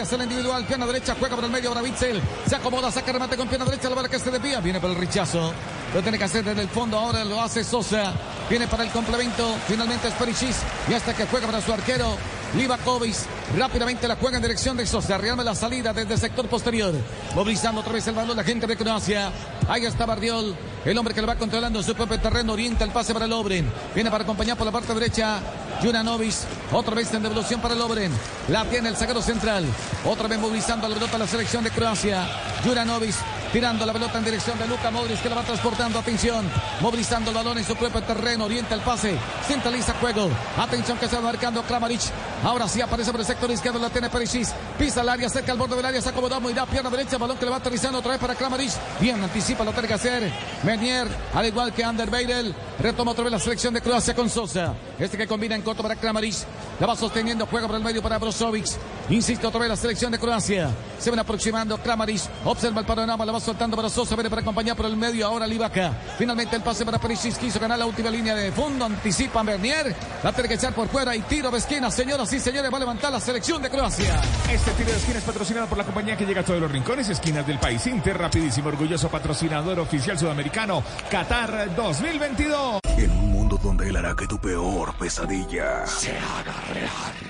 Es 0.00 0.10
el 0.14 0.22
individual, 0.22 0.64
pierna 0.64 0.86
derecha, 0.86 1.14
juega 1.18 1.36
por 1.36 1.44
el 1.44 1.50
medio 1.50 1.68
para 1.68 1.82
Witzel. 1.82 2.22
Se 2.48 2.56
acomoda, 2.56 2.90
saca 2.90 3.12
remate 3.12 3.36
con 3.36 3.46
pierna 3.48 3.66
derecha, 3.66 3.90
la 3.90 3.94
bala 3.94 4.08
que 4.08 4.18
se 4.18 4.30
desvía. 4.30 4.58
Viene 4.60 4.80
por 4.80 4.88
el 4.88 4.96
rechazo. 4.96 5.52
Lo 5.94 6.00
tiene 6.00 6.16
que 6.16 6.24
hacer 6.24 6.42
desde 6.42 6.62
el 6.62 6.70
fondo, 6.70 6.98
ahora 6.98 7.22
lo 7.22 7.38
hace 7.38 7.62
Sosa. 7.62 8.14
Viene 8.48 8.66
para 8.66 8.84
el 8.84 8.90
complemento, 8.90 9.54
finalmente 9.68 10.08
es 10.08 10.14
Perichis. 10.14 10.56
Y 10.88 10.94
hasta 10.94 11.14
que 11.14 11.26
juega 11.26 11.46
para 11.46 11.60
su 11.60 11.70
arquero, 11.70 12.16
Livakovic. 12.56 13.14
Rápidamente 13.58 14.08
la 14.08 14.16
juega 14.16 14.38
en 14.38 14.42
dirección 14.42 14.74
de 14.78 14.86
Sosa. 14.86 15.18
Realme 15.18 15.44
la 15.44 15.54
salida 15.54 15.92
desde 15.92 16.14
el 16.14 16.20
sector 16.20 16.48
posterior. 16.48 16.94
Movilizando 17.34 17.82
otra 17.82 17.92
vez 17.92 18.06
el 18.06 18.14
balón 18.14 18.38
la 18.38 18.44
gente 18.44 18.66
de 18.66 18.76
Croacia. 18.78 19.30
Ahí 19.68 19.84
está 19.84 20.06
Bardiol. 20.06 20.56
El 20.84 20.96
hombre 20.96 21.12
que 21.12 21.20
le 21.20 21.26
va 21.26 21.36
controlando 21.36 21.82
su 21.82 21.94
propio 21.94 22.18
terreno. 22.18 22.52
Orienta 22.54 22.84
el 22.84 22.90
pase 22.90 23.12
para 23.12 23.26
Lobren. 23.26 23.70
Viene 23.94 24.10
para 24.10 24.24
acompañar 24.24 24.56
por 24.56 24.66
la 24.66 24.72
parte 24.72 24.94
derecha. 24.94 25.40
Junanovic. 25.82 26.34
Otra 26.72 26.94
vez 26.94 27.12
en 27.12 27.22
devolución 27.22 27.60
para 27.60 27.74
Lobren. 27.74 28.12
La 28.48 28.64
tiene 28.64 28.88
el 28.88 28.96
zaguero 28.96 29.20
central. 29.20 29.64
Otra 30.04 30.28
vez 30.28 30.38
movilizando 30.38 30.88
la 30.88 30.94
pelota 30.94 31.16
a 31.16 31.20
la 31.20 31.26
selección 31.26 31.64
de 31.64 31.70
Croacia. 31.70 32.26
Junanovic 32.64 33.14
tirando 33.52 33.84
la 33.84 33.92
pelota 33.92 34.18
en 34.18 34.24
dirección 34.24 34.58
de 34.58 34.66
Luca 34.66 34.90
Modric 34.90 35.20
que 35.22 35.28
la 35.28 35.36
va 35.36 35.42
transportando. 35.42 35.98
Atención, 35.98 36.48
movilizando 36.80 37.30
el 37.30 37.36
balón 37.36 37.58
en 37.58 37.64
su 37.64 37.76
propio 37.76 38.02
terreno. 38.02 38.44
Orienta 38.44 38.74
el 38.74 38.80
pase, 38.80 39.16
centraliza 39.46 39.94
juego. 39.94 40.28
Atención 40.58 40.98
que 40.98 41.08
se 41.08 41.16
va 41.16 41.22
marcando 41.22 41.62
Kramaric. 41.62 42.00
Ahora 42.44 42.66
sí 42.68 42.80
aparece 42.80 43.10
por 43.10 43.20
el 43.20 43.26
sector 43.26 43.50
izquierdo, 43.50 43.78
la 43.78 43.90
tiene 43.90 44.08
Perisic. 44.08 44.48
Pisa 44.78 45.02
el 45.02 45.08
área, 45.08 45.28
cerca 45.28 45.52
al 45.52 45.58
borde 45.58 45.76
del 45.76 45.84
área, 45.84 46.00
se 46.00 46.08
acomoda 46.08 46.40
muy 46.40 46.52
da 46.52 46.64
pierna 46.66 46.90
derecha, 46.90 47.18
balón 47.18 47.36
que 47.36 47.44
le 47.44 47.50
va 47.50 47.58
aterrizando 47.58 47.98
otra 47.98 48.12
vez 48.12 48.20
para 48.20 48.34
Kramaric. 48.34 48.70
Bien, 49.00 49.22
anticipa, 49.22 49.64
lo 49.64 49.72
tiene 49.72 49.88
que 49.88 49.94
hacer. 49.94 50.32
Menier, 50.62 51.06
al 51.34 51.46
igual 51.46 51.72
que 51.72 51.84
Ander 51.84 52.10
Beidel, 52.10 52.54
retoma 52.78 53.12
otra 53.12 53.24
vez 53.24 53.32
la 53.32 53.38
selección 53.38 53.74
de 53.74 53.80
Croacia 53.80 54.14
con 54.14 54.30
Sosa. 54.30 54.74
Este 54.98 55.18
que 55.18 55.26
combina 55.26 55.54
en 55.54 55.62
corto 55.62 55.82
para 55.82 55.96
Kramaric. 55.96 56.36
La 56.78 56.86
va 56.86 56.96
sosteniendo, 56.96 57.46
juega 57.46 57.66
por 57.66 57.76
el 57.76 57.82
medio 57.82 58.02
para 58.02 58.18
Brozovic. 58.18 58.66
Insisto, 59.10 59.48
otra 59.48 59.60
vez 59.60 59.68
la 59.68 59.76
selección 59.76 60.10
de 60.12 60.18
Croacia. 60.18 60.70
Se 60.98 61.10
ven 61.10 61.18
aproximando 61.18 61.76
Kramaric. 61.78 62.22
Observa 62.44 62.80
el 62.80 62.86
panorama, 62.86 63.26
la 63.26 63.32
va 63.32 63.39
soltando 63.40 63.76
para 63.76 63.88
Sosa, 63.88 64.14
viene 64.14 64.30
para 64.30 64.42
acompañar 64.42 64.76
por 64.76 64.86
el 64.86 64.96
medio. 64.96 65.26
Ahora 65.26 65.46
Livaca. 65.46 65.92
Finalmente 66.18 66.56
el 66.56 66.62
pase 66.62 66.84
para 66.84 66.98
Perisic, 66.98 67.36
quiso 67.36 67.58
ganar 67.58 67.78
la 67.78 67.86
última 67.86 68.10
línea 68.10 68.34
de 68.34 68.52
fondo. 68.52 68.84
Anticipa 68.84 69.42
Bernier. 69.42 69.94
La 70.22 70.32
tiene 70.32 70.48
que 70.48 70.54
echar 70.54 70.74
por 70.74 70.88
fuera 70.88 71.14
y 71.16 71.22
tiro 71.22 71.50
de 71.50 71.58
esquina. 71.58 71.90
Señoras 71.90 72.32
y 72.32 72.40
señores, 72.40 72.72
va 72.72 72.76
a 72.76 72.80
levantar 72.80 73.12
la 73.12 73.20
selección 73.20 73.62
de 73.62 73.70
Croacia. 73.70 74.20
Este 74.50 74.70
tiro 74.72 74.90
de 74.90 74.96
esquina 74.96 75.18
es 75.18 75.24
patrocinado 75.24 75.66
por 75.66 75.78
la 75.78 75.84
compañía 75.84 76.16
que 76.16 76.26
llega 76.26 76.42
a 76.42 76.44
todos 76.44 76.60
los 76.60 76.70
rincones 76.70 77.08
y 77.08 77.12
esquinas 77.12 77.46
del 77.46 77.58
país. 77.58 77.86
Inter, 77.86 78.18
rapidísimo, 78.18 78.68
orgulloso 78.68 79.08
patrocinador 79.08 79.80
oficial 79.80 80.18
sudamericano. 80.18 80.82
Qatar 81.10 81.74
2022. 81.74 82.80
En 82.98 83.10
un 83.10 83.32
mundo 83.32 83.58
donde 83.62 83.88
él 83.88 83.96
hará 83.96 84.14
que 84.14 84.26
tu 84.26 84.38
peor 84.38 84.94
pesadilla 84.94 85.86
se 85.86 86.10
haga 86.10 86.54
real. 86.72 87.29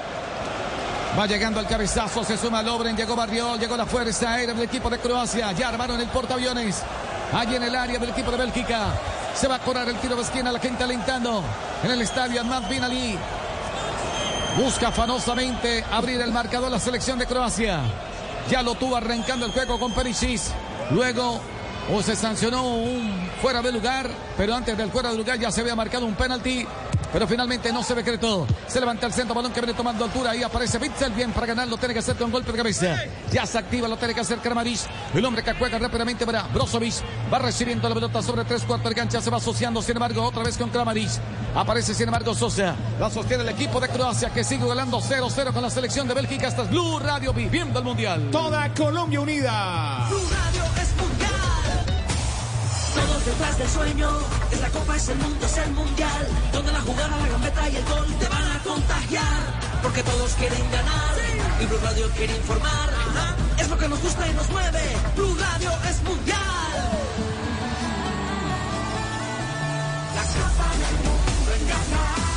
Va 1.17 1.27
llegando 1.27 1.59
el 1.59 1.67
cabezazo, 1.67 2.23
se 2.23 2.37
suma 2.37 2.63
Lobren, 2.63 2.95
llegó 2.95 3.17
Barriol, 3.17 3.59
llegó 3.59 3.75
la 3.75 3.85
fuerza 3.85 4.33
aérea 4.33 4.55
del 4.55 4.63
equipo 4.63 4.89
de 4.89 4.97
Croacia. 4.97 5.51
Ya 5.51 5.67
armaron 5.67 5.99
el 5.99 6.07
portaaviones. 6.07 6.81
Allí 7.33 7.55
en 7.55 7.63
el 7.63 7.75
área 7.75 7.99
del 7.99 8.09
equipo 8.09 8.31
de 8.31 8.37
Bélgica. 8.37 8.93
Se 9.35 9.47
va 9.47 9.55
a 9.55 9.59
cobrar 9.59 9.89
el 9.89 9.97
tiro 9.97 10.15
de 10.15 10.21
esquina, 10.21 10.51
la 10.53 10.59
gente 10.59 10.83
alentando. 10.83 11.43
En 11.83 11.91
el 11.91 12.01
estadio, 12.01 12.39
Ahmad 12.39 12.63
Bin 12.69 12.83
Ali. 12.83 13.17
Busca 14.57 14.87
afanosamente 14.87 15.83
abrir 15.91 16.21
el 16.21 16.31
marcador 16.31 16.71
la 16.71 16.79
selección 16.79 17.19
de 17.19 17.25
Croacia. 17.25 17.81
Ya 18.49 18.61
lo 18.61 18.75
tuvo 18.75 18.95
arrancando 18.95 19.45
el 19.45 19.51
juego 19.51 19.79
con 19.79 19.91
Perisic. 19.91 20.41
Luego 20.91 21.41
o 21.89 22.01
se 22.01 22.15
sancionó 22.15 22.63
un 22.63 23.29
fuera 23.41 23.61
de 23.61 23.71
lugar, 23.71 24.09
pero 24.37 24.55
antes 24.55 24.77
del 24.77 24.91
fuera 24.91 25.11
de 25.11 25.17
lugar 25.17 25.39
ya 25.39 25.51
se 25.51 25.61
había 25.61 25.75
marcado 25.75 26.05
un 26.05 26.15
penalti. 26.15 26.65
Pero 27.11 27.27
finalmente 27.27 27.73
no 27.73 27.83
se 27.83 27.93
decretó. 27.93 28.47
Se 28.67 28.79
levanta 28.79 29.05
el 29.05 29.11
centro, 29.11 29.35
balón 29.35 29.51
que 29.51 29.59
viene 29.59 29.73
tomando 29.73 30.05
altura. 30.05 30.31
Ahí 30.31 30.43
aparece 30.43 30.77
Bitzel. 30.77 31.11
Bien 31.11 31.31
para 31.33 31.47
ganar, 31.47 31.67
lo 31.67 31.77
tiene 31.77 31.93
que 31.93 31.99
hacer 31.99 32.15
con 32.15 32.31
golpe 32.31 32.51
de 32.53 32.57
cabeza. 32.57 32.95
Ya 33.31 33.45
se 33.45 33.57
activa, 33.57 33.89
lo 33.89 33.97
tiene 33.97 34.13
que 34.13 34.21
hacer 34.21 34.39
Kramaric. 34.39 34.79
El 35.13 35.25
hombre 35.25 35.43
que 35.43 35.53
juega 35.53 35.77
rápidamente 35.77 36.25
para 36.25 36.43
Brozovic. 36.43 36.93
Va 37.31 37.39
recibiendo 37.39 37.89
la 37.89 37.95
pelota 37.95 38.21
sobre 38.21 38.45
tres 38.45 38.63
cuartos 38.63 38.89
de 38.89 38.95
cancha. 38.95 39.19
Se 39.19 39.29
va 39.29 39.37
asociando, 39.37 39.81
sin 39.81 39.97
embargo, 39.97 40.23
otra 40.23 40.43
vez 40.43 40.57
con 40.57 40.69
Kramaric. 40.69 41.09
Aparece, 41.53 41.93
sin 41.93 42.07
embargo, 42.07 42.33
Sosa. 42.33 42.75
La 42.97 43.09
sostiene 43.09 43.43
el 43.43 43.49
equipo 43.49 43.81
de 43.81 43.89
Croacia 43.89 44.29
que 44.29 44.45
sigue 44.45 44.65
ganando 44.65 45.01
0-0 45.01 45.51
con 45.51 45.63
la 45.63 45.69
selección 45.69 46.07
de 46.07 46.13
Bélgica. 46.13 46.47
Hasta 46.47 46.63
Blue 46.63 46.97
Radio 46.99 47.33
viviendo 47.33 47.79
el 47.79 47.85
mundial. 47.85 48.29
Toda 48.31 48.73
Colombia 48.73 49.19
unida. 49.19 50.05
Blue 50.07 50.29
Radio. 50.29 50.80
Todos 52.93 53.25
detrás 53.25 53.57
del 53.57 53.69
sueño, 53.69 54.09
es 54.51 54.61
la 54.61 54.69
copa, 54.69 54.95
es 54.95 55.09
el 55.09 55.17
mundo, 55.17 55.45
es 55.45 55.57
el 55.57 55.71
mundial. 55.71 56.27
Donde 56.51 56.71
la 56.71 56.81
jugada, 56.81 57.17
la 57.17 57.27
gambeta 57.27 57.69
y 57.69 57.75
el 57.75 57.85
gol 57.85 58.07
te 58.19 58.27
van 58.27 58.51
a 58.51 58.59
contagiar. 58.63 59.41
Porque 59.81 60.03
todos 60.03 60.33
quieren 60.33 60.71
ganar 60.71 61.15
y 61.61 61.65
Blue 61.65 61.79
Radio 61.83 62.09
quiere 62.17 62.35
informar. 62.35 62.89
Es 63.57 63.69
lo 63.69 63.77
que 63.77 63.87
nos 63.87 64.01
gusta 64.01 64.27
y 64.27 64.33
nos 64.33 64.49
mueve. 64.49 64.81
Blue 65.15 65.35
Radio 65.35 65.71
es 65.89 66.03
mundial. 66.03 66.39
La 70.15 70.23
copa 70.23 70.67
del 70.81 70.95
mundo 71.05 71.51
en 71.59 71.67
casa. 71.67 72.30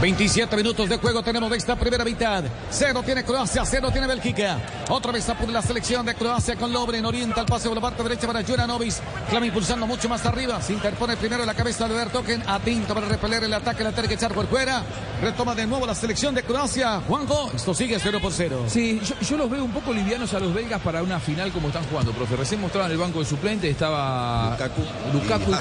27 0.00 0.56
minutos 0.56 0.88
de 0.88 0.96
juego 0.96 1.24
tenemos 1.24 1.50
de 1.50 1.56
esta 1.56 1.74
primera 1.74 2.04
mitad. 2.04 2.44
Cero 2.70 3.02
tiene 3.04 3.24
Croacia, 3.24 3.64
cero 3.64 3.88
tiene 3.90 4.06
Bélgica. 4.06 4.60
Otra 4.90 5.10
vez 5.10 5.28
apura 5.28 5.50
la 5.50 5.62
selección 5.62 6.06
de 6.06 6.14
Croacia 6.14 6.54
con 6.54 6.72
Lobren. 6.72 7.04
Orienta 7.04 7.40
el 7.40 7.46
pase 7.46 7.66
por 7.66 7.74
la 7.74 7.80
parte 7.80 8.04
derecha 8.04 8.28
para 8.28 8.44
Juranovic. 8.44 8.94
Clama 9.28 9.46
impulsando 9.46 9.88
mucho 9.88 10.08
más 10.08 10.24
arriba. 10.24 10.62
Se 10.62 10.72
interpone 10.72 11.16
primero 11.16 11.44
la 11.44 11.52
cabeza 11.52 11.88
de 11.88 11.96
Bertoken. 11.96 12.44
Atinto 12.46 12.94
para 12.94 13.08
repeler 13.08 13.42
el 13.42 13.52
ataque. 13.52 13.82
La 13.82 13.90
tiene 13.90 14.08
que 14.08 14.14
echar 14.14 14.32
por 14.32 14.46
fuera. 14.46 14.84
Retoma 15.20 15.56
de 15.56 15.66
nuevo 15.66 15.84
la 15.84 15.96
selección 15.96 16.32
de 16.32 16.44
Croacia. 16.44 17.00
Juanjo, 17.00 17.50
esto 17.52 17.74
sigue 17.74 17.98
0 17.98 18.20
por 18.22 18.32
0. 18.32 18.66
Sí, 18.68 19.00
yo, 19.04 19.16
yo, 19.20 19.36
los 19.36 19.50
veo 19.50 19.64
un 19.64 19.72
poco 19.72 19.92
livianos 19.92 20.32
a 20.32 20.38
los 20.38 20.54
belgas 20.54 20.80
para 20.80 21.02
una 21.02 21.18
final 21.18 21.50
como 21.50 21.68
están 21.68 21.82
jugando, 21.86 22.12
profe. 22.12 22.36
Recién 22.36 22.60
mostraban 22.60 22.92
el 22.92 22.98
banco 22.98 23.18
de 23.18 23.24
suplente. 23.24 23.68
Estaba 23.68 24.50
Lukaku, 24.52 24.82
Lukaku 25.12 25.52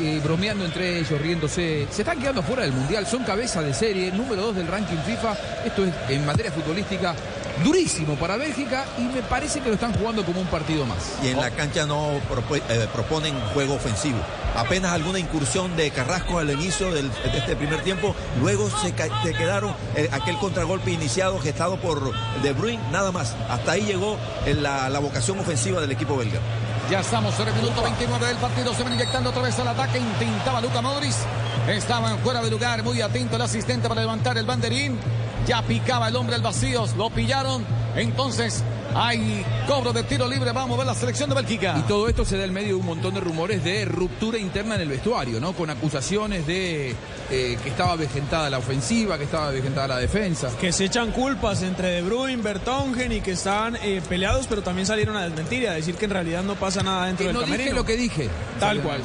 y, 0.00 0.06
eh, 0.06 0.20
bromeando 0.24 0.64
entre 0.64 1.00
ellos, 1.00 1.20
riéndose. 1.20 1.86
Se 1.90 2.00
están 2.00 2.18
quedando 2.18 2.42
fuera 2.42 2.62
del 2.62 2.72
mundial. 2.72 3.06
Son 3.06 3.22
cabeza 3.58 3.62
de 3.62 3.74
serie, 3.74 4.12
número 4.12 4.42
2 4.42 4.56
del 4.56 4.66
ranking 4.68 4.96
FIFA. 5.04 5.34
Esto 5.64 5.84
es 5.84 5.92
en 6.08 6.24
materia 6.26 6.52
futbolística 6.52 7.14
durísimo 7.64 8.14
para 8.14 8.36
Bélgica 8.36 8.84
y 8.98 9.02
me 9.02 9.20
parece 9.22 9.60
que 9.60 9.68
lo 9.68 9.74
están 9.74 9.92
jugando 9.94 10.24
como 10.24 10.40
un 10.40 10.46
partido 10.46 10.86
más. 10.86 10.98
Y 11.24 11.28
en 11.28 11.40
la 11.40 11.50
cancha 11.50 11.86
no 11.86 12.12
eh, 12.12 12.88
proponen 12.92 13.34
juego 13.52 13.74
ofensivo. 13.74 14.18
Apenas 14.56 14.92
alguna 14.92 15.18
incursión 15.18 15.76
de 15.76 15.90
Carrasco 15.90 16.38
al 16.38 16.50
inicio 16.50 16.92
del- 16.92 17.10
de 17.10 17.38
este 17.38 17.56
primer 17.56 17.82
tiempo. 17.82 18.14
Luego 18.40 18.68
se 18.70 18.92
quedaron 19.32 19.74
eh, 19.96 20.08
aquel 20.12 20.36
contragolpe 20.38 20.90
iniciado 20.92 21.38
gestado 21.40 21.76
por 21.78 22.12
De 22.42 22.52
Bruyne, 22.52 22.82
nada 22.92 23.10
más. 23.12 23.34
Hasta 23.48 23.72
ahí 23.72 23.82
llegó 23.82 24.16
eh, 24.46 24.54
la, 24.54 24.88
la 24.88 24.98
vocación 25.00 25.38
ofensiva 25.40 25.80
del 25.80 25.90
equipo 25.90 26.16
belga. 26.16 26.38
Ya 26.90 27.00
estamos 27.00 27.38
en 27.40 27.48
el 27.48 27.54
minuto 27.54 27.82
29 27.82 28.26
del 28.26 28.36
partido. 28.36 28.72
Se 28.72 28.82
van 28.84 28.94
inyectando 28.94 29.30
otra 29.30 29.42
vez 29.42 29.58
al 29.58 29.68
ataque. 29.68 29.98
Intentaba 29.98 30.60
Luca 30.60 30.80
Modric. 30.80 31.12
Estaban 31.68 32.18
fuera 32.20 32.42
de 32.42 32.50
lugar. 32.50 32.82
Muy 32.82 33.00
atento 33.00 33.36
el 33.36 33.42
asistente 33.42 33.88
para 33.88 34.00
levantar 34.00 34.36
el 34.38 34.46
banderín. 34.46 34.96
Ya 35.46 35.62
picaba 35.62 36.08
el 36.08 36.16
hombre 36.16 36.34
al 36.36 36.42
vacío. 36.42 36.84
Lo 36.96 37.10
pillaron. 37.10 37.64
Entonces 37.96 38.62
hay 38.94 39.44
cobro 39.66 39.92
de 39.92 40.02
tiro 40.04 40.28
libre. 40.28 40.52
Vamos 40.52 40.74
a 40.74 40.78
ver 40.78 40.86
la 40.86 40.94
selección 40.94 41.28
de 41.28 41.34
Bélgica. 41.36 41.74
Y 41.78 41.82
todo 41.82 42.08
esto 42.08 42.24
se 42.24 42.36
da 42.36 42.44
en 42.44 42.52
medio 42.52 42.68
de 42.68 42.74
un 42.74 42.86
montón 42.86 43.14
de 43.14 43.20
rumores 43.20 43.62
de 43.64 43.84
ruptura 43.84 44.38
interna 44.38 44.74
en 44.76 44.82
el 44.82 44.88
vestuario, 44.88 45.40
¿no? 45.40 45.52
Con 45.52 45.68
acusaciones 45.70 46.46
de 46.46 46.90
eh, 47.30 47.58
que 47.62 47.68
estaba 47.68 47.96
vejentada 47.96 48.50
la 48.50 48.58
ofensiva, 48.58 49.18
que 49.18 49.24
estaba 49.24 49.50
vejentada 49.50 49.88
la 49.88 49.96
defensa. 49.98 50.50
Que 50.60 50.72
se 50.72 50.84
echan 50.84 51.10
culpas 51.12 51.62
entre 51.62 51.88
De 51.88 52.02
Bruyne, 52.02 52.42
Bertongen 52.42 53.12
y 53.12 53.20
que 53.20 53.32
estaban 53.32 53.76
eh, 53.76 54.00
peleados, 54.08 54.46
pero 54.48 54.62
también 54.62 54.86
salieron 54.86 55.16
a 55.16 55.24
desmentir 55.24 55.62
y 55.62 55.66
a 55.66 55.72
decir 55.72 55.94
que 55.96 56.04
en 56.04 56.10
realidad 56.12 56.42
no 56.42 56.54
pasa 56.54 56.82
nada 56.82 57.06
dentro 57.06 57.24
Que 57.24 57.28
del 57.28 57.34
no 57.34 57.40
dije 57.40 57.52
camerino. 57.52 57.76
lo 57.76 57.84
que 57.84 57.96
dije. 57.96 58.28
Tal 58.60 58.80
cual. 58.80 59.00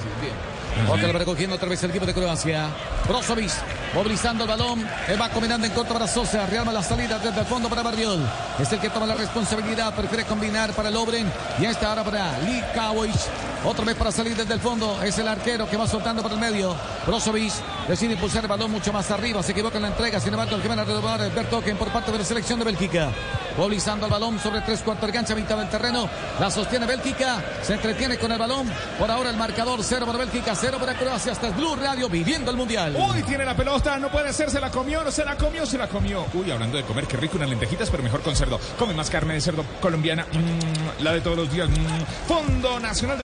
Otra 0.89 1.07
lo 1.07 1.13
va 1.13 1.19
recogiendo 1.19 1.55
otra 1.55 1.69
vez 1.69 1.83
el 1.83 1.91
equipo 1.91 2.05
de 2.05 2.13
Croacia. 2.13 2.67
Brozovic 3.07 3.51
movilizando 3.93 4.43
el 4.43 4.49
balón. 4.49 4.87
Él 5.07 5.21
va 5.21 5.29
combinando 5.29 5.67
en 5.67 5.73
contra 5.73 5.93
para 5.93 6.07
Sosa. 6.07 6.45
Rearma 6.47 6.71
la 6.71 6.83
salida 6.83 7.19
desde 7.19 7.39
el 7.39 7.45
fondo 7.45 7.69
para 7.69 7.83
Barriol. 7.83 8.19
Es 8.59 8.71
el 8.71 8.79
que 8.79 8.89
toma 8.89 9.05
la 9.05 9.15
responsabilidad. 9.15 9.93
Prefiere 9.93 10.25
combinar 10.25 10.73
para 10.73 10.89
Lobren. 10.89 11.31
Y 11.59 11.65
esta 11.65 11.89
ahora 11.89 12.03
para 12.03 12.39
Likawic. 12.39 13.52
Otra 13.65 13.85
vez 13.85 13.95
para 13.95 14.11
salir 14.11 14.35
desde 14.35 14.53
el 14.53 14.59
fondo. 14.59 15.01
Es 15.01 15.17
el 15.19 15.27
arquero 15.27 15.69
que 15.69 15.77
va 15.77 15.87
soltando 15.87 16.21
por 16.21 16.31
el 16.31 16.37
medio. 16.37 16.75
Brozovic 17.07 17.53
decide 17.87 18.13
impulsar 18.13 18.43
el 18.43 18.49
balón 18.49 18.71
mucho 18.71 18.91
más 18.91 19.09
arriba. 19.11 19.41
Se 19.41 19.53
equivoca 19.53 19.77
en 19.77 19.83
la 19.83 19.87
entrega. 19.89 20.19
Sin 20.19 20.33
embargo, 20.33 20.55
el 20.55 20.61
que 20.61 20.67
van 20.67 20.79
a 20.79 20.83
renovar 20.83 21.21
es 21.21 21.33
Bertoken 21.33 21.77
por 21.77 21.89
parte 21.89 22.11
de 22.11 22.17
la 22.17 22.25
selección 22.25 22.59
de 22.59 22.65
Bélgica. 22.65 23.09
Movilizando 23.57 24.07
el 24.07 24.11
balón 24.11 24.39
sobre 24.39 24.61
tres 24.61 24.81
cuartos 24.81 25.07
de 25.07 25.13
cancha, 25.13 25.35
mitad 25.35 25.57
del 25.57 25.69
terreno. 25.69 26.09
La 26.39 26.51
sostiene 26.51 26.85
Bélgica. 26.85 27.41
Se 27.61 27.75
entretiene 27.75 28.17
con 28.17 28.31
el 28.31 28.39
balón. 28.39 28.69
Por 28.99 29.09
ahora 29.09 29.29
el 29.29 29.37
marcador 29.37 29.79
cero 29.81 30.05
para 30.05 30.17
Bélgica, 30.17 30.55
cero 30.55 30.77
para 30.79 30.95
Croacia. 30.95 31.31
Hasta 31.31 31.47
es 31.47 31.55
Blue 31.55 31.75
Radio 31.75 32.09
viviendo 32.09 32.51
el 32.51 32.57
mundial. 32.57 32.97
Uy, 32.97 33.23
tiene 33.23 33.45
la 33.45 33.55
pelota, 33.55 33.97
no 33.97 34.09
puede 34.09 34.33
ser, 34.33 34.49
se 34.51 34.59
la 34.59 34.69
comió, 34.69 35.03
no 35.03 35.11
se 35.11 35.23
la 35.23 35.37
comió, 35.37 35.65
se 35.65 35.77
la 35.77 35.87
comió. 35.87 36.25
Uy, 36.33 36.51
hablando 36.51 36.77
de 36.77 36.83
comer, 36.83 37.05
qué 37.07 37.15
rico 37.15 37.37
unas 37.37 37.49
lentejitas, 37.49 37.89
pero 37.89 38.03
mejor 38.03 38.21
con 38.21 38.35
cerdo. 38.35 38.59
Come 38.77 38.93
más 38.93 39.09
carne 39.09 39.35
de 39.35 39.41
cerdo 39.41 39.63
colombiana, 39.81 40.25
mm, 40.31 41.03
la 41.03 41.13
de 41.13 41.21
todos 41.21 41.37
los 41.37 41.51
días. 41.51 41.69
mm. 41.69 42.27
Fondo 42.27 42.79
Nacional 42.79 43.17
de... 43.17 43.23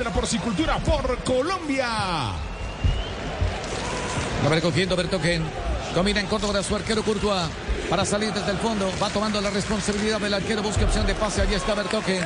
La 0.00 0.12
porcicultura 0.12 0.78
por 0.78 1.18
Colombia. 1.24 1.88
La 4.44 4.48
va 4.48 4.54
recogiendo 4.54 4.94
Bertoken. 4.94 5.42
Combina 5.92 6.20
en 6.20 6.26
corto 6.28 6.46
para 6.46 6.62
su 6.62 6.76
arquero 6.76 7.02
Courtois. 7.02 7.48
Para 7.90 8.04
salir 8.04 8.32
desde 8.32 8.52
el 8.52 8.58
fondo. 8.58 8.88
Va 9.02 9.10
tomando 9.10 9.40
la 9.40 9.50
responsabilidad 9.50 10.20
del 10.20 10.34
arquero. 10.34 10.62
Busca 10.62 10.84
opción 10.84 11.04
de 11.04 11.16
pase. 11.16 11.42
Allí 11.42 11.54
está 11.54 11.74
Bertoken. 11.74 12.22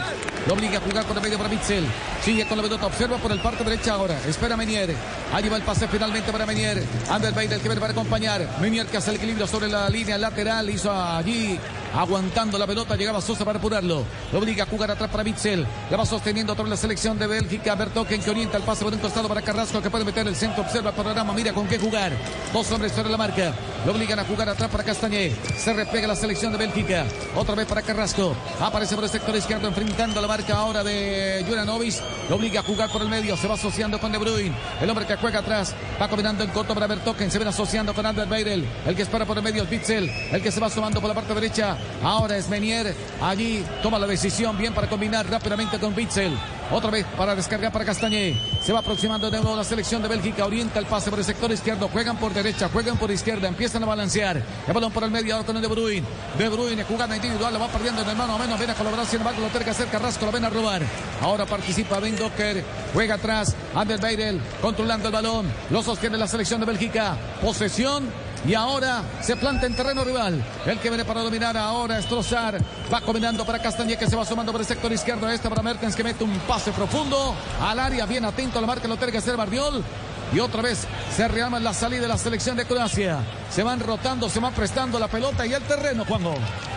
Lo 0.46 0.52
obliga 0.52 0.76
a 0.76 0.80
jugar 0.82 1.06
por 1.06 1.16
el 1.16 1.22
medio 1.22 1.38
para 1.38 1.48
Mitchell. 1.48 1.86
Sigue 2.22 2.46
con 2.46 2.58
la 2.58 2.62
pelota. 2.62 2.84
Observa 2.84 3.16
por 3.16 3.32
el 3.32 3.40
parte 3.40 3.64
derecha 3.64 3.94
ahora. 3.94 4.18
Espera 4.28 4.54
Menier. 4.54 4.94
Allí 5.32 5.48
va 5.48 5.56
el 5.56 5.62
pase 5.62 5.88
finalmente 5.88 6.30
para 6.30 6.44
Menier. 6.44 6.84
Ander 7.08 7.32
Bader 7.32 7.58
que 7.58 7.68
viene 7.68 7.80
para 7.80 7.94
acompañar. 7.94 8.46
Menier 8.60 8.84
que 8.84 8.98
hace 8.98 9.08
el 9.08 9.16
equilibrio 9.16 9.46
sobre 9.46 9.68
la 9.68 9.88
línea 9.88 10.18
lateral. 10.18 10.68
Hizo 10.68 10.92
allí 10.92 11.58
aguantando 11.94 12.58
la 12.58 12.66
pelota. 12.66 12.96
Llegaba 12.96 13.20
Sosa 13.20 13.44
para 13.44 13.58
apurarlo. 13.58 14.04
Lo 14.32 14.38
obliga 14.38 14.64
a 14.64 14.66
jugar 14.66 14.90
atrás 14.90 15.10
para 15.10 15.24
Mitchell. 15.24 15.66
La 15.90 15.96
va 15.96 16.06
sosteniendo 16.06 16.52
otra 16.52 16.66
la 16.66 16.76
selección 16.76 17.18
de 17.18 17.26
Bélgica. 17.26 17.74
Bertoken 17.74 18.22
que 18.22 18.30
orienta 18.30 18.56
el 18.56 18.62
pase 18.62 18.84
por 18.84 18.92
un 18.92 19.00
costado 19.00 19.28
para 19.28 19.42
Carrasco 19.42 19.82
que 19.82 19.90
puede 19.90 20.04
meter 20.04 20.26
el 20.26 20.36
centro. 20.36 20.62
Observa 20.62 20.90
el 20.90 20.96
panorama. 20.96 21.32
Mira 21.32 21.52
con 21.52 21.66
qué 21.66 21.78
jugar. 21.78 22.12
Dos 22.52 22.70
hombres 22.72 22.92
sobre 22.92 23.10
la 23.10 23.16
marca. 23.16 23.52
Lo 23.84 23.92
obligan 23.92 24.18
a 24.18 24.24
jugar 24.24 24.48
atrás 24.48 24.70
para 24.70 24.84
Castañé. 24.84 25.32
Se 25.56 25.72
repega 25.72 26.06
la 26.06 26.16
selección 26.16 26.52
de 26.52 26.58
Bélgica. 26.58 27.04
Otra 27.36 27.54
vez 27.54 27.66
para 27.66 27.82
Carrasco. 27.82 28.34
Aparece 28.60 28.94
por 28.94 29.04
el 29.04 29.10
sector 29.10 29.34
izquierdo 29.34 29.68
enfrentando 29.68 30.20
la 30.20 30.28
marca 30.28 30.54
ahora 30.54 30.84
de 30.84 31.44
Juranovic. 31.48 31.94
Lo 32.28 32.36
obliga 32.36 32.60
a 32.60 32.62
jugar 32.62 32.90
por 32.90 33.02
el 33.02 33.08
medio. 33.08 33.36
Se 33.36 33.48
va 33.48 33.54
asociando 33.54 33.98
con 34.00 34.12
De 34.12 34.18
Bruyne. 34.18 34.54
El 34.80 34.88
hombre 34.88 35.06
que 35.06 35.16
juega 35.16 35.40
atrás. 35.40 35.74
Va 36.00 36.08
combinando 36.08 36.44
en 36.44 36.50
corto 36.50 36.74
para 36.74 36.86
Bertoken. 36.86 37.30
Se 37.30 37.38
viene 37.38 37.50
asociando 37.50 37.94
con 37.94 38.06
Ander 38.06 38.28
Beirel. 38.28 38.64
El 38.86 38.96
que 38.96 39.02
espera 39.02 39.26
por 39.26 39.36
el 39.36 39.42
medio 39.42 39.64
es 39.64 39.70
Bitzel. 39.70 40.10
El 40.30 40.42
que 40.42 40.52
se 40.52 40.60
va 40.60 40.70
sumando 40.70 41.00
por 41.00 41.08
la 41.08 41.14
parte 41.14 41.34
derecha. 41.34 41.76
Ahora 42.02 42.36
es 42.36 42.48
Menier. 42.48 42.94
Allí 43.20 43.64
toma 43.82 43.98
la 43.98 44.06
decisión 44.06 44.56
bien 44.58 44.74
para 44.74 44.88
combinar 44.88 45.28
rápidamente 45.28 45.78
con 45.78 45.94
Bitzel. 45.94 46.36
Otra 46.72 46.90
vez 46.90 47.04
para 47.18 47.34
descargar 47.34 47.70
para 47.70 47.84
Castañé. 47.84 48.40
Se 48.62 48.72
va 48.72 48.78
aproximando 48.78 49.30
de 49.30 49.40
nuevo 49.40 49.54
la 49.54 49.62
selección 49.62 50.00
de 50.00 50.08
Bélgica. 50.08 50.46
Orienta 50.46 50.78
el 50.78 50.86
pase 50.86 51.10
por 51.10 51.18
el 51.18 51.24
sector 51.24 51.52
izquierdo. 51.52 51.88
Juegan 51.88 52.16
por 52.16 52.32
derecha, 52.32 52.70
juegan 52.72 52.96
por 52.96 53.10
izquierda. 53.10 53.46
Empiezan 53.46 53.82
a 53.82 53.86
balancear. 53.86 54.42
El 54.66 54.72
balón 54.72 54.90
por 54.90 55.04
el 55.04 55.10
medio 55.10 55.34
ahora 55.34 55.46
con 55.46 55.56
el 55.56 55.62
De 55.62 55.68
Bruyne. 55.68 56.06
De 56.38 56.48
Bruyne 56.48 56.82
jugada 56.84 57.14
individual. 57.14 57.52
Lo 57.52 57.60
va 57.60 57.68
perdiendo 57.68 58.02
en 58.02 58.08
el 58.08 58.16
mano 58.16 58.36
a 58.36 58.38
menos. 58.38 58.58
Viene 58.58 58.72
a 58.72 58.76
colaborar. 58.76 59.04
Sin 59.04 59.18
embargo, 59.18 59.42
lo 59.42 59.48
tiene 59.48 59.64
que 59.64 59.70
hacer 59.70 59.88
Carrasco. 59.88 60.24
Lo 60.24 60.32
ven 60.32 60.44
a 60.46 60.50
robar. 60.50 60.82
Ahora 61.20 61.44
participa 61.44 62.00
Ben 62.00 62.16
Docker. 62.16 62.64
Juega 62.94 63.16
atrás. 63.16 63.54
Ander 63.74 64.00
Beirel 64.00 64.40
controlando 64.62 65.08
el 65.08 65.12
balón. 65.12 65.52
Lo 65.70 65.82
sostiene 65.82 66.16
la 66.16 66.26
selección 66.26 66.60
de 66.60 66.66
Bélgica. 66.66 67.18
Posesión. 67.42 68.31
Y 68.46 68.54
ahora 68.54 69.02
se 69.20 69.36
planta 69.36 69.66
en 69.66 69.76
terreno 69.76 70.02
rival. 70.02 70.44
El 70.66 70.78
que 70.80 70.88
viene 70.88 71.04
para 71.04 71.22
dominar 71.22 71.56
ahora 71.56 71.98
es 71.98 72.06
Trozar. 72.06 72.58
Va 72.92 73.00
combinando 73.00 73.44
para 73.44 73.60
Castañé 73.60 73.96
que 73.96 74.08
se 74.08 74.16
va 74.16 74.24
sumando 74.24 74.50
por 74.50 74.60
el 74.60 74.66
sector 74.66 74.92
izquierdo. 74.92 75.28
Esta 75.30 75.48
para 75.48 75.62
Mertens 75.62 75.94
que 75.94 76.02
mete 76.02 76.24
un 76.24 76.36
pase 76.40 76.72
profundo 76.72 77.34
al 77.60 77.78
área. 77.78 78.04
Bien 78.04 78.24
atento 78.24 78.58
a 78.58 78.60
la 78.60 78.66
marca. 78.66 78.88
Lo 78.88 78.96
tiene 78.96 79.12
que 79.12 79.18
hacer 79.18 79.36
Bardiol. 79.36 79.84
Y 80.34 80.40
otra 80.40 80.62
vez 80.62 80.86
se 81.14 81.28
rearma 81.28 81.60
la 81.60 81.74
salida 81.74 82.02
de 82.02 82.08
la 82.08 82.16
selección 82.16 82.56
de 82.56 82.64
Croacia. 82.64 83.18
Se 83.50 83.62
van 83.62 83.80
rotando, 83.80 84.30
se 84.30 84.40
van 84.40 84.54
prestando 84.54 84.98
la 84.98 85.08
pelota 85.08 85.46
y 85.46 85.52
el 85.52 85.62
terreno, 85.62 86.04
Juanjo. 86.06 86.34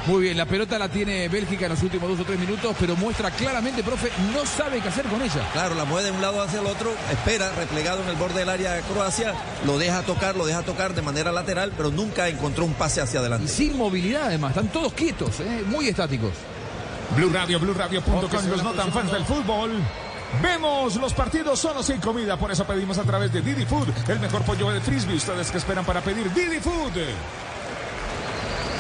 Muy 0.08 0.24
bien, 0.24 0.38
la 0.38 0.46
pelota 0.46 0.78
la 0.78 0.90
tiene 0.90 1.30
Bélgica 1.30 1.66
en 1.66 1.72
los 1.72 1.82
últimos 1.82 2.10
dos 2.10 2.20
o 2.20 2.24
tres 2.26 2.38
minutos, 2.38 2.76
pero 2.80 2.96
muestra 2.98 3.32
claramente, 3.32 3.82
profe, 3.82 4.12
no 4.34 4.46
sabe 4.46 4.82
qué 4.82 4.90
hacer 4.90 5.06
con 5.06 5.22
ella. 5.22 5.50
Claro, 5.54 5.74
la 5.74 5.86
mueve 5.86 6.10
de 6.10 6.16
un 6.16 6.22
lado 6.22 6.42
hacia 6.44 6.60
el 6.60 6.66
otro, 6.68 6.92
espera, 7.12 7.50
replegado 7.54 8.04
en 8.04 8.10
el 8.10 8.16
borde 8.18 8.40
del 8.40 8.50
área 8.50 8.74
de 8.74 8.82
Croacia, 8.82 9.34
lo 9.66 9.78
deja 9.78 10.02
tocar, 10.02 10.36
lo 10.36 10.46
deja 10.46 10.62
tocar 10.62 10.94
de 10.94 11.02
manera 11.02 11.32
lateral, 11.32 11.72
pero 11.76 11.92
nunca 11.92 12.28
encontró 12.28 12.66
un 12.66 12.74
pase 12.74 13.02
hacia 13.02 13.22
adelante. 13.22 13.46
Y 13.46 13.48
sin 13.48 13.78
movilidad 13.78 14.26
además, 14.26 14.52
están 14.52 14.68
todos 14.68 14.94
quietos, 14.94 15.40
¿eh? 15.40 15.64
muy 15.66 15.88
estáticos. 15.88 16.34
Blue 17.16 17.30
Radio, 17.32 17.60
BlueRadio.com, 17.60 18.50
los 18.50 18.64
no 18.64 18.72
tan 18.74 18.92
fans 18.92 19.12
del 19.12 19.24
fútbol. 19.24 19.72
Vemos 20.42 20.96
los 20.98 21.14
partidos 21.14 21.60
solo 21.60 21.82
sin 21.84 22.00
comida, 22.00 22.38
por 22.38 22.52
eso 22.52 22.66
pedimos 22.66 22.98
a 22.98 23.04
través 23.04 23.32
de 23.32 23.42
Didi 23.42 23.66
Food 23.66 23.90
el 24.08 24.20
mejor 24.20 24.44
pollo 24.44 24.72
de 24.72 24.82
frisbee. 24.82 25.16
Ustedes 25.16 25.52
que 25.52 25.58
esperan 25.58 25.86
para 25.86 26.02
pedir 26.02 26.32
Didi 26.34 26.60
Food. 26.60 26.94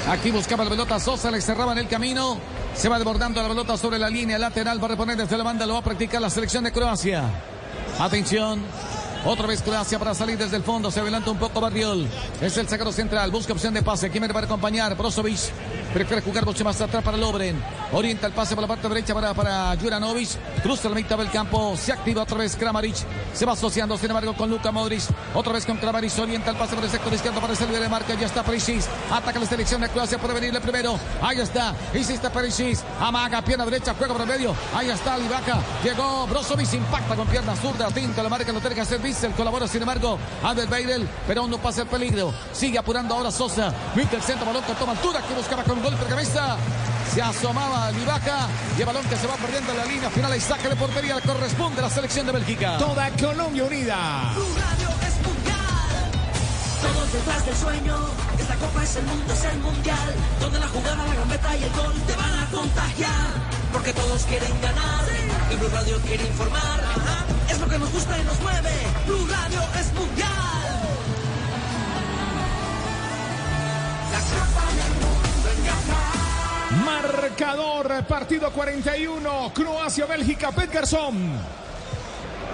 Aquí 0.09 0.29
buscaba 0.31 0.63
la 0.63 0.69
pelota 0.69 0.99
Sosa, 0.99 1.31
le 1.31 1.41
cerraban 1.41 1.77
el 1.77 1.87
camino. 1.87 2.37
Se 2.75 2.89
va 2.89 2.97
desbordando 2.97 3.41
la 3.41 3.47
pelota 3.47 3.77
sobre 3.77 3.97
la 3.97 4.09
línea 4.09 4.37
lateral. 4.37 4.79
Va 4.81 4.85
a 4.85 4.89
reponer 4.89 5.17
desde 5.17 5.37
la 5.37 5.43
banda, 5.43 5.65
lo 5.65 5.73
va 5.73 5.79
a 5.79 5.83
practicar 5.83 6.21
la 6.21 6.29
selección 6.29 6.63
de 6.63 6.71
Croacia. 6.71 7.23
Atención. 7.99 8.61
Otra 9.25 9.47
vez 9.47 9.63
Croacia 9.63 9.97
para 9.97 10.13
salir 10.13 10.37
desde 10.37 10.55
el 10.55 10.63
fondo. 10.63 10.91
Se 10.91 10.99
adelanta 10.99 11.31
un 11.31 11.39
poco 11.39 11.59
Barriol. 11.59 12.07
Es 12.41 12.55
el 12.57 12.69
sacado 12.69 12.91
central. 12.91 13.31
Busca 13.31 13.53
opción 13.53 13.73
de 13.73 13.81
pase. 13.81 14.11
¿Quién 14.11 14.23
va 14.23 14.39
a 14.39 14.43
acompañar? 14.43 14.95
Brozovic. 14.95 15.39
Prefiere 15.95 16.21
jugar 16.21 16.45
mucho 16.45 16.63
más 16.63 16.79
atrás 16.79 17.03
para 17.03 17.17
Lobren. 17.17 17.59
Orienta 17.91 18.27
el 18.27 18.33
pase 18.33 18.53
por 18.53 18.61
la 18.61 18.67
parte 18.67 18.87
derecha 18.87 19.15
para, 19.15 19.33
para 19.33 19.75
Juranovic. 19.81 20.29
Cruza 20.61 20.89
la 20.89 20.95
mitad 20.95 21.17
del 21.17 21.31
campo. 21.31 21.75
Se 21.75 21.91
activa 21.91 22.21
otra 22.21 22.37
vez 22.37 22.55
Kramaric. 22.55 22.97
Se 23.33 23.45
va 23.45 23.53
asociando, 23.53 23.97
sin 23.97 24.11
embargo, 24.11 24.35
con 24.35 24.47
Luka 24.49 24.71
Modric. 24.71 25.01
Otra 25.33 25.53
vez 25.53 25.65
con 25.65 25.77
Kramaric. 25.77 26.19
Orienta 26.19 26.51
el 26.51 26.57
pase 26.57 26.75
por 26.75 26.83
el 26.83 26.91
sector 26.91 27.11
izquierdo 27.11 27.41
para 27.41 27.55
salir 27.55 27.79
de 27.79 27.89
marca. 27.89 28.13
Ya 28.13 28.27
está 28.27 28.43
Perisic. 28.43 28.83
Ataca 29.11 29.39
la 29.39 29.47
selección 29.47 29.81
de 29.81 29.89
Croacia. 29.89 30.19
Puede 30.19 30.35
venirle 30.35 30.61
primero. 30.61 30.99
Ahí 31.19 31.39
está. 31.39 31.73
Hiciste 31.95 32.29
Perisic. 32.29 32.77
Amaga, 32.99 33.41
pierna 33.41 33.65
derecha. 33.65 33.95
Juega 33.97 34.13
por 34.13 34.21
el 34.21 34.27
medio. 34.27 34.55
Ahí 34.75 34.91
está 34.91 35.17
Livaca. 35.17 35.57
Llegó 35.83 36.27
Brozovic. 36.27 36.73
Impacta 36.73 37.15
con 37.15 37.27
pierna 37.27 37.55
zurda. 37.55 37.87
Tinto 37.87 38.21
la 38.21 38.29
marca. 38.29 38.51
Lo 38.51 38.59
tiene 38.59 38.75
que 38.75 38.81
hacer 38.81 39.01
Bissell. 39.15 39.31
Colabora, 39.31 39.67
sin 39.67 39.81
embargo, 39.81 40.19
Ander 40.43 40.67
Beirel. 40.67 41.07
Pero 41.27 41.41
aún 41.41 41.51
no 41.51 41.57
pasa 41.57 41.83
el 41.83 41.87
peligro. 41.87 42.33
Sigue 42.51 42.77
apurando 42.77 43.15
ahora 43.15 43.31
Sosa. 43.31 43.73
Mete 43.95 44.17
el 44.17 44.21
centro. 44.21 44.45
Balón 44.45 44.63
que 44.63 44.73
toma 44.73 44.91
altura. 44.91 45.21
Que 45.27 45.33
buscaba 45.33 45.63
con 45.63 45.81
golpe 45.81 46.03
de 46.03 46.09
cabeza. 46.09 46.57
Se 47.13 47.21
asomaba 47.21 47.91
Livaca 47.91 48.47
y 48.77 48.81
el 48.81 48.85
balón 48.85 49.05
que 49.05 49.15
se 49.15 49.25
va 49.25 49.35
perdiendo 49.35 49.71
en 49.71 49.77
la 49.77 49.85
línea 49.85 50.09
final 50.09 50.35
y 50.35 50.39
saque 50.41 50.67
de 50.67 50.75
portería 50.75 51.15
le 51.15 51.21
corresponde 51.21 51.79
a 51.79 51.83
la 51.83 51.89
selección 51.89 52.25
de 52.25 52.33
Bélgica. 52.33 52.77
Toda 52.77 53.09
Colombia 53.11 53.63
unida. 53.63 54.31
Blue 54.33 54.43
Radio 54.57 54.89
es 55.07 55.25
mundial. 55.25 56.11
Todos 56.81 57.13
detrás 57.13 57.45
del 57.45 57.55
sueño. 57.55 57.95
Esta 58.37 58.55
copa 58.55 58.83
es 58.83 58.95
el 58.97 59.05
mundo, 59.05 59.33
es 59.33 59.43
el 59.45 59.59
mundial. 59.59 60.15
Donde 60.41 60.59
la 60.59 60.67
jugada, 60.67 61.05
la 61.05 61.15
gambeta 61.15 61.55
y 61.55 61.63
el 61.63 61.71
gol 61.71 61.93
te 62.05 62.15
van 62.15 62.39
a 62.39 62.45
contagiar. 62.51 63.54
Porque 63.75 63.91
todos 63.91 64.23
quieren 64.23 64.61
ganar. 64.61 65.03
Y 65.51 65.55
Blue 65.57 65.67
Radio 65.67 65.97
quiere 66.07 66.25
informar. 66.25 66.79
Es 67.49 67.59
lo 67.59 67.67
que 67.67 67.77
nos 67.77 67.91
gusta 67.91 68.17
y 68.17 68.23
nos 68.23 68.39
mueve. 68.39 68.71
Blue 69.05 69.27
Radio 69.27 69.59
es 69.77 69.93
mundial. 69.93 70.29
La 74.13 74.19
copa 74.31 74.65
del 74.71 74.93
mundo 75.03 75.49
en 75.51 75.59
Qatar. 76.85 77.11
Marcador, 77.11 78.05
partido 78.05 78.49
41, 78.53 79.51
Croacia-Bélgica, 79.53 80.53
Petgerson. 80.53 81.64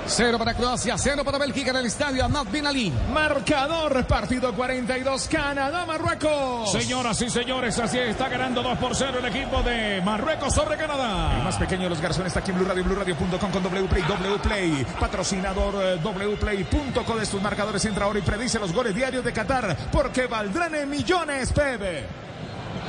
Cero 0.07 0.37
para 0.37 0.53
Croacia, 0.53 0.97
cero 0.97 1.23
para 1.23 1.37
Bélgica 1.37 1.71
en 1.71 1.77
el 1.77 1.85
estadio 1.85 2.25
Ahmad 2.25 2.45
Bin 2.51 2.65
Ali. 2.65 2.91
Marcador, 3.13 4.05
partido 4.05 4.53
42, 4.53 5.27
Canadá, 5.27 5.85
Marruecos. 5.85 6.71
Señoras 6.71 7.21
y 7.21 7.29
señores, 7.29 7.79
así 7.79 7.99
está 7.99 8.27
ganando 8.27 8.61
2 8.61 8.77
por 8.77 8.95
0 8.95 9.19
el 9.19 9.25
equipo 9.25 9.61
de 9.63 10.01
Marruecos 10.03 10.53
sobre 10.53 10.77
Canadá. 10.77 11.37
El 11.37 11.43
más 11.43 11.57
pequeño 11.57 11.83
de 11.83 11.89
los 11.89 12.01
garzones 12.01 12.27
está 12.27 12.39
aquí 12.39 12.51
en 12.51 12.57
Blue 12.57 12.67
Radio, 12.67 12.83
BlueRadio.com 12.83 13.51
con 13.51 13.63
WPlay, 13.63 14.03
WPlay, 14.03 14.85
patrocinador 14.99 15.75
eh, 15.81 15.99
WPlay.co 16.03 17.15
de 17.15 17.23
estos 17.23 17.41
marcadores. 17.41 17.83
Entra 17.85 18.05
ahora 18.05 18.19
y 18.19 18.23
predice 18.23 18.59
los 18.59 18.73
goles 18.73 18.93
diarios 18.95 19.23
de 19.23 19.31
Qatar 19.31 19.77
porque 19.91 20.27
valdrán 20.27 20.75
en 20.75 20.89
millones, 20.89 21.53
Pepe. 21.53 22.30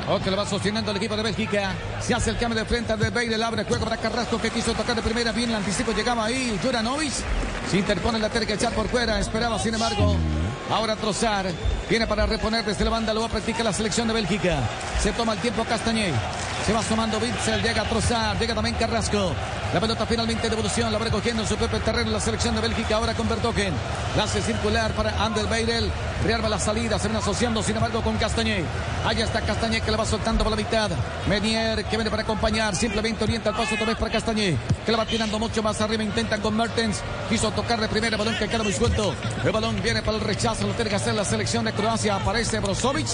O 0.09 0.19
que 0.19 0.31
lo 0.31 0.37
va 0.37 0.45
sosteniendo 0.45 0.91
el 0.91 0.97
equipo 0.97 1.17
de 1.17 1.23
Bélgica. 1.23 1.75
Se 2.01 2.15
hace 2.15 2.31
el 2.31 2.39
cambio 2.39 2.59
de 2.59 2.65
frente 2.65 2.97
de 2.97 3.11
Beyle. 3.11 3.43
Abre 3.43 3.65
juego 3.65 3.85
para 3.85 3.97
Carrasco 3.97 4.41
que 4.41 4.51
quiso 4.51 4.75
tocar 4.75 4.97
de 4.97 5.03
primera. 5.03 5.33
Bien 5.33 5.51
el 5.51 5.57
anticipo. 5.57 5.93
Llegaba 5.93 6.25
ahí 6.25 6.59
Juranovic. 6.63 7.13
Se 7.71 7.79
interpone 7.79 8.19
la 8.19 8.29
que 8.29 8.53
echar 8.53 8.73
por 8.73 8.89
fuera. 8.89 9.21
Esperaba, 9.21 9.59
sin 9.59 9.75
embargo. 9.75 10.17
Ahora 10.71 10.97
Trozar. 10.97 11.47
Viene 11.89 12.07
para 12.07 12.27
reponer 12.27 12.65
desde 12.65 12.85
la 12.85 12.91
banda. 12.91 13.15
Lo 13.15 13.21
va 13.21 13.27
a 13.27 13.31
practicar 13.31 13.65
la 13.65 13.73
selección 13.73 14.09
de 14.09 14.15
Bélgica. 14.15 14.59
Se 15.01 15.13
toma 15.13 15.35
el 15.35 15.39
tiempo 15.39 15.65
Castañé. 15.65 16.13
Se 16.67 16.73
va 16.73 16.83
sumando 16.83 17.21
Bitzel. 17.21 17.63
Llega 17.63 17.85
Trozar. 17.85 18.39
Llega 18.39 18.55
también 18.55 18.75
Carrasco. 18.75 19.35
La 19.73 19.81
pelota 19.81 20.05
finalmente 20.05 20.49
de 20.49 20.53
evolución. 20.53 20.93
La 20.93 20.99
va 20.99 21.07
recogiendo 21.07 21.43
en 21.43 21.49
su 21.49 21.57
propio 21.57 21.81
terreno 21.81 22.11
la 22.11 22.21
selección 22.21 22.55
de 22.55 22.61
Bélgica. 22.61 22.97
Ahora 22.97 23.15
con 23.15 23.27
Bertogen. 23.27 23.73
La 24.17 24.27
circular 24.27 24.93
para 24.93 25.25
Ander 25.25 25.47
Beirel. 25.47 25.91
Rearma 26.25 26.51
la 26.51 26.59
salida. 26.59 26.99
Se 26.99 27.09
ven 27.09 27.17
asociando, 27.17 27.63
sin 27.63 27.77
embargo, 27.77 28.03
con 28.03 28.19
Castañé. 28.19 28.65
Allá 29.07 29.25
está 29.25 29.41
Castañé 29.41 29.81
que 29.81 29.91
la 29.91 29.97
va 29.97 30.05
soltando 30.05 30.45
por 30.45 30.51
la 30.51 30.57
mitad. 30.57 30.91
Menier 31.27 31.85
que 31.87 31.97
viene 31.97 32.11
para 32.11 32.23
acompañar. 32.23 32.77
Simplemente 32.77 33.25
orienta 33.25 33.49
el 33.49 33.57
paso 33.57 33.75
otra 33.75 33.87
vez 33.87 33.97
para 33.97 34.13
Castañé. 34.13 34.59
Que 34.85 34.93
la 34.93 34.99
va 34.99 35.07
tirando 35.07 35.39
mucho 35.39 35.63
más 35.63 35.81
arriba. 35.81 36.03
Intentan 36.03 36.43
con 36.43 36.55
Mertens. 36.55 37.01
Quiso 37.31 37.51
tocar 37.53 37.81
de 37.81 37.89
primera. 37.89 38.19
Balón 38.19 38.37
que 38.39 38.49
queda 38.49 38.63
muy 38.63 38.75
suelto. 38.75 39.15
El 39.43 39.53
balón 39.53 39.81
viene 39.83 40.03
para 40.03 40.19
el 40.19 40.23
rechazo. 40.23 40.67
Lo 40.67 40.75
tiene 40.75 40.91
que 40.91 40.97
hacer 40.97 41.15
la 41.15 41.25
selección 41.25 41.65
de 41.65 41.73
Croacia. 41.73 42.17
Aparece 42.17 42.61
Brozovic. 42.61 43.09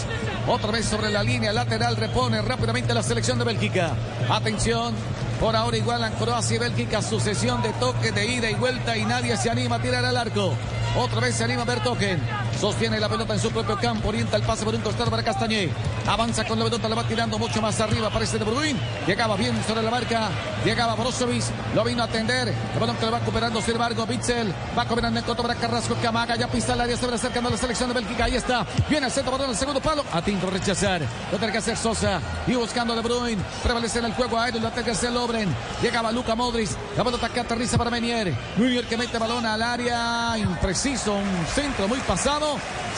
Otra 0.48 0.72
vez 0.72 0.86
sobre 0.86 1.10
la 1.10 1.22
línea 1.22 1.52
lateral. 1.52 1.96
Repone 1.96 2.42
rápidamente 2.42 2.92
la 2.94 3.04
selección 3.04 3.38
de 3.38 3.44
Bélgica. 3.44 3.92
Atención. 4.28 4.94
Por 5.40 5.54
ahora 5.54 5.76
igualan 5.76 6.12
Croacia 6.14 6.56
y 6.56 6.58
Bélgica. 6.58 7.02
Sucesión 7.02 7.62
de 7.62 7.72
toques 7.74 8.14
de 8.14 8.26
ida 8.26 8.50
y 8.50 8.54
vuelta. 8.54 8.96
Y 8.96 9.04
nadie 9.04 9.36
se 9.36 9.50
anima 9.50 9.76
a 9.76 9.82
tirar 9.82 10.04
al 10.04 10.16
arco. 10.16 10.54
Otra 10.98 11.20
vez 11.20 11.36
se 11.36 11.44
anima 11.44 11.64
Bertogen. 11.64 12.20
Sostiene 12.60 12.98
la 12.98 13.08
pelota 13.08 13.34
en 13.34 13.40
su 13.40 13.50
propio 13.52 13.78
campo. 13.78 14.08
Orienta 14.08 14.36
el 14.36 14.42
pase 14.42 14.64
por 14.64 14.74
un 14.74 14.80
costado 14.80 15.10
para 15.10 15.22
Castañé. 15.22 15.70
Avanza 16.06 16.44
con 16.44 16.58
la 16.58 16.64
pelota. 16.64 16.88
La 16.88 16.96
va 16.96 17.04
tirando 17.04 17.38
mucho 17.38 17.62
más 17.62 17.80
arriba. 17.80 18.08
Aparece 18.08 18.36
De 18.36 18.44
Bruyne. 18.44 18.78
Llegaba 19.06 19.36
bien 19.36 19.62
sobre 19.64 19.82
la 19.82 19.90
marca. 19.90 20.28
Llegaba 20.64 20.96
Brozovic. 20.96 21.44
Lo 21.74 21.84
vino 21.84 22.02
a 22.02 22.06
atender. 22.06 22.48
El 22.48 22.80
balón 22.80 22.96
que 22.96 23.06
lo 23.06 23.12
va 23.12 23.20
recuperando. 23.20 23.62
Sin 23.62 23.74
embargo, 23.74 24.04
Bitzel 24.06 24.52
va 24.76 24.84
combinando 24.86 25.20
en 25.20 25.26
coto 25.26 25.42
para 25.42 25.54
Carrasco. 25.54 25.94
Camaga 26.02 26.34
ya 26.34 26.48
pisa 26.48 26.74
el 26.74 26.80
área. 26.80 26.96
Se 26.96 27.06
va 27.06 27.14
acercando 27.14 27.48
a 27.48 27.52
la 27.52 27.58
selección 27.58 27.90
de 27.90 27.94
Bélgica. 27.94 28.24
Ahí 28.24 28.34
está. 28.34 28.66
Viene 28.88 29.06
el 29.06 29.12
centro 29.12 29.30
balón 29.30 29.50
el 29.50 29.56
segundo 29.56 29.80
palo. 29.80 30.04
A 30.12 30.20
Tinto 30.20 30.50
rechazar. 30.50 31.00
Lo 31.30 31.38
tiene 31.38 31.52
que 31.52 31.58
hacer 31.58 31.76
Sosa. 31.76 32.20
Y 32.48 32.54
buscando 32.54 32.96
De 32.96 33.02
Bruyne. 33.02 33.40
Prevalece 33.62 34.00
en 34.00 34.06
el 34.06 34.14
juego 34.14 34.36
aéreo. 34.36 34.60
Lo 34.60 34.68
tiene 34.70 34.84
que 34.84 34.90
hacer 34.90 35.12
Lobren. 35.12 35.48
Llegaba 35.80 36.10
Luca 36.10 36.34
Modric. 36.34 36.70
La 36.96 37.04
pelota 37.04 37.28
que 37.28 37.38
aterriza 37.38 37.78
para 37.78 37.90
Menier. 37.90 38.34
Menier 38.56 38.84
que 38.86 38.96
mete 38.96 39.16
balón 39.16 39.46
al 39.46 39.62
área. 39.62 40.36
Impreciso. 40.36 41.14
Un 41.14 41.46
centro 41.54 41.86
muy 41.86 42.00
pasado. 42.00 42.47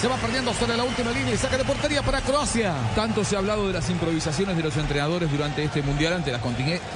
Se 0.00 0.08
va 0.08 0.16
perdiendo 0.16 0.54
sobre 0.54 0.76
la 0.76 0.84
última 0.84 1.10
línea 1.10 1.34
y 1.34 1.36
saca 1.36 1.58
de 1.58 1.64
portería 1.64 2.02
para 2.02 2.20
Croacia. 2.20 2.74
Tanto 2.94 3.22
se 3.24 3.36
ha 3.36 3.38
hablado 3.38 3.66
de 3.66 3.74
las 3.74 3.90
improvisaciones 3.90 4.56
de 4.56 4.62
los 4.62 4.76
entrenadores 4.76 5.30
durante 5.30 5.62
este 5.62 5.82
mundial 5.82 6.14
ante 6.14 6.32
las. 6.32 6.40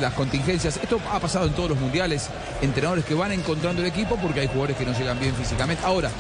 Las 0.00 0.14
contingencias. 0.14 0.78
Esto 0.78 1.00
ha 1.12 1.20
pasado 1.20 1.46
en 1.46 1.52
todos 1.52 1.70
los 1.70 1.78
mundiales. 1.78 2.30
Entrenadores 2.62 3.04
que 3.04 3.14
van 3.14 3.32
encontrando 3.32 3.82
el 3.82 3.88
equipo 3.88 4.16
porque 4.16 4.40
hay 4.40 4.46
jugadores 4.46 4.76
que 4.76 4.86
no 4.86 4.96
llegan 4.96 5.20
bien 5.20 5.34
físicamente. 5.34 5.84
Ahora, 5.84 6.10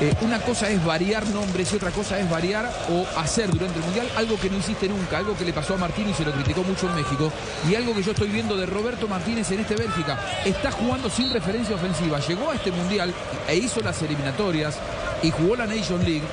eh, 0.00 0.14
una 0.22 0.40
cosa 0.40 0.68
es 0.70 0.82
variar 0.84 1.26
nombres 1.28 1.72
y 1.72 1.76
otra 1.76 1.90
cosa 1.90 2.18
es 2.18 2.28
variar 2.30 2.70
o 2.90 3.06
hacer 3.18 3.50
durante 3.50 3.78
el 3.78 3.84
Mundial 3.84 4.08
algo 4.16 4.38
que 4.38 4.48
no 4.48 4.58
hiciste 4.58 4.88
nunca, 4.88 5.18
algo 5.18 5.36
que 5.36 5.44
le 5.44 5.52
pasó 5.52 5.74
a 5.74 5.76
Martínez 5.76 6.12
y 6.12 6.14
se 6.14 6.24
lo 6.24 6.32
criticó 6.32 6.62
mucho 6.62 6.88
en 6.88 6.96
México 6.96 7.30
y 7.68 7.74
algo 7.74 7.94
que 7.94 8.02
yo 8.02 8.12
estoy 8.12 8.28
viendo 8.28 8.56
de 8.56 8.66
Roberto 8.66 9.08
Martínez 9.08 9.50
en 9.50 9.60
este 9.60 9.76
Bélgica. 9.76 10.18
Está 10.44 10.70
jugando 10.70 11.10
sin 11.10 11.30
referencia 11.30 11.76
ofensiva, 11.76 12.18
llegó 12.20 12.50
a 12.50 12.54
este 12.54 12.72
Mundial 12.72 13.12
e 13.46 13.56
hizo 13.56 13.80
las 13.80 14.00
eliminatorias 14.02 14.76
y 15.22 15.30
jugó 15.30 15.56
la 15.56 15.66
Nation 15.66 16.02
League 16.04 16.24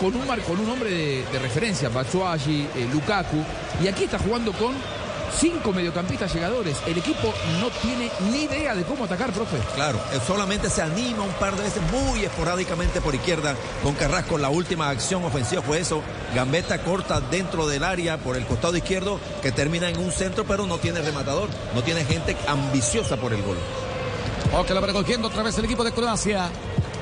con 0.00 0.14
un, 0.14 0.26
con 0.40 0.60
un 0.60 0.70
hombre 0.70 0.90
de, 0.90 1.24
de 1.32 1.38
referencia, 1.38 1.88
Batshuayi, 1.88 2.68
eh, 2.76 2.88
Lukaku, 2.92 3.42
y 3.82 3.88
aquí 3.88 4.04
está 4.04 4.18
jugando 4.18 4.52
con 4.52 4.74
cinco 5.38 5.72
mediocampistas 5.72 6.32
llegadores. 6.34 6.76
El 6.86 6.98
equipo 6.98 7.32
no 7.60 7.68
tiene 7.82 8.10
ni 8.30 8.44
idea 8.44 8.74
de 8.74 8.84
cómo 8.84 9.04
atacar, 9.04 9.32
profe. 9.32 9.56
Claro, 9.74 10.00
solamente 10.26 10.70
se 10.70 10.82
anima 10.82 11.22
un 11.22 11.32
par 11.34 11.56
de 11.56 11.64
veces 11.64 11.82
muy 11.92 12.24
esporádicamente 12.24 13.00
por 13.00 13.14
izquierda 13.14 13.54
con 13.82 13.94
Carrasco. 13.94 14.38
La 14.38 14.48
última 14.48 14.88
acción 14.88 15.24
ofensiva 15.24 15.62
fue 15.62 15.80
eso. 15.80 16.02
Gambetta 16.34 16.82
corta 16.82 17.20
dentro 17.20 17.66
del 17.66 17.84
área 17.84 18.18
por 18.18 18.36
el 18.36 18.46
costado 18.46 18.76
izquierdo 18.76 19.20
que 19.42 19.52
termina 19.52 19.88
en 19.88 19.98
un 19.98 20.12
centro, 20.12 20.44
pero 20.44 20.66
no 20.66 20.78
tiene 20.78 21.00
rematador. 21.02 21.48
No 21.74 21.82
tiene 21.82 22.04
gente 22.04 22.36
ambiciosa 22.46 23.16
por 23.16 23.32
el 23.32 23.42
gol. 23.42 23.58
Ok, 24.56 24.70
lo 24.70 24.80
va 24.80 24.86
recogiendo 24.86 25.28
otra 25.28 25.42
vez 25.42 25.58
el 25.58 25.64
equipo 25.64 25.84
de 25.84 25.92
Croacia. 25.92 26.48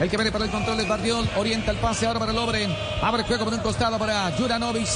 El 0.00 0.11
que 0.11 0.17
viene 0.17 0.33
para 0.33 0.45
el 0.45 0.50
control 0.50 0.81
es 0.81 0.88
Bardiol. 0.88 1.29
Orienta 1.37 1.71
el 1.71 1.76
pase 1.76 2.07
ahora 2.07 2.19
para 2.19 2.33
Lobren. 2.33 2.75
Abre 3.03 3.23
el 3.23 3.29
juego 3.29 3.45
por 3.45 3.55
un 3.55 3.61
costado 3.61 3.99
para 3.99 4.33
Juranovic. 4.33 4.88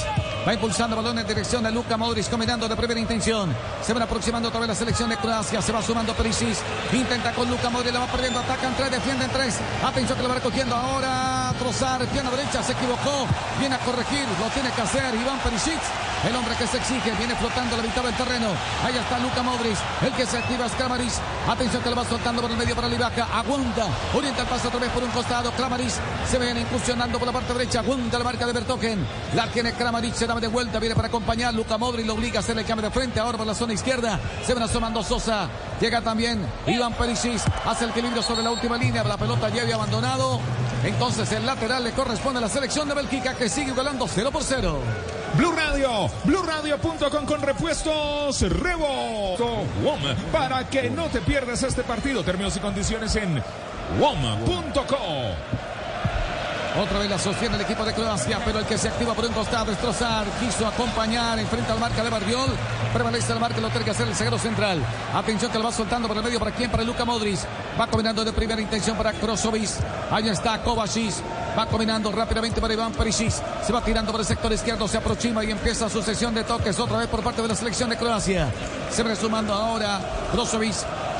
Va 0.46 0.54
impulsando 0.54 0.96
balón 0.96 1.18
en 1.18 1.26
dirección 1.26 1.62
de 1.62 1.70
Luka 1.70 1.96
Modric, 1.96 2.30
combinando 2.30 2.68
de 2.68 2.76
primera 2.76 2.98
intención. 2.98 3.54
Se 3.82 3.92
van 3.92 4.02
aproximando 4.02 4.48
otra 4.48 4.60
vez 4.60 4.68
la 4.68 4.74
selección 4.74 5.10
de 5.10 5.16
Croacia. 5.16 5.60
Se 5.60 5.72
va 5.72 5.82
sumando 5.82 6.14
Perisic. 6.14 6.56
Intenta 6.92 7.32
con 7.32 7.50
Luka 7.50 7.68
Modric, 7.68 7.92
la 7.92 8.00
va 8.00 8.06
perdiendo. 8.06 8.40
Atacan 8.40 8.74
tres, 8.76 8.90
defienden 8.90 9.30
tres. 9.30 9.58
Atención 9.84 10.16
que 10.16 10.22
lo 10.22 10.28
va 10.28 10.36
recogiendo 10.36 10.74
ahora. 10.74 11.52
Trozar, 11.58 12.04
pierna 12.06 12.30
derecha, 12.30 12.62
se 12.62 12.72
equivocó. 12.72 13.26
Viene 13.58 13.74
a 13.74 13.78
corregir, 13.80 14.26
lo 14.40 14.46
tiene 14.50 14.70
que 14.70 14.82
hacer 14.82 15.14
Iván 15.14 15.38
Perisic. 15.40 15.80
El 16.26 16.34
hombre 16.34 16.54
que 16.56 16.66
se 16.66 16.78
exige, 16.78 17.12
viene 17.12 17.34
flotando 17.36 17.76
la 17.76 17.82
mitad 17.82 18.02
del 18.02 18.14
terreno. 18.14 18.48
Ahí 18.84 18.96
está 18.96 19.18
Luka 19.18 19.42
Modric. 19.42 19.76
El 20.02 20.12
que 20.12 20.26
se 20.26 20.38
activa 20.38 20.66
es 20.66 20.72
Kramaric. 20.72 21.12
Atención 21.48 21.82
que 21.82 21.90
lo 21.90 21.96
va 21.96 22.04
soltando 22.04 22.42
por 22.42 22.50
el 22.50 22.56
medio 22.56 22.74
para 22.74 22.88
Livaca. 22.88 23.28
Aguanta. 23.32 23.86
Orienta 24.14 24.42
el 24.42 24.48
pase 24.48 24.66
otra 24.66 24.80
vez 24.80 24.90
por 24.90 25.02
un 25.02 25.10
costado. 25.10 25.52
Kramaric 25.52 25.92
se 26.28 26.38
viene 26.38 26.60
incursionando 26.60 27.18
por 27.18 27.26
la 27.26 27.32
parte 27.32 27.52
derecha. 27.52 27.80
Aguanta 27.80 28.18
la 28.18 28.24
marca 28.24 28.46
de 28.46 28.52
Bertogen. 28.52 29.06
La 29.34 29.46
tiene 29.46 29.72
Kramaric. 29.72 30.14
Se 30.28 30.34
da 30.34 30.40
de 30.40 30.48
vuelta. 30.48 30.78
Viene 30.78 30.94
para 30.94 31.08
acompañar. 31.08 31.54
Luka 31.54 31.78
Modric 31.78 32.04
lo 32.04 32.12
obliga 32.12 32.36
a 32.36 32.40
hacer 32.40 32.58
el 32.58 32.66
cambio 32.66 32.90
de 32.90 32.94
frente. 32.94 33.18
Ahora 33.18 33.38
por 33.38 33.46
la 33.46 33.54
zona 33.54 33.72
izquierda. 33.72 34.20
Se 34.44 34.52
van 34.52 34.62
asomando 34.62 35.02
Sosa. 35.02 35.48
Llega 35.80 36.02
también 36.02 36.44
Iván 36.66 36.92
Perisic. 36.92 37.40
Hace 37.64 37.84
el 37.84 37.92
equilibrio 37.92 38.22
sobre 38.22 38.42
la 38.42 38.50
última 38.50 38.76
línea. 38.76 39.02
La 39.04 39.16
pelota 39.16 39.48
ya 39.48 39.62
había 39.62 39.76
abandonado. 39.76 40.38
Entonces 40.84 41.32
el 41.32 41.46
lateral 41.46 41.82
le 41.82 41.92
corresponde 41.92 42.40
a 42.40 42.42
la 42.42 42.50
selección 42.50 42.86
de 42.86 42.94
Bélgica 42.94 43.32
que 43.36 43.48
sigue 43.48 43.70
igualando 43.70 44.06
0 44.06 44.30
por 44.30 44.44
0. 44.44 44.78
Blue 45.34 45.52
Radio, 45.52 46.10
BlueRadio.com 46.24 47.24
con 47.24 47.40
repuestos 47.40 48.42
Rebo 48.42 49.36
para 50.30 50.68
que 50.68 50.90
no 50.90 51.06
te 51.06 51.22
pierdas 51.22 51.62
este 51.62 51.84
partido. 51.84 52.22
Términos 52.22 52.54
y 52.54 52.60
condiciones 52.60 53.16
en 53.16 53.42
WOM.com. 53.98 55.67
Otra 56.78 57.00
vez 57.00 57.10
la 57.10 57.18
sostiene 57.18 57.56
el 57.56 57.62
equipo 57.62 57.84
de 57.84 57.92
Croacia, 57.92 58.40
pero 58.44 58.60
el 58.60 58.64
que 58.64 58.78
se 58.78 58.86
activa 58.86 59.12
por 59.12 59.24
un 59.24 59.32
costado 59.32 59.72
es 59.72 59.78
Trozar. 59.78 60.24
Quiso 60.38 60.64
acompañar, 60.64 61.36
enfrenta 61.36 61.72
al 61.72 61.80
marca 61.80 62.04
de 62.04 62.10
Bardiol. 62.10 62.50
Prevalece 62.92 63.32
el 63.32 63.40
marca, 63.40 63.60
lo 63.60 63.68
tiene 63.68 63.84
que 63.84 63.90
hacer 63.90 64.06
el 64.06 64.14
zaguero 64.14 64.38
central. 64.38 64.80
Atención 65.12 65.50
que 65.50 65.58
lo 65.58 65.64
va 65.64 65.72
soltando 65.72 66.06
por 66.06 66.16
el 66.16 66.22
medio. 66.22 66.38
¿Para 66.38 66.52
quién? 66.52 66.70
Para 66.70 66.84
Luka 66.84 67.04
Modric. 67.04 67.40
Va 67.78 67.88
combinando 67.88 68.24
de 68.24 68.32
primera 68.32 68.62
intención 68.62 68.96
para 68.96 69.12
Krosovic. 69.12 69.68
Ahí 70.08 70.28
está 70.28 70.62
Kovacic. 70.62 71.14
Va 71.58 71.66
combinando 71.66 72.12
rápidamente 72.12 72.60
para 72.60 72.74
Iván 72.74 72.92
Perisic. 72.92 73.32
Se 73.66 73.72
va 73.72 73.82
tirando 73.82 74.12
por 74.12 74.20
el 74.20 74.26
sector 74.26 74.52
izquierdo, 74.52 74.86
se 74.86 74.98
aproxima 74.98 75.44
y 75.44 75.50
empieza 75.50 75.88
su 75.88 76.00
sesión 76.00 76.32
de 76.32 76.44
toques 76.44 76.78
otra 76.78 76.98
vez 76.98 77.08
por 77.08 77.24
parte 77.24 77.42
de 77.42 77.48
la 77.48 77.56
selección 77.56 77.90
de 77.90 77.96
Croacia. 77.96 78.52
Se 78.92 79.02
va 79.02 79.16
sumando 79.16 79.52
ahora 79.52 79.98
Brozovic. 80.32 80.76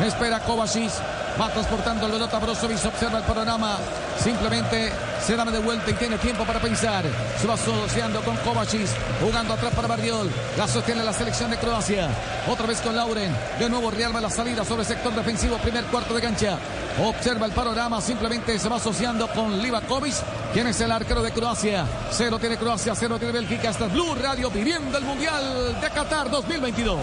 Espera 0.07 0.39
Kovacic. 0.39 0.93
Va 1.41 1.49
transportando 1.51 2.07
el 2.07 2.13
pelota 2.13 2.39
Brozovic. 2.41 2.85
Observa 2.85 3.19
el 3.19 3.25
panorama. 3.25 3.79
Simplemente 4.19 4.93
se 5.25 5.37
da 5.37 5.45
de 5.45 5.61
vuelta 5.61 5.91
y 5.91 5.95
tiene 5.95 6.19
tiempo 6.19 6.45
para 6.45 6.59
pensar. 6.59 7.05
Se 7.41 7.47
va 7.47 7.55
asociando 7.55 8.21
con 8.23 8.37
Kovacic. 8.39 8.89
Jugando 9.21 9.55
atrás 9.55 9.73
para 9.75 9.87
Bardiol. 9.87 10.29
La 10.57 10.67
sostiene 10.67 11.05
la 11.05 11.13
selección 11.13 11.51
de 11.51 11.57
Croacia. 11.59 12.09
Otra 12.49 12.67
vez 12.67 12.81
con 12.81 12.97
Lauren. 12.97 13.33
De 13.59 13.69
nuevo 13.69 13.91
rearma 13.91 14.21
la 14.21 14.31
salida 14.31 14.65
sobre 14.65 14.83
el 14.83 14.89
sector 14.89 15.15
defensivo. 15.15 15.59
Primer 15.59 15.85
cuarto 15.85 16.13
de 16.13 16.23
cancha. 16.23 16.59
Observa 17.05 17.47
el 17.47 17.53
panorama. 17.53 18.01
Simplemente 18.01 18.59
se 18.59 18.69
va 18.69 18.77
asociando 18.77 19.29
con 19.29 19.63
Livakovic. 19.63 20.15
Quien 20.53 20.67
es 20.67 20.81
el 20.81 20.91
arquero 20.91 21.23
de 21.23 21.31
Croacia. 21.31 21.87
Cero 22.11 22.39
tiene 22.41 22.57
Croacia, 22.57 22.95
cero 22.97 23.17
tiene 23.19 23.33
Bélgica. 23.33 23.71
Hasta 23.71 23.87
Blue 23.87 24.15
Radio 24.17 24.51
viviendo 24.51 24.99
el 24.99 25.05
Mundial 25.05 25.81
de 25.81 25.91
Qatar 25.91 26.31
2022. 26.31 26.99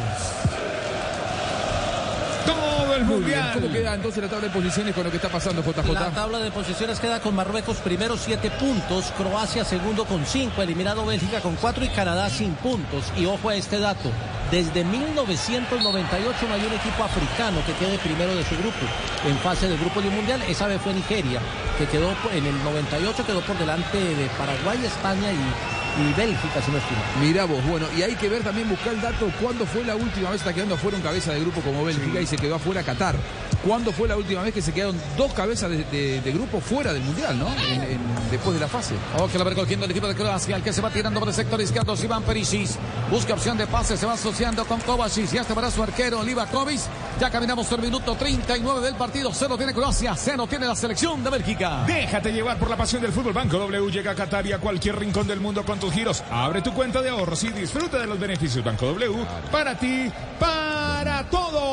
Todo 2.45 2.95
el 2.95 3.05
mundial. 3.05 3.51
¿Cómo 3.53 3.71
queda 3.71 3.93
entonces 3.93 4.23
la 4.23 4.29
tabla 4.29 4.47
de 4.47 4.53
posiciones 4.53 4.93
con 4.93 5.03
lo 5.03 5.09
que 5.09 5.17
está 5.17 5.29
pasando, 5.29 5.61
JJ? 5.61 5.93
La 5.93 6.11
tabla 6.11 6.39
de 6.39 6.51
posiciones 6.51 6.99
queda 6.99 7.19
con 7.19 7.35
Marruecos 7.35 7.77
primero 7.77 8.17
siete 8.17 8.51
puntos, 8.51 9.11
Croacia 9.17 9.65
segundo 9.65 10.05
con 10.05 10.25
cinco, 10.25 10.61
eliminado 10.61 11.05
Bélgica 11.05 11.41
con 11.41 11.55
cuatro 11.55 11.83
y 11.83 11.89
Canadá 11.89 12.29
sin 12.29 12.53
puntos. 12.55 13.11
Y 13.17 13.25
ojo 13.25 13.49
a 13.49 13.55
este 13.55 13.79
dato, 13.79 14.11
desde 14.51 14.83
1998 14.83 16.47
no 16.47 16.53
hay 16.53 16.61
un 16.61 16.73
equipo 16.73 17.03
africano 17.03 17.59
que 17.65 17.73
quede 17.73 17.97
primero 17.97 18.35
de 18.35 18.43
su 18.43 18.55
grupo 18.57 18.85
en 19.27 19.37
fase 19.39 19.67
de 19.67 19.77
grupo 19.77 20.01
de 20.01 20.09
un 20.09 20.15
mundial. 20.15 20.41
Esa 20.47 20.67
vez 20.67 20.81
fue 20.81 20.93
Nigeria, 20.93 21.39
que 21.77 21.87
quedó 21.87 22.11
en 22.33 22.45
el 22.45 22.63
98 22.63 23.25
quedó 23.25 23.41
por 23.41 23.57
delante 23.57 23.97
de 23.97 24.27
Paraguay, 24.37 24.83
España 24.85 25.31
y, 25.31 25.74
y 25.97 26.13
Bélgica, 26.13 26.61
si 26.61 26.71
no 26.71 26.77
estoy 26.77 26.97
mal. 26.97 27.27
Mirá 27.27 27.45
vos, 27.45 27.63
bueno, 27.65 27.87
y 27.97 28.01
hay 28.01 28.15
que 28.15 28.29
ver 28.29 28.43
también, 28.43 28.69
buscar 28.69 28.93
el 28.93 29.01
dato, 29.01 29.31
cuándo 29.41 29.65
fue 29.65 29.83
la 29.83 29.95
última 29.95 30.29
vez 30.29 30.41
que 30.41 30.49
está 30.49 30.53
quedando 30.53 30.75
afuera 30.75 30.97
un 30.97 31.03
cabeza 31.03 31.33
de 31.33 31.39
grupo 31.39 31.61
como 31.61 31.85
Bélgica 31.85 32.19
y 32.19 32.25
se 32.25 32.37
quedó 32.37 32.55
afuera 32.55 32.83
Qatar. 32.83 33.15
¿Cuándo 33.63 33.91
fue 33.91 34.07
la 34.07 34.17
última 34.17 34.41
vez 34.41 34.53
que 34.53 34.61
se 34.61 34.73
quedaron 34.73 34.95
dos 35.17 35.33
cabezas 35.33 35.69
de, 35.69 35.83
de- 35.85 36.21
de 36.21 36.31
grupo 36.31 36.59
fuera 36.59 36.93
del 36.93 37.03
Mundial, 37.03 37.37
¿no? 37.39 37.47
En- 37.47 37.81
en- 37.83 37.99
después 38.31 38.53
de 38.55 38.59
la 38.59 38.67
fase. 38.67 38.95
Ok, 39.19 39.33
la 39.35 39.43
va 39.43 39.49
recogiendo 39.51 39.85
el 39.85 39.91
equipo 39.91 40.07
de 40.07 40.15
Croacia, 40.15 40.55
el 40.55 40.63
que 40.63 40.73
se 40.73 40.81
va 40.81 40.89
tirando 40.91 41.19
por 41.19 41.29
el 41.29 41.35
sector 41.35 41.59
izquierdo, 41.61 41.95
Iván 42.03 42.23
Perisic. 42.23 42.69
Busca 43.09 43.33
opción 43.33 43.57
de 43.57 43.67
pase, 43.67 43.97
se 43.97 44.05
va 44.05 44.13
asociando 44.13 44.65
con 44.65 44.79
Kovacic. 44.81 45.31
Ya 45.31 45.41
este 45.41 45.53
para 45.53 45.71
su 45.71 45.81
arquero, 45.81 46.23
Livakovic. 46.23 46.79
Ya 47.19 47.29
caminamos 47.29 47.71
el 47.71 47.79
minuto 47.81 48.15
39 48.15 48.81
del 48.81 48.95
partido. 48.95 49.31
Cero 49.33 49.57
tiene 49.57 49.73
Croacia, 49.73 50.15
cero 50.17 50.45
tiene 50.49 50.67
la 50.67 50.75
selección 50.75 51.23
de 51.23 51.29
Bélgica. 51.29 51.83
Déjate 51.87 52.31
llevar 52.33 52.57
por 52.59 52.69
la 52.69 52.75
pasión 52.77 53.01
del 53.01 53.11
fútbol. 53.13 53.33
Banco 53.33 53.57
W 53.57 53.89
llega 53.91 54.11
a 54.11 54.15
Qatar 54.15 54.45
y 54.45 54.51
a 54.53 54.59
cualquier 54.59 54.97
rincón 54.99 55.25
del 55.27 55.39
mundo 55.39 55.63
con 55.65 55.79
tus 55.79 55.93
giros. 55.93 56.23
Abre 56.29 56.61
tu 56.61 56.73
cuenta 56.73 57.01
de 57.01 57.09
ahorros 57.09 57.43
y 57.43 57.49
disfruta 57.49 57.97
de 57.99 58.07
los 58.07 58.19
beneficios 58.19 58.63
Banco 58.65 58.85
W 58.87 59.25
para 59.51 59.77
ti, 59.79 60.11
para 60.39 61.23
todos. 61.29 61.64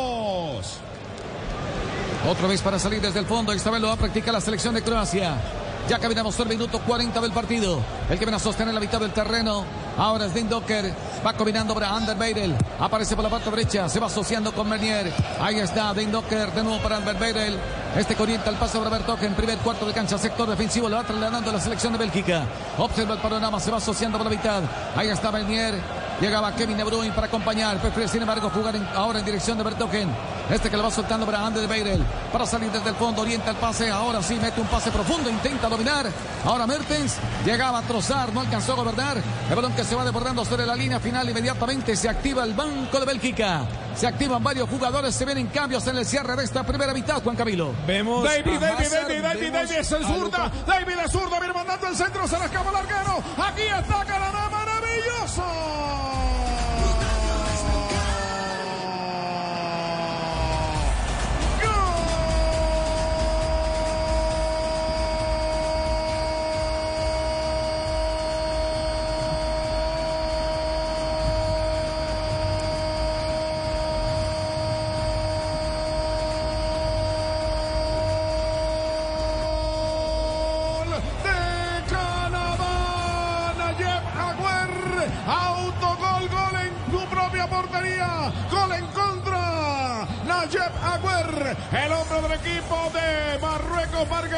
Otra 2.29 2.47
vez 2.47 2.63
para 2.63 2.79
salir 2.79 3.01
desde 3.01 3.19
el 3.19 3.27
fondo. 3.27 3.53
Esta 3.53 3.71
vez 3.71 3.81
lo 3.81 3.89
va 3.89 3.95
a 3.95 3.97
practicar 3.97 4.33
la 4.33 4.41
selección 4.41 4.75
de 4.75 4.83
Croacia. 4.83 5.35
Ya 5.89 5.99
caminamos 5.99 6.39
el 6.39 6.49
minuto 6.49 6.79
40 6.79 7.21
del 7.21 7.33
partido. 7.33 7.81
El 8.09 8.17
que 8.17 8.25
viene 8.25 8.37
a 8.37 8.39
sostener 8.39 8.73
la 8.73 8.79
mitad 8.79 9.01
del 9.01 9.13
terreno. 9.13 9.65
Ahora 9.99 10.27
es 10.27 10.35
Dean 10.35 10.49
Docker. 10.49 10.95
Va 11.27 11.33
combinando 11.33 11.75
para 11.75 11.93
Ander 11.93 12.17
Beirel. 12.17 12.55
Aparece 12.79 13.17
por 13.17 13.25
la 13.25 13.31
parte 13.31 13.51
derecha. 13.51 13.89
Se 13.89 13.99
va 13.99 14.07
asociando 14.07 14.53
con 14.53 14.69
Mernier. 14.69 15.13
Ahí 15.41 15.59
está 15.59 15.93
Dean 15.93 16.13
Docker. 16.13 16.53
De 16.53 16.63
nuevo 16.63 16.81
para 16.81 16.99
Ander 16.99 17.17
Beirel. 17.17 17.59
Este 17.97 18.15
que 18.15 18.23
orienta 18.23 18.51
el 18.51 18.57
paso 18.57 18.79
para 18.79 18.91
Bertoque 18.91 19.27
en 19.27 19.35
primer 19.35 19.59
cuarto 19.59 19.85
de 19.85 19.93
cancha. 19.93 20.17
Sector 20.17 20.49
defensivo. 20.49 20.89
Lo 20.89 20.97
va 20.97 21.03
trasladando 21.03 21.51
la 21.51 21.61
selección 21.61 21.93
de 21.93 21.99
Bélgica. 21.99 22.45
Observa 22.79 23.15
el 23.15 23.21
panorama. 23.21 23.59
Se 23.59 23.73
va 23.73 23.79
asociando 23.79 24.17
por 24.17 24.31
la 24.31 24.37
mitad. 24.37 24.63
Ahí 24.95 25.09
está 25.09 25.33
Mernier. 25.33 25.75
Llegaba 26.21 26.55
Kevin 26.55 26.77
De 26.77 26.85
Bruyne 26.85 27.13
para 27.13 27.27
acompañar. 27.27 27.79
Prefiere, 27.79 28.09
sin 28.09 28.23
embargo, 28.23 28.49
jugar 28.51 28.77
en- 28.77 28.87
ahora 28.95 29.19
en 29.19 29.25
dirección 29.25 29.59
de 29.59 29.65
Bertogen. 29.65 30.15
Este 30.51 30.71
que 30.71 30.77
lo 30.77 30.83
va 30.85 30.91
soltando 30.91 31.25
para 31.27 31.45
Ander 31.45 31.67
Beirel. 31.67 32.05
Para 32.33 32.47
salir 32.47 32.71
desde 32.71 32.91
el 32.91 32.95
fondo, 32.97 33.23
orienta 33.23 33.51
el 33.51 33.57
pase. 33.57 33.91
Ahora 33.91 34.23
sí 34.23 34.39
mete 34.41 34.61
un 34.61 34.67
pase 34.67 34.91
profundo. 34.91 35.29
Intenta 35.31 35.69
dominar. 35.69 36.07
Ahora 36.45 36.67
Mertens. 36.67 37.17
Llegaba 37.45 37.79
a 37.79 37.83
trozar. 37.83 38.33
No 38.33 38.41
alcanzó 38.41 38.73
a 38.73 38.77
gobernar. 38.77 39.17
El 39.49 39.57
balón 39.57 39.73
que 39.73 39.85
se 39.85 39.95
va 39.95 40.05
desbordando 40.05 40.45
sobre 40.45 40.67
la 40.67 40.77
línea 40.77 41.01
final. 41.01 41.29
Inmediatamente 41.29 41.97
se 41.97 42.09
activa 42.09 42.45
el 42.45 42.55
banco 42.55 42.99
de 43.01 43.07
Bélgica. 43.07 43.63
Se 43.97 44.07
activan 44.07 44.43
varios 44.43 44.69
jugadores. 44.69 45.15
Se 45.15 45.25
vienen 45.25 45.47
cambios 45.49 45.87
en 45.87 45.97
el 45.97 46.07
cierre 46.07 46.37
de 46.37 46.45
esta 46.45 46.63
primera 46.65 46.93
mitad, 46.93 47.23
Juan 47.23 47.37
Camilo. 47.37 47.73
Vemos 47.87 48.25
David, 48.25 48.59
David, 48.61 48.87
Hazard, 48.87 49.09
David, 49.09 49.23
David, 49.23 49.53
David 49.53 49.73
es 49.73 49.93
el 49.93 50.05
zurda. 50.07 50.51
David 50.67 50.95
es 51.05 51.13
zurda, 51.13 51.39
viene 51.41 51.55
mandando 51.55 51.87
el 51.89 51.97
centro, 51.97 52.27
se 52.29 52.39
le 52.39 52.45
escapa 52.47 52.71
el 52.71 52.77
arquero. 52.77 53.23
Aquí 53.39 53.63
está 53.63 54.05
Canadá, 54.05 54.49
maravilloso. 55.03 56.42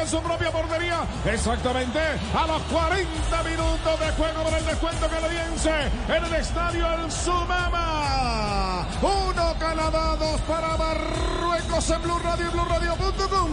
En 0.01 0.09
su 0.09 0.21
propia 0.21 0.51
portería, 0.51 0.99
exactamente 1.25 1.99
a 1.99 2.45
los 2.47 2.61
40 2.63 3.43
minutos 3.43 3.99
de 3.99 4.11
juego 4.11 4.43
por 4.43 4.53
el 4.53 4.65
descuento 4.65 5.07
canadiense 5.07 5.71
en 6.09 6.25
el 6.25 6.33
estadio 6.33 6.85
El 6.93 7.11
Sumama, 7.11 8.85
uno 9.01 9.55
Canadá, 9.57 10.15
dos 10.17 10.41
para 10.41 10.75
Marruecos 10.77 11.89
en 11.89 12.01
Blue 12.01 12.19
Radio 12.19 12.45
y 12.45 12.49
BlueRadio.com. 12.49 13.49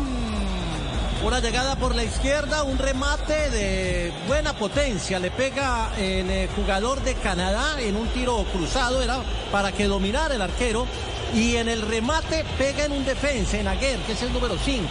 Una 1.24 1.38
llegada 1.38 1.76
por 1.76 1.94
la 1.94 2.02
izquierda, 2.02 2.64
un 2.64 2.78
remate 2.78 3.48
de 3.50 4.12
buena 4.26 4.52
potencia. 4.54 5.20
Le 5.20 5.30
pega 5.30 5.92
el 5.96 6.28
eh, 6.28 6.48
jugador 6.56 7.00
de 7.02 7.14
Canadá 7.14 7.80
en 7.80 7.96
un 7.96 8.08
tiro 8.08 8.44
cruzado, 8.52 9.00
era 9.00 9.20
para 9.52 9.70
que 9.70 9.86
dominara 9.86 10.34
el 10.34 10.42
arquero. 10.42 10.86
Y 11.34 11.56
en 11.56 11.68
el 11.68 11.82
remate 11.82 12.44
pega 12.58 12.84
en 12.84 12.92
un 12.92 13.04
defensa, 13.04 13.58
en 13.58 13.66
Aguer, 13.66 13.98
que 14.00 14.12
es 14.12 14.22
el 14.22 14.32
número 14.32 14.56
5. 14.62 14.86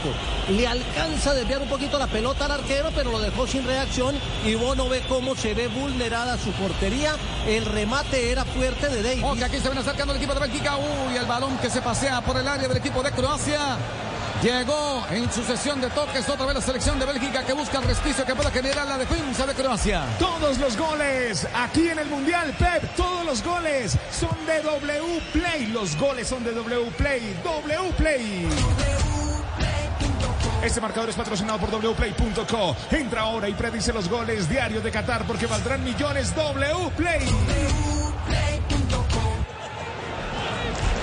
Le 0.49 0.67
alcanza 0.67 1.31
a 1.31 1.33
desviar 1.35 1.61
un 1.61 1.67
poquito 1.67 1.99
la 1.99 2.07
pelota 2.07 2.45
al 2.45 2.51
arquero, 2.51 2.89
pero 2.95 3.11
lo 3.11 3.19
dejó 3.19 3.45
sin 3.45 3.65
reacción. 3.65 4.15
Y 4.43 4.55
Bono 4.55 4.89
ve 4.89 5.03
cómo 5.07 5.35
se 5.35 5.53
ve 5.53 5.67
vulnerada 5.67 6.37
su 6.37 6.51
portería. 6.51 7.13
El 7.47 7.65
remate 7.65 8.31
era 8.31 8.43
fuerte 8.43 8.89
de 8.89 9.03
Davis. 9.03 9.23
Ok, 9.23 9.41
aquí 9.43 9.57
se 9.57 9.63
viene 9.63 9.81
acercando 9.81 10.13
el 10.13 10.17
equipo 10.17 10.33
de 10.33 10.39
Bélgica. 10.39 10.77
Uy, 10.77 11.15
el 11.15 11.25
balón 11.25 11.57
que 11.59 11.69
se 11.69 11.81
pasea 11.81 12.21
por 12.21 12.37
el 12.37 12.47
área 12.47 12.67
del 12.67 12.77
equipo 12.77 13.03
de 13.03 13.11
Croacia. 13.11 13.77
Llegó 14.41 15.05
en 15.11 15.31
sucesión 15.31 15.79
de 15.79 15.89
toques 15.91 16.27
otra 16.27 16.47
vez 16.47 16.55
la 16.55 16.61
selección 16.61 16.97
de 16.97 17.05
Bélgica 17.05 17.43
que 17.45 17.53
busca 17.53 17.77
el 17.77 17.83
resquicio 17.85 18.25
que 18.25 18.33
pueda 18.33 18.49
generar 18.49 18.87
la 18.87 18.97
defensa 18.97 19.45
de 19.45 19.53
Croacia. 19.53 20.03
Todos 20.17 20.57
los 20.57 20.75
goles 20.77 21.47
aquí 21.53 21.89
en 21.89 21.99
el 21.99 22.07
Mundial, 22.07 22.51
Pep, 22.57 22.95
todos 22.95 23.23
los 23.23 23.43
goles 23.43 23.95
son 24.11 24.35
de 24.47 24.61
W 24.63 25.21
Play. 25.31 25.67
Los 25.67 25.95
goles 25.95 26.27
son 26.27 26.43
de 26.43 26.53
W 26.53 26.91
Play. 26.97 27.39
W 27.43 27.93
Play. 27.97 28.49
Este 30.63 30.81
marcador 30.81 31.09
es 31.09 31.15
patrocinado 31.15 31.59
por 31.59 31.69
wplay.co. 31.69 32.75
Entra 32.91 33.21
ahora 33.21 33.47
y 33.47 33.53
predice 33.53 33.93
los 33.93 34.09
goles 34.09 34.49
diarios 34.49 34.83
de 34.83 34.89
Qatar 34.89 35.23
porque 35.25 35.45
valdrán 35.45 35.83
millones 35.83 36.35
W 36.35 36.89
Play. 36.97 37.27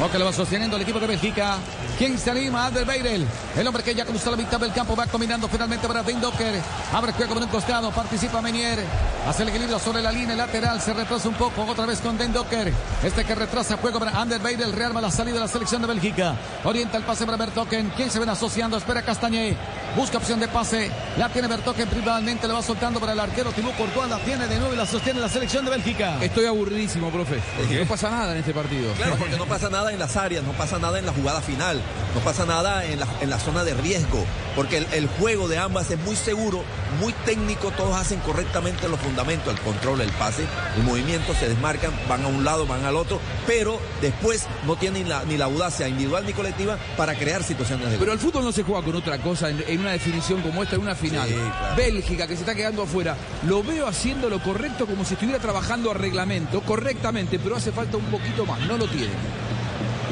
Ok, 0.01 0.15
lo 0.15 0.25
va 0.25 0.33
sosteniendo 0.33 0.77
el 0.77 0.83
equipo 0.83 0.99
de 0.99 1.07
Bélgica. 1.07 1.59
¿Quién 1.99 2.17
se 2.17 2.31
anima? 2.31 2.65
Ander 2.67 2.85
Beirel. 2.85 3.27
El 3.57 3.67
hombre 3.67 3.83
que 3.83 3.93
ya 3.93 4.05
cruzó 4.05 4.31
la 4.31 4.37
mitad 4.37 4.61
del 4.61 4.73
campo 4.73 4.95
va 4.95 5.07
combinando 5.07 5.49
finalmente 5.49 5.89
para 5.89 6.05
Dean 6.05 6.21
Docker. 6.21 6.63
Abre 6.93 7.13
juego 7.13 7.35
por 7.35 7.43
un 7.43 7.49
costado. 7.49 7.91
Participa 7.91 8.41
Menier. 8.41 8.79
Hace 9.27 9.43
el 9.43 9.49
equilibrio 9.49 9.81
sobre 9.81 10.01
la 10.01 10.13
línea 10.13 10.37
lateral. 10.37 10.81
Se 10.81 10.93
retrasa 10.93 11.29
un 11.29 11.35
poco. 11.35 11.65
Otra 11.65 11.87
vez 11.87 11.99
con 11.99 12.17
Den 12.17 12.33
Docker. 12.33 12.73
Este 13.03 13.25
que 13.25 13.35
retrasa 13.35 13.79
juego 13.79 13.99
para 13.99 14.13
Ander 14.13 14.41
Beirel. 14.41 14.73
Rearma 14.73 15.01
la 15.01 15.11
salida 15.11 15.35
de 15.35 15.41
la 15.41 15.49
selección 15.49 15.83
de 15.83 15.89
Bélgica. 15.89 16.37
Orienta 16.63 16.99
el 16.99 17.03
pase 17.03 17.27
para 17.27 17.37
Bertoken. 17.37 17.93
¿Quién 17.97 18.13
se 18.13 18.21
ven 18.21 18.29
asociando? 18.29 18.77
Espera 18.77 19.03
Castañé. 19.03 19.57
Busca 19.97 20.19
opción 20.19 20.39
de 20.41 20.49
pase. 20.49 20.91
La 21.17 21.29
tiene 21.29 21.49
Bertoken. 21.49 21.89
Principalmente 21.89 22.47
le 22.47 22.55
va 22.55 22.63
soltando 22.63 23.01
para 23.01 23.13
el 23.13 23.21
arquero. 23.21 23.51
Tibú 23.53 23.71
Courtois 23.73 24.09
la 24.09 24.19
tiene 24.19 24.47
de 24.47 24.59
nuevo 24.59 24.75
y 24.75 24.77
la 24.77 24.87
sostiene 24.87 25.21
la 25.21 25.29
selección 25.29 25.65
de 25.65 25.71
Bélgica. 25.73 26.19
Estoy 26.23 26.47
aburridísimo, 26.47 27.11
profe. 27.11 27.41
Porque 27.57 27.81
no 27.81 27.87
pasa 27.87 28.11
nada 28.11 28.33
en 28.33 28.39
este 28.39 28.53
partido. 28.55 28.93
Claro, 28.95 29.17
porque 29.17 29.37
no 29.37 29.47
pasa 29.47 29.69
nada 29.71 29.93
en 29.93 29.99
las 29.99 30.17
áreas, 30.17 30.45
no 30.45 30.53
pasa 30.53 30.79
nada 30.79 30.99
en 30.99 31.07
la 31.07 31.13
jugada 31.13 31.41
final, 31.41 31.81
no 32.15 32.21
pasa 32.21 32.45
nada 32.47 32.85
en 32.85 33.01
la, 33.01 33.07
en 33.21 33.31
la 33.31 33.39
zona 33.39 33.65
de 33.65 33.75
riesgo, 33.75 34.25
porque 34.55 34.79
el, 34.79 34.87
el 34.93 35.09
juego 35.09 35.49
de 35.49 35.59
ambas 35.59 35.91
es 35.91 35.99
muy 36.01 36.15
seguro, 36.17 36.63
muy 37.01 37.13
técnico, 37.25 37.71
todos 37.73 37.97
hacen 37.97 38.21
correctamente 38.21 38.89
los 38.89 39.01
fundamentos, 39.01 39.53
el 39.53 39.61
control, 39.61 40.01
el 40.03 40.11
pase, 40.13 40.45
el 40.77 40.83
movimiento, 40.85 41.35
se 41.35 41.49
desmarcan, 41.49 41.91
van 42.09 42.25
a 42.25 42.29
un 42.29 42.45
lado, 42.45 42.67
van 42.67 42.85
al 42.85 42.97
otro, 42.97 43.21
pero 43.47 43.81
después 44.01 44.47
no 44.67 44.77
tienen 44.77 45.09
la- 45.09 45.25
ni 45.25 45.37
la 45.37 45.47
audacia 45.47 45.89
individual 45.89 46.25
ni 46.27 46.33
colectiva 46.33 46.77
para 46.97 47.15
crear 47.15 47.43
situaciones 47.43 47.87
de 47.87 47.97
gol. 47.97 48.01
Pero 48.01 48.13
el 48.13 48.19
fútbol 48.19 48.45
no 48.45 48.53
se 48.53 48.63
juega 48.63 48.83
con 48.83 48.95
otra 48.97 49.19
cosa 49.19 49.49
en, 49.49 49.65
en 49.67 49.81
una 49.81 49.88
definición 49.93 50.43
como 50.43 50.63
esta, 50.63 50.77
en 50.77 50.83
una 50.83 50.95
final. 50.95 51.29
Sí, 51.29 51.35
claro. 51.35 51.77
Bélgica, 51.77 52.27
que 52.27 52.35
se 52.35 52.41
está 52.41 52.55
quedando 52.55 52.83
afuera, 52.83 53.17
lo 53.47 53.63
veo 53.63 53.87
haciendo 53.87 54.29
lo 54.29 54.43
correcto 54.43 54.87
como 54.87 55.05
si 55.05 55.15
estuviera 55.15 55.39
trabajando 55.39 55.91
a 55.91 55.95
reglamento, 55.95 56.61
correctamente, 56.63 57.39
pero 57.39 57.57
hace 57.57 57.73
falta 57.73 57.97
un 57.97 58.05
poquito 58.07 58.47
más, 58.47 58.61
no 58.61 58.77
lo 58.77 58.87
tiene. 58.87 59.13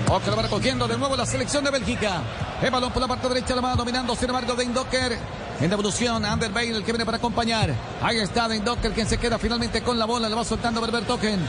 Lo 0.06 0.36
va 0.36 0.42
recogiendo 0.42 0.86
de 0.86 0.96
nuevo 0.96 1.16
la 1.16 1.26
selección 1.26 1.64
de 1.64 1.70
Bélgica. 1.70 2.22
El 2.62 2.70
balón 2.70 2.92
por 2.92 3.02
la 3.02 3.08
parte 3.08 3.28
derecha, 3.28 3.56
la 3.56 3.60
va 3.60 3.74
dominando, 3.74 4.14
sin 4.14 4.28
embargo, 4.28 4.54
Dein 4.54 4.72
Docker. 4.72 5.18
En 5.60 5.70
devolución, 5.70 6.24
Ander 6.24 6.52
Bale, 6.52 6.76
el 6.76 6.84
que 6.84 6.92
viene 6.92 7.04
para 7.04 7.16
acompañar. 7.16 7.74
Ahí 8.00 8.18
está 8.18 8.46
Dein 8.46 8.64
Docker, 8.64 8.92
quien 8.92 9.08
se 9.08 9.18
queda 9.18 9.36
finalmente 9.38 9.82
con 9.82 9.98
la 9.98 10.04
bola. 10.04 10.28
Le 10.28 10.36
va 10.36 10.44
soltando 10.44 10.80
Berber 10.80 11.04
Token. 11.04 11.40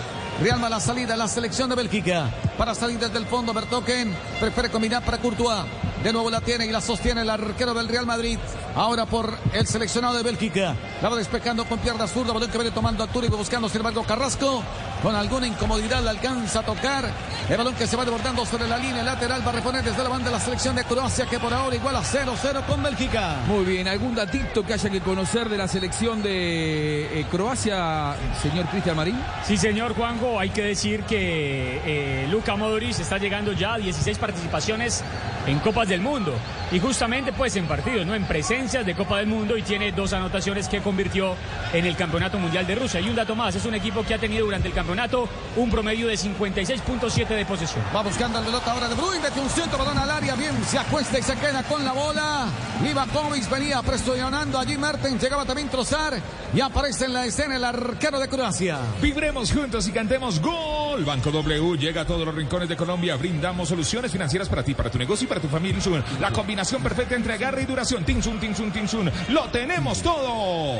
Real 0.41 0.61
la 0.61 0.79
salida, 0.79 1.15
la 1.15 1.27
selección 1.27 1.67
de 1.67 1.75
Bélgica. 1.75 2.29
Para 2.59 2.75
salir 2.75 2.99
desde 2.99 3.17
el 3.17 3.25
fondo, 3.25 3.53
Bertoken 3.53 4.15
prefiere 4.39 4.69
combinar 4.69 5.03
para 5.03 5.17
Courtois. 5.17 5.65
De 6.03 6.13
nuevo 6.13 6.29
la 6.29 6.41
tiene 6.41 6.65
y 6.65 6.71
la 6.71 6.79
sostiene 6.79 7.21
el 7.21 7.29
arquero 7.29 7.73
del 7.73 7.87
Real 7.87 8.05
Madrid. 8.05 8.37
Ahora 8.75 9.05
por 9.05 9.37
el 9.53 9.65
seleccionado 9.65 10.15
de 10.15 10.23
Bélgica. 10.23 10.75
La 11.01 11.09
va 11.09 11.15
despejando 11.15 11.65
con 11.65 11.79
pierna 11.79 12.07
zurda. 12.07 12.33
Balón 12.33 12.49
que 12.49 12.57
viene 12.57 12.71
tomando 12.71 13.03
altura 13.03 13.27
y 13.27 13.29
buscando, 13.29 13.67
sin 13.67 13.77
embargo, 13.77 14.03
Carrasco. 14.03 14.63
Con 15.01 15.15
alguna 15.15 15.47
incomodidad 15.47 16.03
le 16.03 16.09
alcanza 16.09 16.59
a 16.59 16.63
tocar. 16.63 17.11
El 17.49 17.57
balón 17.57 17.75
que 17.75 17.87
se 17.87 17.95
va 17.95 18.05
desbordando 18.05 18.45
sobre 18.45 18.67
la 18.67 18.77
línea 18.77 19.03
lateral. 19.03 19.45
Va 19.45 19.49
a 19.49 19.55
reponer 19.55 19.83
desde 19.83 20.03
la 20.03 20.09
banda 20.09 20.29
la 20.29 20.39
selección 20.39 20.75
de 20.75 20.83
Croacia 20.83 21.25
que 21.25 21.39
por 21.39 21.53
ahora 21.53 21.75
igual 21.75 21.95
a 21.95 22.03
0-0 22.03 22.65
con 22.65 22.83
Bélgica. 22.83 23.37
Muy 23.47 23.65
bien, 23.65 23.87
¿algún 23.87 24.15
datito 24.15 24.63
que 24.63 24.73
haya 24.73 24.89
que 24.89 25.01
conocer 25.01 25.49
de 25.49 25.57
la 25.57 25.67
selección 25.67 26.21
de 26.21 27.19
eh, 27.19 27.25
Croacia, 27.29 28.15
señor 28.41 28.67
Cristian 28.67 28.95
Marín? 28.95 29.19
Sí, 29.43 29.57
señor 29.57 29.95
Juanjo, 29.95 30.39
hay 30.39 30.49
que 30.49 30.61
decir 30.61 31.03
que 31.03 31.81
eh, 31.85 32.27
Luka 32.29 32.55
Modric 32.55 32.99
está 32.99 33.17
llegando 33.17 33.53
ya 33.53 33.73
a 33.73 33.77
16 33.77 34.17
participaciones 34.17 35.03
en 35.47 35.59
Copas 35.87 35.89
del 35.89 36.01
Mundo. 36.01 36.33
Y 36.71 36.79
justamente 36.79 37.31
pues 37.31 37.55
en 37.55 37.65
partidos, 37.65 38.05
¿no? 38.05 38.13
En 38.13 38.25
presencias 38.25 38.85
de 38.85 38.93
Copa 38.93 39.17
del 39.19 39.27
Mundo 39.27 39.57
y 39.57 39.61
tiene 39.61 39.91
dos 39.91 40.11
anotaciones 40.13 40.67
que 40.67 40.81
convirtió 40.81 41.35
en 41.73 41.85
el 41.85 41.95
Campeonato 41.95 42.37
Mundial 42.37 42.67
de 42.67 42.75
Rusia. 42.75 42.99
Y 42.99 43.09
un 43.09 43.15
dato 43.15 43.35
más, 43.35 43.55
es 43.55 43.65
un 43.65 43.73
equipo 43.73 44.03
que 44.03 44.13
ha 44.13 44.17
tenido 44.17 44.45
durante 44.45 44.67
el 44.67 44.73
campeonato 44.73 45.29
un 45.55 45.69
promedio 45.69 46.07
de 46.07 46.15
56.7 46.15 47.27
de 47.27 47.45
posesión. 47.45 47.83
Va 47.95 48.03
buscando 48.03 48.39
el 48.39 48.45
pelota 48.45 48.71
ahora 48.71 48.89
de 48.89 48.95
Bruin, 48.95 49.21
mete 49.21 49.39
un 49.39 49.49
centro, 49.49 49.77
balón 49.77 49.97
al 49.97 50.11
área, 50.11 50.35
bien, 50.35 50.53
se 50.65 50.77
acuesta 50.77 51.19
y 51.19 51.23
se 51.23 51.35
queda 51.35 51.63
con 51.63 51.83
la 51.83 51.93
bola. 51.93 52.47
Livakovic 52.83 53.49
venía 53.49 53.81
presionando 53.81 54.59
allí, 54.59 54.77
Mertens 54.77 55.21
llegaba 55.21 55.45
también 55.45 55.69
Trozar 55.69 56.21
y 56.53 56.61
aparece 56.61 57.05
en 57.05 57.13
la 57.13 57.25
escena 57.25 57.55
el 57.55 57.63
arquero 57.63 58.19
de 58.19 58.27
Croacia. 58.27 58.79
Vibremos 59.01 59.51
juntos 59.51 59.87
y 59.87 59.91
cantemos 59.91 60.41
gol. 60.41 61.05
Banco 61.05 61.31
W 61.31 61.77
llega 61.77 62.01
a 62.01 62.05
todos 62.05 62.25
los 62.25 62.35
rincones 62.35 62.67
de 62.69 62.75
Colombia. 62.75 63.15
Brindamos 63.15 63.69
soluciones 63.69 64.11
financieras 64.11 64.49
para 64.49 64.63
ti, 64.63 64.73
para 64.73 64.89
tu 64.89 64.97
negocio 64.97 65.25
y 65.25 65.27
para 65.27 65.41
tu 65.41 65.47
familia. 65.47 65.76
La 66.19 66.31
combinación 66.31 66.81
perfecta 66.81 67.15
entre 67.15 67.33
agarre 67.33 67.61
y 67.61 67.65
duración. 67.65 68.03
Tinsun, 68.03 68.39
Tinsun, 68.39 68.71
Tinsun. 68.71 69.11
Lo 69.29 69.43
tenemos 69.49 70.01
todo. 70.01 70.79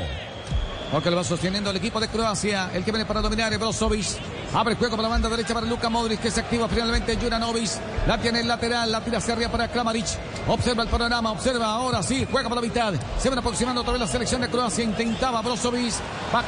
Aunque 0.92 1.10
lo 1.10 1.16
va 1.16 1.24
sosteniendo 1.24 1.70
el 1.70 1.76
equipo 1.76 2.00
de 2.00 2.08
Croacia. 2.08 2.70
El 2.74 2.84
que 2.84 2.90
viene 2.90 3.06
para 3.06 3.20
dominar 3.20 3.56
Brozovic. 3.58 4.06
Abre 4.54 4.72
el 4.72 4.78
juego 4.78 4.96
por 4.96 5.02
la 5.02 5.10
banda 5.10 5.28
derecha 5.28 5.52
para 5.52 5.66
Luka 5.66 5.90
Modric 5.90 6.20
que 6.20 6.30
se 6.30 6.40
activa 6.40 6.66
finalmente 6.68 7.16
Juranovic. 7.16 7.70
La 8.06 8.16
tiene 8.16 8.40
el 8.40 8.48
lateral, 8.48 8.90
la 8.90 9.02
tira 9.02 9.18
hacia 9.18 9.34
arriba 9.34 9.50
para 9.50 9.68
Kramaric. 9.68 10.06
Observa 10.48 10.82
el 10.84 10.88
panorama, 10.88 11.32
observa 11.32 11.66
ahora 11.66 12.02
sí, 12.02 12.26
juega 12.30 12.48
por 12.48 12.56
la 12.56 12.62
mitad. 12.62 12.94
Se 13.20 13.28
van 13.28 13.38
aproximando 13.38 13.82
otra 13.82 13.92
vez 13.92 14.00
la 14.00 14.06
selección 14.06 14.40
de 14.40 14.48
Croacia. 14.48 14.82
Intentaba 14.82 15.42
Brozovic. 15.42 15.92
Va 16.34 16.42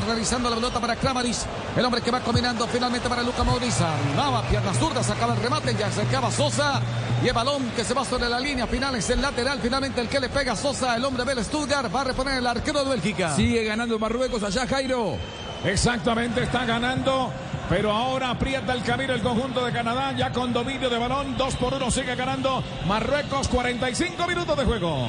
realizando 0.00 0.50
la 0.50 0.56
pelota 0.56 0.80
para 0.80 0.96
Kramaric. 0.96 1.36
El 1.76 1.84
hombre 1.84 2.00
que 2.00 2.10
va 2.10 2.20
combinando 2.20 2.66
finalmente 2.66 3.08
para 3.08 3.22
Luka 3.22 3.44
Modric. 3.44 3.72
Armaba 3.80 4.42
piernas 4.42 4.76
zurdas, 4.76 5.06
sacaba 5.06 5.34
el 5.34 5.40
remate, 5.40 5.76
ya 5.78 5.86
acercaba 5.86 6.32
Sosa. 6.32 6.82
Y 7.22 7.28
el 7.28 7.32
balón 7.32 7.70
que 7.76 7.84
se 7.84 7.94
va 7.94 8.04
sobre 8.04 8.28
la 8.28 8.40
línea 8.40 8.66
final 8.66 8.96
es 8.96 9.08
el 9.10 9.22
lateral. 9.22 9.60
Finalmente 9.62 10.00
el 10.00 10.08
que 10.08 10.18
le 10.18 10.28
pega 10.28 10.54
a 10.54 10.56
Sosa, 10.56 10.96
el 10.96 11.04
hombre 11.04 11.24
del 11.24 11.44
Stuttgart, 11.44 11.94
va 11.94 12.00
a 12.00 12.04
reponer 12.04 12.38
el 12.38 12.46
arquero 12.48 12.82
de 12.82 12.90
Bélgica. 12.90 13.36
Sigue 13.36 13.62
ganando 13.62 13.96
Marruecos 14.00 14.42
allá, 14.42 14.66
Jairo. 14.66 15.16
Exactamente, 15.64 16.42
está 16.42 16.66
ganando. 16.66 17.32
Pero 17.68 17.92
ahora 17.92 18.30
aprieta 18.30 18.72
el 18.72 18.82
camino 18.82 19.14
el 19.14 19.22
conjunto 19.22 19.64
de 19.64 19.72
Canadá, 19.72 20.12
ya 20.12 20.30
con 20.30 20.52
dominio 20.52 20.90
de 20.90 20.98
balón. 20.98 21.36
2 21.36 21.56
por 21.56 21.74
1 21.74 21.90
sigue 21.90 22.14
ganando 22.14 22.62
Marruecos, 22.86 23.48
45 23.48 24.26
minutos 24.26 24.56
de 24.56 24.64
juego. 24.64 25.08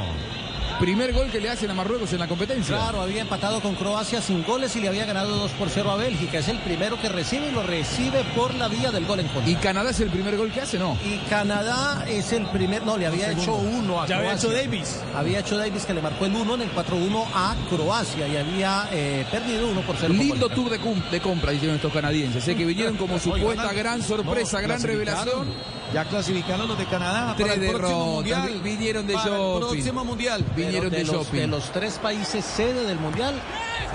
Primer 0.80 1.14
gol 1.14 1.32
que 1.32 1.40
le 1.40 1.50
hacen 1.50 1.72
a 1.72 1.74
Marruecos 1.74 2.12
en 2.12 2.20
la 2.20 2.28
competencia. 2.28 2.76
Claro, 2.76 3.02
había 3.02 3.22
empatado 3.22 3.62
con 3.62 3.76
Croacia 3.76 4.22
sin 4.22 4.44
goles 4.44 4.76
y 4.76 4.82
le 4.82 4.90
había 4.90 5.06
ganado 5.06 5.38
2 5.38 5.52
por 5.52 5.70
0 5.70 5.90
a 5.92 5.96
Bélgica. 5.96 6.40
Es 6.40 6.50
el 6.50 6.60
primero 6.60 7.00
que 7.00 7.08
recibe 7.08 7.48
y 7.48 7.52
lo 7.52 7.64
recibe 7.64 8.24
por 8.36 8.54
la 8.56 8.68
vía 8.68 8.92
del 8.92 9.06
gol 9.06 9.22
en 9.22 9.28
contra. 9.28 9.50
¿Y 9.50 9.56
Canadá 9.56 9.92
es 9.92 10.00
el 10.02 10.10
primer 10.10 10.36
gol 10.36 10.52
que 10.52 10.62
hace, 10.62 10.78
no? 10.78 10.98
Y 11.06 11.18
Canadá 11.30 12.04
es 12.08 12.34
el 12.34 12.46
primer, 12.48 12.86
no, 12.86 12.98
le 12.98 13.08
había 13.08 13.32
hecho 13.32 13.56
uno 13.56 14.02
a 14.02 14.06
ya 14.06 14.18
Croacia. 14.18 14.18
había 14.18 14.34
hecho 14.34 14.52
Davis. 14.52 15.00
Había 15.16 15.40
hecho 15.40 15.58
Davis 15.58 15.86
que 15.86 15.94
le 15.94 16.02
marcó 16.02 16.26
el 16.26 16.36
1 16.36 16.56
en 16.56 16.62
el 16.64 16.72
4-1 16.74 17.26
a 17.34 17.56
Croacia 17.70 18.28
y 18.28 18.36
había 18.36 18.90
eh, 18.92 19.26
perdido 19.32 19.70
1 19.70 19.82
por 19.82 19.96
0. 19.98 20.14
Lindo 20.14 20.50
tour 20.50 20.70
de, 20.70 20.78
de, 20.78 21.22
compra, 21.22 21.54
hicieron 21.54 21.78
estos 21.78 21.94
canadienses. 21.94 22.44
Sé 22.44 22.56
que 22.56 22.66
vinieron 22.66 22.98
como 22.98 23.18
supuesta 23.20 23.72
gran 23.72 24.04
sorpresa, 24.04 24.62
no, 24.62 24.68
gran 24.68 24.82
revelación. 24.82 25.48
Ya 25.94 26.04
clasificaron 26.04 26.68
los 26.68 26.78
de 26.78 26.86
Canadá 26.86 27.34
Tres 27.38 27.48
para 27.48 27.54
el 27.54 27.70
próximo 27.72 27.88
derrotas, 27.88 28.16
mundial. 28.16 28.62
Vinieron 28.62 29.08
de 29.08 29.14
Para 29.14 29.30
el 29.30 29.60
próximo 29.60 30.04
mundial. 30.04 30.44
Vinieron 30.56 30.65
de, 30.72 30.90
de, 30.90 31.04
los, 31.04 31.16
shopping. 31.16 31.40
de 31.40 31.48
los 31.48 31.72
tres 31.72 32.00
países 32.00 32.44
sede 32.44 32.86
del 32.86 33.00
mundial 33.00 33.36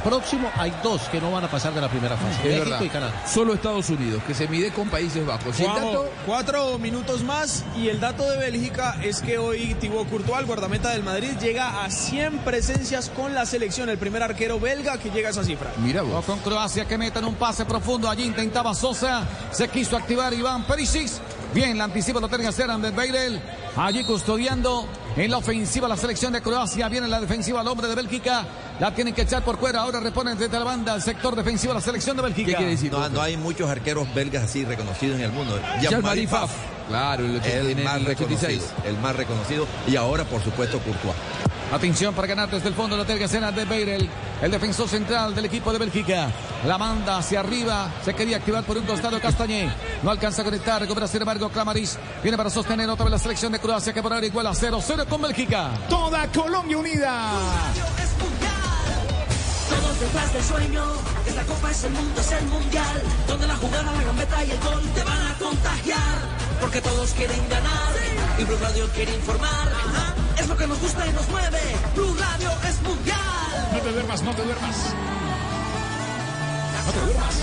próximo 0.00 0.50
hay 0.56 0.72
dos 0.82 1.02
que 1.10 1.20
no 1.20 1.30
van 1.30 1.44
a 1.44 1.50
pasar 1.50 1.74
de 1.74 1.80
la 1.80 1.88
primera 1.88 2.16
fase. 2.16 2.38
Es 2.38 2.44
México 2.44 2.64
verdad. 2.64 2.82
y 2.82 2.88
Canadá. 2.88 3.26
Solo 3.26 3.54
Estados 3.54 3.88
Unidos, 3.90 4.22
que 4.26 4.34
se 4.34 4.48
mide 4.48 4.70
con 4.72 4.88
Países 4.88 5.24
Bajos. 5.24 5.58
El 5.60 5.66
dato, 5.66 6.10
cuatro 6.26 6.78
minutos 6.78 7.22
más 7.22 7.64
y 7.76 7.88
el 7.88 8.00
dato 8.00 8.28
de 8.30 8.38
Bélgica 8.38 8.98
es 9.02 9.20
que 9.20 9.38
hoy 9.38 9.74
Thibaut 9.74 10.08
Courtois, 10.08 10.40
el 10.40 10.46
guardameta 10.46 10.90
del 10.90 11.02
Madrid, 11.02 11.32
llega 11.40 11.84
a 11.84 11.90
100 11.90 12.38
presencias 12.38 13.10
con 13.10 13.34
la 13.34 13.46
selección, 13.46 13.88
el 13.88 13.98
primer 13.98 14.22
arquero 14.22 14.58
belga 14.58 14.98
que 14.98 15.10
llega 15.10 15.28
a 15.28 15.32
esa 15.32 15.44
cifra. 15.44 15.70
mira 15.78 16.02
O 16.02 16.22
con 16.22 16.38
Croacia 16.40 16.86
que 16.86 16.98
meten 16.98 17.24
un 17.24 17.34
pase 17.34 17.64
profundo. 17.64 18.08
Allí 18.08 18.24
intentaba 18.24 18.74
Sosa. 18.74 19.26
Se 19.50 19.68
quiso 19.68 19.96
activar 19.96 20.32
Iván 20.32 20.64
Perisic. 20.64 21.10
Bien, 21.52 21.76
la 21.76 21.84
anticipa 21.84 22.20
lo 22.20 22.28
tiene 22.28 22.44
que 22.44 22.48
hacer 22.48 22.70
Ander 22.70 22.92
Beirel. 22.92 23.40
Allí 23.76 24.04
custodiando 24.04 24.86
en 25.16 25.30
la 25.30 25.38
ofensiva 25.38 25.88
la 25.88 25.96
selección 25.96 26.32
de 26.32 26.40
Croacia. 26.40 26.88
Viene 26.88 27.06
en 27.06 27.10
la 27.10 27.20
defensiva 27.20 27.60
el 27.60 27.68
hombre 27.68 27.88
de 27.88 27.94
Bélgica. 27.94 28.46
La 28.78 28.94
tienen 28.94 29.14
que 29.14 29.22
echar 29.22 29.42
por 29.42 29.58
fuera. 29.58 29.80
Ahora 29.80 30.00
reponen 30.00 30.38
desde 30.38 30.58
la 30.58 30.64
banda 30.64 30.94
el 30.94 31.02
sector 31.02 31.34
defensivo 31.34 31.74
la 31.74 31.80
selección 31.80 32.16
de 32.16 32.22
Bélgica. 32.22 32.50
¿Qué 32.50 32.56
quiere 32.56 32.70
decir? 32.72 32.92
No, 32.92 33.08
no 33.08 33.20
hay 33.20 33.36
muchos 33.36 33.68
arqueros 33.68 34.12
belgas 34.14 34.44
así 34.44 34.64
reconocidos 34.64 35.18
en 35.18 35.24
el 35.24 35.32
mundo. 35.32 35.58
Jean-Marie. 35.80 36.28
Claro, 36.90 37.24
el, 37.24 37.36
el 37.36 37.78
en 37.78 37.84
más 37.84 37.96
el 37.98 38.08
86. 38.08 38.40
reconocido, 38.40 38.84
el 38.84 38.98
más 38.98 39.16
reconocido 39.16 39.66
y 39.86 39.94
ahora 39.94 40.24
por 40.24 40.42
supuesto 40.42 40.80
Courtois. 40.80 41.14
Atención 41.72 42.12
para 42.14 42.26
ganar 42.26 42.50
desde 42.50 42.68
el 42.68 42.74
fondo 42.74 42.96
la 42.96 43.04
hacer 43.04 43.44
Ander 43.44 43.66
Beirel. 43.66 44.10
El 44.42 44.50
defensor 44.50 44.88
central 44.88 45.36
del 45.36 45.44
equipo 45.44 45.72
de 45.72 45.78
Bélgica. 45.78 46.28
La 46.66 46.76
manda 46.78 47.18
hacia 47.18 47.40
arriba. 47.40 47.92
Se 48.04 48.12
quería 48.12 48.38
activar 48.38 48.64
por 48.64 48.76
un 48.76 48.84
costado 48.84 49.20
Castañé. 49.20 49.72
No 50.02 50.10
alcanza 50.10 50.42
a 50.42 50.44
conectar. 50.44 50.80
Recupera 50.80 51.06
sin 51.06 51.20
embargo 51.20 51.48
Clamaris. 51.48 51.96
Viene 52.24 52.36
para 52.36 52.50
sostener 52.50 52.90
otra 52.90 53.04
vez 53.04 53.12
la 53.12 53.18
selección 53.20 53.52
de 53.52 53.60
Croacia 53.60 53.92
que 53.92 54.02
por 54.02 54.12
ahora 54.12 54.26
igual 54.26 54.48
a 54.48 54.50
0-0 54.50 55.06
con 55.06 55.22
Bélgica. 55.22 55.70
Toda 55.88 56.26
Colombia 56.32 56.76
unida. 56.76 57.30
Todos 59.70 60.00
detrás 60.00 60.32
del 60.32 60.42
sueño, 60.42 60.82
esta 61.28 61.44
copa 61.44 61.70
es 61.70 61.84
el 61.84 61.92
mundo, 61.92 62.20
es 62.20 62.32
el 62.32 62.46
mundial, 62.46 63.02
donde 63.28 63.46
la 63.46 63.54
jugada, 63.54 63.92
la 63.92 64.02
gambeta 64.02 64.44
y 64.44 64.50
el 64.50 64.58
gol 64.58 64.82
te 64.92 65.04
van 65.04 65.26
a 65.28 65.34
contagiar, 65.38 66.18
porque 66.60 66.80
todos 66.80 67.12
quieren 67.12 67.48
ganar 67.48 67.92
y 68.38 68.44
Blue 68.44 68.58
Radio 68.60 68.88
quiere 68.94 69.14
informar. 69.14 69.68
Ajá, 69.68 70.14
Es 70.38 70.48
lo 70.48 70.56
que 70.56 70.66
nos 70.66 70.78
gusta 70.80 71.06
y 71.06 71.12
nos 71.12 71.28
mueve. 71.28 71.60
Blue 71.94 72.14
Radio 72.18 72.50
es 72.68 72.82
mundial. 72.82 73.68
No 73.72 73.78
te 73.80 73.92
duermas, 73.92 74.22
no 74.22 74.34
te 74.34 74.42
duermas. 74.42 74.76
No 76.86 76.92
te 76.92 77.00
duermas. 77.00 77.34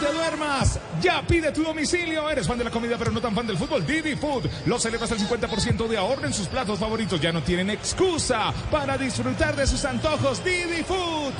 Te 0.00 0.12
duermas. 0.12 0.78
Ya 1.02 1.22
pide 1.26 1.50
tu 1.50 1.62
domicilio. 1.62 2.30
Eres 2.30 2.46
fan 2.46 2.58
de 2.58 2.64
la 2.64 2.70
comida, 2.70 2.96
pero 2.96 3.10
no 3.10 3.20
tan 3.20 3.34
fan 3.34 3.46
del 3.46 3.56
fútbol. 3.56 3.84
Didi 3.84 4.14
Food. 4.14 4.46
Los 4.66 4.82
celebras 4.82 5.10
el 5.10 5.18
50% 5.18 5.88
de 5.88 5.98
ahorro 5.98 6.26
en 6.26 6.32
sus 6.32 6.46
platos 6.46 6.78
favoritos. 6.78 7.20
Ya 7.20 7.32
no 7.32 7.42
tienen 7.42 7.70
excusa 7.70 8.52
para 8.70 8.96
disfrutar 8.96 9.56
de 9.56 9.66
sus 9.66 9.84
antojos. 9.84 10.42
Didi 10.44 10.84
Food. 10.84 11.34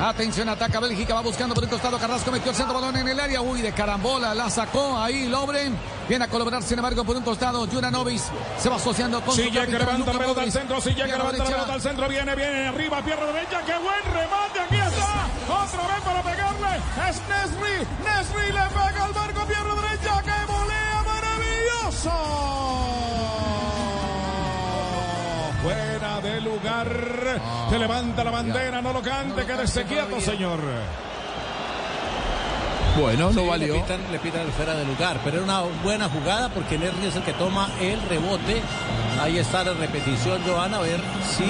Atención, 0.00 0.48
ataca 0.48 0.78
Bélgica, 0.78 1.14
va 1.14 1.22
buscando 1.22 1.54
por 1.54 1.64
un 1.64 1.70
costado. 1.70 1.98
Carrasco 1.98 2.30
metió 2.30 2.50
el 2.50 2.56
centro 2.56 2.74
balón 2.74 2.96
en 2.96 3.08
el 3.08 3.18
área. 3.18 3.40
Uy, 3.40 3.60
de 3.60 3.72
carambola, 3.72 4.34
la 4.34 4.50
sacó 4.50 4.96
ahí 4.98 5.28
Lobren. 5.28 5.76
Viene 6.08 6.24
a 6.26 6.28
colaborar, 6.28 6.62
sin 6.62 6.78
embargo, 6.78 7.02
por 7.04 7.16
un 7.16 7.22
costado. 7.22 7.66
Juranovic 7.66 8.20
se 8.58 8.68
va 8.68 8.76
asociando 8.76 9.20
con 9.22 9.34
Si 9.34 9.44
su 9.44 9.48
llega 9.48 9.62
capitán, 9.62 9.86
levanta 9.86 10.12
la 10.12 10.18
pelota 10.18 10.42
al 10.42 10.52
centro, 10.52 10.80
si 10.80 10.90
llega 10.90 11.04
Pierna 11.06 11.24
levanta 11.24 11.44
la 11.44 11.50
pelota 11.50 11.72
al 11.72 11.80
centro, 11.80 12.08
viene, 12.08 12.34
viene 12.34 12.66
arriba, 12.68 13.02
pierna 13.02 13.26
derecha, 13.26 13.60
qué 13.64 13.72
buen 13.78 14.04
remate, 14.12 14.60
aquí 14.60 14.76
está, 14.76 15.26
otra 15.48 15.94
vez 15.94 16.02
para 16.04 16.22
pegarle, 16.22 16.76
es 17.08 17.22
Nesri, 17.28 17.86
Nesri 18.04 18.52
le 18.52 18.66
pega 18.68 19.04
al 19.04 19.12
barco, 19.12 19.46
pierna 19.46 19.74
derecha, 19.74 20.22
que 20.22 20.52
volea 20.52 21.02
maravilloso. 21.06 22.10
Fuera 25.62 26.20
de 26.20 26.40
lugar, 26.42 27.40
se 27.70 27.78
levanta 27.78 28.24
la 28.24 28.30
bandera, 28.30 28.82
no 28.82 28.92
lo 28.92 29.00
cante, 29.02 29.46
quédese 29.46 29.84
quieto, 29.84 30.20
señor. 30.20 30.60
Bueno, 32.98 33.32
no 33.32 33.40
Sí, 33.42 33.46
valió. 33.48 33.74
Le 33.74 33.80
pitan, 33.80 34.00
le 34.12 34.18
pitan 34.18 34.40
el 34.42 34.52
fuera 34.52 34.74
de 34.74 34.84
lugar, 34.84 35.18
pero 35.24 35.36
era 35.38 35.44
una 35.44 35.60
buena 35.82 36.08
jugada 36.08 36.48
porque 36.50 36.78
Nerri 36.78 37.06
es 37.06 37.16
el 37.16 37.22
que 37.22 37.32
toma 37.32 37.68
el 37.80 38.00
rebote. 38.08 38.62
Ahí 39.20 39.38
está 39.38 39.64
la 39.64 39.72
repetición, 39.74 40.40
Joana, 40.46 40.78
a 40.78 40.80
ver 40.80 41.00
si. 41.36 41.44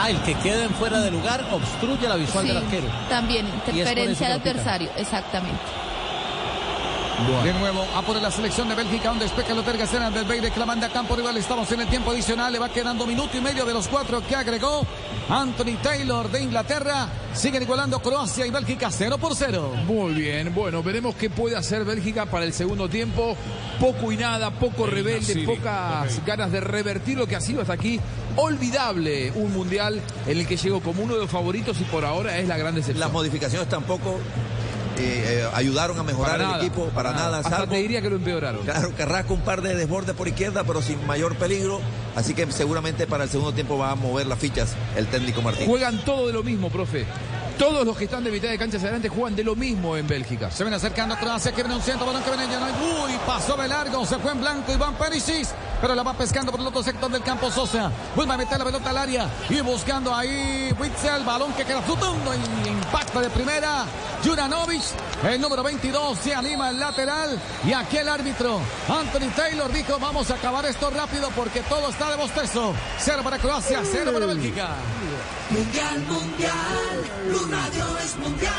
Ah, 0.00 0.10
el 0.10 0.18
que 0.22 0.34
queda 0.34 0.64
en 0.64 0.70
fuera 0.74 1.00
de 1.00 1.10
lugar 1.10 1.44
obstruye 1.50 2.08
la 2.08 2.14
visual 2.16 2.44
Sí, 2.46 2.48
del 2.52 2.62
arquero. 2.64 2.86
También 3.08 3.46
interferencia 3.48 4.26
al 4.28 4.32
adversario, 4.34 4.90
exactamente. 4.96 5.58
De 7.18 7.52
nuevo, 7.52 7.84
a 7.96 8.02
por 8.02 8.14
la 8.22 8.30
selección 8.30 8.68
de 8.68 8.76
Bélgica, 8.76 9.08
donde 9.08 9.24
despeja 9.24 9.52
el 9.52 9.58
Hotel 9.58 9.76
Gacena 9.76 10.08
del 10.08 10.24
Beire 10.24 10.52
que 10.52 10.60
la 10.60 10.66
manda 10.66 10.86
a 10.86 10.92
campo 10.92 11.16
rival. 11.16 11.36
Estamos 11.36 11.70
en 11.72 11.80
el 11.80 11.88
tiempo 11.88 12.12
adicional. 12.12 12.52
Le 12.52 12.60
va 12.60 12.68
quedando 12.68 13.08
minuto 13.08 13.36
y 13.36 13.40
medio 13.40 13.64
de 13.66 13.74
los 13.74 13.88
cuatro 13.88 14.24
que 14.24 14.36
agregó 14.36 14.86
Anthony 15.28 15.76
Taylor 15.82 16.30
de 16.30 16.44
Inglaterra. 16.44 17.08
Siguen 17.34 17.64
igualando 17.64 17.98
Croacia 17.98 18.46
y 18.46 18.50
Bélgica 18.50 18.92
0 18.92 19.18
por 19.18 19.34
0. 19.34 19.72
Muy 19.84 20.12
bien, 20.12 20.54
bueno, 20.54 20.80
veremos 20.80 21.16
qué 21.16 21.28
puede 21.28 21.56
hacer 21.56 21.84
Bélgica 21.84 22.26
para 22.26 22.44
el 22.44 22.52
segundo 22.52 22.88
tiempo. 22.88 23.36
Poco 23.80 24.12
y 24.12 24.16
nada, 24.16 24.52
poco 24.52 24.86
rebelde, 24.86 25.20
Nasiri, 25.20 25.46
pocas 25.46 26.24
ganas 26.24 26.52
de 26.52 26.60
revertir 26.60 27.18
lo 27.18 27.26
que 27.26 27.34
ha 27.34 27.40
sido 27.40 27.62
hasta 27.62 27.72
aquí 27.72 27.98
olvidable. 28.36 29.32
Un 29.32 29.52
mundial 29.52 30.00
en 30.24 30.38
el 30.38 30.46
que 30.46 30.56
llegó 30.56 30.80
como 30.80 31.02
uno 31.02 31.14
de 31.14 31.22
los 31.22 31.30
favoritos 31.30 31.80
y 31.80 31.84
por 31.84 32.04
ahora 32.04 32.38
es 32.38 32.46
la 32.46 32.56
gran 32.56 32.76
decepción. 32.76 33.00
Las 33.00 33.12
modificaciones 33.12 33.68
tampoco 33.68 34.20
eh, 34.98 35.40
eh, 35.42 35.48
ayudaron 35.54 35.98
a 35.98 36.02
mejorar 36.02 36.40
el 36.40 36.56
equipo, 36.56 36.86
para, 36.94 37.12
nada. 37.12 37.38
Hasta 37.38 37.50
salvo- 37.58 37.68
te 37.70 37.76
diría 37.76 38.02
que 38.02 38.10
lo 38.10 38.16
empeoraron. 38.16 38.64
Claro, 38.64 38.92
Carrasco 38.96 39.34
un 39.34 39.40
par 39.40 39.62
de 39.62 39.74
desbordes 39.74 40.14
por 40.14 40.28
izquierda, 40.28 40.64
pero 40.64 40.82
sin 40.82 41.04
mayor 41.06 41.36
peligro. 41.36 41.80
Así 42.16 42.34
que 42.34 42.50
seguramente 42.50 43.06
para 43.06 43.24
el 43.24 43.30
segundo 43.30 43.52
tiempo 43.52 43.78
va 43.78 43.92
a 43.92 43.94
mover 43.94 44.26
las 44.26 44.38
fichas 44.38 44.74
el 44.96 45.06
técnico 45.06 45.40
Martín. 45.42 45.66
Juegan 45.66 46.04
todo 46.04 46.26
de 46.26 46.32
lo 46.32 46.42
mismo, 46.42 46.68
profe. 46.70 47.06
Todos 47.58 47.84
los 47.84 47.96
que 47.96 48.04
están 48.04 48.22
de 48.22 48.30
mitad 48.30 48.48
de 48.48 48.56
cancha 48.56 48.76
hacia 48.76 48.88
adelante 48.88 49.08
juegan 49.08 49.34
de 49.34 49.42
lo 49.42 49.56
mismo 49.56 49.96
en 49.96 50.06
Bélgica. 50.06 50.48
Se 50.48 50.62
viene 50.62 50.76
acercando 50.76 51.16
a 51.16 51.18
Croacia, 51.18 51.50
que 51.50 51.62
viene 51.62 51.74
un 51.74 51.82
centro, 51.82 52.06
balón 52.06 52.22
que 52.22 52.30
viene 52.30 52.46
ya 52.48 52.60
no 52.60 52.66
hay. 52.66 52.72
Uy, 52.72 53.18
pasó 53.26 53.56
de 53.56 53.66
largo, 53.66 54.06
se 54.06 54.16
fue 54.18 54.30
en 54.30 54.40
blanco 54.40 54.72
Iván 54.72 54.94
Perisic, 54.94 55.48
pero 55.80 55.96
la 55.96 56.04
va 56.04 56.14
pescando 56.14 56.52
por 56.52 56.60
el 56.60 56.68
otro 56.68 56.84
sector 56.84 57.10
del 57.10 57.22
campo 57.22 57.50
Sosa. 57.50 57.90
Vuelve 58.14 58.32
a 58.32 58.36
meter 58.36 58.58
la 58.58 58.64
pelota 58.64 58.90
al 58.90 58.98
área 58.98 59.28
y 59.50 59.60
buscando 59.60 60.14
ahí 60.14 60.72
Witzel, 60.78 61.24
balón 61.24 61.52
que 61.54 61.64
queda 61.64 61.82
flotando 61.82 62.32
en 62.32 62.42
impacto 62.66 63.20
de 63.20 63.30
primera. 63.30 63.86
Juranovic, 64.24 64.82
el 65.28 65.40
número 65.40 65.62
22, 65.64 66.18
se 66.18 66.34
anima 66.34 66.70
el 66.70 66.78
lateral 66.78 67.40
y 67.64 67.72
aquí 67.72 67.98
el 67.98 68.08
árbitro 68.08 68.60
Anthony 68.88 69.30
Taylor 69.34 69.72
dijo, 69.72 69.98
vamos 69.98 70.30
a 70.30 70.34
acabar 70.34 70.64
esto 70.66 70.90
rápido 70.90 71.28
porque 71.34 71.60
todo 71.62 71.90
está 71.90 72.10
de 72.10 72.16
bostezo. 72.16 72.72
Cero 72.98 73.22
para 73.24 73.38
Croacia, 73.38 73.80
cero 73.84 74.12
para 74.12 74.26
Bélgica. 74.26 74.70
Mundial, 75.50 76.00
mundial, 76.00 77.47
Radio 77.50 77.98
es 77.98 78.16
mundial. 78.18 78.52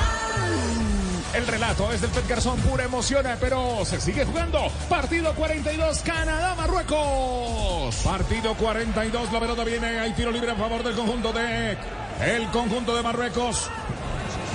El 1.34 1.45
relato 1.45 1.91
es 1.91 2.02
del 2.02 2.10
Pet 2.10 2.28
Garzón, 2.28 2.60
pura 2.62 2.86
emoción, 2.86 3.23
pero 3.39 3.86
se 3.86 4.02
sigue 4.02 4.25
jugando. 4.25 4.67
Partido 4.89 5.36
42, 5.36 5.99
Canadá-Marruecos. 5.99 7.95
Partido 8.04 8.56
42, 8.56 9.32
la 9.32 9.39
pelota 9.39 9.63
viene, 9.63 9.99
hay 9.99 10.13
tiro 10.13 10.32
libre 10.32 10.52
a 10.52 10.56
favor 10.56 10.84
del 10.84 10.95
conjunto 10.95 11.32
de... 11.32 11.78
El 12.21 12.47
conjunto 12.49 12.95
de 12.95 13.04
Marruecos. 13.04 13.69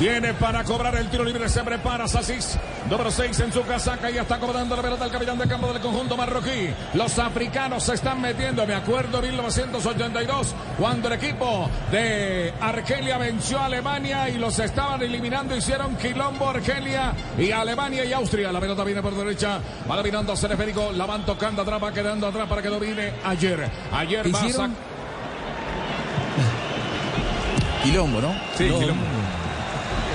Viene 0.01 0.35
para 0.35 0.65
cobrar 0.65 0.97
el 0.97 1.09
tiro 1.09 1.23
libre, 1.25 1.49
se 1.49 1.63
prepara 1.63 2.09
Sassis. 2.09 2.59
Número 2.91 3.11
6 3.13 3.39
en 3.41 3.53
su 3.53 3.63
casaca 3.63 4.11
y 4.11 4.19
está 4.19 4.39
cobrando 4.41 4.75
la 4.75 4.83
pelota 4.83 5.05
el 5.05 5.11
capitán 5.13 5.39
de 5.39 5.47
campo 5.47 5.73
del 5.73 5.81
conjunto 5.81 6.17
marroquí. 6.17 6.69
Los 6.95 7.17
africanos 7.19 7.85
se 7.85 7.95
están 7.95 8.21
metiendo. 8.21 8.67
Me 8.67 8.75
acuerdo 8.75 9.23
1982 9.23 10.55
cuando 10.79 11.07
el 11.09 11.15
equipo 11.15 11.71
de 11.93 12.53
Argelia 12.61 13.19
venció 13.19 13.61
a 13.61 13.67
Alemania 13.67 14.29
y 14.29 14.39
los 14.39 14.59
estaban 14.59 15.01
eliminando. 15.01 15.57
Hicieron 15.57 15.95
quilombo 15.97 16.51
Argelia 16.51 17.13
y 17.39 17.53
Alemania 17.53 18.05
y 18.05 18.13
Austria. 18.13 18.51
La 18.51 18.61
pelota 18.61 18.83
viene 18.83 19.01
por 19.01 19.15
derecha, 19.15 19.61
va 19.89 19.97
dominando 19.97 20.33
a 20.33 20.37
Cereférico. 20.37 20.91
La 20.93 21.07
van 21.07 21.25
tocando 21.25 21.63
atrás, 21.63 21.81
va 21.83 21.93
quedando 21.93 22.27
atrás 22.27 22.49
para 22.49 22.61
que 22.61 22.69
domine 22.69 23.13
ayer. 23.25 23.71
Ayer 23.93 24.35
va 24.35 24.41
a 24.41 24.43
Quilombo, 27.85 28.21
¿no? 28.21 28.35
Sí, 28.57 28.67
No. 28.69 28.79
quilombo. 28.81 29.03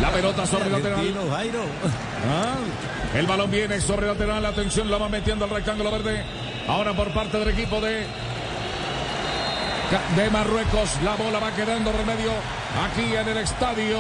La 0.02 0.12
pelota 0.12 0.46
sobre 0.46 0.66
el 0.66 0.72
lateral. 0.72 1.14
Jairo. 1.32 1.64
Ah, 2.30 3.18
el 3.18 3.28
balón 3.28 3.52
viene 3.52 3.82
sobre 3.82 4.08
lateral, 4.08 4.46
atención, 4.46 4.90
la 4.90 4.98
va 4.98 5.10
metiendo 5.10 5.46
al 5.46 5.52
rectángulo 5.52 5.92
verde. 5.92 6.24
Ahora 6.68 6.94
por 6.94 7.10
parte 7.14 7.38
del 7.40 7.50
equipo 7.50 7.82
de 7.82 8.06
de 10.16 10.30
Marruecos, 10.30 11.02
la 11.04 11.16
bola 11.16 11.40
va 11.40 11.52
quedando 11.56 11.92
remedio 11.92 12.32
aquí 12.86 13.16
en 13.16 13.28
el 13.28 13.38
estadio. 13.38 13.98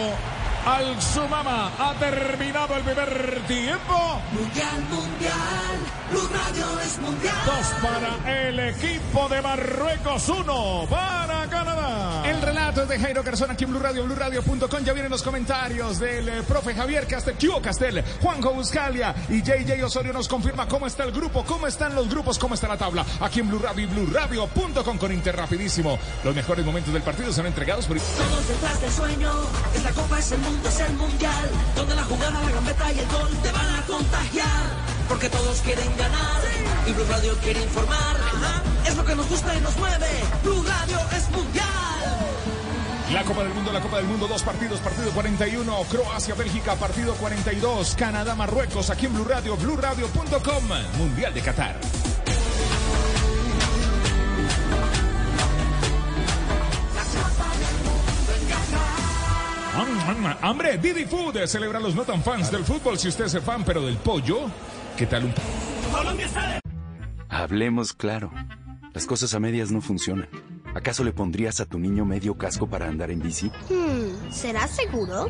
Al 0.69 1.01
Sumama 1.01 1.71
ha 1.79 1.95
terminado 1.95 2.75
el 2.75 2.83
primer 2.83 3.41
tiempo. 3.47 4.21
Mundial, 4.31 4.81
mundial, 4.91 5.77
Blue 6.11 6.29
Radio 6.31 6.79
es 6.81 6.99
mundial. 6.99 7.35
Dos 7.43 7.67
para 7.81 8.47
el 8.47 8.59
equipo 8.59 9.27
de 9.29 9.41
Marruecos, 9.41 10.29
uno 10.29 10.85
para 10.87 11.47
Canadá. 11.49 12.23
El 12.29 12.39
relato 12.39 12.83
es 12.83 12.89
de 12.89 12.99
Jairo 12.99 13.23
Garzón 13.23 13.49
aquí 13.49 13.63
en 13.63 13.71
Blue 13.71 13.79
Radio, 13.79 14.03
BlueRadio.com. 14.03 14.83
Ya 14.83 14.93
vienen 14.93 15.09
los 15.11 15.23
comentarios 15.23 15.97
del 15.97 16.29
eh, 16.29 16.43
profe 16.47 16.75
Javier 16.75 17.07
Castel, 17.07 17.35
Kio 17.35 17.59
Castel, 17.61 18.03
Juanjo 18.21 18.53
Buscalia 18.53 19.15
y 19.29 19.41
JJ 19.41 19.83
Osorio 19.83 20.13
nos 20.13 20.27
confirma 20.27 20.67
cómo 20.67 20.85
está 20.85 21.03
el 21.03 21.11
grupo, 21.11 21.43
cómo 21.45 21.65
están 21.65 21.95
los 21.95 22.07
grupos, 22.07 22.37
cómo 22.37 22.53
está 22.53 22.67
la 22.67 22.77
tabla. 22.77 23.03
Aquí 23.21 23.39
en 23.39 23.49
Blue 23.49 23.59
Radio 23.59 23.83
y 23.83 23.87
BlueRadio.com 23.87 24.97
con 24.99 25.11
Inter 25.11 25.35
rapidísimo. 25.35 25.97
Los 26.23 26.35
mejores 26.35 26.63
momentos 26.63 26.93
del 26.93 27.01
partido 27.01 27.33
son 27.33 27.47
entregados 27.47 27.87
por... 27.87 27.97
Todos 27.97 28.47
detrás 28.47 28.81
del 28.81 28.91
sueño, 28.91 29.31
es 29.73 29.83
la 29.83 29.91
copa, 29.91 30.19
es 30.19 30.31
el 30.31 30.39
mundo, 30.39 30.58
es 30.67 30.79
el 30.79 30.93
mundial. 30.93 31.49
Donde 31.75 31.95
la 31.95 32.03
jugada, 32.03 32.41
la 32.41 32.51
gambeta 32.51 32.91
y 32.91 32.99
el 32.99 33.07
gol 33.07 33.29
te 33.41 33.51
van 33.51 33.75
a 33.75 33.81
contagiar. 33.83 34.63
Porque 35.07 35.29
todos 35.29 35.61
quieren 35.61 35.95
ganar 35.97 36.41
y 36.85 36.91
Blue 36.91 37.05
Radio 37.09 37.35
quiere 37.37 37.63
informar. 37.63 38.17
Es 38.85 38.95
lo 38.95 39.05
que 39.05 39.15
nos 39.15 39.27
gusta 39.29 39.55
y 39.55 39.61
nos 39.61 39.75
mueve. 39.77 40.07
Blue 40.43 40.63
Radio 40.63 40.99
es 41.15 41.29
mundial. 41.29 41.69
La 43.13 43.23
Copa 43.23 43.43
del 43.43 43.53
Mundo, 43.53 43.71
la 43.71 43.81
Copa 43.81 43.97
del 43.97 44.05
Mundo, 44.05 44.27
dos 44.27 44.43
partidos, 44.43 44.79
partido 44.81 45.09
41, 45.11 45.83
Croacia, 45.89 46.35
Bélgica, 46.35 46.75
partido 46.75 47.15
42, 47.15 47.95
Canadá, 47.95 48.35
Marruecos, 48.35 48.91
aquí 48.91 49.07
en 49.07 49.15
Blue 49.15 49.25
Radio, 49.25 49.57
BlueRadio.com, 49.57 50.63
Mundial 50.99 51.33
de 51.33 51.41
Qatar. 51.41 51.79
Hambre, 60.41 60.77
Didi 60.77 61.05
Food 61.05 61.45
celebra 61.47 61.79
a 61.79 61.81
los 61.81 61.95
no 61.95 62.03
tan 62.03 62.21
fans 62.21 62.51
del 62.51 62.63
fútbol. 62.63 62.97
Si 62.97 63.07
usted 63.07 63.25
es 63.25 63.39
fan, 63.39 63.63
pero 63.63 63.85
del 63.85 63.97
pollo, 63.97 64.49
¿qué 64.97 65.05
tal 65.05 65.25
un 65.25 65.33
Hablemos 67.29 67.93
claro. 67.93 68.31
Las 68.93 69.05
cosas 69.05 69.33
a 69.33 69.39
medias 69.39 69.71
no 69.71 69.81
funcionan. 69.81 70.27
¿Acaso 70.75 71.03
le 71.03 71.13
pondrías 71.13 71.59
a 71.61 71.65
tu 71.65 71.79
niño 71.79 72.05
medio 72.05 72.37
casco 72.37 72.67
para 72.67 72.87
andar 72.87 73.11
en 73.11 73.21
bici? 73.21 73.51
Hmm, 73.69 74.31
¿será 74.31 74.67
seguro? 74.67 75.27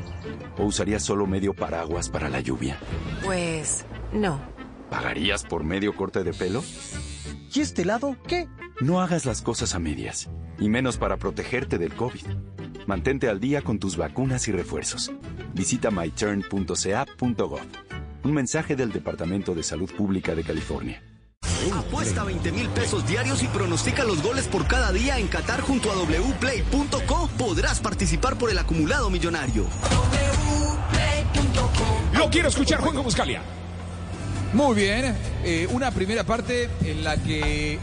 ¿O 0.58 0.66
usarías 0.66 1.04
solo 1.04 1.28
medio 1.28 1.54
paraguas 1.54 2.10
para 2.10 2.30
la 2.30 2.40
lluvia? 2.40 2.78
Pues 3.24 3.86
no. 4.12 4.42
¿Pagarías 4.90 5.44
por 5.44 5.64
medio 5.64 5.96
corte 5.96 6.24
de 6.24 6.34
pelo? 6.34 6.64
¿Y 7.54 7.62
este 7.62 7.86
lado 7.86 8.18
qué? 8.28 8.48
No 8.82 9.02
hagas 9.02 9.26
las 9.26 9.42
cosas 9.42 9.76
a 9.76 9.80
medias, 9.80 10.30
y 10.60 10.70
menos 10.70 10.98
para 10.98 11.18
protegerte 11.18 11.78
del 11.78 11.94
COVID. 11.94 12.26
Mantente 12.90 13.30
al 13.30 13.40
día 13.40 13.62
con 13.62 13.78
tus 13.78 13.98
vacunas 13.98 14.48
y 14.48 14.52
refuerzos. 14.52 15.12
Visita 15.54 15.92
myturn.ca.gov. 15.92 17.60
Un 18.24 18.34
mensaje 18.34 18.76
del 18.76 18.92
Departamento 18.92 19.54
de 19.54 19.62
Salud 19.62 19.92
Pública 19.96 20.34
de 20.34 20.44
California. 20.44 21.04
Apuesta 21.72 22.24
20 22.24 22.52
mil 22.52 22.68
pesos 22.70 23.08
diarios 23.08 23.44
y 23.44 23.48
pronostica 23.50 24.04
los 24.06 24.24
goles 24.24 24.48
por 24.48 24.66
cada 24.66 24.92
día 24.92 25.20
en 25.20 25.28
Qatar 25.28 25.62
junto 25.62 25.92
a 25.92 25.96
wplay.co. 26.04 27.30
Podrás 27.38 27.80
participar 27.80 28.40
por 28.40 28.50
el 28.50 28.58
acumulado 28.58 29.12
millonario. 29.12 29.68
Lo 32.18 32.32
quiero 32.32 32.48
escuchar, 32.48 32.82
Juanjo 32.82 33.04
Buscalia. 33.04 33.44
Muy 34.54 34.76
bien, 34.76 35.16
eh, 35.44 35.68
una 35.70 35.92
primera 35.92 36.24
parte 36.24 36.72
en 36.84 37.04
la 37.04 37.18
que 37.18 37.78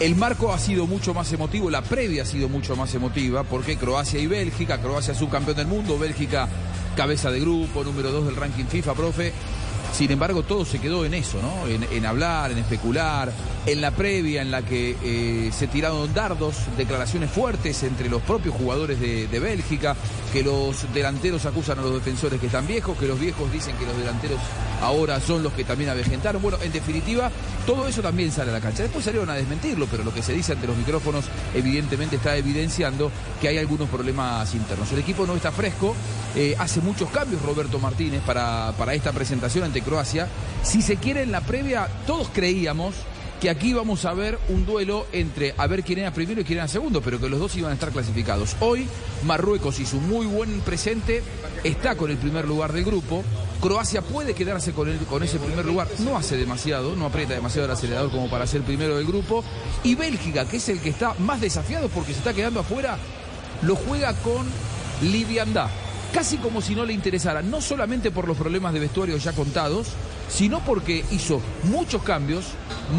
el 0.00 0.16
marco 0.16 0.52
ha 0.52 0.58
sido 0.58 0.86
mucho 0.86 1.12
más 1.12 1.30
emotivo, 1.32 1.70
la 1.70 1.82
previa 1.82 2.22
ha 2.22 2.26
sido 2.26 2.48
mucho 2.48 2.74
más 2.74 2.94
emotiva, 2.94 3.44
porque 3.44 3.76
Croacia 3.76 4.18
y 4.18 4.26
Bélgica, 4.26 4.80
Croacia 4.80 5.14
subcampeón 5.14 5.58
del 5.58 5.66
mundo, 5.66 5.98
Bélgica 5.98 6.48
cabeza 6.96 7.30
de 7.30 7.40
grupo, 7.40 7.84
número 7.84 8.10
2 8.10 8.26
del 8.26 8.36
ranking 8.36 8.64
FIFA, 8.64 8.94
profe. 8.94 9.32
Sin 9.92 10.10
embargo, 10.10 10.42
todo 10.42 10.64
se 10.64 10.78
quedó 10.78 11.04
en 11.04 11.14
eso, 11.14 11.40
¿no? 11.42 11.66
En, 11.66 11.84
en 11.90 12.06
hablar, 12.06 12.50
en 12.50 12.58
especular, 12.58 13.30
en 13.66 13.80
la 13.80 13.90
previa 13.90 14.42
en 14.42 14.50
la 14.50 14.62
que 14.62 14.96
eh, 15.02 15.50
se 15.52 15.66
tiraron 15.66 16.12
dardos, 16.14 16.56
declaraciones 16.76 17.30
fuertes 17.30 17.82
entre 17.82 18.08
los 18.08 18.22
propios 18.22 18.54
jugadores 18.54 18.98
de, 19.00 19.40
Bélgica, 19.40 19.96
que 20.32 20.42
los 20.42 20.92
delanteros 20.92 21.46
acusan 21.46 21.78
a 21.78 21.82
los 21.82 21.94
defensores 21.94 22.38
que 22.40 22.46
están 22.46 22.66
viejos, 22.66 22.96
que 22.98 23.06
los 23.06 23.18
viejos 23.18 23.50
dicen 23.50 23.74
que 23.76 23.86
los 23.86 23.96
delanteros 23.96 24.38
ahora 24.82 25.18
son 25.20 25.42
los 25.42 25.52
que 25.52 25.64
también 25.64 25.90
avejentaron. 25.90 26.42
Bueno, 26.42 26.58
en 26.62 26.72
definitiva, 26.72 27.30
todo 27.66 27.88
eso 27.88 28.02
también 28.02 28.30
sale 28.30 28.50
a 28.50 28.54
la 28.54 28.60
cancha. 28.60 28.82
Después 28.82 29.04
salieron 29.04 29.30
a 29.30 29.34
desmentirlo, 29.34 29.86
pero 29.90 30.04
lo 30.04 30.12
que 30.12 30.22
se 30.22 30.32
dice 30.32 30.52
ante 30.52 30.66
los 30.66 30.76
micrófonos 30.76 31.24
evidentemente 31.54 32.16
está 32.16 32.36
evidenciando 32.36 33.10
que 33.40 33.48
hay 33.48 33.58
algunos 33.58 33.88
problemas 33.88 34.54
internos. 34.54 34.92
El 34.92 34.98
equipo 34.98 35.26
no 35.26 35.36
está 35.36 35.52
fresco, 35.52 35.94
eh, 36.36 36.54
hace 36.58 36.80
muchos 36.80 37.10
cambios 37.10 37.42
Roberto 37.42 37.78
Martínez 37.78 38.20
para, 38.22 38.72
para 38.76 38.94
esta 38.94 39.12
presentación 39.12 39.64
ante 39.64 39.82
Croacia. 39.82 40.28
Si 40.62 40.82
se 40.82 40.96
quiere 40.96 41.22
en 41.22 41.32
la 41.32 41.40
previa, 41.40 41.88
todos 42.06 42.28
creíamos 42.32 42.94
que 43.40 43.48
aquí 43.48 43.72
vamos 43.72 44.04
a 44.04 44.12
ver 44.12 44.38
un 44.50 44.66
duelo 44.66 45.06
entre 45.12 45.54
a 45.56 45.66
ver 45.66 45.82
quién 45.82 46.00
era 46.00 46.12
primero 46.12 46.42
y 46.42 46.44
quién 46.44 46.58
era 46.58 46.68
segundo, 46.68 47.00
pero 47.00 47.18
que 47.18 47.28
los 47.28 47.40
dos 47.40 47.56
iban 47.56 47.70
a 47.70 47.74
estar 47.74 47.90
clasificados. 47.90 48.54
Hoy 48.60 48.86
Marruecos 49.24 49.80
hizo 49.80 49.96
un 49.96 50.08
muy 50.08 50.26
buen 50.26 50.60
presente, 50.60 51.22
está 51.64 51.96
con 51.96 52.10
el 52.10 52.18
primer 52.18 52.46
lugar 52.46 52.72
del 52.72 52.84
grupo. 52.84 53.24
Croacia 53.60 54.02
puede 54.02 54.34
quedarse 54.34 54.72
con, 54.72 54.88
el, 54.88 54.98
con 54.98 55.22
ese 55.22 55.38
primer 55.38 55.64
lugar, 55.64 55.88
no 56.00 56.16
hace 56.16 56.36
demasiado, 56.36 56.94
no 56.96 57.06
aprieta 57.06 57.34
demasiado 57.34 57.64
el 57.66 57.72
acelerador 57.72 58.10
como 58.10 58.28
para 58.28 58.46
ser 58.46 58.60
primero 58.60 58.96
del 58.96 59.06
grupo. 59.06 59.42
Y 59.84 59.94
Bélgica, 59.94 60.46
que 60.46 60.58
es 60.58 60.68
el 60.68 60.80
que 60.80 60.90
está 60.90 61.14
más 61.18 61.40
desafiado 61.40 61.88
porque 61.88 62.12
se 62.12 62.18
está 62.18 62.34
quedando 62.34 62.60
afuera, 62.60 62.98
lo 63.62 63.74
juega 63.74 64.12
con 64.14 64.46
liviandad 65.02 65.70
casi 66.12 66.38
como 66.38 66.60
si 66.60 66.74
no 66.74 66.84
le 66.84 66.92
interesara, 66.92 67.40
no 67.40 67.60
solamente 67.60 68.10
por 68.10 68.26
los 68.26 68.36
problemas 68.36 68.72
de 68.72 68.80
vestuario 68.80 69.16
ya 69.16 69.32
contados, 69.32 69.88
sino 70.30 70.60
porque 70.64 71.04
hizo 71.10 71.40
muchos 71.64 72.02
cambios, 72.02 72.46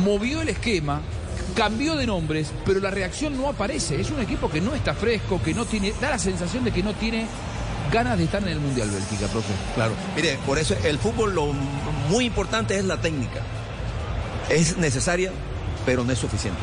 movió 0.04 0.42
el 0.42 0.50
esquema, 0.50 1.02
cambió 1.56 1.96
de 1.96 2.06
nombres, 2.06 2.52
pero 2.66 2.80
la 2.80 2.92
reacción 2.92 3.38
no 3.38 3.50
aparece. 3.50 4.00
Es 4.00 4.12
un 4.12 4.20
equipo 4.20 4.50
que 4.50 4.62
no 4.62 4.76
está 4.76 4.94
fresco, 4.94 5.42
que 5.42 5.54
no 5.54 5.66
tiene, 5.66 5.94
da 6.02 6.12
la 6.12 6.20
sensación 6.20 6.64
de 6.64 6.72
que 6.72 6.84
no 6.84 6.94
tiene 6.94 7.28
ganas 7.92 8.18
de 8.18 8.26
estar 8.26 8.42
en 8.42 8.50
el 8.50 8.60
Mundial 8.60 8.90
Bélgica, 8.90 9.28
profe. 9.28 9.54
Claro, 9.76 9.94
mire, 10.16 10.38
por 10.46 10.58
eso 10.58 10.76
el 10.84 10.98
fútbol 10.98 11.36
lo 11.36 11.48
muy 12.10 12.26
importante 12.26 12.78
es 12.78 12.86
la 12.86 12.98
técnica. 12.98 13.42
Es 14.50 14.78
necesaria, 14.78 15.32
pero 15.86 16.04
no 16.04 16.12
es 16.12 16.20
suficiente. 16.20 16.60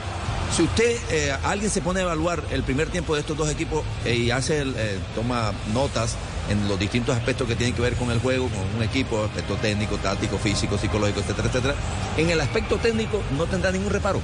Si 0.54 0.62
usted, 0.62 0.96
eh, 1.10 1.36
alguien 1.44 1.70
se 1.70 1.82
pone 1.82 2.00
a 2.00 2.04
evaluar 2.04 2.42
el 2.50 2.62
primer 2.62 2.88
tiempo 2.88 3.14
de 3.14 3.20
estos 3.20 3.36
dos 3.36 3.50
equipos 3.50 3.84
eh, 4.04 4.14
y 4.14 4.30
hace, 4.30 4.60
el, 4.60 4.74
eh, 4.76 4.98
toma 5.14 5.52
notas 5.74 6.16
en 6.48 6.68
los 6.68 6.78
distintos 6.78 7.16
aspectos 7.16 7.46
que 7.46 7.56
tienen 7.56 7.74
que 7.74 7.82
ver 7.82 7.94
con 7.94 8.10
el 8.10 8.20
juego, 8.20 8.48
con 8.48 8.76
un 8.76 8.82
equipo, 8.82 9.24
aspecto 9.24 9.54
técnico, 9.56 9.96
táctico, 9.98 10.38
físico, 10.38 10.78
psicológico, 10.78 11.20
etcétera, 11.20 11.48
etcétera. 11.48 11.74
En 12.16 12.30
el 12.30 12.40
aspecto 12.40 12.76
técnico 12.76 13.22
no 13.36 13.46
tendrá 13.46 13.70
ningún 13.70 13.90
reparo. 13.90 14.20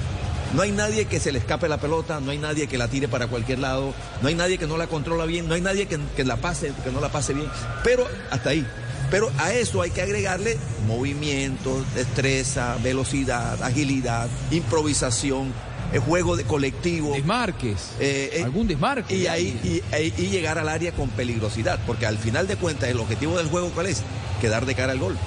No 0.53 0.61
hay 0.61 0.71
nadie 0.71 1.05
que 1.05 1.19
se 1.19 1.31
le 1.31 1.39
escape 1.39 1.67
la 1.67 1.77
pelota, 1.77 2.19
no 2.19 2.31
hay 2.31 2.37
nadie 2.37 2.67
que 2.67 2.77
la 2.77 2.87
tire 2.87 3.07
para 3.07 3.27
cualquier 3.27 3.59
lado, 3.59 3.93
no 4.21 4.27
hay 4.27 4.35
nadie 4.35 4.57
que 4.57 4.67
no 4.67 4.77
la 4.77 4.87
controla 4.87 5.25
bien, 5.25 5.47
no 5.47 5.55
hay 5.55 5.61
nadie 5.61 5.87
que, 5.87 6.23
la 6.23 6.37
pase, 6.37 6.71
que 6.83 6.91
no 6.91 7.01
la 7.01 7.09
pase 7.09 7.33
bien. 7.33 7.47
Pero 7.83 8.07
hasta 8.31 8.51
ahí. 8.51 8.65
Pero 9.11 9.31
a 9.37 9.53
eso 9.53 9.81
hay 9.81 9.91
que 9.91 10.01
agregarle 10.01 10.57
movimiento, 10.87 11.83
destreza, 11.93 12.77
velocidad, 12.81 13.61
agilidad, 13.61 14.27
improvisación, 14.49 15.53
juego 15.99 16.35
de 16.35 16.43
colectivo. 16.43 17.13
Desmarques. 17.13 17.91
Eh, 17.99 18.31
eh, 18.33 18.43
Algún 18.43 18.67
desmarque. 18.67 19.15
Y, 19.15 19.27
ahí, 19.27 19.59
y, 19.63 20.21
y, 20.21 20.27
llegar 20.29 20.57
al 20.57 20.69
área 20.69 20.91
con 20.91 21.09
peligrosidad, 21.09 21.79
porque 21.85 22.05
al 22.05 22.17
final 22.17 22.47
de 22.47 22.55
cuentas 22.55 22.89
el 22.89 22.99
objetivo 22.99 23.37
del 23.37 23.47
juego 23.47 23.69
cuál 23.69 23.87
es? 23.87 24.01
Quedar 24.41 24.65
de 24.65 24.75
cara 24.75 24.91
al 24.91 24.99
gol, 24.99 25.17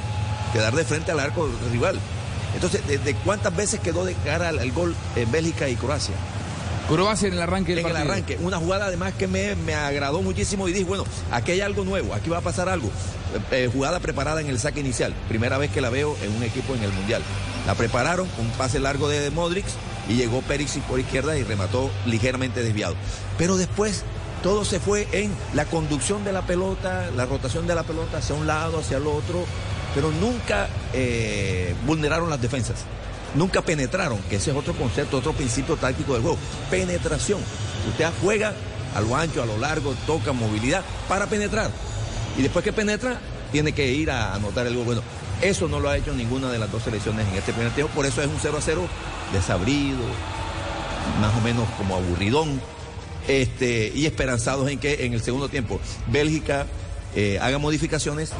quedar 0.52 0.74
de 0.74 0.84
frente 0.84 1.12
al 1.12 1.20
arco 1.20 1.48
rival. 1.70 1.98
Entonces, 2.54 2.86
¿de, 2.86 2.98
de 2.98 3.14
cuántas 3.14 3.54
veces 3.54 3.80
quedó 3.80 4.04
de 4.04 4.14
cara 4.14 4.48
al, 4.48 4.58
al, 4.58 4.72
gol 4.72 4.94
en 5.16 5.30
Bélgica 5.30 5.68
y 5.68 5.76
Croacia? 5.76 6.14
Croacia 6.88 7.28
en 7.28 7.34
el 7.34 7.42
arranque 7.42 7.72
del 7.72 7.80
En 7.80 7.84
partido. 7.84 8.04
el 8.04 8.10
arranque, 8.10 8.38
una 8.40 8.56
jugada 8.56 8.86
además 8.86 9.12
que 9.12 9.26
me, 9.26 9.54
me, 9.56 9.74
agradó 9.74 10.22
muchísimo 10.22 10.68
y 10.68 10.72
dije, 10.72 10.84
bueno, 10.86 11.04
aquí 11.30 11.52
hay 11.52 11.60
algo 11.60 11.84
nuevo, 11.84 12.14
aquí 12.14 12.30
va 12.30 12.38
a 12.38 12.40
pasar 12.40 12.68
algo. 12.70 12.90
Eh, 13.50 13.68
jugada 13.70 14.00
preparada 14.00 14.40
en 14.40 14.48
el 14.48 14.58
saque 14.58 14.80
inicial, 14.80 15.12
primera 15.28 15.58
vez 15.58 15.70
que 15.70 15.82
la 15.82 15.90
veo 15.90 16.16
en 16.22 16.34
un 16.34 16.42
equipo 16.42 16.74
en 16.74 16.82
el 16.82 16.90
Mundial. 16.92 17.22
La 17.66 17.74
prepararon, 17.74 18.26
un 18.38 18.48
pase 18.52 18.80
largo 18.80 19.06
de 19.08 19.30
Modric, 19.30 19.66
y 20.08 20.14
llegó 20.14 20.40
Perisic 20.42 20.82
por 20.84 20.98
izquierda 20.98 21.36
y 21.36 21.44
remató 21.44 21.90
ligeramente 22.06 22.62
desviado. 22.62 22.94
Pero 23.36 23.56
después 23.56 24.04
todo 24.42 24.64
se 24.64 24.80
fue 24.80 25.06
en 25.12 25.32
la 25.54 25.64
conducción 25.64 26.24
de 26.24 26.32
la 26.32 26.42
pelota, 26.42 27.10
la 27.16 27.26
rotación 27.26 27.66
de 27.66 27.74
la 27.74 27.82
pelota 27.82 28.18
hacia 28.18 28.34
un 28.34 28.46
lado, 28.46 28.78
hacia 28.78 28.96
el 28.96 29.06
otro, 29.06 29.44
pero 29.94 30.10
nunca 30.12 30.68
eh, 30.92 31.74
vulneraron 31.86 32.30
las 32.30 32.40
defensas. 32.40 32.84
Nunca 33.34 33.60
penetraron, 33.60 34.18
que 34.30 34.36
ese 34.36 34.52
es 34.52 34.56
otro 34.56 34.72
concepto, 34.74 35.18
otro 35.18 35.32
principio 35.32 35.76
táctico 35.76 36.14
del 36.14 36.22
juego. 36.22 36.38
Penetración. 36.70 37.40
Usted 37.88 38.08
juega 38.22 38.54
a 38.94 39.00
lo 39.00 39.14
ancho, 39.16 39.42
a 39.42 39.46
lo 39.46 39.58
largo, 39.58 39.94
toca 40.06 40.32
movilidad 40.32 40.82
para 41.08 41.26
penetrar. 41.26 41.70
Y 42.38 42.42
después 42.42 42.64
que 42.64 42.72
penetra, 42.72 43.20
tiene 43.52 43.72
que 43.72 43.92
ir 43.92 44.10
a 44.10 44.34
anotar 44.34 44.66
el 44.66 44.76
gol. 44.76 44.84
Bueno, 44.84 45.02
eso 45.42 45.68
no 45.68 45.80
lo 45.80 45.88
ha 45.88 45.96
hecho 45.96 46.12
ninguna 46.12 46.50
de 46.50 46.58
las 46.58 46.70
dos 46.70 46.82
selecciones 46.82 47.26
en 47.28 47.34
este 47.34 47.52
primer 47.52 47.72
tiempo, 47.72 47.92
por 47.94 48.06
eso 48.06 48.22
es 48.22 48.28
un 48.28 48.38
0 48.40 48.56
a 48.58 48.60
0 48.60 48.88
desabrido, 49.32 49.98
más 51.20 51.36
o 51.36 51.40
menos 51.40 51.68
como 51.76 51.96
aburridón, 51.96 52.60
este, 53.26 53.92
y 53.94 54.06
esperanzados 54.06 54.70
en 54.70 54.78
que 54.78 55.04
en 55.04 55.12
el 55.12 55.22
segundo 55.22 55.48
tiempo 55.48 55.80
Bélgica 56.06 56.66
eh, 57.14 57.38
haga 57.40 57.58
modificaciones 57.58 58.32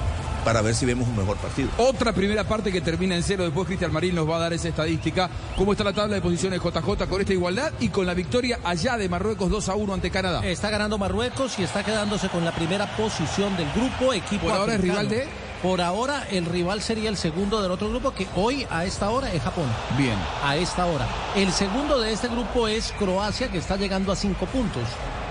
para 0.45 0.63
ver 0.63 0.75
si 0.75 0.87
vemos 0.87 1.07
un 1.09 1.17
mejor 1.17 1.37
partido. 1.37 1.69
Otra 1.77 2.13
primera 2.13 2.45
parte 2.45 2.73
que 2.73 2.81
termina 2.81 3.15
en 3.15 3.23
cero, 3.23 3.45
después 3.45 3.67
Cristian 3.67 3.93
Marín 3.93 4.15
nos 4.15 4.29
va 4.29 4.37
a 4.37 4.39
dar 4.39 4.53
esa 4.53 4.69
estadística, 4.69 5.29
cómo 5.57 5.73
está 5.73 5.85
la 5.85 5.93
tabla 5.93 6.15
de 6.15 6.23
posiciones 6.23 6.61
JJ 6.63 7.07
con 7.07 7.21
esta 7.21 7.33
igualdad 7.33 7.73
y 7.81 7.89
con 7.89 8.07
la 8.07 8.15
victoria 8.15 8.61
allá 8.65 8.97
de 8.97 9.09
Marruecos 9.09 9.51
2 9.51 9.69
a 9.69 9.75
1 9.75 9.95
ante 9.95 10.11
Canadá. 10.11 10.47
Está 10.47 10.71
ganando 10.71 10.97
Marruecos 10.97 11.59
y 11.59 11.65
está 11.65 11.85
quedándose 11.85 12.29
con 12.29 12.45
la 12.45 12.53
primera 12.53 12.87
posición 12.97 13.57
del 13.57 13.71
grupo, 13.73 14.13
equipo 14.13 14.47
Por 14.47 14.53
ahora 14.53 14.75
es 14.75 14.81
rival 14.81 15.09
de... 15.09 15.48
Por 15.63 15.81
ahora 15.81 16.25
el 16.31 16.47
rival 16.47 16.81
sería 16.83 17.09
el 17.09 17.17
segundo 17.17 17.61
del 17.61 17.73
otro 17.73 17.89
grupo 17.91 18.13
que 18.13 18.29
hoy 18.37 18.65
a 18.71 18.85
esta 18.85 19.11
hora 19.11 19.33
es 19.33 19.43
Japón. 19.43 19.67
Bien. 19.97 20.17
A 20.45 20.57
esta 20.57 20.87
hora. 20.87 21.07
El 21.35 21.51
segundo 21.51 21.99
de 21.99 22.13
este 22.13 22.29
grupo 22.29 22.69
es 22.69 22.93
Croacia 22.93 23.49
que 23.51 23.59
está 23.59 23.77
llegando 23.77 24.13
a 24.13 24.17
cinco 24.17 24.47
puntos. 24.47 24.85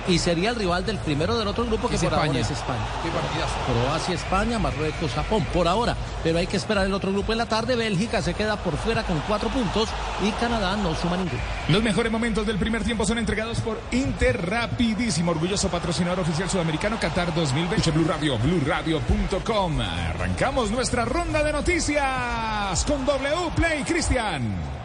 Y 0.07 0.19
sería 0.19 0.51
el 0.51 0.55
rival 0.55 0.85
del 0.85 0.97
primero 0.99 1.37
del 1.37 1.47
otro 1.47 1.65
grupo 1.65 1.89
que 1.89 1.95
Es 1.95 2.01
por 2.03 2.13
España. 2.13 2.27
ahora 2.29 2.39
es 2.39 2.51
España. 2.51 2.85
Qué 3.03 3.09
partidazo. 3.09 3.53
Croacia, 3.65 4.15
España, 4.15 4.59
Marruecos, 4.59 5.11
Japón, 5.11 5.45
por 5.53 5.67
ahora. 5.67 5.95
Pero 6.23 6.39
hay 6.39 6.47
que 6.47 6.55
esperar 6.57 6.85
el 6.85 6.93
otro 6.93 7.11
grupo 7.11 7.33
en 7.33 7.39
la 7.39 7.45
tarde. 7.45 7.75
Bélgica 7.75 8.21
se 8.21 8.33
queda 8.33 8.55
por 8.57 8.77
fuera 8.77 9.03
con 9.03 9.19
cuatro 9.27 9.49
puntos 9.49 9.89
y 10.23 10.31
Canadá 10.39 10.77
no 10.77 10.95
suma 10.95 11.17
ninguno. 11.17 11.41
Los 11.67 11.83
mejores 11.83 12.11
momentos 12.11 12.47
del 12.47 12.57
primer 12.57 12.83
tiempo 12.83 13.05
son 13.05 13.17
entregados 13.17 13.59
por 13.59 13.79
Inter 13.91 14.49
Rapidísimo, 14.49 15.31
orgulloso 15.31 15.67
patrocinador 15.69 16.21
oficial 16.21 16.49
sudamericano 16.49 16.97
Qatar 16.99 17.33
2020. 17.35 17.91
Blue 17.91 18.05
Radio, 18.07 18.37
BlueRadio.com. 18.39 19.81
Arrancamos 19.81 20.71
nuestra 20.71 21.03
ronda 21.05 21.43
de 21.43 21.51
noticias 21.51 22.85
con 22.85 23.05
W 23.05 23.51
Play 23.55 23.83
Cristian. 23.83 24.76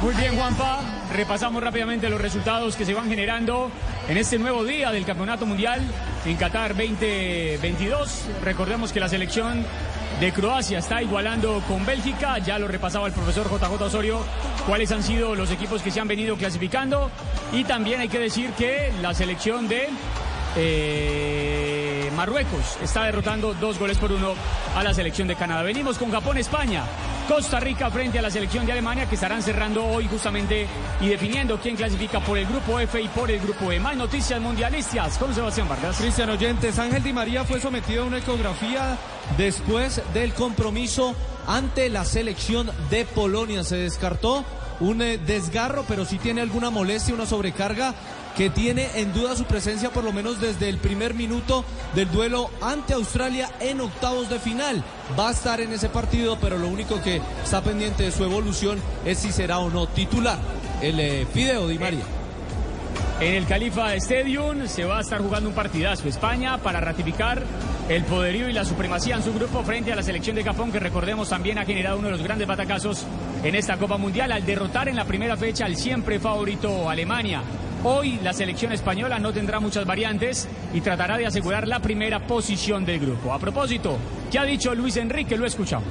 Muy 0.00 0.14
bien, 0.14 0.36
Juanpa. 0.36 0.80
Repasamos 1.12 1.62
rápidamente 1.62 2.08
los 2.08 2.20
resultados 2.20 2.76
que 2.76 2.84
se 2.84 2.94
van 2.94 3.08
generando 3.08 3.70
en 4.08 4.16
este 4.16 4.38
nuevo 4.38 4.64
día 4.64 4.90
del 4.90 5.04
Campeonato 5.04 5.46
Mundial 5.46 5.80
en 6.24 6.36
Qatar 6.36 6.74
2022. 6.76 8.24
Recordemos 8.42 8.92
que 8.92 9.00
la 9.00 9.08
selección 9.08 9.64
de 10.20 10.32
Croacia 10.32 10.78
está 10.78 11.02
igualando 11.02 11.62
con 11.68 11.84
Bélgica. 11.84 12.38
Ya 12.38 12.58
lo 12.58 12.68
repasaba 12.68 13.06
el 13.06 13.12
profesor 13.12 13.48
JJ 13.50 13.82
Osorio 13.82 14.20
cuáles 14.66 14.90
han 14.92 15.02
sido 15.02 15.34
los 15.34 15.50
equipos 15.50 15.82
que 15.82 15.90
se 15.90 16.00
han 16.00 16.08
venido 16.08 16.36
clasificando. 16.36 17.10
Y 17.52 17.64
también 17.64 18.00
hay 18.00 18.08
que 18.08 18.18
decir 18.18 18.50
que 18.52 18.92
la 19.02 19.14
selección 19.14 19.68
de 19.68 19.88
eh, 20.56 21.81
Marruecos 22.10 22.76
está 22.82 23.04
derrotando 23.04 23.54
dos 23.54 23.78
goles 23.78 23.98
por 23.98 24.12
uno 24.12 24.34
a 24.74 24.82
la 24.82 24.92
selección 24.92 25.28
de 25.28 25.36
Canadá. 25.36 25.62
Venimos 25.62 25.98
con 25.98 26.10
Japón-España. 26.10 26.84
Costa 27.28 27.60
Rica 27.60 27.90
frente 27.90 28.18
a 28.18 28.22
la 28.22 28.30
selección 28.30 28.66
de 28.66 28.72
Alemania 28.72 29.08
que 29.08 29.14
estarán 29.14 29.42
cerrando 29.42 29.84
hoy 29.84 30.08
justamente 30.08 30.66
y 31.00 31.08
definiendo 31.08 31.58
quién 31.60 31.76
clasifica 31.76 32.20
por 32.20 32.36
el 32.36 32.46
grupo 32.46 32.80
F 32.80 33.00
y 33.00 33.08
por 33.08 33.30
el 33.30 33.40
grupo 33.40 33.70
E. 33.70 33.78
Más 33.78 33.96
noticias 33.96 34.40
mundialistas 34.40 35.16
con 35.18 35.34
Sebastián 35.34 35.68
Vargas. 35.68 35.96
Cristian 35.96 36.30
Oyentes, 36.30 36.78
Ángel 36.78 37.02
Di 37.02 37.12
María 37.12 37.44
fue 37.44 37.60
sometido 37.60 38.02
a 38.02 38.06
una 38.06 38.18
ecografía 38.18 38.98
después 39.36 40.02
del 40.12 40.34
compromiso 40.34 41.14
ante 41.46 41.88
la 41.88 42.04
selección 42.04 42.70
de 42.90 43.04
Polonia. 43.04 43.64
Se 43.64 43.76
descartó 43.76 44.44
un 44.80 45.00
eh, 45.00 45.18
desgarro, 45.18 45.84
pero 45.86 46.04
sí 46.04 46.18
tiene 46.18 46.40
alguna 46.40 46.70
molestia, 46.70 47.14
una 47.14 47.26
sobrecarga 47.26 47.94
que 48.36 48.50
tiene 48.50 48.88
en 48.94 49.12
duda 49.12 49.36
su 49.36 49.44
presencia 49.44 49.90
por 49.90 50.04
lo 50.04 50.12
menos 50.12 50.40
desde 50.40 50.68
el 50.68 50.78
primer 50.78 51.14
minuto 51.14 51.64
del 51.94 52.10
duelo 52.10 52.50
ante 52.60 52.94
Australia 52.94 53.50
en 53.60 53.80
octavos 53.80 54.28
de 54.30 54.38
final. 54.38 54.82
Va 55.18 55.28
a 55.28 55.32
estar 55.32 55.60
en 55.60 55.72
ese 55.72 55.88
partido, 55.88 56.38
pero 56.40 56.58
lo 56.58 56.68
único 56.68 57.02
que 57.02 57.20
está 57.42 57.62
pendiente 57.62 58.04
de 58.04 58.12
su 58.12 58.24
evolución 58.24 58.78
es 59.04 59.18
si 59.18 59.32
será 59.32 59.58
o 59.58 59.70
no 59.70 59.86
titular. 59.86 60.38
El 60.80 60.98
eh, 60.98 61.26
Fideo 61.32 61.68
Di 61.68 61.78
María. 61.78 62.04
En 63.20 63.34
el 63.34 63.46
Califa 63.46 63.94
Stadium 63.94 64.66
se 64.66 64.84
va 64.84 64.98
a 64.98 65.00
estar 65.02 65.20
jugando 65.20 65.48
un 65.48 65.54
partidazo 65.54 66.08
España 66.08 66.58
para 66.58 66.80
ratificar 66.80 67.42
el 67.88 68.02
poderío 68.04 68.48
y 68.48 68.52
la 68.52 68.64
supremacía 68.64 69.16
en 69.16 69.22
su 69.22 69.32
grupo 69.32 69.62
frente 69.62 69.92
a 69.92 69.96
la 69.96 70.02
selección 70.02 70.34
de 70.34 70.42
Japón 70.42 70.72
que 70.72 70.80
recordemos 70.80 71.28
también 71.28 71.58
ha 71.58 71.64
generado 71.64 71.98
uno 71.98 72.08
de 72.08 72.12
los 72.12 72.22
grandes 72.22 72.48
batacazos 72.48 73.04
en 73.44 73.54
esta 73.54 73.76
Copa 73.76 73.96
Mundial 73.96 74.32
al 74.32 74.44
derrotar 74.44 74.88
en 74.88 74.96
la 74.96 75.04
primera 75.04 75.36
fecha 75.36 75.66
al 75.66 75.76
siempre 75.76 76.18
favorito 76.18 76.90
Alemania. 76.90 77.42
Hoy 77.84 78.20
la 78.22 78.32
selección 78.32 78.70
española 78.72 79.18
no 79.18 79.32
tendrá 79.32 79.58
muchas 79.58 79.84
variantes 79.84 80.46
y 80.72 80.80
tratará 80.80 81.16
de 81.18 81.26
asegurar 81.26 81.66
la 81.66 81.80
primera 81.80 82.24
posición 82.26 82.84
del 82.84 83.00
grupo. 83.00 83.32
A 83.32 83.40
propósito, 83.40 83.98
¿qué 84.30 84.38
ha 84.38 84.44
dicho 84.44 84.72
Luis 84.74 84.96
Enrique? 84.96 85.36
Lo 85.36 85.46
escuchamos. 85.46 85.88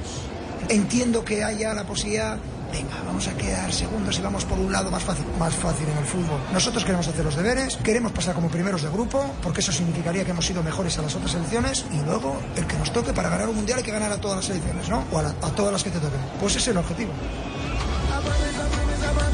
Entiendo 0.70 1.22
que 1.22 1.44
haya 1.44 1.74
la 1.74 1.84
posibilidad 1.84 2.38
venga, 2.72 2.94
vamos 3.04 3.28
a 3.28 3.34
quedar 3.36 3.70
segundos 3.70 4.18
y 4.18 4.22
vamos 4.22 4.46
por 4.46 4.58
un 4.58 4.72
lado 4.72 4.90
más 4.90 5.02
fácil, 5.02 5.26
más 5.38 5.54
fácil 5.54 5.86
en 5.86 5.98
el 5.98 6.04
fútbol. 6.06 6.40
Nosotros 6.54 6.82
queremos 6.82 7.06
hacer 7.06 7.22
los 7.22 7.36
deberes, 7.36 7.76
queremos 7.76 8.12
pasar 8.12 8.34
como 8.34 8.48
primeros 8.48 8.80
de 8.80 8.88
grupo, 8.88 9.22
porque 9.42 9.60
eso 9.60 9.72
significaría 9.72 10.24
que 10.24 10.30
hemos 10.30 10.46
sido 10.46 10.62
mejores 10.62 10.98
a 10.98 11.02
las 11.02 11.14
otras 11.14 11.32
selecciones 11.32 11.84
y 11.92 11.98
luego 12.06 12.40
el 12.56 12.66
que 12.66 12.78
nos 12.78 12.90
toque 12.90 13.12
para 13.12 13.28
ganar 13.28 13.50
un 13.50 13.56
mundial 13.56 13.80
hay 13.80 13.84
que 13.84 13.92
ganar 13.92 14.10
a 14.10 14.16
todas 14.16 14.36
las 14.38 14.46
selecciones, 14.46 14.88
¿no? 14.88 15.04
O 15.12 15.18
a, 15.18 15.28
a 15.28 15.50
todas 15.54 15.70
las 15.70 15.84
que 15.84 15.90
te 15.90 15.98
toquen. 15.98 16.18
Pues 16.40 16.52
ese 16.56 16.60
es 16.60 16.68
el 16.68 16.78
objetivo. 16.78 17.12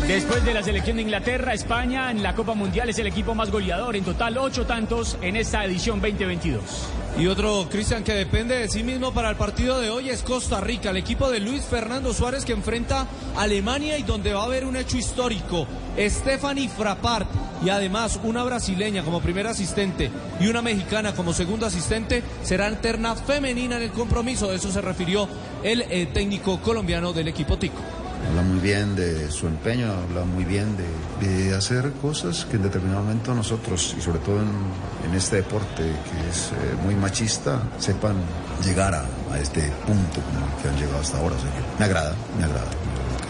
Después 0.09 0.43
de 0.43 0.55
la 0.55 0.63
selección 0.63 0.97
de 0.97 1.03
Inglaterra, 1.03 1.53
España 1.53 2.11
en 2.11 2.23
la 2.23 2.35
Copa 2.35 2.55
Mundial 2.55 2.89
es 2.89 2.99
el 2.99 3.07
equipo 3.07 3.35
más 3.35 3.51
goleador, 3.51 3.95
en 3.95 4.05
total 4.05 4.39
ocho 4.39 4.65
tantos 4.65 5.19
en 5.21 5.37
esta 5.37 5.63
edición 5.67 6.01
2022. 6.01 6.63
Y 7.19 7.27
otro, 7.27 7.69
Cristian, 7.71 8.05
que 8.05 8.15
depende 8.15 8.57
de 8.57 8.69
sí 8.69 8.83
mismo 8.83 9.13
para 9.13 9.29
el 9.29 9.37
partido 9.37 9.79
de 9.81 9.91
hoy 9.91 10.09
es 10.09 10.23
Costa 10.23 10.63
Rica, 10.63 10.91
el 10.91 10.97
equipo 10.97 11.29
de 11.29 11.41
Luis 11.41 11.63
Fernando 11.63 12.15
Suárez 12.15 12.47
que 12.47 12.53
enfrenta 12.53 13.07
a 13.37 13.43
Alemania 13.43 13.99
y 13.99 14.03
donde 14.03 14.33
va 14.33 14.41
a 14.41 14.45
haber 14.45 14.65
un 14.65 14.77
hecho 14.77 14.97
histórico. 14.97 15.67
Stephanie 15.99 16.71
Frappart 16.71 17.29
y 17.63 17.69
además 17.69 18.19
una 18.23 18.45
brasileña 18.45 19.03
como 19.03 19.21
primera 19.21 19.51
asistente 19.51 20.11
y 20.41 20.47
una 20.47 20.63
mexicana 20.63 21.15
como 21.15 21.35
segunda 21.35 21.67
asistente 21.67 22.23
serán 22.43 22.81
terna 22.81 23.15
femenina 23.15 23.77
en 23.77 23.83
el 23.83 23.91
compromiso. 23.91 24.49
De 24.49 24.57
eso 24.57 24.71
se 24.71 24.81
refirió 24.81 25.29
el 25.63 25.83
eh, 25.83 26.09
técnico 26.15 26.61
colombiano 26.61 27.13
del 27.13 27.29
equipo 27.29 27.59
Tico. 27.59 27.83
Habla 28.27 28.43
muy 28.43 28.59
bien 28.61 28.97
de 28.97 29.31
su 29.31 29.47
empeño, 29.47 29.93
habla 29.93 30.25
muy 30.25 30.45
bien 30.45 30.77
de, 30.77 31.27
de 31.27 31.55
hacer 31.55 31.93
cosas 32.03 32.45
que 32.45 32.57
en 32.57 32.63
determinado 32.63 33.03
momento 33.03 33.35
nosotros, 33.35 33.95
y 33.97 34.01
sobre 34.01 34.19
todo 34.19 34.41
en, 34.41 35.09
en 35.09 35.15
este 35.17 35.37
deporte 35.37 35.83
que 35.83 36.29
es 36.31 36.49
eh, 36.53 36.77
muy 36.85 36.95
machista, 36.95 37.63
sepan 37.79 38.17
llegar 38.65 38.95
a, 38.95 39.05
a 39.33 39.39
este 39.39 39.63
punto 39.87 40.21
como 40.21 40.47
el 40.47 40.63
que 40.63 40.69
han 40.69 40.77
llegado 40.77 41.01
hasta 41.01 41.19
ahora. 41.19 41.37
Me 41.79 41.85
agrada, 41.85 42.15
me 42.39 42.45
agrada. 42.45 42.71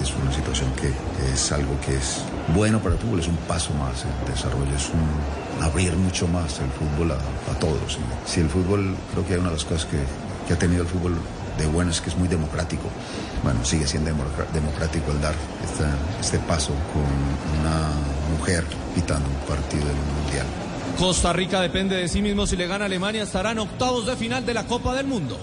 Es 0.03 0.12
una 0.14 0.32
situación 0.32 0.70
que 0.74 0.93
es 1.32 1.53
algo 1.53 1.78
que 1.84 1.97
es 1.97 2.22
bueno 2.55 2.78
para 2.80 2.95
el 2.95 3.01
fútbol, 3.01 3.20
es 3.20 3.28
un 3.28 3.36
paso 3.49 3.72
más 3.74 4.05
en 4.05 4.32
desarrollo, 4.32 4.74
es 4.74 4.89
un 4.91 5.62
abrir 5.64 5.93
mucho 5.97 6.26
más 6.28 6.61
el 6.61 6.70
fútbol 6.70 7.12
a, 7.12 7.14
a 7.16 7.59
todos. 7.59 7.99
Si 8.24 8.41
el 8.41 8.49
fútbol, 8.49 8.95
creo 9.12 9.26
que 9.26 9.34
hay 9.34 9.41
una 9.41 9.51
de 9.51 9.57
las 9.57 9.64
cosas 9.64 9.86
que 10.47 10.55
ha 10.55 10.59
tenido 10.59 10.82
el 10.82 10.89
fútbol 10.89 11.16
de 11.59 11.66
bueno 11.66 11.90
es 11.90 12.00
que 12.00 12.11
es 12.11 12.16
muy 12.16 12.28
democrático. 12.28 12.88
Bueno, 13.42 13.64
sigue 13.64 13.86
siendo 13.86 14.11
democrático 14.54 15.12
el 15.12 15.20
dar 15.20 15.34
esta- 15.64 15.96
este 16.20 16.38
paso 16.38 16.72
con 16.92 17.02
una 17.61 17.88
mujer 18.38 18.64
pitando 18.94 19.28
un 19.28 19.36
partido 19.54 19.84
del 19.84 19.96
Mundial. 20.22 20.46
Costa 20.98 21.32
Rica 21.32 21.61
depende 21.61 21.96
de 21.96 22.09
sí 22.09 22.22
mismo 22.22 22.46
si 22.46 22.56
le 22.56 22.66
gana 22.66 22.84
a 22.84 22.86
Alemania 22.86 23.22
estarán 23.22 23.59
octavos 23.59 24.06
de 24.06 24.16
final 24.16 24.44
de 24.46 24.54
la 24.54 24.64
Copa 24.64 24.94
del 24.94 25.06
Mundo. 25.06 25.38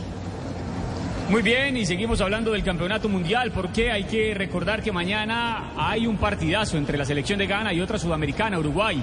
Muy 1.30 1.42
bien, 1.42 1.76
y 1.76 1.86
seguimos 1.86 2.22
hablando 2.22 2.52
del 2.52 2.64
campeonato 2.64 3.10
mundial, 3.10 3.52
porque 3.52 3.92
hay 3.92 4.04
que 4.04 4.34
recordar 4.36 4.84
que 4.84 4.92
mañana 4.92 5.72
hay 5.76 6.06
un 6.06 6.18
partidazo 6.18 6.78
entre 6.78 6.98
la 7.00 7.06
selección 7.06 7.40
de 7.40 7.48
Ghana 7.48 7.74
y 7.74 7.82
otra 7.82 7.98
sudamericana, 7.98 8.60
Uruguay, 8.60 9.02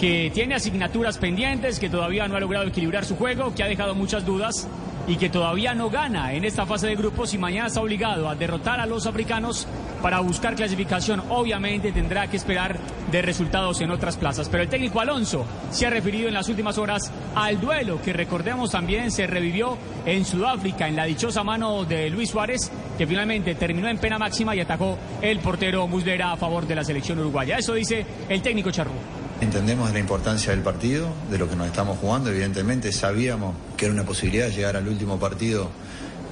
que 0.00 0.30
tiene 0.32 0.54
asignaturas 0.54 1.18
pendientes, 1.18 1.78
que 1.78 1.90
todavía 1.90 2.26
no 2.26 2.36
ha 2.36 2.40
logrado 2.40 2.66
equilibrar 2.68 3.04
su 3.04 3.16
juego, 3.16 3.54
que 3.54 3.62
ha 3.62 3.66
dejado 3.66 3.94
muchas 3.94 4.24
dudas 4.24 4.66
y 5.08 5.16
que 5.16 5.30
todavía 5.30 5.74
no 5.74 5.88
gana 5.88 6.34
en 6.34 6.44
esta 6.44 6.66
fase 6.66 6.86
de 6.86 6.94
grupos 6.94 7.32
y 7.32 7.38
mañana 7.38 7.68
está 7.68 7.80
obligado 7.80 8.28
a 8.28 8.34
derrotar 8.34 8.78
a 8.78 8.86
los 8.86 9.06
africanos 9.06 9.66
para 10.02 10.20
buscar 10.20 10.54
clasificación. 10.54 11.22
Obviamente 11.30 11.92
tendrá 11.92 12.26
que 12.28 12.36
esperar 12.36 12.78
de 13.10 13.22
resultados 13.22 13.80
en 13.80 13.90
otras 13.90 14.18
plazas. 14.18 14.50
Pero 14.50 14.62
el 14.62 14.68
técnico 14.68 15.00
Alonso 15.00 15.46
se 15.70 15.86
ha 15.86 15.90
referido 15.90 16.28
en 16.28 16.34
las 16.34 16.48
últimas 16.50 16.76
horas 16.76 17.10
al 17.34 17.58
duelo 17.58 18.00
que 18.02 18.12
recordemos 18.12 18.70
también 18.70 19.10
se 19.10 19.26
revivió 19.26 19.78
en 20.04 20.26
Sudáfrica 20.26 20.86
en 20.86 20.96
la 20.96 21.06
dichosa 21.06 21.42
mano 21.42 21.84
de 21.84 22.10
Luis 22.10 22.30
Suárez 22.30 22.70
que 22.98 23.06
finalmente 23.06 23.54
terminó 23.54 23.88
en 23.88 23.98
pena 23.98 24.18
máxima 24.18 24.54
y 24.54 24.60
atacó 24.60 24.98
el 25.22 25.38
portero 25.38 25.86
Muslera 25.86 26.32
a 26.32 26.36
favor 26.36 26.66
de 26.66 26.74
la 26.74 26.84
selección 26.84 27.18
uruguaya. 27.18 27.56
Eso 27.56 27.72
dice 27.72 28.04
el 28.28 28.42
técnico 28.42 28.70
Charrú. 28.70 28.92
Entendemos 29.40 29.92
la 29.92 30.00
importancia 30.00 30.50
del 30.50 30.62
partido, 30.62 31.08
de 31.30 31.38
lo 31.38 31.48
que 31.48 31.54
nos 31.54 31.68
estamos 31.68 31.98
jugando, 31.98 32.30
evidentemente 32.30 32.90
sabíamos 32.92 33.54
que 33.76 33.84
era 33.84 33.94
una 33.94 34.04
posibilidad 34.04 34.48
llegar 34.50 34.76
al 34.76 34.88
último 34.88 35.18
partido 35.20 35.70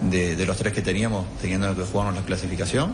de, 0.01 0.45
los 0.45 0.57
tres 0.57 0.73
que 0.73 0.83
teníamos, 0.83 1.25
teniendo 1.41 1.75
que 1.77 1.83
jugarnos 1.85 2.17
la 2.17 2.23
clasificación. 2.23 2.93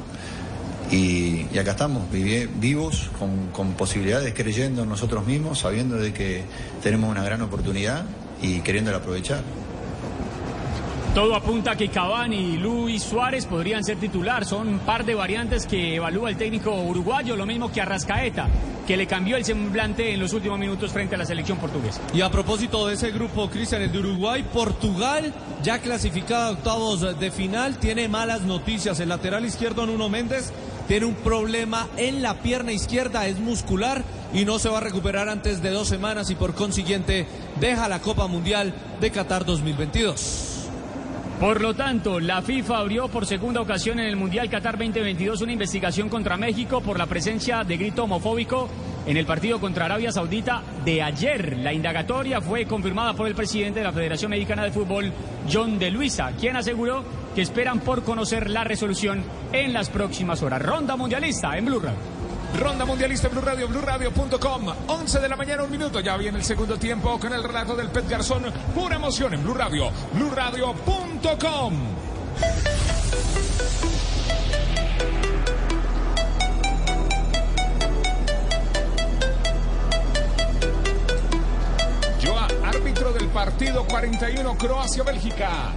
Y, 0.91 1.47
y 1.51 1.59
acá 1.59 1.71
estamos, 1.71 2.03
vivi- 2.13 2.47
vivos, 2.61 3.11
con, 3.19 3.47
con 3.49 3.73
posibilidades, 3.73 4.35
creyendo 4.35 4.83
en 4.83 4.91
nosotros 4.91 5.25
mismos, 5.27 5.61
sabiendo 5.61 5.97
de 5.97 6.13
que 6.13 6.43
tenemos 6.83 7.11
una 7.11 7.25
gran 7.25 7.41
oportunidad 7.41 8.05
y 8.43 8.61
queriéndola 8.61 8.99
aprovechar. 8.99 9.41
Todo 11.15 11.35
apunta 11.35 11.73
a 11.73 11.77
que 11.77 11.91
Cavani 11.91 12.55
y 12.55 12.57
Luis 12.57 13.03
Suárez 13.03 13.45
podrían 13.45 13.85
ser 13.85 13.99
titular. 13.99 14.47
Son 14.47 14.67
un 14.67 14.79
par 14.79 15.05
de 15.05 15.15
variantes 15.15 15.67
que 15.67 15.97
evalúa 15.97 16.31
el 16.31 16.39
técnico 16.39 16.73
uruguayo, 16.73 17.37
lo 17.37 17.45
mismo 17.45 17.71
que 17.71 17.83
Arrascaeta, 17.83 18.49
que 18.87 18.97
le 18.97 19.07
cambió 19.07 19.37
el 19.37 19.45
semblante 19.45 20.15
en 20.15 20.21
los 20.21 20.33
últimos 20.33 20.59
minutos 20.59 20.91
frente 20.91 21.15
a 21.15 21.19
la 21.19 21.27
selección 21.27 21.59
portuguesa. 21.59 22.01
Y 22.15 22.23
a 22.23 22.31
propósito 22.31 22.87
de 22.87 22.95
ese 22.95 23.11
grupo, 23.11 23.51
Cristian, 23.51 23.83
el 23.83 23.93
de 23.93 23.99
Uruguay, 23.99 24.43
Portugal, 24.55 25.35
ya 25.63 25.81
clasificada 25.81 26.47
a 26.47 26.51
octavos 26.53 27.03
de 27.21 27.31
final, 27.31 27.77
tiene 27.77 28.09
malas 28.09 28.41
noticias. 28.41 28.99
El 28.99 29.11
lateral 29.11 29.45
izquierdo, 29.45 29.85
Nuno 29.85 30.09
Méndez, 30.09 30.51
tiene 30.89 31.05
un 31.05 31.15
problema 31.15 31.89
en 31.99 32.23
la 32.23 32.39
pierna 32.39 32.73
izquierda, 32.73 33.27
es 33.27 33.39
muscular 33.39 34.03
y 34.33 34.47
no 34.47 34.59
se 34.59 34.71
va 34.71 34.79
a 34.79 34.81
recuperar 34.81 35.29
antes 35.29 35.61
de 35.61 35.73
dos 35.73 35.89
semanas 35.89 36.31
y 36.31 36.37
por 36.37 36.55
consiguiente 36.55 37.27
deja 37.61 37.87
la 37.91 38.01
Copa 38.01 38.29
Mundial 38.29 38.73
de 38.99 39.11
Qatar 39.11 39.45
2022. 39.45 40.52
Por 41.43 41.61
lo 41.61 41.75
tanto, 41.75 42.21
la 42.21 42.41
FIFA 42.41 42.79
abrió 42.79 43.09
por 43.09 43.27
segunda 43.27 43.61
ocasión 43.61 43.99
en 43.99 44.07
el 44.07 44.15
Mundial 44.15 44.49
Qatar 44.49 44.79
2022 44.79 45.41
una 45.41 45.51
investigación 45.51 46.09
contra 46.09 46.37
México 46.37 46.81
por 46.81 46.97
la 46.97 47.07
presencia 47.07 47.65
de 47.65 47.77
grito 47.77 48.05
homofóbico 48.05 48.69
en 49.05 49.17
el 49.17 49.27
partido 49.27 49.59
contra 49.59 49.87
Arabia 49.87 50.13
Saudita 50.13 50.63
de 50.85 51.03
ayer. 51.03 51.59
La 51.59 51.73
indagatoria 51.73 52.41
fue 52.41 52.65
confirmada 52.65 53.15
por 53.15 53.27
el 53.27 53.35
presidente 53.35 53.81
de 53.81 53.87
la 53.87 53.93
Federación 53.93 54.31
Mexicana 54.31 54.63
de 54.63 54.71
Fútbol, 54.71 55.13
John 55.53 55.81
de 55.81 55.91
Luisa, 55.91 56.31
quien 56.39 56.55
aseguró 56.55 57.03
que 57.35 57.43
esperan 57.43 57.81
por 57.81 58.05
conocer 58.05 58.49
la 58.49 58.63
resolución 58.63 59.25
en 59.53 59.73
las 59.73 59.91
próximas 59.91 60.45
horas. 60.45 60.63
Ronda 60.63 60.95
mundialista 60.95 61.59
en 61.59 61.65
Blue 61.65 61.81
Radio. 61.81 62.23
Ronda 62.61 62.85
Mundialista 62.85 63.29
en 63.29 63.33
Blue 63.33 63.43
Radio, 63.43 63.67
BlueRadio.com. 63.67 64.67
11 64.87 65.21
de 65.21 65.29
la 65.29 65.37
mañana, 65.37 65.65
un 65.65 65.71
minuto. 65.71 66.01
Ya 66.01 66.17
viene 66.19 66.37
el 66.37 66.45
segundo 66.45 66.77
tiempo 66.77 67.19
con 67.19 67.33
el 67.33 67.43
relato 67.43 67.75
del 67.75 67.89
Pet 67.89 68.09
Garzón. 68.09 68.45
Pura 68.75 68.97
emoción 68.97 69.33
en 69.33 69.43
Blue 69.43 69.55
Radio, 69.55 69.91
BlueRadio.com. 71.23 71.73
Joa, 82.21 82.49
árbitro 82.65 83.13
del 83.13 83.29
partido 83.29 83.85
41 83.87 84.57
Croacia-Bélgica. 84.57 85.73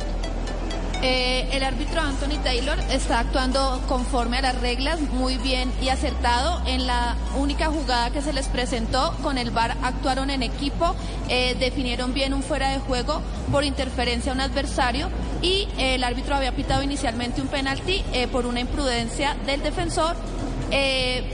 Eh, 1.07 1.47
el 1.51 1.61
árbitro 1.61 2.01
Anthony 2.01 2.41
Taylor 2.43 2.79
está 2.89 3.19
actuando 3.19 3.79
conforme 3.87 4.39
a 4.39 4.41
las 4.41 4.59
reglas, 4.59 4.99
muy 4.99 5.37
bien 5.37 5.71
y 5.79 5.89
acertado. 5.89 6.59
En 6.65 6.87
la 6.87 7.15
única 7.37 7.67
jugada 7.67 8.09
que 8.09 8.23
se 8.23 8.33
les 8.33 8.47
presentó, 8.47 9.15
con 9.21 9.37
el 9.37 9.51
VAR 9.51 9.77
actuaron 9.83 10.31
en 10.31 10.41
equipo, 10.41 10.95
eh, 11.29 11.55
definieron 11.59 12.15
bien 12.15 12.33
un 12.33 12.41
fuera 12.41 12.69
de 12.69 12.79
juego 12.79 13.21
por 13.51 13.63
interferencia 13.63 14.31
a 14.31 14.35
un 14.35 14.41
adversario 14.41 15.09
y 15.43 15.67
eh, 15.77 15.93
el 15.93 16.03
árbitro 16.03 16.33
había 16.37 16.53
pitado 16.53 16.81
inicialmente 16.81 17.39
un 17.39 17.49
penalti 17.49 18.03
por 18.31 18.47
una 18.47 18.61
imprudencia 18.61 19.35
del 19.45 19.61
defensor, 19.61 20.15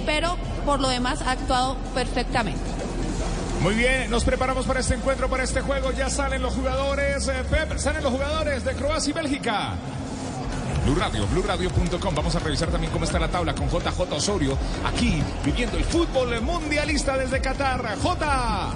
pero 0.05 0.35
por 0.65 0.81
lo 0.81 0.89
demás 0.89 1.21
ha 1.21 1.31
actuado 1.31 1.77
perfectamente. 1.93 2.80
Muy 3.61 3.75
bien, 3.75 4.09
nos 4.09 4.23
preparamos 4.23 4.65
para 4.65 4.79
este 4.79 4.95
encuentro, 4.95 5.29
para 5.29 5.43
este 5.43 5.61
juego. 5.61 5.91
Ya 5.91 6.09
salen 6.09 6.41
los 6.41 6.55
jugadores, 6.55 7.27
eh, 7.27 7.43
salen 7.77 8.03
los 8.03 8.11
jugadores 8.11 8.65
de 8.65 8.73
Croacia 8.73 9.11
y 9.11 9.13
Bélgica. 9.13 9.75
Blue 10.83 10.95
Radio, 10.95 11.27
BlueRadio.com. 11.27 12.15
Vamos 12.15 12.35
a 12.35 12.39
revisar 12.39 12.69
también 12.69 12.91
cómo 12.91 13.05
está 13.05 13.19
la 13.19 13.27
tabla 13.27 13.53
con 13.53 13.69
JJ 13.69 14.11
Osorio, 14.13 14.57
aquí 14.83 15.21
viviendo 15.45 15.77
el 15.77 15.83
fútbol 15.83 16.41
mundialista 16.41 17.15
desde 17.17 17.39
Qatar. 17.39 17.97
J. 18.01 18.73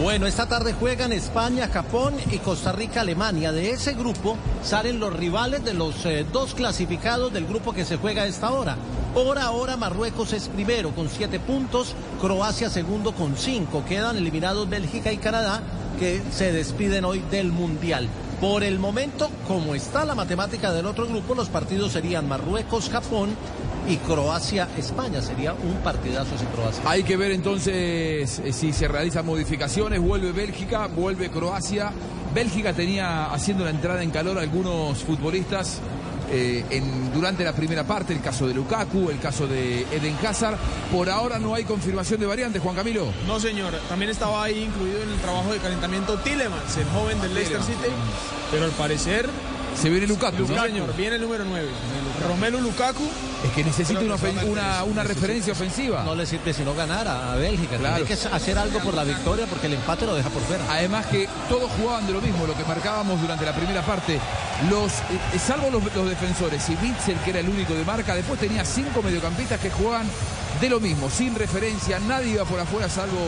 Bueno, 0.00 0.28
esta 0.28 0.46
tarde 0.46 0.74
juegan 0.74 1.12
España, 1.12 1.66
Japón 1.66 2.14
y 2.30 2.38
Costa 2.38 2.70
Rica, 2.70 3.00
Alemania. 3.00 3.50
De 3.50 3.72
ese 3.72 3.94
grupo 3.94 4.36
salen 4.62 5.00
los 5.00 5.12
rivales 5.12 5.64
de 5.64 5.74
los 5.74 6.06
eh, 6.06 6.24
dos 6.32 6.54
clasificados 6.54 7.32
del 7.32 7.46
grupo 7.46 7.72
que 7.72 7.84
se 7.84 7.96
juega 7.96 8.22
a 8.22 8.26
esta 8.26 8.52
hora. 8.52 8.76
Por 9.12 9.40
ahora 9.40 9.76
Marruecos 9.76 10.32
es 10.32 10.48
primero 10.50 10.92
con 10.92 11.08
siete 11.08 11.40
puntos, 11.40 11.96
Croacia 12.20 12.70
segundo 12.70 13.12
con 13.12 13.36
cinco. 13.36 13.84
Quedan 13.84 14.16
eliminados 14.16 14.70
Bélgica 14.70 15.10
y 15.10 15.18
Canadá 15.18 15.62
que 15.98 16.22
se 16.30 16.52
despiden 16.52 17.04
hoy 17.04 17.18
del 17.32 17.50
Mundial. 17.50 18.08
Por 18.40 18.62
el 18.62 18.78
momento, 18.78 19.28
como 19.48 19.74
está 19.74 20.04
la 20.04 20.14
matemática 20.14 20.72
del 20.72 20.86
otro 20.86 21.08
grupo, 21.08 21.34
los 21.34 21.48
partidos 21.48 21.90
serían 21.90 22.28
Marruecos, 22.28 22.88
Japón 22.88 23.30
y 23.86 23.96
Croacia, 23.98 24.68
España. 24.76 25.22
Sería 25.22 25.52
un 25.52 25.76
partidazo 25.82 26.36
si 26.38 26.44
Croacia. 26.46 26.82
Hay 26.86 27.02
que 27.02 27.16
ver 27.16 27.32
entonces 27.32 28.40
eh, 28.44 28.52
si 28.52 28.72
se 28.72 28.88
realizan 28.88 29.24
modificaciones. 29.24 30.00
Vuelve 30.00 30.32
Bélgica, 30.32 30.86
vuelve 30.86 31.30
Croacia. 31.30 31.92
Bélgica 32.34 32.72
tenía 32.72 33.26
haciendo 33.26 33.64
la 33.64 33.70
entrada 33.70 34.02
en 34.02 34.10
calor 34.10 34.38
algunos 34.38 34.98
futbolistas 34.98 35.80
eh, 36.30 36.62
en, 36.68 37.12
durante 37.12 37.42
la 37.42 37.54
primera 37.54 37.84
parte, 37.84 38.12
el 38.12 38.20
caso 38.20 38.46
de 38.46 38.52
Lukaku, 38.52 39.08
el 39.08 39.18
caso 39.18 39.46
de 39.46 39.82
Eden 39.90 40.14
Hazard. 40.24 40.58
Por 40.92 41.08
ahora 41.08 41.38
no 41.38 41.54
hay 41.54 41.64
confirmación 41.64 42.20
de 42.20 42.26
variantes, 42.26 42.62
Juan 42.62 42.76
Camilo. 42.76 43.06
No, 43.26 43.40
señor. 43.40 43.72
También 43.88 44.10
estaba 44.10 44.44
ahí 44.44 44.64
incluido 44.64 45.02
en 45.02 45.10
el 45.10 45.18
trabajo 45.20 45.52
de 45.52 45.58
calentamiento 45.58 46.18
Tillemans, 46.18 46.76
el 46.76 46.86
joven 46.88 47.20
del 47.22 47.34
Leicester 47.34 47.62
City. 47.62 47.92
Pero 48.50 48.66
al 48.66 48.72
parecer 48.72 49.28
se 49.80 49.88
viene 49.88 50.06
Lukaku. 50.06 50.46
Señor, 50.46 50.94
viene 50.96 51.16
el 51.16 51.22
número 51.22 51.44
9. 51.44 51.68
Romelu 52.26 52.60
Lukaku. 52.60 53.04
Es 53.44 53.52
que 53.52 53.62
necesita 53.62 54.00
una, 54.00 54.16
una, 54.44 54.84
una 54.84 55.02
referencia 55.04 55.52
ofensiva. 55.52 56.02
No 56.02 56.14
le 56.16 56.26
sirve 56.26 56.52
sino 56.52 56.74
ganar 56.74 57.06
a, 57.06 57.36
Bélgica. 57.36 57.76
Claro. 57.76 58.04
Tiene 58.04 58.20
que 58.20 58.28
hacer 58.28 58.58
algo 58.58 58.80
por 58.80 58.94
la 58.94 59.04
victoria 59.04 59.46
porque 59.46 59.68
el 59.68 59.74
empate 59.74 60.06
lo 60.06 60.14
deja 60.16 60.28
por 60.30 60.42
fuera. 60.42 60.64
Además 60.68 61.06
que 61.06 61.28
todos 61.48 61.70
jugaban 61.72 62.06
de 62.06 62.12
lo 62.12 62.20
mismo, 62.20 62.46
lo 62.46 62.56
que 62.56 62.64
marcábamos 62.64 63.20
durante 63.20 63.44
la 63.44 63.54
primera 63.54 63.82
parte. 63.82 64.18
Los, 64.68 64.92
eh, 64.92 65.38
salvo 65.38 65.70
los, 65.70 65.94
los 65.94 66.08
defensores 66.08 66.68
y 66.68 66.72
Witzel, 66.82 67.16
que 67.24 67.30
era 67.30 67.40
el 67.40 67.48
único 67.48 67.74
de 67.74 67.84
marca, 67.84 68.16
después 68.16 68.40
tenía 68.40 68.64
cinco 68.64 69.02
mediocampistas 69.02 69.60
que 69.60 69.70
jugaban 69.70 70.06
de 70.60 70.68
lo 70.68 70.80
mismo, 70.80 71.08
sin 71.08 71.34
referencia, 71.34 72.00
nadie 72.00 72.32
iba 72.32 72.44
por 72.44 72.58
afuera 72.58 72.88
salvo 72.88 73.18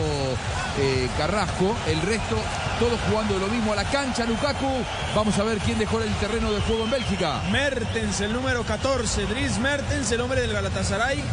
eh, 0.77 1.07
Carrasco, 1.17 1.75
el 1.87 2.01
resto 2.01 2.35
todos 2.79 2.99
jugando 3.09 3.37
lo 3.39 3.47
mismo 3.47 3.71
a 3.71 3.75
la 3.75 3.85
cancha, 3.85 4.25
Lukaku, 4.25 4.67
vamos 5.15 5.37
a 5.37 5.43
ver 5.43 5.59
quién 5.59 5.77
dejó 5.79 6.01
el 6.01 6.13
terreno 6.15 6.51
de 6.51 6.59
juego 6.61 6.85
en 6.85 6.91
Bélgica. 6.91 7.41
Mertens, 7.51 8.19
el 8.21 8.33
número 8.33 8.63
14, 8.63 9.25
Dries 9.27 9.59
Mertens, 9.59 10.11
el 10.11 10.19
hombre 10.19 10.41
del 10.41 10.51
Galatasaray, 10.51 11.23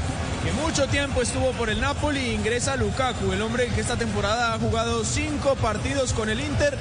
que 0.44 0.52
mucho 0.52 0.86
tiempo 0.86 1.22
estuvo 1.22 1.52
por 1.52 1.70
el 1.70 1.80
Napoli, 1.80 2.32
ingresa 2.32 2.76
Lukaku, 2.76 3.32
el 3.32 3.42
hombre 3.42 3.68
que 3.68 3.80
esta 3.80 3.96
temporada 3.96 4.54
ha 4.54 4.58
jugado 4.58 5.04
cinco 5.04 5.56
partidos 5.56 6.12
con 6.12 6.28
el 6.28 6.40
Inter, 6.40 6.76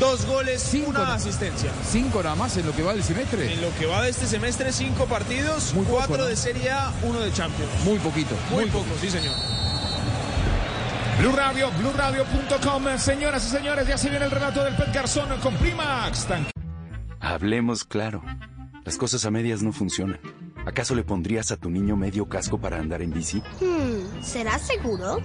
Dos 0.00 0.26
goles, 0.26 0.62
cinco, 0.62 0.90
una 0.90 1.14
asistencia. 1.14 1.72
¿Cinco 1.84 2.22
nada 2.22 2.36
más 2.36 2.56
en 2.56 2.66
lo 2.66 2.72
que 2.72 2.82
va 2.82 2.92
del 2.92 3.02
semestre? 3.02 3.52
En 3.52 3.60
lo 3.60 3.74
que 3.78 3.86
va 3.86 4.02
de 4.02 4.10
este 4.10 4.26
semestre, 4.26 4.72
cinco 4.72 5.06
partidos, 5.06 5.74
cuatro 5.88 6.24
de 6.24 6.36
Serie 6.36 6.70
A, 6.70 6.92
uno 7.02 7.20
de 7.20 7.32
Champions. 7.32 7.70
Muy 7.84 7.98
poquito. 7.98 8.34
Muy, 8.50 8.66
poco, 8.66 8.86
sí 9.00 9.10
señor. 9.10 9.34
Blue 11.18 11.32
Radio, 11.32 11.68
BlueRadio.com. 11.78 12.96
Señoras 12.96 13.44
y 13.46 13.50
señores, 13.50 13.88
ya 13.88 13.98
se 13.98 14.08
viene 14.08 14.24
el 14.26 14.30
relato 14.30 14.62
del 14.62 14.76
Pet 14.76 14.94
Garzón 14.94 15.28
con 15.40 15.54
Primax. 15.56 16.28
Hablemos 17.18 17.82
claro. 17.82 18.22
Las 18.84 18.96
cosas 18.96 19.24
a 19.24 19.30
medias 19.32 19.62
no 19.62 19.72
funcionan. 19.72 20.20
¿Acaso 20.64 20.94
le 20.94 21.02
pondrías 21.02 21.50
a 21.50 21.56
tu 21.56 21.70
niño 21.70 21.96
medio 21.96 22.28
casco 22.28 22.58
para 22.58 22.78
andar 22.78 23.02
en 23.02 23.10
bici? 23.10 23.42
Hmm, 23.60 24.22
¿Será 24.22 24.58
seguro? 24.58 25.18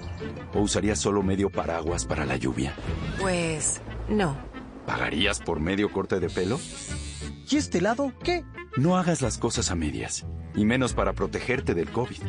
¿O 0.54 0.62
usarías 0.62 0.98
solo 0.98 1.22
medio 1.22 1.50
paraguas 1.52 2.06
para 2.06 2.26
la 2.26 2.38
lluvia? 2.38 2.74
Pues 3.20 3.80
no. 4.10 4.36
¿Pagarías 4.86 5.40
por 5.40 5.60
medio 5.60 5.92
corte 5.92 6.20
de 6.20 6.30
pelo? 6.30 6.60
¿Y 7.50 7.58
este 7.58 7.82
lado 7.82 8.14
qué? 8.24 8.44
No 8.78 8.98
hagas 8.98 9.22
las 9.22 9.38
cosas 9.38 9.72
a 9.72 9.76
medias, 9.76 10.26
y 10.56 10.66
menos 10.66 10.94
para 10.94 11.14
protegerte 11.14 11.74
del 11.74 11.90
COVID. 11.90 12.22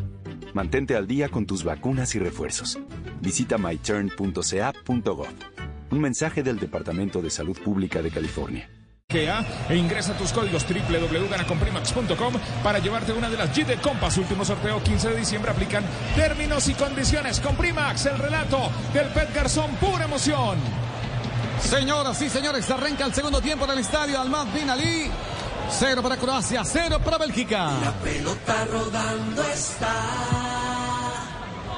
Mantente 0.52 0.96
al 0.96 1.06
día 1.06 1.28
con 1.28 1.46
tus 1.46 1.64
vacunas 1.64 2.14
y 2.14 2.18
refuerzos. 2.18 2.78
Visita 3.20 3.58
myturn.ca.gov. 3.58 5.26
Un 5.90 6.00
mensaje 6.00 6.42
del 6.42 6.58
Departamento 6.58 7.22
de 7.22 7.30
Salud 7.30 7.58
Pública 7.58 8.02
de 8.02 8.10
California. 8.10 8.68
E 9.08 9.76
ingresa 9.76 10.16
tus 10.16 10.32
códigos 10.32 10.66
www.ganacomprimax.com 10.66 12.34
para 12.64 12.78
llevarte 12.80 13.12
una 13.12 13.30
de 13.30 13.36
las 13.36 13.56
G 13.56 13.64
de 13.64 13.76
Compass. 13.76 14.18
Último 14.18 14.44
sorteo 14.44 14.82
15 14.82 15.10
de 15.10 15.16
diciembre. 15.16 15.52
Aplican 15.52 15.84
términos 16.16 16.68
y 16.68 16.74
condiciones. 16.74 17.38
Comprimax, 17.40 18.06
el 18.06 18.18
relato 18.18 18.70
del 18.92 19.08
Pet 19.08 19.32
Garzón, 19.32 19.70
pura 19.76 20.06
emoción. 20.06 20.83
Señoras 21.60 22.20
y 22.22 22.28
señores, 22.28 22.70
arranca 22.70 23.06
el 23.06 23.14
segundo 23.14 23.40
tiempo 23.40 23.66
del 23.66 23.78
estadio 23.78 24.20
Almaz 24.20 24.52
Bin 24.52 24.68
Ali. 24.70 25.10
Cero 25.70 26.02
para 26.02 26.16
Croacia, 26.16 26.62
cero 26.64 26.98
para 27.02 27.18
Bélgica. 27.18 27.70
La 27.82 27.92
pelota 27.92 28.64
rodando 28.70 29.42
está. 29.44 29.94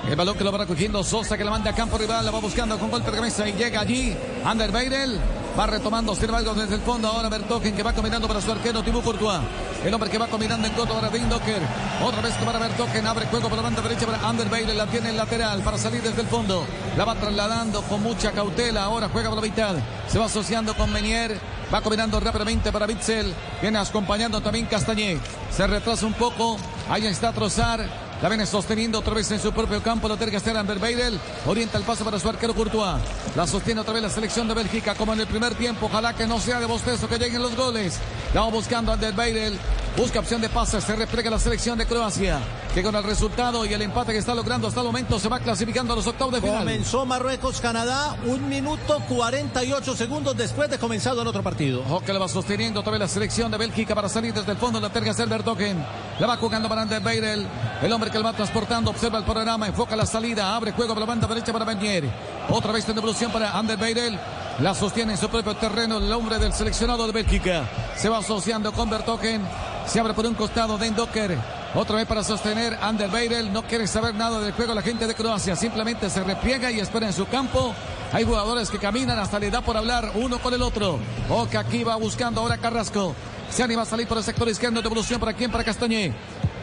El 0.08 0.16
balón 0.16 0.36
que 0.36 0.44
lo 0.44 0.52
va 0.52 0.58
recogiendo 0.58 1.02
Sosa 1.02 1.36
que 1.36 1.44
la 1.44 1.50
manda 1.50 1.70
a 1.70 1.74
campo 1.74 1.98
rival, 1.98 2.24
la 2.24 2.30
va 2.30 2.40
buscando 2.40 2.78
con 2.78 2.90
golpe 2.90 3.10
de 3.10 3.16
cabeza 3.16 3.48
y 3.48 3.52
llega 3.54 3.80
allí. 3.80 4.16
Ander 4.44 4.70
Beirel 4.70 5.20
va 5.58 5.66
retomando, 5.66 6.12
embargo, 6.12 6.54
desde 6.54 6.74
el 6.74 6.80
fondo. 6.82 7.08
Ahora 7.08 7.28
Bertoken 7.28 7.74
que 7.74 7.82
va 7.82 7.92
combinando 7.92 8.28
para 8.28 8.40
su 8.40 8.52
arquero 8.52 8.82
Tibú 8.82 9.02
Courtois. 9.02 9.40
El 9.84 9.94
hombre 9.94 10.10
que 10.10 10.18
va 10.18 10.26
combinando 10.26 10.66
en 10.66 10.74
corto 10.74 10.94
para 10.94 11.08
Dean 11.08 11.28
Docker. 11.28 11.62
Otra 12.04 12.20
vez 12.20 12.34
para 12.44 12.58
Bertoken, 12.58 13.06
abre 13.06 13.26
juego 13.26 13.48
por 13.48 13.56
la 13.56 13.62
banda 13.62 13.80
derecha 13.80 14.06
para 14.06 14.26
Ander 14.28 14.48
Beirel. 14.48 14.76
La 14.76 14.86
tiene 14.86 15.10
en 15.10 15.16
lateral 15.16 15.62
para 15.62 15.78
salir 15.78 16.02
desde 16.02 16.22
el 16.22 16.28
fondo. 16.28 16.66
La 16.96 17.04
va 17.04 17.14
trasladando 17.14 17.82
con 17.82 18.02
mucha 18.02 18.32
cautela. 18.32 18.84
Ahora 18.84 19.08
juega 19.10 19.30
por 19.30 19.36
la 19.36 19.42
mitad. 19.42 19.76
Se 20.08 20.18
va 20.18 20.26
asociando 20.26 20.74
con 20.74 20.92
Menier. 20.92 21.38
Va 21.72 21.80
combinando 21.80 22.20
rápidamente 22.20 22.70
para 22.70 22.86
Bitzel. 22.86 23.34
Viene 23.62 23.78
acompañando 23.78 24.40
también 24.40 24.66
Castañé. 24.66 25.18
Se 25.50 25.66
retrasa 25.66 26.06
un 26.06 26.14
poco. 26.14 26.58
Ahí 26.88 27.06
está 27.06 27.32
Trozar. 27.32 28.05
La 28.22 28.30
viene 28.30 28.46
sosteniendo 28.46 28.98
otra 28.98 29.12
vez 29.12 29.30
en 29.30 29.38
su 29.38 29.52
propio 29.52 29.82
campo. 29.82 30.08
Lo 30.08 30.16
tiene 30.16 30.32
que 30.32 30.50
Ander 30.50 30.78
Beirel. 30.78 31.20
Orienta 31.46 31.76
el 31.76 31.84
paso 31.84 32.04
para 32.04 32.18
su 32.18 32.28
arquero 32.28 32.54
Courtois. 32.54 33.02
La 33.34 33.46
sostiene 33.46 33.82
otra 33.82 33.92
vez 33.92 34.02
la 34.02 34.10
selección 34.10 34.48
de 34.48 34.54
Bélgica 34.54 34.94
como 34.94 35.12
en 35.12 35.20
el 35.20 35.26
primer 35.26 35.54
tiempo. 35.54 35.86
Ojalá 35.86 36.14
que 36.14 36.26
no 36.26 36.40
sea 36.40 36.58
de 36.58 36.66
bostezo 36.66 37.08
que 37.08 37.18
lleguen 37.18 37.42
los 37.42 37.54
goles. 37.54 37.98
La 38.32 38.40
va 38.40 38.50
buscando 38.50 38.92
Ander 38.92 39.12
Beirel. 39.12 39.58
Busca 39.96 40.20
opción 40.20 40.42
de 40.42 40.50
pase. 40.50 40.78
Se 40.82 40.94
repliega 40.94 41.30
la 41.30 41.38
selección 41.38 41.78
de 41.78 41.86
Croacia. 41.86 42.38
Que 42.74 42.82
con 42.82 42.94
el 42.94 43.02
resultado 43.02 43.64
y 43.64 43.72
el 43.72 43.80
empate 43.80 44.12
que 44.12 44.18
está 44.18 44.34
logrando 44.34 44.68
hasta 44.68 44.80
el 44.80 44.86
momento 44.86 45.18
se 45.18 45.30
va 45.30 45.40
clasificando 45.40 45.94
a 45.94 45.96
los 45.96 46.06
octavos 46.06 46.34
de 46.34 46.42
final. 46.42 46.58
Comenzó 46.58 47.06
Marruecos-Canadá. 47.06 48.14
Un 48.26 48.46
minuto 48.46 49.00
48 49.08 49.96
segundos 49.96 50.36
después 50.36 50.68
de 50.68 50.78
comenzado 50.78 51.22
el 51.22 51.28
otro 51.28 51.42
partido. 51.42 51.82
Que 52.04 52.12
le 52.12 52.18
va 52.18 52.28
sosteniendo 52.28 52.80
otra 52.80 52.92
vez 52.92 53.00
la 53.00 53.08
selección 53.08 53.50
de 53.50 53.56
Bélgica 53.56 53.94
para 53.94 54.10
salir 54.10 54.34
desde 54.34 54.52
el 54.52 54.58
fondo. 54.58 54.78
La 54.80 54.90
tiene 54.90 55.06
que 55.06 55.12
hacer 55.12 55.28
Bertogen. 55.28 55.82
La 56.18 56.26
va 56.26 56.36
jugando 56.36 56.68
para 56.68 56.82
Ander 56.82 57.00
Beirel. 57.00 57.46
El 57.80 57.90
hombre 57.90 58.10
que 58.10 58.18
lo 58.18 58.24
va 58.24 58.34
transportando, 58.34 58.90
observa 58.90 59.18
el 59.18 59.24
panorama, 59.24 59.66
enfoca 59.66 59.96
la 59.96 60.04
salida, 60.04 60.54
abre 60.54 60.72
juego 60.72 60.92
por 60.92 61.00
la 61.00 61.06
banda 61.06 61.26
derecha 61.26 61.54
para 61.54 61.64
Bernier. 61.64 62.04
Otra 62.50 62.72
vez 62.72 62.86
en 62.86 62.96
devolución 62.96 63.32
para 63.32 63.56
Ander 63.56 63.78
Beirel. 63.78 64.18
La 64.60 64.74
sostiene 64.74 65.12
en 65.12 65.18
su 65.18 65.28
propio 65.28 65.54
terreno 65.56 65.98
el 65.98 66.12
hombre 66.12 66.38
del 66.38 66.52
seleccionado 66.52 67.06
de 67.06 67.12
Bélgica. 67.12 67.68
Se 67.96 68.10
va 68.10 68.18
asociando 68.18 68.72
con 68.72 68.90
Bertoken. 68.90 69.42
Se 69.86 70.00
abre 70.00 70.14
por 70.14 70.26
un 70.26 70.34
costado 70.34 70.78
Den 70.78 70.96
Docker. 70.96 71.38
Otra 71.74 71.96
vez 71.96 72.06
para 72.06 72.24
sostener 72.24 72.76
Ander 72.82 73.08
Beirel. 73.08 73.52
No 73.52 73.62
quiere 73.62 73.86
saber 73.86 74.14
nada 74.14 74.40
del 74.40 74.52
juego 74.52 74.74
la 74.74 74.82
gente 74.82 75.06
de 75.06 75.14
Croacia. 75.14 75.54
Simplemente 75.54 76.10
se 76.10 76.24
repliega 76.24 76.70
y 76.70 76.80
espera 76.80 77.06
en 77.06 77.12
su 77.12 77.26
campo. 77.26 77.72
Hay 78.12 78.24
jugadores 78.24 78.68
que 78.68 78.78
caminan 78.78 79.18
hasta 79.18 79.38
le 79.38 79.50
da 79.50 79.60
por 79.60 79.76
hablar 79.76 80.10
uno 80.14 80.38
con 80.38 80.52
el 80.54 80.62
otro. 80.62 80.98
O 81.30 81.48
que 81.48 81.56
aquí 81.56 81.84
va 81.84 81.96
buscando 81.96 82.40
ahora 82.40 82.58
Carrasco. 82.58 83.14
Se 83.50 83.62
anima 83.62 83.82
a 83.82 83.86
salir 83.86 84.08
por 84.08 84.18
el 84.18 84.24
sector 84.24 84.48
izquierdo. 84.48 84.82
Devolución 84.82 85.20
para 85.20 85.34
quién? 85.34 85.52
Para 85.52 85.62
Castañé. 85.62 86.12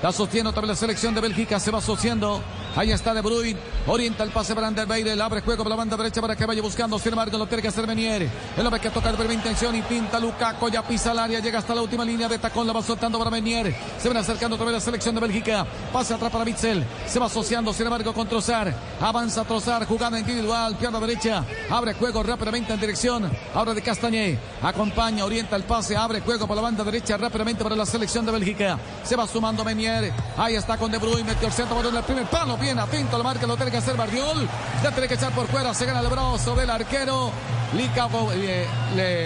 La 0.01 0.11
sostiene 0.11 0.49
otra 0.49 0.61
vez 0.61 0.69
la 0.69 0.75
selección 0.75 1.15
de 1.15 1.21
Bélgica. 1.21 1.59
Se 1.59 1.71
va 1.71 1.77
asociando. 1.77 2.41
Ahí 2.75 2.91
está 2.91 3.13
De 3.13 3.21
Bruyne. 3.21 3.59
Orienta 3.85 4.23
el 4.23 4.31
pase 4.31 4.55
para 4.55 4.67
Ander 4.67 4.87
Beirel. 4.87 5.21
Abre 5.21 5.41
juego 5.41 5.63
por 5.63 5.69
la 5.69 5.75
banda 5.75 5.95
derecha 5.95 6.21
para 6.21 6.35
que 6.35 6.45
vaya 6.45 6.61
buscando. 6.61 6.97
Sin 6.97 7.09
embargo, 7.09 7.37
lo 7.37 7.45
tiene 7.45 7.61
que 7.61 7.67
hacer 7.67 7.85
Menier. 7.85 8.27
El 8.57 8.65
hombre 8.65 8.81
que 8.81 8.89
toca 8.89 9.11
de 9.11 9.17
primera 9.17 9.33
intención 9.33 9.75
y 9.75 9.81
pinta 9.83 10.19
Lukaku. 10.19 10.69
Ya 10.69 10.81
pisa 10.81 11.11
el 11.11 11.19
área. 11.19 11.39
Llega 11.39 11.59
hasta 11.59 11.75
la 11.75 11.83
última 11.83 12.03
línea 12.03 12.27
de 12.27 12.39
tacón. 12.39 12.65
La 12.65 12.73
va 12.73 12.81
soltando 12.81 13.19
para 13.19 13.29
Menier. 13.29 13.75
Se 13.99 14.07
ven 14.07 14.17
acercando 14.17 14.55
otra 14.55 14.65
vez 14.65 14.73
la 14.73 14.79
selección 14.79 15.13
de 15.13 15.21
Bélgica. 15.21 15.67
Pase 15.91 16.15
atrás 16.15 16.31
para 16.31 16.43
Bitzel. 16.45 16.83
Se 17.05 17.19
va 17.19 17.27
asociando. 17.27 17.73
Sin 17.73 17.85
embargo, 17.85 18.11
con 18.11 18.27
Trozar. 18.27 18.73
Avanza 18.99 19.43
Trozar. 19.43 19.85
Jugada 19.85 20.19
individual. 20.19 20.75
Pierna 20.75 20.99
derecha. 20.99 21.45
Abre 21.69 21.93
juego 21.93 22.23
rápidamente 22.23 22.73
en 22.73 22.79
dirección. 22.79 23.29
Ahora 23.53 23.75
de 23.75 23.83
Castañé. 23.83 24.39
Acompaña. 24.63 25.25
Orienta 25.25 25.55
el 25.57 25.63
pase. 25.63 25.95
Abre 25.95 26.21
juego 26.21 26.47
por 26.47 26.55
la 26.55 26.63
banda 26.63 26.83
derecha 26.83 27.17
rápidamente 27.17 27.63
para 27.63 27.75
la 27.75 27.85
selección 27.85 28.25
de 28.25 28.31
Bélgica. 28.31 28.79
Se 29.03 29.15
va 29.15 29.27
sumando 29.27 29.63
Menier. 29.63 30.11
Ahí 30.37 30.55
está 30.55 30.75
con 30.75 30.89
De 30.89 30.97
Bruyne. 30.97 31.23
Metió 31.23 31.47
el 31.47 31.53
centro. 31.53 31.79
en 31.87 31.95
el 31.95 32.03
primer 32.03 32.25
palo. 32.25 32.57
Bien 32.63 32.79
atento. 32.79 33.17
La 33.17 33.25
marca 33.25 33.45
lo 33.45 33.57
tiene 33.57 33.71
que 33.71 33.77
hacer 33.77 33.97
Bardiol. 33.97 34.47
Ya 34.81 34.91
tiene 34.91 35.09
que 35.09 35.15
echar 35.15 35.33
por 35.33 35.47
fuera. 35.47 35.73
Se 35.73 35.85
gana 35.85 35.99
el 35.99 36.07
brazo 36.07 36.55
del 36.55 36.69
arquero. 36.69 37.29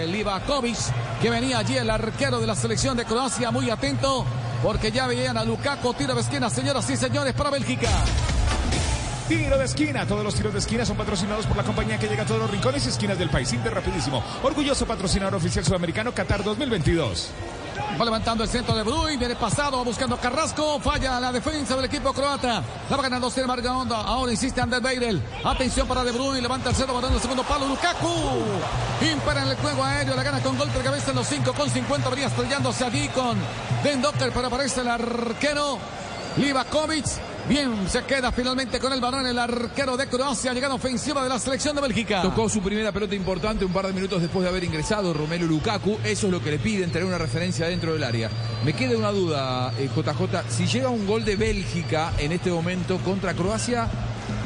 Livakovic, 0.08 0.76
que 1.22 1.30
venía 1.30 1.58
allí 1.58 1.76
el 1.76 1.88
arquero 1.88 2.40
de 2.40 2.48
la 2.48 2.56
selección 2.56 2.96
de 2.96 3.04
Croacia, 3.04 3.50
muy 3.52 3.70
atento, 3.70 4.24
porque 4.62 4.90
ya 4.90 5.06
veían 5.06 5.36
a 5.36 5.44
Lukaku, 5.44 5.92
tiro 5.94 6.14
de 6.14 6.22
esquina, 6.22 6.48
señoras 6.48 6.88
y 6.88 6.96
señores, 6.96 7.34
para 7.34 7.50
Bélgica. 7.50 7.90
Tiro 9.28 9.58
de 9.58 9.66
esquina. 9.66 10.06
Todos 10.06 10.24
los 10.24 10.34
tiros 10.34 10.54
de 10.54 10.58
esquina 10.60 10.86
son 10.86 10.96
patrocinados 10.96 11.46
por 11.46 11.58
la 11.58 11.62
compañía 11.62 11.98
que 11.98 12.08
llega 12.08 12.22
a 12.22 12.26
todos 12.26 12.40
los 12.40 12.50
rincones 12.50 12.86
y 12.86 12.88
esquinas 12.88 13.18
del 13.18 13.28
país. 13.28 13.52
Inter 13.52 13.74
rapidísimo. 13.74 14.24
Orgulloso 14.42 14.86
patrocinador 14.86 15.34
oficial 15.36 15.64
sudamericano 15.64 16.12
Qatar 16.12 16.42
2022. 16.42 17.30
Va 18.00 18.04
levantando 18.04 18.44
el 18.44 18.50
centro 18.50 18.74
de 18.76 18.82
Bruyne, 18.82 19.16
viene 19.16 19.34
pasado, 19.34 19.84
buscando 19.84 20.16
Carrasco, 20.16 20.78
falla 20.80 21.18
la 21.18 21.32
defensa 21.32 21.74
del 21.74 21.86
equipo 21.86 22.12
croata. 22.12 22.62
La 22.88 22.96
va 22.96 23.02
ganando 23.02 23.30
Sin 23.30 23.44
Onda, 23.48 24.02
ahora 24.02 24.30
insiste 24.30 24.60
Ander 24.60 24.80
Beirel. 24.80 25.22
Atención 25.44 25.88
para 25.88 26.04
De 26.04 26.12
Bruyne, 26.12 26.40
levanta 26.40 26.70
el 26.70 26.76
centro, 26.76 26.94
va 26.94 27.00
dando 27.00 27.16
el 27.16 27.22
segundo 27.22 27.42
palo, 27.42 27.66
Lukaku. 27.66 28.08
Impera 29.12 29.42
en 29.42 29.48
el 29.48 29.56
juego 29.56 29.84
aéreo, 29.84 30.14
la 30.14 30.22
gana 30.22 30.40
con 30.40 30.56
golpe 30.56 30.78
de 30.78 30.84
cabeza 30.84 31.10
en 31.10 31.16
los 31.16 31.26
5 31.26 31.52
con 31.54 31.68
50, 31.68 32.08
venía 32.10 32.26
estrellándose 32.26 32.84
allí 32.84 33.08
con 33.08 33.36
Den 33.82 34.00
Docker, 34.00 34.30
pero 34.32 34.46
aparece 34.46 34.80
el 34.80 34.88
arquero 34.88 35.78
Livakovic. 36.36 37.27
Bien, 37.48 37.88
se 37.88 38.02
queda 38.02 38.30
finalmente 38.30 38.78
con 38.78 38.92
el 38.92 39.00
balón 39.00 39.26
el 39.26 39.38
arquero 39.38 39.96
de 39.96 40.06
Croacia, 40.06 40.52
llegando 40.52 40.76
ofensiva 40.76 41.22
de 41.22 41.30
la 41.30 41.38
selección 41.38 41.74
de 41.74 41.80
Bélgica. 41.80 42.20
Tocó 42.20 42.46
su 42.46 42.60
primera 42.60 42.92
pelota 42.92 43.14
importante 43.14 43.64
un 43.64 43.72
par 43.72 43.86
de 43.86 43.94
minutos 43.94 44.20
después 44.20 44.42
de 44.42 44.50
haber 44.50 44.64
ingresado 44.64 45.14
Romelu 45.14 45.46
Lukaku. 45.46 45.96
Eso 46.04 46.26
es 46.26 46.32
lo 46.32 46.42
que 46.42 46.50
le 46.50 46.58
piden, 46.58 46.90
tener 46.90 47.08
una 47.08 47.16
referencia 47.16 47.66
dentro 47.66 47.94
del 47.94 48.04
área. 48.04 48.28
Me 48.66 48.74
queda 48.74 48.98
una 48.98 49.12
duda, 49.12 49.72
JJ. 49.78 50.20
Eh, 50.20 50.42
si 50.50 50.66
llega 50.66 50.90
un 50.90 51.06
gol 51.06 51.24
de 51.24 51.36
Bélgica 51.36 52.12
en 52.18 52.32
este 52.32 52.50
momento 52.50 52.98
contra 52.98 53.32
Croacia, 53.32 53.88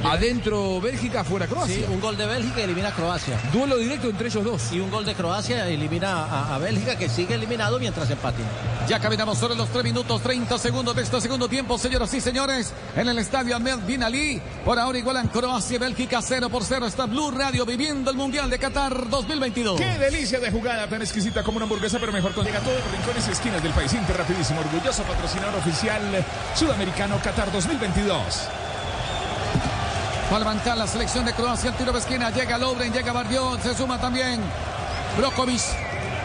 Adentro 0.05 0.81
Bélgica, 0.81 1.23
fuera 1.23 1.47
Croacia. 1.47 1.77
Sí, 1.77 1.85
un 1.89 2.01
gol 2.01 2.17
de 2.17 2.27
Bélgica 2.27 2.61
elimina 2.61 2.89
a 2.89 2.93
Croacia. 2.93 3.39
Duelo 3.53 3.77
directo 3.77 4.09
entre 4.09 4.29
ellos 4.29 4.45
dos. 4.45 4.73
Y 4.73 4.81
un 4.81 4.91
gol 4.91 5.05
de 5.05 5.15
Croacia 5.15 5.69
elimina 5.69 6.55
a, 6.55 6.59
Bélgica, 6.59 6.97
que 6.97 7.09
sigue 7.09 7.35
eliminado 7.35 7.79
mientras 7.79 8.11
empate. 8.11 8.43
Ya 8.89 8.99
caminamos 8.99 9.39
sobre 9.39 9.55
los 9.55 9.69
3 9.69 9.85
minutos 9.85 10.21
30 10.23 10.59
segundos 10.59 10.97
de 10.97 11.03
este 11.03 11.21
segundo 11.21 11.49
tiempo, 11.49 11.79
señoras 11.79 12.13
y 12.15 12.21
señores, 12.21 12.73
en 12.97 13.09
el 13.09 13.19
estadio 13.19 13.55
Ahmed 13.55 13.79
Bin 13.87 14.03
Ali. 14.03 14.43
Por 14.65 14.79
ahora 14.79 14.99
igualan 14.99 15.29
Croacia 15.29 15.77
y 15.77 15.79
Bélgica 15.79 16.21
0 16.21 16.49
por 16.51 16.65
0. 16.65 16.87
Está 16.87 17.07
Blue 17.07 17.31
Radio 17.31 17.65
viviendo 17.65 18.11
el 18.11 18.17
Mundial 18.17 18.51
de 18.51 18.59
Qatar 18.59 19.09
2022. 19.09 19.81
Qué 19.81 19.99
delicia 19.99 20.41
de 20.41 20.51
jugada, 20.51 20.89
tan 20.89 21.01
exquisita 21.01 21.45
como 21.45 21.59
una 21.59 21.65
hamburguesa, 21.65 21.99
pero 22.01 22.13
mejor 22.13 22.33
con 22.33 22.45
llega 22.45 22.59
a 22.59 22.63
todos 22.63 22.79
los 22.79 22.91
rincones 22.93 23.29
y 23.29 23.31
esquinas 23.31 23.63
del 23.63 23.73
país. 23.73 23.93
Inter 23.93 24.17
rapidísimo, 24.17 24.61
orgulloso 24.61 25.05
patrocinador 25.05 25.61
oficial 25.61 26.03
sudamericano 26.55 27.21
Qatar 27.23 27.53
2022. 27.53 28.62
Va 30.31 30.37
a 30.37 30.39
levantar 30.39 30.77
la 30.77 30.87
selección 30.87 31.25
de 31.25 31.33
Croacia. 31.33 31.71
El 31.71 31.77
tiro 31.77 31.93
de 31.93 31.99
esquina. 31.99 32.31
Llega 32.31 32.59
Lobren, 32.59 32.93
llega 32.93 33.13
Bardiol. 33.13 33.61
Se 33.61 33.75
suma 33.75 33.99
también 34.01 34.41
Brokovic. 35.17 35.61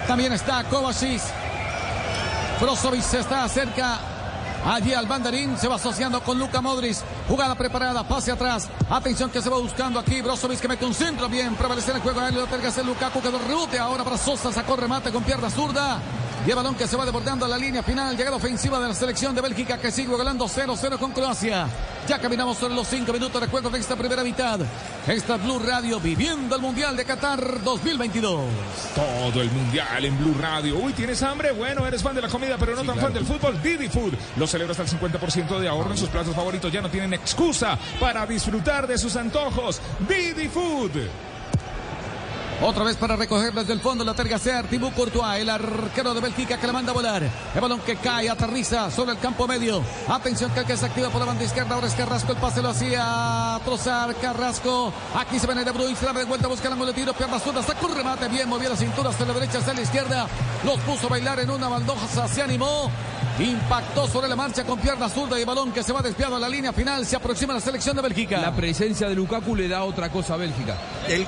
También 0.07 0.33
está 0.33 0.63
Kovacic. 0.63 1.21
Brozovic 2.61 3.01
se 3.01 3.19
está 3.19 3.47
cerca. 3.49 3.99
Allí 4.65 4.93
al 4.93 5.05
banderín 5.05 5.57
se 5.57 5.67
va 5.67 5.75
asociando 5.75 6.21
con 6.21 6.39
Luka 6.39 6.61
Modric. 6.61 6.97
Jugada 7.27 7.55
preparada, 7.55 8.03
pase 8.03 8.31
atrás. 8.31 8.67
Atención 8.89 9.29
que 9.29 9.41
se 9.41 9.49
va 9.49 9.57
buscando 9.57 9.99
aquí. 9.99 10.21
Brozovic 10.21 10.59
que 10.59 10.67
mete 10.67 10.85
un 10.85 10.93
centro 10.93 11.29
bien. 11.29 11.55
Prevalece 11.55 11.91
en 11.91 11.97
el 11.97 12.03
juego. 12.03 12.21
Ahí 12.21 12.33
lo 12.33 12.47
Lukaku 12.83 13.21
que 13.21 13.31
lo 13.31 13.39
rebote 13.39 13.77
ahora 13.77 14.03
para 14.03 14.17
Sosa. 14.17 14.51
Sacó 14.51 14.75
remate 14.75 15.11
con 15.11 15.23
pierna 15.23 15.49
zurda. 15.49 15.99
Y 16.45 16.49
el 16.49 16.55
balón 16.55 16.75
que 16.75 16.88
se 16.88 16.95
va 16.95 17.03
desbordando 17.03 17.45
a 17.45 17.49
la 17.49 17.57
línea 17.57 17.83
final. 17.83 18.15
Llegada 18.15 18.38
ofensiva 18.38 18.79
de 18.79 18.88
la 18.88 18.93
selección 18.93 19.35
de 19.35 19.41
Bélgica 19.41 19.77
que 19.77 19.91
sigue 19.91 20.15
ganando 20.17 20.45
0-0 20.45 20.97
con 20.97 21.11
Croacia. 21.11 21.67
Ya 22.07 22.19
caminamos 22.19 22.57
sobre 22.57 22.73
los 22.73 22.88
5 22.88 23.11
minutos 23.11 23.41
de 23.41 23.47
juego 23.47 23.69
de 23.69 23.79
esta 23.79 23.97
primera 23.97 24.23
mitad. 24.23 24.59
Esta 25.07 25.35
Blue 25.35 25.59
Radio 25.59 25.99
viviendo 25.99 26.55
el 26.55 26.61
Mundial 26.61 26.95
de 26.95 27.03
Qatar 27.03 27.63
2022. 27.63 28.45
Todo 28.95 29.41
el 29.41 29.51
Mundial 29.51 30.05
en 30.05 30.17
Blue 30.17 30.35
Radio. 30.39 30.77
Uy, 30.79 30.93
¿tienes 30.93 31.21
hambre? 31.21 31.51
Bueno, 31.51 31.85
eres 31.85 32.01
fan 32.01 32.15
de 32.15 32.21
la 32.21 32.29
comida, 32.29 32.55
pero 32.57 32.75
no 32.75 32.83
tan 32.83 32.97
fan 32.97 33.13
del 33.13 33.25
fútbol. 33.25 33.61
Didi 33.61 33.89
Food. 33.89 34.13
Lo 34.38 34.47
celebra 34.47 34.71
hasta 34.71 34.83
el 34.83 34.89
50% 34.89 35.59
de 35.59 35.67
ahorro 35.67 35.91
en 35.91 35.97
sus 35.97 36.09
platos 36.09 36.33
favoritos. 36.33 36.71
Ya 36.71 36.81
no 36.81 36.89
tienen 36.89 37.13
excusa 37.13 37.77
para 37.99 38.25
disfrutar 38.25 38.88
de 38.88 38.97
sus 38.97 39.17
antojos. 39.17 39.81
Didi 40.07 40.47
Food. 40.47 40.91
Otra 42.59 42.83
vez 42.83 42.97
para 42.97 43.15
recoger 43.15 43.53
desde 43.53 43.71
el 43.71 43.79
fondo 43.79 44.03
la 44.03 44.15
tercera 44.15 44.63
Thibaut 44.63 44.91
Courtois, 44.95 45.41
el 45.41 45.49
arquero 45.49 46.15
de 46.15 46.21
Bélgica 46.21 46.57
que 46.57 46.65
la 46.65 46.73
manda 46.73 46.91
a 46.91 46.95
volar. 46.95 47.21
El 47.53 47.61
balón 47.61 47.79
que 47.81 47.97
cae, 47.97 48.27
aterriza 48.29 48.89
sobre 48.89 49.11
el 49.11 49.19
campo 49.19 49.47
medio. 49.47 49.83
Atención 50.07 50.49
que 50.51 50.61
el 50.61 50.65
que 50.65 50.75
se 50.75 50.87
activa 50.87 51.09
por 51.09 51.19
la 51.19 51.27
banda 51.27 51.43
izquierda. 51.43 51.75
Ahora 51.75 51.85
es 51.85 51.93
Carrasco. 51.93 52.31
El 52.31 52.39
pase 52.39 52.63
lo 52.63 52.69
hacía 52.69 53.59
Trozar. 53.63 54.15
Carrasco. 54.15 54.91
Aquí 55.15 55.37
se 55.37 55.45
viene 55.45 55.63
de 55.63 55.71
Bruyne. 55.71 55.95
Se 55.95 56.05
la 56.05 56.13
de 56.13 56.25
vuelta. 56.25 56.47
Busca 56.47 56.65
el 56.67 56.73
ángulo 56.73 56.91
de 56.91 56.99
tiro. 56.99 57.13
Pierna 57.13 57.39
zurda. 57.39 57.61
Sacó 57.61 57.85
un 57.85 57.95
remate. 57.95 58.27
Bien. 58.27 58.49
Movió 58.49 58.69
la 58.69 58.75
cintura 58.75 59.11
hasta 59.11 59.23
la 59.25 59.33
derecha, 59.33 59.59
hasta 59.59 59.73
la 59.75 59.81
izquierda. 59.81 60.27
Los 60.65 60.79
puso 60.79 61.05
a 61.05 61.09
bailar 61.11 61.39
en 61.39 61.51
una 61.51 61.69
baldosa. 61.69 62.27
Se 62.27 62.41
animó. 62.41 62.89
Impactó 63.39 64.07
sobre 64.07 64.27
la 64.27 64.35
marcha 64.35 64.63
con 64.63 64.79
pierna 64.79 65.07
zurda 65.09 65.39
y 65.39 65.45
balón 65.45 65.71
que 65.71 65.83
se 65.83 65.93
va 65.93 66.01
desviado 66.01 66.35
a 66.35 66.39
la 66.39 66.49
línea 66.49 66.73
final. 66.73 67.05
Se 67.05 67.15
aproxima 67.15 67.53
la 67.53 67.59
selección 67.59 67.95
de 67.95 68.01
Bélgica. 68.01 68.41
La 68.41 68.55
presencia 68.55 69.07
de 69.07 69.13
Lukaku 69.13 69.55
le 69.55 69.67
da 69.67 69.83
otra 69.83 70.09
cosa 70.09 70.33
a 70.33 70.38
Bélgica. 70.38 70.75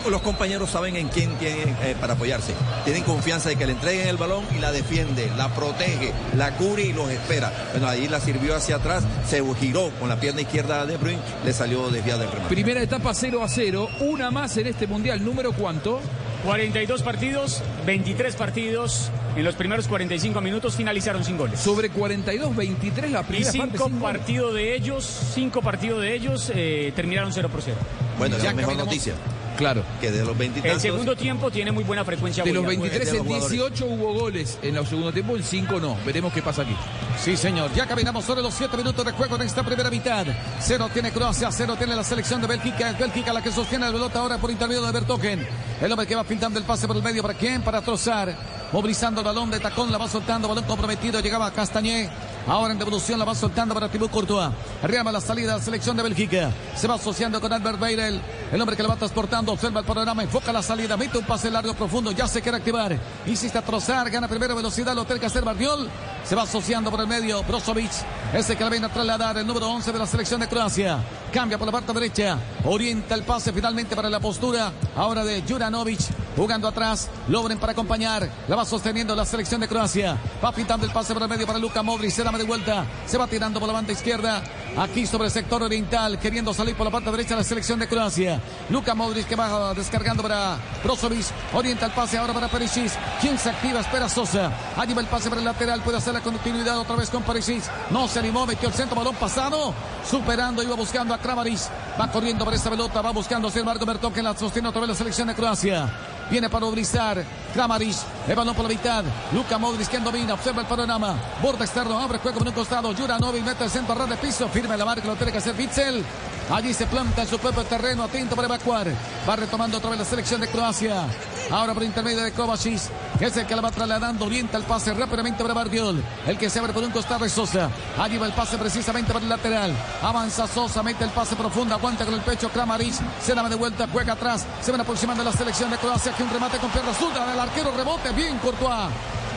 los 0.10 0.22
compañeros 0.22 0.72
saben 0.72 0.96
en 0.96 1.10
quién 1.10 1.36
tienen 1.38 1.78
eh, 1.84 1.96
para 2.02 2.14
apoyarse. 2.14 2.54
Tienen 2.84 3.04
confianza 3.04 3.50
de 3.50 3.58
que 3.58 3.68
le 3.68 3.74
entreguen 3.74 4.08
el 4.08 4.18
balón 4.18 4.44
y 4.56 4.60
la 4.60 4.72
defiende, 4.72 5.32
la 5.38 5.54
protege, 5.54 6.12
la 6.36 6.56
cubre 6.56 6.84
y 6.84 6.94
los 6.94 7.12
espera. 7.12 7.54
Bueno, 7.74 7.88
ahí 7.88 8.08
la 8.08 8.20
sirvió 8.20 8.56
hacia 8.56 8.78
atrás, 8.78 9.04
se 9.28 9.44
giró 9.56 9.92
con 10.00 10.10
la 10.10 10.20
pierna 10.20 10.42
izquierda 10.42 10.86
de 10.88 10.98
Bruyne, 10.98 11.22
le 11.46 11.54
salió 11.54 11.90
desviado 11.90 12.24
el 12.24 12.32
remate. 12.32 12.50
Primera 12.50 12.82
etapa 12.82 13.14
0 13.14 13.44
a 13.44 13.48
0, 13.48 13.88
una 14.00 14.32
más 14.32 14.58
en 14.58 14.66
este 14.66 14.88
mundial. 14.88 15.24
¿Número 15.24 15.54
cuánto? 15.54 16.02
42 16.44 17.04
partidos, 17.04 17.62
23 17.86 18.36
partidos. 18.36 19.12
En 19.40 19.46
los 19.46 19.56
primeros 19.56 19.88
45 19.88 20.42
minutos 20.42 20.76
finalizaron 20.76 21.24
sin 21.24 21.38
goles. 21.38 21.62
Sobre 21.62 21.90
42, 21.90 22.54
23 22.54 23.10
la 23.10 23.24
primera 23.24 23.50
y 23.50 23.54
cinco 23.54 23.90
partidos 23.90 24.54
de 24.54 24.76
ellos, 24.76 25.06
cinco 25.34 25.62
partidos 25.62 26.02
de 26.02 26.14
ellos 26.14 26.52
eh, 26.54 26.92
terminaron 26.94 27.32
0 27.32 27.48
por 27.48 27.62
0. 27.62 27.78
Bueno, 28.18 28.38
ya 28.38 28.44
la 28.44 28.54
mejor 28.54 28.76
noticia. 28.76 29.14
Claro. 29.56 29.82
Que 30.02 30.12
de 30.12 30.26
los 30.26 30.38
23. 30.38 30.74
El 30.74 30.82
segundo 30.82 31.16
tiempo 31.16 31.50
tiene 31.52 31.72
muy 31.72 31.86
buena 31.86 32.04
frecuencia. 32.04 32.44
De 32.44 32.52
los 32.52 32.66
23 32.66 33.14
en 33.14 33.28
18 33.28 33.86
hubo 33.86 34.14
goles. 34.14 34.60
En 34.62 34.76
el 34.76 34.86
segundo 34.86 35.14
tiempo, 35.14 35.38
en 35.38 35.44
5 35.44 35.80
no. 35.80 35.96
Veremos 36.06 36.34
qué 36.34 36.42
pasa 36.42 36.64
aquí. 36.64 36.76
Sí, 37.18 37.38
señor. 37.38 37.74
Ya 37.74 37.88
caminamos 37.88 38.26
sobre 38.26 38.42
los 38.42 38.54
7 38.54 38.76
minutos 38.76 39.06
de 39.06 39.14
juego 39.14 39.38
en 39.38 39.44
esta 39.44 39.64
primera 39.64 39.90
mitad. 39.90 40.28
Cero 40.60 40.90
tiene 40.92 41.12
Croacia, 41.12 41.50
cero 41.50 41.76
tiene 41.78 41.96
la 41.96 42.04
selección 42.04 42.42
de 42.42 42.48
Bélgica. 42.48 42.90
Es 42.90 43.00
Bélgica 43.00 43.32
la 43.32 43.42
que 43.42 43.54
sostiene 43.54 43.88
el 43.88 43.94
pelota 43.94 44.20
ahora 44.20 44.38
por 44.38 44.52
intermedio 44.52 44.82
de 44.82 44.92
Bertogen. 44.92 45.48
El 45.82 45.90
hombre 45.90 46.06
que 46.06 46.16
va 46.16 46.26
pintando 46.26 46.60
el 46.60 46.66
pase 46.66 46.88
por 46.88 46.98
el 46.98 47.04
medio. 47.04 47.22
¿Para 47.22 47.36
quién? 47.36 47.62
Para 47.62 47.82
Trozar. 47.82 48.59
Movilizando 48.72 49.22
el 49.22 49.26
balón 49.26 49.50
de 49.50 49.60
tacón, 49.60 49.92
la 49.92 49.98
va 49.98 50.08
soltando. 50.08 50.48
Balón 50.48 50.66
comprometido. 50.66 51.20
Llegaba 51.20 51.52
Castañé. 51.52 52.10
Ahora 52.48 52.74
en 52.74 52.80
devolución 52.80 53.18
la 53.20 53.26
va 53.26 53.36
soltando 53.36 53.74
para 53.74 53.90
Thibaut 53.90 54.12
Courtois. 54.12 54.52
Arriba 54.84 55.12
la 55.12 55.22
salida 55.22 55.60
selección 55.60 55.98
de 55.98 56.04
Bélgica. 56.04 56.52
Se 56.76 56.88
va 56.88 56.96
asociando 56.96 57.42
con 57.42 57.52
Albert 57.52 57.80
Beirel. 57.80 58.22
El 58.52 58.60
hombre 58.60 58.76
que 58.76 58.82
la 58.82 58.90
va 58.90 58.96
transportando. 58.96 59.52
Observa 59.52 59.82
el 59.82 59.86
panorama. 59.86 60.24
Enfoca 60.24 60.52
la 60.52 60.64
salida. 60.64 60.98
Mete 60.98 61.18
un 61.20 61.26
pase 61.26 61.52
largo 61.52 61.74
profundo. 61.76 62.12
Ya 62.12 62.28
se 62.28 62.42
quiere 62.42 62.58
activar. 62.58 62.98
Insiste 63.28 63.58
a 63.58 63.62
trozar. 63.62 64.10
Gana 64.10 64.28
primero 64.28 64.56
velocidad. 64.56 64.96
Lo 64.96 65.06
tiene 65.06 65.20
que 65.20 65.28
hacer 65.28 65.44
Bardiol. 65.44 65.88
Se 66.24 66.36
va 66.36 66.44
asociando 66.44 66.90
por 66.90 67.00
el 67.00 67.08
medio. 67.08 67.44
Brozovic. 67.44 67.92
Ese 68.34 68.56
que 68.56 68.64
la 68.64 68.70
viene 68.72 68.88
a 68.88 68.90
trasladar. 68.90 69.38
El 69.38 69.46
número 69.46 69.70
11 69.70 69.92
de 69.92 70.00
la 70.00 70.08
selección 70.08 70.40
de 70.40 70.48
Croacia. 70.48 70.98
Cambia 71.32 71.60
por 71.60 71.68
la 71.68 71.72
parte 71.72 71.94
derecha. 71.94 72.40
Orienta 72.66 73.14
el 73.14 73.24
pase 73.24 73.54
finalmente 73.54 73.96
para 73.96 74.10
la 74.10 74.20
postura. 74.20 74.72
Ahora 74.96 75.24
de 75.24 75.44
Juranovic. 75.48 76.00
Jugando 76.36 76.68
atrás. 76.68 77.08
Logren 77.28 77.60
para 77.60 77.74
acompañar. 77.74 78.28
La 78.48 78.56
va 78.56 78.66
sosteniendo 78.66 79.16
la 79.16 79.26
selección 79.26 79.62
de 79.62 79.68
Croacia. 79.68 80.18
Va 80.44 80.52
pintando 80.52 80.88
el 80.88 80.92
pase 80.92 81.14
por 81.14 81.22
el 81.22 81.30
medio 81.30 81.46
para 81.46 81.60
Luka 81.60 81.84
Modric. 81.84 82.10
Se 82.12 82.24
de 82.24 82.44
vuelta. 82.44 82.86
Se 83.06 83.18
va 83.18 83.28
tirando 83.28 83.60
por 83.60 83.68
la 83.68 83.74
banda 83.74 83.94
izquierda. 83.94 84.42
Aquí 84.76 85.06
sobre 85.06 85.26
el 85.26 85.32
sector 85.32 85.62
oriental. 85.62 86.18
Queriendo 86.18 86.52
salir 86.52 86.76
por 86.76 86.86
la 86.86 86.92
parte 86.92 87.12
derecha 87.12 87.36
la 87.36 87.44
selección 87.44 87.78
de 87.78 87.88
Croacia. 87.88 88.39
Luka 88.70 88.94
Modric 88.96 89.28
que 89.28 89.36
va 89.36 89.74
descargando 89.74 90.24
para 90.24 90.58
Brozovic. 90.84 91.26
Orienta 91.54 91.86
el 91.86 91.92
pase 91.92 92.18
ahora 92.18 92.34
para 92.34 92.48
Perisic. 92.48 92.92
Quien 93.20 93.38
se 93.38 93.50
activa? 93.50 93.80
Espera 93.80 94.08
Sosa. 94.08 94.52
Allí 94.78 94.94
va 94.94 95.02
el 95.02 95.08
pase 95.08 95.30
para 95.30 95.42
el 95.42 95.46
lateral. 95.46 95.82
Puede 95.82 95.98
hacer 95.98 96.14
la 96.14 96.22
continuidad 96.22 96.78
otra 96.80 96.96
vez 96.96 97.10
con 97.10 97.24
Perisic. 97.24 97.64
No 97.90 98.08
se 98.08 98.20
animó. 98.20 98.46
Metió 98.46 98.68
el 98.68 98.74
centro. 98.74 98.96
Balón 98.96 99.16
pasado. 99.16 99.74
Superando. 100.10 100.64
Iba 100.64 100.76
buscando 100.76 101.14
a 101.14 101.18
Kramaric. 101.18 101.60
Va 102.00 102.12
corriendo 102.12 102.46
por 102.46 102.54
esta 102.54 102.70
pelota. 102.70 103.02
Va 103.02 103.12
buscando 103.12 103.48
a 103.48 103.64
Marco 103.64 103.86
Bertón 103.86 104.14
que 104.14 104.22
la 104.22 104.36
sostiene 104.36 104.70
otra 104.70 104.82
vez 104.82 104.90
la 104.90 104.96
selección 104.96 105.28
de 105.28 105.36
Croacia. 105.36 105.90
Viene 106.30 106.50
para 106.50 106.66
Obrizar. 106.66 107.24
Kramaric. 107.54 107.96
El 108.28 108.36
balón 108.36 108.56
por 108.56 108.64
la 108.66 108.70
mitad. 108.70 109.04
Luka 109.34 109.58
Modric 109.58 109.90
quien 109.90 110.04
domina. 110.04 110.36
Observa 110.36 110.62
el 110.62 110.68
panorama. 110.68 111.16
Borde 111.42 111.66
externo. 111.66 112.00
Abre 112.00 112.20
juego 112.20 112.38
por 112.38 112.48
un 112.48 112.54
costado. 112.54 112.94
Juranovic 112.94 113.44
mete 113.44 113.64
el 113.64 113.70
centro 113.70 113.94
a 113.94 113.98
ras 113.98 114.10
de 114.10 114.18
piso. 114.18 114.48
Firme 114.50 114.78
la 114.78 114.86
marca. 114.86 115.08
Lo 115.08 115.16
tiene 115.16 115.32
que 115.32 115.40
hacer 115.40 115.56
Witzel. 115.58 116.06
Allí 116.52 116.74
se 116.74 116.88
planta 116.88 117.22
en 117.22 117.28
su 117.28 117.38
propio 117.38 117.64
terreno. 117.64 118.04
Atento 118.04 118.36
para 118.36 118.48
evacuar. 118.48 118.88
Va 119.28 119.36
retomando 119.36 119.78
otra 119.78 119.92
vez 119.92 120.00
la 120.00 120.06
selección 120.06 120.42
de 120.42 120.48
Croacia. 120.48 121.04
Ahora 121.52 121.74
por 121.74 121.84
intermedio 121.84 122.24
de 122.24 122.32
Kovacic. 122.32 122.82
Que 123.20 123.26
es 123.26 123.38
el 123.38 123.46
que 123.46 123.56
la 123.56 123.62
va 123.62 123.72
trasladando. 123.72 124.26
Orienta 124.26 124.58
el 124.58 124.64
pase 124.64 124.94
rápidamente 124.94 125.44
para 125.44 125.54
Bardiol. 125.54 126.04
El 126.26 126.38
que 126.38 126.50
se 126.50 126.60
abre 126.60 126.74
por 126.74 126.84
un 126.84 126.92
costado 126.92 127.26
es 127.26 127.32
Sosa. 127.32 127.70
Allí 128.00 128.18
va 128.18 128.26
el 128.26 128.34
pase 128.34 128.58
precisamente 128.58 129.14
para 129.14 129.24
el 129.24 129.30
lateral. 129.30 129.74
Avanza 130.02 130.48
Sosa. 130.48 130.82
Mete 130.82 131.04
el 131.04 131.12
pase 131.12 131.36
profundo. 131.36 131.76
Aguanta 131.76 132.06
con 132.06 132.16
el 132.16 132.22
pecho 132.22 132.50
Kramaric. 132.50 132.96
Se 133.22 133.36
da 133.36 133.48
de 133.48 133.56
vuelta. 133.56 133.88
Juega 133.92 134.14
atrás. 134.14 134.46
Se 134.62 134.72
van 134.72 134.82
aproximando 134.82 135.24
la 135.24 135.32
selección 135.32 135.70
de 135.70 135.78
Croacia. 135.78 136.12
Aquí 136.12 136.24
un 136.24 136.32
remate 136.32 136.58
con 136.58 136.72
pierna 136.72 136.94
zurda 136.94 137.28
del 137.28 137.40
arquero. 137.40 137.72
Rebote. 137.76 138.12
Bien 138.12 138.38
Courtois 138.40 138.90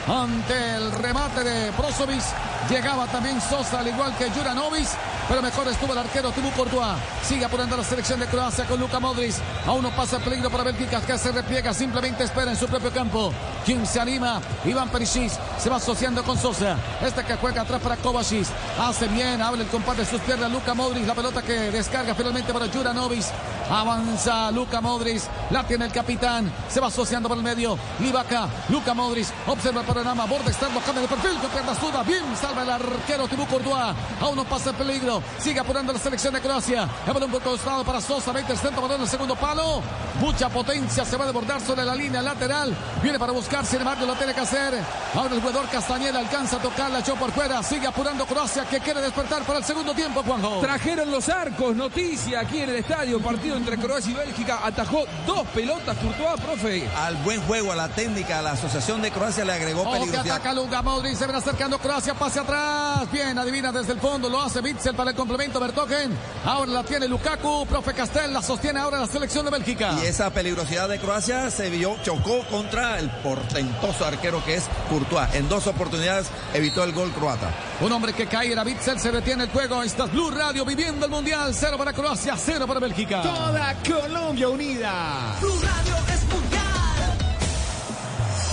ante 0.09 0.75
el 0.77 0.91
remate 0.93 1.45
de 1.45 1.71
Brozovic. 1.73 2.23
Llegaba 2.69 3.07
también 3.07 3.41
Sosa, 3.41 3.81
al 3.81 3.89
igual 3.89 4.15
que 4.17 4.31
Juranovic, 4.31 4.89
pero 5.29 5.43
mejor 5.43 5.69
estuvo 5.69 5.93
el 5.93 5.99
arquero 5.99 6.31
Tibu 6.31 6.51
Courtois. 6.53 6.97
Sigue 7.23 7.45
apurando 7.45 7.77
la 7.77 7.85
selección 7.85 8.21
de 8.21 8.27
Croacia 8.27 8.65
con 8.65 8.79
Luka 8.79 9.01
Modric. 9.01 9.35
Aún 9.67 9.83
no 9.83 9.91
pasa 9.91 10.19
peligro 10.21 10.49
para 10.49 10.65
Bélgica, 10.65 11.01
que 11.01 11.19
se 11.19 11.33
repliega, 11.33 11.75
simplemente 11.75 12.25
espera 12.25 12.51
en 12.51 12.57
su 12.57 12.67
propio 12.69 12.93
campo. 12.93 13.33
Quien 13.65 13.87
se 13.87 14.01
anima, 14.01 14.41
Iván 14.65 14.89
Perisic, 14.91 15.33
se 15.59 15.71
va 15.71 15.77
asociando 15.77 16.23
con 16.23 16.39
Sosa. 16.39 16.77
Este 17.01 17.25
que 17.25 17.37
juega 17.37 17.63
atrás 17.63 17.81
para 17.81 17.97
Kovacic. 17.97 18.47
Hace 18.81 19.09
bien, 19.09 19.43
habla 19.43 19.63
el 19.63 19.69
compás 19.69 19.97
de 19.97 20.07
sus 20.07 20.21
piernas 20.21 20.51
Luka 20.51 20.75
Modric, 20.75 21.07
la 21.07 21.15
pelota 21.15 21.43
que 21.43 21.71
descarga 21.71 22.15
finalmente 22.15 22.53
para 22.53 22.69
Juranovic. 22.69 23.25
Avanza 23.71 24.51
Luca 24.51 24.81
Modric. 24.81 25.23
La 25.51 25.65
tiene 25.65 25.87
el 25.87 25.93
capitán. 25.93 26.53
Se 26.69 26.81
va 26.81 26.89
asociando 26.89 27.29
por 27.29 27.39
el 27.39 27.45
medio. 27.45 27.79
Livaca. 28.01 28.49
Luca 28.69 28.93
Modric. 28.93 29.27
Observa 29.47 29.81
el 29.81 29.87
panorama. 29.87 30.27
Borde 30.27 30.51
externo. 30.51 30.81
Cambia 30.85 31.03
de 31.03 31.09
perfil. 31.09 31.39
Con 31.39 31.51
piernas 31.51 31.81
duda. 31.81 32.03
Bien. 32.03 32.23
Salva 32.53 32.63
el 32.63 32.71
arquero 32.71 33.27
Tibú 33.29 33.47
Courtois. 33.47 33.95
Aún 34.21 34.37
no 34.37 34.45
pasa 34.45 34.71
el 34.71 34.77
peligro. 34.77 35.23
Sigue 35.39 35.61
apurando 35.61 35.93
la 35.93 35.99
selección 35.99 36.35
de 36.35 36.41
Croacia. 36.41 36.87
El 37.07 37.13
balón 37.13 37.31
por 37.31 37.41
costado 37.43 37.83
para 37.83 38.01
Sosa. 38.01 38.31
20 38.33 38.53
el 38.53 38.59
centro. 38.59 38.83
Balón 38.83 38.97
en 38.97 39.03
el 39.03 39.09
segundo 39.09 39.35
palo. 39.37 39.83
Mucha 40.21 40.51
potencia. 40.51 41.05
Se 41.05 41.17
va 41.17 41.25
a 41.25 41.27
desbordar 41.29 41.61
sobre 41.63 41.85
la 41.85 41.95
línea 41.95 42.21
lateral. 42.21 42.77
Viene 43.03 43.19
para 43.19 43.33
buscar. 43.33 43.65
Sin 43.65 43.79
embargo, 43.79 44.05
lo 44.05 44.15
tiene 44.17 44.35
que 44.35 44.41
hacer. 44.41 44.75
Ahora 45.15 45.35
el 45.35 45.41
jugador 45.41 45.67
Castañeda 45.69 46.19
alcanza 46.19 46.57
a 46.57 46.61
tocar. 46.61 46.91
La 46.91 46.99
echó 46.99 47.15
por 47.15 47.33
fuera. 47.33 47.63
Sigue 47.63 47.87
apurando 47.87 48.27
Croacia 48.27 48.67
que 48.67 48.81
quiere 48.81 49.01
despertar 49.01 49.43
para 49.45 49.61
el 49.61 49.65
segundo 49.65 49.95
tiempo, 49.95 50.23
Juanjo. 50.23 50.61
Trajeron 50.61 51.11
los 51.11 51.29
arcos, 51.31 51.75
noticia 51.75 52.41
aquí 52.41 52.61
en 52.61 52.69
el 52.71 52.77
estadio, 52.77 53.21
partido 53.23 53.57
entre 53.57 53.79
Croacia 53.79 54.11
y 54.11 54.15
Bélgica, 54.15 54.61
atajó 54.63 55.05
dos 55.27 55.47
pelotas 55.49 55.97
Courtois, 55.97 56.41
profe. 56.41 56.89
Al 56.97 57.17
buen 57.19 57.41
juego, 57.43 57.73
a 57.73 57.77
la 57.77 57.89
técnica, 57.89 58.39
a 58.41 58.43
la 58.43 58.53
asociación 58.53 59.01
de 59.03 59.11
Croacia 59.11 59.45
le 59.45 59.53
agregó 59.53 59.83
Ojo 59.83 59.93
que 59.93 59.99
peligrosidad. 60.01 60.37
ataca 60.37 60.53
Luka 60.55 60.83
Modric, 60.83 61.17
se 61.17 61.27
ven 61.27 61.37
acercando 61.37 61.79
Croacia, 61.79 62.15
pase 62.15 62.41
atrás. 62.43 63.11
Bien, 63.11 63.39
adivina 63.39 63.73
desde 63.73 63.93
el 63.93 64.01
fondo, 64.01 64.29
lo 64.29 64.41
hace 64.41 64.61
Bitzel 64.61 64.95
para 64.95 65.11
el 65.11 65.17
complemento 65.17 65.59
Bertogen. 65.59 66.17
Ahora 66.45 66.73
la 66.73 66.85
tiene 66.85 67.09
Lukaku, 67.09 67.67
profe 67.67 67.95
Castel, 67.95 68.33
la 68.33 68.43
sostiene 68.43 68.81
ahora 68.81 69.01
la 69.01 69.07
selección 69.07 69.45
de 69.45 69.51
Bélgica. 69.51 69.95
Y 70.03 70.07
esa 70.07 70.31
peligrosidad 70.31 70.89
de 70.89 70.99
Croacia 70.99 71.51
se 71.51 71.71
vio, 71.71 71.97
chocó 72.03 72.45
contra 72.51 72.99
el 72.99 73.11
portentoso 73.11 74.05
arquero 74.05 74.45
que 74.45 74.57
es 74.57 74.65
Courtois. 74.89 75.35
En 75.35 75.49
dos 75.49 75.67
oportunidades 75.67 76.29
evitó 76.55 76.85
el 76.85 76.93
gol 76.93 77.11
croata. 77.13 77.51
Un 77.81 77.93
hombre 77.93 78.13
que 78.13 78.27
cae 78.27 78.53
era 78.53 78.65
Bitzel, 78.65 79.01
se 79.01 79.11
detiene 79.11 79.45
el 79.45 79.51
juego. 79.51 79.83
Esta 79.83 80.05
es 80.05 80.13
Blue 80.13 80.31
Radio 80.31 80.65
viviendo 80.65 81.07
el 81.07 81.11
Mundial. 81.11 81.55
Cero 81.55 81.77
para 81.79 81.93
Croacia, 81.93 82.37
cero 82.37 82.67
para 82.67 82.81
Bélgica. 82.81 83.23
Toda 83.23 83.77
Colombia 83.83 84.49
unida. 84.49 85.37
Blue 85.41 85.61
Radio 85.61 85.97
es 86.15 86.23
mundial. 86.25 86.52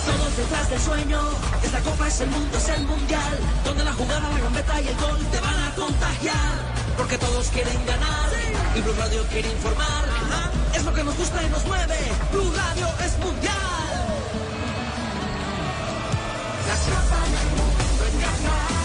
Todos 0.09 0.37
detrás 0.37 0.69
del 0.69 0.81
sueño. 0.81 1.19
Esta 1.63 1.79
copa 1.81 2.07
es 2.07 2.21
el 2.21 2.29
mundo, 2.29 2.57
es 2.57 2.69
el 2.69 2.85
mundial. 2.85 3.37
Donde 3.63 3.83
la 3.83 3.93
jugada, 3.93 4.29
la 4.29 4.39
gambeta 4.39 4.81
y 4.81 4.87
el 4.87 4.95
gol 4.95 5.19
te 5.31 5.39
van 5.39 5.59
a 5.67 5.75
contagiar. 5.75 6.53
Porque 6.97 7.17
todos 7.17 7.47
quieren 7.49 7.85
ganar. 7.85 8.29
Y 8.75 8.81
Blue 8.81 8.93
Radio 8.97 9.23
quiere 9.31 9.51
informar. 9.51 10.05
Es 10.73 10.83
lo 10.83 10.93
que 10.93 11.03
nos 11.03 11.15
gusta 11.15 11.43
y 11.43 11.49
nos 11.49 11.65
mueve. 11.65 11.97
Blue 12.31 12.51
Radio 12.55 12.87
es 13.05 13.17
mundial. 13.19 13.53
La 16.69 16.75
copa 16.85 17.19
del 17.33 17.47
mundo 17.57 18.03
en 18.07 18.19
Qatar. 18.21 18.78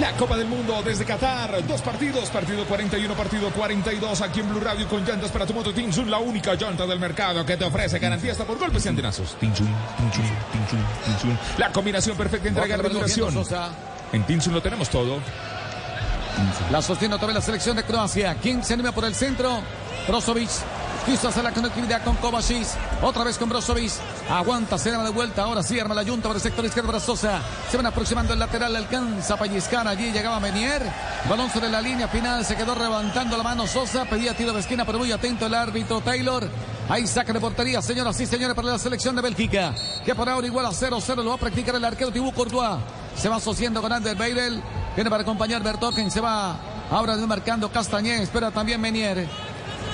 La 0.00 0.10
Copa 0.12 0.36
del 0.36 0.48
Mundo 0.48 0.82
desde 0.84 1.04
Qatar. 1.04 1.64
Dos 1.66 1.80
partidos, 1.80 2.28
partido 2.30 2.64
41, 2.66 3.14
partido 3.14 3.50
42 3.50 4.20
aquí 4.22 4.40
en 4.40 4.48
Blue 4.48 4.60
Radio 4.60 4.88
con 4.88 5.04
llantas 5.04 5.30
para 5.30 5.46
tu 5.46 5.54
moto 5.54 5.72
Tinsun, 5.72 6.10
la 6.10 6.18
única 6.18 6.54
llanta 6.54 6.84
del 6.86 6.98
mercado 6.98 7.46
que 7.46 7.56
te 7.56 7.64
ofrece 7.64 7.98
garantía 8.00 8.32
hasta 8.32 8.44
por 8.44 8.58
golpes 8.58 8.84
y 8.84 8.88
antenazos. 8.88 9.36
Tinsun, 9.38 9.68
Tinsun, 9.96 10.24
Tinsun, 10.52 10.86
Tinsun. 11.04 11.38
La 11.58 11.70
combinación 11.70 12.16
perfecta 12.16 12.48
de 12.48 12.60
vez 12.60 12.78
lo 12.78 12.88
duración. 12.88 13.34
En 14.12 14.24
Tinsun 14.24 14.52
lo 14.52 14.60
tenemos 14.60 14.88
todo. 14.88 15.20
La 16.72 16.82
sostiene 16.82 17.14
otra 17.14 17.28
vez 17.28 17.36
la 17.36 17.42
selección 17.42 17.76
de 17.76 17.84
Croacia. 17.84 18.36
¿Quién 18.42 18.64
se 18.64 18.74
anima 18.74 18.90
por 18.90 19.04
el 19.04 19.14
centro? 19.14 19.60
Brozovic. 20.08 20.50
Quiso 21.06 21.28
hacer 21.28 21.44
la 21.44 21.52
conectividad 21.52 22.02
con 22.02 22.16
Kovacic. 22.16 22.66
Otra 23.02 23.24
vez 23.24 23.36
con 23.36 23.50
Brozovic. 23.50 23.92
Aguanta, 24.30 24.78
se 24.78 24.90
da 24.90 25.02
de 25.04 25.10
vuelta. 25.10 25.42
Ahora 25.42 25.62
sí 25.62 25.78
arma 25.78 25.94
la 25.94 26.02
yunta 26.02 26.28
por 26.28 26.36
el 26.36 26.42
sector 26.42 26.64
izquierdo 26.64 26.88
para 26.88 27.00
Sosa. 27.00 27.42
Se 27.70 27.76
van 27.76 27.84
aproximando 27.84 28.32
el 28.32 28.38
lateral. 28.38 28.74
Alcanza 28.74 29.34
a. 29.34 29.88
Allí 29.90 30.12
llegaba 30.12 30.40
Menier. 30.40 30.82
Balón 31.28 31.50
sobre 31.50 31.68
la 31.68 31.82
línea 31.82 32.08
final. 32.08 32.42
Se 32.46 32.56
quedó 32.56 32.74
levantando 32.74 33.36
la 33.36 33.42
mano 33.42 33.66
Sosa. 33.66 34.06
Pedía 34.06 34.34
tiro 34.34 34.54
de 34.54 34.60
esquina, 34.60 34.86
pero 34.86 34.98
muy 34.98 35.12
atento 35.12 35.44
el 35.44 35.52
árbitro 35.52 36.00
Taylor. 36.00 36.48
Ahí 36.88 37.06
saca 37.06 37.34
de 37.34 37.40
portería, 37.40 37.82
señoras 37.82 38.18
y 38.20 38.26
señores, 38.26 38.54
para 38.54 38.68
la 38.68 38.78
selección 38.78 39.14
de 39.14 39.20
Bélgica. 39.20 39.74
Que 40.06 40.14
por 40.14 40.28
ahora 40.28 40.46
igual 40.46 40.64
a 40.64 40.70
0-0 40.70 41.16
lo 41.16 41.30
va 41.30 41.34
a 41.34 41.38
practicar 41.38 41.74
el 41.74 41.84
arquero 41.84 42.12
Tibú 42.12 42.32
Courtois. 42.32 42.78
Se 43.14 43.28
va 43.28 43.36
asociando 43.36 43.82
con 43.82 43.92
Ander 43.92 44.16
Beirel. 44.16 44.62
Viene 44.94 45.10
para 45.10 45.22
acompañar 45.22 45.62
Bertoken. 45.62 46.10
Se 46.10 46.20
va 46.20 46.56
ahora 46.90 47.14
marcando 47.16 47.70
Castañé. 47.70 48.22
Espera 48.22 48.50
también 48.50 48.80
Menier. 48.80 49.28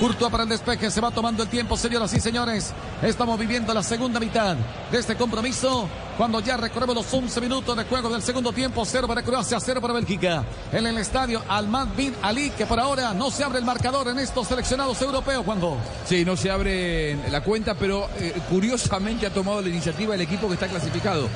Courtois 0.01 0.31
para 0.31 0.41
el 0.41 0.49
despeje, 0.49 0.89
se 0.89 0.99
va 0.99 1.11
tomando 1.11 1.43
el 1.43 1.49
tiempo, 1.49 1.77
señoras 1.77 2.11
y 2.15 2.19
señores. 2.19 2.73
Estamos 3.03 3.37
viviendo 3.37 3.71
la 3.71 3.83
segunda 3.83 4.19
mitad 4.19 4.57
de 4.91 4.97
este 4.97 5.15
compromiso. 5.15 5.87
Cuando 6.17 6.39
ya 6.39 6.57
recorremos 6.57 6.95
los 6.95 7.13
11 7.13 7.39
minutos 7.39 7.77
de 7.77 7.83
juego 7.83 8.09
del 8.09 8.23
segundo 8.23 8.51
tiempo, 8.51 8.83
cero 8.83 9.07
para 9.07 9.21
Croacia, 9.21 9.59
cero 9.59 9.79
para 9.79 9.93
Bélgica. 9.93 10.43
En 10.71 10.87
el 10.87 10.97
estadio 10.97 11.43
Almad 11.47 11.89
Bin 11.95 12.15
Ali, 12.23 12.49
que 12.49 12.65
por 12.65 12.79
ahora 12.79 13.13
no 13.13 13.29
se 13.29 13.43
abre 13.43 13.59
el 13.59 13.65
marcador 13.65 14.07
en 14.07 14.17
estos 14.17 14.47
seleccionados 14.47 14.99
europeos, 15.03 15.45
Juanjo. 15.45 15.77
Sí, 16.07 16.25
no 16.25 16.35
se 16.35 16.49
abre 16.49 17.29
la 17.29 17.41
cuenta, 17.41 17.75
pero 17.75 18.09
eh, 18.17 18.33
curiosamente 18.49 19.27
ha 19.27 19.31
tomado 19.31 19.61
la 19.61 19.69
iniciativa 19.69 20.15
el 20.15 20.21
equipo 20.21 20.47
que 20.47 20.55
está 20.55 20.67
clasificado. 20.67 21.29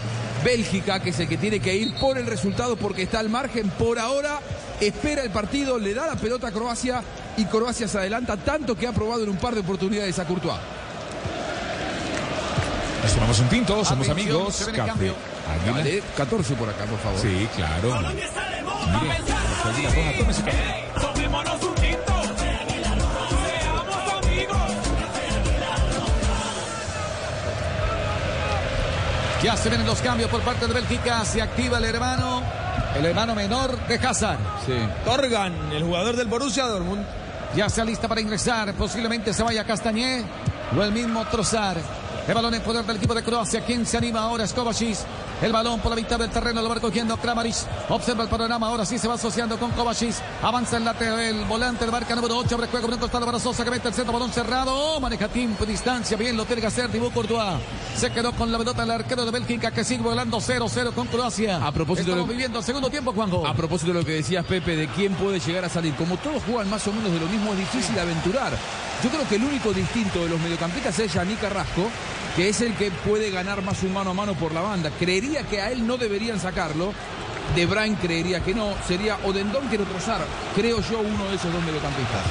Bélgica, 0.45 1.01
que 1.01 1.09
es 1.09 1.19
el 1.19 1.27
que 1.27 1.37
tiene 1.37 1.59
que 1.59 1.75
ir 1.75 1.95
por 1.95 2.19
el 2.19 2.27
resultado 2.27 2.77
porque 2.77 3.01
está 3.01 3.19
al 3.19 3.29
margen 3.29 3.67
por 3.71 3.97
ahora. 3.97 4.39
Espera 4.79 5.23
el 5.23 5.31
partido, 5.31 5.79
le 5.79 5.95
da 5.95 6.05
la 6.05 6.15
pelota 6.15 6.49
a 6.49 6.51
Croacia 6.51 7.01
y 7.35 7.45
Croacia 7.45 7.87
se 7.87 7.97
adelanta 7.97 8.37
tanto 8.37 8.75
que 8.75 8.85
ha 8.85 8.93
probado 8.93 9.23
en 9.23 9.29
un 9.29 9.37
par 9.37 9.55
de 9.55 9.61
oportunidades 9.61 10.19
a 10.19 10.25
Courtois. 10.25 10.59
Nos 13.01 13.13
tomamos 13.13 13.39
un 13.39 13.49
tinto, 13.49 13.83
somos 13.83 14.07
Atención, 14.07 14.35
amigos. 14.41 14.69
Café. 14.75 15.13
Dale, 15.65 16.03
14 16.15 16.53
por 16.53 16.69
acá, 16.69 16.85
por 16.85 16.99
favor. 16.99 17.19
Sí, 17.19 17.47
claro. 17.55 17.99
Mire, 19.01 19.25
Ya 29.45 29.55
se 29.55 29.69
vienen 29.69 29.85
los 29.85 30.01
cambios 30.01 30.27
por 30.31 30.41
parte 30.41 30.65
de 30.65 30.73
Bélgica. 30.73 31.23
Se 31.23 31.39
activa 31.39 31.77
el 31.77 31.85
hermano, 31.85 32.41
el 32.97 33.05
hermano 33.05 33.35
menor 33.35 33.77
de 33.87 33.93
Hazard. 33.93 34.39
Sí. 34.65 34.73
Torgan, 35.05 35.53
el 35.71 35.83
jugador 35.83 36.15
del 36.15 36.25
Borussia 36.25 36.65
Dortmund. 36.65 37.05
Ya 37.55 37.69
se 37.69 37.79
alista 37.79 38.07
para 38.07 38.21
ingresar. 38.21 38.73
Posiblemente 38.73 39.35
se 39.35 39.43
vaya 39.43 39.63
Castañé 39.63 40.23
o 40.75 40.81
el 40.81 40.91
mismo 40.91 41.23
Trozar. 41.25 41.77
El 42.27 42.33
balón 42.33 42.55
en 42.55 42.61
poder 42.63 42.83
del 42.85 42.97
equipo 42.97 43.13
de 43.13 43.21
Croacia. 43.23 43.61
¿Quién 43.63 43.85
se 43.85 43.97
anima 43.97 44.21
ahora? 44.21 44.43
Es 44.45 44.53
Kovacic. 44.53 44.97
El 45.43 45.51
balón 45.51 45.79
por 45.79 45.91
la 45.91 45.95
mitad 45.97 46.17
del 46.17 46.29
terreno 46.31 46.59
lo 46.61 46.69
va 46.69 46.75
recogiendo 46.75 47.15
Kramaric. 47.17 47.53
Observa 47.89 48.23
el 48.23 48.29
panorama. 48.29 48.65
Ahora 48.67 48.83
sí 48.83 48.97
se 48.97 49.07
va 49.07 49.13
asociando 49.13 49.59
con 49.59 49.69
Kovacic. 49.71 50.15
Avanza 50.41 50.77
el 50.77 50.85
lateral, 50.85 51.19
el 51.19 51.45
volante 51.45 51.85
de 51.85 51.91
marca 51.91 52.15
número 52.15 52.37
8. 52.37 52.55
Abre 52.55 52.67
juego 52.67 52.87
por 52.87 52.93
un 52.95 52.99
costado 52.99 53.25
para 53.27 53.39
Sosa 53.39 53.63
que 53.63 53.69
mete 53.69 53.89
el 53.89 53.93
centro. 53.93 54.11
Balón 54.11 54.31
cerrado. 54.31 54.71
Oh, 54.73 54.99
maneja 54.99 55.27
tiempo 55.27 55.65
y 55.65 55.67
distancia. 55.67 56.17
Bien, 56.17 56.35
lo 56.35 56.45
tiene 56.45 56.61
que 56.61 56.67
hacer 56.67 56.89
Thibaut 56.89 57.13
Courtois. 57.13 57.59
Se 57.95 58.09
quedó 58.11 58.31
con 58.31 58.51
la 58.51 58.57
pelota 58.57 58.81
el 58.81 58.89
arquero 58.91 59.23
de 59.23 59.29
Bélgica 59.31 59.69
que 59.69 59.83
sigue 59.83 60.01
volando 60.01 60.37
0-0 60.39 60.93
con 60.93 61.05
Croacia. 61.07 61.57
A 61.57 61.71
propósito 61.71 62.07
de 62.07 62.11
Estamos 62.13 62.27
lo- 62.27 62.33
viviendo 62.33 62.57
el 62.59 62.65
segundo 62.65 62.89
tiempo, 62.89 63.13
Juanjo. 63.13 63.45
A 63.45 63.53
propósito 63.53 63.93
de 63.93 63.99
lo 63.99 64.05
que 64.05 64.13
decías, 64.13 64.43
Pepe, 64.45 64.75
de 64.75 64.87
quién 64.87 65.13
puede 65.13 65.39
llegar 65.39 65.65
a 65.65 65.69
salir. 65.69 65.93
Como 65.95 66.17
todos 66.17 66.41
juegan 66.43 66.69
más 66.71 66.87
o 66.87 66.91
menos 66.91 67.11
de 67.11 67.19
lo 67.19 67.27
mismo, 67.27 67.51
es 67.51 67.59
difícil 67.59 67.99
aventurar. 67.99 68.53
Yo 69.03 69.09
creo 69.09 69.27
que 69.27 69.35
el 69.35 69.43
único 69.43 69.73
distinto 69.73 70.23
de 70.23 70.29
los 70.29 70.39
mediocampistas 70.39 70.97
es 70.99 71.13
Yannick 71.13 71.41
Carrasco, 71.41 71.89
que 72.35 72.49
es 72.49 72.61
el 72.61 72.73
que 72.75 72.91
puede 72.91 73.29
ganar 73.29 73.61
más 73.61 73.83
un 73.83 73.93
mano 73.93 74.11
a 74.11 74.13
mano 74.13 74.33
por 74.33 74.53
la 74.53 74.61
banda. 74.61 74.89
Creería 74.97 75.43
que 75.43 75.61
a 75.61 75.71
él 75.71 75.85
no 75.85 75.97
deberían 75.97 76.39
sacarlo. 76.39 76.93
De 77.55 77.65
Bruyne 77.65 77.97
creería 77.97 78.43
que 78.43 78.55
no. 78.55 78.73
Sería 78.87 79.17
o 79.23 79.31
Dendón 79.31 79.69
que 79.69 79.77
Trozar. 79.77 80.21
Creo 80.55 80.81
yo 80.81 80.99
uno 80.99 81.25
de 81.29 81.35
esos 81.35 81.53
dos 81.53 81.63
mediocampistas. 81.63 82.21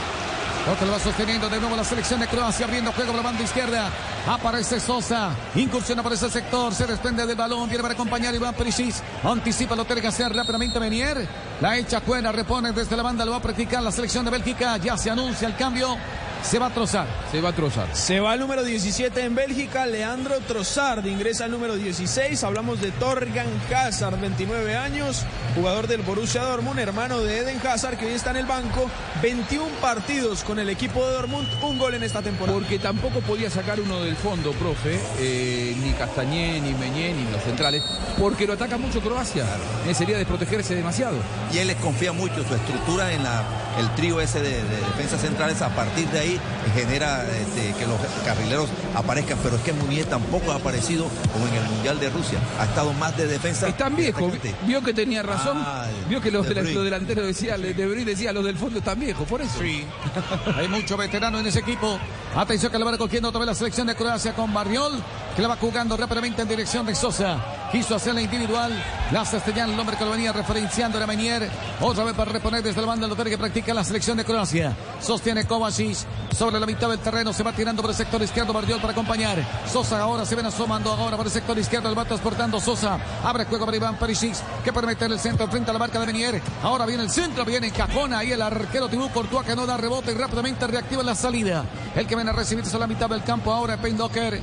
Que 0.79 0.87
lo 0.87 0.93
va 0.93 0.99
sosteniendo 0.99 1.49
de 1.51 1.61
nuevo 1.61 1.77
la 1.77 1.85
selección 1.85 2.19
de 2.19 2.27
Croacia, 2.27 2.65
abriendo 2.65 2.91
juego 2.91 3.13
por 3.13 3.23
la 3.23 3.29
banda 3.29 3.45
izquierda. 3.45 3.91
Aparece 4.27 4.81
Sosa, 4.81 5.31
incursiona 5.55 6.03
por 6.03 6.15
ese 6.15 6.31
sector, 6.31 6.75
se 6.75 6.87
desprende 6.87 7.27
del 7.27 7.37
balón, 7.37 7.69
viene 7.69 7.83
para 7.83 7.93
acompañar 7.93 8.35
Iván 8.35 8.55
Perisic. 8.55 8.95
Anticipa, 9.23 9.77
lo 9.77 9.85
tiene 9.85 10.01
que 10.01 10.09
hacer 10.09 10.35
rápidamente 10.35 10.81
Menier. 10.81 11.29
La 11.61 11.77
echa 11.77 12.01
fuera, 12.01 12.33
repone 12.33 12.73
desde 12.73 12.97
la 12.97 13.03
banda, 13.03 13.27
lo 13.27 13.33
va 13.33 13.37
a 13.37 13.43
practicar 13.43 13.83
la 13.83 13.93
selección 13.93 14.25
de 14.25 14.31
Bélgica. 14.31 14.79
Ya 14.79 14.97
se 14.97 15.11
anuncia 15.11 15.47
el 15.47 15.55
cambio. 15.55 15.99
Se 16.45 16.59
va 16.59 16.67
a 16.67 16.75
trozar. 16.75 17.07
Se 17.33 17.41
va 17.41 17.49
a 17.49 17.53
trozar. 17.55 17.89
Se 17.97 18.21
va 18.21 18.35
el 18.35 18.41
número 18.41 18.63
17 18.63 19.23
en 19.23 19.35
Bélgica, 19.35 19.87
Leandro 19.87 20.39
Trossard 20.41 21.05
ingresa 21.07 21.47
al 21.47 21.51
número 21.51 21.75
16. 21.75 22.45
Hablamos 22.45 22.83
de 22.83 22.93
Torgan 22.93 23.47
Hazard, 23.75 24.21
29 24.21 24.77
años, 24.77 25.25
jugador 25.57 25.87
del 25.89 26.03
Borussia 26.03 26.43
Dortmund, 26.43 26.79
hermano 26.79 27.21
de 27.21 27.39
Eden 27.39 27.67
Hazard, 27.67 27.97
que 27.97 28.07
hoy 28.07 28.13
está 28.13 28.31
en 28.31 28.37
el 28.37 28.47
banco. 28.47 28.91
21 29.23 29.69
partidos 29.81 30.45
con 30.45 30.59
el 30.59 30.69
equipo 30.69 31.07
de 31.07 31.15
Dortmund, 31.15 31.49
un 31.63 31.79
gol 31.79 31.95
en 31.95 32.03
esta 32.03 32.21
temporada. 32.21 32.59
Porque 32.59 32.79
tampoco 32.79 33.21
podía 33.21 33.49
sacar 33.49 33.81
uno 33.81 34.03
del 34.03 34.15
fondo, 34.15 34.53
profe, 34.53 35.01
eh, 35.19 35.75
ni 35.83 35.93
Castañé, 35.93 36.61
ni 36.61 36.75
Meñé, 36.75 37.15
ni 37.15 37.25
los 37.33 37.43
centrales, 37.43 37.83
porque 38.19 38.47
lo 38.47 38.53
ataca 38.53 38.77
mucho 38.77 39.01
Croacia. 39.01 39.47
Eh, 39.89 39.95
sería 39.95 40.19
desprotegerse 40.19 40.75
demasiado. 40.75 41.17
Y 41.53 41.59
él 41.59 41.69
les 41.69 41.77
confía 41.77 42.13
mucho 42.13 42.45
su 42.47 42.55
estructura 42.55 43.13
en 43.13 43.23
la, 43.23 43.43
el 43.81 43.93
trío 43.95 44.21
ese 44.21 44.41
de, 44.41 44.63
de 44.63 44.77
defensas 44.77 45.23
centrales. 45.23 45.63
A 45.63 45.75
partir 45.75 46.07
de 46.09 46.19
ahí 46.19 46.34
sí 46.35 46.65
genera 46.75 47.25
este, 47.25 47.73
que 47.79 47.87
los 47.87 47.99
carrileros 48.25 48.69
aparezcan, 48.95 49.39
pero 49.43 49.57
es 49.57 49.63
que 49.63 49.73
Munier 49.73 50.07
tampoco 50.07 50.53
ha 50.53 50.57
aparecido 50.57 51.07
como 51.33 51.47
en 51.47 51.55
el 51.55 51.65
Mundial 51.65 52.01
de 52.01 52.11
Rusia. 52.11 52.39
Ha 52.59 52.65
estado 52.65 52.93
más 52.95 53.17
de 53.17 53.27
defensa. 53.27 53.69
Están 53.69 53.97
viejos. 53.97 54.33
Vio 54.67 54.83
que 54.83 54.93
tenía 54.93 55.23
razón. 55.23 55.57
Ah, 55.61 55.87
Vio 56.09 56.21
que 56.21 56.31
los, 56.31 56.49
De 56.49 56.55
de 56.55 56.75
los 56.75 56.85
delanteros 56.85 57.27
decía, 57.27 57.57
de 57.57 57.73
Bruyne 57.87 58.05
decía, 58.05 58.33
los 58.33 58.45
del 58.45 58.57
fondo 58.57 58.79
están 58.79 58.99
viejos, 58.99 59.27
por 59.27 59.41
eso. 59.41 59.59
Sí. 59.61 59.85
Hay 60.57 60.69
mucho 60.69 60.97
veterano 60.97 61.39
en 61.39 61.47
ese 61.47 61.61
equipo. 61.61 61.99
Atención 62.37 62.73
que 62.73 62.79
le 62.79 62.85
va 62.85 62.91
recogiendo 62.91 63.29
otra 63.29 63.39
vez 63.39 63.47
la 63.47 63.55
selección 63.55 63.87
de 63.87 63.95
Croacia 63.95 64.35
con 64.35 64.53
Barriol, 64.53 65.01
que 65.37 65.43
la 65.43 65.49
va 65.49 65.57
jugando 65.57 65.97
rápidamente 65.97 66.43
en 66.43 66.49
dirección 66.49 66.85
de 66.85 66.93
Sosa. 66.93 67.39
Quiso 67.71 67.95
hacer 67.95 68.15
la 68.15 68.23
individual. 68.23 68.73
La 69.11 69.25
Castellán, 69.25 69.71
el 69.71 69.79
hombre 69.79 69.97
que 69.97 70.05
lo 70.05 70.11
venía 70.13 70.33
referenciando 70.33 70.97
era 70.97 71.07
Menier. 71.07 71.51
Otra 71.81 72.05
vez 72.05 72.15
para 72.15 72.31
reponer 72.31 72.63
desde 72.63 72.81
el 72.81 72.87
banda 72.87 73.07
el 73.07 73.15
que 73.17 73.39
practica 73.39 73.75
la 73.75 73.83
selección 73.83 74.17
de 74.17 74.25
Croacia. 74.25 74.77
Sostiene 75.01 75.45
Kovacic 75.45 75.97
sobre 76.33 76.61
la 76.61 76.67
mitad 76.67 76.89
del 76.89 77.01
terreno. 77.01 77.33
Se 77.33 77.43
va 77.43 77.53
tirando 77.53 77.83
por 77.83 77.91
el 77.91 77.97
sector 77.97 78.23
izquierdo 78.23 78.53
Barriol 78.53 78.81
para 78.81 78.93
acompañar. 78.93 79.39
Sosa 79.73 80.01
ahora 80.01 80.25
se 80.25 80.37
ven 80.37 80.47
asomando 80.47 80.93
ahora 80.93 81.17
por 81.17 81.27
el 81.27 81.33
sector 81.33 81.59
izquierdo. 81.59 81.89
El 81.89 81.99
va 81.99 82.05
transportando 82.05 82.61
Sosa. 82.61 82.99
Abre 83.25 83.45
juego 83.45 83.65
para 83.65 83.77
Iván 83.77 83.97
Perisic, 83.97 84.37
que 84.63 84.73
permite 84.73 85.07
en 85.07 85.13
el 85.13 85.19
centro 85.19 85.49
frente 85.49 85.71
a 85.71 85.73
la 85.73 85.81
marca 85.81 85.99
de 85.99 86.07
Menier. 86.07 86.41
Ahora 86.63 86.87
viene 86.87 87.03
el 87.03 87.11
centro, 87.11 87.45
viene 87.45 87.73
Cajona. 87.73 88.19
Ahí 88.19 88.31
el 88.31 88.43
arquero 88.43 88.89
Tibú 88.89 89.09
Courtois 89.11 89.47
que 89.47 89.57
no 89.57 89.67
da 89.67 89.77
rebote 89.77 90.13
y 90.13 90.15
rápidamente 90.15 90.67
reactiva 90.69 91.03
la 91.03 91.17
salida. 91.17 91.65
El 91.97 92.07
que 92.07 92.15
viene 92.25 92.39
a 92.39 92.41
recibir 92.41 92.65
sobre 92.65 92.81
la 92.81 92.87
mitad 92.87 93.11
del 93.11 93.23
campo 93.23 93.53
ahora 93.53 93.77
Pendoker. 93.77 94.41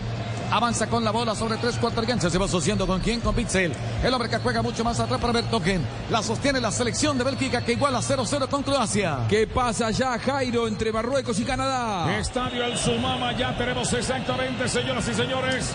Avanza 0.51 0.85
con 0.85 1.03
la 1.03 1.09
bola 1.09 1.33
sobre 1.33 1.57
tres 1.57 1.77
cuartos 1.77 2.01
de 2.01 2.07
cancha. 2.07 2.29
Se 2.29 2.37
va 2.37 2.45
asociando 2.45 2.85
con 2.85 2.99
quién? 2.99 3.21
Con 3.21 3.33
Pitzel. 3.33 3.73
El 4.03 4.13
hombre 4.13 4.29
que 4.29 4.37
juega 4.37 4.61
mucho 4.61 4.83
más 4.83 4.99
atrás 4.99 5.19
para 5.19 5.33
Bertoken. 5.33 5.81
La 6.11 6.21
sostiene 6.21 6.61
la 6.61 6.71
selección 6.71 7.17
de 7.17 7.23
Bélgica 7.23 7.65
que 7.65 7.71
iguala 7.71 7.99
0-0 7.99 8.47
con 8.49 8.61
Croacia. 8.61 9.21
¿Qué 9.27 9.47
pasa 9.47 9.89
ya, 9.89 10.19
Jairo, 10.19 10.67
entre 10.67 10.91
Marruecos 10.91 11.39
y 11.39 11.43
Canadá? 11.43 12.19
Estadio 12.19 12.65
El 12.65 12.77
Sumama, 12.77 13.35
ya 13.35 13.57
tenemos 13.57 13.91
exactamente, 13.93 14.67
señoras 14.67 15.07
y 15.07 15.13
señores, 15.15 15.73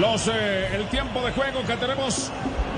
los, 0.00 0.28
eh, 0.28 0.74
el 0.76 0.88
tiempo 0.88 1.20
de 1.22 1.32
juego 1.32 1.62
que 1.66 1.76
tenemos. 1.76 2.30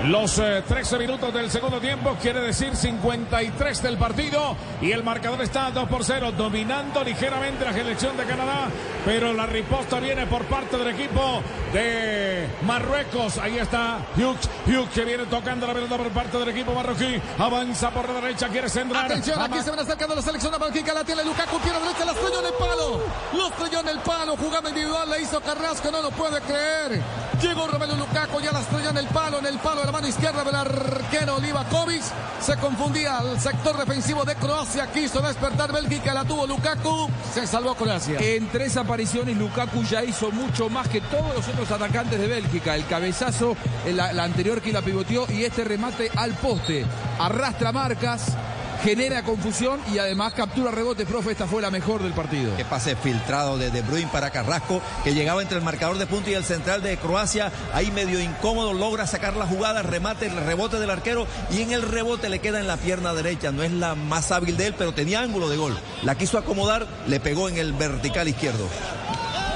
Los 0.05 0.39
eh, 0.39 0.63
13 0.67 0.97
minutos 0.97 1.31
del 1.31 1.51
segundo 1.51 1.79
tiempo, 1.79 2.17
quiere 2.19 2.39
decir 2.41 2.75
53 2.75 3.83
del 3.83 3.97
partido. 3.97 4.55
Y 4.81 4.91
el 4.93 5.03
marcador 5.03 5.39
está 5.43 5.69
2 5.69 5.87
por 5.89 6.03
0, 6.03 6.31
dominando 6.35 7.03
ligeramente 7.03 7.63
la 7.65 7.71
selección 7.73 8.17
de 8.17 8.23
Canadá. 8.23 8.67
Pero 9.05 9.31
la 9.31 9.45
riposta 9.45 9.99
viene 9.99 10.25
por 10.25 10.45
parte 10.45 10.75
del 10.77 10.87
equipo 10.87 11.43
de 11.71 12.47
Marruecos. 12.63 13.37
Ahí 13.37 13.59
está 13.59 13.99
Hughes. 14.17 14.49
Hughes 14.65 14.89
que 14.89 15.05
viene 15.05 15.25
tocando 15.25 15.67
la 15.67 15.73
pelota 15.73 15.97
por 15.97 16.09
parte 16.09 16.35
del 16.39 16.49
equipo 16.49 16.73
marroquí. 16.73 17.21
Avanza 17.37 17.91
por 17.91 18.09
la 18.09 18.21
derecha, 18.21 18.47
quiere 18.49 18.69
centrar. 18.69 19.05
Atención, 19.05 19.39
aquí 19.39 19.53
Ama- 19.53 19.63
se 19.63 19.69
van 19.69 19.79
acercando 19.81 20.15
la 20.15 20.21
selección 20.23 20.51
Bélgica. 20.59 20.93
La 20.95 21.03
tiene 21.03 21.23
Lukaku, 21.23 21.59
pierna 21.59 21.79
derecha, 21.79 22.05
la 22.05 22.11
estrelló 22.13 22.39
en 22.39 22.45
el 22.47 22.53
palo. 22.53 23.01
Lo 23.33 23.47
estrelló 23.49 23.79
en 23.81 23.87
el 23.89 23.99
palo, 23.99 24.35
jugada 24.35 24.69
individual, 24.69 25.07
la 25.09 25.19
hizo 25.19 25.39
Carrasco, 25.41 25.91
no 25.91 26.01
lo 26.01 26.09
puede 26.09 26.41
creer. 26.41 27.00
Llegó 27.41 27.65
Romelu 27.65 27.95
Lukaku, 27.95 28.39
ya 28.39 28.51
la 28.51 28.59
estrelló 28.59 28.91
en 28.91 28.97
el 28.97 29.07
palo, 29.07 29.39
en 29.39 29.47
el 29.47 29.57
palo 29.57 29.79
de 29.79 29.87
la 29.87 29.91
mano 29.91 30.07
izquierda 30.07 30.43
del 30.43 30.53
arquero 30.53 31.39
Livakovic. 31.39 32.03
Se 32.39 32.55
confundía 32.57 33.17
al 33.17 33.39
sector 33.39 33.77
defensivo 33.77 34.23
de 34.25 34.35
Croacia, 34.35 34.91
quiso 34.91 35.21
despertar 35.21 35.71
Bélgica, 35.71 36.13
la 36.13 36.23
tuvo 36.23 36.45
Lukaku, 36.45 37.09
se 37.33 37.47
salvó 37.47 37.73
Croacia. 37.73 38.19
En 38.19 38.47
tres 38.49 38.77
apariciones, 38.77 39.37
Lukaku 39.37 39.83
ya 39.83 40.03
hizo 40.03 40.31
mucho 40.31 40.69
más 40.69 40.87
que 40.87 41.01
todos 41.01 41.33
los 41.35 41.47
otros 41.47 41.71
atacantes 41.71 42.19
de 42.19 42.27
Bélgica. 42.27 42.75
El 42.75 42.85
cabezazo, 42.85 43.55
la, 43.91 44.13
la 44.13 44.23
anterior 44.23 44.61
que 44.61 44.71
la 44.71 44.81
pivoteó 44.81 45.25
y 45.29 45.43
este 45.43 45.63
remate 45.63 46.11
al 46.15 46.33
poste. 46.33 46.85
Arrastra 47.19 47.71
marcas, 47.71 48.35
genera 48.83 49.23
confusión 49.23 49.79
y 49.93 49.97
además 49.97 50.33
captura 50.33 50.71
rebote. 50.71 51.05
Profe, 51.05 51.31
esta 51.31 51.47
fue 51.47 51.61
la 51.61 51.71
mejor 51.71 52.01
del 52.03 52.13
partido. 52.13 52.55
Que 52.57 52.65
pase 52.65 52.95
filtrado 52.95 53.57
de 53.57 53.69
De 53.69 53.81
Bruyne 53.81 54.09
para 54.11 54.29
Carrasco, 54.31 54.81
que 55.03 55.13
llegaba 55.13 55.41
entre 55.41 55.57
el 55.57 55.63
marcador 55.63 55.97
de 55.97 56.07
punta 56.07 56.29
y 56.29 56.33
el 56.33 56.43
central 56.43 56.81
de 56.81 56.97
Croacia. 56.97 57.51
Ahí 57.73 57.91
medio 57.91 58.19
incómodo, 58.19 58.73
logra 58.73 59.07
sacar 59.07 59.35
la 59.35 59.45
jugada, 59.45 59.81
remate, 59.81 60.27
el 60.27 60.37
rebote 60.37 60.79
del 60.79 60.89
arquero 60.89 61.27
y 61.51 61.61
en 61.61 61.71
el 61.71 61.81
rebote 61.81 62.29
le 62.29 62.39
queda 62.39 62.59
en 62.59 62.67
la 62.67 62.77
pierna 62.77 63.13
derecha. 63.13 63.51
No 63.51 63.63
es 63.63 63.71
la 63.71 63.95
más 63.95 64.31
hábil 64.31 64.57
de 64.57 64.67
él, 64.67 64.75
pero 64.77 64.93
tenía 64.93 65.21
ángulo 65.21 65.49
de 65.49 65.57
gol. 65.57 65.77
La 66.03 66.15
quiso 66.15 66.37
acomodar, 66.37 66.87
le 67.07 67.19
pegó 67.19 67.49
en 67.49 67.57
el 67.57 67.73
vertical 67.73 68.27
izquierdo. 68.27 68.67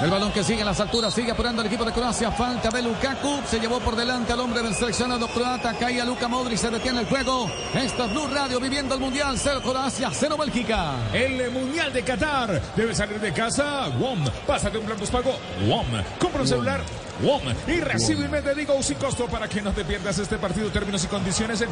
El 0.02 0.12
balón 0.12 0.32
que 0.34 0.44
sigue 0.44 0.60
en 0.60 0.66
las 0.66 0.80
alturas, 0.82 1.14
sigue 1.14 1.32
apurando 1.32 1.62
el 1.62 1.68
equipo 1.68 1.86
de 1.86 1.94
Croacia. 1.94 2.30
Falta 2.30 2.70
de 2.70 2.82
Lukaku. 2.82 3.42
Se 3.48 3.60
llevó 3.60 3.80
por 3.80 3.96
delante 3.96 4.34
al 4.34 4.42
hombre 4.42 4.62
del 4.62 4.76
seleccionado 4.76 5.28
croata. 5.30 5.74
Caía 5.74 6.04
Luka 6.04 6.28
Modric. 6.28 6.58
Se 6.58 6.70
detiene 6.70 7.02
el 7.02 7.06
juego. 7.08 7.50
Esto 7.74 8.06
es 8.06 8.12
Blue 8.12 8.28
Radio 8.28 8.60
viviendo 8.60 8.94
el 8.96 9.00
Mundial. 9.00 9.36
0 9.38 9.62
Croacia, 9.64 10.10
0 10.12 10.36
Bélgica. 10.38 10.96
El 11.14 11.50
Mundial 11.50 11.94
de 11.94 12.04
Qatar. 12.04 12.62
Debe 12.76 12.94
salir 12.94 13.20
de 13.20 13.32
casa. 13.32 13.88
WOM. 13.98 14.26
Pásate 14.46 14.78
un 14.78 14.86
plan 14.86 14.98
pago. 15.12 15.38
WOM. 15.66 15.88
Compra 16.20 16.42
un 16.42 16.48
celular. 16.48 16.82
WOM. 17.22 17.42
Y 17.68 17.80
recibe 17.82 18.28
mes 18.28 18.44
de 18.44 18.56
Digo 18.56 18.82
sin 18.82 18.98
costo 18.98 19.28
para 19.28 19.48
que 19.48 19.62
no 19.62 19.72
te 19.72 19.84
pierdas 19.86 20.18
este 20.20 20.38
partido. 20.38 20.70
Términos 20.70 21.04
y 21.04 21.08
condiciones 21.08 21.62
en 21.62 21.70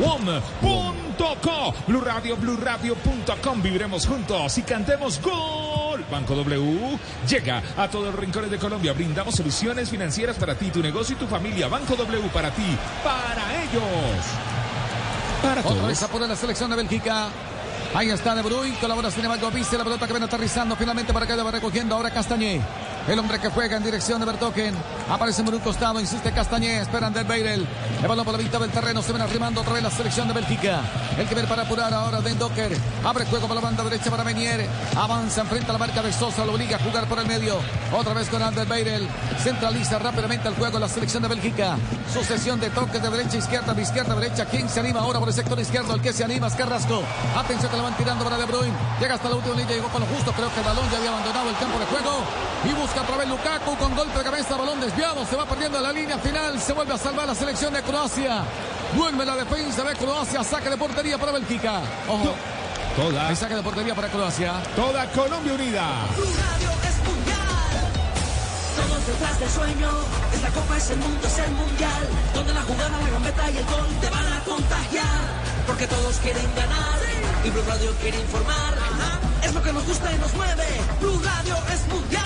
WOM.co. 0.00 1.74
Blue 1.86 2.00
Radio, 2.00 2.36
BlueRadio.com. 2.36 3.62
Viviremos 3.62 4.06
juntos 4.06 4.58
y 4.58 4.62
cantemos 4.62 5.20
gol. 5.20 6.04
Banco 6.10 6.34
W 6.34 6.98
llega 7.28 7.62
a 7.76 7.88
todos 7.88 8.06
los 8.06 8.14
rincones 8.16 8.50
de 8.50 8.58
Colombia. 8.58 8.92
Brindamos 8.92 9.34
soluciones 9.36 9.90
financieras 9.90 10.36
para 10.36 10.54
ti, 10.54 10.70
tu 10.70 10.80
negocio 10.82 11.16
y 11.16 11.18
tu 11.18 11.26
familia. 11.26 11.68
Banco 11.68 11.94
W 11.96 12.28
para 12.32 12.50
ti, 12.50 12.76
para 13.02 13.62
ellos. 13.62 13.82
Para 15.42 15.60
Otra 15.60 15.72
todos. 15.72 15.86
vez 15.88 16.02
apura 16.02 16.26
la 16.26 16.36
selección 16.36 16.70
de 16.70 16.76
Bélgica. 16.76 17.28
Ahí 17.94 18.10
está 18.10 18.34
De 18.34 18.42
Bruyne, 18.42 18.76
colabora 18.80 19.08
sin 19.08 19.24
embargo 19.24 19.52
Viste, 19.52 19.78
la 19.78 19.84
pelota 19.84 20.08
que 20.08 20.12
viene 20.12 20.26
aterrizando 20.26 20.74
finalmente 20.74 21.12
para 21.12 21.28
que 21.28 21.36
va 21.36 21.50
recogiendo 21.52 21.94
ahora 21.94 22.10
Castañé. 22.10 22.60
El 23.06 23.18
hombre 23.18 23.38
que 23.38 23.50
juega 23.50 23.76
en 23.76 23.84
dirección 23.84 24.18
de 24.18 24.26
Bertoken. 24.26 24.74
Aparece 25.10 25.44
por 25.44 25.54
un 25.54 25.60
costado, 25.60 26.00
insiste 26.00 26.32
Castañé, 26.32 26.80
esperan 26.80 27.12
del 27.12 27.24
Beirel. 27.24 27.66
El 28.00 28.08
balón 28.08 28.24
por 28.24 28.34
la 28.34 28.42
mitad 28.42 28.58
del 28.58 28.70
terreno, 28.70 29.02
se 29.02 29.12
ven 29.12 29.20
arrimando 29.20 29.60
otra 29.60 29.74
vez 29.74 29.82
la 29.82 29.90
selección 29.90 30.26
de 30.26 30.32
Bélgica. 30.32 30.80
El 31.18 31.28
que 31.28 31.34
viene 31.34 31.48
para 31.48 31.62
apurar 31.62 31.92
ahora 31.92 32.22
Den 32.22 32.38
Docker. 32.38 32.74
Abre 33.04 33.26
juego 33.26 33.46
por 33.46 33.54
la 33.54 33.60
banda 33.60 33.84
derecha 33.84 34.10
para 34.10 34.24
Menier. 34.24 34.66
Avanza, 34.96 35.42
enfrenta 35.42 35.68
a 35.68 35.72
la 35.74 35.78
marca 35.78 36.02
de 36.02 36.12
Sosa, 36.14 36.46
lo 36.46 36.54
obliga 36.54 36.76
a 36.76 36.80
jugar 36.80 37.06
por 37.06 37.18
el 37.18 37.26
medio. 37.26 37.58
Otra 37.92 38.14
vez 38.14 38.28
con 38.30 38.42
Ander 38.42 38.66
Beirel. 38.66 39.06
Centraliza 39.42 39.98
rápidamente 39.98 40.48
el 40.48 40.54
juego 40.54 40.78
la 40.78 40.88
selección 40.88 41.22
de 41.22 41.28
Bélgica. 41.28 41.76
Sucesión 42.10 42.58
de 42.58 42.70
toques 42.70 43.02
de 43.02 43.10
derecha 43.10 43.36
izquierda, 43.36 43.74
de 43.74 43.82
izquierda 43.82 44.14
derecha. 44.14 44.46
¿Quién 44.46 44.66
se 44.68 44.80
anima 44.80 45.00
ahora 45.00 45.18
por 45.18 45.28
el 45.28 45.34
sector 45.34 45.60
izquierdo? 45.60 45.94
El 45.94 46.00
que 46.00 46.14
se 46.14 46.24
anima 46.24 46.46
es 46.46 46.54
Carrasco. 46.54 47.02
Atención 47.36 47.70
que 47.70 47.76
la 47.76 47.83
van 47.84 47.96
tirando 47.96 48.24
para 48.24 48.38
De 48.38 48.46
Bruyne. 48.46 48.72
Llega 48.98 49.14
hasta 49.14 49.28
la 49.28 49.36
última 49.36 49.54
línea, 49.54 49.76
llegó 49.76 49.88
con 49.88 50.00
lo 50.00 50.06
justo. 50.06 50.32
Creo 50.32 50.50
que 50.52 50.60
el 50.60 50.66
balón 50.66 50.90
ya 50.90 50.96
había 50.96 51.10
abandonado 51.10 51.50
el 51.50 51.56
campo 51.56 51.78
de 51.78 51.84
juego. 51.86 52.24
Y 52.64 52.72
busca 52.72 53.02
otra 53.02 53.16
vez 53.18 53.28
Lukaku 53.28 53.76
con 53.76 53.94
golpe 53.94 54.18
de 54.18 54.24
cabeza, 54.24 54.56
balón 54.56 54.80
desviado. 54.80 55.24
Se 55.26 55.36
va 55.36 55.44
perdiendo 55.44 55.78
en 55.78 55.84
la 55.84 55.92
línea 55.92 56.18
final. 56.18 56.58
Se 56.58 56.72
vuelve 56.72 56.94
a 56.94 56.98
salvar 56.98 57.26
la 57.26 57.34
selección 57.34 57.74
de 57.74 57.82
Croacia. 57.82 58.42
Vuelve 58.96 59.24
la 59.26 59.36
defensa 59.36 59.84
de 59.84 59.94
Croacia. 59.96 60.42
Saque 60.42 60.70
de 60.70 60.78
portería 60.78 61.18
para 61.18 61.32
Bélgica. 61.32 61.80
Ojo. 62.08 62.34
Toda. 62.96 63.28
Hay 63.28 63.36
saque 63.36 63.54
de 63.54 63.62
portería 63.62 63.94
para 63.94 64.08
Croacia. 64.08 64.62
Toda 64.74 65.06
Colombia 65.12 65.52
unida. 65.52 65.84
Blue 66.16 66.24
Radio 66.24 66.70
es 66.88 66.96
mundial. 67.04 67.76
Todos 68.76 69.06
detrás 69.06 69.40
del 69.40 69.50
sueño. 69.50 69.90
Esta 70.32 70.48
copa 70.48 70.76
es 70.78 70.90
el 70.90 70.98
mundo, 70.98 71.26
es 71.26 71.38
el 71.38 71.52
mundial. 71.52 72.08
Donde 72.32 72.54
la 72.54 72.62
jugada, 72.62 72.96
la 72.98 73.10
gambeta 73.10 73.50
y 73.50 73.56
el 73.58 73.64
gol 73.66 73.88
te 74.00 74.08
van 74.08 74.32
a 74.32 74.40
contagiar. 74.40 75.53
Porque 75.66 75.86
todos 75.86 76.16
quieren 76.18 76.46
ganar. 76.54 77.00
Y 77.44 77.50
Blue 77.50 77.62
Radio 77.66 77.92
quiere 78.00 78.20
informar. 78.20 78.74
Es 79.42 79.54
lo 79.54 79.62
que 79.62 79.72
nos 79.72 79.86
gusta 79.86 80.12
y 80.12 80.18
nos 80.18 80.34
mueve. 80.34 80.64
Blue 81.00 81.20
Radio 81.22 81.56
es 81.72 81.92
mundial. 81.92 82.23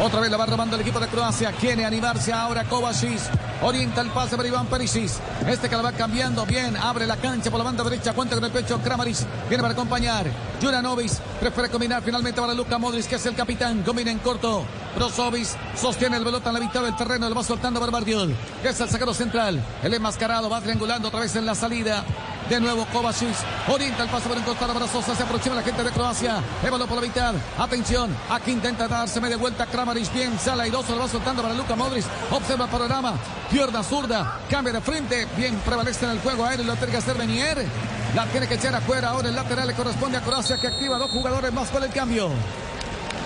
Otra 0.00 0.20
vez 0.20 0.30
la 0.30 0.36
va 0.36 0.46
robando 0.46 0.76
el 0.76 0.82
equipo 0.82 1.00
de 1.00 1.08
Croacia. 1.08 1.50
Quiere 1.52 1.84
animarse 1.84 2.32
ahora 2.32 2.62
Kovacic. 2.64 3.18
Orienta 3.62 4.00
el 4.00 4.10
pase 4.10 4.36
para 4.36 4.48
Iván 4.48 4.66
Perisic. 4.66 5.10
Este 5.44 5.68
que 5.68 5.74
la 5.74 5.82
va 5.82 5.90
cambiando 5.90 6.46
bien. 6.46 6.76
Abre 6.76 7.04
la 7.04 7.16
cancha 7.16 7.50
por 7.50 7.58
la 7.58 7.64
banda 7.64 7.82
derecha. 7.82 8.12
Cuenta 8.12 8.36
con 8.36 8.44
el 8.44 8.52
pecho 8.52 8.80
Kramaric. 8.80 9.16
Viene 9.48 9.60
para 9.60 9.74
acompañar. 9.74 10.26
Juranovic. 10.62 11.10
Prefiere 11.40 11.68
combinar 11.68 12.02
finalmente 12.04 12.40
para 12.40 12.54
Luka 12.54 12.78
Modric, 12.78 13.06
que 13.06 13.16
es 13.16 13.26
el 13.26 13.34
capitán. 13.34 13.82
Combina 13.82 14.12
en 14.12 14.20
corto. 14.20 14.64
Brozovic 14.94 15.48
sostiene 15.76 16.16
el 16.16 16.22
pelota 16.22 16.50
en 16.50 16.54
la 16.54 16.60
mitad 16.60 16.82
del 16.82 16.94
terreno. 16.94 17.28
Le 17.28 17.34
va 17.34 17.42
soltando 17.42 17.80
Barbardiol. 17.80 18.32
Que 18.62 18.68
es 18.68 18.80
el 18.80 18.88
sacado 18.88 19.12
central. 19.12 19.60
El 19.82 19.94
enmascarado 19.94 20.48
va 20.48 20.60
triangulando 20.60 21.08
otra 21.08 21.20
vez 21.20 21.34
en 21.34 21.44
la 21.44 21.56
salida. 21.56 22.04
De 22.48 22.60
nuevo 22.60 22.86
Kovacic. 22.86 23.34
Orienta 23.68 24.04
el 24.04 24.08
pase 24.08 24.28
por 24.28 24.38
encostada 24.38 24.72
para 24.72 24.86
Sosa. 24.86 25.14
Se 25.14 25.22
aproxima 25.22 25.54
la 25.54 25.62
gente 25.62 25.84
de 25.84 25.90
Croacia. 25.90 26.42
Balón 26.62 26.88
por 26.88 26.96
la 26.96 27.06
mitad. 27.06 27.34
Atención. 27.58 28.16
Aquí 28.30 28.52
intenta 28.52 28.88
darse 28.88 29.20
media 29.20 29.36
vuelta 29.36 29.66
Kramaric. 29.66 30.10
Bien. 30.14 30.38
Sala 30.38 30.62
airoso. 30.62 30.94
Lo 30.94 31.02
va 31.02 31.08
soltando 31.08 31.42
para 31.42 31.54
Luka 31.54 31.76
Modric. 31.76 32.04
Observa 32.30 32.64
el 32.64 32.70
panorama. 32.70 33.14
Pierna 33.50 33.82
zurda. 33.82 34.40
Cambia 34.48 34.72
de 34.72 34.80
frente. 34.80 35.26
Bien. 35.36 35.54
Prevalece 35.56 36.06
en 36.06 36.12
el 36.12 36.20
juego 36.20 36.46
aéreo. 36.46 36.64
Lo 36.64 36.76
tiene 36.76 36.92
que 36.92 36.98
hacer 36.98 37.16
Benier. 37.16 37.66
La 38.14 38.24
tiene 38.26 38.48
que 38.48 38.54
echar 38.54 38.74
afuera. 38.74 39.10
Ahora 39.10 39.28
el 39.28 39.34
lateral 39.34 39.66
le 39.66 39.74
corresponde 39.74 40.16
a 40.16 40.22
Croacia 40.22 40.56
que 40.56 40.68
activa 40.68 40.96
dos 40.96 41.10
jugadores 41.10 41.52
más 41.52 41.68
por 41.68 41.84
el 41.84 41.90
cambio. 41.90 42.30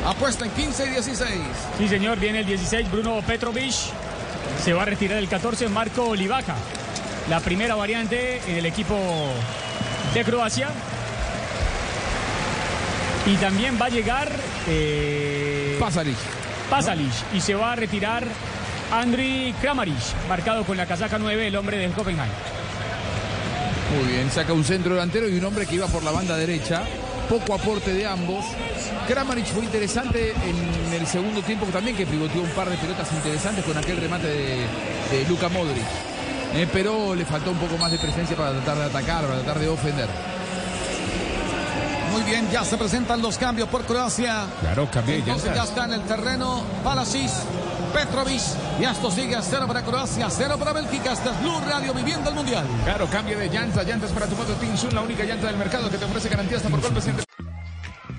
Apuesta 0.04 0.44
en 0.44 0.50
15 0.50 0.86
y 0.86 0.90
16. 0.90 1.30
Sí, 1.78 1.88
señor, 1.88 2.18
viene 2.18 2.40
el 2.40 2.46
16, 2.46 2.90
Bruno 2.90 3.20
Petrovic. 3.24 3.72
Se 4.64 4.72
va 4.72 4.82
a 4.82 4.84
retirar 4.86 5.18
el 5.18 5.28
14, 5.28 5.68
Marco 5.68 6.08
Olivaca. 6.08 6.56
La 7.28 7.40
primera 7.40 7.74
variante 7.74 8.40
en 8.46 8.56
el 8.56 8.66
equipo 8.66 8.96
de 10.14 10.24
Croacia. 10.24 10.68
Y 13.26 13.36
también 13.36 13.78
va 13.80 13.86
a 13.86 13.88
llegar 13.88 14.30
eh, 14.66 15.76
Pasalic. 15.78 16.16
Pasalic 16.68 17.12
y 17.34 17.40
se 17.40 17.54
va 17.54 17.72
a 17.72 17.76
retirar 17.76 18.24
Andriy 18.92 19.52
Kramaric, 19.54 20.26
marcado 20.28 20.64
con 20.64 20.76
la 20.76 20.86
casaca 20.86 21.18
9, 21.18 21.46
el 21.46 21.56
hombre 21.56 21.78
del 21.78 21.92
Copenhague. 21.92 22.32
Muy 23.96 24.12
bien, 24.12 24.30
saca 24.30 24.52
un 24.52 24.64
centro 24.64 24.94
delantero 24.94 25.28
y 25.28 25.38
un 25.38 25.44
hombre 25.44 25.66
que 25.66 25.76
iba 25.76 25.86
por 25.86 26.02
la 26.02 26.10
banda 26.10 26.36
derecha. 26.36 26.82
Poco 27.28 27.54
aporte 27.54 27.92
de 27.92 28.06
ambos. 28.06 28.44
Kramaric 29.06 29.46
fue 29.46 29.64
interesante 29.64 30.32
en 30.32 30.92
el 30.92 31.06
segundo 31.06 31.42
tiempo 31.42 31.66
también, 31.66 31.96
que 31.96 32.06
pivoteó 32.06 32.42
un 32.42 32.50
par 32.50 32.68
de 32.68 32.76
pelotas 32.76 33.10
interesantes 33.12 33.64
con 33.64 33.76
aquel 33.76 33.98
remate 33.98 34.26
de, 34.26 34.66
de 35.10 35.28
Luka 35.28 35.48
Modric. 35.48 36.11
Eh, 36.54 36.68
pero 36.72 37.14
le 37.14 37.24
faltó 37.24 37.50
un 37.50 37.58
poco 37.58 37.78
más 37.78 37.90
de 37.90 37.98
presencia 37.98 38.36
para 38.36 38.52
tratar 38.52 38.76
de 38.76 38.84
atacar, 38.84 39.24
para 39.24 39.36
tratar 39.36 39.58
de 39.58 39.68
ofender. 39.68 40.08
Muy 42.12 42.22
bien, 42.24 42.46
ya 42.50 42.62
se 42.62 42.76
presentan 42.76 43.22
los 43.22 43.38
cambios 43.38 43.70
por 43.70 43.84
Croacia. 43.84 44.44
Claro, 44.60 44.86
cambié 44.90 45.16
Entonces 45.16 45.54
ya 45.54 45.64
está 45.64 45.86
en 45.86 45.94
el 45.94 46.02
terreno 46.02 46.62
Palasic, 46.84 47.30
Petrovic. 47.94 48.42
Y 48.78 48.84
esto 48.84 49.10
sigue 49.10 49.34
a 49.34 49.40
cero 49.40 49.64
para 49.66 49.82
Croacia, 49.82 50.28
cero 50.28 50.56
para 50.58 50.74
Bélgica. 50.74 51.12
Hasta 51.12 51.32
Blue 51.40 51.58
Radio 51.66 51.94
viviendo 51.94 52.28
el 52.28 52.36
Mundial. 52.36 52.66
Claro, 52.84 53.06
cambio 53.06 53.38
de 53.38 53.48
llanta, 53.48 53.82
llantas 53.82 54.10
para 54.10 54.26
tu 54.26 54.36
moto 54.36 54.52
Tinsun, 54.54 54.94
la 54.94 55.00
única 55.00 55.24
llanta 55.24 55.46
del 55.46 55.56
mercado 55.56 55.88
que 55.88 55.96
te 55.96 56.04
ofrece 56.04 56.28
garantía 56.28 56.58
hasta 56.58 56.68
por 56.68 56.82
golpes 56.82 57.06
entre... 57.06 57.24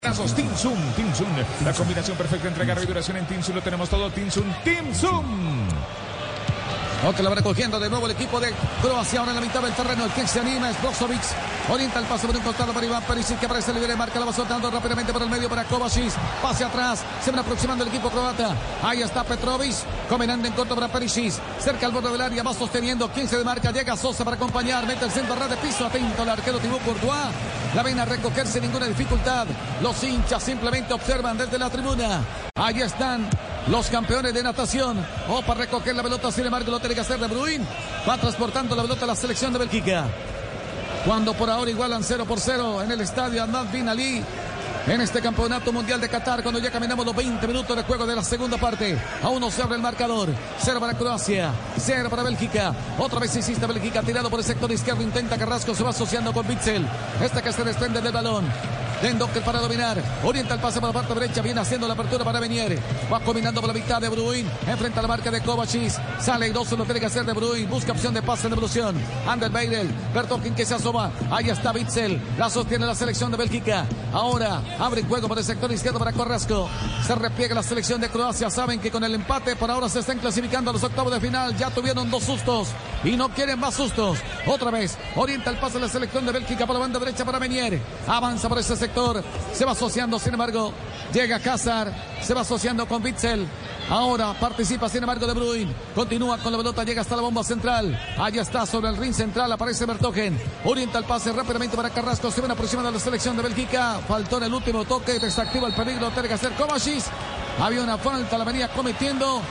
Casos 0.00 0.32
Tinsun, 0.32 0.78
Tinsun, 0.94 1.26
la 1.64 1.72
combinación 1.72 2.16
perfecta 2.16 2.46
entre 2.46 2.64
garra 2.64 2.84
y 2.84 2.86
duración 2.86 3.16
en 3.16 3.26
Tinsun 3.26 3.56
lo 3.56 3.62
tenemos 3.62 3.88
todo, 3.88 4.08
Tinsun, 4.10 4.44
Tinsun. 4.62 5.66
Ok, 7.06 7.20
lo 7.20 7.30
va 7.30 7.36
recogiendo 7.36 7.78
de 7.78 7.88
nuevo 7.88 8.06
el 8.06 8.12
equipo 8.12 8.40
de 8.40 8.52
Croacia 8.82 9.20
ahora 9.20 9.30
en 9.30 9.36
la 9.36 9.40
mitad 9.40 9.62
del 9.62 9.72
terreno. 9.72 10.04
El 10.04 10.10
que 10.10 10.26
se 10.26 10.40
anima 10.40 10.68
es 10.68 10.82
Brozovic. 10.82 11.22
Orienta 11.70 12.00
el 12.00 12.06
pase 12.06 12.26
por 12.26 12.34
un 12.34 12.42
costado 12.42 12.72
para 12.72 12.84
Iván 12.84 13.04
Perisic 13.04 13.38
que 13.38 13.46
aparece 13.46 13.72
libre. 13.72 13.94
Marca 13.94 14.18
la 14.18 14.26
va 14.26 14.32
soltando 14.32 14.68
rápidamente 14.68 15.12
por 15.12 15.22
el 15.22 15.30
medio 15.30 15.48
para 15.48 15.62
Kovacic. 15.62 16.10
Pase 16.42 16.64
atrás. 16.64 17.04
Se 17.24 17.30
va 17.30 17.40
aproximando 17.40 17.84
el 17.84 17.90
equipo 17.90 18.10
croata. 18.10 18.52
Ahí 18.82 19.02
está 19.02 19.22
Petrovic. 19.22 19.76
Combinando 20.08 20.48
en 20.48 20.54
corto 20.54 20.74
para 20.74 20.88
Perisic. 20.88 21.34
Cerca 21.60 21.86
al 21.86 21.92
borde 21.92 22.10
del 22.10 22.20
área. 22.20 22.42
Va 22.42 22.52
sosteniendo. 22.52 23.12
15 23.12 23.38
de 23.38 23.44
marca. 23.44 23.70
Llega 23.70 23.96
Sosa 23.96 24.24
para 24.24 24.34
acompañar. 24.34 24.84
Mete 24.84 25.04
el 25.04 25.12
centro 25.12 25.36
red 25.36 25.50
de 25.50 25.56
piso. 25.58 25.86
Atento 25.86 26.22
al 26.22 26.30
arquero 26.30 26.58
Thibaut 26.58 26.82
Courtois. 26.82 27.28
La 27.76 27.82
ven 27.84 28.00
a 28.00 28.06
recogerse 28.06 28.54
sin 28.54 28.62
ninguna 28.62 28.86
dificultad. 28.86 29.46
Los 29.82 30.02
hinchas 30.02 30.42
simplemente 30.42 30.92
observan 30.94 31.38
desde 31.38 31.58
la 31.58 31.70
tribuna. 31.70 32.22
Ahí 32.54 32.80
están 32.80 33.28
los 33.68 33.88
campeones 33.88 34.34
de 34.34 34.42
natación. 34.42 35.04
O 35.28 35.42
para 35.42 35.60
recoger 35.60 35.94
la 35.94 36.02
pelota, 36.02 36.32
sin 36.32 36.46
embargo, 36.46 36.70
lo 36.70 36.80
tiene 36.88 36.94
que 36.94 37.00
hacer 37.12 37.20
De 37.20 37.26
Bruyne. 37.26 37.66
Va 38.08 38.16
transportando 38.16 38.74
la 38.74 38.80
pelota 38.80 39.04
a 39.04 39.08
la 39.08 39.14
selección 39.14 39.52
de 39.52 39.58
Bélgica. 39.58 40.06
Cuando 41.04 41.34
por 41.34 41.50
ahora 41.50 41.70
igualan 41.70 42.02
0 42.02 42.24
por 42.24 42.40
0 42.40 42.82
en 42.82 42.90
el 42.90 43.02
estadio 43.02 43.42
Ahmad 43.42 43.66
Bin 43.70 43.90
Ali. 43.90 44.24
En 44.86 44.98
este 45.02 45.20
campeonato 45.20 45.70
mundial 45.70 46.00
de 46.00 46.08
Qatar, 46.08 46.42
cuando 46.42 46.58
ya 46.58 46.70
caminamos 46.70 47.04
los 47.04 47.14
20 47.14 47.46
minutos 47.46 47.76
de 47.76 47.82
juego 47.82 48.06
de 48.06 48.16
la 48.16 48.24
segunda 48.24 48.56
parte, 48.56 48.98
aún 49.22 49.38
no 49.38 49.50
se 49.50 49.60
abre 49.60 49.76
el 49.76 49.82
marcador. 49.82 50.30
0 50.60 50.80
para 50.80 50.94
Croacia, 50.94 51.52
0 51.76 52.08
para 52.08 52.22
Bélgica. 52.22 52.74
Otra 52.96 53.20
vez 53.20 53.36
insiste 53.36 53.66
Bélgica, 53.66 54.00
tirado 54.00 54.30
por 54.30 54.38
el 54.38 54.46
sector 54.46 54.72
izquierdo. 54.72 55.02
Intenta 55.02 55.36
Carrasco, 55.36 55.74
se 55.74 55.84
va 55.84 55.90
asociando 55.90 56.32
con 56.32 56.48
Bitzel. 56.48 56.88
Este 57.22 57.42
que 57.42 57.52
se 57.52 57.64
desprende 57.64 58.00
del 58.00 58.12
balón. 58.12 58.46
Dendocker 59.02 59.42
para 59.42 59.60
dominar. 59.60 60.02
Orienta 60.24 60.54
el 60.54 60.60
pase 60.60 60.80
para 60.80 60.92
la 60.92 61.00
parte 61.00 61.14
derecha. 61.14 61.40
Viene 61.40 61.60
haciendo 61.60 61.86
la 61.86 61.94
apertura 61.94 62.24
para 62.24 62.40
Benier. 62.40 62.78
Va 63.12 63.20
combinando 63.20 63.60
por 63.60 63.68
la 63.68 63.74
mitad 63.74 64.00
de 64.00 64.08
Bruin. 64.08 64.50
Enfrenta 64.66 65.00
la 65.00 65.08
marca 65.08 65.30
de 65.30 65.40
Kovacic. 65.40 65.92
Sale 66.20 66.48
y 66.48 66.50
dos 66.50 66.70
lo 66.72 66.84
tiene 66.84 67.00
que 67.00 67.06
hacer 67.06 67.24
de 67.24 67.32
Bruin. 67.32 67.68
Busca 67.68 67.92
opción 67.92 68.12
de 68.12 68.22
pase 68.22 68.48
de 68.48 68.54
evolución. 68.54 68.96
Ander 69.26 69.50
Beirel. 69.50 69.88
Bertokin 70.12 70.54
que 70.54 70.66
se 70.66 70.74
asoma. 70.74 71.12
Ahí 71.30 71.48
está 71.48 71.72
Bitzel. 71.72 72.20
La 72.36 72.50
sostiene 72.50 72.86
la 72.86 72.94
selección 72.94 73.30
de 73.30 73.36
Bélgica. 73.36 73.86
Ahora 74.12 74.62
abre 74.80 75.04
juego 75.04 75.28
por 75.28 75.38
el 75.38 75.44
sector 75.44 75.70
izquierdo 75.70 76.00
para 76.00 76.12
Carrasco. 76.12 76.68
Se 77.06 77.14
repliega 77.14 77.54
la 77.54 77.62
selección 77.62 78.00
de 78.00 78.08
Croacia. 78.08 78.50
Saben 78.50 78.80
que 78.80 78.90
con 78.90 79.04
el 79.04 79.14
empate 79.14 79.54
por 79.54 79.70
ahora 79.70 79.88
se 79.88 80.00
están 80.00 80.18
clasificando 80.18 80.70
a 80.70 80.74
los 80.74 80.82
octavos 80.82 81.12
de 81.12 81.20
final. 81.20 81.56
Ya 81.56 81.70
tuvieron 81.70 82.10
dos 82.10 82.24
sustos 82.24 82.68
y 83.04 83.16
no 83.16 83.28
quieren 83.28 83.60
más 83.60 83.74
sustos. 83.74 84.18
Otra 84.46 84.72
vez 84.72 84.98
orienta 85.14 85.50
el 85.50 85.58
pase 85.58 85.74
de 85.74 85.86
la 85.86 85.88
selección 85.88 86.26
de 86.26 86.32
Bélgica 86.32 86.66
por 86.66 86.74
la 86.74 86.80
banda 86.80 86.98
derecha 86.98 87.24
para 87.24 87.38
Benier. 87.38 87.80
Avanza 88.08 88.48
por 88.48 88.58
ese 88.58 88.74
sector. 88.74 88.87
Se 89.52 89.64
va 89.64 89.72
asociando, 89.72 90.18
sin 90.18 90.32
embargo, 90.32 90.72
llega 91.12 91.38
Cázar. 91.40 91.92
Se 92.22 92.34
va 92.34 92.42
asociando 92.42 92.86
con 92.86 93.02
Bitzel. 93.02 93.46
Ahora 93.90 94.34
participa, 94.38 94.88
sin 94.88 95.02
embargo, 95.02 95.26
De 95.26 95.32
Bruyne. 95.32 95.72
Continúa 95.94 96.38
con 96.38 96.52
la 96.52 96.58
pelota, 96.58 96.84
llega 96.84 97.00
hasta 97.00 97.16
la 97.16 97.22
bomba 97.22 97.42
central. 97.42 97.98
Allá 98.18 98.42
está, 98.42 98.66
sobre 98.66 98.88
el 98.88 98.96
ring 98.96 99.14
central, 99.14 99.50
aparece 99.50 99.86
Bertogen. 99.86 100.38
Orienta 100.64 100.98
el 100.98 101.04
pase 101.04 101.32
rápidamente 101.32 101.76
para 101.76 101.90
Carrasco. 101.90 102.30
Se 102.30 102.40
ven 102.40 102.50
aproximando 102.50 102.90
a 102.90 102.92
la 102.92 103.00
selección 103.00 103.36
de 103.36 103.42
Bélgica. 103.42 104.00
Faltó 104.06 104.36
en 104.38 104.44
el 104.44 104.54
último 104.54 104.84
toque. 104.84 105.18
Desactiva 105.18 105.68
el 105.68 105.74
peligro. 105.74 106.10
Tiene 106.10 106.28
que 106.28 106.34
hacer 106.34 106.52
Kovacic. 106.52 107.04
Había 107.60 107.82
una 107.82 107.98
falta, 107.98 108.38
la 108.38 108.44
venía 108.44 108.68
cometiendo. 108.68 109.42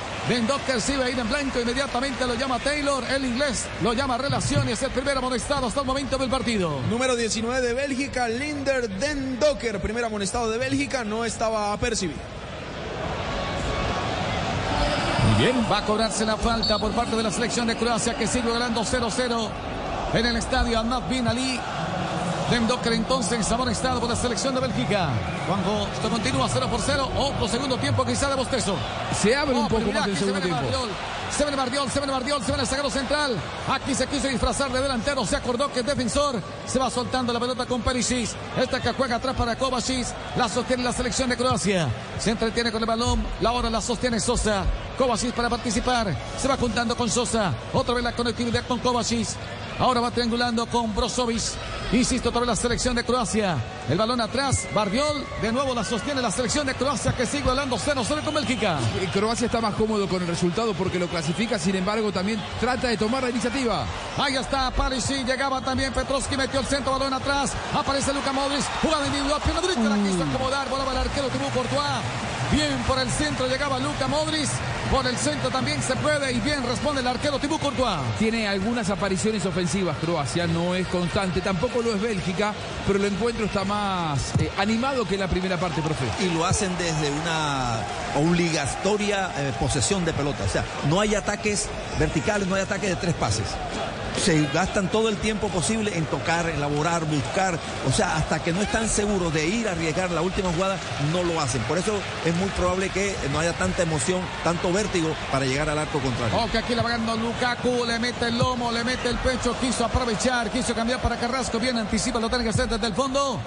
Docker 0.47 0.81
se 0.81 1.01
a 1.01 1.09
ir 1.09 1.17
en 1.17 1.27
blanco. 1.27 1.59
Inmediatamente 1.59 2.27
lo 2.27 2.35
llama 2.35 2.59
Taylor. 2.59 3.03
El 3.05 3.25
inglés 3.25 3.65
lo 3.81 3.93
llama 3.93 4.17
relación 4.17 4.69
y 4.69 4.73
es 4.73 4.83
el 4.83 4.91
primer 4.91 5.17
amonestado 5.17 5.67
hasta 5.67 5.81
el 5.81 5.85
momento 5.85 6.17
del 6.17 6.29
partido. 6.29 6.79
Número 6.89 7.15
19 7.15 7.61
de 7.61 7.73
Bélgica, 7.73 8.27
Linder 8.29 8.88
Den 8.99 9.39
Docker. 9.39 9.81
Primer 9.81 10.05
amonestado 10.05 10.49
de 10.51 10.57
Bélgica, 10.57 11.03
no 11.03 11.25
estaba 11.25 11.73
apercibido. 11.73 12.19
Bien. 15.38 15.55
Va 15.71 15.77
a 15.77 15.85
cobrarse 15.85 16.25
la 16.25 16.35
falta 16.35 16.79
por 16.79 16.91
parte 16.93 17.15
de 17.15 17.21
la 17.21 17.29
selección 17.29 17.67
de 17.67 17.75
Croacia 17.75 18.15
que 18.15 18.25
sigue 18.25 18.51
ganando 18.51 18.81
0-0 18.81 19.49
en 20.13 20.25
el 20.25 20.35
estadio 20.35 20.79
Ahmad 20.79 21.03
Bin 21.07 21.27
Ali. 21.27 21.59
Den 22.52 22.66
Docker 22.68 22.93
entonces 22.93 23.52
amonestado 23.52 24.00
por 24.00 24.10
la 24.10 24.16
selección 24.16 24.56
de 24.56 24.62
Bélgica. 24.62 25.10
Cuando 25.48 25.86
esto 25.93 26.10
continúa 26.10 26.48
0 26.52 26.68
por 26.72 26.80
0, 26.82 27.10
otro 27.18 27.48
segundo 27.48 27.78
tiempo 27.78 28.06
quizá 28.06 28.30
de 28.30 28.36
bostezo. 28.36 28.76
Se 29.22 29.36
abre 29.36 29.54
un 29.54 29.66
Oh, 29.66 29.68
poco 29.68 29.82
pero 29.82 29.88
mira, 29.88 30.00
más 30.00 30.08
el 30.10 30.14
se 30.14 30.20
segundo 30.20 30.39
viene 30.41 30.58
tiempo. 30.58 30.78
Mardiol. 30.78 30.89
Se 31.30 31.43
viene 31.43 31.58
Mardiol, 31.58 31.91
se 31.91 32.00
viene 32.00 32.14
Mardiol, 32.14 32.39
se 32.39 32.45
viene 32.48 32.62
el 32.62 32.68
zaguero 32.70 32.89
central. 32.89 33.36
Aquí 33.70 33.93
se 33.93 34.08
quiso 34.08 34.30
disfrazar 34.30 34.72
de 34.72 34.82
delantero, 34.82 35.26
se 35.26 35.36
acordó 35.36 35.70
que 35.74 35.82
es 35.82 35.86
defensor. 35.86 36.41
Se 36.66 36.80
va 36.80 36.89
soltando 36.89 37.34
la 37.34 37.39
pelota 37.41 37.66
con 37.66 37.82
Perisic. 37.82 38.30
Esta 38.58 38.80
que 38.80 38.93
juega 38.93 39.18
atrás 39.18 39.36
para 39.36 39.58
Kovacic. 39.58 40.08
La 40.38 40.48
sostiene 40.48 40.84
la 40.84 40.93
selección 40.93 41.30
de 41.30 41.36
Croacia. 41.36 41.89
Se 42.18 42.32
entretiene 42.32 42.72
con 42.72 42.82
el 42.82 42.88
balón. 42.88 43.26
La 43.41 43.52
hora 43.52 43.70
la 43.70 43.82
sostiene 43.82 44.22
Sosa. 44.22 44.64
Kovacic 44.98 45.34
para 45.34 45.50
participar. 45.50 46.16
Se 46.41 46.48
va 46.48 46.56
juntando 46.56 46.95
con 46.95 47.10
Sosa. 47.10 47.54
Otra 47.74 47.93
vez 47.93 48.06
la 48.06 48.14
conectividad 48.14 48.64
con 48.66 48.80
Kovacic. 48.80 49.28
Ahora 49.80 50.01
va 50.01 50.11
triangulando 50.11 50.65
con 50.65 50.93
Brozovic. 50.95 51.41
Insisto, 51.91 52.30
otra 52.30 52.41
vez 52.41 52.47
la 52.47 52.55
selección 52.55 52.95
de 52.95 53.03
Croacia. 53.03 53.57
El 53.89 53.97
balón 53.97 54.19
atrás. 54.19 54.67
Bardiol. 54.73 55.25
De 55.41 55.51
nuevo 55.51 55.73
la 55.73 55.84
sostiene 55.84 56.21
la 56.21 56.32
selección 56.32 56.65
de 56.65 56.73
Croacia 56.73 57.13
que 57.15 57.25
sigue 57.25 57.49
hablando 57.49 57.78
0-0 57.78 58.23
con 58.23 58.34
Bélgica. 58.34 58.80
Croacia 59.13 59.45
está 59.45 59.61
más 59.61 59.75
cómodo 59.75 60.07
con 60.07 60.21
el 60.21 60.28
resultado 60.28 60.73
porque 60.73 60.99
lo 60.99 61.07
clasifica, 61.07 61.57
sin 61.59 61.75
embargo, 61.75 62.11
también 62.11 62.41
trata 62.59 62.88
de 62.88 62.97
tomar 62.97 63.23
la 63.23 63.30
iniciativa. 63.30 63.86
Ahí 64.17 64.36
está 64.36 64.71
Parisi, 64.71 65.23
llegaba 65.23 65.61
también 65.61 65.93
Petrovski, 65.93 66.36
metió 66.38 66.59
el 66.59 66.65
centro, 66.65 66.93
balón 66.93 67.13
atrás, 67.13 67.53
aparece 67.73 68.13
Luka 68.13 68.32
Modric, 68.34 68.63
jugada 68.82 69.05
individual, 69.05 69.41
pierna 69.41 69.61
derecha, 69.61 69.82
la 69.82 69.95
quiso 69.95 70.23
acomodar, 70.23 70.69
volaba 70.69 70.91
el 70.91 70.97
arquero, 70.97 71.28
tuvo 71.30 71.49
Courtois, 71.49 72.01
bien 72.51 72.78
por 72.88 72.99
el 72.99 73.09
centro, 73.09 73.47
llegaba 73.47 73.80
Luka 73.80 74.07
Modric, 74.07 74.49
por 74.91 75.05
el 75.07 75.17
centro 75.17 75.49
también 75.49 75.81
se 75.81 75.95
puede 75.95 76.31
y 76.31 76.39
bien 76.39 76.63
responde 76.65 77.01
el 77.01 77.07
arquero 77.07 77.39
Thibaut 77.39 77.61
Courtois. 77.61 77.99
Tiene 78.19 78.47
algunas 78.47 78.89
apariciones 78.89 79.45
ofensivas 79.45 79.97
Croacia, 79.97 80.47
no 80.47 80.75
es 80.75 80.88
constante, 80.88 81.41
tampoco 81.41 81.81
lo 81.81 81.93
es 81.93 82.01
Bélgica, 82.01 82.53
pero 82.85 82.99
el 82.99 83.05
encuentro 83.05 83.45
está 83.45 83.63
más 83.63 84.33
eh, 84.39 84.49
animado 84.57 85.05
que 85.05 85.17
la 85.17 85.27
primera 85.27 85.57
parte, 85.57 85.81
profe. 85.81 86.05
y 86.23 86.29
lo 86.29 86.45
hacen 86.45 86.75
desde 86.77 87.11
una 87.11 87.79
obligatoria 88.15 89.31
eh, 89.38 89.53
posesión 89.59 90.05
de 90.05 90.13
pelota. 90.13 90.43
O 90.43 90.49
sea, 90.49 90.63
no 90.89 90.99
hay 90.99 91.15
ataques 91.15 91.67
verticales, 91.99 92.47
no 92.47 92.55
hay 92.55 92.61
ataques 92.61 92.89
de 92.89 92.95
tres 92.95 93.13
pases. 93.15 93.45
Se 94.23 94.47
gastan 94.51 94.89
todo 94.89 95.09
el 95.09 95.17
tiempo 95.17 95.47
posible 95.49 95.95
en 95.95 96.05
tocar, 96.05 96.49
elaborar, 96.49 97.05
buscar. 97.05 97.59
O 97.88 97.91
sea, 97.91 98.15
hasta 98.15 98.41
que 98.41 98.51
no 98.51 98.61
están 98.61 98.89
seguros 98.89 99.31
de 99.31 99.45
ir 99.45 99.67
a 99.67 99.73
arriesgar 99.73 100.09
la 100.09 100.21
última 100.21 100.51
jugada, 100.51 100.77
no 101.11 101.21
lo 101.23 101.39
hacen. 101.39 101.61
Por 101.63 101.77
eso 101.77 101.93
es 102.25 102.35
muy 102.35 102.49
probable 102.49 102.89
que 102.89 103.15
no 103.31 103.39
haya 103.39 103.53
tanta 103.53 103.83
emoción, 103.83 104.21
tanto 104.43 104.71
vértigo 104.78 105.09
para 105.32 105.45
llegar 105.45 105.69
al 105.69 105.80
arco 105.80 105.99
contrario. 105.99 106.38
Ok, 106.38 106.55
aquí 106.55 106.75
la 106.75 106.84
va 106.84 106.89
ganando 106.89 107.17
Lukaku, 107.17 107.86
le 107.86 107.97
mete 107.99 108.28
el 108.28 108.38
lomo, 108.38 108.71
le 108.71 108.84
mete 108.84 109.09
el 109.09 109.17
pecho, 109.17 109.55
quiso 109.59 109.84
aprovechar, 109.86 110.51
quiso 110.51 110.75
cambiar 110.75 111.01
para 111.01 111.17
Carrasco, 111.17 111.59
bien 111.59 111.78
anticipa, 111.78 112.19
lo 112.19 112.30
tiene 112.30 112.43
que 112.43 112.51
hacer 112.51 112.69
desde 112.69 112.86
el 112.86 112.93
fondo. 112.93 113.39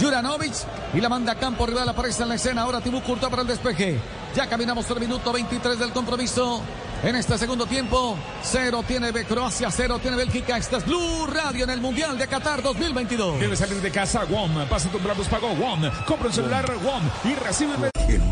Juranovic 0.00 0.54
y 0.94 1.00
la 1.00 1.08
manda 1.08 1.32
a 1.32 1.34
campo 1.36 1.66
rival 1.66 1.88
aparece 1.88 2.22
en 2.22 2.30
la 2.30 2.34
escena. 2.34 2.62
Ahora 2.62 2.80
Tibú 2.80 3.02
Courtois 3.02 3.30
para 3.30 3.42
el 3.42 3.48
despeje. 3.48 4.00
Ya 4.34 4.46
caminamos 4.46 4.86
por 4.86 4.96
el 4.96 5.02
minuto 5.02 5.32
23 5.32 5.78
del 5.78 5.92
compromiso. 5.92 6.62
En 7.02 7.14
este 7.16 7.36
segundo 7.36 7.66
tiempo, 7.66 8.16
cero 8.42 8.82
tiene 8.86 9.12
Croacia, 9.24 9.70
cero 9.70 9.98
tiene 10.00 10.16
Bélgica. 10.16 10.56
Esta 10.56 10.78
es 10.78 10.86
Blue 10.86 11.26
Radio 11.26 11.64
en 11.64 11.70
el 11.70 11.80
Mundial 11.80 12.16
de 12.16 12.26
Qatar 12.26 12.62
2022. 12.62 13.40
Debe 13.40 13.56
salir 13.56 13.80
de 13.82 13.90
casa 13.90 14.24
WOM. 14.24 14.66
Pasa 14.68 14.88
tu 14.88 14.98
brazos, 14.98 15.28
pagó 15.28 15.48
WOM. 15.48 15.82
Compra 16.06 16.28
un 16.28 16.32
celular 16.32 16.64
WOM 16.82 17.02
y 17.24 17.34
recibe. 17.34 18.31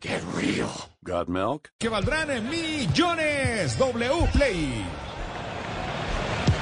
¡Qué 0.00 0.20
río! 0.36 0.68
¿Got 1.00 1.28
milk? 1.28 1.70
Que 1.78 1.88
valdrán 1.88 2.28
millones. 2.50 3.78
W 3.78 4.28
Play. 4.32 4.84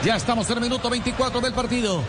Ya 0.05 0.17
estamos 0.17 0.49
en 0.51 0.59
el 0.59 0.63
minuto 0.65 0.89
24 0.89 1.41
del 1.41 1.53
partido. 1.53 2.01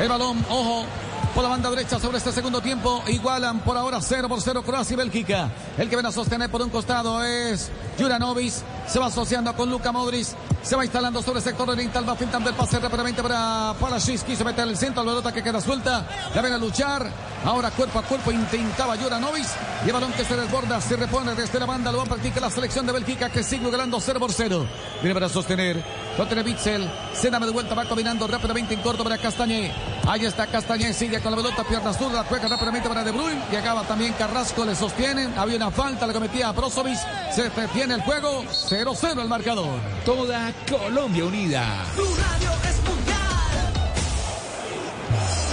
El 0.00 0.08
balón, 0.08 0.44
ojo, 0.48 0.84
por 1.32 1.44
la 1.44 1.50
banda 1.50 1.70
derecha 1.70 2.00
sobre 2.00 2.18
este 2.18 2.32
segundo 2.32 2.60
tiempo. 2.60 3.04
Igualan 3.06 3.60
por 3.60 3.76
ahora 3.76 4.00
0 4.00 4.28
por 4.28 4.40
0 4.40 4.62
Croacia 4.64 4.94
y 4.94 4.96
Bélgica. 4.96 5.52
El 5.78 5.88
que 5.88 5.94
viene 5.94 6.08
a 6.08 6.12
sostener 6.12 6.50
por 6.50 6.62
un 6.62 6.70
costado 6.70 7.22
es 7.22 7.70
Juranovic. 7.96 8.54
Se 8.86 8.98
va 8.98 9.06
asociando 9.06 9.54
con 9.54 9.70
Luka 9.70 9.92
Modric. 9.92 10.26
Se 10.62 10.76
va 10.76 10.84
instalando 10.84 11.20
sobre 11.22 11.38
el 11.38 11.44
sector 11.44 11.68
oriental. 11.68 12.08
Va 12.08 12.14
pintando 12.14 12.50
el 12.50 12.56
pase 12.56 12.78
rápidamente 12.78 13.22
para 13.22 13.74
Palashis. 13.78 14.22
Quiso 14.22 14.44
meter 14.44 14.66
el 14.68 14.76
centro. 14.76 15.02
La 15.02 15.10
pelota 15.10 15.32
que 15.32 15.42
queda 15.42 15.60
suelta. 15.60 16.06
La 16.34 16.42
ven 16.42 16.52
a 16.52 16.58
luchar. 16.58 17.06
Ahora 17.44 17.70
cuerpo 17.70 17.98
a 17.98 18.02
cuerpo 18.02 18.30
intentaba 18.30 18.96
Juranovic. 18.96 19.46
Y 19.84 19.88
el 19.88 19.92
balón 19.92 20.12
que 20.12 20.24
se 20.24 20.36
desborda. 20.36 20.80
Se 20.80 20.96
repone 20.96 21.34
desde 21.34 21.58
la 21.58 21.66
banda. 21.66 21.90
Lo 21.92 21.98
va 21.98 22.04
a 22.04 22.06
practicar 22.06 22.42
la 22.42 22.50
selección 22.50 22.86
de 22.86 22.92
Bélgica 22.92 23.30
que 23.30 23.42
sigue 23.42 23.70
ganando 23.70 24.00
0 24.00 24.20
por 24.20 24.32
0. 24.32 24.66
Viene 25.02 25.14
para 25.14 25.28
sostener. 25.28 25.82
Lo 26.16 26.26
tiene 26.26 26.42
Bitzel. 26.42 26.90
Se 27.14 27.30
da 27.30 27.38
de 27.38 27.50
vuelta. 27.50 27.74
Va 27.74 27.84
caminando 27.86 28.26
rápidamente 28.26 28.74
en 28.74 28.80
corto 28.80 29.02
para 29.02 29.18
Castañé. 29.18 29.72
Ahí 30.06 30.24
está 30.24 30.46
Castañé. 30.46 30.92
Sigue 30.92 31.20
con 31.20 31.32
la 31.32 31.36
pelota. 31.36 31.64
Pierna 31.64 31.92
zurda. 31.92 32.24
Juega 32.28 32.48
rápidamente 32.48 32.88
para 32.88 33.02
De 33.02 33.10
Bruyne. 33.10 33.42
Llegaba 33.50 33.82
también 33.82 34.12
Carrasco. 34.14 34.64
Le 34.64 34.74
sostienen. 34.74 35.36
Había 35.38 35.56
una 35.56 35.70
falta. 35.70 36.06
Le 36.06 36.12
cometía 36.12 36.48
a 36.48 36.52
Brozovic. 36.52 36.98
Se 37.34 37.50
detiene 37.50 37.94
el 37.94 38.02
juego. 38.02 38.44
0-0 38.74 39.22
el 39.22 39.28
marcador. 39.28 39.78
Toda 40.04 40.52
Colombia 40.68 41.24
unida. 41.24 41.62
Tu 41.94 42.02
radio 42.02 42.50
es 42.68 42.76
mundial. 42.82 43.72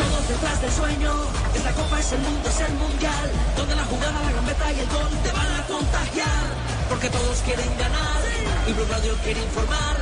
Todos 0.02 0.28
detrás 0.28 0.62
del 0.64 0.72
sueño. 0.72 1.14
Es 1.54 1.64
la 1.64 1.72
copa, 1.72 2.00
es 2.00 2.12
el 2.14 2.22
mundo, 2.22 2.50
es 2.50 2.60
el 2.62 2.74
mundial. 2.74 3.32
Donde 3.56 3.76
la 3.76 3.84
jugada, 3.84 4.18
la 4.26 4.32
gambeta 4.32 4.74
y 4.74 4.80
el 4.80 4.88
gol 4.88 5.12
te 5.22 5.32
van 5.34 5.52
a 5.54 5.62
contagiar. 5.68 6.46
Porque 6.90 7.10
todos 7.10 7.38
quieren 7.46 7.70
ganar. 7.78 8.22
Y 8.68 8.74
Blue 8.74 8.88
Radio 8.90 9.14
quiere 9.24 9.40
informar. 9.44 9.98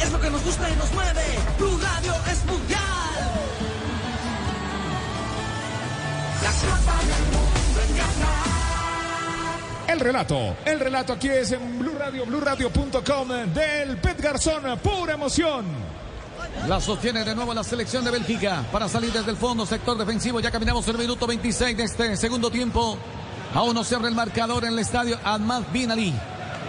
Es 0.00 0.10
lo 0.10 0.18
que 0.18 0.30
nos 0.30 0.42
gusta 0.42 0.70
y 0.70 0.76
nos 0.76 0.90
mueve. 0.92 1.24
Blue 1.58 1.78
Radio 1.78 2.14
es 2.32 2.44
mundial. 2.46 3.20
La 6.42 6.52
copa 6.52 6.96
del 7.04 7.24
mundo 7.36 7.80
en. 8.00 8.65
El 9.88 10.00
relato, 10.00 10.56
el 10.64 10.80
relato 10.80 11.12
aquí 11.12 11.28
es 11.28 11.52
en 11.52 11.78
Blue 11.78 11.94
Radio, 11.96 12.26
BlueRadio.com 12.26 13.28
del 13.54 13.96
Pet 13.98 14.20
Garzón, 14.20 14.78
pura 14.80 15.14
emoción. 15.14 15.64
La 16.66 16.80
sostiene 16.80 17.24
de 17.24 17.34
nuevo 17.34 17.54
la 17.54 17.62
selección 17.62 18.04
de 18.04 18.10
Bélgica 18.10 18.64
para 18.72 18.88
salir 18.88 19.12
desde 19.12 19.30
el 19.30 19.36
fondo, 19.36 19.64
sector 19.64 19.96
defensivo. 19.96 20.40
Ya 20.40 20.50
caminamos 20.50 20.86
el 20.88 20.98
minuto 20.98 21.26
26 21.26 21.76
de 21.76 21.84
este 21.84 22.16
segundo 22.16 22.50
tiempo. 22.50 22.98
Aún 23.54 23.74
no 23.74 23.82
abre 23.82 24.08
el 24.08 24.14
marcador 24.14 24.64
en 24.64 24.72
el 24.72 24.78
estadio 24.80 25.18
Ahmad 25.22 25.62
Bin 25.72 25.90
Ali. 25.92 26.12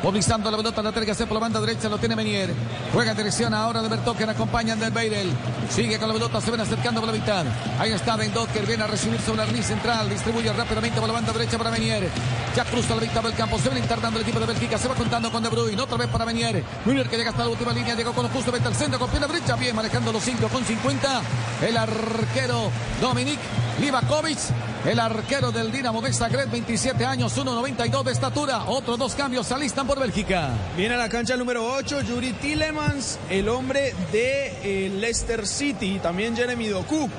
Movilizando 0.04 0.52
la 0.52 0.58
pelota, 0.58 0.84
la 0.84 0.92
tiene 0.92 1.06
que 1.06 1.12
hacer 1.12 1.28
por 1.28 1.36
la 1.36 1.42
banda 1.42 1.60
derecha, 1.60 1.90
lo 1.90 1.98
tiene 1.98 2.16
Menier. 2.16 2.54
Juega 2.94 3.12
en 3.12 3.18
dirección 3.18 3.54
ahora 3.54 3.82
de 3.82 3.90
Bertoken, 3.90 4.30
acompañan 4.30 4.80
del 4.80 4.92
Beirel. 4.92 5.30
Sigue 5.70 5.98
con 5.98 6.08
la 6.08 6.14
pelota, 6.14 6.40
se 6.40 6.52
ven 6.52 6.62
acercando 6.62 7.02
por 7.02 7.12
la 7.12 7.18
mitad. 7.18 7.46
Ahí 7.80 7.92
está 7.92 8.16
Ben 8.16 8.32
Docker, 8.32 8.66
viene 8.66 8.84
a 8.84 8.88
recibir 8.88 9.20
sobre 9.20 9.38
la 9.38 9.46
línea 9.46 9.64
central. 9.64 10.10
Distribuye 10.10 10.54
rápidamente 10.54 11.00
por 11.00 11.08
la 11.08 11.14
banda 11.14 11.34
derecha 11.34 11.58
para 11.58 11.72
Menier. 11.72 12.10
Ya 12.56 12.64
cruza 12.66 12.96
la 12.96 13.02
mitad 13.02 13.24
del 13.24 13.34
campo, 13.34 13.58
se 13.58 13.70
ven 13.70 13.80
internando 13.80 14.20
el 14.20 14.24
equipo 14.24 14.40
de 14.40 14.46
Bélgica, 14.46 14.78
se 14.78 14.88
va 14.88 14.96
contando 14.96 15.32
con 15.32 15.42
De 15.42 15.50
Bruyne. 15.50 15.82
Otra 15.82 15.98
vez 15.98 16.08
para 16.08 16.26
Menier. 16.26 16.64
Menier 16.86 17.10
que 17.10 17.18
llega 17.18 17.32
hasta 17.32 17.44
la 17.44 17.50
última 17.50 17.74
línea, 17.74 17.96
llegó 17.96 18.14
con 18.14 18.28
justo 18.30 18.52
venta 18.52 18.70
al 18.70 18.76
centro, 18.76 19.00
con 19.00 19.10
pierna 19.10 19.28
derecha, 19.28 19.56
bien 19.56 19.76
manejando 19.76 20.12
los 20.12 20.24
5 20.24 20.48
con 20.48 20.64
50. 20.64 21.22
El 21.68 21.76
arquero 21.76 22.70
Dominik 23.02 23.40
Livakovic. 23.80 24.40
El 24.88 25.02
arquero 25.02 25.52
del 25.52 25.70
Dinamo 25.70 26.02
de 26.02 26.14
Zagreb, 26.14 26.50
27 26.50 27.06
años, 27.06 27.38
1.92 27.38 28.04
de 28.06 28.12
estatura. 28.14 28.64
Otros 28.68 28.98
dos 28.98 29.16
cambios 29.16 29.46
se 29.46 29.54
alistan 29.54 29.86
por 29.86 30.00
Bélgica. 30.00 30.52
Viene 30.78 30.96
a 30.96 30.98
la 30.98 31.10
cancha 31.10 31.34
el 31.34 31.40
número 31.40 31.74
8, 31.74 32.04
Yuri 32.04 32.32
Tillemans, 32.32 33.20
el 33.30 33.50
hombre 33.50 33.94
de 34.14 34.54
eh, 34.64 34.90
Leicester 34.90 35.46
City. 35.46 36.00
También 36.02 36.38
Jeremy 36.38 36.70
Doku, 36.70 37.10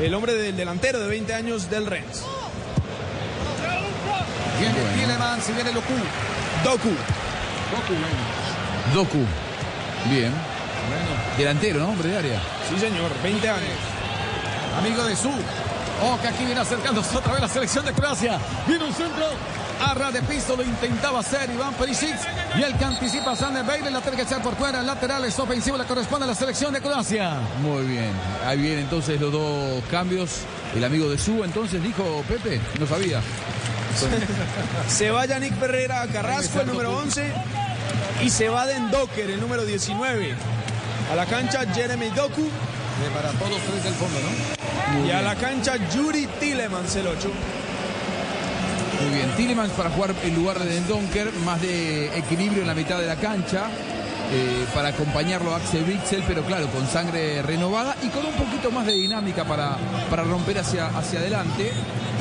el 0.00 0.12
hombre 0.14 0.34
del 0.34 0.56
delantero 0.56 0.98
de 0.98 1.06
20 1.06 1.32
años 1.32 1.70
del 1.70 1.86
Rennes. 1.86 2.24
Viene 4.58 4.74
Tillemans 5.00 5.48
y 5.48 5.52
viene 5.52 5.70
Doku. 5.70 5.94
Doku. 6.64 6.88
Doku. 7.70 8.94
Doku. 8.94 9.24
Bien. 10.10 10.32
Delantero, 11.38 11.78
¿no? 11.78 11.90
Hombre 11.90 12.08
de 12.08 12.18
área. 12.18 12.40
Sí, 12.68 12.80
señor, 12.80 13.12
20 13.22 13.48
años. 13.48 13.78
Amigo 14.76 15.04
de 15.04 15.14
Su. 15.14 15.30
Oh, 16.04 16.18
que 16.20 16.28
aquí 16.28 16.44
viene 16.44 16.60
acercándose 16.60 17.16
otra 17.16 17.32
vez 17.32 17.42
la 17.42 17.48
selección 17.48 17.84
de 17.84 17.92
Croacia. 17.92 18.38
Viene 18.66 18.84
un 18.84 18.92
centro. 18.92 19.24
Arra 19.80 20.12
de 20.12 20.22
piso 20.22 20.54
lo 20.56 20.62
intentaba 20.62 21.20
hacer 21.20 21.50
Iván 21.50 21.74
Perisic. 21.74 22.16
Y 22.56 22.62
el 22.62 22.76
que 22.76 22.84
anticipa 22.84 23.34
Sander 23.34 23.64
Bailey 23.64 23.92
la 23.92 24.00
tiene 24.00 24.16
que 24.16 24.22
echar 24.24 24.42
por 24.42 24.54
fuera. 24.56 24.80
El 24.80 24.86
lateral 24.86 25.24
es 25.24 25.38
ofensivo, 25.38 25.76
le 25.76 25.84
corresponde 25.84 26.24
a 26.24 26.28
la 26.28 26.34
selección 26.34 26.72
de 26.72 26.80
Croacia. 26.80 27.40
Muy 27.60 27.84
bien. 27.86 28.12
Ahí 28.44 28.58
vienen 28.58 28.80
entonces 28.80 29.20
los 29.20 29.32
dos 29.32 29.82
cambios. 29.90 30.40
El 30.74 30.84
amigo 30.84 31.08
de 31.08 31.18
Su, 31.18 31.44
entonces 31.44 31.82
dijo 31.82 32.24
Pepe, 32.28 32.60
no 32.78 32.86
sabía. 32.86 33.20
Se 34.88 35.10
va 35.10 35.26
Yannick 35.26 35.54
Ferreira 35.58 36.06
Carrasco, 36.12 36.60
el 36.60 36.66
número 36.66 36.96
11. 36.98 37.32
Y 38.22 38.30
se 38.30 38.48
va 38.48 38.66
Den 38.66 38.90
Docker, 38.90 39.30
el 39.30 39.40
número 39.40 39.64
19. 39.64 40.34
A 41.12 41.14
la 41.14 41.26
cancha 41.26 41.64
Jeremy 41.74 42.08
Doku. 42.10 42.48
para 43.14 43.30
todos 43.32 43.60
tres 43.68 43.84
del 43.84 43.94
fondo, 43.94 44.18
¿no? 44.20 44.61
Y 45.06 45.10
a 45.10 45.22
la 45.22 45.34
cancha 45.36 45.74
Yuri 45.94 46.26
Tillemans, 46.40 46.94
el 46.96 47.06
8. 47.06 47.30
Muy 49.02 49.14
bien, 49.16 49.30
Tillemans 49.36 49.72
para 49.72 49.90
jugar 49.90 50.14
en 50.22 50.34
lugar 50.34 50.58
de 50.58 50.66
Den 50.66 50.86
Donker, 50.86 51.32
más 51.44 51.60
de 51.60 52.16
equilibrio 52.16 52.62
en 52.62 52.68
la 52.68 52.74
mitad 52.74 52.98
de 53.00 53.06
la 53.06 53.16
cancha. 53.16 53.66
eh, 54.34 54.64
para 54.74 54.88
acompañarlo 54.88 55.52
a 55.52 55.56
Axel 55.58 55.84
Witsel, 55.86 56.22
pero 56.26 56.42
claro, 56.44 56.66
con 56.68 56.86
sangre 56.88 57.42
renovada 57.42 57.94
y 58.02 58.08
con 58.08 58.24
un 58.24 58.32
poquito 58.32 58.70
más 58.70 58.86
de 58.86 58.94
dinámica 58.94 59.44
para, 59.44 59.76
para 60.08 60.22
romper 60.22 60.58
hacia, 60.58 60.86
hacia 60.86 61.18
adelante. 61.18 61.70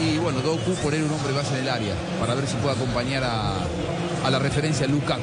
Y 0.04 0.18
bueno, 0.18 0.42
Doku 0.42 0.74
poner 0.84 1.02
un 1.04 1.12
hombre 1.12 1.32
base 1.32 1.54
en 1.58 1.64
el 1.64 1.70
área 1.70 1.94
para 2.20 2.34
ver 2.34 2.48
si 2.48 2.56
puede 2.56 2.76
acompañar 2.76 3.24
a, 3.24 3.54
a 4.26 4.30
la 4.30 4.40
referencia 4.40 4.88
Lukaku. 4.88 5.22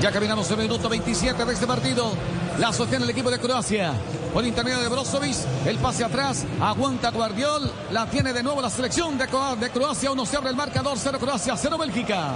Ya 0.00 0.10
caminamos 0.10 0.50
el 0.52 0.56
minuto 0.58 0.88
27 0.88 1.44
de 1.44 1.52
este 1.52 1.66
partido. 1.66 2.12
La 2.58 2.72
sostiene 2.72 3.04
el 3.04 3.10
equipo 3.10 3.30
de 3.30 3.38
Croacia. 3.38 3.92
Por 4.32 4.44
intermedio 4.44 4.78
de 4.78 4.88
Brozovic. 4.88 5.36
El 5.66 5.78
pase 5.78 6.04
atrás. 6.04 6.44
Aguanta 6.60 7.10
Guardiol. 7.10 7.70
La 7.90 8.06
tiene 8.06 8.32
de 8.32 8.42
nuevo 8.42 8.60
la 8.60 8.70
selección 8.70 9.18
de, 9.18 9.26
de 9.26 9.70
Croacia. 9.70 10.10
Uno 10.10 10.26
se 10.26 10.36
abre 10.36 10.50
el 10.50 10.56
marcador. 10.56 10.98
0 10.98 11.18
Croacia, 11.18 11.56
0 11.56 11.78
Bélgica. 11.78 12.34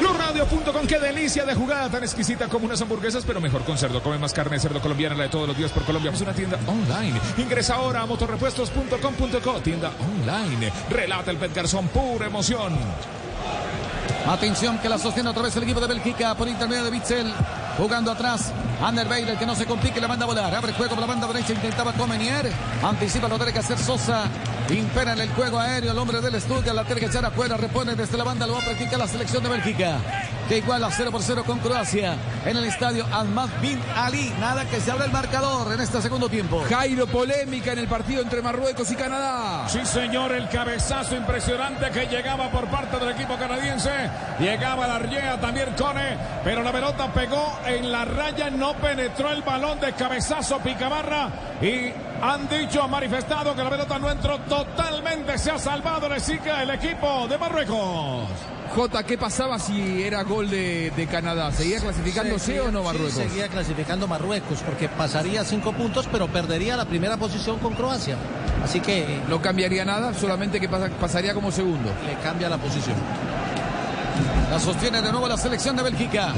BlueRadio.com, 0.00 0.86
qué 0.86 0.98
delicia 1.00 1.44
de 1.44 1.54
jugada 1.54 1.88
tan 1.90 2.04
exquisita 2.04 2.48
como 2.48 2.66
unas 2.66 2.80
hamburguesas, 2.80 3.24
pero 3.26 3.40
mejor 3.40 3.64
con 3.64 3.76
cerdo. 3.76 4.00
Come 4.02 4.18
más 4.18 4.32
carne 4.32 4.54
de 4.56 4.60
cerdo 4.60 4.80
colombiana, 4.80 5.16
la 5.16 5.24
de 5.24 5.28
todos 5.28 5.48
los 5.48 5.56
días 5.56 5.72
por 5.72 5.84
Colombia. 5.84 6.12
Es 6.12 6.20
una 6.20 6.32
tienda 6.32 6.58
online. 6.66 7.20
Ingresa 7.36 7.74
ahora 7.74 8.02
a 8.02 8.06
motorrepuestos.com.co, 8.06 9.60
tienda 9.60 9.90
online. 10.00 10.72
Relata 10.88 11.30
el 11.30 11.36
Pet 11.36 11.54
Garzón, 11.54 11.88
pura 11.88 12.26
emoción. 12.26 12.78
Atención 14.28 14.78
que 14.78 14.88
la 14.88 14.98
sostiene 14.98 15.30
otra 15.30 15.42
vez 15.42 15.56
el 15.56 15.62
equipo 15.64 15.80
de 15.80 15.88
Bélgica 15.88 16.34
por 16.34 16.48
intermedio 16.48 16.84
de 16.84 16.90
Bitzel. 16.90 17.32
Jugando 17.78 18.10
atrás. 18.10 18.52
Ander 18.82 19.08
Bailey, 19.08 19.36
que 19.36 19.46
no 19.46 19.54
se 19.54 19.64
complique, 19.64 20.00
la 20.00 20.08
manda 20.08 20.24
a 20.24 20.26
volar. 20.26 20.52
Abre 20.52 20.72
juego 20.72 20.96
por 20.96 21.00
la 21.00 21.06
banda 21.06 21.28
derecha. 21.28 21.52
Intentaba 21.52 21.92
Comenier. 21.92 22.50
Anticipa, 22.82 23.28
lo 23.28 23.36
tiene 23.36 23.52
que 23.52 23.60
hacer 23.60 23.78
Sosa. 23.78 24.24
Impera 24.68 25.12
en 25.12 25.20
el 25.20 25.30
juego 25.30 25.60
aéreo. 25.60 25.92
El 25.92 25.98
hombre 25.98 26.20
del 26.20 26.34
estudio 26.34 26.74
la 26.74 26.84
tiene 26.84 27.00
que 27.00 27.06
echar 27.06 27.24
afuera. 27.24 27.56
Repone 27.56 27.94
desde 27.94 28.18
la 28.18 28.24
banda. 28.24 28.48
Lo 28.48 28.54
va 28.54 28.60
a 28.60 28.64
practicar 28.64 28.98
la 28.98 29.06
selección 29.06 29.44
de 29.44 29.48
Bélgica. 29.50 29.98
Que 30.48 30.58
iguala 30.58 30.88
0 30.90 31.10
por 31.10 31.22
0 31.22 31.42
con 31.46 31.58
Croacia. 31.58 32.16
En 32.46 32.56
el 32.56 32.64
estadio 32.64 33.04
Ahmad 33.12 33.48
Bin 33.60 33.78
Ali. 33.94 34.32
Nada 34.40 34.64
que 34.64 34.80
se 34.80 34.90
abra 34.90 35.04
el 35.04 35.12
marcador 35.12 35.72
en 35.72 35.80
este 35.80 36.00
segundo 36.00 36.28
tiempo. 36.28 36.64
Jairo, 36.68 37.06
polémica 37.06 37.72
en 37.72 37.80
el 37.80 37.86
partido 37.88 38.22
entre 38.22 38.40
Marruecos 38.40 38.90
y 38.90 38.96
Canadá. 38.96 39.68
Sí, 39.68 39.84
señor, 39.84 40.32
el 40.32 40.48
cabezazo 40.48 41.16
impresionante 41.16 41.90
que 41.90 42.06
llegaba 42.06 42.50
por 42.50 42.66
parte 42.68 42.98
del 42.98 43.10
equipo 43.10 43.36
canadiense. 43.36 43.90
Llegaba 44.40 44.86
la 44.86 44.98
riega 44.98 45.38
también 45.38 45.74
Cone, 45.76 46.16
pero 46.42 46.62
la 46.62 46.72
pelota 46.72 47.12
pegó 47.12 47.58
en 47.66 47.92
la 47.92 48.06
raya, 48.06 48.48
no 48.48 48.72
penetró 48.74 49.30
el 49.30 49.42
balón 49.42 49.78
de 49.80 49.92
cabezazo 49.92 50.58
Picabarra 50.60 51.28
y 51.60 51.92
han 52.22 52.48
dicho, 52.48 52.82
han 52.82 52.90
manifestado 52.90 53.54
que 53.54 53.62
la 53.62 53.70
pelota 53.70 53.98
no 53.98 54.10
entró 54.10 54.38
totalmente, 54.40 55.36
se 55.36 55.50
ha 55.50 55.58
salvado 55.58 56.06
el 56.06 56.70
equipo 56.70 57.28
de 57.28 57.38
Marruecos. 57.38 58.57
Jota, 58.74 59.02
¿qué 59.02 59.16
pasaba 59.18 59.58
si 59.58 60.02
era 60.02 60.22
gol 60.22 60.50
de, 60.50 60.92
de 60.94 61.06
Canadá? 61.06 61.50
¿Seguía 61.52 61.80
clasificándose 61.80 62.44
Seguía- 62.46 62.62
o 62.64 62.70
no 62.70 62.80
sí, 62.80 62.84
Marruecos? 62.86 63.12
seguía 63.14 63.48
clasificando 63.48 64.06
Marruecos 64.06 64.60
porque 64.64 64.88
pasaría 64.88 65.42
cinco 65.44 65.72
puntos, 65.72 66.06
pero 66.12 66.28
perdería 66.28 66.76
la 66.76 66.84
primera 66.84 67.16
posición 67.16 67.58
con 67.58 67.74
Croacia. 67.74 68.16
Así 68.62 68.80
que 68.80 69.20
No 69.28 69.40
cambiaría 69.42 69.84
nada, 69.84 70.12
solamente 70.14 70.60
que 70.60 70.68
pasa- 70.68 70.90
pasaría 71.00 71.34
como 71.34 71.50
segundo. 71.50 71.90
le 72.06 72.14
cambia 72.22 72.48
la 72.48 72.58
posición. 72.58 72.96
La 74.50 74.60
sostiene 74.60 75.02
de 75.02 75.10
nuevo 75.12 75.26
la 75.28 75.36
selección 75.36 75.74
de 75.76 75.82
Bélgica. 75.82 76.32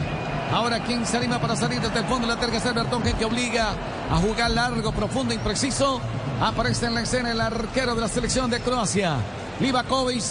Ahora, 0.53 0.81
¿quién 0.83 1.07
se 1.07 1.17
anima 1.17 1.41
para 1.41 1.55
salir 1.57 1.81
desde 1.81 1.99
el 2.01 2.05
fondo? 2.07 2.27
La 2.27 2.37
tiene 2.37 2.53
que 2.53 2.59
hacer 2.59 2.75
Bertongen, 2.75 3.17
que 3.17 3.25
obliga 3.25 3.69
a 4.11 4.17
jugar 4.17 4.51
largo, 4.51 4.93
profundo, 4.93 5.33
impreciso. 5.35 6.01
Aparece 6.41 6.87
en 6.87 6.95
la 6.95 7.03
escena 7.03 7.31
el 7.31 7.41
arquero 7.41 7.95
de 7.95 8.01
la 8.01 8.09
selección 8.09 8.51
de 8.51 8.61
Croacia, 8.61 9.17
Livakovic. 9.61 10.25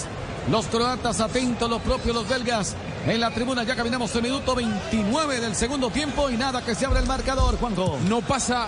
Los 0.51 0.65
croatas 0.67 1.19
atentos, 1.21 1.69
los 1.69 1.81
propios, 1.81 2.15
los 2.15 2.27
belgas. 2.27 2.75
En 3.05 3.19
la 3.19 3.31
tribuna 3.31 3.63
ya 3.63 3.75
caminamos 3.75 4.13
el 4.15 4.23
minuto 4.23 4.55
29 4.55 5.39
del 5.39 5.55
segundo 5.55 5.89
tiempo 5.89 6.29
y 6.29 6.37
nada 6.37 6.63
que 6.63 6.75
se 6.75 6.85
abra 6.85 6.99
el 6.99 7.05
marcador, 7.05 7.57
Juanjo. 7.57 7.99
No 8.07 8.21
pasa 8.21 8.67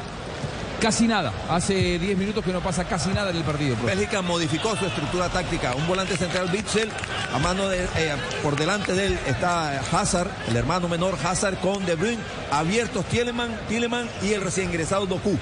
casi 0.81 1.07
nada. 1.07 1.31
Hace 1.49 1.99
10 1.99 2.17
minutos 2.17 2.43
que 2.43 2.51
no 2.51 2.59
pasa 2.59 2.83
casi 2.85 3.09
nada 3.09 3.29
en 3.29 3.37
el 3.37 3.43
partido. 3.43 3.75
profe. 3.75 3.95
Bélgica 3.95 4.21
modificó 4.21 4.75
su 4.75 4.85
estructura 4.85 5.29
táctica. 5.29 5.75
Un 5.75 5.87
volante 5.87 6.17
central 6.17 6.49
Bitzel, 6.49 6.89
a 7.33 7.39
mano 7.39 7.69
de, 7.69 7.83
eh, 7.83 8.15
por 8.41 8.55
delante 8.55 8.93
de 8.93 9.07
él 9.07 9.19
está 9.27 9.79
Hazard, 9.91 10.29
el 10.47 10.55
hermano 10.55 10.87
menor 10.87 11.17
Hazard 11.23 11.59
con 11.59 11.85
De 11.85 11.95
Bruyne, 11.95 12.21
abiertos 12.51 13.05
Tieleman, 13.05 13.49
Tieleman 13.67 14.09
y 14.23 14.33
el 14.33 14.41
recién 14.41 14.69
ingresado 14.69 15.05
Doku. 15.05 15.37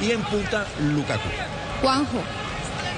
Y 0.00 0.10
en 0.10 0.22
punta 0.22 0.66
Lukaku. 0.80 1.28
Juanjo, 1.80 2.18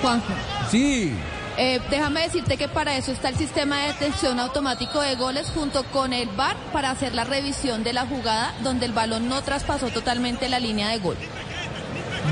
Juanjo. 0.03 0.33
Sí. 0.71 1.15
Eh, 1.59 1.81
déjame 1.91 2.21
decirte 2.23 2.59
que 2.59 2.69
para 2.69 2.97
eso 2.99 3.13
está 3.13 3.31
el 3.31 3.37
sistema 3.37 3.79
de 3.81 3.87
detección 3.89 4.39
automático 4.41 5.01
de 5.01 5.15
goles 5.15 5.51
junto 5.55 5.85
con 5.85 6.13
el 6.13 6.29
VAR 6.29 6.55
para 6.73 6.91
hacer 6.91 7.15
la 7.15 7.25
revisión 7.25 7.83
de 7.83 7.95
la 7.95 8.05
jugada 8.07 8.55
donde 8.63 8.85
el 8.85 8.93
balón 8.93 9.29
no 9.29 9.43
traspasó 9.43 9.89
totalmente 9.89 10.49
la 10.51 10.61
línea 10.61 10.89
de 10.91 10.99
gol. 10.99 11.17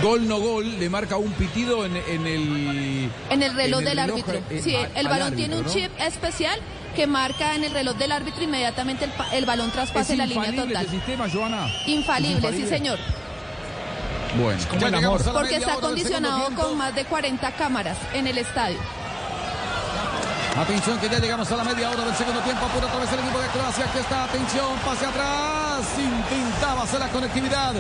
Gol 0.02 0.28
no 0.28 0.40
gol, 0.40 0.78
le 0.78 0.90
marca 0.90 1.16
un 1.16 1.32
pitido 1.32 1.86
en, 1.86 1.96
en 1.96 2.26
el. 2.26 3.10
En 3.30 3.42
el 3.42 3.54
reloj 3.54 3.80
en 3.80 3.86
el 3.88 3.96
del 3.96 4.06
reloj, 4.08 4.18
árbitro. 4.28 4.42
eh, 4.50 4.60
Sí, 4.62 4.74
el 4.74 4.96
al 4.96 5.04
balón 5.08 5.28
árbitro, 5.28 5.36
tiene 5.36 5.56
un 5.56 5.62
¿no? 5.64 5.70
chip 5.72 5.90
especial 6.00 6.58
que 6.94 7.06
marca 7.06 7.54
en 7.54 7.64
el 7.64 7.72
reloj 7.72 7.96
del 7.96 8.12
árbitro 8.12 8.42
inmediatamente 8.44 9.08
el, 9.32 9.44
balón 9.46 9.70
traspase 9.70 10.12
¿Es 10.12 10.18
la 10.18 10.26
línea 10.26 10.50
total. 10.54 10.84
este 10.84 10.90
sistema, 10.96 11.28
Joana? 11.32 11.66
Infalible, 11.86 12.48
¿Es 12.48 12.56
sí 12.56 12.66
señor. 12.66 12.98
Bueno, 14.36 14.58
Porque 15.32 15.56
está 15.56 15.76
condicionado 15.76 16.50
con 16.56 16.76
más 16.76 16.94
de 16.94 17.04
40 17.04 17.52
cámaras 17.52 17.96
en 18.12 18.26
el 18.26 18.38
estadio. 18.38 18.78
Atención 20.56 20.96
que 21.00 21.08
ya 21.08 21.18
llegamos 21.18 21.50
a 21.50 21.56
la 21.56 21.64
media 21.64 21.90
hora 21.90 22.04
del 22.04 22.14
segundo 22.14 22.40
tiempo. 22.42 22.64
Apura 22.64 22.86
otra 22.86 23.00
vez 23.00 23.12
el 23.12 23.18
equipo 23.18 23.40
de 23.40 23.48
Croacia. 23.48 23.84
Aquí 23.86 23.98
está, 23.98 24.24
atención, 24.24 24.78
pase 24.84 25.04
atrás. 25.04 25.84
Intentaba 25.98 26.82
hacer 26.84 27.00
la 27.00 27.08
conectividad. 27.08 27.72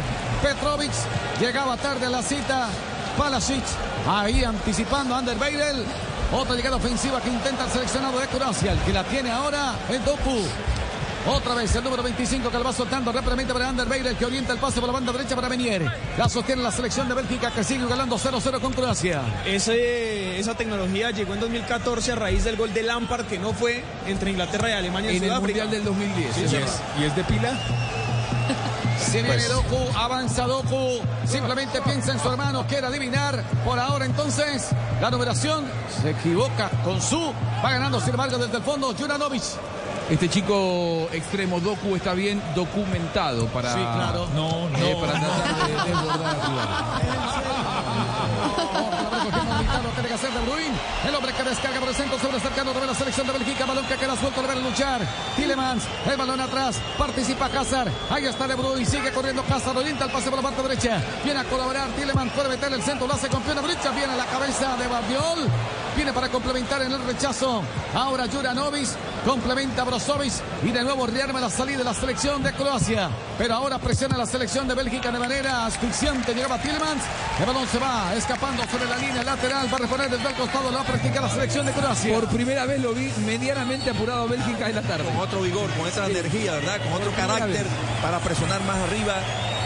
Petrovic 0.42 0.90
llegaba 1.38 1.76
tarde 1.76 2.06
a 2.06 2.10
la 2.10 2.20
cita. 2.20 2.68
Palasic 3.16 3.62
ahí 4.08 4.42
anticipando 4.42 5.14
a 5.14 5.18
Ander 5.18 5.38
Beirel. 5.38 5.84
Otra 6.32 6.56
llegada 6.56 6.74
ofensiva 6.74 7.20
que 7.20 7.28
intenta 7.28 7.64
el 7.64 7.70
seleccionado 7.70 8.18
de 8.18 8.26
Croacia. 8.26 8.72
El 8.72 8.80
que 8.80 8.92
la 8.92 9.04
tiene 9.04 9.30
ahora 9.30 9.74
es 9.88 10.04
Doku. 10.04 10.40
Otra 11.26 11.54
vez 11.54 11.74
el 11.74 11.82
número 11.82 12.02
25 12.02 12.50
que 12.50 12.58
lo 12.58 12.64
va 12.64 12.72
soltando 12.72 13.10
rápidamente 13.10 13.52
para 13.54 13.70
Ander 13.70 13.86
Beirel 13.88 14.14
que 14.16 14.26
orienta 14.26 14.52
el 14.52 14.58
pase 14.58 14.78
por 14.80 14.88
la 14.88 14.92
banda 14.92 15.10
derecha 15.10 15.34
para 15.34 15.48
Menier. 15.48 15.90
La 16.18 16.28
sostiene 16.28 16.62
la 16.62 16.70
selección 16.70 17.08
de 17.08 17.14
Bélgica 17.14 17.50
que 17.50 17.64
sigue 17.64 17.86
ganando 17.86 18.18
0-0 18.18 18.60
con 18.60 18.72
Croacia. 18.74 19.22
Ese- 19.46 20.38
esa 20.38 20.54
tecnología 20.54 21.12
llegó 21.12 21.32
en 21.32 21.40
2014 21.40 22.12
a 22.12 22.16
raíz 22.16 22.44
del 22.44 22.56
gol 22.56 22.74
de 22.74 22.82
Lampard 22.82 23.24
que 23.24 23.38
no 23.38 23.54
fue 23.54 23.82
entre 24.06 24.32
Inglaterra 24.32 24.68
y 24.68 24.72
Alemania 24.72 25.10
en, 25.12 25.16
en 25.24 25.30
el. 25.32 25.40
Mundial 25.40 25.70
del 25.70 25.84
2010. 25.84 26.34
Sí, 26.34 26.42
es 26.44 26.50
sí. 26.50 26.56
verdad. 26.56 26.72
¿Y 27.00 27.04
es 27.04 27.16
de 27.16 27.24
pila? 27.24 27.58
Se 28.98 29.22
viene 29.22 29.28
Pues- 29.36 29.48
Doku, 29.48 29.98
avanza 29.98 30.46
Doku, 30.46 31.00
simplemente 31.26 31.80
piensa 31.82 32.12
en 32.12 32.20
su 32.20 32.28
hermano, 32.30 32.66
quiere 32.66 32.86
adivinar. 32.86 33.42
Por 33.64 33.78
ahora 33.78 34.04
entonces, 34.04 34.68
la 35.00 35.10
numeración 35.10 35.64
se 36.02 36.10
equivoca 36.10 36.68
con 36.84 37.00
su, 37.00 37.32
va 37.64 37.70
ganando 37.72 37.98
sin 38.00 38.10
embargo 38.10 38.36
desde 38.36 38.58
el 38.58 38.62
fondo 38.62 38.94
Juranovic. 38.94 39.42
Este 40.10 40.28
chico 40.28 41.08
extremo 41.12 41.60
Doku 41.60 41.96
está 41.96 42.12
bien 42.12 42.42
documentado 42.54 43.46
para. 43.46 43.72
Sí, 43.72 43.80
claro. 43.80 44.28
No, 44.34 44.68
no. 44.68 45.00
para 45.00 45.12
tratar 45.18 45.66
de 45.66 45.90
desbordar 45.90 46.36
el 51.06 51.14
hombre 51.14 51.32
que 51.32 51.42
descarga 51.42 51.80
por 51.80 51.88
el 51.88 51.94
centro 51.94 52.18
sobre 52.18 52.40
cercano 52.40 52.72
de 52.72 52.86
la 52.86 52.94
selección 52.94 53.26
de 53.26 53.32
Bélgica, 53.32 53.66
balón 53.66 53.86
que 53.86 53.96
queda 53.96 54.16
suelto, 54.16 54.42
le 54.42 54.48
ver 54.48 54.56
luchar. 54.58 55.00
Tillemans, 55.36 55.84
el 56.10 56.16
balón 56.16 56.40
atrás, 56.40 56.76
participa 56.96 57.46
Hazard, 57.46 57.90
ahí 58.10 58.26
está 58.26 58.46
De 58.46 58.54
Bruyne, 58.54 58.86
sigue 58.86 59.12
corriendo 59.12 59.44
Hazard, 59.48 59.76
orienta 59.76 60.04
el 60.04 60.10
pase 60.10 60.30
por 60.30 60.42
la 60.42 60.48
parte 60.48 60.62
derecha, 60.62 61.02
viene 61.24 61.40
a 61.40 61.44
colaborar, 61.44 61.88
Tillemans 61.90 62.32
puede 62.32 62.48
meterle 62.48 62.76
el 62.76 62.82
centro, 62.82 63.06
lo 63.06 63.14
hace 63.14 63.28
con 63.28 63.42
pierna 63.42 63.62
derecha, 63.62 63.90
viene 63.90 64.12
a 64.12 64.16
la 64.16 64.26
cabeza 64.26 64.76
de 64.76 64.86
Bardiol, 64.86 65.48
viene 65.96 66.12
para 66.12 66.28
complementar 66.28 66.82
en 66.82 66.92
el 66.92 67.02
rechazo, 67.04 67.62
ahora 67.94 68.26
Juranovic, 68.26 68.88
complementa 69.24 69.82
a 69.82 69.84
Brozovic 69.84 70.32
y 70.62 70.70
de 70.70 70.82
nuevo 70.82 71.06
rearma 71.06 71.40
la 71.40 71.50
salida 71.50 71.78
de 71.78 71.84
la 71.84 71.94
selección 71.94 72.42
de 72.42 72.52
Croacia, 72.52 73.10
pero 73.38 73.54
ahora 73.54 73.78
presiona 73.78 74.16
la 74.16 74.26
selección 74.26 74.66
de 74.68 74.74
Bélgica 74.74 75.10
de 75.10 75.18
manera 75.18 75.66
asfixiante, 75.66 76.34
llegaba 76.34 76.58
Tillemans, 76.58 77.02
el 77.40 77.46
balón 77.46 77.66
se 77.68 77.78
va 77.78 78.14
escapando 78.34 78.64
sobre 78.66 78.86
la 78.86 78.96
línea 78.96 79.22
lateral, 79.22 79.72
va 79.72 79.76
a 79.76 79.80
reponer 79.80 80.10
desde 80.10 80.28
el 80.28 80.34
costado, 80.34 80.70
lo 80.70 80.76
va 80.76 80.82
a 80.82 80.86
practicar 80.86 81.22
la 81.22 81.28
selección 81.28 81.66
de 81.66 81.72
Croacia. 81.72 82.14
Por 82.14 82.28
primera 82.28 82.66
vez 82.66 82.80
lo 82.80 82.92
vi 82.92 83.12
medianamente 83.24 83.90
apurado 83.90 84.24
a 84.24 84.26
Bélgica 84.26 84.68
en 84.68 84.74
la 84.74 84.82
tarde. 84.82 85.04
Con 85.04 85.16
otro 85.18 85.40
vigor, 85.40 85.70
con 85.70 85.86
esa 85.86 86.06
energía, 86.06 86.52
¿verdad? 86.54 86.80
Con 86.82 86.92
otro 86.94 87.12
carácter 87.12 87.64
para 88.02 88.18
presionar 88.18 88.60
más 88.64 88.76
arriba. 88.76 89.14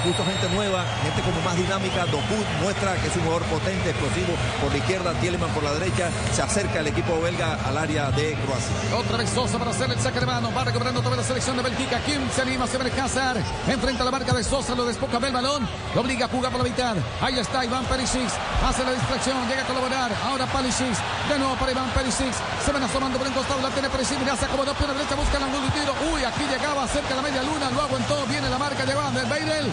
Justo 0.04 0.24
gente 0.24 0.48
nueva, 0.54 0.84
gente 1.02 1.22
como 1.22 1.40
más 1.42 1.56
dinámica. 1.56 2.06
Doku 2.06 2.38
muestra 2.62 2.94
que 2.96 3.08
es 3.08 3.16
un 3.16 3.22
jugador 3.22 3.44
potente, 3.44 3.90
explosivo 3.90 4.32
por 4.60 4.70
la 4.70 4.78
izquierda, 4.78 5.12
Tieleman 5.20 5.50
por 5.50 5.62
la 5.62 5.72
derecha. 5.74 6.10
Se 6.32 6.42
acerca 6.42 6.80
el 6.80 6.86
equipo 6.86 7.20
belga 7.20 7.58
al 7.66 7.76
área 7.76 8.10
de 8.10 8.34
Croacia. 8.34 8.96
Otra 8.96 9.16
vez 9.18 9.30
Sosa 9.30 9.58
para 9.58 9.70
hacer 9.70 9.90
el 9.90 9.98
saque 9.98 10.20
de 10.20 10.26
mano. 10.26 10.52
Va 10.56 10.64
recuperando 10.64 11.00
otra 11.00 11.10
vez 11.10 11.18
la 11.18 11.24
selección 11.24 11.56
de 11.56 11.62
Bélgica. 11.62 12.00
Kim 12.06 12.20
se 12.30 12.42
anima, 12.42 12.66
se 12.66 12.78
ve 12.78 12.92
Hazard. 13.00 13.38
Enfrenta 13.66 14.04
la 14.04 14.10
marca 14.10 14.32
de 14.32 14.44
Sosa, 14.44 14.74
lo 14.74 14.86
despoca 14.86 15.18
del 15.18 15.32
balón. 15.32 15.68
Lo 15.94 16.00
obliga 16.00 16.26
a 16.26 16.28
jugar 16.28 16.52
por 16.52 16.62
la 16.62 16.68
mitad. 16.68 16.96
Ahí 17.20 17.38
está 17.38 17.64
Iván 17.64 17.84
Perisic. 17.86 18.30
Hace 18.64 18.84
la 18.84 18.92
distracción, 18.92 19.36
llega 19.48 19.62
a 19.62 19.66
colaborar. 19.66 20.10
Ahora 20.24 20.46
Perisic. 20.46 20.96
De 21.28 21.38
nuevo 21.38 21.54
para 21.56 21.72
Iván 21.72 21.90
Perisic. 21.90 22.32
Se 22.64 22.72
van 22.72 22.82
asomando 22.82 23.18
por 23.18 23.26
un 23.26 23.34
costado. 23.34 23.60
La 23.60 23.70
tiene 23.70 23.88
Perisic. 23.90 24.18
Mira, 24.18 24.36
se 24.36 24.44
acomodó 24.44 24.74
pierna 24.74 24.94
derecha, 24.94 25.14
busca 25.16 25.38
el 25.38 25.72
tiro. 25.72 25.94
Uy, 26.12 26.24
aquí 26.24 26.44
llegaba 26.48 26.86
cerca 26.86 27.10
de 27.10 27.16
la 27.16 27.22
media 27.22 27.42
luna. 27.42 27.70
Lo 27.70 27.82
aguantó. 27.82 28.24
Viene 28.26 28.48
la 28.48 28.58
marca 28.58 28.84
de 28.86 28.94
Van 28.94 29.14
der 29.14 29.26
Beirel. 29.26 29.66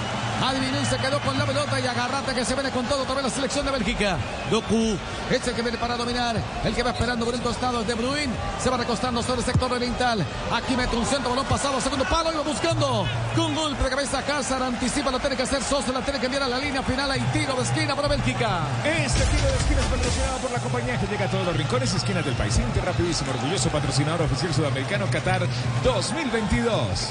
Adivinó 0.43 0.81
y 0.81 0.85
se 0.85 0.97
quedó 0.97 1.19
con 1.21 1.37
la 1.37 1.45
pelota. 1.45 1.79
Y 1.79 1.87
agarrate 1.87 2.33
que 2.33 2.45
se 2.45 2.53
viene 2.53 2.71
con 2.71 2.85
todo 2.85 3.05
vez 3.13 3.23
la 3.23 3.29
selección 3.29 3.65
de 3.65 3.71
Bélgica. 3.71 4.17
Doku 4.49 4.97
es 5.29 5.47
el 5.47 5.53
que 5.53 5.61
viene 5.61 5.77
para 5.77 5.97
dominar. 5.97 6.35
El 6.63 6.75
que 6.75 6.83
va 6.83 6.91
esperando 6.91 7.25
por 7.25 7.33
el 7.33 7.41
costado 7.41 7.81
es 7.81 7.87
De 7.87 7.93
Bruyne. 7.93 8.33
Se 8.61 8.69
va 8.69 8.77
recostando 8.77 9.21
sobre 9.23 9.39
el 9.39 9.45
sector 9.45 9.71
oriental. 9.71 10.25
Aquí 10.51 10.75
mete 10.75 10.95
un 10.95 11.05
centro, 11.05 11.29
balón 11.29 11.45
pasado, 11.45 11.79
segundo 11.81 12.05
palo 12.05 12.31
y 12.33 12.35
va 12.37 12.43
buscando. 12.43 13.05
Con 13.35 13.55
golpe 13.55 13.83
de 13.83 13.89
cabeza 13.89 14.19
Hazard. 14.19 14.63
Anticipa, 14.63 15.11
lo 15.11 15.19
tiene 15.19 15.35
que 15.35 15.43
hacer 15.43 15.63
Sosa. 15.63 15.91
La 15.91 16.01
tiene 16.01 16.19
que 16.19 16.25
enviar 16.25 16.43
a 16.43 16.47
la 16.47 16.57
línea 16.57 16.81
final. 16.83 17.09
Hay 17.11 17.21
tiro 17.33 17.55
de 17.55 17.63
esquina 17.63 17.95
para 17.95 18.07
Bélgica. 18.07 18.61
Este 18.83 19.23
tiro 19.25 19.47
de 19.47 19.57
esquina 19.57 19.81
es 19.81 19.87
patrocinado 19.87 20.37
por 20.39 20.51
la 20.51 20.59
compañía 20.59 20.99
que 20.99 21.07
llega 21.07 21.25
a 21.25 21.29
todos 21.29 21.45
los 21.45 21.57
rincones 21.57 21.93
y 21.93 21.97
esquinas 21.97 22.25
del 22.25 22.35
país. 22.35 22.57
Inter 22.57 22.85
rapidísimo, 22.85 23.31
orgulloso 23.31 23.69
patrocinador 23.69 24.21
oficial 24.23 24.53
sudamericano 24.53 25.07
Qatar 25.09 25.47
2022. 25.83 27.09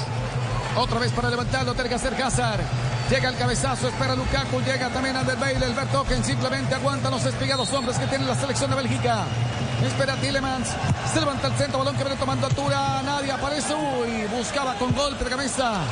Otra 0.77 0.99
vez 0.99 1.11
para 1.13 1.29
levantarlo, 1.29 1.73
tiene 1.73 1.89
que 1.89 1.95
hacer 1.95 2.21
Hazard. 2.21 2.59
Llega 3.09 3.29
el 3.29 3.37
cabezazo, 3.37 3.87
espera 3.87 4.15
Lukaku, 4.15 4.61
llega 4.61 4.89
también 4.89 5.15
Ander 5.15 5.37
Bale, 5.37 5.63
el 5.63 5.73
Bertoken 5.73 6.23
simplemente 6.23 6.73
aguanta 6.73 7.11
los 7.11 7.23
espigados 7.23 7.71
hombres 7.71 7.99
que 7.99 8.07
tiene 8.07 8.25
la 8.25 8.35
selección 8.35 8.71
de 8.71 8.77
Bélgica. 8.77 9.25
Espera 9.85 10.15
Tillemans. 10.15 10.69
Se 11.13 11.19
levanta 11.19 11.47
el 11.47 11.53
centro, 11.53 11.79
balón 11.79 11.95
que 11.95 12.03
viene 12.03 12.17
tomando 12.17 12.47
altura. 12.47 13.01
Nadie 13.03 13.31
aparece. 13.31 13.75
Uy, 13.75 14.25
buscaba 14.35 14.73
con 14.75 14.91
golpe 14.93 15.23
de 15.23 15.29
cabeza. 15.29 15.83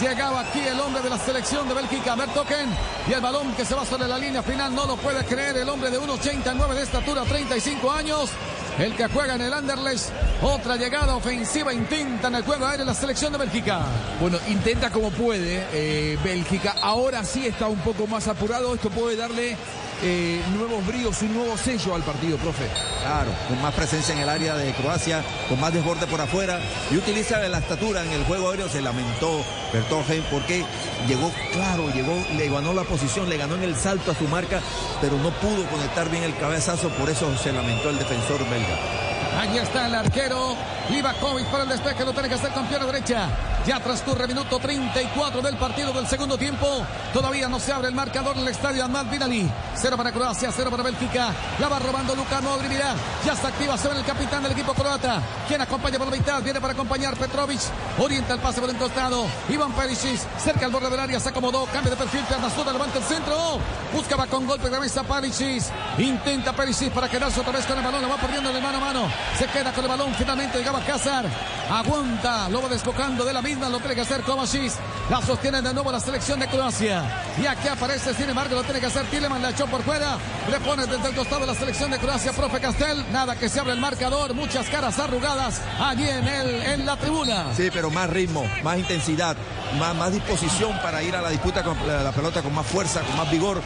Llegaba 0.00 0.40
aquí 0.40 0.60
el 0.60 0.78
hombre 0.78 1.02
de 1.02 1.08
la 1.08 1.18
selección 1.18 1.66
de 1.68 1.74
Bélgica, 1.74 2.14
Bertoken. 2.14 2.68
Y 3.08 3.12
el 3.14 3.20
balón 3.20 3.54
que 3.54 3.64
se 3.64 3.74
va 3.74 3.86
sobre 3.86 4.06
la 4.06 4.18
línea 4.18 4.42
final 4.42 4.74
no 4.74 4.86
lo 4.86 4.96
puede 4.96 5.24
creer. 5.24 5.56
El 5.56 5.68
hombre 5.70 5.90
de 5.90 5.98
1,89 5.98 6.74
de 6.74 6.82
estatura, 6.82 7.22
35 7.22 7.90
años. 7.90 8.30
El 8.78 8.94
que 8.94 9.08
juega 9.08 9.34
en 9.34 9.40
el 9.40 9.52
Anderlecht. 9.52 10.10
Otra 10.40 10.76
llegada 10.76 11.16
ofensiva 11.16 11.72
intenta 11.72 12.28
en 12.28 12.36
el 12.36 12.44
juego 12.44 12.64
aéreo 12.64 12.86
la 12.86 12.94
selección 12.94 13.32
de 13.32 13.38
Bélgica. 13.38 13.80
Bueno, 14.20 14.38
intenta 14.48 14.90
como 14.90 15.10
puede 15.10 15.66
eh, 15.72 16.16
Bélgica. 16.22 16.76
Ahora 16.80 17.24
sí 17.24 17.44
está 17.44 17.66
un 17.66 17.80
poco 17.80 18.06
más 18.06 18.28
apurado. 18.28 18.74
Esto 18.76 18.88
puede 18.90 19.16
darle 19.16 19.56
eh, 20.02 20.42
nuevos 20.56 20.86
bríos, 20.86 21.20
un 21.22 21.34
nuevo 21.34 21.56
sello 21.56 21.94
al 21.94 22.02
partido, 22.02 22.36
profe. 22.38 22.68
Claro, 23.00 23.30
con 23.48 23.60
más 23.60 23.74
presencia 23.74 24.14
en 24.14 24.20
el 24.20 24.28
área 24.28 24.54
de 24.56 24.72
Croacia, 24.74 25.22
con 25.48 25.60
más 25.60 25.72
desborde 25.72 26.06
por 26.06 26.20
afuera 26.20 26.60
y 26.90 26.96
utiliza 26.96 27.38
la 27.48 27.58
estatura 27.58 28.04
en 28.04 28.12
el 28.12 28.24
juego 28.24 28.50
aéreo. 28.50 28.68
Se 28.68 28.80
lamentó 28.80 29.44
Bertogen 29.72 30.24
porque 30.30 30.64
llegó 31.06 31.32
claro, 31.52 31.88
llegó, 31.92 32.14
le 32.36 32.48
ganó 32.48 32.72
la 32.72 32.84
posición, 32.84 33.28
le 33.28 33.36
ganó 33.36 33.56
en 33.56 33.64
el 33.64 33.76
salto 33.76 34.12
a 34.12 34.14
su 34.14 34.28
marca, 34.28 34.60
pero 35.00 35.16
no 35.18 35.30
pudo 35.30 35.64
conectar 35.70 36.10
bien 36.10 36.22
el 36.22 36.36
cabezazo, 36.36 36.88
por 36.90 37.08
eso 37.10 37.36
se 37.38 37.52
lamentó 37.52 37.90
el 37.90 37.98
defensor 37.98 38.38
belga. 38.48 39.07
Ahí 39.38 39.56
está 39.56 39.86
el 39.86 39.94
arquero 39.94 40.56
Livakovic 40.90 41.46
para 41.46 41.62
el 41.62 41.68
despeje, 41.68 42.04
lo 42.04 42.12
tiene 42.12 42.28
que 42.28 42.34
hacer 42.34 42.50
con 42.50 42.66
pierna 42.66 42.86
derecha. 42.86 43.28
Ya 43.66 43.78
transcurre 43.80 44.26
minuto 44.26 44.58
34 44.58 45.42
del 45.42 45.56
partido 45.56 45.92
del 45.92 46.06
segundo 46.06 46.38
tiempo. 46.38 46.66
Todavía 47.12 47.48
no 47.48 47.60
se 47.60 47.72
abre 47.72 47.88
el 47.88 47.94
marcador 47.94 48.34
en 48.36 48.42
el 48.42 48.48
estadio 48.48 48.84
Ahmad 48.84 49.06
Binali. 49.06 49.48
Cero 49.74 49.96
para 49.96 50.10
Croacia, 50.10 50.50
cero 50.50 50.70
para 50.70 50.82
Bélgica. 50.82 51.34
La 51.60 51.68
va 51.68 51.78
robando 51.78 52.16
Luka 52.16 52.40
Modric. 52.40 52.80
Ya 53.26 53.32
está 53.34 53.48
activa, 53.48 53.76
se 53.76 53.88
ve 53.88 53.98
el 53.98 54.04
capitán 54.04 54.42
del 54.42 54.52
equipo 54.52 54.72
croata. 54.72 55.20
Quien 55.46 55.60
acompaña 55.60 55.98
por 55.98 56.08
la 56.08 56.16
mitad, 56.16 56.42
viene 56.42 56.60
para 56.60 56.72
acompañar 56.72 57.16
Petrovic. 57.16 57.60
Orienta 57.98 58.34
el 58.34 58.40
pase 58.40 58.60
por 58.60 58.70
un 58.70 58.76
costado. 58.76 59.26
Iván 59.50 59.72
Perisic, 59.72 60.18
cerca 60.38 60.64
al 60.64 60.72
borde 60.72 60.88
del 60.88 61.00
área, 61.00 61.20
se 61.20 61.28
acomodó. 61.28 61.66
Cambio 61.66 61.90
de 61.90 61.96
perfil, 61.96 62.22
pierna 62.22 62.72
levanta 62.72 62.98
el 62.98 63.04
centro. 63.04 63.58
Buscaba 63.92 64.26
con 64.26 64.46
golpe 64.46 64.70
de 64.70 64.80
mesa 64.80 65.02
Perisic. 65.02 65.62
Intenta 65.98 66.54
Perisic 66.54 66.90
para 66.92 67.08
quedarse 67.08 67.40
otra 67.40 67.52
vez 67.52 67.66
con 67.66 67.76
el 67.76 67.84
balón. 67.84 68.00
Lo 68.00 68.08
va 68.08 68.16
perdiendo 68.16 68.50
de 68.50 68.60
mano 68.60 68.78
a 68.78 68.80
mano. 68.80 69.08
Se 69.36 69.46
queda 69.46 69.72
con 69.72 69.84
el 69.84 69.88
balón. 69.90 70.14
Finalmente 70.14 70.58
llegaba 70.58 70.80
Cázar. 70.80 71.26
Aguanta, 71.70 72.48
lo 72.48 72.62
va 72.62 72.68
desbocando 72.68 73.24
de 73.24 73.32
la 73.32 73.42
misma. 73.42 73.68
Lo 73.68 73.78
tiene 73.78 73.94
que 73.94 74.00
hacer 74.00 74.22
Kovacic. 74.22 74.72
La 75.10 75.20
sostiene 75.22 75.62
de 75.62 75.74
nuevo 75.74 75.92
la 75.92 76.00
selección 76.00 76.40
de 76.40 76.48
Croacia. 76.48 77.04
Y 77.40 77.46
aquí 77.46 77.68
aparece, 77.68 78.14
sin 78.14 78.28
embargo, 78.28 78.54
lo 78.54 78.62
tiene 78.64 78.80
que 78.80 78.86
hacer 78.86 79.04
Tileman. 79.06 79.42
La 79.42 79.50
echó 79.50 79.66
por 79.66 79.82
fuera. 79.82 80.16
Le 80.50 80.58
pone 80.60 80.86
desde 80.86 81.08
el 81.08 81.14
costado 81.14 81.46
la 81.46 81.54
selección 81.54 81.90
de 81.90 81.98
Croacia, 81.98 82.32
profe 82.32 82.60
Castel. 82.60 83.04
Nada 83.12 83.36
que 83.36 83.48
se 83.48 83.60
abre 83.60 83.72
el 83.72 83.80
marcador. 83.80 84.34
Muchas 84.34 84.66
caras 84.68 84.98
arrugadas 84.98 85.60
allí 85.80 86.08
en, 86.08 86.26
el, 86.26 86.62
en 86.62 86.86
la 86.86 86.96
tribuna. 86.96 87.54
Sí, 87.54 87.70
pero 87.72 87.90
más 87.90 88.10
ritmo, 88.10 88.44
más 88.62 88.78
intensidad, 88.78 89.36
más, 89.78 89.94
más 89.94 90.12
disposición 90.12 90.78
para 90.82 91.02
ir 91.02 91.14
a 91.14 91.22
la 91.22 91.30
disputa 91.30 91.62
con 91.62 91.76
la, 91.86 92.02
la 92.02 92.12
pelota 92.12 92.42
con 92.42 92.54
más 92.54 92.66
fuerza, 92.66 93.00
con 93.02 93.16
más 93.16 93.30
vigor, 93.30 93.62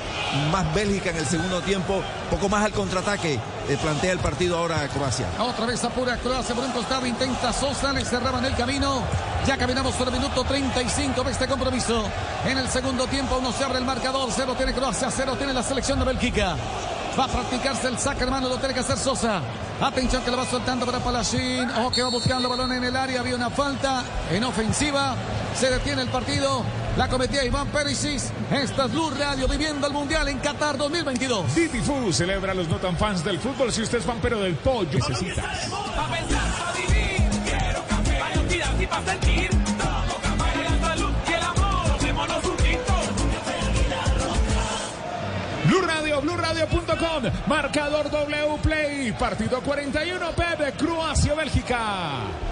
más 0.51 0.73
Bélgica 0.75 1.11
en 1.11 1.17
el 1.17 1.27
segundo 1.27 1.61
tiempo, 1.61 2.03
poco 2.31 2.49
más 2.49 2.65
al 2.65 2.73
contraataque. 2.73 3.39
Eh, 3.69 3.79
plantea 3.81 4.13
el 4.13 4.19
partido 4.19 4.59
ahora 4.59 4.87
Croacia. 4.89 5.27
Otra 5.39 5.67
vez 5.67 5.83
apura 5.85 6.17
Croacia 6.17 6.55
por 6.55 6.65
un 6.65 6.73
costado, 6.73 7.07
intenta 7.07 7.53
Sosa, 7.53 7.93
le 7.93 8.05
cerraban 8.05 8.45
el 8.45 8.55
camino. 8.55 9.03
Ya 9.47 9.57
caminamos 9.57 9.95
por 9.95 10.09
el 10.09 10.15
minuto 10.15 10.45
35 10.45 11.25
de 11.25 11.31
este 11.33 11.47
compromiso. 11.47 12.05
En 12.47 12.59
el 12.59 12.69
segundo 12.69 13.07
tiempo 13.07 13.37
uno 13.39 13.53
se 13.53 13.65
abre 13.65 13.79
el 13.79 13.85
marcador, 13.85 14.29
cero 14.35 14.55
tiene 14.57 14.73
Croacia, 14.73 15.11
cero 15.11 15.35
tiene 15.37 15.53
la 15.53 15.63
selección 15.63 15.99
de 15.99 16.05
Bélgica. 16.05 16.57
Va 17.19 17.25
a 17.25 17.29
practicarse 17.29 17.89
el 17.89 17.99
saque, 17.99 18.25
hermano, 18.25 18.49
lo 18.49 18.59
tiene 18.59 18.73
que 18.73 18.81
hacer 18.81 18.97
Sosa. 18.97 19.43
Atención 19.81 20.23
que 20.23 20.31
lo 20.31 20.37
va 20.37 20.47
soltando 20.47 20.87
para 20.87 21.01
Palacín. 21.01 21.69
Ojo 21.71 21.91
que 21.91 22.03
va 22.03 22.09
buscando 22.09 22.49
balón 22.49 22.73
en 22.73 22.85
el 22.85 22.97
área. 22.97 23.21
Había 23.21 23.37
una 23.37 23.51
falta 23.51 24.03
en 24.31 24.45
ofensiva. 24.45 25.15
Se 25.59 25.71
detiene 25.71 26.03
el 26.03 26.09
partido. 26.09 26.65
La 26.97 27.09
cometía 27.09 27.44
Iván 27.44 27.69
Perisic. 27.69 28.20
Esta 28.51 28.85
es 28.85 28.93
Blue 28.93 29.10
Radio 29.10 29.48
viviendo 29.48 29.86
el 29.86 29.93
Mundial 29.94 30.28
en 30.28 30.39
Qatar 30.39 30.77
2022. 30.77 31.55
Didi 31.55 31.81
Food 31.81 32.12
celebra 32.12 32.52
a 32.52 32.55
los 32.55 32.69
no 32.69 32.77
tan 32.77 32.97
fans 32.97 33.24
del 33.24 33.39
fútbol. 33.39 33.73
Si 33.73 33.82
usted 33.82 33.98
es 33.98 34.05
fan 34.05 34.19
pero 34.20 34.40
del 34.40 34.55
pollo, 34.56 34.98
necesitas. 34.98 35.44
BlueRadio.com, 46.23 47.24
marcador 47.47 48.10
W 48.10 48.59
Play, 48.62 49.12
partido 49.12 49.60
41, 49.62 50.32
Pepe, 50.32 50.73
Croacia, 50.73 51.35
Bélgica. 51.35 52.52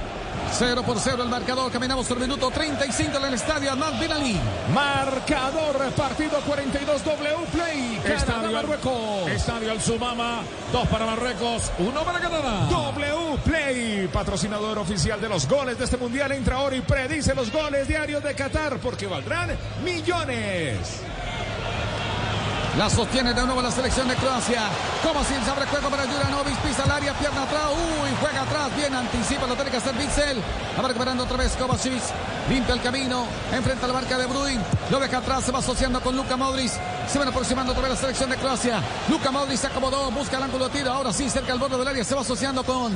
0 0.53 0.83
por 0.85 0.99
0 0.99 1.23
el 1.23 1.29
marcador. 1.29 1.71
Caminamos 1.71 2.07
por 2.07 2.17
el 2.19 2.25
minuto 2.25 2.51
35 2.51 3.17
en 3.19 3.25
el 3.25 3.35
estadio 3.35 3.73
Ahmad 3.73 3.99
Bin 4.01 4.13
Ali. 4.13 4.41
Marcador, 4.75 5.91
partido 5.97 6.41
42 6.47 7.05
W 7.05 7.37
Play, 7.53 8.01
Estadio, 8.05 8.53
Marruecos. 8.53 9.29
Estadio 9.31 9.71
Al 9.71 9.81
Sumama, 9.81 10.43
dos 10.73 10.87
para 10.89 11.07
Marruecos, 11.07 11.71
uno 11.79 12.03
para 12.03 12.21
Canadá. 12.21 12.67
W 12.71 13.39
Play, 13.45 14.09
patrocinador 14.13 14.79
oficial 14.79 15.21
de 15.21 15.29
los 15.29 15.49
goles 15.49 15.79
de 15.79 15.85
este 15.85 15.97
mundial, 15.97 16.33
entra 16.33 16.57
ahora 16.57 16.77
y 16.77 16.81
predice 16.81 17.35
los 17.35 17.51
goles 17.53 17.89
diarios 17.89 18.23
de 18.23 18.35
Qatar 18.35 18.79
porque 18.79 19.07
valdrán 19.07 19.57
millones. 19.85 21.03
La 22.79 22.89
sostiene 22.89 23.35
de 23.35 23.45
nuevo 23.45 23.61
la 23.61 23.71
selección 23.71 24.07
de 24.07 24.15
Croacia. 24.15 24.63
Se 25.45 25.51
abre 25.51 25.67
juego 25.67 25.91
para 25.91 26.05
Juranovic. 26.05 26.57
Pisa 26.59 26.85
el 26.85 26.91
área, 26.91 27.13
pierna 27.15 27.43
atrás. 27.43 27.65
Uy, 27.73 28.11
juega 28.21 28.43
atrás. 28.43 28.75
Bien 28.77 28.95
anticipa, 28.95 29.47
lo 29.47 29.55
tiene 29.55 29.71
que 29.71 29.77
hacer 29.77 29.95
Bitzel. 29.95 30.41
Va 30.79 30.87
recuperando 30.87 31.25
otra 31.25 31.37
vez 31.37 31.57
Kovacic. 31.57 32.01
Limpia 32.49 32.75
el 32.75 32.81
camino. 32.81 33.27
Enfrenta 33.53 33.87
la 33.87 33.93
marca 33.93 34.17
de 34.17 34.27
Bruin. 34.27 34.61
Lo 34.89 35.01
deja 35.01 35.19
atrás. 35.19 35.45
Se 35.45 35.53
va 35.53 35.59
asociando 35.59 36.01
con 36.01 36.17
Luka 36.17 36.37
Modric. 36.37 36.71
Se 37.09 37.19
van 37.19 37.29
aproximando 37.29 37.73
otra 37.73 37.83
vez 37.83 37.93
la 37.93 37.97
selección 37.97 38.31
de 38.31 38.37
Croacia. 38.37 38.81
Luka 39.09 39.31
Modric 39.33 39.59
se 39.59 39.67
acomodó. 39.67 40.11
Busca 40.13 40.37
el 40.37 40.45
ángulo 40.45 40.69
de 40.69 40.79
tiro. 40.79 40.93
Ahora 40.93 41.13
sí, 41.13 41.29
cerca 41.29 41.53
al 41.53 41.59
borde 41.59 41.77
del 41.77 41.89
área. 41.89 42.05
Se 42.05 42.15
va 42.15 42.21
asociando 42.21 42.63
con 42.63 42.93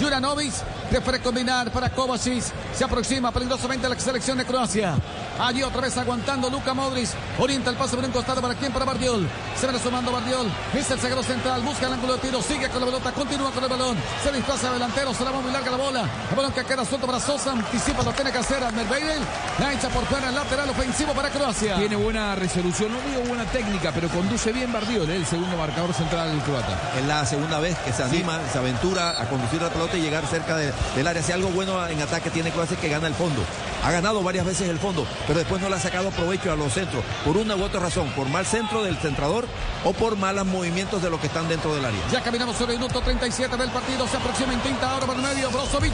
Juranovic. 0.00 0.54
Prefiere 0.90 1.20
combinar 1.20 1.70
para 1.70 1.90
Kovacic. 1.90 2.44
Se 2.74 2.84
aproxima 2.84 3.30
peligrosamente 3.30 3.88
la 3.88 4.00
selección 4.00 4.38
de 4.38 4.46
Croacia. 4.46 4.94
Allí 5.40 5.62
otra 5.62 5.80
vez 5.82 5.96
aguantando 5.96 6.50
Luka 6.50 6.74
Modric. 6.74 7.08
Orienta 7.38 7.70
el 7.70 7.76
pase 7.76 7.96
por 7.96 8.04
un 8.04 8.10
costado 8.10 8.40
para 8.42 8.54
quién, 8.54 8.72
para 8.72 8.84
Bardiol. 8.84 9.26
Se 9.58 9.66
viene 9.66 9.82
sumando 9.82 10.10
Bardiol. 10.12 10.46
Es 10.74 10.90
el 10.90 10.98
zaguero 10.98 11.22
central. 11.22 11.62
Busca 11.62 11.86
el 11.86 11.92
ángulo 11.92 12.14
de 12.14 12.18
tiro. 12.20 12.42
Sigue 12.42 12.68
con 12.68 12.80
la 12.80 12.86
pelota. 12.86 13.12
Continúa 13.12 13.50
con 13.52 13.62
el 13.62 13.70
balón. 13.70 13.96
Se 14.22 14.32
desplaza 14.32 14.72
delantero. 14.72 15.14
Se 15.14 15.24
la 15.24 15.30
va 15.30 15.40
muy 15.40 15.52
larga 15.52 15.70
la 15.70 15.76
bola. 15.76 16.02
El 16.30 16.36
balón 16.36 16.52
que 16.52 16.64
queda 16.64 16.84
suelto 16.84 17.06
para 17.06 17.20
Sosa. 17.20 17.52
Anticipa. 17.52 18.02
Lo 18.02 18.12
tiene 18.12 18.32
que 18.32 18.38
hacer 18.38 18.62
Almerbeidel. 18.64 19.20
La 19.60 19.72
echa 19.72 19.88
por 19.88 20.04
fuera 20.06 20.28
el 20.28 20.34
lateral 20.34 20.68
ofensivo 20.70 21.12
para 21.12 21.30
Croacia. 21.30 21.76
Tiene 21.76 21.96
buena 21.96 22.34
resolución, 22.34 22.92
no 22.92 22.98
digo 23.00 23.28
buena 23.28 23.44
técnica, 23.44 23.92
pero 23.92 24.08
conduce 24.08 24.52
bien 24.52 24.72
Bardiol, 24.72 25.08
¿eh? 25.10 25.16
el 25.16 25.26
segundo 25.26 25.56
marcador 25.56 25.92
central 25.94 26.30
del 26.30 26.40
croata. 26.42 26.78
Es 26.98 27.04
la 27.06 27.24
segunda 27.26 27.58
vez 27.58 27.76
que 27.78 27.92
se 27.92 28.02
anima, 28.02 28.38
se 28.52 28.58
aventura 28.58 29.20
a 29.20 29.28
conducir 29.28 29.60
la 29.60 29.68
pelota 29.70 29.96
y 29.96 30.00
llegar 30.02 30.26
cerca 30.26 30.56
de- 30.56 30.72
del 30.96 31.06
área. 31.06 31.22
Si 31.22 31.32
algo 31.32 31.48
bueno 31.48 31.86
en 31.86 32.00
ataque 32.00 32.30
tiene 32.30 32.50
Croacia 32.50 32.74
es 32.74 32.80
que 32.80 32.88
gana 32.88 33.06
el 33.06 33.14
fondo. 33.14 33.42
Ha 33.84 33.90
ganado 33.92 34.22
varias 34.22 34.44
veces 34.44 34.68
el 34.68 34.78
fondo, 34.78 35.06
pero 35.28 35.40
después 35.40 35.60
no 35.60 35.68
le 35.68 35.76
ha 35.76 35.78
sacado 35.78 36.10
provecho 36.10 36.50
a 36.50 36.56
los 36.56 36.72
centros. 36.72 37.04
Por 37.24 37.36
una 37.36 37.54
u 37.54 37.62
otra 37.62 37.80
razón, 37.80 38.08
por 38.16 38.28
mal 38.30 38.46
centro 38.46 38.82
del 38.82 38.96
centrador 38.96 39.46
o 39.84 39.92
por 39.92 40.16
malos 40.16 40.46
movimientos 40.46 41.02
de 41.02 41.10
los 41.10 41.20
que 41.20 41.26
están 41.26 41.46
dentro 41.48 41.74
del 41.74 41.84
área. 41.84 42.00
Ya 42.10 42.22
caminamos 42.22 42.56
sobre 42.56 42.72
el 42.72 42.80
minuto 42.80 43.02
37 43.02 43.56
del 43.58 43.70
partido. 43.70 44.08
Se 44.08 44.16
aproxima, 44.16 44.54
intenta 44.54 44.90
ahora 44.90 45.06
por 45.06 45.16
el 45.16 45.22
medio. 45.22 45.50
Brozovic. 45.50 45.92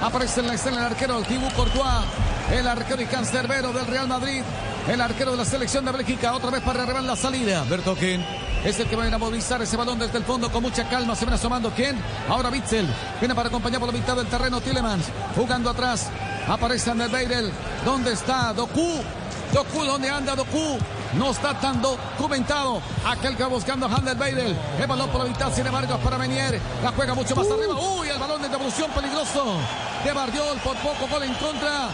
Aparece 0.00 0.40
en 0.40 0.46
la 0.46 0.54
escena 0.54 0.78
el 0.78 0.84
arquero 0.84 1.20
Thibaut 1.22 1.52
Courtois. 1.54 2.04
El 2.52 2.68
arquero 2.68 3.02
y 3.02 3.06
cancerbero 3.06 3.72
del 3.72 3.86
Real 3.88 4.06
Madrid. 4.06 4.42
El 4.88 5.00
arquero 5.00 5.32
de 5.32 5.38
la 5.38 5.44
selección 5.44 5.84
de 5.84 5.90
Bélgica. 5.90 6.32
Otra 6.34 6.50
vez 6.50 6.62
para 6.62 6.84
arreglar 6.84 7.02
la 7.02 7.16
salida. 7.16 7.64
Bertoken. 7.64 8.45
Es 8.66 8.80
el 8.80 8.88
que 8.88 8.96
va 8.96 9.04
a 9.04 9.06
ir 9.06 9.14
a 9.14 9.18
movilizar 9.18 9.62
ese 9.62 9.76
balón 9.76 9.96
desde 9.96 10.18
el 10.18 10.24
fondo 10.24 10.50
con 10.50 10.60
mucha 10.60 10.88
calma. 10.88 11.14
Se 11.14 11.24
viene 11.24 11.36
asomando. 11.36 11.70
¿Quién? 11.70 11.96
Ahora 12.28 12.50
Bitzel. 12.50 12.84
Viene 13.20 13.32
para 13.32 13.48
acompañar 13.48 13.78
por 13.78 13.92
la 13.92 13.96
mitad 13.96 14.16
del 14.16 14.26
terreno 14.26 14.60
Tillemans. 14.60 15.06
Jugando 15.36 15.70
atrás. 15.70 16.08
Aparece 16.48 16.90
Ander 16.90 17.08
Beirel. 17.08 17.52
¿Dónde 17.84 18.12
está 18.12 18.52
Doku? 18.52 19.02
Doku, 19.52 19.84
¿dónde 19.84 20.10
anda 20.10 20.34
Doku? 20.34 20.78
No 21.14 21.30
está 21.30 21.54
tan 21.60 21.80
documentado. 21.80 22.82
Aquel 23.06 23.36
que 23.36 23.44
va 23.44 23.50
buscando 23.50 23.86
a 23.86 23.88
Handel 23.88 24.16
Beidel. 24.16 24.56
El 24.80 24.86
balón 24.88 25.10
por 25.10 25.22
la 25.22 25.28
mitad, 25.28 25.52
sin 25.54 25.64
embargo, 25.64 25.94
es 25.94 26.00
para 26.00 26.18
Menier. 26.18 26.60
La 26.82 26.90
juega 26.90 27.14
mucho 27.14 27.36
más 27.36 27.46
arriba. 27.48 27.78
Uy, 27.78 28.08
el 28.08 28.18
balón 28.18 28.42
de 28.42 28.48
devolución 28.48 28.90
peligroso. 28.90 29.58
De 30.04 30.12
Bardiol, 30.12 30.58
por 30.58 30.76
poco 30.78 31.06
gol 31.08 31.22
en 31.22 31.34
contra. 31.34 31.88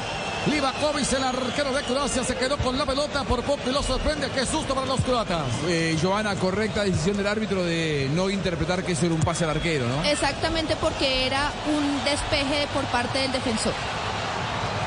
Livakovic, 0.46 1.12
el 1.12 1.22
arquero 1.24 1.72
de 1.72 1.82
Croacia, 1.82 2.24
se 2.24 2.34
quedó 2.34 2.56
con 2.58 2.76
la 2.76 2.84
pelota 2.84 3.22
por 3.24 3.42
poco 3.42 3.62
y 3.68 3.72
lo 3.72 3.82
sorprende. 3.82 4.28
Qué 4.30 4.44
susto 4.44 4.74
para 4.74 4.86
los 4.86 5.00
croatas. 5.00 5.46
Eh, 5.68 5.96
Joana, 6.02 6.34
correcta 6.34 6.82
decisión 6.82 7.16
del 7.16 7.26
árbitro 7.26 7.62
de 7.62 8.10
no 8.12 8.28
interpretar 8.28 8.82
que 8.82 8.92
eso 8.92 9.06
era 9.06 9.14
un 9.14 9.20
pase 9.20 9.44
al 9.44 9.50
arquero, 9.50 9.86
¿no? 9.86 10.02
Exactamente 10.04 10.76
porque 10.76 11.26
era 11.26 11.52
un 11.66 12.04
despeje 12.04 12.66
por 12.74 12.84
parte 12.86 13.18
del 13.18 13.32
defensor. 13.32 13.72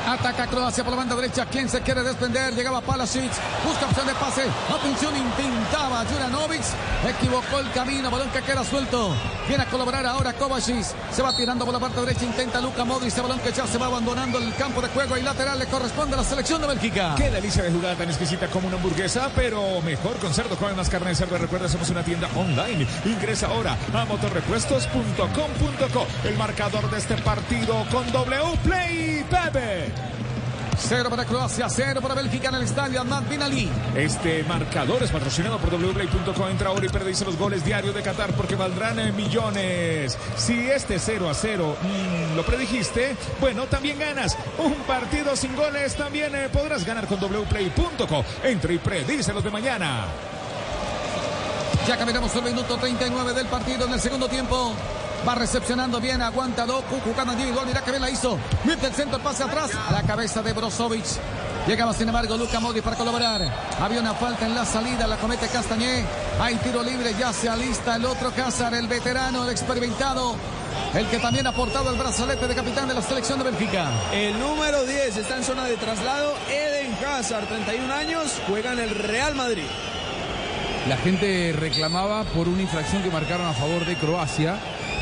Ataca 0.06 0.46
Croacia 0.46 0.84
por 0.84 0.92
la 0.92 0.98
banda 0.98 1.16
derecha. 1.16 1.46
¿Quién 1.46 1.68
se 1.68 1.80
quiere 1.80 2.02
desprender? 2.04 2.54
Llegaba 2.54 2.80
Palasic. 2.80 3.32
Busca 3.66 3.86
opción 3.86 4.06
de 4.06 4.14
pase. 4.14 4.42
Atención, 4.72 5.12
intentaba 5.16 5.85
Equivocó 7.06 7.60
el 7.60 7.70
camino. 7.72 8.10
Balón 8.10 8.30
que 8.30 8.42
queda 8.42 8.64
suelto. 8.64 9.14
Viene 9.48 9.62
a 9.62 9.66
colaborar 9.66 10.06
ahora 10.06 10.32
Kovacic. 10.32 10.84
Se 11.12 11.22
va 11.22 11.36
tirando 11.36 11.64
por 11.64 11.74
la 11.74 11.80
parte 11.80 12.00
derecha. 12.00 12.24
Intenta 12.24 12.60
Luca 12.60 12.84
Modric. 12.84 13.08
Ese 13.08 13.20
balón 13.20 13.38
que 13.40 13.52
ya 13.52 13.66
se 13.66 13.78
va 13.78 13.86
abandonando 13.86 14.38
el 14.38 14.54
campo 14.54 14.80
de 14.80 14.88
juego 14.88 15.16
y 15.16 15.22
lateral 15.22 15.58
le 15.58 15.66
corresponde 15.66 16.14
a 16.14 16.18
la 16.18 16.24
selección 16.24 16.60
de 16.60 16.68
Bélgica. 16.68 17.14
Qué 17.16 17.30
delicia 17.30 17.62
de 17.62 17.70
jugada 17.70 17.94
tan 17.94 18.08
exquisita 18.08 18.48
como 18.48 18.68
una 18.68 18.76
hamburguesa, 18.76 19.30
pero 19.34 19.80
mejor 19.82 20.16
con 20.18 20.34
cerdo. 20.34 20.56
Come 20.56 20.74
más 20.74 20.88
carne 20.88 21.10
de 21.10 21.14
cerdo. 21.14 21.38
Recuerda, 21.38 21.68
somos 21.68 21.90
una 21.90 22.02
tienda 22.02 22.28
online. 22.34 22.86
Ingresa 23.04 23.48
ahora 23.48 23.76
a 23.94 24.04
motorrepuestos.com.co. 24.04 26.06
El 26.24 26.36
marcador 26.36 26.90
de 26.90 26.98
este 26.98 27.16
partido 27.18 27.84
con 27.90 28.10
W 28.10 28.58
Play 28.64 29.24
Pepe. 29.30 30.15
Cero 30.78 31.08
para 31.10 31.24
Croacia, 31.24 31.68
cero 31.68 32.00
para 32.00 32.14
Bélgica 32.14 32.48
en 32.48 32.56
el 32.56 32.62
estadio 32.62 33.00
Ahmad 33.00 33.22
Bin 33.28 33.42
Ali. 33.42 33.70
Este 33.94 34.44
marcador 34.44 35.02
es 35.02 35.10
patrocinado 35.10 35.58
por 35.58 35.70
wplay.com. 35.70 36.50
Entra 36.50 36.68
ahora 36.68 36.86
y 36.86 36.88
perdice 36.88 37.24
los 37.24 37.36
goles 37.36 37.64
diarios 37.64 37.94
de 37.94 38.02
Qatar 38.02 38.32
porque 38.34 38.54
valdrán 38.54 38.98
eh, 38.98 39.12
millones. 39.12 40.16
Si 40.36 40.68
este 40.68 40.98
0 40.98 41.30
a 41.30 41.34
0 41.34 41.76
mm, 41.82 42.36
lo 42.36 42.44
predijiste, 42.44 43.16
bueno, 43.40 43.66
también 43.66 43.98
ganas. 43.98 44.36
Un 44.58 44.74
partido 44.86 45.34
sin 45.34 45.56
goles 45.56 45.94
también 45.96 46.34
eh, 46.34 46.48
podrás 46.52 46.84
ganar 46.84 47.06
con 47.06 47.18
wplay.com. 47.18 48.24
Entra 48.44 48.72
y 48.72 48.78
predice 48.78 49.32
los 49.32 49.42
de 49.42 49.50
mañana. 49.50 50.06
Ya 51.88 51.96
caminamos 51.96 52.34
el 52.34 52.42
minuto 52.42 52.76
39 52.76 53.32
del 53.32 53.46
partido 53.46 53.86
en 53.86 53.92
el 53.92 54.00
segundo 54.00 54.28
tiempo. 54.28 54.74
Va 55.26 55.34
recepcionando 55.34 56.00
bien, 56.00 56.22
aguanta 56.22 56.64
Doku, 56.66 57.00
jugando 57.00 57.32
individual, 57.32 57.66
mira 57.66 57.82
que 57.82 57.90
bien 57.90 58.02
la 58.02 58.10
hizo. 58.10 58.38
Mete 58.64 58.86
el 58.86 58.94
centro, 58.94 59.16
el 59.16 59.22
pase 59.22 59.42
atrás, 59.42 59.70
a 59.74 59.90
la 59.90 60.02
cabeza 60.02 60.40
de 60.40 60.52
Brozovic. 60.52 61.04
Llegaba 61.66 61.92
sin 61.92 62.06
embargo 62.06 62.36
Luca 62.36 62.60
Modri 62.60 62.80
para 62.80 62.94
colaborar. 62.96 63.42
Había 63.80 64.00
una 64.00 64.14
falta 64.14 64.46
en 64.46 64.54
la 64.54 64.64
salida, 64.64 65.04
la 65.08 65.16
comete 65.16 65.48
Castañé. 65.48 66.04
Hay 66.40 66.54
tiro 66.56 66.80
libre, 66.80 67.12
ya 67.18 67.32
se 67.32 67.48
alista 67.48 67.96
el 67.96 68.04
otro 68.04 68.30
Cázar, 68.30 68.72
el 68.74 68.86
veterano, 68.86 69.42
el 69.42 69.50
experimentado. 69.50 70.36
El 70.94 71.08
que 71.08 71.18
también 71.18 71.44
ha 71.48 71.52
portado 71.52 71.90
el 71.90 71.98
brazalete 71.98 72.46
de 72.46 72.54
capitán 72.54 72.86
de 72.86 72.94
la 72.94 73.02
selección 73.02 73.38
de 73.40 73.50
Bélgica. 73.50 73.90
El 74.12 74.38
número 74.38 74.84
10 74.84 75.16
está 75.16 75.38
en 75.38 75.42
zona 75.42 75.64
de 75.64 75.76
traslado. 75.76 76.34
Eden 76.48 76.96
Hazard, 77.04 77.46
31 77.48 77.92
años, 77.92 78.40
juega 78.46 78.72
en 78.74 78.78
el 78.78 78.90
Real 78.90 79.34
Madrid. 79.34 79.66
La 80.88 80.96
gente 80.98 81.52
reclamaba 81.58 82.22
por 82.22 82.46
una 82.46 82.62
infracción 82.62 83.02
que 83.02 83.10
marcaron 83.10 83.48
a 83.48 83.52
favor 83.52 83.84
de 83.84 83.96
Croacia. 83.96 84.56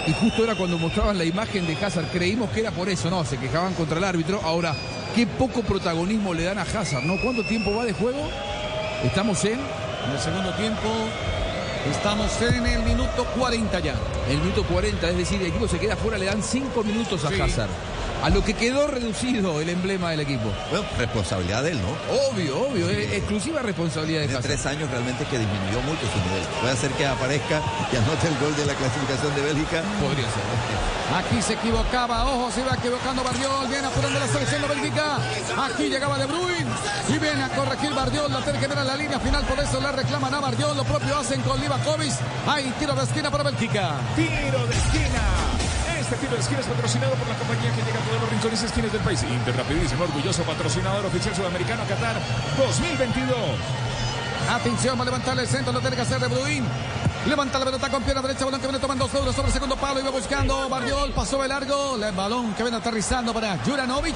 Y 0.07 0.13
justo 0.13 0.45
era 0.45 0.55
cuando 0.55 0.79
mostraban 0.79 1.17
la 1.17 1.25
imagen 1.25 1.67
de 1.67 1.75
Hazard. 1.83 2.07
Creímos 2.13 2.51
que 2.51 2.61
era 2.61 2.71
por 2.71 2.89
eso, 2.89 3.09
¿no? 3.09 3.25
Se 3.25 3.39
quejaban 3.39 3.75
contra 3.75 3.99
el 3.99 4.05
árbitro. 4.05 4.41
Ahora, 4.43 4.75
qué 5.15 5.27
poco 5.27 5.63
protagonismo 5.63 6.35
le 6.35 6.45
dan 6.45 6.59
a 6.59 6.63
Hazard, 6.63 7.05
¿no? 7.05 7.21
¿Cuánto 7.23 7.43
tiempo 7.45 7.75
va 7.75 7.85
de 7.85 7.93
juego? 7.93 8.29
Estamos 9.03 9.43
en. 9.45 9.59
En 10.07 10.13
el 10.13 10.19
segundo 10.19 10.53
tiempo. 10.55 10.89
Estamos 11.91 12.31
en 12.43 12.67
el 12.67 12.83
minuto 12.83 13.25
40 13.37 13.81
ya. 13.81 13.95
El 14.29 14.39
minuto 14.39 14.65
40, 14.65 15.09
es 15.11 15.17
decir, 15.17 15.41
el 15.41 15.49
equipo 15.49 15.69
se 15.69 15.79
queda 15.79 15.97
fuera, 15.97 16.17
le 16.19 16.27
dan 16.27 16.43
5 16.43 16.83
minutos 16.83 17.25
a 17.25 17.29
Sí. 17.29 17.41
Hazard. 17.41 17.71
A 18.23 18.31
lo 18.31 18.43
que 18.43 18.55
quedó 18.55 18.87
reducido 18.87 19.61
el 19.61 19.69
emblema 19.69 20.11
del 20.13 20.21
equipo. 20.21 20.51
Bueno, 20.71 20.87
responsabilidad 20.97 21.63
de 21.63 21.73
él, 21.73 21.81
¿no? 21.83 21.89
Obvio, 22.31 22.69
obvio, 22.69 22.89
es 22.89 23.13
exclusiva 23.13 23.61
responsabilidad 23.61 24.21
de 24.21 24.27
Hace 24.27 24.37
Hazard. 24.37 24.47
tres 24.51 24.65
años 24.67 24.91
realmente 24.91 25.27
que 25.27 25.39
disminuyó 25.39 25.81
mucho 25.83 26.01
su 26.09 26.19
nivel. 26.25 26.43
Puede 26.63 26.77
ser 26.77 26.91
que 26.93 27.07
aparezca 27.07 27.61
y 27.93 27.97
anote 27.97 28.29
el 28.29 28.39
gol 28.39 28.57
de 28.57 28.65
la 28.65 28.73
clasificación 28.75 29.35
de 29.35 29.43
Bélgica. 29.43 29.83
Podría 30.01 30.25
ser. 30.25 30.45
Aquí 31.15 31.43
se 31.43 31.53
equivocaba, 31.53 32.25
ojo, 32.25 32.51
se 32.51 32.61
iba 32.63 32.75
equivocando 32.75 33.23
Barriol, 33.23 33.69
viene 33.69 33.87
apurando 33.87 34.19
la 34.19 34.27
selección 34.27 34.63
de 34.63 34.69
Bélgica. 34.69 35.19
Aquí 35.69 35.89
llegaba 35.91 36.17
De 36.19 36.25
Bruyne 36.25 36.67
y 37.11 37.19
viene 37.19 37.43
a 37.45 37.49
corregir 37.51 37.93
Barriol, 37.93 38.33
la 38.33 38.41
tiene 38.43 38.59
ver 38.59 38.79
en 38.79 38.87
la 38.87 38.97
línea 38.97 39.21
final, 39.21 39.45
por 39.45 39.61
eso 39.61 39.79
le 39.83 39.93
reclaman 39.93 40.33
a 40.33 40.41
Barriol, 40.41 40.75
lo 40.79 40.85
propio 40.85 41.19
hacen 41.19 41.43
con 41.43 41.61
Livakovic. 41.75 42.13
Hay 42.47 42.71
tiro 42.79 42.95
de 42.95 43.03
esquina 43.03 43.31
para 43.31 43.45
Bélgica. 43.45 43.95
Tiro 44.15 44.67
de 44.67 44.75
esquina. 44.75 45.23
Este 45.99 46.17
tiro 46.17 46.35
de 46.35 46.41
esquina 46.41 46.61
es 46.61 46.67
patrocinado 46.67 47.15
por 47.15 47.29
la 47.29 47.35
compañía 47.35 47.73
que 47.75 47.83
llega 47.83 47.99
a 47.99 48.05
todos 48.05 48.21
los 48.21 48.31
rincones 48.31 48.63
y 48.63 48.67
esquinas 48.67 48.93
del 48.93 49.01
país. 49.03 49.23
Inter 49.23 49.57
Rapidísimo, 49.57 50.05
orgulloso 50.05 50.43
patrocinador 50.43 51.07
oficial 51.07 51.35
sudamericano 51.35 51.83
Qatar 51.89 52.17
2022. 52.59 53.39
Atención, 54.51 54.99
va 54.99 55.03
a 55.03 55.05
levantar 55.07 55.39
el 55.39 55.49
centro, 55.49 55.73
lo 55.73 55.81
tiene 55.81 55.97
que 55.97 56.03
hacer 56.03 56.21
De 56.21 56.29
Bruyne. 56.29 56.67
Levanta 57.27 57.59
la 57.59 57.65
pelota 57.65 57.89
con 57.89 58.03
pierna 58.03 58.21
derecha, 58.21 58.45
que 58.45 58.59
viene 58.59 58.79
tomando 58.79 59.09
sobre 59.09 59.31
el 59.31 59.53
segundo 59.53 59.77
palo, 59.77 59.99
iba 59.99 60.11
buscando 60.11 60.69
Barriol, 60.69 61.11
pasó 61.13 61.41
de 61.41 61.49
largo, 61.49 61.97
el 61.97 62.13
balón 62.13 62.53
que 62.53 62.63
viene 62.63 62.77
aterrizando 62.77 63.33
para 63.33 63.57
Juranovic, 63.65 64.15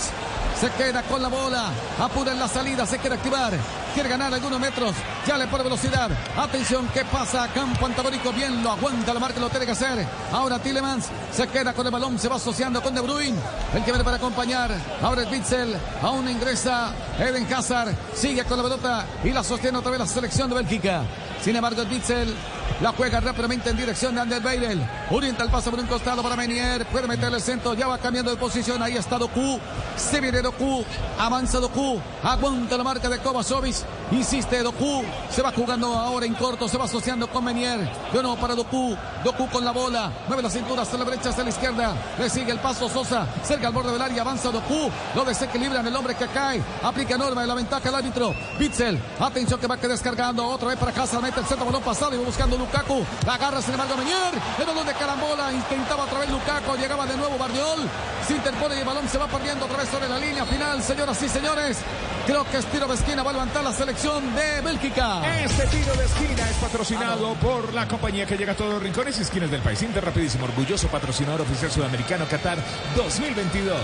se 0.60 0.70
queda 0.72 1.02
con 1.05 1.22
la 1.22 1.28
bola, 1.28 1.70
apura 1.98 2.32
en 2.32 2.39
la 2.39 2.47
salida, 2.48 2.85
se 2.85 2.98
quiere 2.98 3.16
activar, 3.16 3.55
quiere 3.94 4.10
ganar 4.10 4.35
algunos 4.35 4.60
metros, 4.60 4.93
ya 5.26 5.39
le 5.39 5.47
pone 5.47 5.64
velocidad, 5.64 6.10
atención, 6.36 6.86
¿qué 6.93 7.02
pasa? 7.06 7.48
Campo 7.55 7.86
antagónico, 7.86 8.30
bien, 8.30 8.62
lo 8.62 8.72
aguanta, 8.72 9.14
la 9.14 9.20
marca 9.20 9.40
lo 9.40 9.48
tiene 9.48 9.64
que 9.64 9.72
hacer, 9.72 10.06
ahora 10.30 10.59
Tillemans 10.59 11.06
se 11.32 11.48
queda 11.48 11.72
con 11.72 11.86
el 11.86 11.93
balón, 11.93 12.18
se 12.18 12.28
va 12.28 12.36
asociando 12.36 12.82
con 12.82 12.94
De 12.94 13.01
Bruyne, 13.01 13.39
el 13.74 13.85
que 13.85 13.90
viene 13.90 14.05
para 14.05 14.18
acompañar, 14.18 14.70
ahora 15.01 15.22
es 15.22 15.30
Witzel, 15.30 15.74
aún 16.02 16.28
ingresa 16.28 16.93
Eden 17.18 17.51
Hazard, 17.55 17.94
sigue 18.14 18.44
con 18.44 18.59
la 18.59 18.64
pelota 18.64 19.06
y 19.24 19.30
la 19.30 19.43
sostiene 19.43 19.78
otra 19.78 19.93
vez 19.93 20.01
la 20.01 20.06
selección 20.06 20.51
de 20.51 20.56
Bélgica, 20.56 21.05
sin 21.43 21.56
embargo 21.56 21.82
Witzel, 21.90 22.35
la 22.81 22.93
juega 22.93 23.19
rápidamente 23.20 23.70
en 23.70 23.77
dirección 23.77 24.15
de 24.15 24.20
Ander 24.20 24.40
Beirel. 24.40 24.81
Orienta 25.11 25.43
el 25.43 25.51
paso 25.51 25.70
por 25.70 25.81
un 25.81 25.86
costado 25.86 26.23
para 26.23 26.36
Menier. 26.36 26.86
Puede 26.86 27.09
meterle 27.09 27.39
el 27.39 27.43
centro. 27.43 27.74
Ya 27.74 27.89
va 27.89 27.99
cambiando 27.99 28.31
de 28.31 28.36
posición. 28.36 28.81
Ahí 28.82 28.97
está 28.97 29.19
Doku. 29.19 29.59
Se 29.97 30.20
viene 30.20 30.43
Doku. 30.43 30.85
Avanza 31.19 31.59
Doku. 31.59 32.01
Aguanta 32.23 32.77
la 32.77 32.85
marca 32.85 33.09
de 33.09 33.19
Kovacevic. 33.19 33.74
Insiste 34.12 34.62
Doku. 34.62 35.03
Se 35.31 35.43
va 35.43 35.51
jugando 35.53 35.89
ahora 35.95 36.27
en 36.27 36.35
corto. 36.35 36.69
Se 36.69 36.78
va 36.78 36.85
asociando 36.85 37.27
con 37.28 37.45
Menier. 37.45 37.81
De 38.12 38.23
nuevo 38.23 38.36
para 38.36 38.55
Doku. 38.55 38.97
Doku 39.24 39.49
con 39.49 39.65
la 39.65 39.73
bola. 39.73 40.12
Mueve 40.28 40.43
la 40.43 40.51
cintura 40.51 40.82
hacia 40.82 40.99
la 40.99 41.05
derecha, 41.05 41.31
hacia 41.31 41.43
la 41.43 41.51
izquierda. 41.51 41.95
Le 42.19 42.31
sigue 42.31 42.53
el 42.53 42.61
paso 42.61 42.89
Sosa. 42.89 43.27
Cerca 43.43 43.69
al 43.69 43.73
borde 43.73 43.93
del 43.93 44.03
área. 44.03 44.23
Avanza 44.23 44.51
Doku. 44.51 44.90
Lo 45.16 45.24
desequilibran 45.24 45.86
el 45.86 45.97
hombre 45.97 46.15
que 46.15 46.27
cae. 46.28 46.62
Aplica 46.82 47.19
norma 47.19 47.40
de 47.40 47.47
la 47.47 47.55
ventaja 47.55 47.89
el 47.89 47.95
árbitro. 47.95 48.35
Bitzel. 48.59 49.01
Atención 49.19 49.59
que 49.59 49.66
va 49.66 49.78
que 49.78 49.89
descargando. 49.89 50.47
Otra 50.47 50.69
vez 50.69 50.78
para 50.78 50.93
Hazard. 50.93 51.23
Mete 51.23 51.40
el 51.40 51.47
centro. 51.47 51.66
Balón 51.66 51.82
pasado. 51.82 52.15
Y 52.15 52.19
va 52.19 52.24
buscando 52.24 52.57
Lukaku. 52.59 53.05
La 53.26 53.35
agarra 53.35 53.62
sin 53.62 53.72
embargo 53.72 53.97
Menier. 53.97 54.35
El 54.59 54.66
balón 54.66 54.86
de 54.86 54.93
carambola. 54.94 55.52
Intentaba 55.52 56.05
otra 56.05 56.18
vez 56.20 56.30
Lukaku. 56.30 56.76
Llegaba 56.76 57.06
de 57.06 57.16
nuevo 57.16 57.39
Bardiol. 57.39 57.89
Se 58.26 58.35
interpone 58.35 58.76
y 58.76 58.78
el 58.80 58.85
balón 58.85 59.09
se 59.09 59.18
va 59.18 59.26
perdiendo 59.26 59.64
otra 59.64 59.78
vez 59.78 59.89
sobre 59.89 60.09
la 60.09 60.18
línea 60.18 60.44
final. 60.44 60.82
Señoras 60.82 61.22
y 61.22 61.28
señores. 61.28 61.78
Creo 62.26 62.44
que 62.51 62.59
es 62.59 62.66
tiro 62.66 62.86
de 62.86 62.94
esquina. 62.94 63.22
Va 63.22 63.30
a 63.30 63.32
levantar 63.35 63.64
la 63.64 63.72
selección 63.72 64.35
de 64.35 64.60
Bélgica. 64.60 65.22
Este 65.44 65.66
tiro 65.68 65.94
de 65.94 66.05
esquina 66.05 66.48
es 66.51 66.56
patrocinado 66.56 67.35
por 67.35 67.72
la 67.72 67.89
compañía 67.89 68.26
que 68.26 68.36
llega 68.36 68.52
a 68.52 68.56
todos 68.56 68.74
los 68.74 68.82
rincones 68.82 69.18
y 69.18 69.22
esquinas 69.22 69.51
del 69.51 69.62
país. 69.62 69.80
Inter 69.82 70.05
Rapidísimo, 70.05 70.44
orgulloso 70.44 70.89
patrocinador 70.89 71.40
oficial 71.43 71.70
sudamericano 71.70 72.26
Qatar 72.28 72.59
2022. 72.97 73.76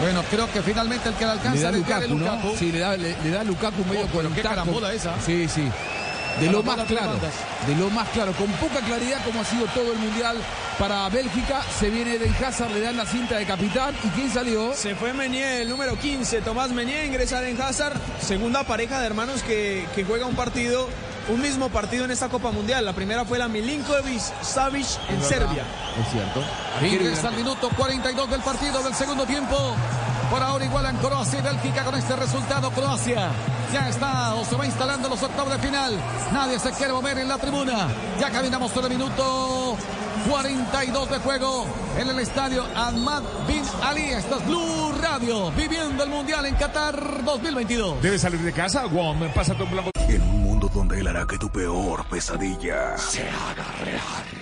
Bueno, 0.00 0.22
creo 0.30 0.50
que 0.52 0.62
finalmente 0.62 1.08
el 1.08 1.14
que 1.14 1.24
le 1.24 1.26
Le 1.26 1.32
alcanza 1.38 1.62
da 1.62 1.68
a 1.68 1.72
desviar 1.72 2.02
es 2.02 2.10
Lukaku, 2.10 2.24
¿no? 2.24 2.34
Lukaku. 2.36 2.56
Sí, 2.58 2.72
le 2.72 2.78
da, 2.80 2.96
le, 2.96 3.16
le 3.22 3.30
da 3.30 3.44
Lukaku 3.44 3.84
medio 3.84 4.04
Oh, 4.04 4.08
con 4.08 4.26
un 4.26 4.32
qué 4.34 4.42
taco. 4.42 4.54
carambola 4.56 4.92
esa. 4.92 5.14
Sí, 5.24 5.48
sí. 5.48 5.68
De 6.40 6.50
lo 6.50 6.62
más 6.62 6.84
claro, 6.86 7.12
de 7.66 7.76
lo 7.76 7.90
más 7.90 8.08
claro, 8.08 8.32
con 8.32 8.46
poca 8.52 8.80
claridad 8.80 9.24
como 9.24 9.40
ha 9.40 9.44
sido 9.44 9.66
todo 9.66 9.92
el 9.92 9.98
mundial 9.98 10.36
para 10.78 11.08
Bélgica, 11.08 11.62
se 11.78 11.90
viene 11.90 12.14
Eden 12.14 12.34
Hazard, 12.42 12.72
le 12.72 12.80
dan 12.80 12.96
la 12.96 13.06
cinta 13.06 13.36
de 13.36 13.46
capitán 13.46 13.94
y 14.02 14.08
quién 14.08 14.30
salió? 14.30 14.72
Se 14.74 14.94
fue 14.94 15.12
Menier, 15.12 15.62
el 15.62 15.68
número 15.68 15.96
15, 15.96 16.40
Tomás 16.40 16.70
Menier, 16.70 17.06
ingresa 17.06 17.46
en 17.46 17.60
Hazard, 17.60 17.94
segunda 18.20 18.64
pareja 18.64 19.00
de 19.00 19.06
hermanos 19.06 19.42
que, 19.42 19.86
que 19.94 20.04
juega 20.04 20.26
un 20.26 20.34
partido, 20.34 20.88
un 21.28 21.40
mismo 21.40 21.68
partido 21.68 22.04
en 22.04 22.10
esta 22.10 22.28
Copa 22.28 22.50
Mundial. 22.50 22.84
La 22.84 22.92
primera 22.94 23.24
fue 23.24 23.38
la 23.38 23.48
Milinkovic 23.48 24.20
Savic 24.42 24.86
en. 25.08 25.22
Serbia. 25.22 25.64
Es 26.00 26.10
cierto. 26.10 26.42
Ingresa 26.82 27.28
al 27.28 27.36
minuto 27.36 27.68
42 27.76 28.30
del 28.30 28.40
partido 28.40 28.82
del 28.82 28.94
segundo 28.94 29.24
tiempo. 29.24 29.76
Por 30.32 30.42
ahora 30.42 30.64
igualan 30.64 30.96
Croacia 30.96 31.40
y 31.40 31.42
Bélgica 31.42 31.84
con 31.84 31.94
este 31.94 32.16
resultado. 32.16 32.70
Croacia 32.70 33.28
ya 33.70 33.90
está 33.90 34.34
o 34.34 34.42
se 34.46 34.56
va 34.56 34.64
instalando 34.64 35.08
en 35.08 35.10
los 35.10 35.22
octavos 35.22 35.52
de 35.52 35.58
final. 35.58 35.94
Nadie 36.32 36.58
se 36.58 36.70
quiere 36.70 36.94
mover 36.94 37.18
en 37.18 37.28
la 37.28 37.36
tribuna. 37.36 37.88
Ya 38.18 38.30
caminamos 38.30 38.72
todo 38.72 38.86
el 38.86 38.94
minuto 38.94 39.76
42 40.30 41.10
de 41.10 41.18
juego 41.18 41.66
en 41.98 42.08
el 42.08 42.18
estadio 42.18 42.64
Ahmad 42.74 43.22
Bin 43.46 43.62
Ali. 43.82 44.04
Esta 44.04 44.36
es 44.36 44.46
Blue 44.46 44.94
Radio, 45.02 45.50
viviendo 45.50 46.02
el 46.02 46.08
Mundial 46.08 46.46
en 46.46 46.54
Qatar 46.54 47.22
2022. 47.24 48.00
Debes 48.00 48.22
salir 48.22 48.40
de 48.40 48.54
casa, 48.54 48.84
Guam. 48.86 49.30
Pásate 49.34 49.62
un 49.64 49.70
blanco. 49.70 49.90
En 50.08 50.22
un 50.22 50.44
mundo 50.44 50.70
donde 50.72 50.98
él 50.98 51.08
hará 51.08 51.26
que 51.26 51.36
tu 51.36 51.50
peor 51.50 52.06
pesadilla 52.06 52.96
se 52.96 53.20
haga 53.20 53.66
real. 53.84 54.41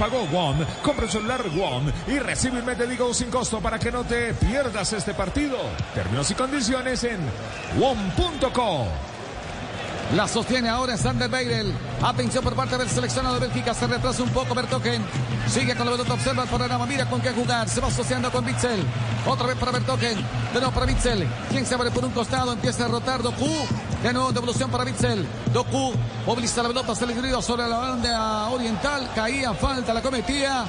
Pagó 0.00 0.24
WOM, 0.32 0.56
compra 0.82 1.04
un 1.04 1.10
celular 1.12 1.42
WOM 1.54 1.92
y 2.06 2.18
recibe 2.20 2.60
un 2.60 2.64
mes 2.64 2.78
Digo 2.88 3.12
sin 3.12 3.30
costo 3.30 3.60
para 3.60 3.78
que 3.78 3.92
no 3.92 4.02
te 4.02 4.32
pierdas 4.32 4.94
este 4.94 5.12
partido. 5.12 5.58
Términos 5.94 6.30
y 6.30 6.34
condiciones 6.34 7.04
en 7.04 7.18
WOM.co. 7.78 8.86
La 10.16 10.26
sostiene 10.26 10.70
ahora 10.70 10.96
Sander 10.96 11.28
Beirel. 11.28 11.74
Atención 12.02 12.42
por 12.42 12.56
parte 12.56 12.78
del 12.78 12.88
seleccionado 12.88 13.34
de 13.34 13.46
Bélgica. 13.46 13.74
Se 13.74 13.86
retrasa 13.86 14.22
un 14.22 14.30
poco 14.30 14.54
Bertoken. 14.54 15.04
Sigue 15.46 15.76
con 15.76 15.84
la 15.84 15.92
pelota. 15.92 16.14
Observa 16.14 16.44
el 16.44 16.48
panorama. 16.48 16.86
Mira 16.86 17.04
con 17.04 17.20
qué 17.20 17.32
jugar. 17.32 17.68
Se 17.68 17.82
va 17.82 17.88
asociando 17.88 18.32
con 18.32 18.42
Bitzel. 18.42 18.82
Otra 19.26 19.48
vez 19.48 19.56
para 19.56 19.70
Bertoken. 19.72 20.16
De 20.16 20.60
nuevo 20.60 20.72
para 20.72 20.86
Bitzel. 20.86 21.28
Quien 21.50 21.66
se 21.66 21.74
abre 21.74 21.90
por 21.90 22.06
un 22.06 22.12
costado. 22.12 22.54
Empieza 22.54 22.86
a 22.86 22.88
rotar 22.88 23.22
Doku. 23.22 23.46
De 24.02 24.12
nuevo 24.12 24.32
devolución 24.32 24.70
para 24.70 24.84
Bitzel. 24.84 25.26
Doku. 25.52 25.92
Moviliza 26.26 26.62
la 26.62 26.68
pelota. 26.68 26.94
Se 26.94 27.06
le 27.06 27.14
grido 27.14 27.42
sobre 27.42 27.68
la 27.68 27.76
banda 27.76 28.48
oriental. 28.48 29.10
Caía. 29.14 29.52
Falta. 29.54 29.92
La 29.92 30.02
cometía. 30.02 30.64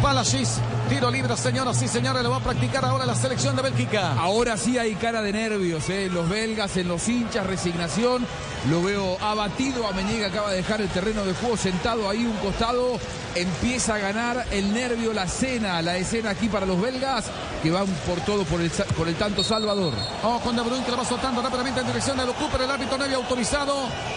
Palashis, 0.00 0.58
tiro 0.92 1.10
libre, 1.10 1.34
señoras 1.38 1.80
y 1.80 1.88
señores, 1.88 2.22
lo 2.22 2.28
va 2.28 2.36
a 2.36 2.40
practicar 2.40 2.84
ahora 2.84 3.06
la 3.06 3.14
selección 3.14 3.56
de 3.56 3.62
Bélgica. 3.62 4.12
Ahora 4.18 4.58
sí 4.58 4.76
hay 4.76 4.94
cara 4.94 5.22
de 5.22 5.32
nervios, 5.32 5.88
¿eh? 5.88 6.10
los 6.12 6.28
belgas, 6.28 6.76
en 6.76 6.88
los 6.88 7.08
hinchas, 7.08 7.46
resignación. 7.46 8.26
Lo 8.68 8.82
veo 8.82 9.16
abatido. 9.22 9.86
Ameniga 9.86 10.26
acaba 10.26 10.50
de 10.50 10.58
dejar 10.58 10.82
el 10.82 10.90
terreno 10.90 11.24
de 11.24 11.32
juego 11.32 11.56
sentado 11.56 12.10
ahí 12.10 12.26
un 12.26 12.36
costado. 12.36 12.98
Empieza 13.34 13.94
a 13.94 13.98
ganar 13.98 14.44
el 14.50 14.74
nervio, 14.74 15.14
la 15.14 15.24
escena, 15.24 15.80
la 15.80 15.96
escena 15.96 16.30
aquí 16.30 16.50
para 16.50 16.66
los 16.66 16.78
belgas 16.78 17.24
que 17.62 17.70
van 17.70 17.86
por 18.06 18.20
todo 18.20 18.44
por 18.44 18.60
el, 18.60 18.70
por 18.70 19.08
el 19.08 19.14
tanto 19.14 19.42
Salvador. 19.42 19.94
Oh, 20.22 20.40
con 20.40 20.54
De 20.54 20.62
Bruyne 20.62 20.84
que 20.84 20.90
lo 20.90 20.98
va 20.98 21.06
soltando 21.06 21.40
rápidamente 21.40 21.80
en 21.80 21.86
dirección 21.86 22.18
de 22.18 22.26
Locu, 22.26 22.48
pero 22.52 22.64
el 22.64 22.70
árbitro 22.70 22.98
no 22.98 23.04
había 23.04 23.16
autorizado. 23.16 23.74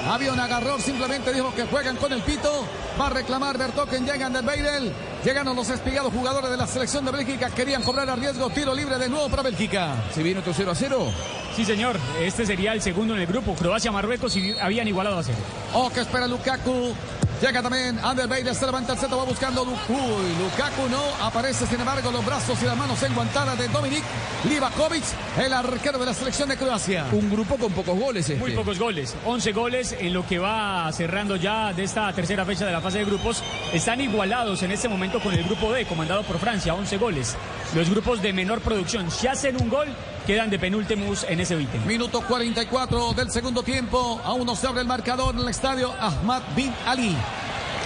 Había 0.10 0.34
un 0.34 0.40
agarrón, 0.42 0.82
simplemente 0.82 1.32
dijo 1.32 1.56
que 1.56 1.64
juegan 1.68 1.96
con 1.96 2.12
el 2.12 2.22
pito. 2.22 2.66
Va 3.00 3.08
a 3.08 3.12
reclamar 3.12 3.58
Bertoken, 3.58 4.06
llegan 4.06 4.34
del 4.34 4.46
Beirel. 4.46 4.94
Llegan 5.26 5.56
los 5.56 5.68
espigados 5.72 6.14
jugadores 6.14 6.52
de 6.52 6.56
la 6.56 6.68
selección 6.68 7.04
de 7.04 7.12
Bélgica. 7.12 7.50
Querían 7.50 7.82
cobrar 7.82 8.08
a 8.08 8.16
riesgo. 8.16 8.48
Tiro 8.52 8.76
libre 8.76 9.00
de 9.00 9.10
nuevo 9.10 9.28
para 9.28 9.42
Bélgica. 9.42 9.96
¿Se 10.14 10.22
viene 10.22 10.40
otro 10.40 10.54
0 10.56 10.70
a 10.70 10.76
0? 10.76 11.12
Sí, 11.56 11.66
señor. 11.66 11.98
Este 12.22 12.46
sería 12.46 12.74
el 12.74 12.82
segundo 12.84 13.16
en 13.16 13.22
el 13.22 13.26
grupo. 13.26 13.56
Croacia, 13.56 13.92
Marruecos 13.92 14.36
y 14.36 14.56
habían 14.60 14.88
igualado 14.88 15.18
a 15.18 15.24
cero. 15.24 15.40
Oh, 15.74 15.90
que 15.90 16.02
espera 16.02 16.28
Lukaku. 16.28 16.94
Llega 17.42 17.62
también 17.62 18.00
Ander 18.00 18.28
Beirel, 18.28 18.56
se 18.56 18.66
levanta 18.66 18.94
el 18.94 19.00
centro, 19.00 19.18
va 19.18 19.26
buscando 19.26 19.66
Lukaku. 19.66 19.94
Lukaku 19.94 20.90
no 20.90 21.02
aparece, 21.22 21.68
sin 21.68 21.80
embargo, 21.80 22.10
los 22.10 22.26
brazos 22.26 22.62
y 22.62 22.66
las 22.66 22.78
manos 22.78 23.02
enguantadas 23.04 23.58
de 23.58 23.68
Dominik 23.68 24.04
Livakovic, 24.50 25.04
el 25.38 25.52
arquero 25.52 26.00
de 26.00 26.06
la 26.06 26.14
selección 26.14 26.48
de 26.48 26.56
Croacia. 26.56 27.06
Un 27.12 27.30
grupo 27.30 27.58
con 27.58 27.74
pocos 27.74 28.00
goles. 28.00 28.30
Este. 28.30 28.40
Muy 28.40 28.52
pocos 28.52 28.80
goles. 28.80 29.16
11 29.26 29.52
goles 29.52 29.96
en 30.00 30.14
lo 30.14 30.26
que 30.26 30.40
va 30.40 30.90
cerrando 30.94 31.36
ya 31.36 31.74
de 31.74 31.84
esta 31.84 32.12
tercera 32.14 32.46
fecha 32.46 32.66
de 32.66 32.72
la 32.72 32.80
fase 32.80 33.00
de 33.00 33.06
grupos. 33.06 33.44
Están 33.74 34.00
igualados 34.00 34.64
en 34.64 34.72
este 34.72 34.88
momento 34.88 35.20
con 35.20 35.34
el 35.34 35.44
grupo 35.44 35.74
D, 35.74 35.86
comandado 35.86 36.24
por 36.24 36.40
Francia, 36.40 36.74
11 36.74 36.98
goles. 36.98 37.36
Los 37.76 37.90
grupos 37.90 38.22
de 38.22 38.32
menor 38.32 38.62
producción, 38.62 39.12
si 39.12 39.28
hacen 39.28 39.62
un 39.62 39.70
gol, 39.70 39.88
quedan 40.26 40.50
de 40.50 40.58
penúltimos 40.58 41.26
en 41.30 41.40
ese 41.40 41.60
ítem. 41.62 41.86
Minuto 41.86 42.22
44 42.22 43.14
del 43.14 43.32
segundo 43.32 43.64
tiempo. 43.64 44.20
Aún 44.24 44.46
no 44.46 44.56
se 44.56 44.68
abre 44.68 44.82
el 44.82 44.88
marcador 44.88 45.36
en 45.36 45.42
el 45.42 45.50
estadio 45.50 45.94
Ahmad 46.00 46.42
Bin 46.56 46.74
Ali. 46.86 47.16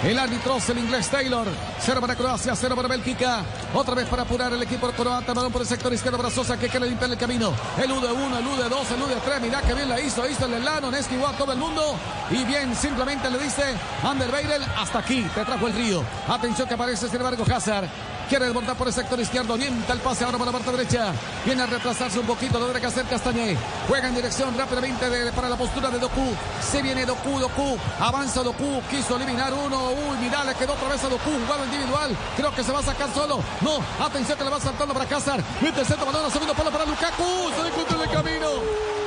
El 0.03 0.17
árbitro 0.17 0.55
es 0.55 0.69
el 0.69 0.77
inglés 0.77 1.09
Taylor. 1.09 1.45
Cero 1.81 1.99
para 1.99 2.15
Croacia, 2.15 2.55
cero 2.55 2.73
para 2.77 2.87
Bélgica. 2.87 3.43
Otra 3.73 3.95
vez 3.95 4.07
para 4.07 4.21
apurar 4.21 4.53
el 4.53 4.63
equipo 4.63 4.89
croata. 4.91 5.33
Balón 5.33 5.51
por 5.51 5.61
el 5.61 5.67
sector 5.67 5.93
izquierdo 5.93 6.17
para 6.17 6.29
Sosa 6.29 6.57
que 6.57 6.69
quiere 6.69 6.87
limpiar 6.87 7.11
el 7.11 7.17
camino. 7.17 7.53
El 7.77 7.91
U 7.91 7.99
de 7.99 8.09
1, 8.09 8.39
el 8.39 8.47
U 8.47 8.55
de 8.55 8.69
2, 8.69 8.91
el 8.91 9.01
U 9.01 9.07
de 9.07 9.15
3. 9.15 9.41
Mirá 9.41 9.61
que 9.61 9.73
bien 9.73 9.89
la 9.89 9.99
hizo. 9.99 10.27
Hizo 10.27 10.45
el 10.45 10.53
Elano. 10.53 10.89
Esquivó 10.95 11.27
a 11.27 11.33
todo 11.33 11.51
el 11.51 11.59
mundo. 11.59 11.83
Y 12.31 12.45
bien, 12.45 12.73
simplemente 12.73 13.29
le 13.29 13.39
dice 13.39 13.75
Ander 14.01 14.31
Beirel. 14.31 14.63
Hasta 14.77 14.99
aquí 14.99 15.23
te 15.35 15.43
trajo 15.43 15.67
el 15.67 15.73
río. 15.73 16.01
Atención 16.29 16.65
que 16.67 16.75
aparece, 16.75 17.09
sin 17.09 17.17
embargo, 17.17 17.43
Hazard. 17.53 17.89
Quiere 18.30 18.45
desbordar 18.45 18.77
por 18.77 18.88
el 18.88 18.93
sector 18.93 19.19
izquierdo. 19.19 19.56
Orienta 19.56 19.91
el 19.91 19.99
pase 20.01 20.23
ahora 20.23 20.38
por 20.38 20.45
la 20.45 20.53
parte 20.53 20.72
derecha. 20.72 21.11
Viene 21.43 21.64
a 21.64 21.65
retrasarse 21.65 22.19
un 22.19 22.27
poquito. 22.27 22.60
Lo 22.60 22.72
que 22.72 22.85
hacer 22.85 23.06
Castañé. 23.06 23.57
Juega 23.88 24.07
en 24.07 24.15
dirección 24.15 24.56
rápidamente 24.56 25.10
para 25.35 25.49
la 25.49 25.56
postura 25.56 25.89
de 25.89 25.97
Doku. 25.97 26.35
Se 26.61 26.84
viene 26.84 27.07
Doku, 27.07 27.39
Doku. 27.39 27.76
Avanza 27.99 28.43
Doku. 28.43 28.84
Quiso 28.88 29.15
eliminar 29.15 29.51
uno. 29.51 29.89
Uy, 29.89 30.18
mirá, 30.22 30.43
le 30.43 30.53
quedó 30.53 30.73
otra 30.73 30.89
vez 30.89 31.03
a 31.03 31.10
Doku. 31.10 31.31
Jugado 31.43 31.65
individual. 31.65 32.15
Creo 32.38 32.53
que 32.53 32.64
se 32.64 32.72
va 32.72 32.80
a 32.80 32.84
sacar 32.84 33.11
solo. 33.15 33.43
No, 33.61 33.80
atención 33.99 34.38
que 34.38 34.43
le 34.43 34.51
va 34.51 34.60
saltando 34.60 34.93
para 34.93 35.18
Hazard. 35.18 35.43
Mete 35.60 35.81
el 35.81 35.88
centro, 35.88 36.06
balón, 36.06 36.30
segundo 36.30 36.53
palo 36.53 36.69
para 36.69 36.85
Lukaku. 36.85 37.49
Se 37.56 37.64
le 37.64 37.69
encontró 37.69 38.03
en 38.03 38.10
el 38.10 38.15
camino. 38.15 38.98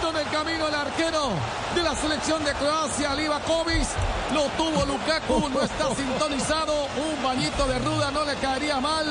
En 0.00 0.16
el 0.16 0.28
camino 0.30 0.68
el 0.68 0.74
arquero 0.74 1.30
de 1.74 1.82
la 1.82 1.94
selección 1.94 2.42
de 2.44 2.52
Croacia, 2.52 3.14
Livakovic. 3.14 3.86
Lo 4.32 4.44
tuvo 4.56 4.86
Lukaku, 4.86 5.48
no 5.48 5.60
está 5.60 5.94
sintonizado. 5.96 6.86
Un 6.96 7.22
bañito 7.22 7.66
de 7.66 7.78
ruda 7.80 8.10
no 8.12 8.24
le 8.24 8.34
caería 8.36 8.80
mal. 8.80 9.04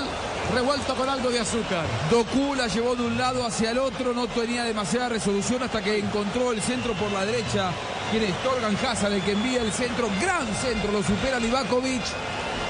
Revuelto 0.54 0.96
con 0.96 1.10
algo 1.10 1.30
de 1.30 1.42
azúcar. 1.42 1.86
Doku 2.10 2.56
la 2.56 2.68
llevó 2.68 2.96
de 2.96 3.04
un 3.04 3.18
lado 3.18 3.46
hacia 3.46 3.72
el 3.72 3.80
otro, 3.80 4.14
no 4.14 4.28
tenía 4.28 4.64
demasiada 4.64 5.10
resolución 5.10 5.62
hasta 5.62 5.82
que 5.82 6.00
encontró 6.00 6.54
el 6.54 6.62
centro 6.62 6.94
por 6.94 7.12
la 7.12 7.26
derecha. 7.26 7.70
Tiene 8.10 8.34
Torgan 8.42 8.78
Hazard 8.78 9.14
el 9.14 9.22
que 9.22 9.34
envía 9.34 9.62
el 9.62 9.74
centro, 9.74 10.10
gran 10.22 10.48
centro, 10.56 10.92
lo 10.94 11.04
supera 11.04 11.38
Livakovic. 11.38 12.04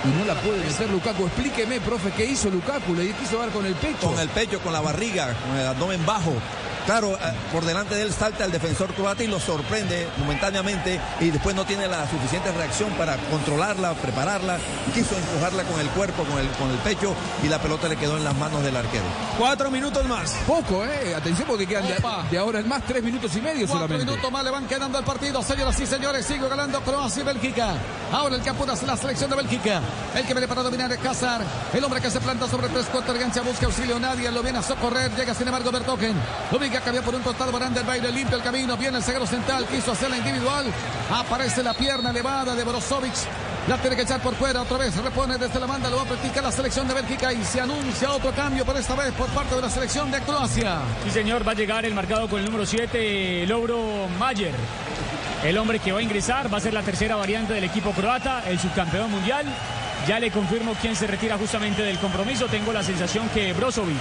Y 0.03 0.19
no 0.19 0.25
la 0.25 0.33
puede 0.41 0.65
meter 0.65 0.89
Lukaku. 0.89 1.27
Explíqueme, 1.27 1.79
profe, 1.81 2.11
¿qué 2.11 2.25
hizo 2.25 2.49
Lukaku? 2.49 2.95
Le 2.95 3.11
quiso 3.13 3.37
dar 3.37 3.49
con 3.49 3.65
el 3.65 3.75
pecho. 3.75 4.09
Con 4.09 4.19
el 4.19 4.29
pecho, 4.29 4.59
con 4.59 4.73
la 4.73 4.81
barriga, 4.81 5.33
con 5.47 5.57
el 5.57 5.67
abdomen 5.67 6.03
bajo. 6.05 6.33
Claro, 6.87 7.15
eh, 7.15 7.33
por 7.51 7.65
delante 7.65 7.93
de 7.95 8.01
él 8.03 8.13
salta 8.13 8.45
el 8.45 8.51
defensor 8.51 8.93
croata 8.95 9.21
y 9.21 9.27
lo 9.27 9.39
sorprende 9.39 10.07
momentáneamente 10.17 10.99
y 11.19 11.29
después 11.31 11.53
no 11.53 11.65
tiene 11.65 11.85
la 11.87 12.09
suficiente 12.09 12.49
reacción 12.53 12.89
para 12.93 13.17
controlarla, 13.29 13.93
prepararla. 13.93 14.57
Quiso 14.93 15.15
empujarla 15.17 15.63
con 15.65 15.79
el 15.81 15.87
cuerpo, 15.89 16.23
con 16.23 16.39
el, 16.39 16.47
con 16.51 16.71
el 16.71 16.77
pecho 16.77 17.13
y 17.43 17.49
la 17.49 17.59
pelota 17.59 17.89
le 17.89 17.97
quedó 17.97 18.15
en 18.17 18.23
las 18.23 18.35
manos 18.37 18.63
del 18.63 18.75
arquero. 18.77 19.03
Cuatro 19.37 19.69
minutos 19.69 20.05
más. 20.05 20.31
Poco, 20.47 20.85
¿eh? 20.85 21.13
Atención 21.13 21.45
porque 21.47 21.67
quedan 21.67 21.85
de, 21.87 21.97
de, 22.31 22.37
ahora 22.37 22.59
en 22.59 22.67
más 22.69 22.81
tres 22.83 23.03
minutos 23.03 23.35
y 23.35 23.41
medio 23.41 23.67
Cuatro 23.67 23.85
solamente. 23.87 24.05
minutos 24.05 24.31
más 24.31 24.43
le 24.45 24.51
van 24.51 24.65
quedando 24.65 24.97
al 24.97 25.03
partido, 25.03 25.43
señoras 25.43 25.77
y 25.81 25.85
señores. 25.85 26.25
Sigue 26.25 26.47
ganando 26.47 26.79
Croacia 26.81 27.21
y 27.21 27.25
Bélgica. 27.25 27.73
Ahora 28.13 28.37
el 28.37 28.41
que 28.41 28.49
apunta 28.49 28.73
es 28.73 28.83
la 28.83 28.95
selección 28.95 29.29
de 29.29 29.35
Bélgica. 29.35 29.81
El 30.15 30.25
que 30.25 30.33
viene 30.33 30.47
para 30.47 30.63
dominar 30.63 30.89
es 30.91 31.05
Hazard. 31.05 31.43
El 31.73 31.83
hombre 31.83 31.99
que 31.99 32.09
se 32.09 32.21
planta 32.21 32.47
sobre 32.47 32.69
tres 32.69 32.85
cuartos 32.85 33.13
de 33.13 33.19
gancha 33.19 33.41
busca 33.41 33.65
auxilio. 33.65 33.99
Nadie 33.99 34.31
lo 34.31 34.41
viene 34.41 34.59
a 34.59 34.63
socorrer. 34.63 35.11
Llega 35.17 35.33
sin 35.33 35.47
embargo 35.47 35.69
Bertogen. 35.69 36.15
Lo 36.49 36.57
ubica 36.77 36.81
cambió 36.81 37.01
por 37.01 37.15
un 37.15 37.21
costado 37.21 37.51
para 37.51 37.67
Ander 37.67 37.83
Beirel. 37.83 38.13
Limpia 38.13 38.37
el 38.37 38.43
camino. 38.43 38.77
Viene 38.77 38.97
el 38.97 39.03
zaguero 39.03 39.25
central. 39.25 39.65
Quiso 39.65 39.91
hacer 39.91 40.09
la 40.09 40.17
individual. 40.17 40.65
Aparece 41.11 41.63
la 41.63 41.73
pierna 41.73 42.09
elevada 42.09 42.55
de 42.55 42.63
Brozovic. 42.63 43.13
La 43.67 43.77
tiene 43.77 43.95
que 43.95 44.03
echar 44.03 44.21
por 44.21 44.35
fuera. 44.35 44.61
Otra 44.61 44.77
vez 44.77 44.95
repone 44.97 45.37
desde 45.37 45.59
la 45.59 45.65
banda. 45.65 45.89
Lo 45.89 45.97
va 45.97 46.03
a 46.03 46.05
practicar 46.05 46.43
la 46.43 46.51
selección 46.51 46.87
de 46.87 46.93
Bélgica. 46.93 47.33
Y 47.33 47.43
se 47.43 47.61
anuncia 47.61 48.11
otro 48.11 48.31
cambio 48.31 48.65
por 48.65 48.77
esta 48.77 48.95
vez 48.95 49.11
por 49.13 49.27
parte 49.29 49.55
de 49.55 49.61
la 49.61 49.69
selección 49.69 50.11
de 50.11 50.21
Croacia. 50.21 50.79
Sí, 51.03 51.11
señor. 51.11 51.47
Va 51.47 51.51
a 51.51 51.55
llegar 51.55 51.85
el 51.85 51.93
marcado 51.93 52.27
con 52.29 52.39
el 52.39 52.45
número 52.45 52.65
7, 52.65 53.45
Logro 53.47 54.07
Mayer. 54.19 54.53
El 55.43 55.57
hombre 55.57 55.79
que 55.79 55.91
va 55.91 55.99
a 55.99 56.01
ingresar 56.01 56.51
va 56.51 56.57
a 56.57 56.61
ser 56.61 56.73
la 56.73 56.81
tercera 56.81 57.15
variante 57.15 57.53
del 57.53 57.63
equipo 57.63 57.91
croata, 57.91 58.43
el 58.47 58.59
subcampeón 58.59 59.11
mundial. 59.11 59.45
Ya 60.07 60.19
le 60.21 60.31
confirmo 60.31 60.73
quién 60.79 60.95
se 60.95 61.05
retira 61.05 61.37
justamente 61.37 61.83
del 61.83 61.99
compromiso. 61.99 62.47
Tengo 62.47 62.71
la 62.71 62.81
sensación 62.81 63.27
que 63.29 63.51
Brozovic, 63.51 63.97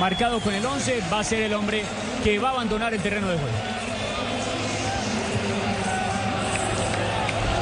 marcado 0.00 0.40
con 0.40 0.54
el 0.54 0.64
11, 0.64 1.02
va 1.12 1.20
a 1.20 1.24
ser 1.24 1.42
el 1.42 1.52
hombre 1.52 1.84
que 2.24 2.38
va 2.38 2.48
a 2.48 2.52
abandonar 2.52 2.94
el 2.94 3.02
terreno 3.02 3.28
de 3.28 3.36
juego. 3.36 3.52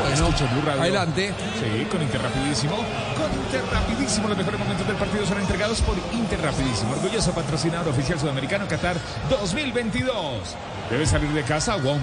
Bueno. 0.00 0.82
Adelante. 0.82 1.34
Sí, 1.58 1.84
con 1.86 2.00
Interrapidísimo. 2.02 2.76
Con 2.76 3.32
Interrapidísimo, 3.44 4.28
los 4.28 4.38
mejores 4.38 4.60
momentos 4.60 4.86
del 4.86 4.96
partido 4.96 5.26
son 5.26 5.40
entregados 5.40 5.80
por 5.80 5.96
Interrapidísimo, 6.12 6.92
orgulloso 6.92 7.32
patrocinador 7.32 7.88
oficial 7.88 8.20
sudamericano 8.20 8.68
Qatar 8.68 8.96
2022. 9.28 10.56
Debes 10.90 11.10
salir 11.10 11.30
de 11.30 11.42
casa, 11.42 11.76
WOM. 11.76 12.00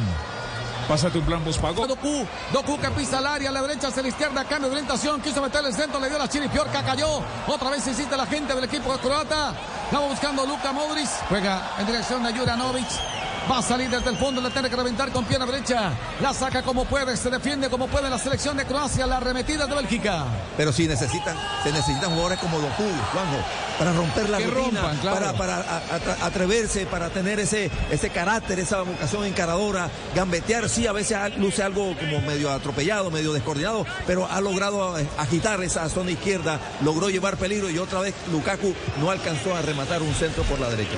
Pásate 0.88 1.18
un 1.18 1.26
plan 1.26 1.44
pago. 1.62 1.86
Doku, 1.86 2.26
Doku 2.54 2.80
que 2.80 2.90
pisa 2.92 3.18
al 3.18 3.28
área, 3.28 3.50
a 3.50 3.52
la 3.52 3.62
derecha 3.62 3.90
hacia 3.90 4.02
la 4.02 4.08
izquierda, 4.08 4.46
cambio 4.46 4.70
de 4.70 4.76
orientación, 4.76 5.20
quiso 5.22 5.42
meterle 5.42 5.70
el 5.70 5.76
centro, 5.76 6.00
le 6.00 6.08
dio 6.08 6.18
la 6.18 6.30
chiripiorca, 6.30 6.82
cayó. 6.84 7.22
Otra 7.46 7.70
vez 7.70 7.86
insiste 7.86 8.16
la 8.16 8.26
gente 8.26 8.56
del 8.56 8.64
equipo 8.64 8.98
croata. 9.00 9.54
Estaba 9.86 10.08
buscando 10.08 10.46
Luka 10.46 10.72
Modric. 10.72 11.10
Juega 11.28 11.62
en 11.80 11.88
dirección 11.88 12.24
de 12.24 12.34
Juranovic. 12.34 13.17
Va 13.50 13.60
a 13.60 13.62
salir 13.62 13.90
desde 13.90 14.10
el 14.10 14.18
fondo, 14.18 14.42
le 14.42 14.50
tiene 14.50 14.70
que 14.70 14.76
reventar 14.76 15.10
con 15.12 15.24
pierna 15.24 15.46
derecha. 15.46 15.92
La 16.22 16.34
saca 16.34 16.64
como 16.64 16.84
puede, 16.84 17.16
se 17.16 17.30
defiende 17.30 17.70
como 17.70 17.88
puede 17.88 18.10
la 18.10 18.18
selección 18.20 18.58
de 18.58 18.66
Croacia, 18.66 19.08
la 19.08 19.18
arremetida 19.18 19.66
de 19.66 19.74
Bélgica. 19.74 20.26
Pero 20.58 20.74
sí 20.74 20.86
necesitan, 20.86 21.38
se 21.64 21.72
necesitan 21.72 22.10
jugadores 22.12 22.40
como 22.40 22.60
Doku, 22.60 22.84
Juanjo, 23.14 23.38
para 23.80 23.94
romper 23.94 24.30
la 24.30 24.40
Que 24.40 24.48
rutina, 24.48 24.82
rompan, 24.82 24.98
claro. 24.98 25.16
para, 25.18 25.34
para 25.34 25.56
a- 25.60 25.82
a- 26.24 26.26
atreverse, 26.26 26.86
para 26.88 27.10
tener 27.10 27.40
ese, 27.40 27.72
ese 27.90 28.10
carácter, 28.10 28.60
esa 28.60 28.82
vocación 28.82 29.24
encaradora, 29.24 29.90
gambetear, 30.14 30.68
sí, 30.68 30.86
a 30.86 30.92
veces 30.92 31.18
luce 31.38 31.64
algo 31.64 31.96
como 31.98 32.20
medio 32.28 32.52
atropellado, 32.52 33.12
medio 33.12 33.32
descoordinado, 33.32 33.86
pero 34.06 34.28
ha 34.30 34.42
logrado 34.42 35.00
eh, 35.00 35.08
agitar 35.18 35.64
esa 35.64 35.88
zona 35.88 36.12
izquierda, 36.12 36.60
logró 36.84 37.10
llevar 37.10 37.38
peligro 37.38 37.70
y 37.70 37.78
otra 37.78 38.02
vez 38.02 38.14
Lukaku 38.30 38.74
no 39.00 39.10
alcanzó 39.10 39.56
a 39.56 39.62
rematar 39.62 40.02
un 40.02 40.14
centro 40.14 40.44
por 40.44 40.60
la 40.60 40.70
derecha. 40.70 40.98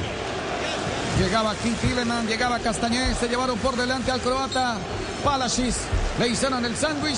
Llegaba 1.19 1.53
King 1.55 1.73
Tilleman, 1.81 2.27
llegaba 2.27 2.59
Castañé, 2.59 3.13
se 3.13 3.27
llevaron 3.27 3.59
por 3.59 3.75
delante 3.75 4.09
al 4.09 4.21
croata 4.21 4.77
Palashis. 5.21 5.75
Le 6.17 6.29
hicieron 6.29 6.63
el 6.63 6.75
sándwich. 6.77 7.17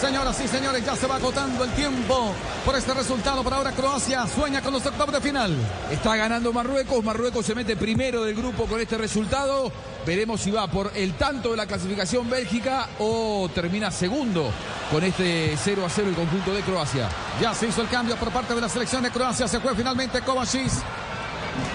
Señoras 0.00 0.40
y 0.40 0.46
señores, 0.46 0.84
ya 0.86 0.94
se 0.94 1.08
va 1.08 1.16
agotando 1.16 1.64
el 1.64 1.70
tiempo 1.72 2.32
por 2.64 2.76
este 2.76 2.94
resultado. 2.94 3.42
Por 3.42 3.52
ahora 3.52 3.72
Croacia 3.72 4.24
sueña 4.28 4.62
con 4.62 4.72
los 4.72 4.86
octavos 4.86 5.12
de 5.12 5.20
final. 5.20 5.54
Está 5.90 6.14
ganando 6.14 6.52
Marruecos. 6.52 7.02
Marruecos 7.04 7.44
se 7.44 7.56
mete 7.56 7.76
primero 7.76 8.22
del 8.22 8.36
grupo 8.36 8.66
con 8.66 8.80
este 8.80 8.96
resultado. 8.96 9.72
Veremos 10.06 10.40
si 10.40 10.52
va 10.52 10.68
por 10.68 10.92
el 10.94 11.14
tanto 11.14 11.50
de 11.50 11.56
la 11.56 11.66
clasificación 11.66 12.30
Bélgica 12.30 12.88
o 13.00 13.50
termina 13.52 13.90
segundo 13.90 14.52
con 14.92 15.02
este 15.02 15.56
0 15.56 15.84
a 15.84 15.90
0 15.90 16.08
el 16.08 16.14
conjunto 16.14 16.54
de 16.54 16.62
Croacia. 16.62 17.08
Ya 17.40 17.52
se 17.52 17.66
hizo 17.66 17.82
el 17.82 17.88
cambio 17.88 18.14
por 18.16 18.30
parte 18.30 18.54
de 18.54 18.60
la 18.60 18.68
selección 18.68 19.02
de 19.02 19.10
Croacia. 19.10 19.48
Se 19.48 19.58
fue 19.58 19.74
finalmente 19.74 20.20
Kovacic. 20.22 20.70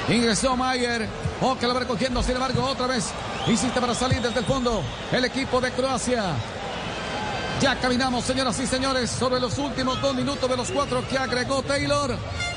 Ingresó 0.08 0.56
Mayer. 0.56 1.08
Oh, 1.42 1.56
que 1.58 1.68
lo 1.68 1.74
va 1.74 1.80
recogiendo. 1.82 2.22
Sin 2.22 2.34
embargo, 2.36 2.64
otra 2.64 2.88
vez 2.88 3.10
insiste 3.48 3.82
para 3.82 3.96
salir 3.96 4.22
desde 4.22 4.40
el 4.40 4.46
fondo 4.46 4.84
el 5.12 5.26
equipo 5.26 5.60
de 5.60 5.72
Croacia. 5.72 6.36
Ya 7.62 7.80
caminamos, 7.80 8.26
señoras 8.26 8.60
y 8.60 8.68
señores, 8.68 9.10
sobre 9.10 9.40
los 9.40 9.58
últimos 9.58 10.00
dos 10.02 10.14
minutos 10.14 10.50
de 10.50 10.58
los 10.58 10.70
cuatro 10.72 11.08
que 11.08 11.18
agregó 11.18 11.64
Taylor. 11.64 12.16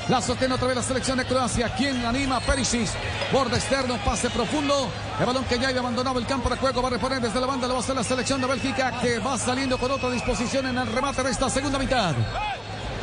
La 0.09 0.21
sostiene 0.21 0.55
otra 0.55 0.67
vez 0.67 0.75
la 0.75 0.83
selección 0.83 1.17
de 1.17 1.25
Croacia. 1.25 1.73
¿Quién 1.75 2.03
la 2.03 2.09
anima? 2.09 2.39
Perisic. 2.41 2.89
Borde 3.31 3.57
externo, 3.57 3.97
pase 4.03 4.29
profundo. 4.29 4.89
El 5.19 5.25
balón 5.25 5.45
que 5.45 5.57
ya 5.57 5.69
había 5.69 5.79
abandonado 5.79 6.19
el 6.19 6.25
campo 6.25 6.49
de 6.49 6.57
juego 6.57 6.81
va 6.81 6.89
a 6.89 6.91
reponer 6.91 7.21
desde 7.21 7.39
la 7.39 7.47
banda. 7.47 7.67
Lo 7.67 7.75
va 7.75 7.79
a 7.79 7.83
hacer 7.83 7.95
la 7.95 8.03
selección 8.03 8.41
de 8.41 8.47
Bélgica 8.47 8.99
que 8.99 9.19
va 9.19 9.37
saliendo 9.37 9.77
con 9.77 9.89
otra 9.89 10.09
disposición 10.09 10.67
en 10.67 10.77
el 10.77 10.87
remate 10.87 11.23
de 11.23 11.31
esta 11.31 11.49
segunda 11.49 11.79
mitad. 11.79 12.13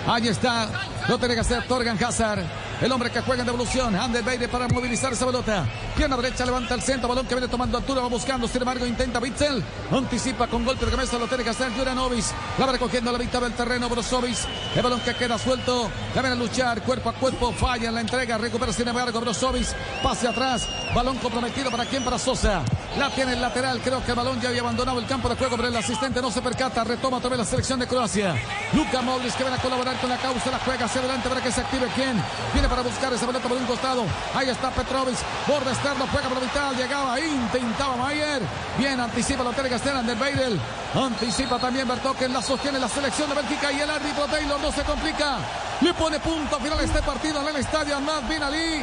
Ahí 0.06 0.28
está. 0.28 0.68
Lo 1.08 1.18
tiene 1.18 1.34
que 1.34 1.40
hacer 1.40 1.66
Torgan 1.66 2.02
Hazard. 2.02 2.44
El 2.80 2.92
hombre 2.92 3.10
que 3.10 3.20
juega 3.22 3.40
en 3.42 3.46
devolución. 3.46 3.96
Ander 3.96 4.22
Beide 4.22 4.48
para 4.48 4.68
movilizar 4.68 5.12
esa 5.12 5.26
pelota. 5.26 5.66
Pierna 5.96 6.16
derecha 6.16 6.44
levanta 6.44 6.74
el 6.74 6.82
centro. 6.82 7.08
Balón 7.08 7.26
que 7.26 7.34
viene 7.34 7.48
tomando 7.48 7.78
altura. 7.78 8.02
Va 8.02 8.08
buscando. 8.08 8.46
Sin 8.46 8.62
embargo, 8.62 8.86
intenta 8.86 9.18
Bitzel. 9.18 9.64
Anticipa 9.90 10.46
con 10.46 10.64
golpe 10.64 10.84
de 10.84 10.92
cabeza. 10.92 11.18
Lo 11.18 11.26
tiene 11.26 11.42
que 11.42 11.50
hacer 11.50 11.72
Juranovic. 11.72 12.24
La 12.58 12.66
va 12.66 12.72
recogiendo 12.72 13.10
a 13.10 13.14
la 13.14 13.18
mitad 13.18 13.40
del 13.40 13.52
terreno. 13.54 13.88
Brozovic. 13.88 14.36
El 14.76 14.82
balón 14.82 15.00
que 15.00 15.14
queda 15.14 15.38
suelto. 15.38 15.90
Viene 16.12 16.28
a 16.28 16.34
luchar 16.34 16.82
cuerpo 16.82 17.10
a 17.10 17.12
cuerpo. 17.14 17.52
Falla 17.52 17.88
en 17.88 17.94
la 17.94 18.00
entrega. 18.02 18.38
Recupera 18.38 18.72
sin 18.72 18.86
embargo 18.86 19.20
Brozovic. 19.20 19.66
Pase 20.02 20.28
atrás. 20.28 20.68
Balón 20.94 21.16
comprometido 21.18 21.70
para 21.70 21.84
quién? 21.84 22.04
Para 22.04 22.18
Sosa. 22.18 22.62
La 22.98 23.10
tiene 23.10 23.34
el 23.34 23.40
lateral. 23.40 23.80
Creo 23.82 24.02
que 24.02 24.10
el 24.12 24.16
balón 24.16 24.40
ya 24.40 24.48
había 24.48 24.62
abandonado 24.62 24.98
el 24.98 25.06
campo 25.06 25.28
de 25.28 25.36
juego. 25.36 25.56
Pero 25.56 25.68
el 25.68 25.76
asistente 25.76 26.22
no 26.22 26.30
se 26.30 26.40
percata. 26.40 26.84
Retoma 26.84 27.18
otra 27.18 27.30
vez 27.30 27.38
la 27.38 27.44
selección 27.44 27.78
de 27.78 27.86
Croacia. 27.86 28.34
Luka 28.72 29.02
Modric 29.02 29.34
que 29.34 29.42
viene 29.42 29.58
a 29.58 29.60
colaborar 29.60 29.96
con 30.00 30.08
la 30.08 30.16
causa. 30.16 30.50
La 30.50 30.58
juega 30.60 30.86
hacia 30.86 31.00
adelante 31.00 31.28
para 31.28 31.42
que 31.42 31.52
se 31.52 31.60
active 31.60 31.86
quién. 31.94 32.22
Viene 32.52 32.68
para 32.68 32.82
buscar 32.82 33.12
esa 33.12 33.26
pelota 33.26 33.48
por 33.48 33.58
un 33.58 33.66
costado. 33.66 34.04
Ahí 34.34 34.48
está 34.48 34.70
Petrovic. 34.70 35.16
Borde 35.46 35.70
externo. 35.70 36.06
Juega 36.10 36.28
por 36.28 36.38
la 36.38 36.44
mitad. 36.44 36.72
Llegaba. 36.72 37.20
Intentaba 37.20 37.96
Mayer. 37.96 38.42
Bien 38.78 38.98
anticipa 39.00 39.44
la 39.44 39.52
que 39.52 39.74
hacer 39.74 39.94
Ander 39.94 40.16
Beidel. 40.16 40.58
Anticipa 40.94 41.58
también 41.58 41.86
Bertoken. 41.88 42.32
La 42.32 42.40
sostiene 42.40 42.78
la 42.78 42.88
selección 42.88 43.28
de 43.28 43.36
Bélgica. 43.36 43.72
Y 43.72 43.80
el 43.80 43.90
árbitro 43.90 44.26
Taylor 44.26 44.60
no 44.60 44.72
se 44.72 44.82
complica. 44.82 45.38
Le 45.82 45.92
pone 45.92 46.18
punto 46.20 46.58
final 46.58 46.78
a 46.78 46.82
este 46.82 47.02
partido 47.02 47.42
en 47.42 47.48
el 47.48 47.56
estadio 47.56 47.96
Ahmad 47.96 48.22
Bin 48.28 48.42
Ali. 48.42 48.82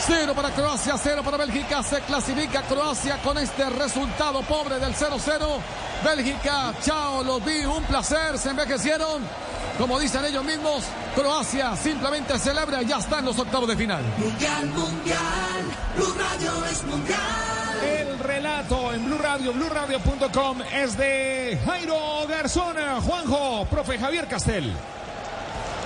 Cero 0.00 0.34
para 0.34 0.50
Croacia, 0.50 0.94
cero 1.02 1.22
para 1.24 1.36
Bélgica. 1.36 1.82
Se 1.82 2.00
clasifica 2.02 2.62
Croacia 2.62 3.18
con 3.22 3.38
este 3.38 3.68
resultado 3.70 4.42
pobre 4.42 4.78
del 4.78 4.94
0-0. 4.94 5.60
Bélgica, 6.04 6.74
chao, 6.82 7.22
los 7.24 7.44
vi, 7.44 7.64
un 7.64 7.82
placer, 7.84 8.38
se 8.38 8.50
envejecieron. 8.50 9.22
Como 9.78 9.98
dicen 9.98 10.24
ellos 10.24 10.44
mismos, 10.44 10.84
Croacia 11.14 11.76
simplemente 11.76 12.38
celebra 12.38 12.82
y 12.82 12.86
ya 12.86 12.98
está 12.98 13.18
en 13.18 13.26
los 13.26 13.38
octavos 13.38 13.68
de 13.68 13.76
final. 13.76 14.02
Mundial, 14.16 14.66
mundial, 14.68 15.64
Blue 15.96 16.14
Radio 16.18 16.64
es 16.66 16.84
mundial. 16.84 17.20
El 17.84 18.18
relato 18.18 18.92
en 18.92 19.04
Blue 19.04 19.18
Radio, 19.18 19.52
BlueRadio.com 19.52 20.62
es 20.72 20.96
de 20.96 21.58
Jairo 21.66 22.26
Garzón, 22.28 22.76
Juanjo, 23.02 23.66
profe 23.70 23.98
Javier 23.98 24.26
Castel. 24.28 24.72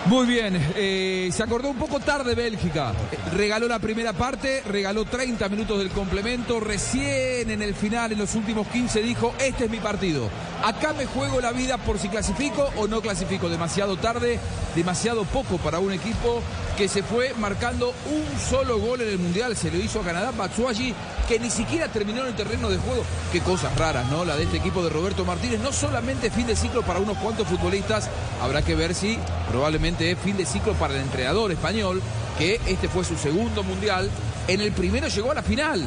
Muy 0.07 0.27
bien, 0.27 0.57
eh, 0.77 1.29
se 1.31 1.43
acordó 1.43 1.69
un 1.69 1.77
poco 1.77 2.01
tarde 2.01 2.35
Bélgica. 2.35 2.95
Regaló 3.35 3.69
la 3.69 3.79
primera 3.79 4.15
parte, 4.15 4.63
regaló 4.67 5.05
30 5.05 5.47
minutos 5.51 5.79
del 5.79 5.91
complemento. 5.91 6.59
Recién 6.59 7.51
en 7.51 7.61
el 7.61 7.75
final, 7.75 8.11
en 8.11 8.19
los 8.19 8.35
últimos 8.35 8.67
15, 8.69 9.03
dijo: 9.03 9.35
Este 9.39 9.67
es 9.67 9.71
mi 9.71 9.77
partido. 9.77 10.31
Acá 10.65 10.95
me 10.95 11.05
juego 11.05 11.41
la 11.41 11.53
vida 11.53 11.77
por 11.77 11.99
si 11.99 12.09
clasifico 12.09 12.71
o 12.77 12.89
no 12.89 13.03
clasifico. 13.03 13.51
Demasiado 13.51 13.99
tarde, 13.99 14.41
demasiado 14.75 15.25
poco 15.25 15.59
para 15.59 15.81
un 15.81 15.93
equipo 15.93 16.43
que 16.79 16.89
se 16.89 17.03
fue 17.03 17.35
marcando 17.39 17.93
un 18.11 18.41
solo 18.41 18.79
gol 18.79 19.03
en 19.03 19.09
el 19.09 19.19
mundial. 19.19 19.55
Se 19.55 19.71
lo 19.71 19.77
hizo 19.77 20.01
a 20.01 20.05
Canadá, 20.05 20.33
Batshuayi, 20.35 20.95
que 21.29 21.39
ni 21.39 21.51
siquiera 21.51 21.89
terminó 21.89 22.23
en 22.23 22.29
el 22.29 22.35
terreno 22.35 22.71
de 22.71 22.79
juego. 22.79 23.05
Qué 23.33 23.41
cosas 23.41 23.77
raras, 23.77 24.11
¿no? 24.11 24.25
La 24.25 24.37
de 24.37 24.45
este 24.45 24.57
equipo 24.57 24.83
de 24.83 24.89
Roberto 24.89 25.27
Martínez. 25.27 25.61
No 25.61 25.73
solamente 25.73 26.31
fin 26.31 26.47
de 26.47 26.57
ciclo 26.57 26.83
para 26.83 27.01
unos 27.01 27.19
cuantos 27.19 27.47
futbolistas, 27.47 28.09
habrá 28.43 28.63
que 28.63 28.75
ver 28.75 28.95
si 28.95 29.19
probablemente 29.51 29.90
es 29.99 30.19
fin 30.19 30.37
de 30.37 30.47
ciclo 30.47 30.75
para 30.75 30.95
el 30.95 31.01
entrenador 31.01 31.51
español, 31.53 32.03
que 32.39 32.61
este 32.67 32.89
fue 32.89 33.05
su 33.05 33.17
segundo 33.17 33.63
mundial. 33.63 34.11
En 34.49 34.61
el 34.61 34.73
primero 34.73 35.09
llegó 35.09 35.31
a 35.31 35.35
la 35.35 35.43
final. 35.43 35.85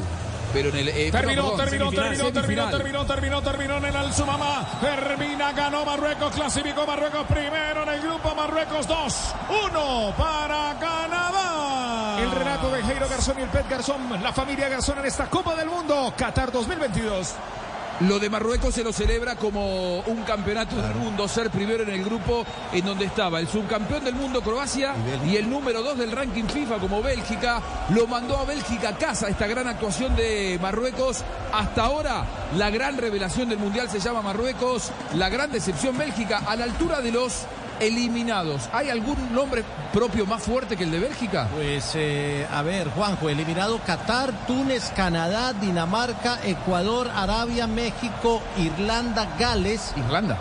Pero 0.53 0.69
en 0.69 0.75
el. 0.77 0.87
eh, 0.89 1.09
Terminó, 1.11 1.41
perdón, 1.55 1.57
terminó, 1.57 1.89
terminó, 1.91 2.31
terminó, 2.31 2.69
terminó, 2.69 3.05
terminó, 3.07 3.41
terminó 3.41 3.77
en 3.77 3.85
el 3.85 3.95
Alzumama. 3.95 4.67
Termina, 4.79 5.51
ganó 5.51 5.83
Marruecos, 5.83 6.31
clasificó 6.31 6.85
Marruecos 6.85 7.25
primero 7.25 7.81
en 7.81 7.89
el 7.89 8.01
grupo 8.01 8.35
Marruecos 8.35 8.87
2, 8.87 9.15
1 9.71 10.13
para 10.15 10.77
Canadá. 10.79 12.19
El 12.21 12.29
relato 12.31 12.69
de 12.71 12.83
Jairo 12.83 13.09
Garzón 13.09 13.39
y 13.39 13.41
el 13.41 13.49
Pet 13.49 13.67
Garzón, 13.67 14.21
la 14.21 14.31
familia 14.31 14.69
Garzón 14.69 14.99
en 14.99 15.05
esta 15.05 15.25
Copa 15.27 15.55
del 15.55 15.69
Mundo, 15.69 16.13
Qatar 16.15 16.51
2022. 16.51 17.33
Lo 18.07 18.19
de 18.19 18.29
Marruecos 18.29 18.75
se 18.75 18.83
lo 18.83 18.91
celebra 18.91 19.35
como 19.37 19.99
un 20.01 20.23
campeonato 20.23 20.75
del 20.75 20.93
mundo, 20.95 21.25
ser 21.27 21.49
primero 21.49 21.83
en 21.83 21.89
el 21.89 22.03
grupo 22.03 22.45
en 22.73 22.83
donde 22.83 23.05
estaba 23.05 23.39
el 23.39 23.47
subcampeón 23.47 24.03
del 24.03 24.15
mundo 24.15 24.41
Croacia 24.41 24.93
y 25.25 25.37
el 25.37 25.49
número 25.49 25.81
dos 25.81 25.97
del 25.97 26.11
ranking 26.11 26.43
FIFA 26.43 26.79
como 26.79 27.01
Bélgica. 27.01 27.61
Lo 27.89 28.05
mandó 28.05 28.37
a 28.37 28.43
Bélgica 28.43 28.89
a 28.89 28.97
casa 28.97 29.29
esta 29.29 29.47
gran 29.47 29.67
actuación 29.67 30.17
de 30.17 30.59
Marruecos. 30.61 31.23
Hasta 31.53 31.83
ahora 31.83 32.25
la 32.57 32.69
gran 32.69 32.97
revelación 32.97 33.47
del 33.47 33.59
mundial 33.59 33.89
se 33.89 34.01
llama 34.01 34.21
Marruecos, 34.21 34.91
la 35.15 35.29
gran 35.29 35.51
decepción 35.51 35.97
Bélgica 35.97 36.41
a 36.45 36.57
la 36.57 36.65
altura 36.65 36.99
de 36.99 37.11
los 37.11 37.45
eliminados. 37.83 38.69
¿Hay 38.73 38.89
algún 38.89 39.33
nombre 39.33 39.63
propio 39.91 40.25
más 40.25 40.41
fuerte 40.41 40.75
que 40.77 40.83
el 40.85 40.91
de 40.91 40.99
Bélgica? 40.99 41.47
Pues 41.53 41.91
eh, 41.95 42.47
a 42.51 42.61
ver, 42.61 42.89
Juanjo, 42.89 43.29
eliminado 43.29 43.79
Qatar, 43.85 44.31
Túnez, 44.47 44.91
Canadá, 44.95 45.53
Dinamarca, 45.53 46.39
Ecuador, 46.43 47.09
Arabia, 47.15 47.67
México, 47.67 48.41
Irlanda, 48.57 49.27
Gales. 49.39 49.93
Irlanda. 49.97 50.37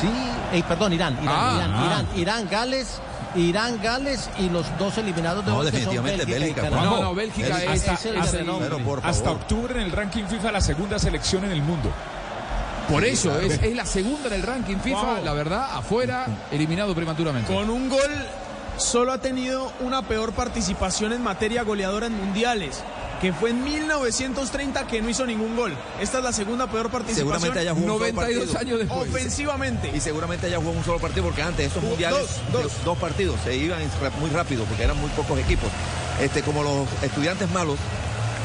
Sí, 0.00 0.08
eh, 0.52 0.62
perdón, 0.66 0.92
Irán, 0.94 1.18
Irán, 1.22 1.28
Ah, 1.36 1.54
Irán, 1.56 1.72
ah. 1.74 1.84
Irán, 1.86 2.06
Irán, 2.16 2.48
Gales. 2.50 3.00
Irán, 3.36 3.80
Gales 3.82 4.30
y 4.38 4.48
los 4.48 4.64
dos 4.78 4.96
eliminados 4.96 5.44
de 5.44 5.50
No, 5.50 5.64
definitivamente 5.64 6.24
Bélgica. 6.24 6.70
No, 6.70 7.00
no, 7.02 7.14
Bélgica 7.16 7.48
es, 7.64 7.80
Hasta- 7.80 7.94
es- 7.94 8.04
el 8.06 8.16
Hasta 8.18 9.24
favor. 9.24 9.40
octubre 9.40 9.74
en 9.74 9.80
el 9.86 9.90
ranking 9.90 10.22
FIFA 10.26 10.52
la 10.52 10.60
segunda 10.60 11.00
selección 11.00 11.44
en 11.44 11.50
el 11.50 11.60
mundo. 11.60 11.90
Por 12.88 13.04
eso, 13.04 13.38
es, 13.40 13.60
es 13.62 13.74
la 13.76 13.86
segunda 13.86 14.28
en 14.28 14.34
el 14.34 14.42
ranking 14.42 14.76
FIFA, 14.78 15.14
Wow. 15.16 15.24
la 15.24 15.32
verdad, 15.32 15.66
afuera, 15.76 16.26
eliminado 16.50 16.94
prematuramente. 16.94 17.52
Con 17.52 17.70
un 17.70 17.88
gol 17.88 18.10
solo 18.76 19.12
ha 19.12 19.18
tenido 19.18 19.72
una 19.80 20.02
peor 20.02 20.32
participación 20.32 21.12
en 21.12 21.22
materia 21.22 21.62
goleadora 21.62 22.06
en 22.06 22.16
mundiales, 22.16 22.82
que 23.20 23.32
fue 23.32 23.50
en 23.50 23.62
1930 23.64 24.86
que 24.86 25.00
no 25.00 25.08
hizo 25.08 25.24
ningún 25.24 25.56
gol. 25.56 25.72
Esta 26.00 26.18
es 26.18 26.24
la 26.24 26.32
segunda 26.32 26.66
peor 26.66 26.90
participación. 26.90 27.26
Seguramente 27.40 27.60
haya 27.60 27.72
jugado 27.72 27.94
un 27.94 28.00
solo 28.00 28.12
92 28.12 28.52
partido. 28.52 28.60
años 28.60 28.78
después. 28.80 29.08
Ofensivamente. 29.10 29.90
Y 29.94 30.00
seguramente 30.00 30.46
haya 30.46 30.56
jugado 30.58 30.76
un 30.78 30.84
solo 30.84 30.98
partido 30.98 31.24
porque 31.26 31.42
antes 31.42 31.66
esos 31.66 31.78
Jugó 31.78 31.90
mundiales 31.90 32.20
dos, 32.52 32.62
dos. 32.64 32.72
dos 32.84 32.98
partidos 32.98 33.36
se 33.44 33.56
iban 33.56 33.80
muy 34.20 34.30
rápido 34.30 34.64
porque 34.64 34.82
eran 34.84 34.98
muy 35.00 35.08
pocos 35.10 35.38
equipos. 35.38 35.70
Este 36.20 36.42
como 36.42 36.62
los 36.62 36.86
estudiantes 37.02 37.48
malos 37.50 37.78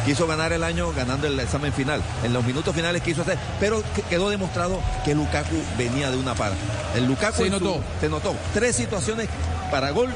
quiso 0.06 0.26
ganar 0.28 0.54
el 0.54 0.64
año 0.64 0.92
ganando 0.94 1.28
el 1.28 1.40
examen 1.40 1.74
final. 1.74 2.02
En 2.24 2.34
los 2.34 2.44
minutos 2.46 2.76
finales 2.76 3.02
quiso 3.02 3.22
hacer, 3.22 3.38
pero 3.60 3.84
que- 3.96 4.02
quedó 4.04 4.30
demostrado 4.30 4.80
que 5.06 5.16
Lukaku 5.16 5.56
venía 5.78 6.10
de 6.12 6.18
una 6.18 6.36
par. 6.36 6.52
El 6.96 7.06
Lukaku 7.06 7.38
Se 7.38 7.48
en 7.48 7.54
su- 7.54 7.60
notó. 7.60 7.80
se 8.00 8.10
notó. 8.10 8.36
Tres 8.54 8.76
situaciones 8.76 9.28
para 9.72 9.92
gol 9.92 10.10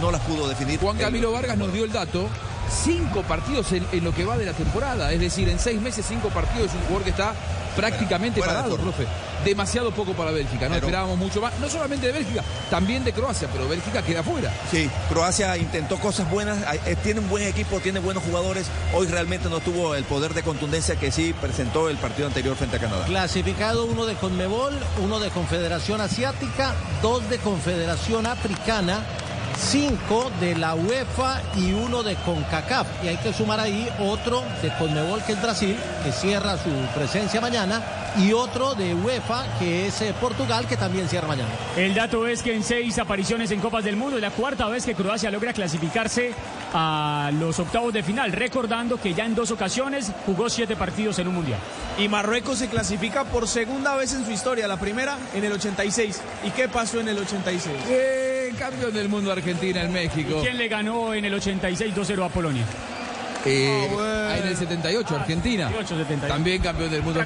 no 0.00 0.10
las 0.10 0.20
pudo 0.22 0.48
definir. 0.48 0.78
Juan 0.80 0.96
El- 0.96 1.02
Camilo 1.04 1.32
Vargas 1.32 1.56
nos 1.58 1.72
dio 1.72 1.84
el 1.84 1.92
dato 1.92 2.28
cinco 2.84 3.22
partidos 3.22 3.70
en, 3.72 3.86
en 3.92 4.04
lo 4.04 4.14
que 4.14 4.24
va 4.24 4.38
de 4.38 4.46
la 4.46 4.52
temporada. 4.52 5.12
Es 5.12 5.20
decir, 5.20 5.48
en 5.48 5.58
seis 5.58 5.80
meses, 5.80 6.06
cinco 6.08 6.28
partidos 6.28 6.68
es 6.68 6.74
un 6.74 6.80
jugador 6.82 7.02
que 7.04 7.10
está 7.10 7.34
prácticamente 7.76 8.38
Fuera 8.40 8.52
de 8.54 8.58
parado, 8.60 8.76
forma. 8.76 8.92
profe. 8.92 9.08
Demasiado 9.44 9.90
poco 9.90 10.12
para 10.12 10.30
Bélgica. 10.30 10.66
No 10.68 10.74
Pero- 10.74 10.86
esperábamos 10.86 11.18
mucho 11.18 11.40
más. 11.40 11.52
No 11.58 11.68
solamente 11.68 12.06
de 12.06 12.12
Bélgica, 12.12 12.42
también 12.70 13.02
de 13.04 13.12
Croacia, 13.12 13.48
pero 13.52 13.68
Bélgica 13.68 14.02
queda 14.02 14.22
fuera. 14.22 14.52
Sí, 14.70 14.88
Croacia 15.08 15.56
intentó 15.56 15.96
cosas 15.98 16.30
buenas, 16.30 16.58
eh, 16.86 16.96
tiene 17.02 17.20
un 17.20 17.28
buen 17.28 17.44
equipo, 17.46 17.80
tiene 17.80 17.98
buenos 18.00 18.22
jugadores. 18.22 18.66
Hoy 18.94 19.06
realmente 19.08 19.48
no 19.48 19.60
tuvo 19.60 19.94
el 19.94 20.04
poder 20.04 20.32
de 20.34 20.42
contundencia 20.42 20.96
que 20.96 21.10
sí 21.10 21.34
presentó 21.40 21.88
el 21.88 21.96
partido 21.96 22.28
anterior 22.28 22.56
frente 22.56 22.76
a 22.76 22.80
Canadá. 22.80 23.04
Clasificado 23.06 23.84
uno 23.86 24.06
de 24.06 24.14
Conmebol, 24.14 24.78
uno 25.02 25.18
de 25.18 25.30
Confederación 25.30 26.00
Asiática, 26.00 26.74
dos 27.02 27.28
de 27.28 27.38
Confederación 27.38 28.26
Africana, 28.26 29.00
cinco 29.62 30.30
de 30.40 30.56
la 30.56 30.74
UEFA 30.74 31.40
y 31.56 31.72
uno 31.72 32.02
de 32.02 32.16
CONCACAF. 32.16 32.86
Y 33.04 33.08
hay 33.08 33.16
que 33.18 33.32
sumar 33.32 33.60
ahí 33.60 33.88
otro 34.00 34.42
de 34.60 34.72
Conmebol, 34.76 35.22
que 35.22 35.32
es 35.32 35.42
Brasil, 35.42 35.76
que 36.04 36.12
cierra 36.12 36.56
su 36.56 36.70
presencia 36.94 37.40
mañana, 37.40 37.82
y 38.18 38.32
otro 38.32 38.74
de 38.74 38.94
UEFA, 38.94 39.44
que 39.58 39.86
es 39.86 40.02
eh, 40.02 40.14
Portugal, 40.20 40.66
que 40.66 40.76
también 40.76 41.08
cierra 41.08 41.28
mañana. 41.28 41.48
El 41.76 41.94
dato 41.94 42.26
es 42.26 42.42
que 42.42 42.54
en 42.54 42.62
seis 42.62 42.98
apariciones 42.98 43.50
en 43.50 43.60
Copas 43.60 43.84
del 43.84 43.96
Mundo 43.96 44.16
es 44.16 44.22
la 44.22 44.30
cuarta 44.30 44.68
vez 44.68 44.84
que 44.84 44.94
Croacia 44.94 45.30
logra 45.30 45.52
clasificarse 45.52 46.34
a 46.74 47.30
los 47.38 47.58
octavos 47.58 47.92
de 47.92 48.02
final, 48.02 48.32
recordando 48.32 49.00
que 49.00 49.14
ya 49.14 49.24
en 49.24 49.34
dos 49.34 49.50
ocasiones 49.50 50.10
jugó 50.26 50.50
siete 50.50 50.76
partidos 50.76 51.18
en 51.18 51.28
un 51.28 51.34
mundial. 51.36 51.60
Y 51.98 52.08
Marruecos 52.08 52.58
se 52.58 52.68
clasifica 52.68 53.24
por 53.24 53.48
segunda 53.48 53.94
vez 53.96 54.12
en 54.14 54.24
su 54.24 54.30
historia, 54.30 54.66
la 54.66 54.78
primera 54.78 55.16
en 55.34 55.44
el 55.44 55.52
86. 55.52 56.20
¿Y 56.44 56.50
qué 56.50 56.68
pasó 56.68 57.00
en 57.00 57.08
el 57.08 57.18
86? 57.18 57.74
Eh, 57.88 58.31
campeón 58.54 58.92
del 58.92 59.08
mundo 59.08 59.32
Argentina 59.32 59.82
en 59.82 59.92
México. 59.92 60.40
¿Quién 60.42 60.58
le 60.58 60.68
ganó 60.68 61.14
en 61.14 61.24
el 61.24 61.34
86 61.34 61.94
2-0 61.94 62.24
a 62.24 62.28
Polonia? 62.28 62.64
Eh, 63.44 63.88
Ah, 63.90 63.92
bueno. 63.92 64.34
En 64.34 64.48
el 64.48 64.56
78, 64.56 65.16
Argentina. 65.16 65.64
78, 65.68 65.96
78. 66.04 66.32
También 66.32 66.62
campeón 66.62 66.90
del 66.90 67.02
mundo. 67.02 67.20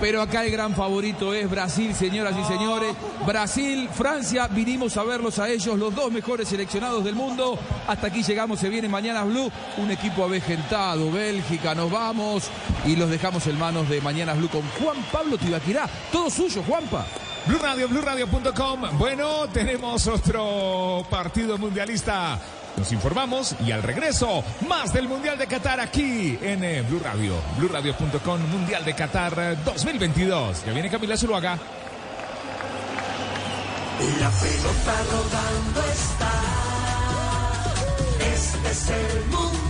Pero 0.00 0.20
acá 0.20 0.44
el 0.44 0.50
gran 0.50 0.74
favorito 0.74 1.32
es 1.34 1.48
Brasil, 1.48 1.94
señoras 1.94 2.34
y 2.40 2.44
señores. 2.44 2.94
Brasil, 3.24 3.88
Francia, 3.92 4.48
vinimos 4.48 4.96
a 4.96 5.04
verlos 5.04 5.38
a 5.38 5.48
ellos, 5.48 5.78
los 5.78 5.94
dos 5.94 6.10
mejores 6.10 6.48
seleccionados 6.48 7.04
del 7.04 7.14
mundo. 7.14 7.58
Hasta 7.86 8.08
aquí 8.08 8.22
llegamos, 8.22 8.58
se 8.58 8.68
viene 8.68 8.88
Mañanas 8.88 9.24
Blue, 9.26 9.50
un 9.78 9.90
equipo 9.90 10.24
avejentado, 10.24 11.10
Bélgica, 11.12 11.74
nos 11.74 11.90
vamos 11.90 12.50
y 12.84 12.96
los 12.96 13.08
dejamos 13.08 13.46
en 13.46 13.58
manos 13.58 13.88
de 13.88 14.00
Mañanas 14.00 14.36
Blue 14.38 14.48
con 14.48 14.62
Juan 14.80 14.96
Pablo 15.12 15.38
Tibaquirá. 15.38 15.88
Todo 16.10 16.28
suyo, 16.28 16.62
Juanpa. 16.66 17.06
Blue 17.46 17.58
Radio, 17.58 17.88
BlueRadio.com. 17.88 18.98
Bueno, 18.98 19.48
tenemos 19.52 20.06
otro 20.06 21.04
partido 21.10 21.58
mundialista. 21.58 22.38
Nos 22.76 22.90
informamos 22.92 23.54
y 23.66 23.72
al 23.72 23.82
regreso, 23.82 24.42
más 24.66 24.92
del 24.92 25.08
Mundial 25.08 25.36
de 25.36 25.46
Qatar 25.46 25.78
aquí 25.80 26.38
en 26.40 26.64
eh, 26.64 26.82
Blue 26.82 27.00
Radio. 27.02 27.34
BlueRadio.com, 27.58 28.40
Mundial 28.50 28.84
de 28.84 28.94
Qatar 28.94 29.34
eh, 29.38 29.56
2022. 29.64 30.64
Ya 30.64 30.72
viene 30.72 30.88
Camila 30.88 31.16
Zuluaga. 31.16 31.58
La 34.20 34.30
pelota 34.30 35.02
rodando 35.12 35.80
está. 35.92 36.32
Este 38.34 38.70
es 38.70 38.88
el 38.88 39.24
mundial. 39.26 39.62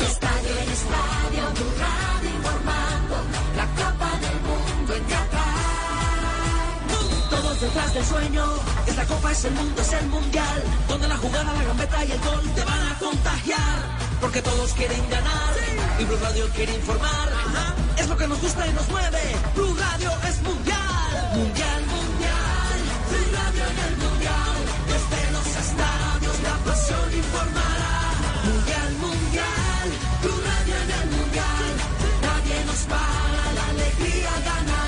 Estadio 0.00 0.58
en 0.62 0.70
estadio, 0.70 1.42
Blue 1.54 1.74
Radio 1.78 2.30
informando. 2.36 3.16
La 3.56 3.66
Detrás 7.60 7.92
del 7.92 8.04
sueño. 8.04 8.44
Esta 8.86 9.04
Copa 9.04 9.32
es 9.32 9.44
el 9.44 9.52
mundo, 9.54 9.82
es 9.82 9.92
el 9.92 10.06
mundial. 10.06 10.62
Donde 10.86 11.08
la 11.08 11.16
jugada, 11.16 11.52
la 11.52 11.64
gambeta 11.64 12.04
y 12.04 12.12
el 12.12 12.20
gol 12.20 12.42
te 12.54 12.64
van 12.64 12.86
a 12.86 12.98
contagiar. 13.00 13.78
Porque 14.20 14.40
todos 14.42 14.72
quieren 14.74 15.02
ganar. 15.10 15.54
Y 15.98 16.04
Blue 16.04 16.18
Radio 16.22 16.48
quiere 16.54 16.74
informar. 16.74 17.28
Es 17.96 18.08
lo 18.08 18.16
que 18.16 18.28
nos 18.28 18.40
gusta 18.40 18.64
y 18.64 18.72
nos 18.72 18.88
mueve. 18.88 19.22
Blue 19.56 19.74
Radio 19.74 20.10
es 20.28 20.42
mundial. 20.42 21.12
Mundial, 21.34 21.82
mundial. 21.96 22.78
Blue 23.10 23.28
Radio 23.34 23.64
en 23.72 23.78
el 23.88 23.96
mundial. 24.06 24.56
Desde 24.86 25.32
los 25.32 25.46
estadios 25.46 26.36
la 26.46 26.54
pasión 26.64 27.08
informará. 27.12 27.94
Mundial, 28.44 28.90
mundial. 29.02 29.86
Blue 30.22 30.40
Radio 30.46 30.74
en 30.84 30.90
el 31.00 31.06
mundial. 31.16 31.70
Nadie 32.22 32.64
nos 32.66 32.82
para, 32.86 33.52
la 33.58 33.64
alegría 33.70 34.30
ganará. 34.46 34.87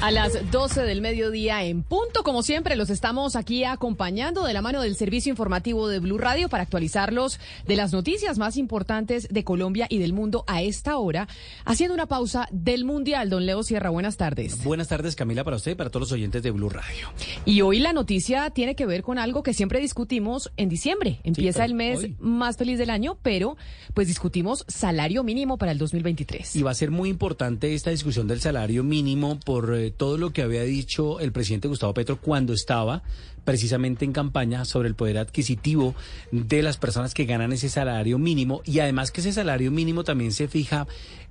A 0.00 0.12
las 0.12 0.52
12 0.52 0.82
del 0.82 1.00
mediodía 1.00 1.64
en 1.64 1.82
punto, 1.82 2.22
como 2.22 2.44
siempre, 2.44 2.76
los 2.76 2.88
estamos 2.88 3.34
aquí 3.34 3.64
acompañando 3.64 4.44
de 4.44 4.52
la 4.52 4.62
mano 4.62 4.80
del 4.80 4.94
servicio 4.94 5.30
informativo 5.30 5.88
de 5.88 5.98
Blue 5.98 6.18
Radio 6.18 6.48
para 6.48 6.62
actualizarlos 6.62 7.40
de 7.66 7.74
las 7.74 7.92
noticias 7.92 8.38
más 8.38 8.56
importantes 8.56 9.26
de 9.28 9.42
Colombia 9.42 9.88
y 9.90 9.98
del 9.98 10.12
mundo 10.12 10.44
a 10.46 10.62
esta 10.62 10.98
hora, 10.98 11.26
haciendo 11.64 11.94
una 11.94 12.06
pausa 12.06 12.46
del 12.52 12.84
Mundial. 12.84 13.28
Don 13.28 13.44
Leo 13.44 13.64
Sierra, 13.64 13.90
buenas 13.90 14.16
tardes. 14.16 14.62
Buenas 14.62 14.86
tardes, 14.86 15.16
Camila, 15.16 15.42
para 15.42 15.56
usted 15.56 15.72
y 15.72 15.74
para 15.74 15.90
todos 15.90 16.02
los 16.02 16.12
oyentes 16.12 16.44
de 16.44 16.52
Blue 16.52 16.68
Radio. 16.68 17.08
Y 17.44 17.62
hoy 17.62 17.80
la 17.80 17.92
noticia 17.92 18.50
tiene 18.50 18.76
que 18.76 18.86
ver 18.86 19.02
con 19.02 19.18
algo 19.18 19.42
que 19.42 19.52
siempre 19.52 19.80
discutimos 19.80 20.52
en 20.56 20.68
diciembre. 20.68 21.18
Empieza 21.24 21.64
el 21.64 21.74
mes 21.74 21.98
hoy. 21.98 22.16
más 22.20 22.56
feliz 22.56 22.78
del 22.78 22.90
año, 22.90 23.18
pero 23.20 23.56
pues 23.94 24.06
discutimos 24.06 24.64
salario 24.68 25.24
mínimo 25.24 25.58
para 25.58 25.72
el 25.72 25.78
2023. 25.78 26.54
Y 26.54 26.62
va 26.62 26.70
a 26.70 26.74
ser 26.74 26.92
muy 26.92 27.08
importante 27.08 27.74
esta 27.74 27.90
discusión 27.90 28.28
del 28.28 28.40
salario 28.40 28.84
mínimo 28.84 29.40
por 29.40 29.87
todo 29.90 30.18
lo 30.18 30.30
que 30.30 30.42
había 30.42 30.62
dicho 30.62 31.20
el 31.20 31.32
presidente 31.32 31.68
Gustavo 31.68 31.94
Petro 31.94 32.20
cuando 32.20 32.52
estaba 32.52 33.02
precisamente 33.44 34.04
en 34.04 34.12
campaña 34.12 34.64
sobre 34.64 34.88
el 34.88 34.94
poder 34.94 35.16
adquisitivo 35.16 35.94
de 36.32 36.62
las 36.62 36.76
personas 36.76 37.14
que 37.14 37.24
ganan 37.24 37.52
ese 37.52 37.70
salario 37.70 38.18
mínimo 38.18 38.60
y 38.64 38.80
además 38.80 39.10
que 39.10 39.22
ese 39.22 39.32
salario 39.32 39.70
mínimo 39.70 40.04
también 40.04 40.32
se 40.32 40.48
fija 40.48 40.86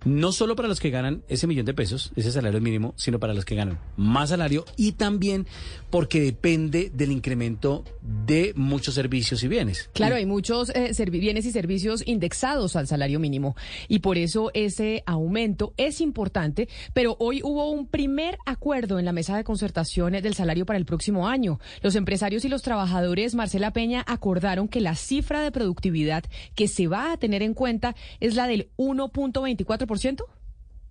no 0.07 0.31
solo 0.31 0.55
para 0.55 0.67
los 0.67 0.79
que 0.79 0.89
ganan 0.89 1.23
ese 1.27 1.47
millón 1.47 1.65
de 1.65 1.73
pesos, 1.73 2.11
ese 2.15 2.31
salario 2.31 2.61
mínimo, 2.61 2.93
sino 2.97 3.19
para 3.19 3.33
los 3.33 3.45
que 3.45 3.55
ganan 3.55 3.79
más 3.97 4.29
salario 4.29 4.65
y 4.75 4.93
también 4.93 5.45
porque 5.89 6.21
depende 6.21 6.91
del 6.93 7.11
incremento 7.11 7.83
de 8.01 8.53
muchos 8.55 8.95
servicios 8.95 9.43
y 9.43 9.47
bienes. 9.47 9.89
Claro, 9.93 10.15
hay 10.15 10.25
muchos 10.25 10.71
eh, 10.75 10.93
bienes 11.09 11.45
y 11.45 11.51
servicios 11.51 12.03
indexados 12.05 12.75
al 12.75 12.87
salario 12.87 13.19
mínimo 13.19 13.55
y 13.87 13.99
por 13.99 14.17
eso 14.17 14.49
ese 14.53 15.03
aumento 15.05 15.73
es 15.77 16.01
importante, 16.01 16.69
pero 16.93 17.17
hoy 17.19 17.41
hubo 17.43 17.69
un 17.69 17.87
primer 17.87 18.37
acuerdo 18.45 18.99
en 18.99 19.05
la 19.05 19.11
mesa 19.11 19.35
de 19.35 19.43
concertación 19.43 20.13
del 20.13 20.33
salario 20.33 20.65
para 20.65 20.79
el 20.79 20.85
próximo 20.85 21.27
año. 21.27 21.59
Los 21.81 21.95
empresarios 21.95 22.45
y 22.45 22.49
los 22.49 22.61
trabajadores, 22.61 23.35
Marcela 23.35 23.71
Peña, 23.71 24.03
acordaron 24.07 24.67
que 24.67 24.79
la 24.79 24.95
cifra 24.95 25.41
de 25.41 25.51
productividad 25.51 26.23
que 26.55 26.67
se 26.67 26.87
va 26.87 27.11
a 27.11 27.17
tener 27.17 27.43
en 27.43 27.53
cuenta 27.53 27.95
es 28.19 28.35
la 28.35 28.47
del 28.47 28.69
1.24%. 28.77 29.96
¿50%? 29.97 30.36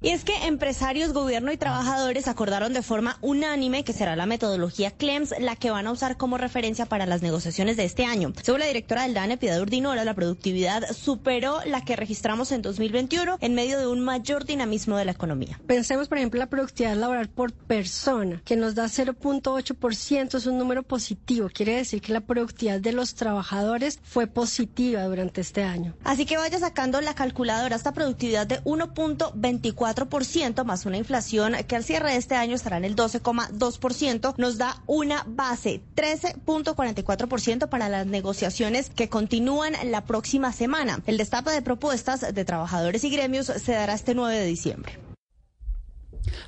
Y 0.02 0.10
es 0.10 0.24
que 0.24 0.47
empresarios, 0.47 1.14
gobierno 1.14 1.52
y 1.52 1.56
trabajadores 1.56 2.28
acordaron 2.28 2.74
de 2.74 2.82
forma 2.82 3.16
unánime 3.23 3.82
que 3.82 3.94
será 3.94 4.14
la 4.14 4.27
metodología 4.27 4.90
CLEMS 4.90 5.35
la 5.40 5.56
que 5.56 5.70
van 5.70 5.86
a 5.86 5.93
usar 5.93 6.18
como 6.18 6.36
referencia 6.36 6.85
para 6.85 7.06
las 7.06 7.23
negociaciones 7.23 7.78
de 7.78 7.85
este 7.85 8.05
año. 8.05 8.35
Según 8.43 8.60
la 8.60 8.66
directora 8.66 9.05
del 9.05 9.14
DANE, 9.14 9.39
Piedad 9.39 9.60
Urdinora, 9.60 10.05
la 10.05 10.12
productividad 10.12 10.93
superó 10.93 11.60
la 11.64 11.81
que 11.81 11.97
registramos 11.97 12.52
en 12.52 12.60
2021 12.60 13.39
en 13.40 13.55
medio 13.55 13.78
de 13.78 13.86
un 13.86 14.01
mayor 14.01 14.44
dinamismo 14.44 14.98
de 14.98 15.06
la 15.06 15.12
economía. 15.12 15.59
Pensemos, 15.66 16.09
por 16.09 16.18
ejemplo, 16.18 16.40
la 16.40 16.51
productividad 16.51 16.97
laboral 16.97 17.31
por 17.31 17.55
persona, 17.55 18.43
que 18.44 18.56
nos 18.56 18.74
da 18.74 18.85
0.8%, 18.85 20.35
es 20.35 20.47
un 20.47 20.59
número 20.59 20.82
positivo. 20.82 21.48
Quiere 21.51 21.77
decir 21.77 22.02
que 22.02 22.12
la 22.12 22.20
productividad 22.20 22.81
de 22.81 22.93
los 22.93 23.14
trabajadores 23.14 23.98
fue 24.02 24.27
positiva 24.27 25.05
durante 25.05 25.40
este 25.40 25.62
año. 25.62 25.94
Así 26.05 26.27
que 26.27 26.36
vaya 26.36 26.59
sacando 26.59 27.01
la 27.01 27.14
calculadora, 27.14 27.77
esta 27.77 27.93
productividad 27.93 28.47
de 28.47 28.62
1.24 28.64 29.86
4% 29.95 30.65
más 30.65 30.87
una 30.87 30.97
inflación 30.97 31.55
que 31.69 31.77
al 31.77 31.85
cierre 31.85 32.13
de 32.13 32.17
este 32.17 32.35
año 32.35 32.57
estará 32.57 32.77
en 32.77 32.85
el 32.85 32.97
12,2%, 32.97 34.35
nos 34.37 34.59
da 34.59 34.83
una 34.87 35.25
base 35.29 35.81
13.44% 35.95 37.69
para 37.69 37.89
las 37.89 38.07
negociaciones 38.07 38.91
que 38.91 39.09
continúan 39.09 39.75
la 39.85 40.05
próxima 40.05 40.53
semana. 40.53 41.01
El 41.07 41.19
destape 41.19 41.51
de 41.51 41.63
propuestas 41.63 42.35
de 42.35 42.45
trabajadores 42.45 43.05
y 43.05 43.11
gremios 43.11 43.47
se 43.47 43.73
dará 43.73 43.95
este 43.95 44.15
9 44.15 44.37
de 44.37 44.47
diciembre. 44.47 44.99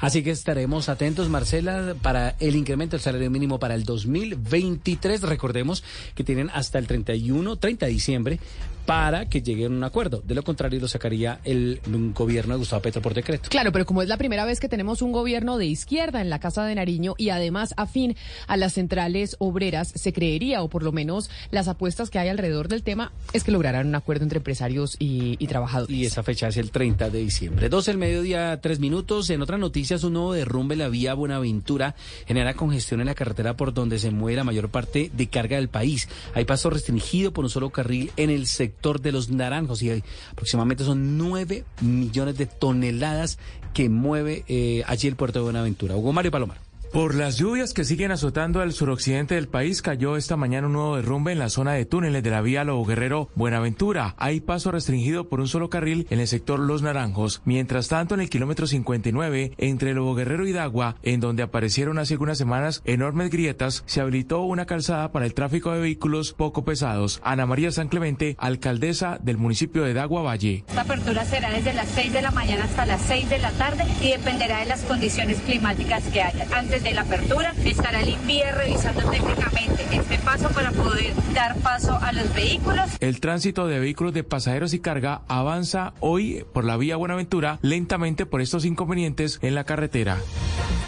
Así 0.01 0.23
que 0.25 0.31
estaremos 0.31 0.89
atentos, 0.89 1.29
Marcela, 1.29 1.95
para 2.03 2.31
el 2.41 2.57
incremento 2.57 2.97
del 2.97 3.03
salario 3.03 3.31
mínimo 3.31 3.61
para 3.61 3.75
el 3.75 3.85
2023. 3.85 5.23
Recordemos 5.23 5.85
que 6.15 6.25
tienen 6.25 6.51
hasta 6.51 6.79
el 6.79 6.87
31, 6.87 7.57
30 7.57 7.87
de 7.87 7.93
diciembre 7.93 8.41
para 8.89 9.29
que 9.29 9.43
lleguen 9.43 9.75
a 9.75 9.77
un 9.77 9.85
acuerdo. 9.85 10.23
De 10.25 10.35
lo 10.35 10.43
contrario, 10.43 10.81
lo 10.81 10.89
sacaría 10.89 11.41
el 11.45 11.79
gobierno 12.15 12.55
de 12.55 12.59
Gustavo 12.61 12.81
Petro 12.81 13.03
por 13.03 13.13
decreto. 13.13 13.51
Claro, 13.51 13.71
pero 13.71 13.85
como 13.85 14.01
es 14.01 14.09
la 14.09 14.17
primera 14.17 14.47
vez 14.47 14.61
que 14.61 14.69
tenemos 14.71 15.03
un 15.03 15.13
gobierno 15.13 15.59
de 15.59 15.67
izquierda 15.67 16.23
en 16.23 16.31
la 16.31 16.41
Casa 16.41 16.65
de 16.65 16.75
Nariño 16.75 17.15
y 17.19 17.29
además 17.29 17.75
afín 17.77 18.17
a 18.47 18.57
las 18.57 18.73
centrales 18.73 19.37
obreras, 19.41 19.93
se 19.95 20.15
creería, 20.15 20.63
o 20.63 20.71
por 20.71 20.83
lo 20.83 20.93
menos 20.93 21.29
las 21.51 21.69
apuestas 21.69 22.09
que 22.09 22.19
hay 22.19 22.31
alrededor 22.31 22.69
del 22.69 22.83
tema, 22.83 23.13
es 23.35 23.45
que 23.45 23.53
lograrán 23.53 23.89
un 23.89 23.95
acuerdo 23.95 24.23
entre 24.23 24.39
empresarios 24.39 24.97
y, 24.99 25.37
trabajadores. 25.49 25.95
Y 25.95 26.07
esa 26.07 26.23
fecha 26.23 26.49
es 26.49 26.57
el 26.57 26.71
30 26.71 27.11
de 27.11 27.19
diciembre. 27.19 27.69
12 27.69 27.91
el 27.91 27.99
mediodía, 27.99 28.59
tres 28.63 28.81
minutos. 28.81 29.29
En 29.29 29.43
otras 29.43 29.61
noticias, 29.61 30.03
un 30.03 30.15
nuevo 30.15 30.33
derrumbe 30.33 30.77
en 30.77 30.79
la 30.79 30.89
vía 30.89 31.13
Buenaventura 31.13 31.95
genera 32.27 32.55
congestión 32.55 33.01
en 33.01 33.07
la 33.09 33.15
carretera 33.15 33.55
por 33.55 33.75
donde 33.75 33.99
se 33.99 34.11
mueve 34.11 34.37
la 34.37 34.45
mayor 34.45 34.71
parte 34.71 35.11
de 35.13 35.27
carga 35.27 35.59
del 35.59 35.69
país. 35.69 36.09
Hay 36.33 36.47
paso 36.47 36.71
restringido 36.71 37.35
por 37.35 37.45
un 37.45 37.51
solo 37.51 37.69
carril 37.69 38.13
en 38.17 38.31
el 38.31 38.47
sector 38.47 38.78
de 38.83 39.13
los 39.13 39.29
naranjos 39.29 39.83
y 39.83 40.03
aproximadamente 40.31 40.85
son 40.85 41.19
9 41.19 41.65
millones 41.81 42.39
de 42.39 42.47
toneladas 42.47 43.39
que 43.75 43.89
mueve 43.89 44.45
eh, 44.49 44.83
allí 44.87 45.09
el 45.09 45.17
puerto 45.17 45.41
de 45.41 45.45
Buenaventura. 45.45 45.97
Hugo 45.97 46.13
Mario 46.13 46.31
Palomar. 46.31 46.68
Por 46.93 47.15
las 47.15 47.37
lluvias 47.37 47.75
que 47.75 47.85
siguen 47.85 48.13
azotando 48.13 48.63
al 48.63 48.73
suroccidente 48.73 49.35
del 49.35 49.47
país, 49.47 49.83
cayó 49.83 50.17
esta 50.17 50.39
mañana 50.39 50.69
un 50.69 50.73
nuevo 50.73 50.97
derrumbe 50.97 51.33
en 51.33 51.39
la 51.39 51.51
zona 51.51 51.75
de 51.75 51.85
túneles 51.85 52.23
de 52.23 52.31
la 52.31 52.41
vía 52.41 52.65
Lobo 52.65 52.87
Guerrero 52.87 53.29
Buenaventura. 53.35 54.15
Hay 54.17 54.41
paso 54.41 54.71
restringido 54.71 55.29
por 55.29 55.41
un 55.41 55.49
solo 55.49 55.69
carril 55.69 56.07
en 56.09 56.19
el 56.19 56.27
sector 56.27 56.59
Los 56.59 56.81
Naranjos. 56.81 57.43
Mientras 57.45 57.89
tanto, 57.89 58.15
en 58.15 58.23
el 58.23 58.31
kilómetro 58.31 58.67
59, 58.67 59.53
entre 59.59 59.93
Lobo 59.93 60.15
Guerrero 60.15 60.47
y 60.47 60.53
Dagua, 60.53 60.97
en 61.03 61.21
donde 61.21 61.43
aparecieron 61.43 61.99
hace 61.99 62.15
algunas 62.15 62.39
semanas 62.39 62.81
enormes 62.87 63.29
grietas, 63.31 63.85
se 63.85 64.01
habilitó 64.01 64.41
una 64.41 64.65
calzada 64.65 65.13
para 65.13 65.27
el 65.27 65.35
tráfico 65.35 65.73
de 65.73 65.81
vehículos 65.81 66.33
poco 66.33 66.65
pesados. 66.65 67.21
Ana 67.23 67.45
María 67.45 67.71
San 67.71 67.89
Clemente, 67.89 68.35
alcaldesa 68.39 69.19
del 69.21 69.37
municipio 69.37 69.85
de 69.85 69.93
Dagua 69.93 70.23
Valle. 70.23 70.65
Esta 70.67 70.81
apertura 70.81 71.27
será 71.27 71.51
desde 71.51 71.75
las 71.75 71.89
6 71.89 72.15
de 72.15 72.23
la 72.23 72.31
mañana 72.31 72.65
hasta 72.65 72.87
las 72.87 73.03
6 73.03 73.29
de 73.29 73.39
la 73.41 73.51
tarde 73.53 73.85
y 74.01 74.13
dependerá 74.13 74.61
de 74.61 74.67
las 74.67 74.81
condiciones 74.85 75.39
climáticas 75.41 76.03
que 76.05 76.23
haya. 76.23 76.47
De 76.83 76.93
la 76.93 77.03
apertura 77.03 77.55
estará 77.65 78.01
el 78.01 78.09
INVIE 78.09 78.53
revisando 78.53 79.03
técnicamente 79.11 79.87
este 79.91 80.19
paso 80.19 80.49
para 80.51 80.71
poder 80.73 81.13
dar 81.35 81.57
paso 81.57 81.99
a 82.01 82.13
los 82.13 82.33
vehículos. 82.35 82.91
El 83.01 83.21
tránsito 83.21 83.67
de 83.67 83.79
vehículos 83.79 84.15
de 84.15 84.25
pasajeros 84.25 84.75
y 84.75 84.81
carga 84.81 85.23
avanza 85.29 85.95
hoy 86.01 86.45
por 86.53 86.65
la 86.65 86.77
vía 86.77 86.97
Buenaventura 86.97 87.59
lentamente 87.63 88.27
por 88.27 88.41
estos 88.41 88.65
inconvenientes 88.65 89.39
en 89.43 89.55
la 89.55 89.65
carretera. 89.65 90.19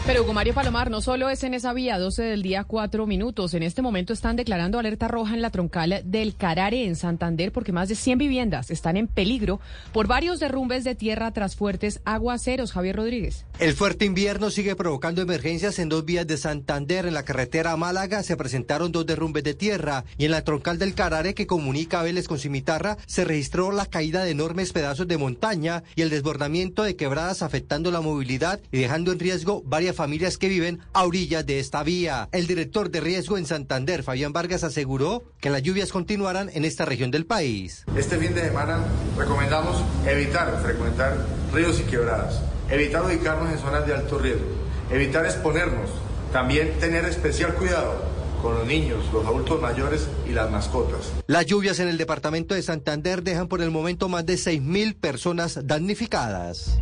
Pero 0.07 0.23
Hugo 0.23 0.33
Mario 0.33 0.55
Palomar 0.55 0.91
no 0.91 1.03
solo 1.03 1.29
es 1.29 1.45
en 1.45 1.53
esa 1.55 1.73
vía, 1.73 1.99
12 1.99 2.23
del 2.23 2.43
día, 2.43 2.65
4 2.65 3.07
minutos. 3.07 3.55
En 3.55 3.62
este 3.62 3.83
momento 3.83 4.12
están 4.12 4.35
declarando 4.35 4.79
alerta 4.79 5.09
roja 5.09 5.35
en 5.35 5.43
la 5.43 5.51
troncal 5.51 6.03
del 6.05 6.35
Carare 6.35 6.87
en 6.87 6.97
Santander 6.97 7.53
porque 7.53 7.73
más 7.73 7.89
de 7.89 7.95
100 7.95 8.19
viviendas 8.19 8.71
están 8.71 8.97
en 8.97 9.09
peligro 9.09 9.61
por 9.93 10.07
varios 10.07 10.41
derrumbes 10.41 10.85
de 10.85 10.95
tierra 10.95 11.33
tras 11.33 11.55
fuertes 11.55 12.01
aguaceros. 12.05 12.73
Javier 12.73 12.97
Rodríguez. 12.97 13.45
El 13.59 13.75
fuerte 13.75 14.05
invierno 14.05 14.51
sigue 14.51 14.75
provocando 14.75 15.21
emergencias 15.21 15.79
en 15.81 15.89
dos 15.89 16.05
vías 16.05 16.27
de 16.27 16.36
Santander. 16.36 17.07
En 17.07 17.15
la 17.15 17.24
carretera 17.24 17.73
a 17.73 17.77
Málaga 17.77 18.23
se 18.23 18.36
presentaron 18.36 18.93
dos 18.93 19.07
derrumbes 19.07 19.43
de 19.43 19.55
tierra 19.55 20.05
y 20.19 20.27
en 20.27 20.31
la 20.31 20.44
troncal 20.44 20.78
del 20.78 20.94
Carare 20.94 21.35
que 21.35 21.47
comunica 21.47 22.01
a 22.01 22.02
Vélez 22.02 22.28
con 22.28 22.39
Cimitarra 22.39 22.98
se 23.07 23.24
registró 23.24 23.73
la 23.73 23.86
caída 23.86 24.24
de 24.24 24.31
enormes 24.31 24.73
pedazos 24.73 25.09
de 25.09 25.19
montaña 25.19 25.82
y 25.97 26.02
el 26.02 26.11
desbordamiento 26.11 26.82
de 26.82 26.97
quebradas 26.97 27.43
afectando 27.43 27.90
la 27.90 28.01
movilidad 28.01 28.61
y 28.70 28.78
dejando 28.78 29.12
en 29.12 29.19
riesgo 29.19 29.62
varias 29.65 29.97
familias 29.97 30.39
que 30.39 30.48
viven 30.48 30.81
a 30.93 31.05
orillas 31.05 31.47
de 31.47 31.59
esta 31.59 31.82
vía. 31.82 32.28
El 32.32 32.47
director 32.47 32.90
de 32.90 33.01
riesgo 33.01 33.39
en 33.39 33.47
Santander, 33.47 34.02
Fabián 34.02 34.32
Vargas, 34.32 34.65
aseguró 34.65 35.24
que 35.40 35.51
las 35.51 35.62
lluvias 35.62 35.93
continuarán 35.93 36.51
en 36.52 36.65
esta 36.65 36.85
región 36.85 37.11
del 37.11 37.27
país. 37.27 37.85
Este 37.97 38.19
fin 38.19 38.35
de 38.35 38.43
semana 38.43 38.85
recomendamos 39.16 39.82
evitar 40.07 40.61
frecuentar 40.62 41.16
ríos 41.52 41.81
y 41.81 41.85
quebradas, 41.85 42.40
evitar 42.70 43.05
ubicarnos 43.05 43.51
en 43.52 43.59
zonas 43.59 43.86
de 43.86 43.94
alto 43.94 44.19
riesgo 44.19 44.70
evitar 44.93 45.25
exponernos, 45.25 45.91
también 46.33 46.73
tener 46.81 47.05
especial 47.05 47.55
cuidado 47.55 48.05
con 48.43 48.55
los 48.55 48.67
niños, 48.67 49.05
los 49.12 49.25
adultos 49.27 49.61
mayores 49.61 50.09
y 50.29 50.33
las 50.33 50.51
mascotas. 50.51 51.12
Las 51.27 51.47
lluvias 51.47 51.79
en 51.79 51.89
el 51.89 51.99
departamento 51.99 52.55
de 52.55 52.62
Santander 52.62 53.23
dejan 53.23 53.49
por 53.49 53.61
el 53.61 53.71
momento 53.71 54.09
más 54.09 54.25
de 54.27 54.35
6.000 54.35 54.95
personas 54.95 55.61
damnificadas. 55.67 56.81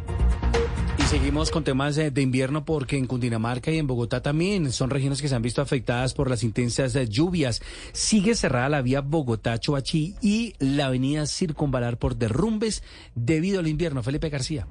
Y 0.98 1.02
seguimos 1.02 1.50
con 1.50 1.64
temas 1.64 1.96
de 1.96 2.20
invierno 2.20 2.64
porque 2.64 2.96
en 2.96 3.06
Cundinamarca 3.06 3.70
y 3.70 3.78
en 3.78 3.86
Bogotá 3.86 4.20
también 4.20 4.72
son 4.72 4.90
regiones 4.90 5.22
que 5.22 5.28
se 5.28 5.34
han 5.34 5.42
visto 5.42 5.62
afectadas 5.62 6.12
por 6.12 6.28
las 6.28 6.42
intensas 6.42 6.92
lluvias. 7.08 7.62
Sigue 7.92 8.34
cerrada 8.34 8.68
la 8.68 8.82
vía 8.82 9.00
Bogotá-Choachí 9.00 10.16
y 10.20 10.54
la 10.58 10.86
avenida 10.86 11.26
Circunvalar 11.26 11.98
por 11.98 12.16
derrumbes 12.16 12.82
debido 13.14 13.60
al 13.60 13.68
invierno. 13.68 14.02
Felipe 14.02 14.28
García. 14.28 14.66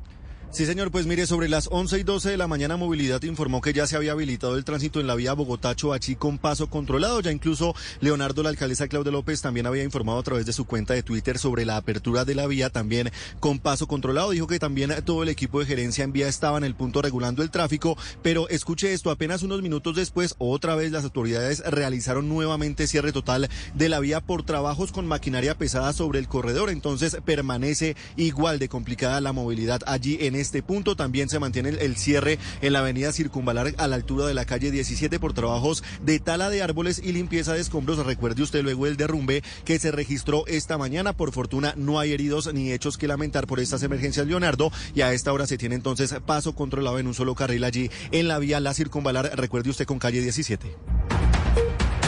Sí, 0.49 0.65
señor, 0.65 0.91
pues 0.91 1.05
mire, 1.05 1.27
sobre 1.27 1.49
las 1.49 1.67
11 1.69 1.99
y 1.99 2.03
12 2.03 2.29
de 2.29 2.37
la 2.37 2.47
mañana 2.47 2.77
Movilidad 2.77 3.21
informó 3.23 3.59
que 3.61 3.73
ya 3.73 3.85
se 3.85 3.97
había 3.97 4.13
habilitado 4.13 4.57
el 4.57 4.63
tránsito 4.63 5.01
en 5.01 5.05
la 5.05 5.13
vía 5.13 5.33
Bogotá-Choachí 5.33 6.15
con 6.15 6.37
paso 6.37 6.67
controlado. 6.67 7.19
Ya 7.19 7.33
incluso 7.33 7.75
Leonardo, 7.99 8.43
la 8.43 8.49
alcaldesa 8.49 8.87
Claudia 8.87 9.11
López, 9.11 9.41
también 9.41 9.67
había 9.67 9.83
informado 9.83 10.19
a 10.19 10.23
través 10.23 10.45
de 10.45 10.53
su 10.53 10.65
cuenta 10.65 10.93
de 10.93 11.03
Twitter 11.03 11.37
sobre 11.37 11.65
la 11.65 11.75
apertura 11.75 12.23
de 12.23 12.33
la 12.33 12.47
vía 12.47 12.69
también 12.69 13.11
con 13.41 13.59
paso 13.59 13.87
controlado. 13.87 14.31
Dijo 14.31 14.47
que 14.47 14.57
también 14.57 14.95
todo 15.03 15.21
el 15.21 15.29
equipo 15.29 15.59
de 15.59 15.65
gerencia 15.65 16.05
en 16.05 16.13
vía 16.13 16.29
estaba 16.29 16.57
en 16.57 16.63
el 16.63 16.75
punto 16.75 17.01
regulando 17.01 17.43
el 17.43 17.51
tráfico, 17.51 17.97
pero 18.23 18.47
escuche 18.47 18.93
esto, 18.93 19.11
apenas 19.11 19.43
unos 19.43 19.61
minutos 19.61 19.97
después, 19.97 20.33
otra 20.37 20.75
vez 20.75 20.91
las 20.91 21.03
autoridades 21.03 21.61
realizaron 21.65 22.29
nuevamente 22.29 22.87
cierre 22.87 23.11
total 23.11 23.49
de 23.75 23.89
la 23.89 23.99
vía 23.99 24.21
por 24.21 24.43
trabajos 24.43 24.93
con 24.93 25.07
maquinaria 25.07 25.57
pesada 25.57 25.91
sobre 25.91 26.19
el 26.19 26.29
corredor. 26.29 26.69
Entonces 26.69 27.17
permanece 27.25 27.97
igual 28.15 28.59
de 28.59 28.69
complicada 28.69 29.19
la 29.19 29.33
movilidad 29.33 29.81
allí 29.85 30.17
en 30.21 30.36
este 30.37 30.63
punto. 30.63 30.95
También 30.95 31.29
se 31.29 31.39
mantiene 31.39 31.69
el, 31.69 31.97
cierre 31.97 32.39
en 32.61 32.73
la 32.73 32.79
avenida 32.79 33.11
Circunvalar 33.11 33.73
a 33.77 33.87
la 33.87 33.95
altura 33.95 34.25
de 34.25 34.33
la 34.33 34.45
calle 34.45 34.71
17 34.71 35.19
por 35.19 35.33
trabajos 35.33 35.83
de 36.01 36.19
tala 36.19 36.49
de 36.49 36.61
árboles 36.61 37.01
y 37.03 37.11
limpieza 37.11 37.53
de 37.53 37.61
escombros. 37.61 38.05
Recuerde 38.05 38.43
usted 38.43 38.63
luego 38.63 38.87
el 38.87 38.97
derrumbe 38.97 39.43
que 39.65 39.79
se 39.79 39.91
registró 39.91 40.45
esta 40.47 40.77
mañana. 40.77 41.13
Por 41.13 41.31
fortuna 41.31 41.73
no 41.75 41.99
hay 41.99 42.13
heridos 42.13 42.53
ni 42.53 42.71
hechos 42.71 42.97
que 42.97 43.07
lamentar 43.07 43.47
por 43.47 43.59
estas 43.59 43.83
emergencias, 43.83 44.27
Leonardo. 44.27 44.71
Y 44.95 45.01
a 45.01 45.13
esta 45.13 45.33
hora 45.33 45.47
se 45.47 45.57
tiene 45.57 45.75
entonces 45.75 46.15
paso 46.25 46.55
controlado 46.55 46.99
en 46.99 47.07
un 47.07 47.13
solo 47.13 47.35
carril 47.35 47.63
allí 47.63 47.89
en 48.11 48.27
la 48.27 48.39
vía 48.39 48.59
La 48.59 48.73
Circunvalar. 48.73 49.31
Recuerde 49.35 49.69
usted 49.69 49.85
con 49.85 49.99
calle 49.99 50.21
17. 50.21 50.67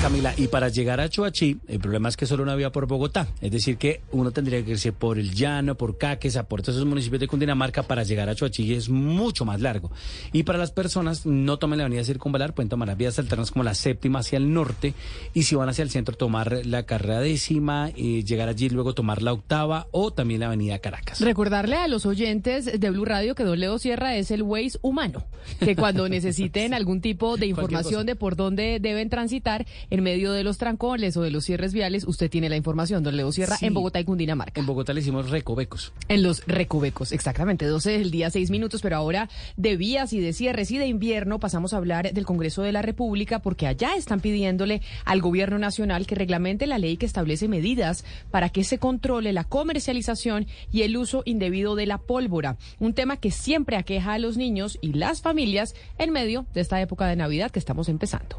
Camila, 0.01 0.33
y 0.37 0.47
para 0.47 0.69
llegar 0.69 1.01
a 1.01 1.09
Chuachi, 1.09 1.57
el 1.67 1.79
problema 1.79 2.07
es 2.07 2.15
que 2.15 2.25
solo 2.25 2.43
una 2.43 2.55
vía 2.55 2.71
por 2.71 2.87
Bogotá. 2.87 3.27
Es 3.41 3.51
decir, 3.51 3.77
que 3.77 3.99
uno 4.11 4.31
tendría 4.31 4.63
que 4.63 4.71
irse 4.71 4.93
por 4.93 5.19
el 5.19 5.33
Llano, 5.33 5.75
por 5.75 5.97
Caquesa, 5.97 6.47
por 6.47 6.61
todos 6.61 6.75
esos 6.75 6.87
municipios 6.87 7.19
de 7.19 7.27
Cundinamarca 7.27 7.83
para 7.83 8.03
llegar 8.03 8.29
a 8.29 8.35
Chuachi 8.35 8.63
y 8.63 8.73
es 8.75 8.87
mucho 8.87 9.43
más 9.43 9.59
largo. 9.59 9.91
Y 10.31 10.43
para 10.43 10.57
las 10.57 10.71
personas, 10.71 11.25
no 11.25 11.57
tomen 11.57 11.79
la 11.79 11.85
avenida 11.85 12.05
Circunvalar, 12.05 12.53
pueden 12.53 12.69
tomar 12.69 12.87
las 12.87 12.97
vías 12.97 13.19
alternas 13.19 13.51
como 13.51 13.63
la 13.63 13.73
séptima 13.73 14.19
hacia 14.19 14.37
el 14.37 14.53
norte 14.53 14.93
y 15.33 15.43
si 15.43 15.55
van 15.55 15.67
hacia 15.67 15.83
el 15.83 15.89
centro, 15.89 16.15
tomar 16.15 16.65
la 16.65 16.83
carrera 16.83 17.19
décima, 17.19 17.91
y 17.95 18.23
llegar 18.23 18.47
allí, 18.47 18.69
luego 18.69 18.93
tomar 18.93 19.21
la 19.21 19.33
octava 19.33 19.87
o 19.91 20.11
también 20.11 20.39
la 20.39 20.47
avenida 20.47 20.79
Caracas. 20.79 21.19
Recordarle 21.19 21.75
a 21.75 21.87
los 21.87 22.05
oyentes 22.05 22.79
de 22.79 22.89
Blue 22.89 23.05
Radio 23.05 23.35
que 23.35 23.43
Don 23.43 23.59
Leo 23.59 23.77
Sierra 23.79 24.15
es 24.15 24.31
el 24.31 24.43
Waze 24.43 24.79
humano, 24.81 25.25
que 25.59 25.75
cuando 25.75 26.07
necesiten 26.09 26.73
algún 26.73 27.01
tipo 27.01 27.35
de 27.35 27.47
información 27.47 28.05
de 28.05 28.15
por 28.15 28.35
dónde 28.35 28.79
deben 28.79 29.09
transitar, 29.09 29.65
en 29.89 30.03
medio 30.03 30.31
de 30.31 30.43
los 30.43 30.57
trancones 30.57 31.17
o 31.17 31.21
de 31.21 31.31
los 31.31 31.45
cierres 31.45 31.73
viales, 31.73 32.05
usted 32.07 32.29
tiene 32.29 32.49
la 32.49 32.55
información, 32.55 33.03
don 33.03 33.15
Leo 33.17 33.31
Sierra, 33.31 33.57
Sí. 33.57 33.65
en 33.65 33.73
Bogotá 33.73 33.99
y 33.99 34.03
Cundinamarca. 34.05 34.59
En 34.59 34.65
Bogotá 34.65 34.93
le 34.93 35.01
hicimos 35.01 35.29
recovecos. 35.29 35.93
En 36.07 36.23
los 36.23 36.45
recovecos, 36.45 37.11
exactamente, 37.11 37.65
12 37.65 37.91
del 37.97 38.11
día, 38.11 38.29
6 38.29 38.49
minutos, 38.51 38.81
pero 38.81 38.95
ahora 38.97 39.29
de 39.57 39.77
vías 39.77 40.13
y 40.13 40.19
de 40.19 40.33
cierres 40.33 40.71
y 40.71 40.77
de 40.77 40.87
invierno 40.87 41.39
pasamos 41.39 41.73
a 41.73 41.77
hablar 41.77 42.13
del 42.13 42.25
Congreso 42.25 42.61
de 42.61 42.71
la 42.71 42.81
República 42.81 43.39
porque 43.39 43.67
allá 43.67 43.95
están 43.95 44.19
pidiéndole 44.19 44.81
al 45.05 45.21
gobierno 45.21 45.57
nacional 45.59 46.05
que 46.05 46.15
reglamente 46.15 46.67
la 46.67 46.77
ley 46.77 46.97
que 46.97 47.05
establece 47.05 47.47
medidas 47.47 48.05
para 48.31 48.49
que 48.49 48.63
se 48.63 48.77
controle 48.77 49.33
la 49.33 49.43
comercialización 49.43 50.47
y 50.71 50.83
el 50.83 50.97
uso 50.97 51.23
indebido 51.25 51.75
de 51.75 51.85
la 51.85 51.97
pólvora, 51.97 52.57
un 52.79 52.93
tema 52.93 53.17
que 53.17 53.31
siempre 53.31 53.75
aqueja 53.77 54.13
a 54.13 54.19
los 54.19 54.37
niños 54.37 54.77
y 54.81 54.93
las 54.93 55.21
familias 55.21 55.73
en 55.97 56.11
medio 56.11 56.45
de 56.53 56.61
esta 56.61 56.79
época 56.81 57.07
de 57.07 57.15
Navidad 57.15 57.51
que 57.51 57.59
estamos 57.59 57.89
empezando. 57.89 58.37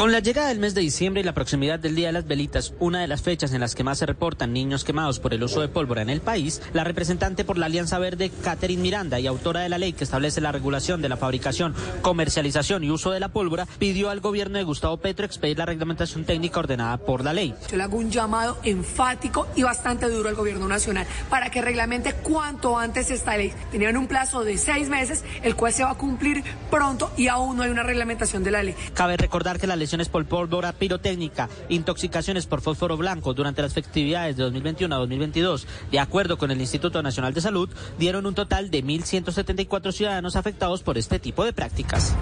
Con 0.00 0.12
la 0.12 0.20
llegada 0.20 0.48
del 0.48 0.60
mes 0.60 0.72
de 0.72 0.80
diciembre 0.80 1.20
y 1.20 1.24
la 1.24 1.34
proximidad 1.34 1.78
del 1.78 1.94
Día 1.94 2.06
de 2.06 2.14
las 2.14 2.26
Velitas, 2.26 2.72
una 2.78 3.02
de 3.02 3.06
las 3.06 3.20
fechas 3.20 3.52
en 3.52 3.60
las 3.60 3.74
que 3.74 3.84
más 3.84 3.98
se 3.98 4.06
reportan 4.06 4.50
niños 4.50 4.82
quemados 4.82 5.20
por 5.20 5.34
el 5.34 5.42
uso 5.42 5.60
de 5.60 5.68
pólvora 5.68 6.00
en 6.00 6.08
el 6.08 6.22
país, 6.22 6.62
la 6.72 6.84
representante 6.84 7.44
por 7.44 7.58
la 7.58 7.66
Alianza 7.66 7.98
Verde, 7.98 8.32
Catherine 8.42 8.80
Miranda, 8.80 9.20
y 9.20 9.26
autora 9.26 9.60
de 9.60 9.68
la 9.68 9.76
ley 9.76 9.92
que 9.92 10.04
establece 10.04 10.40
la 10.40 10.52
regulación 10.52 11.02
de 11.02 11.10
la 11.10 11.18
fabricación, 11.18 11.74
comercialización 12.00 12.82
y 12.82 12.90
uso 12.90 13.10
de 13.10 13.20
la 13.20 13.28
pólvora, 13.28 13.66
pidió 13.78 14.08
al 14.08 14.20
gobierno 14.20 14.56
de 14.56 14.64
Gustavo 14.64 14.96
Petro 14.96 15.26
expedir 15.26 15.58
la 15.58 15.66
reglamentación 15.66 16.24
técnica 16.24 16.60
ordenada 16.60 16.96
por 16.96 17.22
la 17.22 17.34
ley. 17.34 17.54
Yo 17.70 17.76
le 17.76 17.82
hago 17.82 17.98
un 17.98 18.10
llamado 18.10 18.56
enfático 18.62 19.48
y 19.54 19.64
bastante 19.64 20.08
duro 20.08 20.30
al 20.30 20.34
gobierno 20.34 20.66
nacional 20.66 21.06
para 21.28 21.50
que 21.50 21.60
reglamente 21.60 22.14
cuanto 22.14 22.78
antes 22.78 23.10
esta 23.10 23.36
ley. 23.36 23.52
Tenían 23.70 23.98
un 23.98 24.06
plazo 24.06 24.44
de 24.44 24.56
seis 24.56 24.88
meses, 24.88 25.24
el 25.42 25.56
cual 25.56 25.74
se 25.74 25.84
va 25.84 25.90
a 25.90 25.98
cumplir 25.98 26.42
pronto 26.70 27.12
y 27.18 27.28
aún 27.28 27.58
no 27.58 27.64
hay 27.64 27.70
una 27.70 27.82
reglamentación 27.82 28.42
de 28.42 28.50
la 28.50 28.62
ley. 28.62 28.74
Cabe 28.94 29.18
recordar 29.18 29.59
que 29.60 29.66
las 29.66 29.78
lesiones 29.78 30.08
por 30.08 30.26
pólvora 30.26 30.72
pirotécnica, 30.72 31.48
intoxicaciones 31.68 32.46
por 32.46 32.60
fósforo 32.60 32.96
blanco 32.96 33.34
durante 33.34 33.62
las 33.62 33.74
festividades 33.74 34.36
de 34.36 34.44
2021 34.44 34.94
a 34.94 34.98
2022, 34.98 35.66
de 35.90 36.00
acuerdo 36.00 36.38
con 36.38 36.50
el 36.50 36.60
Instituto 36.60 37.02
Nacional 37.02 37.34
de 37.34 37.40
Salud, 37.40 37.68
dieron 37.98 38.26
un 38.26 38.34
total 38.34 38.70
de 38.70 38.82
1.174 38.82 39.92
ciudadanos 39.92 40.36
afectados 40.36 40.82
por 40.82 40.98
este 40.98 41.18
tipo 41.18 41.44
de 41.44 41.52
prácticas. 41.52 42.14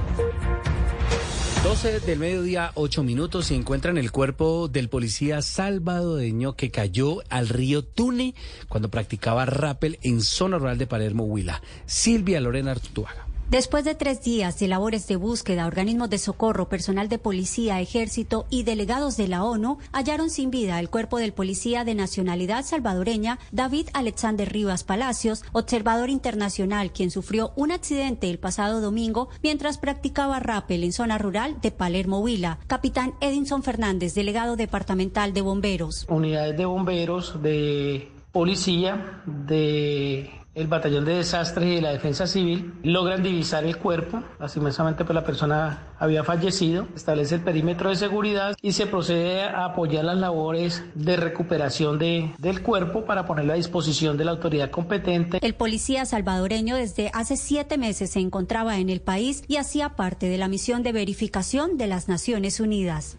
12 1.63 2.01
del 2.01 2.19
mediodía, 2.19 2.71
8 2.75 3.03
minutos, 3.03 3.47
se 3.47 3.55
encuentra 3.55 3.91
en 3.91 3.99
el 3.99 4.13
cuerpo 4.13 4.69
del 4.69 4.89
policía 4.89 5.43
salvadoreño 5.43 6.55
que 6.55 6.71
cayó 6.71 7.19
al 7.29 7.49
río 7.49 7.83
Tune 7.85 8.35
cuando 8.69 8.91
practicaba 8.91 9.45
rappel 9.45 9.99
en 10.03 10.23
zona 10.23 10.59
rural 10.59 10.79
de 10.79 10.87
Palermo, 10.87 11.25
Huila. 11.25 11.61
Silvia 11.85 12.41
Lorena 12.41 12.71
Artuaga. 12.71 13.28
Después 13.51 13.83
de 13.83 13.95
tres 13.95 14.23
días 14.23 14.59
de 14.59 14.69
labores 14.69 15.09
de 15.09 15.17
búsqueda, 15.17 15.67
organismos 15.67 16.11
de 16.11 16.19
socorro, 16.19 16.69
personal 16.69 17.09
de 17.09 17.19
policía, 17.19 17.81
ejército 17.81 18.45
y 18.51 18.65
delegados 18.65 19.17
de 19.17 19.27
la 19.27 19.43
ONU 19.43 19.79
hallaron 19.91 20.29
sin 20.29 20.51
vida 20.51 20.79
el 20.79 20.91
cuerpo 20.91 21.17
del 21.17 21.33
policía 21.33 21.83
de 21.83 21.95
nacionalidad 21.95 22.67
salvadoreña 22.67 23.39
David 23.51 23.89
Alexander 23.95 24.53
Rivas 24.53 24.85
Palacios, 24.85 25.45
observador 25.53 26.11
internacional, 26.11 26.93
quien 26.93 27.11
sufrió 27.11 27.53
un 27.57 27.73
accidente 27.73 28.29
el 28.29 28.39
pasado 28.39 28.83
domingo 28.83 29.31
mientras 29.43 29.79
practicaba 29.79 30.41
rappel 30.41 30.85
en 30.85 30.93
zona 30.93 31.17
rural 31.17 31.59
de 31.63 31.71
Palermo, 31.71 32.21
Huila. 32.21 32.59
Capitán 32.67 33.15
Edinson 33.23 33.63
Fernández, 33.63 34.13
delegado 34.13 34.57
departamental 34.57 35.33
de 35.33 35.41
bomberos. 35.41 36.05
unidades 36.11 36.55
de 36.55 36.67
bomberos, 36.67 37.43
de 37.43 38.13
policía, 38.31 39.23
de 39.25 40.38
el 40.59 40.67
batallón 40.67 41.05
de 41.05 41.15
desastres 41.15 41.79
y 41.79 41.81
la 41.81 41.91
defensa 41.91 42.27
civil 42.27 42.75
logran 42.83 43.23
divisar 43.23 43.65
el 43.65 43.77
cuerpo. 43.77 44.23
Lastimosamente, 44.41 45.05
pues 45.05 45.15
la 45.15 45.25
persona 45.25 45.87
había 45.99 46.25
fallecido. 46.25 46.89
Establece 46.97 47.37
el 47.37 47.43
perímetro 47.43 47.91
de 47.91 47.97
seguridad 47.97 48.57
y 48.61 48.73
se 48.73 48.87
procede 48.87 49.43
a 49.43 49.67
apoyar 49.67 50.05
las 50.05 50.17
labores 50.17 50.85
de 50.95 51.17
recuperación 51.17 51.99
de, 51.99 52.35
del 52.39 52.63
cuerpo 52.63 53.05
para 53.05 53.25
ponerlo 53.25 53.53
a 53.53 53.57
disposición 53.57 54.17
de 54.17 54.25
la 54.25 54.33
autoridad 54.33 54.71
competente. 54.71 55.39
El 55.41 55.55
policía 55.55 56.05
salvadoreño 56.05 56.77
desde 56.77 57.11
hace 57.15 57.37
siete 57.37 57.79
meses 57.79 58.11
se 58.11 58.21
encontraba 58.21 58.79
en 58.79 58.91
el 58.91 59.01
país 59.01 59.45
y 59.47 59.57
hacía 59.57 59.91
parte 59.91 60.29
de 60.29 60.39
la 60.39 60.49
misión 60.49 60.83
de 60.83 60.93
verificación 60.93 61.79
de 61.79 61.87
las 61.87 62.09
Naciones 62.09 62.59
Unidas. 62.59 63.17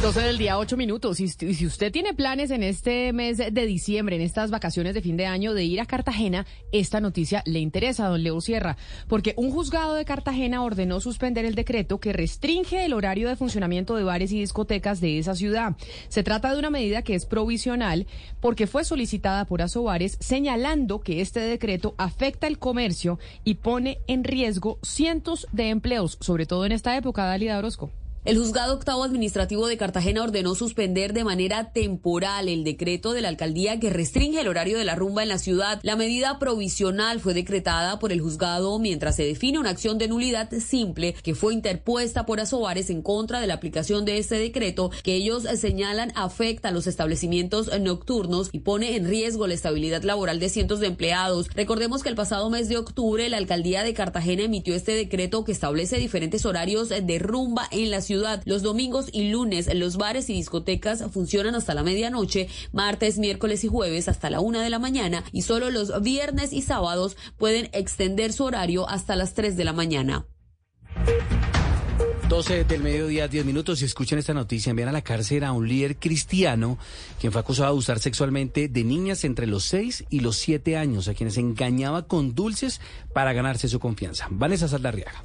12 0.00 0.20
del 0.20 0.38
día, 0.38 0.58
8 0.58 0.76
minutos. 0.76 1.16
Si 1.16 1.66
usted 1.66 1.90
tiene 1.90 2.14
planes 2.14 2.52
en 2.52 2.62
este 2.62 3.12
mes 3.12 3.38
de 3.38 3.66
diciembre, 3.66 4.14
en 4.14 4.22
estas 4.22 4.52
vacaciones 4.52 4.94
de 4.94 5.02
fin 5.02 5.16
de 5.16 5.26
año, 5.26 5.54
de 5.54 5.64
ir 5.64 5.80
a 5.80 5.86
Cartagena, 5.86 6.46
esta 6.70 7.00
noticia 7.00 7.42
le 7.46 7.58
interesa 7.58 8.06
a 8.06 8.10
don 8.10 8.22
Leo 8.22 8.40
Sierra, 8.40 8.76
porque 9.08 9.34
un 9.36 9.50
juzgado 9.50 9.94
de 9.94 10.04
Cartagena 10.04 10.62
ordenó 10.62 11.00
suspender 11.00 11.44
el 11.44 11.56
decreto 11.56 11.98
que 11.98 12.12
restringe 12.12 12.84
el 12.84 12.92
horario 12.92 13.28
de 13.28 13.34
funcionamiento 13.34 13.96
de 13.96 14.04
bares 14.04 14.30
y 14.30 14.38
discotecas 14.38 15.00
de 15.00 15.18
esa 15.18 15.34
ciudad. 15.34 15.74
Se 16.08 16.22
trata 16.22 16.52
de 16.52 16.60
una 16.60 16.70
medida 16.70 17.02
que 17.02 17.16
es 17.16 17.26
provisional 17.26 18.06
porque 18.40 18.68
fue 18.68 18.84
solicitada 18.84 19.46
por 19.46 19.62
Asobares, 19.62 20.16
señalando 20.20 21.00
que 21.00 21.20
este 21.20 21.40
decreto 21.40 21.96
afecta 21.98 22.46
el 22.46 22.60
comercio 22.60 23.18
y 23.42 23.54
pone 23.54 23.98
en 24.06 24.22
riesgo 24.22 24.78
cientos 24.80 25.48
de 25.50 25.70
empleos, 25.70 26.18
sobre 26.20 26.46
todo 26.46 26.64
en 26.66 26.72
esta 26.72 26.96
época, 26.96 27.24
Dalida 27.24 27.58
Orozco. 27.58 27.90
El 28.28 28.36
juzgado 28.36 28.74
octavo 28.74 29.04
administrativo 29.04 29.68
de 29.68 29.78
Cartagena 29.78 30.22
ordenó 30.22 30.54
suspender 30.54 31.14
de 31.14 31.24
manera 31.24 31.72
temporal 31.72 32.50
el 32.50 32.62
decreto 32.62 33.14
de 33.14 33.22
la 33.22 33.28
alcaldía 33.28 33.80
que 33.80 33.88
restringe 33.88 34.38
el 34.38 34.48
horario 34.48 34.76
de 34.76 34.84
la 34.84 34.94
rumba 34.94 35.22
en 35.22 35.30
la 35.30 35.38
ciudad. 35.38 35.80
La 35.82 35.96
medida 35.96 36.38
provisional 36.38 37.20
fue 37.20 37.32
decretada 37.32 37.98
por 37.98 38.12
el 38.12 38.20
juzgado 38.20 38.78
mientras 38.78 39.16
se 39.16 39.22
define 39.22 39.58
una 39.58 39.70
acción 39.70 39.96
de 39.96 40.08
nulidad 40.08 40.50
simple 40.60 41.14
que 41.14 41.34
fue 41.34 41.54
interpuesta 41.54 42.26
por 42.26 42.38
Asobares 42.38 42.90
en 42.90 43.00
contra 43.00 43.40
de 43.40 43.46
la 43.46 43.54
aplicación 43.54 44.04
de 44.04 44.18
este 44.18 44.34
decreto 44.34 44.90
que 45.02 45.14
ellos 45.14 45.44
señalan 45.58 46.12
afecta 46.14 46.68
a 46.68 46.72
los 46.72 46.86
establecimientos 46.86 47.70
nocturnos 47.80 48.50
y 48.52 48.58
pone 48.58 48.96
en 48.96 49.08
riesgo 49.08 49.46
la 49.46 49.54
estabilidad 49.54 50.02
laboral 50.02 50.38
de 50.38 50.50
cientos 50.50 50.80
de 50.80 50.88
empleados. 50.88 51.48
Recordemos 51.54 52.02
que 52.02 52.10
el 52.10 52.14
pasado 52.14 52.50
mes 52.50 52.68
de 52.68 52.76
octubre 52.76 53.26
la 53.30 53.38
alcaldía 53.38 53.84
de 53.84 53.94
Cartagena 53.94 54.42
emitió 54.42 54.74
este 54.74 54.92
decreto 54.92 55.44
que 55.44 55.52
establece 55.52 55.96
diferentes 55.96 56.44
horarios 56.44 56.90
de 56.90 57.18
rumba 57.18 57.66
en 57.70 57.90
la 57.90 58.02
ciudad. 58.02 58.17
Los 58.44 58.62
domingos 58.62 59.08
y 59.12 59.30
lunes 59.30 59.68
los 59.74 59.96
bares 59.96 60.28
y 60.30 60.34
discotecas 60.34 61.04
funcionan 61.10 61.54
hasta 61.54 61.74
la 61.74 61.82
medianoche, 61.82 62.48
martes, 62.72 63.18
miércoles 63.18 63.64
y 63.64 63.68
jueves 63.68 64.08
hasta 64.08 64.30
la 64.30 64.40
una 64.40 64.62
de 64.62 64.70
la 64.70 64.78
mañana 64.78 65.24
y 65.32 65.42
solo 65.42 65.70
los 65.70 66.02
viernes 66.02 66.52
y 66.52 66.62
sábados 66.62 67.16
pueden 67.36 67.68
extender 67.72 68.32
su 68.32 68.44
horario 68.44 68.88
hasta 68.88 69.16
las 69.16 69.34
3 69.34 69.56
de 69.56 69.64
la 69.64 69.72
mañana. 69.72 70.26
12 72.28 72.64
del 72.64 72.82
mediodía, 72.82 73.26
10 73.26 73.46
minutos. 73.46 73.78
Si 73.78 73.86
escuchan 73.86 74.18
esta 74.18 74.34
noticia, 74.34 74.68
envían 74.68 74.90
a 74.90 74.92
la 74.92 75.00
cárcel 75.00 75.44
a 75.44 75.52
un 75.52 75.66
líder 75.66 75.96
cristiano 75.96 76.78
quien 77.18 77.32
fue 77.32 77.40
acusado 77.40 77.68
de 77.68 77.70
abusar 77.70 78.00
sexualmente 78.00 78.68
de 78.68 78.84
niñas 78.84 79.24
entre 79.24 79.46
los 79.46 79.64
6 79.64 80.04
y 80.10 80.20
los 80.20 80.36
7 80.36 80.76
años, 80.76 81.08
a 81.08 81.14
quienes 81.14 81.38
engañaba 81.38 82.06
con 82.06 82.34
dulces 82.34 82.82
para 83.14 83.32
ganarse 83.32 83.66
su 83.66 83.80
confianza. 83.80 84.28
Vanessa 84.30 84.68
Saldarriaga. 84.68 85.24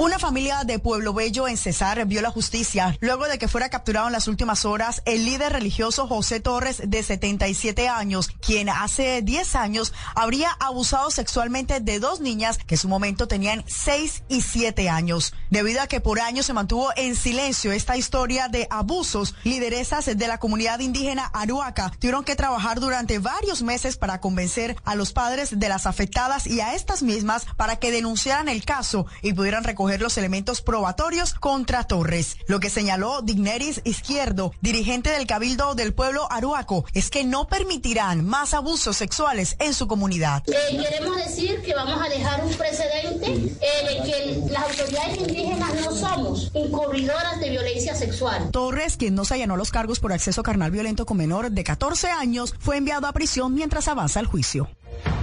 Una 0.00 0.20
familia 0.20 0.62
de 0.62 0.78
Pueblo 0.78 1.12
Bello 1.12 1.48
en 1.48 1.56
Cesar 1.56 2.06
vio 2.06 2.22
la 2.22 2.30
justicia 2.30 2.96
luego 3.00 3.26
de 3.26 3.36
que 3.36 3.48
fuera 3.48 3.68
capturado 3.68 4.06
en 4.06 4.12
las 4.12 4.28
últimas 4.28 4.64
horas 4.64 5.02
el 5.06 5.24
líder 5.24 5.52
religioso 5.52 6.06
José 6.06 6.38
Torres 6.38 6.80
de 6.86 7.02
77 7.02 7.88
años, 7.88 8.28
quien 8.40 8.68
hace 8.68 9.22
10 9.22 9.56
años 9.56 9.92
habría 10.14 10.52
abusado 10.60 11.10
sexualmente 11.10 11.80
de 11.80 11.98
dos 11.98 12.20
niñas 12.20 12.58
que 12.58 12.76
en 12.76 12.78
su 12.78 12.88
momento 12.88 13.26
tenían 13.26 13.64
6 13.66 14.22
y 14.28 14.42
7 14.42 14.88
años. 14.88 15.34
Debido 15.50 15.82
a 15.82 15.88
que 15.88 16.00
por 16.00 16.20
años 16.20 16.46
se 16.46 16.52
mantuvo 16.52 16.90
en 16.94 17.16
silencio 17.16 17.72
esta 17.72 17.96
historia 17.96 18.46
de 18.46 18.68
abusos, 18.70 19.34
lideresas 19.42 20.06
de 20.16 20.28
la 20.28 20.38
comunidad 20.38 20.78
indígena 20.78 21.24
Aruaca 21.34 21.90
tuvieron 21.98 22.22
que 22.22 22.36
trabajar 22.36 22.78
durante 22.78 23.18
varios 23.18 23.62
meses 23.62 23.96
para 23.96 24.20
convencer 24.20 24.76
a 24.84 24.94
los 24.94 25.12
padres 25.12 25.58
de 25.58 25.68
las 25.68 25.86
afectadas 25.86 26.46
y 26.46 26.60
a 26.60 26.76
estas 26.76 27.02
mismas 27.02 27.46
para 27.56 27.80
que 27.80 27.90
denunciaran 27.90 28.48
el 28.48 28.64
caso 28.64 29.04
y 29.22 29.32
pudieran 29.32 29.64
recoger 29.64 29.87
los 29.96 30.18
elementos 30.18 30.60
probatorios 30.60 31.32
contra 31.32 31.84
Torres. 31.84 32.36
Lo 32.46 32.60
que 32.60 32.68
señaló 32.68 33.22
Digneris 33.22 33.80
Izquierdo, 33.84 34.52
dirigente 34.60 35.10
del 35.10 35.26
Cabildo 35.26 35.74
del 35.74 35.94
Pueblo 35.94 36.30
Aruaco, 36.30 36.84
es 36.92 37.08
que 37.08 37.24
no 37.24 37.48
permitirán 37.48 38.26
más 38.26 38.52
abusos 38.52 38.96
sexuales 38.98 39.56
en 39.58 39.72
su 39.72 39.88
comunidad. 39.88 40.42
Eh, 40.46 40.76
queremos 40.76 41.16
decir 41.16 41.62
que 41.62 41.74
vamos 41.74 42.00
a 42.04 42.08
dejar 42.08 42.44
un 42.44 42.52
precedente 42.52 43.26
eh, 43.32 43.88
de 43.88 44.10
que 44.10 44.52
las 44.52 44.64
autoridades 44.64 45.18
indígenas 45.18 45.74
no 45.76 45.92
somos 45.92 46.50
incurridoras 46.54 47.40
de 47.40 47.50
violencia 47.50 47.94
sexual. 47.94 48.50
Torres, 48.50 48.98
quien 48.98 49.14
no 49.14 49.24
se 49.24 49.34
allanó 49.34 49.56
los 49.56 49.70
cargos 49.70 50.00
por 50.00 50.12
acceso 50.12 50.42
carnal 50.42 50.70
violento 50.70 51.06
con 51.06 51.16
menor 51.16 51.50
de 51.50 51.64
14 51.64 52.08
años, 52.10 52.54
fue 52.58 52.76
enviado 52.76 53.06
a 53.06 53.12
prisión 53.12 53.54
mientras 53.54 53.88
avanza 53.88 54.20
el 54.20 54.26
juicio. 54.26 54.68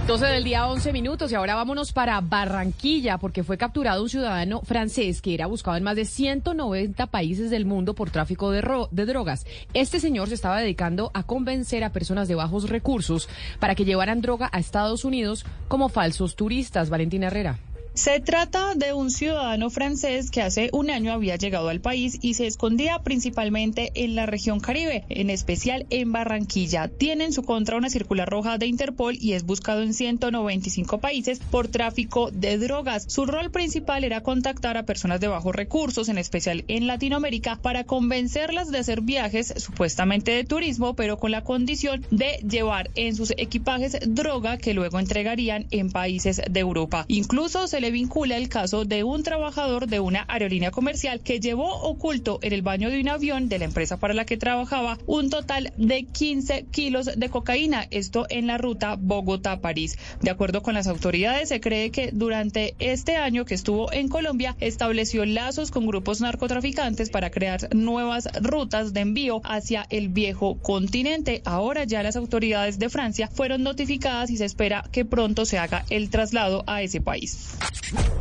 12 0.06 0.24
del 0.26 0.44
día, 0.44 0.68
11 0.68 0.92
minutos. 0.92 1.32
Y 1.32 1.34
ahora 1.34 1.56
vámonos 1.56 1.92
para 1.92 2.20
Barranquilla, 2.20 3.18
porque 3.18 3.42
fue 3.42 3.58
capturado 3.58 4.02
un 4.02 4.08
ciudadano 4.08 4.55
francés 4.62 5.22
que 5.22 5.34
era 5.34 5.46
buscado 5.46 5.76
en 5.76 5.84
más 5.84 5.96
de 5.96 6.04
190 6.04 7.06
países 7.08 7.50
del 7.50 7.66
mundo 7.66 7.94
por 7.94 8.10
tráfico 8.10 8.50
de, 8.50 8.62
de 8.90 9.06
drogas. 9.06 9.46
Este 9.74 10.00
señor 10.00 10.28
se 10.28 10.34
estaba 10.34 10.60
dedicando 10.60 11.10
a 11.14 11.22
convencer 11.22 11.84
a 11.84 11.92
personas 11.92 12.28
de 12.28 12.34
bajos 12.34 12.68
recursos 12.68 13.28
para 13.60 13.74
que 13.74 13.84
llevaran 13.84 14.20
droga 14.20 14.48
a 14.52 14.58
Estados 14.58 15.04
Unidos 15.04 15.44
como 15.68 15.88
falsos 15.88 16.36
turistas. 16.36 16.90
Valentina 16.90 17.28
Herrera. 17.28 17.58
Se 17.96 18.20
trata 18.20 18.74
de 18.74 18.92
un 18.92 19.10
ciudadano 19.10 19.70
francés 19.70 20.30
que 20.30 20.42
hace 20.42 20.68
un 20.74 20.90
año 20.90 21.12
había 21.12 21.36
llegado 21.36 21.70
al 21.70 21.80
país 21.80 22.18
y 22.20 22.34
se 22.34 22.46
escondía 22.46 22.98
principalmente 22.98 23.90
en 23.94 24.14
la 24.14 24.26
región 24.26 24.60
Caribe, 24.60 25.06
en 25.08 25.30
especial 25.30 25.86
en 25.88 26.12
Barranquilla. 26.12 26.88
Tiene 26.88 27.24
en 27.24 27.32
su 27.32 27.42
contra 27.42 27.78
una 27.78 27.88
circular 27.88 28.28
roja 28.28 28.58
de 28.58 28.66
Interpol 28.66 29.16
y 29.18 29.32
es 29.32 29.44
buscado 29.44 29.80
en 29.80 29.94
195 29.94 30.98
países 30.98 31.38
por 31.38 31.68
tráfico 31.68 32.30
de 32.30 32.58
drogas. 32.58 33.06
Su 33.08 33.24
rol 33.24 33.50
principal 33.50 34.04
era 34.04 34.20
contactar 34.20 34.76
a 34.76 34.84
personas 34.84 35.18
de 35.20 35.28
bajos 35.28 35.54
recursos, 35.54 36.10
en 36.10 36.18
especial 36.18 36.66
en 36.68 36.86
Latinoamérica, 36.86 37.56
para 37.62 37.84
convencerlas 37.84 38.70
de 38.70 38.78
hacer 38.78 39.00
viajes 39.00 39.54
supuestamente 39.56 40.32
de 40.32 40.44
turismo, 40.44 40.94
pero 40.96 41.16
con 41.16 41.30
la 41.30 41.44
condición 41.44 42.04
de 42.10 42.44
llevar 42.46 42.90
en 42.94 43.16
sus 43.16 43.32
equipajes 43.38 43.96
droga 44.06 44.58
que 44.58 44.74
luego 44.74 44.98
entregarían 44.98 45.66
en 45.70 45.90
países 45.90 46.42
de 46.50 46.60
Europa. 46.60 47.06
Incluso 47.08 47.66
se 47.66 47.80
le 47.80 47.85
vincula 47.90 48.36
el 48.36 48.48
caso 48.48 48.84
de 48.84 49.04
un 49.04 49.22
trabajador 49.22 49.86
de 49.86 50.00
una 50.00 50.24
aerolínea 50.28 50.70
comercial 50.70 51.20
que 51.20 51.40
llevó 51.40 51.82
oculto 51.82 52.38
en 52.42 52.52
el 52.52 52.62
baño 52.62 52.90
de 52.90 53.00
un 53.00 53.08
avión 53.08 53.48
de 53.48 53.58
la 53.58 53.64
empresa 53.64 53.96
para 53.98 54.14
la 54.14 54.24
que 54.24 54.36
trabajaba 54.36 54.98
un 55.06 55.30
total 55.30 55.72
de 55.76 56.04
15 56.04 56.66
kilos 56.70 57.10
de 57.16 57.28
cocaína, 57.28 57.86
esto 57.90 58.26
en 58.28 58.46
la 58.46 58.58
ruta 58.58 58.96
Bogotá-París. 58.96 59.98
De 60.22 60.30
acuerdo 60.30 60.62
con 60.62 60.74
las 60.74 60.86
autoridades, 60.86 61.48
se 61.48 61.60
cree 61.60 61.90
que 61.90 62.10
durante 62.12 62.74
este 62.78 63.16
año 63.16 63.44
que 63.44 63.54
estuvo 63.54 63.92
en 63.92 64.08
Colombia 64.08 64.56
estableció 64.60 65.24
lazos 65.24 65.70
con 65.70 65.86
grupos 65.86 66.20
narcotraficantes 66.20 67.10
para 67.10 67.30
crear 67.30 67.74
nuevas 67.74 68.28
rutas 68.40 68.92
de 68.92 69.00
envío 69.00 69.40
hacia 69.44 69.86
el 69.90 70.08
viejo 70.08 70.58
continente. 70.60 71.42
Ahora 71.44 71.84
ya 71.84 72.02
las 72.02 72.16
autoridades 72.16 72.78
de 72.78 72.88
Francia 72.88 73.28
fueron 73.32 73.62
notificadas 73.62 74.30
y 74.30 74.36
se 74.36 74.44
espera 74.44 74.84
que 74.92 75.04
pronto 75.04 75.44
se 75.44 75.58
haga 75.58 75.84
el 75.90 76.10
traslado 76.10 76.64
a 76.66 76.82
ese 76.82 77.00
país. 77.00 77.56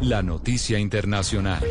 La 0.02 0.22
noticia 0.22 0.80
internacional. 0.80 1.64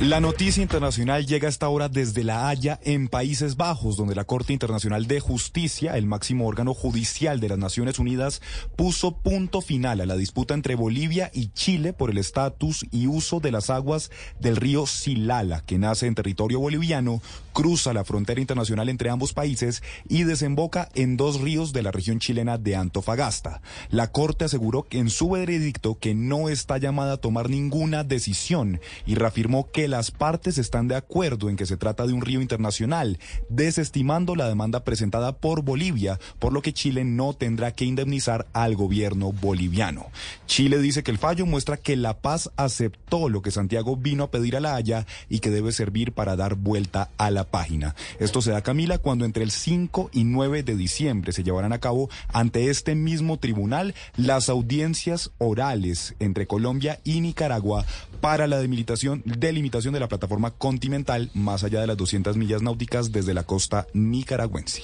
La 0.00 0.20
noticia 0.20 0.62
internacional 0.62 1.24
llega 1.26 1.46
a 1.46 1.50
esta 1.50 1.68
hora 1.68 1.88
desde 1.88 2.24
La 2.24 2.48
Haya, 2.48 2.80
en 2.82 3.08
Países 3.08 3.56
Bajos, 3.56 3.96
donde 3.96 4.14
la 4.14 4.24
Corte 4.24 4.52
Internacional 4.52 5.06
de 5.06 5.20
Justicia, 5.20 5.96
el 5.96 6.06
máximo 6.06 6.46
órgano 6.46 6.74
judicial 6.74 7.40
de 7.40 7.48
las 7.48 7.58
Naciones 7.58 7.98
Unidas, 7.98 8.42
puso 8.76 9.16
punto 9.16 9.60
final 9.60 10.00
a 10.00 10.06
la 10.06 10.16
disputa 10.16 10.54
entre 10.54 10.74
Bolivia 10.74 11.30
y 11.32 11.48
Chile 11.48 11.92
por 11.92 12.10
el 12.10 12.18
estatus 12.18 12.84
y 12.90 13.06
uso 13.06 13.40
de 13.40 13.52
las 13.52 13.70
aguas 13.70 14.10
del 14.40 14.56
río 14.56 14.86
Silala, 14.86 15.64
que 15.64 15.78
nace 15.78 16.06
en 16.06 16.14
territorio 16.14 16.60
boliviano, 16.60 17.22
cruza 17.52 17.92
la 17.92 18.04
frontera 18.04 18.40
internacional 18.40 18.88
entre 18.88 19.10
ambos 19.10 19.32
países 19.32 19.82
y 20.08 20.24
desemboca 20.24 20.88
en 20.94 21.16
dos 21.16 21.40
ríos 21.40 21.72
de 21.72 21.82
la 21.82 21.92
región 21.92 22.18
chilena 22.18 22.58
de 22.58 22.76
Antofagasta. 22.76 23.62
La 23.90 24.10
Corte 24.10 24.44
aseguró 24.44 24.86
en 24.90 25.08
su 25.08 25.30
veredicto 25.30 25.98
que 25.98 26.14
no 26.14 26.48
está 26.48 26.78
llamada 26.78 27.13
tomar 27.18 27.50
ninguna 27.50 28.04
decisión 28.04 28.80
y 29.06 29.14
reafirmó 29.14 29.70
que 29.70 29.88
las 29.88 30.10
partes 30.10 30.58
están 30.58 30.88
de 30.88 30.96
acuerdo 30.96 31.48
en 31.48 31.56
que 31.56 31.66
se 31.66 31.76
trata 31.76 32.06
de 32.06 32.12
un 32.12 32.22
río 32.22 32.40
internacional, 32.40 33.18
desestimando 33.48 34.36
la 34.36 34.48
demanda 34.48 34.84
presentada 34.84 35.36
por 35.36 35.62
Bolivia, 35.62 36.18
por 36.38 36.52
lo 36.52 36.62
que 36.62 36.72
Chile 36.72 37.04
no 37.04 37.34
tendrá 37.34 37.72
que 37.72 37.84
indemnizar 37.84 38.46
al 38.52 38.76
gobierno 38.76 39.32
boliviano. 39.32 40.06
Chile 40.46 40.78
dice 40.78 41.02
que 41.02 41.10
el 41.10 41.18
fallo 41.18 41.46
muestra 41.46 41.76
que 41.76 41.96
La 41.96 42.18
Paz 42.18 42.50
aceptó 42.56 43.28
lo 43.28 43.42
que 43.42 43.50
Santiago 43.50 43.96
vino 43.96 44.24
a 44.24 44.30
pedir 44.30 44.56
a 44.56 44.60
La 44.60 44.76
Haya 44.76 45.06
y 45.28 45.40
que 45.40 45.50
debe 45.50 45.72
servir 45.72 46.12
para 46.12 46.36
dar 46.36 46.54
vuelta 46.54 47.10
a 47.16 47.30
la 47.30 47.44
página. 47.44 47.94
Esto 48.18 48.42
se 48.42 48.50
da, 48.50 48.62
Camila, 48.62 48.98
cuando 48.98 49.24
entre 49.24 49.44
el 49.44 49.50
5 49.50 50.10
y 50.12 50.24
9 50.24 50.62
de 50.62 50.76
diciembre 50.76 51.32
se 51.32 51.42
llevarán 51.42 51.72
a 51.72 51.80
cabo 51.80 52.08
ante 52.32 52.70
este 52.70 52.94
mismo 52.94 53.38
tribunal 53.38 53.94
las 54.16 54.48
audiencias 54.48 55.30
orales 55.38 56.14
entre 56.18 56.46
Colombia 56.46 56.93
y 57.04 57.20
Nicaragua 57.20 57.84
para 58.20 58.46
la 58.46 58.58
delimitación, 58.58 59.22
delimitación 59.24 59.94
de 59.94 60.00
la 60.00 60.08
plataforma 60.08 60.50
continental 60.50 61.30
más 61.34 61.64
allá 61.64 61.80
de 61.80 61.86
las 61.86 61.96
200 61.96 62.36
millas 62.36 62.62
náuticas 62.62 63.12
desde 63.12 63.34
la 63.34 63.44
costa 63.44 63.86
nicaragüense. 63.92 64.82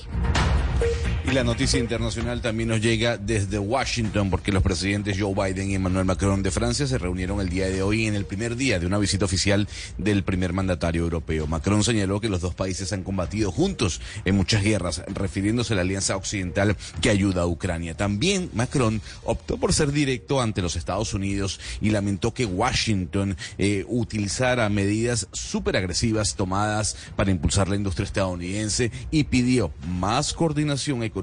Y 1.28 1.32
la 1.32 1.44
noticia 1.44 1.78
internacional 1.78 2.40
también 2.40 2.70
nos 2.70 2.80
llega 2.80 3.18
desde 3.18 3.59
Washington 3.59 4.30
porque 4.30 4.52
los 4.52 4.62
presidentes 4.62 5.16
Joe 5.20 5.34
Biden 5.34 5.70
y 5.70 5.74
Emmanuel 5.74 6.06
Macron 6.06 6.42
de 6.42 6.51
Francia 6.51 6.86
se 6.86 6.98
reunieron 6.98 7.40
el 7.40 7.51
día 7.51 7.68
de 7.68 7.82
hoy 7.82 8.06
en 8.06 8.14
el 8.14 8.24
primer 8.24 8.56
día 8.56 8.80
de 8.80 8.86
una 8.86 8.98
visita 8.98 9.26
oficial 9.26 9.68
del 9.98 10.24
primer 10.24 10.55
mandatario 10.55 11.02
europeo. 11.02 11.47
Macron 11.47 11.84
señaló 11.84 12.20
que 12.20 12.30
los 12.30 12.40
dos 12.40 12.55
países 12.55 12.92
han 12.92 13.05
combatido 13.05 13.52
juntos 13.52 14.01
en 14.24 14.34
muchas 14.34 14.62
guerras, 14.62 15.02
refiriéndose 15.09 15.74
a 15.74 15.76
la 15.76 15.82
alianza 15.82 16.16
occidental 16.16 16.76
que 17.01 17.10
ayuda 17.10 17.42
a 17.42 17.47
Ucrania. 17.47 17.94
También 17.94 18.51
Macron 18.55 19.01
optó 19.22 19.59
por 19.59 19.74
ser 19.74 19.92
directo 19.92 20.40
ante 20.40 20.62
los 20.62 20.74
Estados 20.74 21.12
Unidos 21.14 21.60
y 21.82 21.90
lamentó 21.90 22.32
que 22.32 22.47
Washington 22.47 23.36
eh, 23.59 23.84
utilizara 23.86 24.68
medidas 24.68 25.28
súper 25.32 25.76
agresivas 25.76 26.34
tomadas 26.34 26.97
para 27.14 27.30
impulsar 27.30 27.68
la 27.68 27.76
industria 27.76 28.06
estadounidense 28.06 28.90
y 29.10 29.24
pidió 29.24 29.70
más 29.86 30.32
coordinación 30.32 31.05
económica 31.05 31.19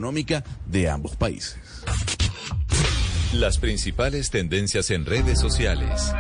de 0.66 0.90
ambos 0.90 1.16
países. 1.16 1.58
Las 3.34 3.58
principales 3.58 4.30
tendencias 4.30 4.90
en 4.92 5.06
redes 5.06 5.40
sociales. 5.40 6.14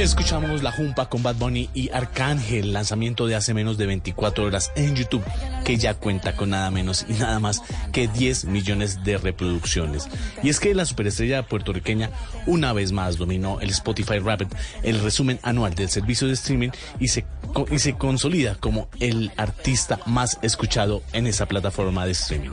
Escuchamos 0.00 0.62
La 0.62 0.72
Jumpa 0.72 1.10
con 1.10 1.22
Bad 1.22 1.34
Bunny 1.34 1.68
y 1.74 1.90
Arcángel, 1.90 2.72
lanzamiento 2.72 3.26
de 3.26 3.34
hace 3.34 3.52
menos 3.52 3.76
de 3.76 3.84
24 3.84 4.44
horas 4.44 4.72
en 4.74 4.96
YouTube, 4.96 5.22
que 5.62 5.76
ya 5.76 5.92
cuenta 5.92 6.34
con 6.34 6.48
nada 6.48 6.70
menos 6.70 7.04
y 7.06 7.12
nada 7.12 7.38
más 7.38 7.62
que 7.92 8.08
10 8.08 8.46
millones 8.46 9.04
de 9.04 9.18
reproducciones. 9.18 10.08
Y 10.42 10.48
es 10.48 10.58
que 10.58 10.74
la 10.74 10.86
superestrella 10.86 11.46
puertorriqueña 11.46 12.08
una 12.46 12.72
vez 12.72 12.92
más 12.92 13.18
dominó 13.18 13.60
el 13.60 13.68
Spotify 13.68 14.20
Rapid, 14.20 14.46
el 14.82 15.00
resumen 15.00 15.38
anual 15.42 15.74
del 15.74 15.90
servicio 15.90 16.26
de 16.28 16.32
streaming 16.32 16.70
y 16.98 17.08
se, 17.08 17.26
y 17.70 17.78
se 17.78 17.92
consolida 17.92 18.54
como 18.54 18.88
el 19.00 19.30
artista 19.36 20.00
más 20.06 20.38
escuchado 20.40 21.02
en 21.12 21.26
esa 21.26 21.44
plataforma 21.44 22.06
de 22.06 22.12
streaming. 22.12 22.52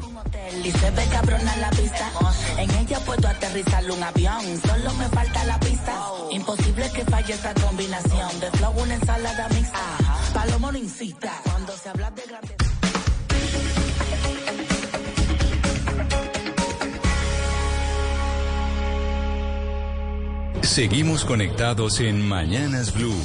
Y 0.65 0.71
se 0.71 0.91
ve 0.91 1.05
cabrona 1.09 1.55
la 1.55 1.69
pista. 1.69 2.11
En 2.57 2.69
ella 2.71 2.99
puedo 3.05 3.25
aterrizar 3.25 3.89
un 3.89 4.03
avión. 4.03 4.41
Solo 4.65 4.93
me 4.95 5.07
falta 5.07 5.45
la 5.45 5.57
pista. 5.61 5.76
Imposible 6.31 6.89
que 6.93 7.03
falle 7.05 7.33
esa 7.33 7.53
combinación. 7.53 8.39
De 8.39 8.51
flow, 8.51 8.73
una 8.81 8.95
ensalada 8.95 9.47
mixta. 9.49 9.79
Palomo 10.33 10.71
no 10.71 10.77
incita. 10.77 11.33
Cuando 11.43 11.73
se 11.73 11.89
habla 11.89 12.11
de 12.11 12.23
grande. 12.23 12.55
Seguimos 20.61 21.25
conectados 21.25 21.99
en 22.01 22.27
Mañanas 22.27 22.93
Blue. 22.93 23.15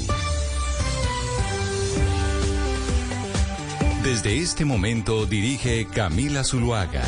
Desde 4.02 4.38
este 4.38 4.64
momento 4.64 5.26
dirige 5.26 5.86
Camila 5.86 6.44
Zuluaga. 6.44 7.02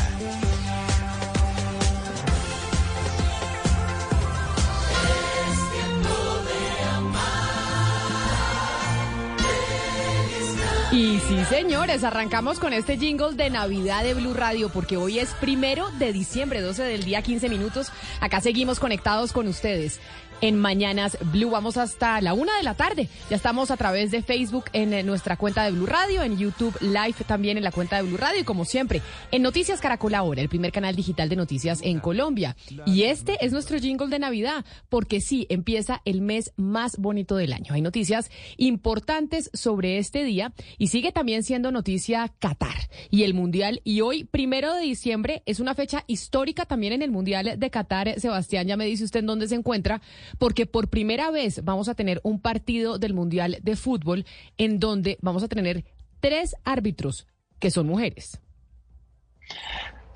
Y 10.95 11.19
sí, 11.19 11.43
señores, 11.49 12.05
arrancamos 12.05 12.57
con 12.57 12.71
este 12.71 12.97
jingle 12.97 13.33
de 13.33 13.49
Navidad 13.49 14.05
de 14.05 14.13
Blue 14.13 14.33
Radio, 14.33 14.69
porque 14.69 14.95
hoy 14.95 15.19
es 15.19 15.33
primero 15.41 15.89
de 15.99 16.13
diciembre, 16.13 16.61
12 16.61 16.83
del 16.83 17.03
día, 17.03 17.21
15 17.21 17.49
minutos. 17.49 17.91
Acá 18.21 18.39
seguimos 18.39 18.79
conectados 18.79 19.33
con 19.33 19.49
ustedes 19.49 19.99
en 20.41 20.55
Mañanas 20.57 21.17
Blue. 21.31 21.49
Vamos 21.49 21.77
hasta 21.77 22.21
la 22.21 22.33
una 22.33 22.55
de 22.57 22.63
la 22.63 22.75
tarde. 22.75 23.09
Ya 23.29 23.35
estamos 23.35 23.71
a 23.71 23.77
través 23.77 24.11
de 24.11 24.21
Facebook 24.21 24.65
en 24.73 24.93
eh, 24.93 25.03
nuestra 25.03 25.37
cuenta 25.37 25.63
de 25.63 25.71
Blue 25.71 25.85
Radio, 25.85 26.23
en 26.23 26.37
YouTube 26.37 26.75
Live 26.81 27.15
también 27.27 27.57
en 27.57 27.63
la 27.63 27.71
cuenta 27.71 27.97
de 27.97 28.03
Blue 28.03 28.17
Radio 28.17 28.41
y 28.41 28.43
como 28.43 28.65
siempre 28.65 29.01
en 29.31 29.41
Noticias 29.41 29.81
Caracol 29.81 30.15
Ahora, 30.15 30.41
el 30.41 30.49
primer 30.49 30.71
canal 30.71 30.95
digital 30.95 31.29
de 31.29 31.35
noticias 31.35 31.79
en 31.81 31.99
Colombia. 31.99 32.55
Y 32.85 33.03
este 33.03 33.43
es 33.43 33.51
nuestro 33.51 33.79
jingle 33.79 34.07
de 34.07 34.19
Navidad, 34.19 34.65
porque 34.89 35.21
sí, 35.21 35.45
empieza 35.49 36.01
el 36.05 36.21
mes 36.21 36.51
más 36.55 36.97
bonito 36.97 37.35
del 37.35 37.53
año. 37.53 37.73
Hay 37.73 37.81
noticias 37.81 38.29
importantes 38.57 39.49
sobre 39.53 39.97
este 39.97 40.23
día 40.23 40.53
y 40.77 40.87
sigue 40.87 41.11
también 41.11 41.43
siendo 41.43 41.71
noticia 41.71 42.33
Qatar 42.39 42.89
y 43.09 43.23
el 43.23 43.33
Mundial. 43.33 43.81
Y 43.83 44.01
hoy, 44.01 44.23
primero 44.23 44.73
de 44.73 44.81
diciembre, 44.81 45.43
es 45.45 45.59
una 45.59 45.75
fecha 45.75 46.03
histórica 46.07 46.65
también 46.65 46.93
en 46.93 47.01
el 47.01 47.11
Mundial 47.11 47.55
de 47.57 47.69
Qatar. 47.69 48.19
Sebastián, 48.19 48.67
ya 48.67 48.77
me 48.77 48.85
dice 48.85 49.03
usted 49.03 49.21
en 49.21 49.25
dónde 49.25 49.47
se 49.47 49.55
encuentra 49.55 50.01
porque 50.37 50.65
por 50.65 50.89
primera 50.89 51.31
vez 51.31 51.63
vamos 51.63 51.89
a 51.89 51.95
tener 51.95 52.19
un 52.23 52.39
partido 52.39 52.97
del 52.97 53.13
Mundial 53.13 53.59
de 53.61 53.75
Fútbol 53.75 54.25
en 54.57 54.79
donde 54.79 55.17
vamos 55.21 55.43
a 55.43 55.47
tener 55.47 55.85
tres 56.19 56.55
árbitros 56.63 57.27
que 57.59 57.71
son 57.71 57.87
mujeres. 57.87 58.41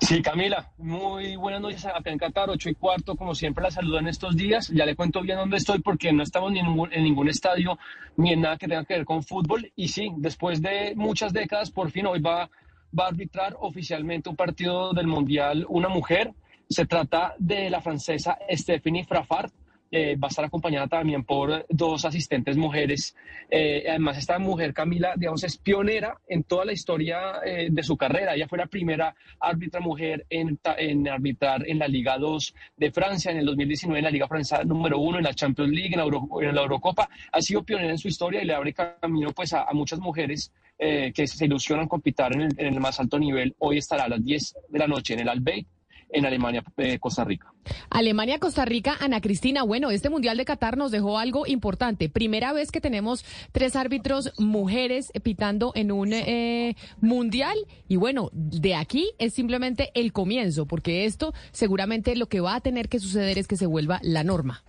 Sí, 0.00 0.22
Camila, 0.22 0.72
muy 0.78 1.36
buenas 1.36 1.60
noches 1.60 1.84
acá 1.84 2.10
en 2.10 2.18
Qatar, 2.18 2.48
ocho 2.48 2.70
y 2.70 2.74
cuarto, 2.74 3.16
como 3.16 3.34
siempre 3.34 3.62
la 3.62 3.70
saludo 3.70 3.98
en 3.98 4.08
estos 4.08 4.34
días. 4.34 4.68
Ya 4.68 4.86
le 4.86 4.96
cuento 4.96 5.20
bien 5.20 5.36
dónde 5.36 5.58
estoy 5.58 5.80
porque 5.80 6.10
no 6.10 6.22
estamos 6.22 6.50
ni 6.50 6.58
en 6.58 6.66
ningún, 6.66 6.92
en 6.92 7.04
ningún 7.04 7.28
estadio 7.28 7.78
ni 8.16 8.32
en 8.32 8.40
nada 8.40 8.56
que 8.56 8.66
tenga 8.66 8.84
que 8.86 8.94
ver 8.94 9.04
con 9.04 9.22
fútbol. 9.22 9.70
Y 9.76 9.88
sí, 9.88 10.10
después 10.16 10.62
de 10.62 10.94
muchas 10.96 11.34
décadas, 11.34 11.70
por 11.70 11.90
fin 11.90 12.06
hoy 12.06 12.18
va, 12.18 12.50
va 12.98 13.04
a 13.04 13.08
arbitrar 13.08 13.56
oficialmente 13.60 14.30
un 14.30 14.36
partido 14.36 14.94
del 14.94 15.06
Mundial 15.06 15.66
una 15.68 15.90
mujer. 15.90 16.32
Se 16.68 16.86
trata 16.86 17.34
de 17.38 17.68
la 17.68 17.82
francesa 17.82 18.38
Stephanie 18.50 19.04
Fraffard. 19.04 19.50
Eh, 19.92 20.14
va 20.16 20.28
a 20.28 20.30
estar 20.30 20.44
acompañada 20.44 20.86
también 20.86 21.24
por 21.24 21.66
dos 21.68 22.04
asistentes 22.04 22.56
mujeres. 22.56 23.16
Eh, 23.50 23.84
además, 23.88 24.18
esta 24.18 24.38
mujer, 24.38 24.72
Camila, 24.72 25.14
digamos, 25.16 25.42
es 25.42 25.58
pionera 25.58 26.16
en 26.28 26.44
toda 26.44 26.64
la 26.64 26.72
historia 26.72 27.40
eh, 27.44 27.68
de 27.70 27.82
su 27.82 27.96
carrera. 27.96 28.34
Ella 28.34 28.46
fue 28.46 28.58
la 28.58 28.66
primera 28.66 29.16
árbitra 29.40 29.80
mujer 29.80 30.26
en, 30.30 30.60
en, 30.78 31.08
arbitrar 31.08 31.68
en 31.68 31.80
la 31.80 31.88
Liga 31.88 32.18
2 32.18 32.54
de 32.76 32.92
Francia, 32.92 33.32
en 33.32 33.38
el 33.38 33.46
2019 33.46 33.98
en 33.98 34.04
la 34.04 34.10
Liga 34.10 34.28
Francesa 34.28 34.62
número 34.62 35.00
1, 35.00 35.18
en 35.18 35.24
la 35.24 35.34
Champions 35.34 35.72
League, 35.72 35.92
en 35.92 35.98
la, 35.98 36.48
en 36.48 36.54
la, 36.54 36.62
Eurocopa. 36.62 37.08
Ha 37.32 37.42
sido 37.42 37.64
pionera 37.64 37.90
en 37.90 37.98
su 37.98 38.06
historia 38.06 38.42
y 38.42 38.46
le 38.46 38.54
abre 38.54 38.72
camino 38.72 39.32
pues, 39.32 39.52
a, 39.54 39.64
a 39.64 39.72
muchas 39.72 39.98
mujeres 39.98 40.52
que 40.78 41.26
se 41.26 41.44
ilusionan 41.44 41.86
con 41.86 42.00
pitar 42.00 42.32
en 42.32 42.40
el, 42.40 42.54
en 42.56 42.72
el 42.72 42.80
más 42.80 42.98
alto 43.00 43.18
nivel. 43.18 43.54
Hoy 43.58 43.76
estará 43.76 44.04
a 44.04 44.08
las 44.08 44.24
10 44.24 44.54
de 44.70 44.78
la 44.78 44.86
noche 44.86 45.12
en 45.12 45.20
el 45.20 45.28
Albeit 45.28 45.66
en 46.12 46.26
Alemania, 46.26 46.62
eh, 46.76 46.98
Costa 46.98 47.24
Rica. 47.24 47.52
Alemania, 47.90 48.38
Costa 48.38 48.64
Rica, 48.64 48.96
Ana 49.00 49.20
Cristina. 49.20 49.62
Bueno, 49.62 49.90
este 49.90 50.10
Mundial 50.10 50.36
de 50.36 50.44
Qatar 50.44 50.76
nos 50.76 50.90
dejó 50.90 51.18
algo 51.18 51.46
importante. 51.46 52.08
Primera 52.08 52.52
vez 52.52 52.70
que 52.70 52.80
tenemos 52.80 53.24
tres 53.52 53.76
árbitros 53.76 54.32
mujeres 54.38 55.12
pitando 55.22 55.72
en 55.74 55.92
un 55.92 56.12
eh, 56.12 56.76
Mundial. 57.00 57.56
Y 57.88 57.96
bueno, 57.96 58.30
de 58.32 58.74
aquí 58.74 59.10
es 59.18 59.34
simplemente 59.34 59.90
el 59.94 60.12
comienzo, 60.12 60.66
porque 60.66 61.04
esto 61.04 61.32
seguramente 61.52 62.16
lo 62.16 62.28
que 62.28 62.40
va 62.40 62.56
a 62.56 62.60
tener 62.60 62.88
que 62.88 62.98
suceder 62.98 63.38
es 63.38 63.46
que 63.46 63.56
se 63.56 63.66
vuelva 63.66 64.00
la 64.02 64.24
norma. 64.24 64.64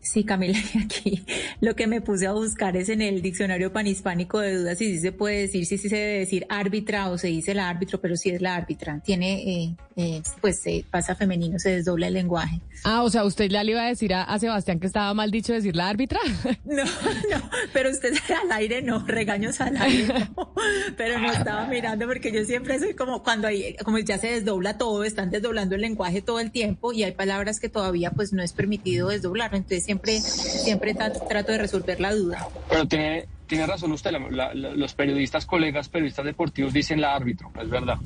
Sí, 0.00 0.24
Camila, 0.24 0.58
aquí 0.84 1.24
lo 1.60 1.74
que 1.74 1.86
me 1.86 2.00
puse 2.00 2.26
a 2.26 2.32
buscar 2.32 2.76
es 2.76 2.88
en 2.88 3.00
el 3.00 3.22
diccionario 3.22 3.72
panhispánico 3.72 4.40
de 4.40 4.56
dudas 4.56 4.78
si 4.78 4.94
sí 4.94 4.98
se 5.00 5.12
puede 5.12 5.42
decir, 5.42 5.66
si 5.66 5.78
sí, 5.78 5.88
se 5.88 5.96
debe 5.96 6.18
decir 6.20 6.46
árbitra 6.48 7.10
o 7.10 7.18
se 7.18 7.28
dice 7.28 7.52
el 7.52 7.60
árbitro, 7.60 8.00
pero 8.00 8.16
sí 8.16 8.30
es 8.30 8.40
la 8.40 8.54
árbitra. 8.54 9.00
Tiene, 9.00 9.42
eh, 9.42 9.76
eh, 9.96 10.22
pues 10.40 10.60
se 10.60 10.84
pasa 10.90 11.14
femenino, 11.14 11.58
se 11.58 11.70
desdobla 11.70 12.08
el 12.08 12.14
lenguaje. 12.14 12.60
Ah, 12.84 13.02
o 13.02 13.10
sea, 13.10 13.24
usted 13.24 13.46
ya 13.46 13.62
le 13.64 13.72
iba 13.72 13.82
a 13.82 13.88
decir 13.88 14.12
a, 14.14 14.38
Sebastián 14.38 14.78
que 14.78 14.86
estaba 14.86 15.14
mal 15.14 15.30
dicho 15.30 15.52
decir 15.52 15.76
la 15.76 15.88
árbitra. 15.88 16.20
No, 16.64 16.82
no, 16.84 17.50
pero 17.72 17.90
usted 17.90 18.14
al 18.42 18.50
aire 18.52 18.82
no, 18.82 19.04
regaños 19.06 19.60
al 19.60 19.76
aire 19.76 20.06
no, 20.36 20.54
pero 20.96 21.18
no 21.18 21.30
estaba 21.30 21.66
mirando 21.66 22.06
porque 22.06 22.32
yo 22.32 22.44
siempre 22.44 22.78
soy 22.78 22.94
como 22.94 23.22
cuando 23.22 23.46
hay, 23.48 23.76
como 23.84 23.98
ya 23.98 24.18
se 24.18 24.28
desdobla 24.28 24.76
todo, 24.78 25.04
están 25.04 25.30
desdoblando 25.30 25.74
el 25.74 25.82
lenguaje 25.82 26.22
todo 26.22 26.40
el 26.40 26.50
tiempo 26.50 26.92
y 26.92 27.04
hay 27.04 27.12
palabras 27.12 27.60
que 27.60 27.68
todavía 27.68 28.10
pues 28.10 28.32
no 28.32 28.42
es 28.42 28.52
permitido 28.52 29.08
desdoblar 29.08 29.54
entonces 29.54 29.73
siempre, 29.80 30.20
siempre 30.20 30.94
trato 30.94 31.52
de 31.52 31.58
resolver 31.58 32.00
la 32.00 32.14
duda. 32.14 32.48
Pero 32.68 32.86
tiene, 32.86 33.26
tiene 33.46 33.66
razón 33.66 33.92
usted, 33.92 34.12
los 34.54 34.94
periodistas, 34.94 35.46
colegas, 35.46 35.88
periodistas 35.88 36.24
deportivos 36.24 36.72
dicen 36.72 37.00
la 37.00 37.14
árbitro, 37.14 37.50
es 37.60 37.68
verdad. 37.68 37.98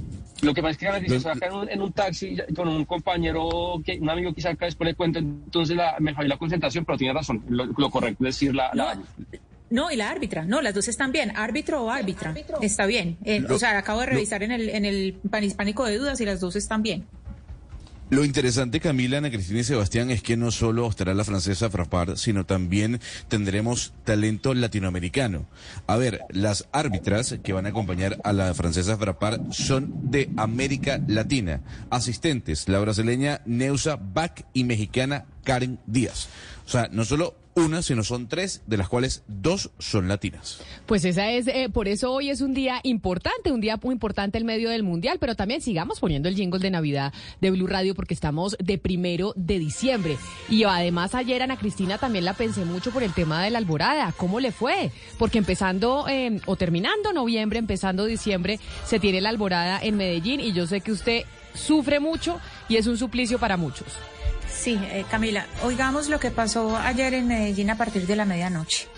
Lo 0.43 0.55
que 0.55 0.63
pasa 0.63 0.73
es 0.73 0.79
que 0.79 0.87
a 0.89 0.99
veces 0.99 1.27
acá 1.27 1.47
en 1.47 1.53
un, 1.53 1.69
en 1.69 1.83
un, 1.83 1.93
taxi 1.93 2.37
con 2.55 2.69
un 2.69 2.85
compañero, 2.85 3.81
que, 3.85 3.99
un 3.99 4.09
amigo 4.09 4.33
quizá 4.33 4.51
acá 4.51 4.67
después 4.67 4.87
le 4.89 4.95
cuenta, 4.95 5.19
entonces 5.19 5.77
la, 5.77 5.97
me 5.99 6.15
falló 6.15 6.29
la 6.29 6.39
concentración, 6.39 6.85
pero 6.85 6.97
tiene 6.97 7.13
razón, 7.13 7.45
lo, 7.49 7.91
correcto 7.91 8.25
es 8.25 8.37
decir 8.37 8.55
la, 8.55 8.71
no, 8.73 8.87
no, 9.71 9.91
y 9.91 9.97
la 9.97 10.11
árbitra, 10.11 10.45
no, 10.45 10.63
las 10.63 10.75
dos 10.75 10.89
están 10.89 11.13
bien, 11.13 11.37
árbitro 11.37 11.83
o 11.83 11.91
árbitra, 11.91 12.35
está 12.63 12.87
bien. 12.87 13.19
Eh, 13.25 13.45
o 13.51 13.59
sea, 13.59 13.77
acabo 13.77 14.01
de 14.01 14.07
revisar 14.07 14.43
en 14.43 14.53
el, 14.53 14.71
en 14.71 14.87
el 14.87 15.15
panhispánico 15.31 15.85
de 15.85 15.99
dudas 15.99 16.21
y 16.21 16.25
las 16.25 16.41
dos 16.41 16.57
están 16.57 16.83
bien. 16.83 17.05
Lo 18.11 18.25
interesante, 18.25 18.81
Camila, 18.81 19.19
Ana 19.19 19.31
Cristina 19.31 19.61
y 19.61 19.65
Sebastián, 19.65 20.11
es 20.11 20.23
que 20.23 20.39
no 20.39 20.51
solo 20.51 20.89
estará 20.89 21.13
la 21.13 21.25
francesa 21.25 21.69
Frappard, 21.69 22.17
sino 22.17 22.47
también 22.47 23.01
tendremos 23.29 23.93
talento 24.05 24.55
latinoamericano. 24.55 25.47
A 25.87 25.97
ver, 25.99 26.23
las 26.31 26.67
árbitras 26.73 27.37
que 27.43 27.53
van 27.53 27.67
a 27.67 27.69
acompañar 27.69 28.17
a 28.25 28.33
la 28.33 28.55
francesa 28.55 28.97
Frappard 28.97 29.53
son 29.53 30.11
de 30.11 30.31
América 30.39 31.03
Latina. 31.07 31.61
Asistentes, 31.91 32.67
la 32.71 32.79
brasileña 32.79 33.43
Neusa 33.45 33.97
Bach 33.97 34.41
y 34.55 34.65
mexicana 34.65 35.27
Karen 35.45 35.79
Díaz. 35.87 36.29
O 36.65 36.71
sea, 36.71 36.89
no 36.91 37.05
solo 37.05 37.37
una, 37.59 37.83
sino 37.83 38.05
son 38.05 38.29
tres, 38.29 38.63
de 38.67 38.77
las 38.77 38.89
cuales 38.89 39.23
dos 39.27 39.71
son 39.79 40.09
latinas. 40.09 40.61
Pues 40.87 41.05
esa 41.05 41.31
es, 41.31 41.47
eh, 41.49 41.69
por 41.73 41.89
eso 41.89 42.13
hoy 42.13 42.31
es 42.31 42.41
un 42.41 42.55
día 42.55 42.81
importante, 42.83 43.53
un 43.53 43.61
día 43.61 43.79
muy 43.83 43.93
importante 43.93 44.39
el 44.39 44.45
medio 44.45 44.71
del 44.71 44.83
Mundial, 44.83 45.19
pero 45.21 45.35
también 45.35 45.61
sigamos 45.61 46.01
poniendo 46.01 46.29
el 46.29 46.35
jingle 46.35 46.61
de 46.61 46.71
Navidad 46.71 47.13
de 47.41 47.51
Blue 47.51 47.67
Radio 47.67 47.95
porque 47.95 48.15
estamos 48.15 48.57
de 48.59 48.79
primero 48.79 49.33
de 49.37 49.59
diciembre. 49.59 50.17
Y 50.49 50.65
además 50.65 51.15
ayer 51.15 51.43
Ana 51.43 51.57
Cristina 51.57 51.99
también 51.99 52.25
la 52.25 52.35
pensé 52.35 52.65
mucho 52.65 52.91
por 52.91 53.03
el 53.03 53.13
tema 53.13 53.43
de 53.43 53.51
la 53.51 53.59
alborada, 53.59 54.13
¿cómo 54.17 54.41
le 54.41 54.53
fue? 54.53 54.91
Porque 55.19 55.39
empezando 55.39 56.07
em, 56.09 56.41
o 56.47 56.57
terminando 56.57 57.13
noviembre, 57.13 57.59
empezando 57.59 58.05
diciembre, 58.05 58.59
se 58.85 59.01
tiene 59.01 59.21
la 59.21 59.29
alborada 59.29 59.81
en 59.83 59.97
Medellín 59.97 60.41
y 60.41 60.53
yo 60.53 60.67
sé 60.67 60.81
que 60.81 60.93
usted 60.93 61.25
sufre 61.55 62.01
mucho 62.01 62.41
y 62.69 62.77
es 62.77 62.87
un 62.87 62.97
suplicio 62.97 63.39
para 63.39 63.57
muchos. 63.57 63.89
Sí, 64.53 64.79
eh, 64.91 65.05
Camila, 65.11 65.47
oigamos 65.63 66.09
lo 66.09 66.19
que 66.19 66.31
pasó 66.31 66.77
ayer 66.77 67.15
en 67.15 67.29
Medellín 67.29 67.71
a 67.71 67.77
partir 67.77 68.07
de 68.07 68.17
la 68.17 68.25
medianoche. 68.25 68.89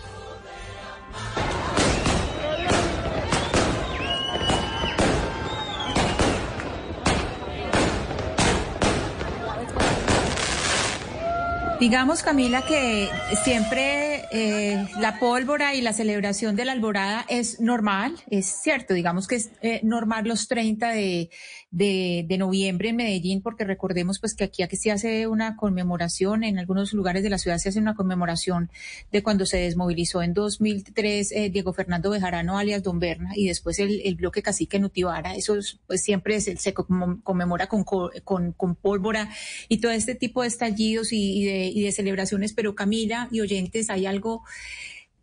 Digamos, 11.81 12.21
Camila, 12.21 12.61
que 12.61 13.09
siempre 13.43 14.25
eh, 14.31 14.85
la 14.99 15.17
pólvora 15.17 15.73
y 15.73 15.81
la 15.81 15.93
celebración 15.93 16.55
de 16.55 16.63
la 16.63 16.73
alborada 16.73 17.25
es 17.27 17.59
normal, 17.59 18.13
es 18.29 18.45
cierto, 18.45 18.93
digamos 18.93 19.27
que 19.27 19.37
es 19.37 19.49
eh, 19.63 19.79
normal 19.81 20.27
los 20.27 20.47
30 20.47 20.89
de, 20.89 21.31
de, 21.71 22.37
noviembre 22.37 22.89
en 22.89 22.97
Medellín, 22.97 23.41
porque 23.41 23.63
recordemos 23.63 24.19
pues 24.19 24.35
que 24.35 24.43
aquí, 24.43 24.61
aquí 24.61 24.75
se 24.75 24.91
hace 24.91 25.27
una 25.27 25.55
conmemoración, 25.55 26.43
en 26.43 26.59
algunos 26.59 26.91
lugares 26.91 27.23
de 27.23 27.29
la 27.29 27.37
ciudad 27.37 27.57
se 27.57 27.69
hace 27.69 27.79
una 27.79 27.95
conmemoración 27.95 28.69
de 29.11 29.23
cuando 29.23 29.45
se 29.45 29.57
desmovilizó 29.57 30.21
en 30.21 30.33
2003 30.33 31.31
eh, 31.31 31.49
Diego 31.49 31.71
Fernando 31.73 32.09
Bejarano 32.09 32.57
alias 32.57 32.83
Don 32.83 32.99
Berna 32.99 33.31
y 33.35 33.47
después 33.47 33.79
el, 33.79 34.15
bloque 34.15 34.41
cacique 34.41 34.79
Nutibara, 34.79 35.35
eso 35.35 35.55
pues 35.87 36.03
siempre 36.03 36.41
se, 36.41 36.57
se 36.57 36.73
conmemora 36.73 37.67
con, 37.67 37.83
con, 37.83 38.51
con, 38.51 38.75
pólvora 38.75 39.29
y 39.69 39.77
todo 39.77 39.91
este 39.91 40.15
tipo 40.15 40.41
de 40.41 40.49
estallidos 40.49 41.13
y, 41.13 41.45
de, 41.45 41.70
y 41.71 41.83
de 41.83 41.91
celebraciones, 41.91 42.53
pero 42.53 42.75
Camila 42.75 43.27
y 43.31 43.41
oyentes, 43.41 43.89
hay 43.89 44.05
algo 44.05 44.43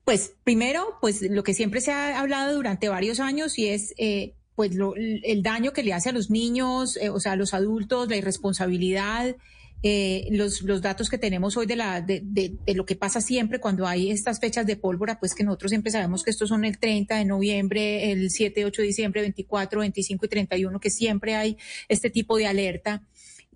pues 0.05 0.33
primero, 0.43 0.97
pues 1.03 1.21
lo 1.21 1.43
que 1.43 1.53
siempre 1.53 1.83
se 1.83 1.93
ha 1.93 2.19
hablado 2.19 2.55
durante 2.55 2.89
varios 2.89 3.21
años 3.21 3.59
y 3.59 3.69
es 3.69 3.93
eh, 3.99 4.33
pues 4.55 4.75
lo, 4.75 4.95
el 4.97 5.43
daño 5.43 5.73
que 5.73 5.83
le 5.83 5.93
hace 5.93 6.09
a 6.09 6.13
los 6.13 6.31
niños, 6.31 6.97
eh, 6.97 7.11
o 7.11 7.21
sea, 7.21 7.33
a 7.33 7.37
los 7.37 7.53
adultos, 7.53 8.09
la 8.09 8.17
irresponsabilidad 8.17 9.37
eh, 9.85 10.27
los, 10.33 10.63
los 10.63 10.83
datos 10.83 11.09
que 11.09 11.19
tenemos 11.19 11.57
hoy 11.57 11.67
de, 11.67 11.77
la, 11.77 12.01
de, 12.01 12.21
de, 12.25 12.75
lo 12.75 12.85
que 12.85 12.97
pasa 12.97 13.21
siempre 13.21 13.61
cuando 13.61 13.87
hay 13.87 14.11
estas 14.11 14.41
fechas 14.41 14.67
de 14.67 14.77
pólvora, 14.77 15.21
pues 15.21 15.37
que 15.37 15.45
nosotros 15.45 15.71
siempre 15.71 15.93
sabemos 15.93 16.25
que 16.25 16.31
estos 16.31 16.49
son 16.49 16.65
el 16.65 16.79
30 16.79 17.17
de 17.17 17.25
noviembre, 17.25 18.11
el 18.11 18.31
7, 18.31 18.65
8 18.65 18.83
de 18.83 18.89
diciembre, 18.89 19.21
24, 19.21 19.81
25 19.81 20.27
y 20.27 20.29
31, 20.29 20.81
que 20.81 20.91
siempre 20.91 21.37
hay 21.37 21.57
este 21.89 22.11
tipo 22.11 22.37
de 22.37 22.49
alerta. 22.49 23.05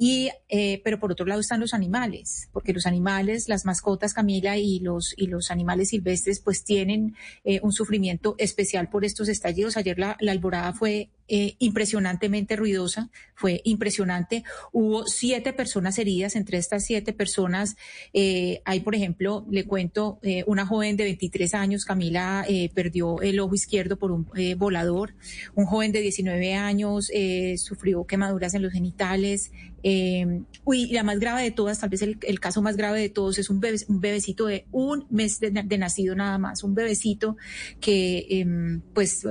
Y, 0.05 0.31
eh, 0.49 0.81
pero 0.83 0.99
por 0.99 1.13
otro 1.13 1.27
lado 1.27 1.41
están 1.41 1.61
los 1.61 1.75
animales, 1.75 2.49
porque 2.53 2.73
los 2.73 2.87
animales, 2.87 3.49
las 3.49 3.65
mascotas, 3.65 4.15
Camila, 4.15 4.59
y 4.59 4.81
los, 4.81 5.15
y 5.17 5.29
los 5.29 5.53
animales 5.53 5.91
silvestres, 5.91 6.41
pues 6.41 6.65
tienen 6.65 7.15
eh, 7.45 7.61
un 7.63 7.71
sufrimiento 7.71 8.35
especial 8.39 8.89
por 8.89 9.05
estos 9.05 9.29
estallidos. 9.29 9.77
Ayer 9.77 10.01
la, 10.01 10.17
la 10.19 10.33
alborada 10.33 10.73
fue 10.73 11.11
eh, 11.35 11.57
impresionantemente 11.61 12.57
ruidosa, 12.57 13.09
fue 13.35 13.63
impresionante. 13.65 14.45
Hubo 14.71 15.07
siete 15.07 15.55
personas 15.55 15.99
heridas, 15.99 16.37
entre 16.37 16.59
estas 16.59 16.85
siete 16.85 17.15
personas 17.15 17.75
eh, 18.13 18.61
hay, 18.67 18.81
por 18.81 18.95
ejemplo, 18.95 19.47
le 19.51 19.65
cuento, 19.65 20.19
eh, 20.23 20.45
una 20.47 20.67
joven 20.67 20.99
de 20.99 21.05
23 21.05 21.55
años, 21.55 21.87
Camila, 21.87 22.45
eh, 22.47 22.71
perdió 22.75 23.23
el 23.23 23.41
ojo 23.41 23.55
izquierdo 23.55 23.97
por 23.97 24.13
un 24.13 24.29
eh, 24.37 24.57
volador, 24.57 25.15
un 25.55 25.65
joven 25.65 25.91
de 25.91 26.03
19 26.03 26.53
años 26.53 27.11
eh, 27.15 27.57
sufrió 27.57 28.05
quemaduras 28.05 28.53
en 28.53 28.61
los 28.61 28.73
genitales. 28.73 29.53
Eh, 29.83 30.43
uy, 30.65 30.89
la 30.89 31.03
más 31.03 31.19
grave 31.19 31.45
de 31.45 31.51
todas, 31.51 31.81
tal 31.81 31.89
vez 31.89 32.03
el, 32.03 32.19
el 32.23 32.41
caso 32.41 32.61
más 32.61 32.77
grave 32.77 33.01
de 33.01 33.09
todos, 33.09 33.39
es 33.39 33.49
un, 33.49 33.59
bebé, 33.59 33.79
un 33.89 34.01
bebecito 34.01 34.47
de 34.47 34.67
un 34.71 35.07
mes 35.09 35.41
de, 35.41 35.51
de, 35.51 35.79
nacido 35.79 36.15
nada 36.15 36.37
más, 36.37 36.63
un 36.63 36.75
bebecito 36.75 37.39
que 37.81 38.19
eh, 38.29 38.47
pues 38.93 39.25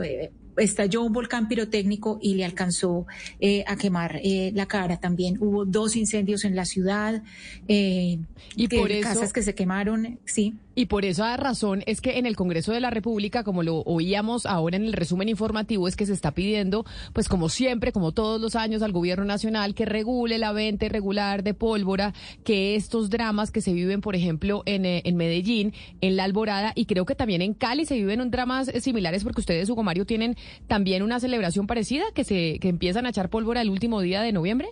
estalló 0.58 1.04
un 1.04 1.14
volcán 1.14 1.48
pirotécnico 1.48 2.20
y 2.22 2.36
le 2.36 2.46
alcanzó 2.46 3.06
eh, 3.40 3.64
a 3.68 3.76
quemar 3.76 4.20
eh, 4.24 4.52
la 4.54 4.66
cara. 4.66 4.98
También 4.98 5.38
hubo 5.40 5.66
dos 5.66 5.96
incendios 5.96 6.46
en 6.46 6.56
la 6.56 6.66
ciudad, 6.66 7.24
eh, 7.68 8.20
y 8.56 8.68
por 8.68 8.92
eso, 8.92 9.08
casas 9.08 9.34
que 9.34 9.44
se 9.44 9.56
quemaron, 9.56 10.20
sí. 10.26 10.56
Y 10.74 10.86
por 10.86 11.04
esa 11.04 11.36
razón 11.36 11.84
es 11.86 12.00
que 12.00 12.18
en 12.18 12.26
el 12.26 12.36
Congreso 12.36 12.72
de 12.72 12.80
la 12.80 12.90
República, 12.90 13.44
como 13.44 13.62
lo 13.62 13.82
oíamos 13.82 14.46
ahora 14.46 14.78
en 14.78 14.86
el 14.86 14.94
resumen 14.94 15.28
informativo, 15.28 15.88
es 15.88 15.96
que 15.96 16.06
se 16.06 16.14
está 16.14 16.32
pidiendo, 16.32 16.86
pues 17.14 17.28
como 17.28 17.50
siempre, 17.50 17.92
como 17.92 18.14
todos 18.14 18.40
los 18.40 18.56
años, 18.56 18.82
al 18.82 18.94
gobierno 18.94 19.26
nacional 19.26 19.76
que 19.76 19.86
regule 19.86 20.38
la 20.38 20.54
venta 20.54 20.86
irregular 20.86 21.44
de 21.44 21.54
pólvora, 21.54 22.14
que 22.46 22.76
estos 22.76 23.10
dramas 23.10 23.52
que 23.52 23.62
se 23.62 23.74
viven, 23.74 24.00
por 24.00 24.16
ejemplo, 24.16 24.64
en, 24.66 24.86
en 24.86 25.16
Medellín, 25.18 25.74
en 26.00 26.16
La 26.16 26.24
Alborada, 26.24 26.72
y 26.76 26.86
creo 26.86 27.06
que 27.06 27.16
también 27.16 27.42
en 27.42 27.54
Cali 27.54 27.86
se 27.86 27.96
viven 27.96 28.22
un 28.22 28.32
dramas 28.32 28.72
similares 28.80 29.24
porque 29.24 29.42
ustedes, 29.42 29.70
Hugo 29.70 29.84
Mario, 29.84 30.06
tienen 30.06 30.38
también 30.68 31.04
una 31.04 31.20
celebración 31.20 31.68
parecida 31.68 32.06
que 32.14 32.24
se 32.24 32.60
que 32.60 32.70
empiezan 32.70 33.06
a 33.06 33.10
echar 33.10 33.30
pólvora 33.30 33.62
el 33.62 33.70
último 33.70 34.02
día 34.02 34.22
de 34.22 34.32
noviembre. 34.32 34.70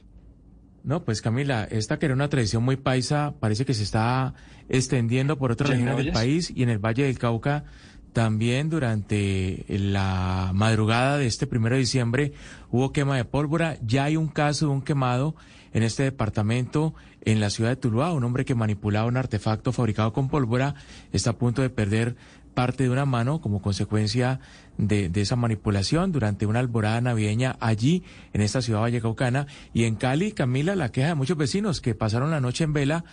No, 0.83 1.03
pues 1.03 1.21
Camila, 1.21 1.67
esta 1.69 1.99
que 1.99 2.05
era 2.05 2.15
una 2.15 2.29
tradición 2.29 2.63
muy 2.63 2.77
paisa 2.77 3.33
parece 3.39 3.65
que 3.65 3.73
se 3.73 3.83
está 3.83 4.33
extendiendo 4.69 5.37
por 5.37 5.51
otras 5.51 5.71
regiones 5.71 5.97
del 5.97 6.11
país 6.11 6.51
y 6.55 6.63
en 6.63 6.69
el 6.69 6.79
Valle 6.79 7.03
del 7.03 7.17
Cauca 7.19 7.65
también 8.13 8.69
durante 8.69 9.65
la 9.67 10.51
madrugada 10.53 11.17
de 11.17 11.27
este 11.27 11.47
primero 11.47 11.75
de 11.75 11.81
diciembre 11.81 12.33
hubo 12.71 12.91
quema 12.91 13.15
de 13.15 13.25
pólvora. 13.25 13.77
Ya 13.85 14.05
hay 14.05 14.17
un 14.17 14.27
caso 14.27 14.65
de 14.67 14.71
un 14.71 14.81
quemado 14.81 15.35
en 15.73 15.83
este 15.83 16.03
departamento 16.03 16.93
en 17.21 17.39
la 17.39 17.49
ciudad 17.49 17.69
de 17.69 17.75
Tuluá. 17.75 18.11
Un 18.13 18.23
hombre 18.23 18.45
que 18.45 18.55
manipulaba 18.55 19.07
un 19.07 19.17
artefacto 19.17 19.71
fabricado 19.71 20.11
con 20.13 20.27
pólvora 20.27 20.75
está 21.11 21.31
a 21.31 21.37
punto 21.37 21.61
de 21.61 21.69
perder 21.69 22.15
parte 22.53 22.83
de 22.83 22.89
una 22.89 23.05
mano 23.05 23.41
como 23.41 23.61
consecuencia 23.61 24.39
de, 24.77 25.07
de, 25.07 25.21
esa 25.21 25.35
manipulación 25.35 26.11
durante 26.11 26.45
una 26.45 26.59
alborada 26.59 26.99
navideña 26.99 27.57
allí 27.59 28.03
en 28.33 28.41
esta 28.41 28.61
ciudad 28.61 28.81
vallecaucana 28.81 29.45
y 29.71 29.83
en 29.83 29.95
Cali, 29.95 30.31
Camila, 30.31 30.75
la 30.75 30.91
queja 30.91 31.09
de 31.09 31.15
muchos 31.15 31.37
vecinos 31.37 31.79
que 31.79 31.95
pasaron 31.95 32.31
la 32.31 32.41
noche 32.41 32.63
en 32.63 32.73
vela 32.73 33.05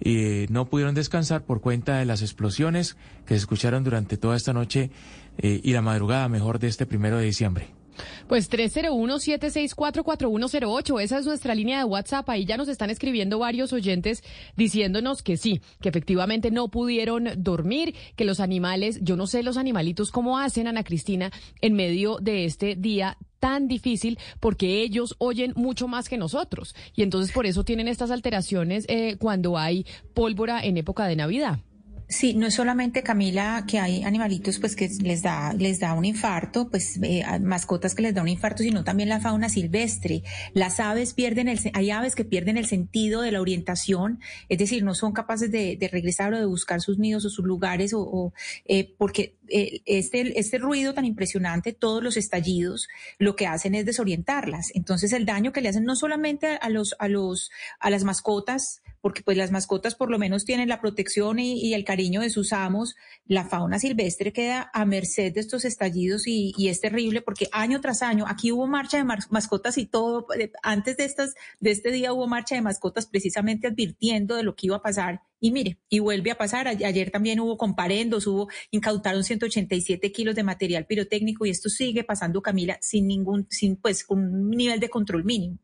eh, 0.00 0.46
no 0.50 0.66
pudieron 0.66 0.94
descansar 0.94 1.44
por 1.44 1.60
cuenta 1.60 1.98
de 1.98 2.04
las 2.04 2.22
explosiones 2.22 2.96
que 3.24 3.34
se 3.34 3.38
escucharon 3.38 3.84
durante 3.84 4.16
toda 4.16 4.36
esta 4.36 4.52
noche 4.52 4.90
eh, 5.38 5.60
y 5.62 5.72
la 5.72 5.82
madrugada 5.82 6.28
mejor 6.28 6.58
de 6.58 6.68
este 6.68 6.86
primero 6.86 7.18
de 7.18 7.24
diciembre. 7.24 7.75
Pues 8.28 8.50
301-764-4108, 8.50 11.02
esa 11.02 11.18
es 11.18 11.26
nuestra 11.26 11.54
línea 11.54 11.78
de 11.78 11.84
WhatsApp. 11.84 12.28
Ahí 12.28 12.44
ya 12.44 12.56
nos 12.56 12.68
están 12.68 12.90
escribiendo 12.90 13.38
varios 13.38 13.72
oyentes 13.72 14.22
diciéndonos 14.56 15.22
que 15.22 15.36
sí, 15.36 15.60
que 15.80 15.88
efectivamente 15.88 16.50
no 16.50 16.68
pudieron 16.68 17.28
dormir, 17.36 17.94
que 18.16 18.24
los 18.24 18.40
animales, 18.40 18.98
yo 19.02 19.16
no 19.16 19.26
sé 19.26 19.42
los 19.42 19.56
animalitos 19.56 20.10
cómo 20.10 20.38
hacen, 20.38 20.66
Ana 20.66 20.84
Cristina, 20.84 21.30
en 21.60 21.74
medio 21.74 22.18
de 22.20 22.44
este 22.44 22.76
día 22.76 23.16
tan 23.38 23.68
difícil 23.68 24.18
porque 24.40 24.82
ellos 24.82 25.14
oyen 25.18 25.52
mucho 25.56 25.88
más 25.88 26.08
que 26.08 26.16
nosotros 26.16 26.74
y 26.94 27.02
entonces 27.02 27.32
por 27.32 27.46
eso 27.46 27.64
tienen 27.64 27.86
estas 27.86 28.10
alteraciones 28.10 28.86
eh, 28.88 29.16
cuando 29.18 29.58
hay 29.58 29.84
pólvora 30.14 30.64
en 30.64 30.78
época 30.78 31.06
de 31.06 31.16
Navidad. 31.16 31.58
Sí, 32.08 32.34
no 32.34 32.46
es 32.46 32.54
solamente 32.54 33.02
Camila 33.02 33.64
que 33.66 33.80
hay 33.80 34.04
animalitos 34.04 34.60
pues 34.60 34.76
que 34.76 34.88
les 35.02 35.22
da 35.22 35.52
les 35.54 35.80
da 35.80 35.92
un 35.92 36.04
infarto, 36.04 36.70
pues 36.70 37.00
eh, 37.02 37.24
mascotas 37.40 37.96
que 37.96 38.02
les 38.02 38.14
da 38.14 38.22
un 38.22 38.28
infarto, 38.28 38.62
sino 38.62 38.84
también 38.84 39.08
la 39.08 39.18
fauna 39.18 39.48
silvestre. 39.48 40.22
Las 40.54 40.78
aves 40.78 41.14
pierden 41.14 41.48
el 41.48 41.58
hay 41.72 41.90
aves 41.90 42.14
que 42.14 42.24
pierden 42.24 42.58
el 42.58 42.66
sentido 42.66 43.22
de 43.22 43.32
la 43.32 43.40
orientación, 43.40 44.20
es 44.48 44.58
decir, 44.58 44.84
no 44.84 44.94
son 44.94 45.12
capaces 45.12 45.50
de, 45.50 45.76
de 45.76 45.88
regresar 45.88 46.32
o 46.32 46.38
de 46.38 46.46
buscar 46.46 46.80
sus 46.80 46.98
nidos 46.98 47.24
o 47.24 47.30
sus 47.30 47.44
lugares 47.44 47.92
o, 47.92 48.00
o 48.02 48.32
eh, 48.66 48.94
porque 48.98 49.35
eh, 49.48 49.82
este 49.86 50.38
este 50.38 50.58
ruido 50.58 50.94
tan 50.94 51.04
impresionante, 51.04 51.72
todos 51.72 52.02
los 52.02 52.16
estallidos, 52.16 52.88
lo 53.18 53.36
que 53.36 53.46
hacen 53.46 53.74
es 53.74 53.86
desorientarlas. 53.86 54.70
Entonces 54.74 55.12
el 55.12 55.26
daño 55.26 55.52
que 55.52 55.60
le 55.60 55.68
hacen 55.68 55.84
no 55.84 55.96
solamente 55.96 56.58
a 56.60 56.68
los 56.70 56.94
a 56.98 57.08
los 57.08 57.50
a 57.80 57.90
las 57.90 58.04
mascotas 58.04 58.82
porque 59.06 59.22
pues 59.22 59.36
las 59.36 59.52
mascotas 59.52 59.94
por 59.94 60.10
lo 60.10 60.18
menos 60.18 60.44
tienen 60.44 60.68
la 60.68 60.80
protección 60.80 61.38
y, 61.38 61.74
el 61.74 61.84
cariño 61.84 62.22
de 62.22 62.28
sus 62.28 62.52
amos, 62.52 62.96
la 63.24 63.44
fauna 63.44 63.78
silvestre 63.78 64.32
queda 64.32 64.68
a 64.74 64.84
merced 64.84 65.32
de 65.32 65.38
estos 65.38 65.64
estallidos 65.64 66.26
y, 66.26 66.52
y 66.56 66.70
es 66.70 66.80
terrible 66.80 67.22
porque 67.22 67.46
año 67.52 67.80
tras 67.80 68.02
año, 68.02 68.24
aquí 68.26 68.50
hubo 68.50 68.66
marcha 68.66 68.96
de 68.96 69.04
mascotas 69.04 69.78
y 69.78 69.86
todo, 69.86 70.26
antes 70.60 70.96
de, 70.96 71.04
estas, 71.04 71.34
de 71.60 71.70
este 71.70 71.92
día 71.92 72.12
hubo 72.12 72.26
marcha 72.26 72.56
de 72.56 72.62
mascotas 72.62 73.06
precisamente 73.06 73.68
advirtiendo 73.68 74.34
de 74.34 74.42
lo 74.42 74.56
que 74.56 74.66
iba 74.66 74.76
a 74.78 74.82
pasar 74.82 75.20
y 75.40 75.50
mire, 75.50 75.78
y 75.88 75.98
vuelve 75.98 76.30
a 76.30 76.38
pasar. 76.38 76.68
Ayer 76.68 77.10
también 77.10 77.40
hubo 77.40 77.56
comparendos, 77.56 78.26
hubo, 78.26 78.48
incautaron 78.70 79.24
187 79.24 80.12
kilos 80.12 80.34
de 80.34 80.42
material 80.42 80.86
pirotécnico 80.86 81.46
y 81.46 81.50
esto 81.50 81.68
sigue 81.68 82.04
pasando, 82.04 82.42
Camila, 82.42 82.78
sin 82.80 83.06
ningún, 83.06 83.46
sin 83.50 83.76
pues, 83.76 84.04
un 84.08 84.50
nivel 84.50 84.80
de 84.80 84.88
control 84.88 85.24
mínimo. 85.24 85.58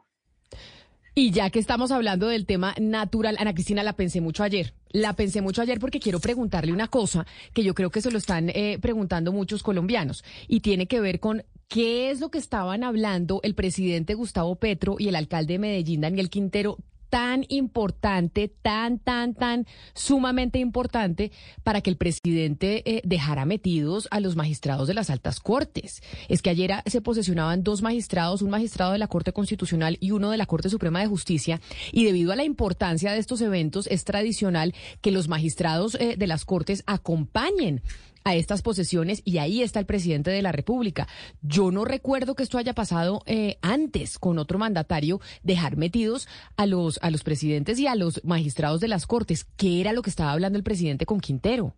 Y 1.15 1.31
ya 1.31 1.51
que 1.51 1.59
estamos 1.59 1.91
hablando 1.91 2.29
del 2.29 2.47
tema 2.47 2.75
natural, 2.81 3.37
Ana 3.39 3.53
Cristina, 3.53 3.83
la 3.83 3.93
pensé 3.93 4.23
mucho 4.23 4.43
ayer. 4.43 4.73
La 4.93 5.13
pensé 5.13 5.43
mucho 5.43 5.61
ayer 5.61 5.79
porque 5.79 6.01
quiero 6.01 6.21
preguntarle 6.21 6.73
una 6.73 6.89
cosa 6.89 7.27
que 7.53 7.63
yo 7.63 7.75
creo 7.75 7.91
que 7.91 8.01
se 8.01 8.11
lo 8.11 8.17
están 8.17 8.49
eh, 8.49 8.79
preguntando 8.81 9.31
muchos 9.31 9.63
colombianos 9.63 10.25
y 10.49 10.61
tiene 10.61 10.87
que 10.87 11.01
ver 11.01 11.21
con 11.21 11.45
qué 11.69 12.11
es 12.11 12.21
lo 12.21 12.31
que 12.31 12.39
estaban 12.39 12.83
hablando 12.83 13.41
el 13.43 13.55
presidente 13.55 14.15
Gustavo 14.15 14.57
Petro 14.57 14.97
y 14.99 15.09
el 15.09 15.17
alcalde 15.17 15.55
de 15.55 15.59
Medellín, 15.59 16.01
Daniel 16.01 16.31
Quintero, 16.31 16.79
tan 17.13 17.45
importante, 17.51 18.49
tan, 18.49 18.99
tan, 18.99 19.35
tan 19.35 19.67
sumamente 19.93 20.59
importante 20.59 21.31
para 21.63 21.83
que 21.83 21.91
el 21.91 21.99
presidente 21.99 22.83
eh, 22.87 23.03
dejara 23.05 23.45
metidos 23.45 24.09
a 24.11 24.19
los 24.19 24.35
magistrados 24.35 24.89
de 24.89 24.95
las 24.95 25.11
altas 25.11 25.39
cortes. 25.39 26.03
Es 26.31 26.41
que 26.41 26.49
ayer 26.49 26.73
se 26.87 27.03
posesionaban 27.03 27.65
dos 27.65 27.83
magistrados, 27.83 28.41
un 28.41 28.49
magistrado 28.49 28.93
de 28.93 28.99
la 28.99 29.09
Corte 29.09 29.35
Constitucional 29.35 29.99
y 30.01 30.13
uno 30.13 30.31
de 30.31 30.39
la 30.39 30.47
Corte 30.47 30.71
Suprema 30.71 31.01
de 31.01 31.07
Justicia, 31.07 31.61
y 31.93 32.07
debido 32.07 32.33
a 32.33 32.37
la 32.37 32.45
importancia 32.45 33.13
de 33.13 33.19
estos 33.19 33.43
eventos 33.43 33.89
es 33.89 34.05
tradicional 34.05 34.75
que 35.03 35.13
los 35.13 35.29
magistrados 35.29 35.97
eh, 35.97 36.17
de 36.17 36.27
las 36.27 36.47
Cortes 36.47 36.83
acompañen 36.87 37.83
a 38.25 38.35
estas 38.35 38.63
posesiones 38.63 39.23
y 39.25 39.39
ahí 39.39 39.63
está 39.63 39.81
el 39.81 39.87
presidente 39.87 40.31
de 40.31 40.43
la 40.43 40.53
República. 40.53 41.09
Yo 41.43 41.71
no 41.71 41.85
recuerdo 41.85 42.35
que 42.35 42.43
esto 42.43 42.59
haya 42.59 42.75
pasado 42.75 43.23
eh, 43.27 43.59
antes 43.63 44.19
con 44.19 44.39
otro 44.39 44.59
mandatario, 44.59 45.21
dejar 45.43 45.77
metidos 45.77 46.29
a 46.57 46.67
los, 46.67 46.99
a 47.03 47.11
los 47.11 47.23
presidentes 47.23 47.79
y 47.79 47.87
a 47.87 47.95
los 47.95 48.23
magistrados 48.25 48.81
de 48.81 48.89
las 48.89 49.07
Cortes. 49.07 49.47
¿Qué 49.57 49.81
era 49.81 49.93
lo 49.93 50.03
que 50.03 50.11
estaba 50.11 50.33
hablando 50.33 50.59
el 50.59 50.65
presidente 50.65 51.07
con 51.07 51.21
Quintero? 51.21 51.75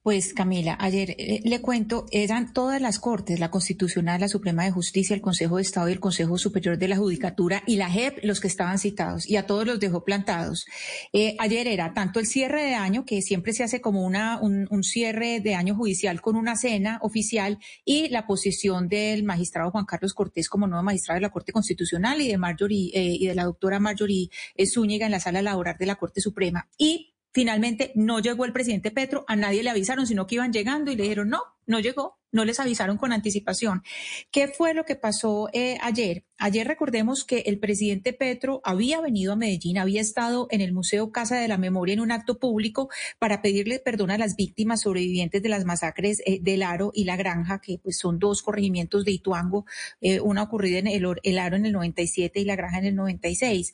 Pues 0.00 0.32
Camila, 0.32 0.76
ayer 0.80 1.16
eh, 1.18 1.40
le 1.44 1.60
cuento, 1.60 2.06
eran 2.12 2.52
todas 2.52 2.80
las 2.80 3.00
cortes, 3.00 3.40
la 3.40 3.50
Constitucional, 3.50 4.20
la 4.20 4.28
Suprema 4.28 4.64
de 4.64 4.70
Justicia, 4.70 5.14
el 5.14 5.20
Consejo 5.20 5.56
de 5.56 5.62
Estado 5.62 5.88
y 5.88 5.92
el 5.92 6.00
Consejo 6.00 6.38
Superior 6.38 6.78
de 6.78 6.86
la 6.86 6.96
Judicatura 6.96 7.64
y 7.66 7.76
la 7.76 7.90
JEP 7.90 8.20
los 8.22 8.40
que 8.40 8.46
estaban 8.46 8.78
citados 8.78 9.28
y 9.28 9.36
a 9.36 9.46
todos 9.46 9.66
los 9.66 9.80
dejó 9.80 10.04
plantados. 10.04 10.66
Eh, 11.12 11.36
ayer 11.40 11.66
era 11.66 11.94
tanto 11.94 12.20
el 12.20 12.26
cierre 12.26 12.62
de 12.62 12.74
año, 12.74 13.04
que 13.04 13.22
siempre 13.22 13.52
se 13.52 13.64
hace 13.64 13.80
como 13.80 14.04
una, 14.04 14.40
un, 14.40 14.68
cierre 14.84 15.40
de 15.40 15.56
año 15.56 15.74
judicial 15.74 16.20
con 16.20 16.36
una 16.36 16.56
cena 16.56 17.00
oficial 17.02 17.58
y 17.84 18.08
la 18.08 18.24
posición 18.24 18.88
del 18.88 19.24
magistrado 19.24 19.72
Juan 19.72 19.84
Carlos 19.84 20.14
Cortés 20.14 20.48
como 20.48 20.68
nuevo 20.68 20.84
magistrado 20.84 21.16
de 21.16 21.22
la 21.22 21.30
Corte 21.30 21.52
Constitucional 21.52 22.20
y 22.20 22.28
de 22.28 22.38
Marjorie 22.38 22.92
eh, 22.94 23.16
y 23.18 23.26
de 23.26 23.34
la 23.34 23.44
doctora 23.44 23.80
Marjorie 23.80 24.30
Zúñiga 24.64 25.06
en 25.06 25.12
la 25.12 25.20
sala 25.20 25.42
laboral 25.42 25.76
de 25.76 25.86
la 25.86 25.96
Corte 25.96 26.20
Suprema. 26.20 26.68
Y 26.78 27.17
Finalmente 27.32 27.92
no 27.94 28.20
llegó 28.20 28.44
el 28.44 28.52
presidente 28.52 28.90
Petro, 28.90 29.24
a 29.28 29.36
nadie 29.36 29.62
le 29.62 29.70
avisaron, 29.70 30.06
sino 30.06 30.26
que 30.26 30.36
iban 30.36 30.52
llegando 30.52 30.90
y 30.90 30.96
le 30.96 31.02
dijeron, 31.02 31.28
no, 31.28 31.42
no 31.66 31.80
llegó. 31.80 32.18
no 32.30 32.44
les 32.44 32.60
avisaron 32.60 32.98
con 32.98 33.12
anticipación. 33.12 33.82
¿Qué 34.30 34.48
fue 34.48 34.74
lo 34.74 34.84
que 34.84 34.96
pasó 34.96 35.48
eh, 35.52 35.78
ayer? 35.80 36.24
Ayer 36.36 36.66
recordemos 36.66 37.24
que 37.24 37.40
el 37.46 37.58
presidente 37.58 38.12
Petro 38.12 38.60
había 38.64 39.00
venido 39.00 39.32
a 39.32 39.36
Medellín, 39.36 39.78
había 39.78 40.00
estado 40.00 40.46
en 40.50 40.60
el 40.60 40.72
Museo 40.72 41.10
Casa 41.10 41.36
de 41.36 41.48
la 41.48 41.56
Memoria 41.56 41.94
en 41.94 42.00
un 42.00 42.12
acto 42.12 42.38
público 42.38 42.90
para 43.18 43.40
pedirle 43.40 43.78
perdón 43.78 44.10
a 44.10 44.18
las 44.18 44.36
víctimas 44.36 44.82
sobrevivientes 44.82 45.42
de 45.42 45.48
las 45.48 45.64
masacres 45.64 46.22
eh, 46.26 46.38
del 46.42 46.62
Aro 46.62 46.90
y 46.94 47.04
La 47.04 47.16
Granja, 47.16 47.60
que 47.60 47.78
pues 47.78 47.98
son 47.98 48.18
dos 48.18 48.42
corregimientos 48.42 49.04
de 49.04 49.12
Ituango, 49.12 49.64
eh, 50.00 50.20
una 50.20 50.42
ocurrida 50.42 50.78
en 50.78 50.86
el, 50.86 51.06
el 51.22 51.38
Aro 51.38 51.56
en 51.56 51.66
el 51.66 51.72
97 51.72 52.40
y 52.40 52.44
La 52.44 52.56
Granja 52.56 52.78
en 52.78 52.86
el 52.86 52.94
96. 52.94 53.72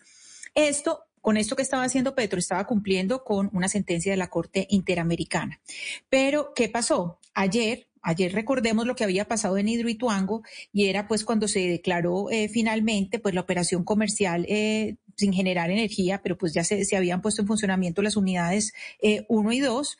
Esto 0.55 1.05
con 1.24 1.38
esto 1.38 1.56
que 1.56 1.62
estaba 1.62 1.84
haciendo 1.84 2.14
Petro, 2.14 2.38
estaba 2.38 2.66
cumpliendo 2.66 3.24
con 3.24 3.48
una 3.55 3.68
sentencia 3.68 4.12
de 4.12 4.18
la 4.18 4.28
Corte 4.28 4.66
Interamericana. 4.68 5.59
Pero, 6.10 6.52
¿qué 6.55 6.68
pasó? 6.68 7.18
Ayer, 7.32 7.86
Ayer 8.06 8.30
recordemos 8.34 8.86
lo 8.86 8.94
que 8.94 9.05
había 9.05 9.26
pasado 9.26 9.56
en 9.56 9.66
Hidroituango 9.66 10.42
y 10.74 10.88
era 10.88 11.09
pues 11.09 11.24
cuando 11.24 11.48
se 11.48 11.60
declaró 11.60 12.30
eh, 12.30 12.51
finalmente 12.51 13.18
pues 13.18 13.34
la 13.34 13.40
operación 13.40 13.82
comercial 13.82 14.44
eh, 14.46 14.96
sin 15.16 15.32
generar 15.32 15.70
energía, 15.70 16.20
pero 16.22 16.36
pues 16.36 16.52
ya 16.52 16.64
se, 16.64 16.84
se 16.84 16.96
habían 16.98 17.22
puesto 17.22 17.40
en 17.40 17.48
funcionamiento 17.48 18.02
las 18.02 18.18
unidades 18.18 18.74
1 19.28 19.51
eh, 19.51 19.55
y 19.55 19.60
2 19.60 19.96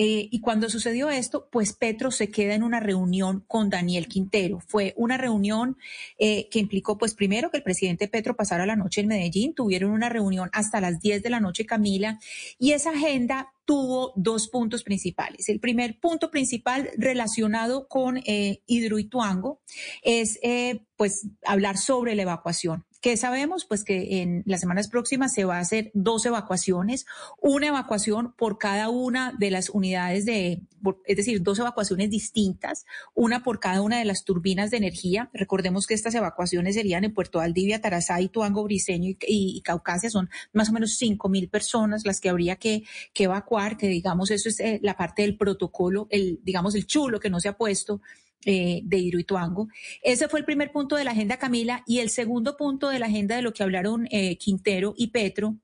eh, 0.00 0.28
y 0.30 0.40
cuando 0.40 0.70
sucedió 0.70 1.10
esto, 1.10 1.48
pues 1.50 1.72
Petro 1.72 2.12
se 2.12 2.30
queda 2.30 2.54
en 2.54 2.62
una 2.62 2.78
reunión 2.78 3.42
con 3.48 3.68
Daniel 3.68 4.06
Quintero. 4.06 4.60
Fue 4.60 4.94
una 4.96 5.16
reunión 5.16 5.76
eh, 6.18 6.48
que 6.52 6.60
implicó, 6.60 6.96
pues 6.96 7.14
primero 7.14 7.50
que 7.50 7.56
el 7.56 7.64
presidente 7.64 8.06
Petro 8.06 8.36
pasara 8.36 8.64
la 8.64 8.76
noche 8.76 9.00
en 9.00 9.08
Medellín, 9.08 9.54
tuvieron 9.54 9.90
una 9.90 10.08
reunión 10.08 10.50
hasta 10.52 10.80
las 10.80 11.00
10 11.00 11.24
de 11.24 11.30
la 11.30 11.40
noche, 11.40 11.66
Camila, 11.66 12.20
y 12.60 12.72
esa 12.72 12.90
agenda 12.90 13.52
tuvo 13.68 14.14
dos 14.16 14.48
puntos 14.48 14.82
principales. 14.82 15.50
El 15.50 15.60
primer 15.60 16.00
punto 16.00 16.30
principal 16.30 16.88
relacionado 16.96 17.86
con 17.86 18.16
eh, 18.18 18.62
Hidroituango 18.66 19.60
es 20.02 20.38
eh, 20.42 20.86
pues 20.96 21.26
hablar 21.44 21.76
sobre 21.76 22.14
la 22.14 22.22
evacuación. 22.22 22.86
¿Qué 23.00 23.16
sabemos? 23.16 23.64
Pues 23.64 23.84
que 23.84 24.22
en 24.22 24.42
las 24.44 24.60
semanas 24.60 24.88
próximas 24.88 25.32
se 25.32 25.44
va 25.44 25.58
a 25.58 25.60
hacer 25.60 25.92
dos 25.94 26.26
evacuaciones, 26.26 27.06
una 27.40 27.68
evacuación 27.68 28.32
por 28.32 28.58
cada 28.58 28.88
una 28.88 29.32
de 29.38 29.52
las 29.52 29.70
unidades 29.70 30.24
de, 30.24 30.62
es 31.06 31.16
decir, 31.16 31.44
dos 31.44 31.60
evacuaciones 31.60 32.10
distintas, 32.10 32.86
una 33.14 33.44
por 33.44 33.60
cada 33.60 33.82
una 33.82 34.00
de 34.00 34.04
las 34.04 34.24
turbinas 34.24 34.72
de 34.72 34.78
energía. 34.78 35.30
Recordemos 35.32 35.86
que 35.86 35.94
estas 35.94 36.16
evacuaciones 36.16 36.74
serían 36.74 37.04
en 37.04 37.14
Puerto 37.14 37.38
Valdivia, 37.38 37.80
Tarazá, 37.80 38.18
Tuango, 38.32 38.64
Briseño 38.64 39.14
y, 39.20 39.60
Caucasia. 39.62 40.10
Son 40.10 40.28
más 40.52 40.70
o 40.70 40.72
menos 40.72 40.96
cinco 40.96 41.28
mil 41.28 41.48
personas 41.48 42.02
las 42.04 42.20
que 42.20 42.30
habría 42.30 42.56
que, 42.56 42.82
evacuar, 43.14 43.76
que 43.76 43.86
digamos 43.86 44.32
eso 44.32 44.48
es 44.48 44.58
eh, 44.58 44.80
la 44.82 44.96
parte 44.96 45.22
del 45.22 45.36
protocolo, 45.36 46.08
el, 46.10 46.40
digamos, 46.42 46.74
el 46.74 46.86
chulo 46.86 47.20
que 47.20 47.30
no 47.30 47.38
se 47.38 47.48
ha 47.48 47.56
puesto 47.56 48.00
eh, 48.44 48.80
de 48.84 48.98
Hidroituango. 48.98 49.68
Ese 50.02 50.28
fue 50.28 50.38
el 50.40 50.46
primer 50.46 50.70
punto 50.70 50.96
de 50.96 51.04
la 51.04 51.10
agenda, 51.10 51.38
Camila, 51.38 51.82
y 51.86 51.98
el 51.98 52.10
segundo 52.10 52.56
punto 52.56 52.88
de 52.88 52.98
la 52.98 53.06
agenda 53.06 53.36
de 53.36 53.42
lo 53.42 53.52
que 53.52 53.62
hablaron 53.62 54.06
eh, 54.10 54.36
Quintero 54.36 54.94
y 54.96 55.08
Petro 55.08 55.56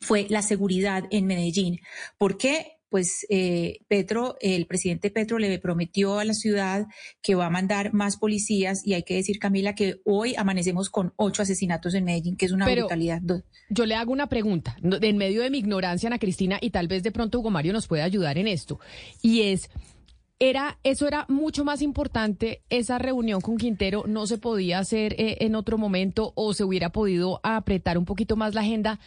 fue 0.00 0.26
la 0.28 0.42
seguridad 0.42 1.04
en 1.10 1.26
Medellín. 1.26 1.80
¿Por 2.16 2.38
qué? 2.38 2.78
Pues 2.88 3.26
eh, 3.28 3.80
Petro, 3.88 4.36
el 4.40 4.66
presidente 4.66 5.10
Petro 5.10 5.38
le 5.38 5.58
prometió 5.58 6.18
a 6.18 6.24
la 6.24 6.32
ciudad 6.32 6.86
que 7.20 7.34
va 7.34 7.46
a 7.46 7.50
mandar 7.50 7.92
más 7.92 8.16
policías 8.16 8.86
y 8.86 8.94
hay 8.94 9.02
que 9.02 9.16
decir, 9.16 9.38
Camila, 9.38 9.74
que 9.74 10.00
hoy 10.06 10.34
amanecemos 10.36 10.88
con 10.88 11.12
ocho 11.16 11.42
asesinatos 11.42 11.92
en 11.94 12.04
Medellín, 12.04 12.36
que 12.36 12.46
es 12.46 12.52
una 12.52 12.66
brutalidad. 12.66 13.20
Yo 13.68 13.84
le 13.84 13.94
hago 13.94 14.12
una 14.12 14.30
pregunta, 14.30 14.78
en 14.82 15.16
medio 15.18 15.42
de 15.42 15.50
mi 15.50 15.58
ignorancia, 15.58 16.06
Ana 16.06 16.18
Cristina, 16.18 16.58
y 16.62 16.70
tal 16.70 16.88
vez 16.88 17.02
de 17.02 17.12
pronto 17.12 17.40
Hugo 17.40 17.50
Mario 17.50 17.74
nos 17.74 17.86
puede 17.86 18.02
ayudar 18.02 18.38
en 18.38 18.48
esto, 18.48 18.80
y 19.20 19.42
es 19.42 19.68
era 20.40 20.78
eso 20.84 21.08
era 21.08 21.26
mucho 21.28 21.64
más 21.64 21.82
importante 21.82 22.62
esa 22.70 22.98
reunión 22.98 23.40
con 23.40 23.56
Quintero 23.56 24.04
no 24.06 24.26
se 24.26 24.38
podía 24.38 24.78
hacer 24.78 25.14
eh, 25.18 25.38
en 25.40 25.56
otro 25.56 25.78
momento 25.78 26.32
o 26.36 26.54
se 26.54 26.62
hubiera 26.62 26.90
podido 26.90 27.40
apretar 27.42 27.98
un 27.98 28.04
poquito 28.04 28.36
más 28.36 28.54
la 28.54 28.60
agenda 28.60 29.00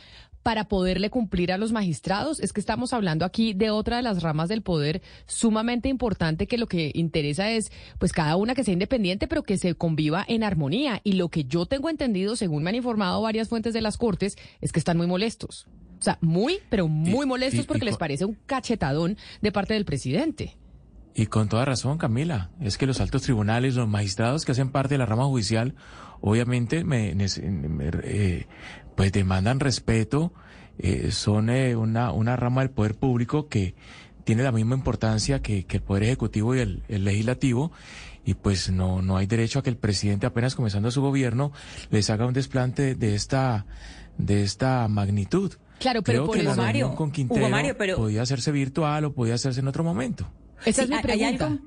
para 0.44 0.68
poderle 0.68 1.10
cumplir 1.10 1.52
a 1.52 1.58
los 1.58 1.72
magistrados. 1.72 2.40
Es 2.40 2.52
que 2.52 2.60
estamos 2.60 2.94
hablando 2.94 3.26
aquí 3.26 3.53
de 3.53 3.70
otra 3.70 3.98
de 3.98 4.03
las 4.03 4.24
ramas 4.24 4.49
del 4.49 4.62
poder 4.62 5.02
sumamente 5.28 5.88
importante 5.88 6.48
que 6.48 6.58
lo 6.58 6.68
que 6.68 6.91
interesa 6.95 7.52
es 7.52 7.72
pues 7.99 8.12
cada 8.12 8.36
una 8.36 8.56
que 8.56 8.64
sea 8.64 8.74
independiente 8.74 9.28
pero 9.28 9.44
que 9.44 9.58
se 9.58 9.76
conviva 9.76 10.26
en 10.28 10.44
armonía. 10.44 10.99
Y 11.03 11.14
lo 11.14 11.30
que 11.30 11.45
yo 11.45 11.66
tengo 11.66 11.90
entendido 11.90 12.36
según 12.36 12.64
me 12.64 12.70
han 12.70 12.76
informado 12.76 13.22
varias 13.22 13.49
fuentes 13.49 13.74
de 13.74 13.82
las 13.82 13.98
cortes 13.98 14.36
es 14.62 14.72
que 14.72 14.80
están 14.80 14.98
muy 14.98 15.08
molestos. 15.08 15.68
O 15.99 16.03
sea 16.03 16.18
muy 16.22 16.58
pero 16.70 16.88
muy 16.88 17.28
molestos 17.28 17.68
porque 17.68 17.86
les 17.86 17.98
parece 17.98 18.26
un 18.26 18.36
cachetadón 18.48 19.18
de 19.41 19.52
parte 19.52 19.76
del 19.76 19.86
presidente 19.86 20.58
y 21.14 21.26
con 21.26 21.50
toda 21.50 21.66
razón, 21.66 21.98
Camila, 21.98 22.52
es 22.62 22.78
que 22.78 22.88
los 22.88 23.02
altos 23.02 23.24
tribunales, 23.24 23.76
los 23.76 23.88
magistrados 23.88 24.46
que 24.46 24.54
hacen 24.54 24.70
parte 24.70 24.94
de 24.94 25.00
la 25.00 25.06
rama 25.06 25.26
judicial, 25.26 25.76
obviamente 26.22 26.84
me, 26.84 27.14
eh, 27.18 28.48
pues 28.96 29.12
demandan 29.12 29.60
respeto, 29.60 30.34
eh, 30.78 31.12
son 31.12 31.50
eh, 31.50 31.76
una, 31.76 32.12
una 32.12 32.38
rama 32.38 32.62
del 32.62 32.72
poder 32.72 32.96
público 32.96 33.50
que 33.50 33.76
tiene 34.24 34.44
la 34.44 34.52
misma 34.54 34.76
importancia 34.76 35.42
que, 35.42 35.66
el 35.70 35.82
poder 35.82 36.04
ejecutivo 36.04 36.56
y 36.56 36.60
el, 36.60 36.84
legislativo 36.88 37.72
y 38.24 38.36
pues 38.36 38.70
no, 38.70 39.02
no 39.02 39.18
hay 39.18 39.26
derecho 39.26 39.60
a 39.60 39.64
que 39.64 39.70
el 39.70 39.78
presidente 39.78 40.28
apenas 40.28 40.56
comenzando 40.56 40.92
su 40.92 41.02
gobierno 41.02 41.52
les 41.90 42.10
haga 42.10 42.26
un 42.26 42.34
desplante 42.34 42.96
de 42.96 43.16
esta, 43.16 43.66
de 44.18 44.44
esta 44.44 44.88
magnitud. 44.88 45.54
Claro, 45.80 46.04
pero 46.04 46.28
por 46.28 46.38
que 46.38 46.44
la 46.44 46.56
Mario, 46.56 46.94
con 46.94 47.12
Quintero 47.12 47.50
pero... 47.78 47.98
podía 47.98 48.22
hacerse 48.22 48.52
virtual 48.52 49.06
o 49.06 49.14
podía 49.14 49.34
hacerse 49.34 49.60
en 49.60 49.68
otro 49.68 49.84
momento. 49.84 50.32
Esa 50.66 50.84
es 50.84 50.90
mi 50.90 51.00
pregunta. 51.00 51.14
Hay 51.14 51.24
algo, 51.24 51.60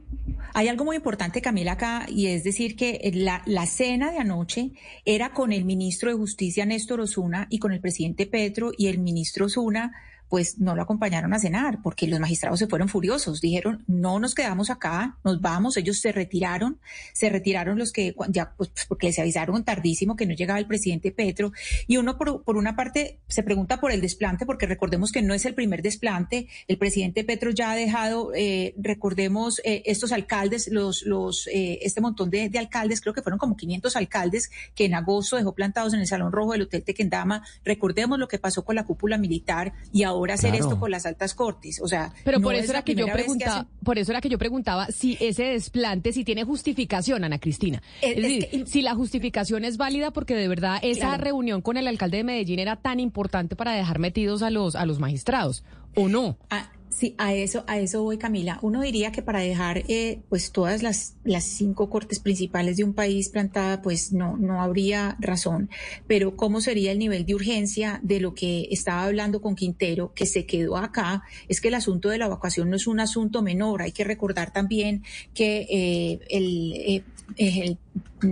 hay 0.54 0.68
algo, 0.68 0.84
muy 0.84 0.96
importante, 0.96 1.42
Camila, 1.42 1.72
acá, 1.72 2.06
y 2.08 2.26
es 2.26 2.44
decir 2.44 2.76
que 2.76 3.10
la, 3.14 3.42
la 3.46 3.66
cena 3.66 4.10
de 4.10 4.18
anoche 4.18 4.72
era 5.04 5.32
con 5.32 5.52
el 5.52 5.64
ministro 5.64 6.10
de 6.10 6.16
Justicia, 6.16 6.64
Néstor 6.64 7.00
Osuna, 7.00 7.46
y 7.50 7.58
con 7.58 7.72
el 7.72 7.80
presidente 7.80 8.26
Petro, 8.26 8.72
y 8.76 8.86
el 8.86 8.98
ministro 8.98 9.46
Osuna 9.46 9.92
pues 10.28 10.58
no 10.58 10.74
lo 10.74 10.82
acompañaron 10.82 11.32
a 11.32 11.38
cenar 11.38 11.80
porque 11.82 12.06
los 12.06 12.20
magistrados 12.20 12.58
se 12.58 12.66
fueron 12.66 12.88
furiosos. 12.88 13.40
Dijeron, 13.40 13.84
no 13.86 14.18
nos 14.18 14.34
quedamos 14.34 14.70
acá, 14.70 15.18
nos 15.24 15.40
vamos. 15.40 15.76
Ellos 15.76 16.00
se 16.00 16.12
retiraron, 16.12 16.78
se 17.12 17.28
retiraron 17.28 17.78
los 17.78 17.92
que 17.92 18.14
ya, 18.28 18.54
pues, 18.56 18.70
pues 18.70 18.86
porque 18.86 19.06
les 19.08 19.18
avisaron 19.18 19.64
tardísimo 19.64 20.16
que 20.16 20.26
no 20.26 20.34
llegaba 20.34 20.58
el 20.58 20.66
presidente 20.66 21.12
Petro. 21.12 21.52
Y 21.86 21.96
uno, 21.96 22.16
por, 22.18 22.42
por 22.42 22.56
una 22.56 22.76
parte, 22.76 23.20
se 23.28 23.42
pregunta 23.42 23.80
por 23.80 23.92
el 23.92 24.00
desplante, 24.00 24.46
porque 24.46 24.66
recordemos 24.66 25.12
que 25.12 25.22
no 25.22 25.34
es 25.34 25.44
el 25.44 25.54
primer 25.54 25.82
desplante. 25.82 26.48
El 26.68 26.78
presidente 26.78 27.24
Petro 27.24 27.50
ya 27.50 27.72
ha 27.72 27.76
dejado, 27.76 28.32
eh, 28.34 28.74
recordemos, 28.76 29.60
eh, 29.64 29.82
estos 29.86 30.12
alcaldes, 30.12 30.68
los, 30.70 31.02
los, 31.02 31.46
eh, 31.48 31.78
este 31.82 32.00
montón 32.00 32.30
de, 32.30 32.48
de, 32.48 32.58
alcaldes, 32.58 33.00
creo 33.00 33.14
que 33.14 33.22
fueron 33.22 33.38
como 33.38 33.56
500 33.56 33.96
alcaldes 33.96 34.50
que 34.74 34.86
en 34.86 34.94
agosto 34.94 35.36
dejó 35.36 35.54
plantados 35.54 35.94
en 35.94 36.00
el 36.00 36.06
Salón 36.06 36.32
Rojo 36.32 36.52
del 36.52 36.62
Hotel 36.62 36.82
Tequendama. 36.82 37.44
Recordemos 37.64 38.18
lo 38.18 38.28
que 38.28 38.38
pasó 38.38 38.64
con 38.64 38.76
la 38.76 38.84
cúpula 38.84 39.18
militar 39.18 39.72
y 39.92 40.02
ahora 40.02 40.23
hacer 40.30 40.54
esto 40.54 40.78
con 40.78 40.90
las 40.90 41.06
altas 41.06 41.34
cortes. 41.34 41.80
O 41.80 41.88
sea, 41.88 42.12
pero 42.24 42.40
por 42.40 42.54
eso 42.54 42.72
era 42.72 42.82
que 42.82 42.94
yo 42.94 43.06
preguntaba, 43.06 43.66
por 43.82 43.98
eso 43.98 44.12
era 44.12 44.20
que 44.20 44.28
yo 44.28 44.38
preguntaba 44.38 44.86
si 44.86 45.16
ese 45.20 45.44
desplante, 45.44 46.12
si 46.12 46.24
tiene 46.24 46.44
justificación, 46.44 47.24
Ana 47.24 47.38
Cristina. 47.38 47.82
Es, 48.00 48.16
decir, 48.16 48.64
si 48.66 48.82
la 48.82 48.94
justificación 48.94 49.64
es 49.64 49.76
válida 49.76 50.10
porque 50.12 50.34
de 50.34 50.48
verdad 50.48 50.78
esa 50.82 51.16
reunión 51.16 51.62
con 51.62 51.76
el 51.76 51.88
alcalde 51.88 52.18
de 52.18 52.24
Medellín 52.24 52.58
era 52.58 52.76
tan 52.76 53.00
importante 53.00 53.56
para 53.56 53.72
dejar 53.72 53.98
metidos 53.98 54.42
a 54.42 54.50
los 54.50 54.76
a 54.76 54.86
los 54.86 54.98
magistrados, 54.98 55.64
¿o 55.94 56.08
no? 56.08 56.38
Ah, 56.50 56.70
Sí, 56.94 57.16
a 57.18 57.34
eso, 57.34 57.64
a 57.66 57.80
eso 57.80 58.04
voy, 58.04 58.18
Camila. 58.18 58.60
Uno 58.62 58.80
diría 58.80 59.10
que 59.10 59.20
para 59.20 59.40
dejar 59.40 59.82
eh, 59.88 60.20
pues 60.28 60.52
todas 60.52 60.80
las, 60.80 61.16
las 61.24 61.42
cinco 61.42 61.90
cortes 61.90 62.20
principales 62.20 62.76
de 62.76 62.84
un 62.84 62.94
país 62.94 63.30
plantada, 63.30 63.82
pues 63.82 64.12
no, 64.12 64.36
no 64.36 64.62
habría 64.62 65.16
razón. 65.18 65.70
Pero 66.06 66.36
¿cómo 66.36 66.60
sería 66.60 66.92
el 66.92 67.00
nivel 67.00 67.26
de 67.26 67.34
urgencia 67.34 67.98
de 68.04 68.20
lo 68.20 68.36
que 68.36 68.68
estaba 68.70 69.02
hablando 69.02 69.42
con 69.42 69.56
Quintero, 69.56 70.12
que 70.14 70.24
se 70.24 70.46
quedó 70.46 70.76
acá? 70.76 71.24
Es 71.48 71.60
que 71.60 71.66
el 71.66 71.74
asunto 71.74 72.10
de 72.10 72.18
la 72.18 72.26
evacuación 72.26 72.70
no 72.70 72.76
es 72.76 72.86
un 72.86 73.00
asunto 73.00 73.42
menor. 73.42 73.82
Hay 73.82 73.90
que 73.90 74.04
recordar 74.04 74.52
también 74.52 75.02
que 75.34 75.66
eh, 75.68 76.20
el, 76.30 76.74
eh, 76.74 77.02
el 77.36 77.78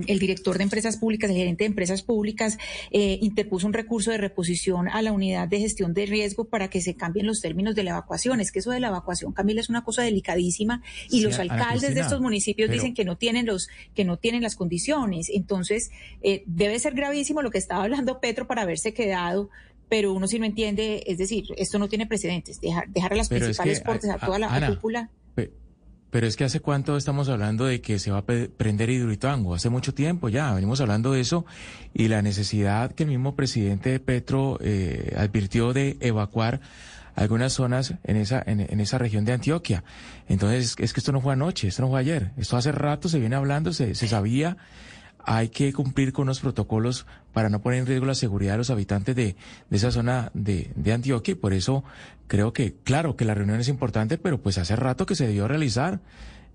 el 0.07 0.19
director 0.19 0.57
de 0.57 0.65
empresas 0.65 0.97
públicas, 0.97 1.31
el 1.31 1.37
gerente 1.37 1.65
de 1.65 1.69
empresas 1.69 2.03
públicas, 2.03 2.59
eh, 2.91 3.19
interpuso 3.21 3.67
un 3.67 3.73
recurso 3.73 4.11
de 4.11 4.19
reposición 4.19 4.89
a 4.89 5.03
la 5.03 5.13
unidad 5.13 5.49
de 5.49 5.61
gestión 5.61 5.95
de 5.95 6.07
riesgo 6.07 6.45
para 6.45 6.69
que 6.69 6.81
se 6.81 6.95
cambien 6.95 7.27
los 7.27 7.41
términos 7.41 7.75
de 7.75 7.85
la 7.85 7.91
evacuación. 7.91 8.41
Es 8.41 8.53
que 8.53 8.61
eso 8.61 8.71
de 8.71 8.81
la 8.81 8.89
evacuación, 8.89 9.33
Camila, 9.33 9.61
es 9.61 9.69
una 9.69 9.85
cosa 9.85 10.03
delicadísima 10.03 10.83
y 11.11 11.21
los 11.21 11.39
alcaldes 11.39 11.95
de 11.95 12.01
estos 12.01 12.21
municipios 12.21 12.71
dicen 12.71 12.95
que 12.95 13.05
no 13.05 13.17
tienen 13.17 13.47
los, 13.47 13.69
que 13.95 14.05
no 14.05 14.17
tienen 14.17 14.43
las 14.43 14.57
condiciones. 14.57 15.29
Entonces, 15.33 15.91
eh, 16.23 16.43
debe 16.47 16.79
ser 16.79 16.95
gravísimo 16.95 17.43
lo 17.43 17.51
que 17.51 17.59
estaba 17.59 17.85
hablando 17.85 18.21
Petro 18.21 18.47
para 18.47 18.63
haberse 18.63 18.95
quedado 18.95 19.51
pero 19.89 20.15
uno 20.15 20.27
sí 20.27 20.39
no 20.39 20.47
entiende, 20.47 21.05
es 21.07 21.19
decir, 21.19 21.45
esto 21.59 21.79
no 21.79 21.87
tiene 21.87 22.07
precedentes, 22.07 22.63
dejar, 22.63 22.89
dejar 22.89 23.13
a 23.13 23.17
las 23.17 23.29
principales 23.29 23.79
portes, 23.81 24.09
a, 24.09 24.17
toda 24.17 24.39
la 24.39 24.71
cúpula. 24.71 25.11
Pero 26.13 26.27
es 26.27 26.37
que 26.37 26.45
hace 26.45 26.61
cuánto 26.61 26.99
estamos 26.99 27.31
hablando 27.31 27.65
de 27.65 27.81
que 27.81 27.99
se 27.99 28.11
va 28.11 28.19
a 28.19 28.25
prender 28.27 28.91
Hidroituango, 28.91 29.55
hace 29.55 29.71
mucho 29.71 29.95
tiempo 29.95 30.29
ya, 30.29 30.53
venimos 30.53 30.83
hablando 30.83 31.13
de 31.13 31.23
eso 31.23 31.47
y 31.95 32.09
la 32.09 32.21
necesidad 32.21 32.93
que 32.93 33.05
el 33.05 33.09
mismo 33.09 33.35
presidente 33.35 33.99
Petro 33.99 34.59
eh, 34.61 35.15
advirtió 35.17 35.73
de 35.73 35.97
evacuar 36.01 36.61
algunas 37.15 37.55
zonas 37.55 37.95
en 38.05 38.17
esa, 38.17 38.43
en, 38.45 38.61
en 38.61 38.81
esa 38.81 38.99
región 38.99 39.25
de 39.25 39.33
Antioquia. 39.33 39.85
Entonces, 40.29 40.77
es 40.79 40.93
que 40.93 41.01
esto 41.01 41.13
no 41.13 41.23
fue 41.23 41.33
anoche, 41.33 41.69
esto 41.69 41.81
no 41.81 41.89
fue 41.89 42.01
ayer, 42.01 42.33
esto 42.37 42.59
hace 42.59 42.73
rato 42.73 43.09
se 43.09 43.19
viene 43.19 43.35
hablando, 43.35 43.73
se, 43.73 43.95
se 43.95 44.07
sabía 44.07 44.59
hay 45.25 45.49
que 45.49 45.73
cumplir 45.73 46.13
con 46.13 46.27
los 46.27 46.41
protocolos 46.41 47.07
para 47.33 47.49
no 47.49 47.63
poner 47.63 47.81
en 47.81 47.87
riesgo 47.87 48.07
la 48.07 48.15
seguridad 48.15 48.53
de 48.53 48.59
los 48.59 48.71
habitantes 48.71 49.17
de, 49.17 49.37
de 49.71 49.77
esa 49.77 49.91
zona 49.91 50.31
de, 50.35 50.71
de, 50.75 50.93
Antioquia. 50.93 51.33
Y 51.33 51.37
por 51.37 51.53
eso 51.53 51.85
creo 52.27 52.53
que, 52.53 52.75
claro, 52.85 53.17
que 53.17 53.25
la 53.25 53.35
reunión 53.35 53.61
es 53.61 53.69
importante, 53.69 54.19
pero 54.19 54.41
pues 54.41 54.59
hace 54.59 54.77
rato 54.77 55.07
que 55.07 55.15
se 55.15 55.27
debió 55.27 55.49
realizar. 55.49 56.01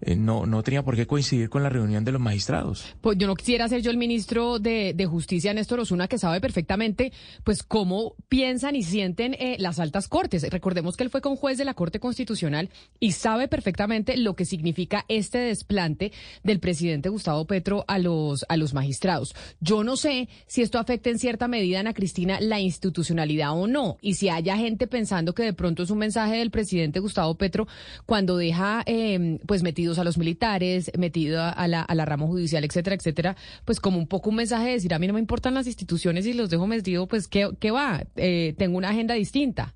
Eh, 0.01 0.15
no, 0.15 0.45
no 0.45 0.61
tenía 0.61 0.83
por 0.83 0.95
qué 0.95 1.07
coincidir 1.07 1.49
con 1.49 1.63
la 1.63 1.69
reunión 1.69 2.05
de 2.05 2.11
los 2.11 2.21
magistrados. 2.21 2.95
Pues 3.01 3.17
yo 3.17 3.25
no 3.25 3.35
quisiera 3.35 3.67
ser 3.67 3.81
yo 3.81 3.89
el 3.89 3.97
ministro 3.97 4.59
de, 4.59 4.93
de 4.95 5.05
Justicia, 5.07 5.53
Néstor 5.53 5.79
Osuna, 5.79 6.07
que 6.07 6.19
sabe 6.19 6.39
perfectamente 6.39 7.11
pues 7.43 7.63
cómo 7.63 8.13
piensan 8.29 8.75
y 8.75 8.83
sienten 8.83 9.33
eh, 9.33 9.57
las 9.59 9.79
altas 9.79 10.07
cortes. 10.07 10.47
Recordemos 10.49 10.97
que 10.97 11.03
él 11.03 11.09
fue 11.09 11.21
con 11.21 11.35
juez 11.35 11.57
de 11.57 11.65
la 11.65 11.73
Corte 11.73 11.99
Constitucional 11.99 12.69
y 12.99 13.13
sabe 13.13 13.47
perfectamente 13.47 14.17
lo 14.17 14.35
que 14.35 14.45
significa 14.45 15.03
este 15.07 15.39
desplante 15.39 16.11
del 16.43 16.59
presidente 16.59 17.09
Gustavo 17.09 17.45
Petro 17.45 17.83
a 17.87 17.97
los, 17.97 18.45
a 18.49 18.57
los 18.57 18.73
magistrados. 18.75 19.33
Yo 19.61 19.83
no 19.83 19.97
sé 19.97 20.29
si 20.45 20.61
esto 20.61 20.77
afecta 20.77 21.09
en 21.09 21.17
cierta 21.17 21.47
medida, 21.47 21.79
Ana 21.79 21.93
Cristina, 21.93 22.39
la 22.39 22.59
institucionalidad 22.59 23.51
o 23.53 23.65
no, 23.65 23.97
y 24.01 24.13
si 24.13 24.29
haya 24.29 24.57
gente 24.57 24.85
pensando 24.85 25.33
que 25.33 25.43
de 25.43 25.53
pronto 25.53 25.81
es 25.83 25.89
un 25.89 25.97
mensaje 25.97 26.35
del 26.35 26.51
presidente 26.51 26.99
Gustavo 26.99 27.35
Petro 27.35 27.67
cuando 28.05 28.37
deja 28.37 28.83
eh, 28.85 29.39
pues 29.47 29.63
metido 29.63 29.86
a 29.97 30.03
los 30.03 30.17
militares, 30.17 30.91
metido 30.97 31.41
a 31.41 31.67
la, 31.67 31.81
a 31.81 31.95
la 31.95 32.05
rama 32.05 32.25
judicial, 32.27 32.63
etcétera, 32.63 32.95
etcétera, 32.95 33.35
pues 33.65 33.79
como 33.79 33.97
un 33.97 34.07
poco 34.07 34.29
un 34.29 34.35
mensaje 34.35 34.67
de 34.67 34.71
decir, 34.73 34.93
a 34.93 34.99
mí 34.99 35.07
no 35.07 35.13
me 35.13 35.19
importan 35.19 35.53
las 35.53 35.67
instituciones 35.67 36.25
y 36.25 36.33
los 36.33 36.49
dejo 36.49 36.67
metido, 36.67 37.07
pues 37.07 37.27
¿qué, 37.27 37.49
qué 37.59 37.71
va? 37.71 38.03
Eh, 38.15 38.53
tengo 38.57 38.77
una 38.77 38.89
agenda 38.89 39.13
distinta. 39.13 39.73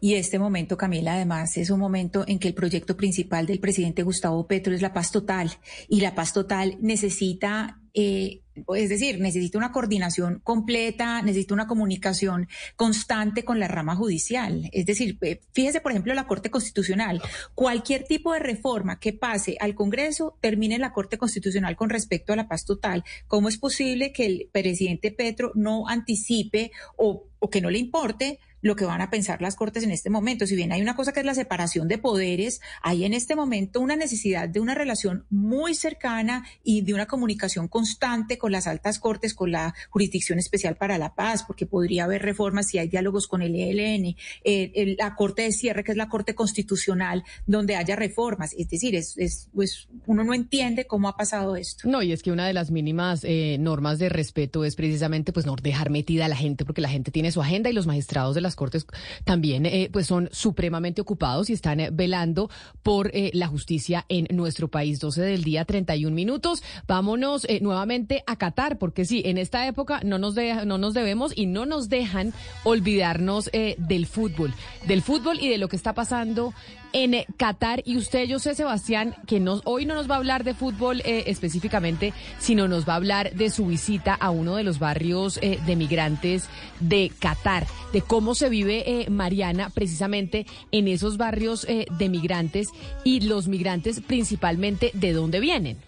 Y 0.00 0.14
este 0.14 0.38
momento, 0.38 0.76
Camila, 0.76 1.14
además 1.14 1.56
es 1.56 1.70
un 1.70 1.80
momento 1.80 2.24
en 2.26 2.38
que 2.38 2.48
el 2.48 2.54
proyecto 2.54 2.96
principal 2.96 3.46
del 3.46 3.60
presidente 3.60 4.02
Gustavo 4.02 4.46
Petro 4.46 4.74
es 4.74 4.82
la 4.82 4.92
paz 4.92 5.12
total 5.12 5.52
y 5.88 6.00
la 6.00 6.14
paz 6.14 6.32
total 6.32 6.76
necesita 6.80 7.80
eh, 7.98 8.42
es 8.74 8.90
decir, 8.90 9.20
necesita 9.20 9.56
una 9.56 9.72
coordinación 9.72 10.40
completa, 10.44 11.22
necesita 11.22 11.54
una 11.54 11.66
comunicación 11.66 12.46
constante 12.76 13.42
con 13.42 13.58
la 13.58 13.68
rama 13.68 13.96
judicial. 13.96 14.68
Es 14.72 14.84
decir, 14.84 15.16
eh, 15.22 15.40
fíjese, 15.52 15.80
por 15.80 15.92
ejemplo, 15.92 16.12
la 16.12 16.26
Corte 16.26 16.50
Constitucional. 16.50 17.22
Cualquier 17.54 18.04
tipo 18.04 18.34
de 18.34 18.40
reforma 18.40 19.00
que 19.00 19.14
pase 19.14 19.56
al 19.60 19.74
Congreso 19.74 20.36
termine 20.42 20.74
en 20.74 20.82
la 20.82 20.92
Corte 20.92 21.16
Constitucional 21.16 21.74
con 21.74 21.88
respecto 21.88 22.34
a 22.34 22.36
la 22.36 22.48
paz 22.48 22.66
total. 22.66 23.02
¿Cómo 23.28 23.48
es 23.48 23.56
posible 23.56 24.12
que 24.12 24.26
el 24.26 24.50
presidente 24.52 25.10
Petro 25.10 25.52
no 25.54 25.88
anticipe 25.88 26.72
o, 26.96 27.28
o 27.38 27.50
que 27.50 27.62
no 27.62 27.70
le 27.70 27.78
importe 27.78 28.40
lo 28.66 28.76
que 28.76 28.84
van 28.84 29.00
a 29.00 29.10
pensar 29.10 29.40
las 29.40 29.56
Cortes 29.56 29.84
en 29.84 29.90
este 29.90 30.10
momento. 30.10 30.46
Si 30.46 30.56
bien 30.56 30.72
hay 30.72 30.82
una 30.82 30.96
cosa 30.96 31.12
que 31.12 31.20
es 31.20 31.26
la 31.26 31.34
separación 31.34 31.88
de 31.88 31.98
poderes, 31.98 32.60
hay 32.82 33.04
en 33.04 33.14
este 33.14 33.36
momento 33.36 33.80
una 33.80 33.96
necesidad 33.96 34.48
de 34.48 34.60
una 34.60 34.74
relación 34.74 35.24
muy 35.30 35.74
cercana 35.74 36.44
y 36.62 36.82
de 36.82 36.94
una 36.94 37.06
comunicación 37.06 37.68
constante 37.68 38.38
con 38.38 38.52
las 38.52 38.66
altas 38.66 38.98
Cortes, 38.98 39.34
con 39.34 39.52
la 39.52 39.74
Jurisdicción 39.90 40.38
Especial 40.38 40.76
para 40.76 40.98
la 40.98 41.14
Paz, 41.14 41.44
porque 41.46 41.66
podría 41.66 42.04
haber 42.04 42.22
reformas 42.22 42.68
si 42.68 42.78
hay 42.78 42.88
diálogos 42.88 43.28
con 43.28 43.42
el 43.42 43.54
ELN, 43.54 44.16
eh, 44.44 44.96
la 44.98 45.14
Corte 45.14 45.42
de 45.42 45.52
Cierre, 45.52 45.84
que 45.84 45.92
es 45.92 45.96
la 45.96 46.08
Corte 46.08 46.34
Constitucional, 46.34 47.24
donde 47.46 47.76
haya 47.76 47.96
reformas. 47.96 48.52
Es 48.58 48.68
decir, 48.68 48.94
es, 48.94 49.16
es 49.16 49.48
pues 49.54 49.88
uno 50.06 50.24
no 50.24 50.34
entiende 50.34 50.86
cómo 50.86 51.08
ha 51.08 51.16
pasado 51.16 51.56
esto. 51.56 51.88
No, 51.88 52.02
y 52.02 52.12
es 52.12 52.22
que 52.22 52.32
una 52.32 52.46
de 52.46 52.52
las 52.52 52.70
mínimas 52.70 53.22
eh, 53.24 53.56
normas 53.60 53.98
de 53.98 54.08
respeto 54.08 54.64
es 54.64 54.74
precisamente 54.74 55.32
pues 55.32 55.46
no 55.46 55.54
dejar 55.56 55.90
metida 55.90 56.24
a 56.24 56.28
la 56.28 56.36
gente, 56.36 56.64
porque 56.64 56.80
la 56.80 56.88
gente 56.88 57.10
tiene 57.10 57.30
su 57.30 57.40
agenda 57.40 57.70
y 57.70 57.72
los 57.72 57.86
magistrados 57.86 58.34
de 58.34 58.40
las 58.40 58.55
Cortes 58.56 58.86
también 59.24 59.66
eh, 59.66 59.88
pues 59.92 60.06
son 60.06 60.28
supremamente 60.32 61.00
ocupados 61.00 61.50
y 61.50 61.52
están 61.52 61.78
eh, 61.80 61.90
velando 61.92 62.50
por 62.82 63.10
eh, 63.14 63.30
la 63.34 63.46
justicia 63.46 64.04
en 64.08 64.26
nuestro 64.36 64.68
país. 64.68 64.98
12 64.98 65.22
del 65.22 65.44
día, 65.44 65.64
31 65.64 66.14
minutos. 66.14 66.62
Vámonos 66.88 67.46
nuevamente 67.60 68.24
a 68.26 68.36
Qatar, 68.36 68.78
porque 68.78 69.04
sí, 69.04 69.22
en 69.24 69.38
esta 69.38 69.66
época 69.66 70.00
no 70.04 70.18
nos, 70.18 70.34
no 70.64 70.78
nos 70.78 70.94
debemos 70.94 71.32
y 71.36 71.46
no 71.46 71.66
nos 71.66 71.88
dejan 71.88 72.32
olvidarnos 72.64 73.50
del 73.52 74.06
fútbol, 74.06 74.54
del 74.86 75.02
fútbol 75.02 75.38
y 75.40 75.48
de 75.48 75.58
lo 75.58 75.68
que 75.68 75.76
está 75.76 75.94
pasando 75.94 76.52
en 76.92 77.24
Qatar. 77.36 77.82
Y 77.84 77.96
usted, 77.96 78.24
yo 78.24 78.38
sé, 78.38 78.54
Sebastián, 78.54 79.14
que 79.26 79.40
nos, 79.40 79.62
hoy 79.64 79.86
no 79.86 79.94
nos 79.94 80.10
va 80.10 80.14
a 80.14 80.18
hablar 80.18 80.44
de 80.44 80.54
fútbol 80.54 81.02
específicamente, 81.04 82.12
sino 82.38 82.68
nos 82.68 82.88
va 82.88 82.94
a 82.94 82.96
hablar 82.96 83.34
de 83.34 83.50
su 83.50 83.66
visita 83.66 84.14
a 84.14 84.30
uno 84.30 84.56
de 84.56 84.64
los 84.64 84.78
barrios 84.78 85.40
de 85.40 85.76
migrantes 85.76 86.48
de 86.80 87.12
Qatar, 87.18 87.66
de 87.92 88.02
cómo 88.02 88.34
se 88.34 88.48
vive 88.48 88.84
eh, 88.86 89.10
Mariana 89.10 89.70
precisamente 89.70 90.46
en 90.72 90.88
esos 90.88 91.16
barrios 91.16 91.64
eh, 91.68 91.86
de 91.98 92.08
migrantes 92.08 92.68
y 93.04 93.20
los 93.20 93.48
migrantes 93.48 94.00
principalmente 94.00 94.90
de 94.94 95.12
dónde 95.12 95.40
vienen. 95.40 95.78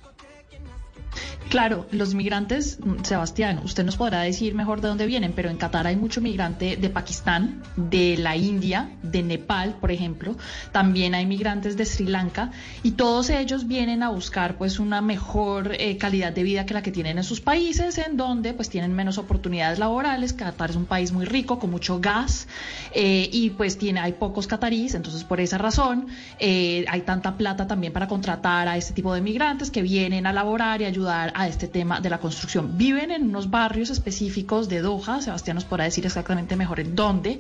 Claro, 1.49 1.87
los 1.93 2.15
migrantes, 2.15 2.79
mm, 2.79 3.05
Sebastián, 3.05 3.61
usted 3.65 3.83
nos 3.83 3.97
podrá 3.97 4.21
decir 4.21 4.55
mejor 4.55 4.83
de 4.83 4.89
dónde 4.89 5.07
vienen, 5.07 5.33
pero 5.35 5.49
en 5.49 5.57
Qatar 5.57 5.87
hay 5.87 5.97
mucho 5.97 6.21
migrante 6.21 6.77
de 6.77 6.91
Pakistán, 6.91 7.63
de 7.77 8.19
la 8.19 8.37
India, 8.37 8.91
de 9.03 9.23
Nepal, 9.23 9.77
por 9.81 9.91
ejemplo. 9.91 10.37
También 10.73 11.15
hay 11.15 11.25
migrantes 11.25 11.79
de 11.79 11.87
Sri 11.87 12.07
Lanka 12.07 12.51
y 12.83 12.93
todos 12.93 13.31
ellos 13.31 13.67
vienen 13.67 14.03
a 14.03 14.11
buscar 14.11 14.59
pues 14.59 14.79
una 14.79 15.01
mejor 15.01 15.73
eh, 15.79 15.97
calidad 15.97 16.33
de 16.33 16.43
vida 16.43 16.67
que 16.67 16.75
la 16.75 16.83
que 16.83 16.93
tienen 16.93 17.17
en 17.17 17.25
sus 17.25 17.41
países, 17.41 17.97
en 17.97 18.19
donde 18.19 18.53
pues 18.53 18.69
tienen 18.69 18.93
menos 18.93 19.17
oportunidades 19.17 19.79
laborales. 19.79 20.35
Qatar 20.35 20.69
es 20.69 20.77
un 20.77 20.85
país 20.85 21.13
muy 21.13 21.25
rico 21.25 21.59
con 21.59 21.71
mucho 21.71 21.99
gas 21.99 22.47
eh, 22.93 23.27
y 23.33 23.51
pues 23.51 23.79
tiene 23.79 24.01
hay 24.01 24.13
pocos 24.13 24.47
cataríes, 24.47 24.95
entonces 24.95 25.25
por 25.25 25.41
esa 25.41 25.57
razón 25.57 26.09
eh, 26.39 26.85
hay 26.89 27.01
tanta 27.03 27.39
plata 27.39 27.67
también 27.67 27.95
para 27.95 28.07
contratar 28.07 28.69
a 28.69 28.77
este 28.77 28.93
tipo 28.93 29.15
de 29.15 29.23
migrantes 29.23 29.71
que 29.71 29.81
vienen 29.81 30.27
a 30.27 30.33
laborar 30.35 30.83
y 30.83 30.85
ayudar 30.85 31.08
a 31.09 31.49
este 31.49 31.69
tema 31.69 32.01
de 32.01 32.11
la 32.11 32.19
construcción. 32.19 32.77
Viven 32.77 33.11
en 33.11 33.25
unos 33.25 33.51
barrios 33.51 33.91
específicos 33.91 34.69
de 34.69 34.81
Doha, 34.81 35.21
Sebastián 35.21 35.55
nos 35.55 35.65
podrá 35.65 35.85
decir 35.85 36.05
exactamente 36.07 36.57
mejor 36.57 36.81
en 36.81 36.95
dónde, 36.95 37.39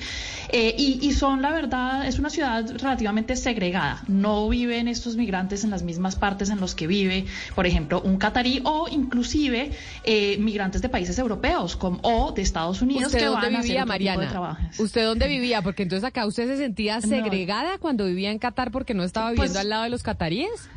eh, 0.48 0.74
y, 0.76 1.12
son, 1.12 1.42
la 1.42 1.50
verdad, 1.50 2.06
es 2.06 2.18
una 2.18 2.30
ciudad 2.30 2.64
relativamente 2.78 3.36
segregada. 3.36 4.02
No 4.08 4.48
viven 4.48 4.88
estos 4.88 5.16
migrantes 5.16 5.64
en 5.64 5.70
las 5.70 5.82
mismas 5.82 6.16
partes 6.16 6.50
en 6.50 6.60
los 6.60 6.74
que 6.74 6.86
vive, 6.86 7.26
por 7.54 7.66
ejemplo, 7.66 8.00
un 8.00 8.16
catarí 8.16 8.60
o 8.64 8.88
inclusive 8.90 9.72
eh, 10.04 10.38
migrantes 10.38 10.82
de 10.82 10.88
países 10.88 11.18
europeos 11.18 11.76
como, 11.76 11.98
o 12.02 12.32
de 12.32 12.42
Estados 12.42 12.82
Unidos 12.82 13.06
¿Usted 13.06 13.18
que 13.18 13.24
dónde 13.26 13.50
van 13.50 13.62
vivía, 13.62 13.82
a 13.82 13.86
Mariana? 13.86 14.70
¿Usted 14.78 15.04
dónde 15.04 15.28
vivía? 15.28 15.62
Porque 15.62 15.82
entonces 15.82 16.04
acá 16.04 16.26
usted 16.26 16.46
se 16.46 16.56
sentía 16.56 17.00
segregada 17.00 17.78
cuando 17.78 18.06
vivía 18.06 18.30
en 18.30 18.38
Qatar 18.38 18.70
porque 18.70 18.94
no 18.94 19.04
estaba 19.04 19.30
viviendo 19.30 19.52
Pues 19.52 19.60
al 19.60 19.68
lado 19.68 19.84
de 19.84 19.90
los 19.90 20.02
cataríes. 20.02 20.68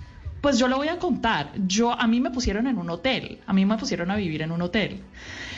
Pues 0.42 0.58
yo 0.58 0.68
lo 0.68 0.78
voy 0.78 0.88
a 0.88 0.98
contar. 0.98 1.52
Yo 1.68 1.92
a 1.92 2.08
mí 2.08 2.20
me 2.20 2.32
pusieron 2.32 2.66
en 2.66 2.80
un 2.80 2.90
hotel, 2.90 3.40
a 3.46 3.54
mí 3.54 3.64
me 3.64 3.78
pusieron 3.78 4.10
a 4.10 4.16
vivir 4.16 4.42
en 4.42 4.52
un 4.52 4.64
hotel. 4.64 5.02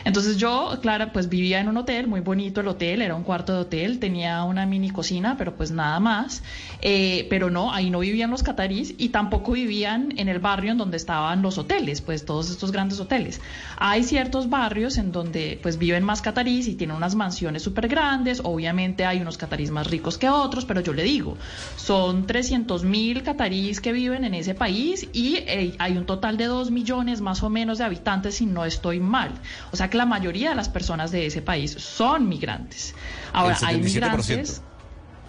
Entonces 0.05 0.35
yo, 0.35 0.77
Clara, 0.81 1.14
pues 1.14 1.30
vivía 1.30 1.61
en 1.61 1.69
un 1.69 1.77
hotel, 1.77 2.07
muy 2.07 2.19
bonito 2.19 2.60
el 2.60 2.68
hotel, 2.68 3.01
era 3.01 3.15
un 3.15 3.23
cuarto 3.23 3.53
de 3.53 3.60
hotel, 3.60 3.99
tenía 3.99 4.43
una 4.43 4.65
mini 4.65 4.89
cocina, 4.89 5.35
pero 5.38 5.55
pues 5.55 5.72
nada 5.72 6.01
más. 6.01 6.43
Eh, 6.81 7.26
pero 7.30 7.49
no, 7.49 7.72
ahí 7.72 7.89
no 7.89 7.99
vivían 7.99 8.30
los 8.30 8.43
catarís 8.43 8.93
y 8.97 9.10
tampoco 9.10 9.53
vivían 9.53 10.14
en 10.18 10.27
el 10.27 10.39
barrio 10.39 10.73
en 10.73 10.77
donde 10.77 10.97
estaban 10.97 11.41
los 11.41 11.57
hoteles, 11.57 12.01
pues 12.01 12.26
todos 12.26 12.49
estos 12.49 12.73
grandes 12.73 12.99
hoteles. 12.99 13.39
Hay 13.77 14.03
ciertos 14.03 14.49
barrios 14.49 14.97
en 14.97 15.14
donde 15.14 15.57
pues 15.64 15.77
viven 15.77 16.03
más 16.03 16.22
catarís 16.22 16.68
y 16.68 16.76
tienen 16.76 16.97
unas 16.97 17.15
mansiones 17.15 17.64
súper 17.64 17.88
grandes, 17.88 18.41
obviamente 18.43 19.05
hay 19.05 19.22
unos 19.22 19.38
catarís 19.38 19.72
más 19.72 19.88
ricos 19.89 20.18
que 20.18 20.27
otros, 20.27 20.65
pero 20.65 20.81
yo 20.81 20.91
le 20.91 21.03
digo, 21.03 21.38
son 21.77 22.27
300 22.27 22.84
mil 22.84 23.23
catarís 23.23 23.80
que 23.80 23.93
viven 23.93 24.26
en 24.26 24.34
ese 24.34 24.53
país 24.53 24.72
y 24.73 25.37
eh, 25.47 25.75
hay 25.79 25.97
un 25.97 26.05
total 26.05 26.37
de 26.37 26.45
2 26.45 26.71
millones 26.71 27.21
más 27.21 27.43
o 27.43 27.49
menos 27.49 27.77
de 27.77 27.83
habitantes 27.83 28.35
si 28.35 28.45
no 28.45 28.65
estoy 28.65 28.99
mal. 28.99 29.31
O 29.71 29.77
sea 29.77 29.89
la 29.97 30.05
mayoría 30.05 30.49
de 30.49 30.55
las 30.55 30.69
personas 30.69 31.11
de 31.11 31.25
ese 31.25 31.41
país 31.41 31.71
son 31.71 32.27
migrantes. 32.27 32.95
Ahora, 33.31 33.57
hay 33.63 33.79
migrantes. 33.79 34.61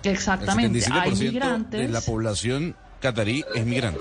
Exactamente, 0.02 0.84
hay 0.90 1.14
migrantes. 1.14 1.80
De 1.80 1.88
la 1.88 2.00
población 2.00 2.76
catarí 3.00 3.44
es 3.54 3.64
migrante. 3.64 4.00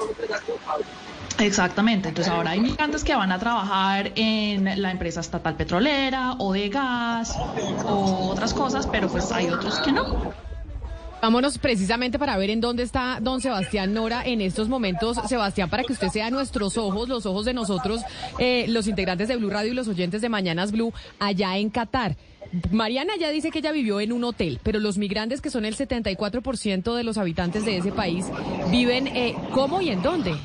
Exactamente, 1.40 2.10
entonces 2.10 2.32
ahora 2.32 2.52
hay 2.52 2.60
migrantes 2.60 3.04
que 3.04 3.16
van 3.16 3.32
a 3.32 3.40
trabajar 3.40 4.12
en 4.16 4.82
la 4.82 4.92
empresa 4.92 5.20
estatal 5.20 5.56
petrolera 5.56 6.36
o 6.38 6.54
de 6.54 6.70
gas 6.70 7.36
o 7.86 8.30
otras 8.30 8.54
cosas, 8.54 8.88
pero 8.88 9.08
pues 9.10 9.32
hay 9.32 9.50
otros 9.50 9.80
que 9.80 9.92
no. 9.92 10.34
Vámonos 11.24 11.58
precisamente 11.58 12.20
para 12.20 12.36
ver 12.36 12.50
en 12.50 12.60
dónde 12.60 12.84
está 12.84 13.20
don 13.22 13.40
Sebastián 13.40 13.94
Nora 13.94 14.24
en 14.26 14.42
estos 14.42 14.68
momentos. 14.68 15.16
Sebastián, 15.30 15.70
para 15.70 15.86
que 15.86 15.94
usted 15.94 16.10
sea 16.10 16.30
nuestros 16.30 16.78
ojos, 16.78 17.08
los 17.08 17.26
ojos 17.26 17.46
de 17.46 17.54
nosotros, 17.54 18.02
eh, 18.40 18.66
los 18.68 18.88
integrantes 18.88 19.30
de 19.30 19.38
Blue 19.38 19.50
Radio 19.50 19.72
y 19.72 19.74
los 19.74 19.88
oyentes 19.88 20.22
de 20.22 20.28
Mañanas 20.28 20.74
Blue, 20.74 20.92
allá 21.20 21.56
en 21.56 21.70
Qatar. 21.70 22.18
Mariana 22.72 23.14
ya 23.18 23.30
dice 23.30 23.52
que 23.52 23.60
ella 23.60 23.72
vivió 23.72 24.02
en 24.02 24.12
un 24.12 24.26
hotel, 24.26 24.60
pero 24.64 24.82
los 24.82 24.98
migrantes, 24.98 25.40
que 25.40 25.50
son 25.50 25.64
el 25.64 25.78
74% 25.78 26.94
de 26.94 27.04
los 27.06 27.18
habitantes 27.18 27.64
de 27.64 27.78
ese 27.78 27.94
país, 27.94 28.26
viven 28.70 29.08
eh, 29.08 29.34
cómo 29.54 29.80
y 29.80 29.92
en 29.92 30.02
dónde. 30.02 30.36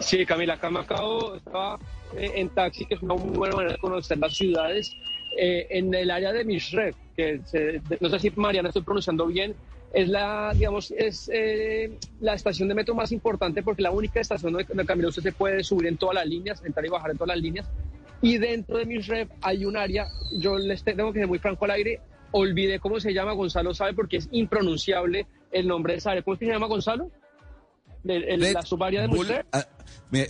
Sí, 0.00 0.26
Camila, 0.26 0.54
acá 0.54 0.70
me 0.70 0.80
estaba 0.80 1.78
eh, 2.16 2.32
en 2.34 2.48
taxi, 2.48 2.84
que 2.84 2.94
es 2.94 3.00
una 3.00 3.14
muy 3.14 3.36
buena 3.36 3.54
manera 3.54 3.74
de 3.74 3.78
conocer 3.78 4.18
las 4.18 4.34
ciudades, 4.34 4.92
en 5.38 5.94
el 5.94 6.10
área 6.10 6.32
de 6.32 6.44
Mishreq 6.44 6.96
que 7.16 7.40
no 8.00 8.08
sé 8.10 8.18
si 8.18 8.30
Mariana 8.36 8.68
estoy 8.68 8.82
pronunciando 8.82 9.26
bien, 9.26 9.54
es 9.92 10.08
la, 10.08 10.52
digamos, 10.54 10.90
es 10.90 11.30
eh, 11.32 11.98
la 12.20 12.34
estación 12.34 12.68
de 12.68 12.74
metro 12.74 12.94
más 12.94 13.12
importante 13.12 13.62
porque 13.62 13.82
la 13.82 13.90
única 13.90 14.20
estación 14.20 14.52
donde, 14.52 14.84
Camila 14.84 15.08
usted 15.08 15.22
se 15.22 15.32
puede 15.32 15.64
subir 15.64 15.86
en 15.86 15.96
todas 15.96 16.16
las 16.16 16.26
líneas, 16.26 16.62
entrar 16.64 16.84
y 16.84 16.90
bajar 16.90 17.10
en 17.12 17.16
todas 17.16 17.34
las 17.34 17.42
líneas. 17.42 17.66
Y 18.20 18.38
dentro 18.38 18.78
de 18.78 18.86
Misrep 18.86 19.30
hay 19.42 19.64
un 19.64 19.76
área, 19.76 20.08
yo 20.38 20.58
les 20.58 20.82
tengo 20.82 21.12
que 21.12 21.20
ser 21.20 21.28
muy 21.28 21.38
franco 21.38 21.64
al 21.64 21.72
aire, 21.72 22.00
olvidé 22.32 22.78
cómo 22.78 23.00
se 23.00 23.12
llama, 23.12 23.32
Gonzalo 23.32 23.74
sabe 23.74 23.94
porque 23.94 24.18
es 24.18 24.28
impronunciable 24.32 25.26
el 25.52 25.66
nombre 25.66 25.94
de 25.94 25.98
esa. 25.98 26.20
¿Cómo 26.22 26.36
se 26.36 26.46
llama 26.46 26.66
Gonzalo? 26.66 27.10
La 28.06 28.62
subárea 28.62 29.02
de 29.02 29.08
Misrep. 29.08 29.46
Ah, 29.52 29.66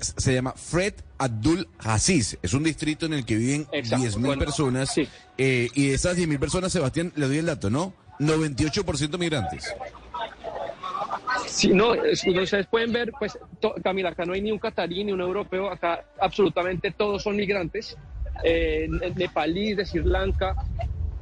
se 0.00 0.34
llama 0.34 0.52
Fred 0.52 0.94
Abdul 1.18 1.68
Aziz. 1.78 2.38
Es 2.42 2.54
un 2.54 2.64
distrito 2.64 3.06
en 3.06 3.12
el 3.12 3.24
que 3.24 3.36
viven 3.36 3.66
10.000 3.66 4.38
personas. 4.38 4.96
Eh, 4.96 5.68
y 5.74 5.88
de 5.88 5.94
esas 5.94 6.16
10.000 6.16 6.38
personas, 6.38 6.72
Sebastián, 6.72 7.12
le 7.16 7.26
doy 7.26 7.38
el 7.38 7.46
dato, 7.46 7.70
¿no? 7.70 7.94
98% 8.18 9.18
migrantes. 9.18 9.74
Sí, 11.46 11.72
no, 11.72 11.92
ustedes 11.92 12.66
pueden 12.66 12.92
ver, 12.92 13.12
pues, 13.18 13.38
Camila, 13.82 14.10
acá 14.10 14.24
no 14.24 14.32
hay 14.32 14.42
ni 14.42 14.50
un 14.50 14.58
catarí 14.58 15.04
ni 15.04 15.12
un 15.12 15.20
europeo, 15.20 15.70
acá 15.70 16.04
absolutamente 16.18 16.90
todos 16.90 17.22
son 17.22 17.36
migrantes, 17.36 17.96
eh, 18.42 18.88
nepalíes, 19.14 19.76
de 19.76 19.86
Sri 19.86 20.02
Lanka. 20.02 20.54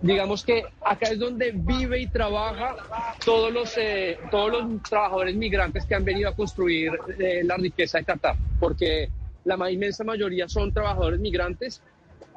Digamos 0.05 0.45
que 0.45 0.65
acá 0.85 1.09
es 1.09 1.19
donde 1.19 1.53
vive 1.53 1.99
y 1.99 2.07
trabaja 2.09 2.77
todos 3.25 3.51
los, 3.51 3.75
eh, 3.79 4.19
todos 4.31 4.51
los 4.53 4.83
trabajadores 4.83 5.35
migrantes 5.35 5.87
que 5.87 5.95
han 5.95 6.05
venido 6.05 6.29
a 6.29 6.35
construir 6.35 6.93
eh, 7.19 7.41
la 7.43 7.57
riqueza 7.57 7.97
de 7.97 8.05
Qatar, 8.05 8.37
porque 8.61 9.09
la 9.45 9.71
inmensa 9.71 10.05
mayoría 10.05 10.47
son 10.47 10.73
trabajadores 10.73 11.19
migrantes 11.21 11.81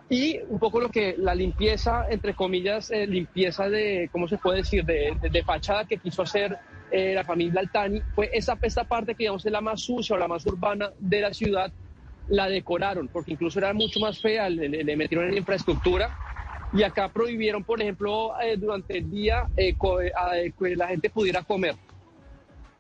y 0.10 0.40
un 0.48 0.60
poco 0.60 0.80
lo 0.80 0.90
que 0.90 1.16
la 1.18 1.36
limpieza, 1.36 2.06
entre 2.10 2.34
comillas, 2.34 2.90
eh, 2.90 3.06
limpieza 3.06 3.68
de, 3.68 4.08
¿cómo 4.14 4.30
se 4.30 4.38
puede 4.38 4.60
decir?, 4.60 4.86
de, 4.86 5.18
de, 5.30 5.44
fachada 5.44 5.84
que 5.84 5.98
quiso 5.98 6.22
hacer 6.22 6.58
eh, 6.90 7.14
la 7.14 7.26
familia 7.26 7.60
Altani, 7.60 8.02
fue 8.16 8.30
esa, 8.32 8.58
esta 8.62 8.86
parte 8.86 9.14
que 9.14 9.24
digamos 9.24 9.46
es 9.46 9.52
la 9.52 9.60
más 9.60 9.82
sucia 9.82 10.16
o 10.16 10.20
la 10.20 10.30
más 10.30 10.46
urbana 10.46 10.92
de 11.00 11.20
la 11.20 11.34
ciudad, 11.34 11.74
la 12.30 12.48
decoraron, 12.48 13.10
porque 13.10 13.34
incluso 13.34 13.60
era 13.60 13.74
mucho 13.74 14.00
más 14.00 14.22
fea, 14.22 14.50
le, 14.50 14.96
metieron 14.96 15.28
en 15.30 15.38
infraestructura. 15.38 16.18
Y 16.74 16.84
acá 16.84 17.10
prohibieron, 17.10 17.64
por 17.64 17.82
ejemplo, 17.82 18.34
eh, 18.42 18.58
durante 18.58 18.98
el 18.98 19.10
día 19.10 19.48
que 19.56 20.76
la 20.76 20.88
gente 20.88 21.10
pudiera 21.10 21.44
comer 21.44 21.76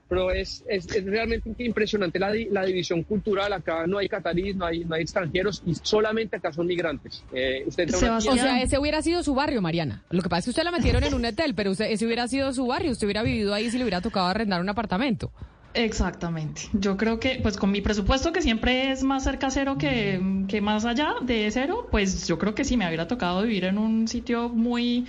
pero 0.08 0.32
es, 0.32 0.64
es, 0.68 0.88
realmente 1.06 1.54
impresionante 1.60 2.18
la, 2.20 2.32
la, 2.52 2.66
división 2.66 3.04
cultural. 3.04 3.52
Acá 3.54 3.86
no 3.88 3.98
hay 3.98 4.08
catarís, 4.08 4.56
no 4.56 4.66
hay, 4.66 4.86
no 4.86 4.96
hay 4.96 5.02
extranjeros 5.02 5.62
y 5.66 5.76
solamente 5.76 6.38
acá 6.38 6.54
son 6.54 6.68
migrantes. 6.68 7.24
Eh, 7.34 7.64
usted 7.66 7.94
o 7.94 8.22
sea, 8.22 8.62
ese 8.62 8.80
hubiera 8.80 9.02
sido 9.02 9.24
su 9.24 9.36
barrio, 9.36 9.62
Mariana. 9.62 10.04
Lo 10.10 10.22
que 10.22 10.30
pasa 10.30 10.40
es 10.40 10.46
que 10.46 10.50
usted 10.52 10.64
la 10.64 10.72
metieron 10.72 11.04
en 11.04 11.14
un 11.14 11.26
hotel, 11.26 11.56
pero 11.56 11.72
usted, 11.72 11.92
ese 11.92 12.06
hubiera 12.06 12.28
sido 12.28 12.54
su 12.54 12.66
barrio. 12.68 12.92
Usted 12.92 13.06
hubiera 13.06 13.24
vivido 13.24 13.54
ahí 13.54 13.70
si 13.70 13.78
le 13.78 13.84
hubiera 13.84 14.02
tocado 14.02 14.28
arrendar 14.28 14.62
un 14.62 14.70
apartamento. 14.70 15.32
Exactamente. 15.78 16.64
Yo 16.74 16.98
creo 16.98 17.20
que, 17.20 17.40
pues 17.41 17.56
con 17.56 17.70
mi 17.70 17.82
presupuesto 17.82 18.34
que 18.34 18.41
siempre 18.41 18.91
es 18.91 19.04
más 19.04 19.24
cerca 19.24 19.52
cero 19.52 19.78
que, 19.78 20.20
que 20.48 20.60
más 20.60 20.86
allá 20.86 21.16
de 21.22 21.49
cero, 21.52 21.88
pues 21.91 22.28
yo 22.28 22.40
creo 22.40 22.56
que 22.56 22.66
sí 22.66 22.78
me 22.78 22.88
hubiera 22.88 23.08
tocado 23.08 23.44
vivir 23.44 23.66
en 23.66 23.78
un 23.78 24.08
sitio 24.08 24.49
muy 24.49 25.06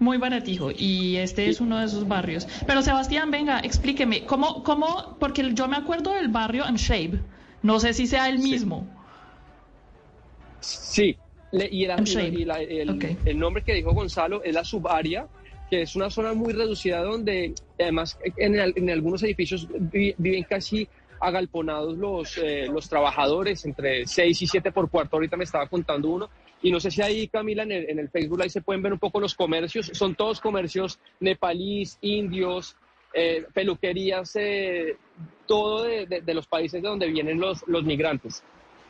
muy 0.00 0.16
baratijo 0.16 0.70
y 0.70 1.16
este 1.16 1.48
es 1.48 1.60
uno 1.60 1.78
de 1.78 1.86
esos 1.86 2.08
barrios. 2.08 2.46
Pero 2.66 2.82
Sebastián, 2.82 3.30
venga, 3.30 3.60
explíqueme, 3.60 4.24
¿cómo, 4.24 4.62
cómo, 4.62 5.16
porque 5.18 5.52
yo 5.52 5.68
me 5.68 5.76
acuerdo 5.76 6.12
del 6.12 6.28
barrio 6.28 6.64
Amshave, 6.64 7.20
no 7.62 7.80
sé 7.80 7.92
si 7.92 8.06
sea 8.06 8.28
el 8.28 8.38
mismo. 8.38 8.86
Sí, 10.60 11.18
y, 11.52 11.84
el, 11.84 13.38
nombre 13.38 13.62
que 13.62 13.74
dijo 13.74 13.92
Gonzalo 13.92 14.42
es 14.42 14.54
la 14.54 14.64
subárea, 14.64 15.26
que 15.70 15.82
es 15.82 15.96
una 15.96 16.10
zona 16.10 16.32
muy 16.32 16.52
reducida 16.52 17.02
donde 17.02 17.54
además 17.78 18.18
en, 18.36 18.58
en 18.58 18.90
algunos 18.90 19.22
edificios 19.22 19.68
viven 19.70 20.44
casi 20.44 20.88
agalponados 21.20 21.96
los, 21.96 22.38
eh, 22.38 22.66
los 22.72 22.88
trabajadores, 22.88 23.64
entre 23.64 24.06
6 24.06 24.42
y 24.42 24.46
7 24.46 24.72
por 24.72 24.88
cuarto, 24.88 25.16
ahorita 25.16 25.36
me 25.36 25.44
estaba 25.44 25.66
contando 25.66 26.08
uno, 26.08 26.30
y 26.62 26.70
no 26.70 26.80
sé 26.80 26.90
si 26.90 27.02
ahí, 27.02 27.28
Camila, 27.28 27.62
en 27.62 27.72
el, 27.72 27.90
en 27.90 27.98
el 27.98 28.08
Facebook 28.08 28.42
ahí 28.42 28.50
se 28.50 28.62
pueden 28.62 28.82
ver 28.82 28.92
un 28.92 28.98
poco 28.98 29.20
los 29.20 29.34
comercios. 29.34 29.90
Son 29.92 30.14
todos 30.14 30.40
comercios 30.40 30.98
nepalíes, 31.20 31.98
indios, 32.00 32.76
eh, 33.14 33.44
peluquerías, 33.54 34.34
eh, 34.36 34.96
todo 35.46 35.84
de, 35.84 36.34
los 36.34 36.46
países 36.46 36.82
de 36.82 36.88
donde 36.88 37.06
vienen 37.06 37.38
los, 37.38 37.66
los 37.68 37.84
migrantes. 37.84 38.42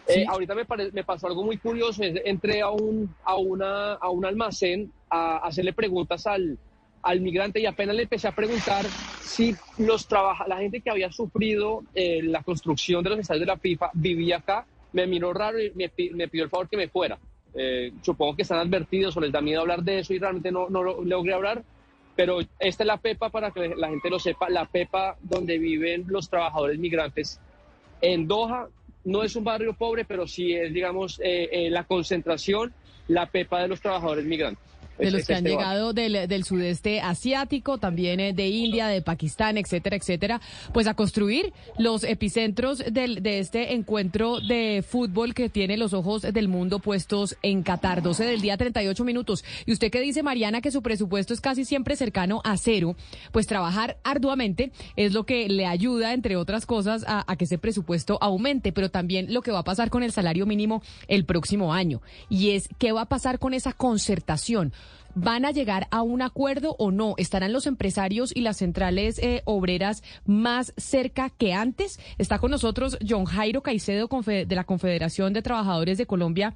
Eh, 0.06 0.24
ahorita 0.26 0.54
me, 0.54 0.64
me, 0.92 1.04
pasó 1.04 1.26
algo 1.26 1.44
muy 1.44 1.58
curioso. 1.58 2.02
Entré 2.02 2.62
a 2.62 2.70
un, 2.70 3.14
a 3.24 3.36
una, 3.36 3.92
a 3.94 4.08
un 4.08 4.24
almacén 4.24 4.90
a 5.10 5.36
hacerle 5.38 5.74
preguntas 5.74 6.26
al, 6.26 6.58
al 7.02 7.20
migrante 7.20 7.60
y 7.60 7.66
apenas 7.66 7.96
le 7.96 8.02
empecé 8.02 8.28
a 8.28 8.34
preguntar 8.34 8.84
si 9.22 9.54
los 9.78 10.06
trabaja, 10.06 10.48
la 10.48 10.58
gente 10.58 10.80
que 10.80 10.90
había 10.90 11.12
sufrido 11.12 11.82
la 11.94 12.42
construcción 12.42 13.04
de 13.04 13.10
los 13.10 13.18
estadios 13.20 13.40
de 13.40 13.46
la 13.46 13.56
FIFA 13.56 13.90
vivía 13.94 14.38
acá. 14.38 14.66
Me 14.92 15.06
miró 15.06 15.32
raro 15.32 15.60
y 15.60 15.70
me, 15.74 15.88
pidió 15.90 16.44
el 16.44 16.50
favor 16.50 16.68
que 16.68 16.76
me 16.76 16.88
fuera. 16.88 17.18
Eh, 17.54 17.92
supongo 18.02 18.36
que 18.36 18.42
están 18.42 18.58
advertidos 18.58 19.16
o 19.16 19.20
les 19.20 19.32
da 19.32 19.40
miedo 19.40 19.60
hablar 19.60 19.82
de 19.82 19.98
eso 20.00 20.14
y 20.14 20.18
realmente 20.18 20.50
no, 20.50 20.68
no 20.68 20.82
lo 20.82 21.04
logré 21.04 21.34
hablar, 21.34 21.62
pero 22.16 22.40
esta 22.40 22.82
es 22.82 22.86
la 22.86 22.96
PEPA 22.96 23.30
para 23.30 23.50
que 23.50 23.74
la 23.76 23.88
gente 23.88 24.10
lo 24.10 24.18
sepa, 24.18 24.48
la 24.48 24.66
PEPA 24.66 25.16
donde 25.20 25.58
viven 25.58 26.04
los 26.08 26.28
trabajadores 26.28 26.78
migrantes 26.78 27.40
en 28.00 28.26
Doha. 28.26 28.68
No 29.04 29.22
es 29.22 29.36
un 29.36 29.44
barrio 29.44 29.72
pobre, 29.74 30.04
pero 30.04 30.26
sí 30.26 30.52
es, 30.52 30.72
digamos, 30.72 31.20
eh, 31.20 31.48
eh, 31.52 31.70
la 31.70 31.84
concentración, 31.84 32.72
la 33.08 33.26
PEPA 33.26 33.62
de 33.62 33.68
los 33.68 33.80
trabajadores 33.80 34.24
migrantes 34.24 34.67
de 34.98 35.10
los 35.10 35.26
que 35.26 35.34
han 35.34 35.44
llegado 35.44 35.92
del, 35.92 36.28
del, 36.28 36.44
sudeste 36.44 37.00
asiático, 37.00 37.78
también 37.78 38.20
eh, 38.20 38.32
de 38.32 38.48
India, 38.48 38.88
de 38.88 39.02
Pakistán, 39.02 39.58
etcétera, 39.58 39.96
etcétera, 39.96 40.40
pues 40.72 40.86
a 40.86 40.94
construir 40.94 41.52
los 41.78 42.04
epicentros 42.04 42.82
del, 42.90 43.22
de 43.22 43.38
este 43.38 43.74
encuentro 43.74 44.40
de 44.40 44.84
fútbol 44.86 45.34
que 45.34 45.48
tiene 45.48 45.76
los 45.76 45.92
ojos 45.92 46.22
del 46.22 46.48
mundo 46.48 46.78
puestos 46.78 47.36
en 47.42 47.62
Qatar. 47.62 48.02
12 48.02 48.24
del 48.24 48.40
día, 48.40 48.56
38 48.56 49.04
minutos. 49.04 49.44
Y 49.66 49.72
usted 49.72 49.90
que 49.90 50.00
dice, 50.00 50.22
Mariana, 50.22 50.60
que 50.60 50.70
su 50.70 50.82
presupuesto 50.82 51.34
es 51.34 51.40
casi 51.40 51.64
siempre 51.64 51.96
cercano 51.96 52.40
a 52.44 52.56
cero, 52.56 52.96
pues 53.32 53.46
trabajar 53.46 53.98
arduamente 54.04 54.72
es 54.96 55.12
lo 55.12 55.24
que 55.24 55.48
le 55.48 55.66
ayuda, 55.66 56.12
entre 56.12 56.36
otras 56.36 56.66
cosas, 56.66 57.04
a, 57.06 57.24
a 57.26 57.36
que 57.36 57.44
ese 57.44 57.58
presupuesto 57.58 58.18
aumente, 58.20 58.72
pero 58.72 58.90
también 58.90 59.32
lo 59.32 59.42
que 59.42 59.50
va 59.50 59.60
a 59.60 59.64
pasar 59.64 59.90
con 59.90 60.02
el 60.02 60.12
salario 60.12 60.46
mínimo 60.46 60.82
el 61.06 61.24
próximo 61.24 61.72
año. 61.72 62.02
Y 62.28 62.50
es, 62.50 62.68
¿qué 62.78 62.92
va 62.92 63.02
a 63.02 63.08
pasar 63.08 63.38
con 63.38 63.54
esa 63.54 63.72
concertación? 63.72 64.72
¿Van 65.14 65.44
a 65.44 65.50
llegar 65.50 65.86
a 65.90 66.02
un 66.02 66.22
acuerdo 66.22 66.76
o 66.78 66.90
no? 66.90 67.14
¿Estarán 67.16 67.52
los 67.52 67.66
empresarios 67.66 68.34
y 68.34 68.42
las 68.42 68.58
centrales 68.58 69.18
eh, 69.18 69.42
obreras 69.44 70.02
más 70.26 70.72
cerca 70.76 71.30
que 71.30 71.54
antes? 71.54 71.98
Está 72.18 72.38
con 72.38 72.50
nosotros 72.50 72.98
John 73.06 73.24
Jairo 73.24 73.62
Caicedo 73.62 74.08
de 74.08 74.54
la 74.54 74.64
Confederación 74.64 75.32
de 75.32 75.42
Trabajadores 75.42 75.98
de 75.98 76.06
Colombia, 76.06 76.54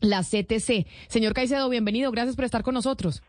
la 0.00 0.22
CTC. 0.22 0.86
Señor 1.08 1.34
Caicedo, 1.34 1.68
bienvenido. 1.68 2.10
Gracias 2.10 2.36
por 2.36 2.44
estar 2.44 2.62
con 2.62 2.74
nosotros. 2.74 3.22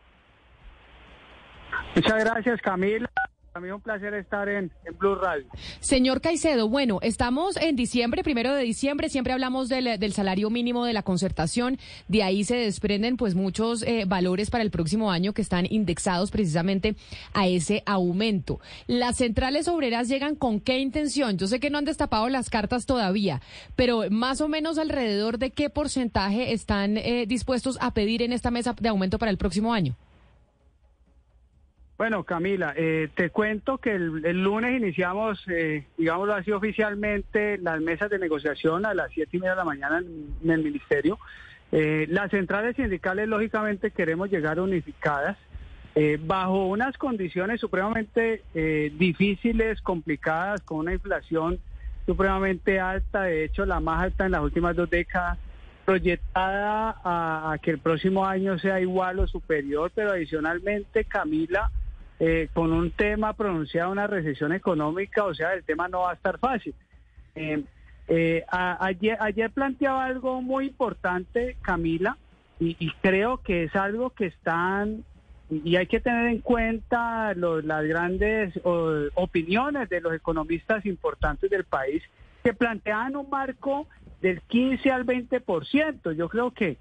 Muchas 1.94 2.24
gracias, 2.24 2.60
Camila. 2.62 3.10
También 3.52 3.74
un 3.74 3.80
placer 3.82 4.14
estar 4.14 4.48
en, 4.48 4.70
Blue 4.98 5.14
Radio. 5.14 5.44
Señor 5.80 6.22
Caicedo, 6.22 6.70
bueno, 6.70 7.00
estamos 7.02 7.58
en 7.58 7.76
diciembre, 7.76 8.22
primero 8.22 8.54
de 8.54 8.62
diciembre, 8.62 9.10
siempre 9.10 9.34
hablamos 9.34 9.68
del, 9.68 9.98
del 9.98 10.12
salario 10.14 10.48
mínimo 10.48 10.86
de 10.86 10.94
la 10.94 11.02
concertación, 11.02 11.78
de 12.08 12.22
ahí 12.22 12.44
se 12.44 12.56
desprenden 12.56 13.18
pues 13.18 13.34
muchos 13.34 13.82
eh, 13.82 14.04
valores 14.06 14.50
para 14.50 14.64
el 14.64 14.70
próximo 14.70 15.10
año 15.10 15.34
que 15.34 15.42
están 15.42 15.66
indexados 15.68 16.30
precisamente 16.30 16.96
a 17.34 17.46
ese 17.46 17.82
aumento. 17.84 18.58
Las 18.86 19.18
centrales 19.18 19.68
obreras 19.68 20.08
llegan 20.08 20.34
con 20.34 20.58
qué 20.58 20.78
intención? 20.78 21.36
Yo 21.36 21.46
sé 21.46 21.60
que 21.60 21.68
no 21.68 21.76
han 21.76 21.84
destapado 21.84 22.30
las 22.30 22.48
cartas 22.48 22.86
todavía, 22.86 23.42
pero 23.76 24.04
más 24.10 24.40
o 24.40 24.48
menos 24.48 24.78
alrededor 24.78 25.38
de 25.38 25.50
qué 25.50 25.68
porcentaje 25.68 26.54
están 26.54 26.96
eh, 26.96 27.26
dispuestos 27.26 27.76
a 27.82 27.92
pedir 27.92 28.22
en 28.22 28.32
esta 28.32 28.50
mesa 28.50 28.74
de 28.80 28.88
aumento 28.88 29.18
para 29.18 29.30
el 29.30 29.36
próximo 29.36 29.74
año. 29.74 29.94
Bueno, 31.98 32.24
Camila, 32.24 32.74
eh, 32.76 33.08
te 33.14 33.30
cuento 33.30 33.78
que 33.78 33.94
el, 33.94 34.42
lunes 34.42 34.76
iniciamos, 34.76 35.42
eh, 35.48 35.86
digámoslo 35.96 36.34
así 36.34 36.50
oficialmente, 36.50 37.58
las 37.58 37.80
mesas 37.80 38.10
de 38.10 38.18
negociación 38.18 38.86
a 38.86 38.94
las 38.94 39.12
siete 39.12 39.36
y 39.36 39.40
media 39.40 39.52
de 39.52 39.56
la 39.58 39.64
mañana 39.64 39.98
en, 39.98 40.50
el 40.50 40.62
ministerio. 40.62 41.18
Eh, 41.70 42.06
las 42.10 42.30
centrales 42.30 42.76
sindicales, 42.76 43.28
lógicamente, 43.28 43.90
queremos 43.90 44.30
llegar 44.30 44.58
unificadas 44.58 45.36
eh, 45.94 46.18
bajo 46.20 46.66
unas 46.66 46.96
condiciones 46.98 47.60
supremamente 47.60 48.42
difíciles, 48.98 49.80
complicadas, 49.82 50.62
con 50.62 50.78
una 50.78 50.94
inflación 50.94 51.60
supremamente 52.06 52.80
alta, 52.80 53.22
de 53.22 53.44
hecho, 53.44 53.64
la 53.64 53.80
más 53.80 54.02
alta 54.02 54.26
en 54.26 54.32
las 54.32 54.42
últimas 54.42 54.74
dos 54.74 54.90
décadas 54.90 55.38
proyectada 55.84 56.96
a, 57.04 57.56
que 57.60 57.72
el 57.72 57.78
próximo 57.78 58.24
año 58.24 58.58
sea 58.58 58.80
igual 58.80 59.18
o 59.18 59.26
superior, 59.26 59.90
pero 59.94 60.12
adicionalmente, 60.12 61.04
Camila, 61.04 61.70
eh, 62.24 62.48
con 62.54 62.72
un 62.72 62.92
tema 62.92 63.32
pronunciado, 63.32 63.90
una 63.90 64.06
recesión 64.06 64.52
económica, 64.52 65.24
o 65.24 65.34
sea, 65.34 65.54
el 65.54 65.64
tema 65.64 65.88
no 65.88 66.02
va 66.02 66.12
a 66.12 66.14
estar 66.14 66.38
fácil. 66.38 66.72
Eh, 67.34 67.64
eh, 68.06 68.44
ayer, 68.48 69.16
ayer 69.18 69.50
planteaba 69.50 70.04
algo 70.04 70.40
muy 70.40 70.66
importante, 70.66 71.56
Camila, 71.62 72.16
y, 72.60 72.92
creo 73.00 73.38
que 73.38 73.64
es 73.64 73.74
algo 73.74 74.10
que 74.10 74.26
están 74.26 75.02
y 75.50 75.74
hay 75.74 75.88
que 75.88 75.98
tener 75.98 76.28
en 76.28 76.38
cuenta 76.38 77.34
las 77.34 77.84
grandes 77.86 78.54
opiniones 78.62 79.88
de 79.88 80.00
los 80.00 80.14
economistas 80.14 80.86
importantes 80.86 81.50
del 81.50 81.64
país 81.64 82.04
que 82.44 82.54
plantean 82.54 83.16
un 83.16 83.28
marco 83.30 83.88
del 84.20 84.42
15 84.42 84.92
al 84.92 85.04
20%. 85.04 86.12
Yo 86.12 86.28
creo 86.28 86.52
que, 86.52 86.76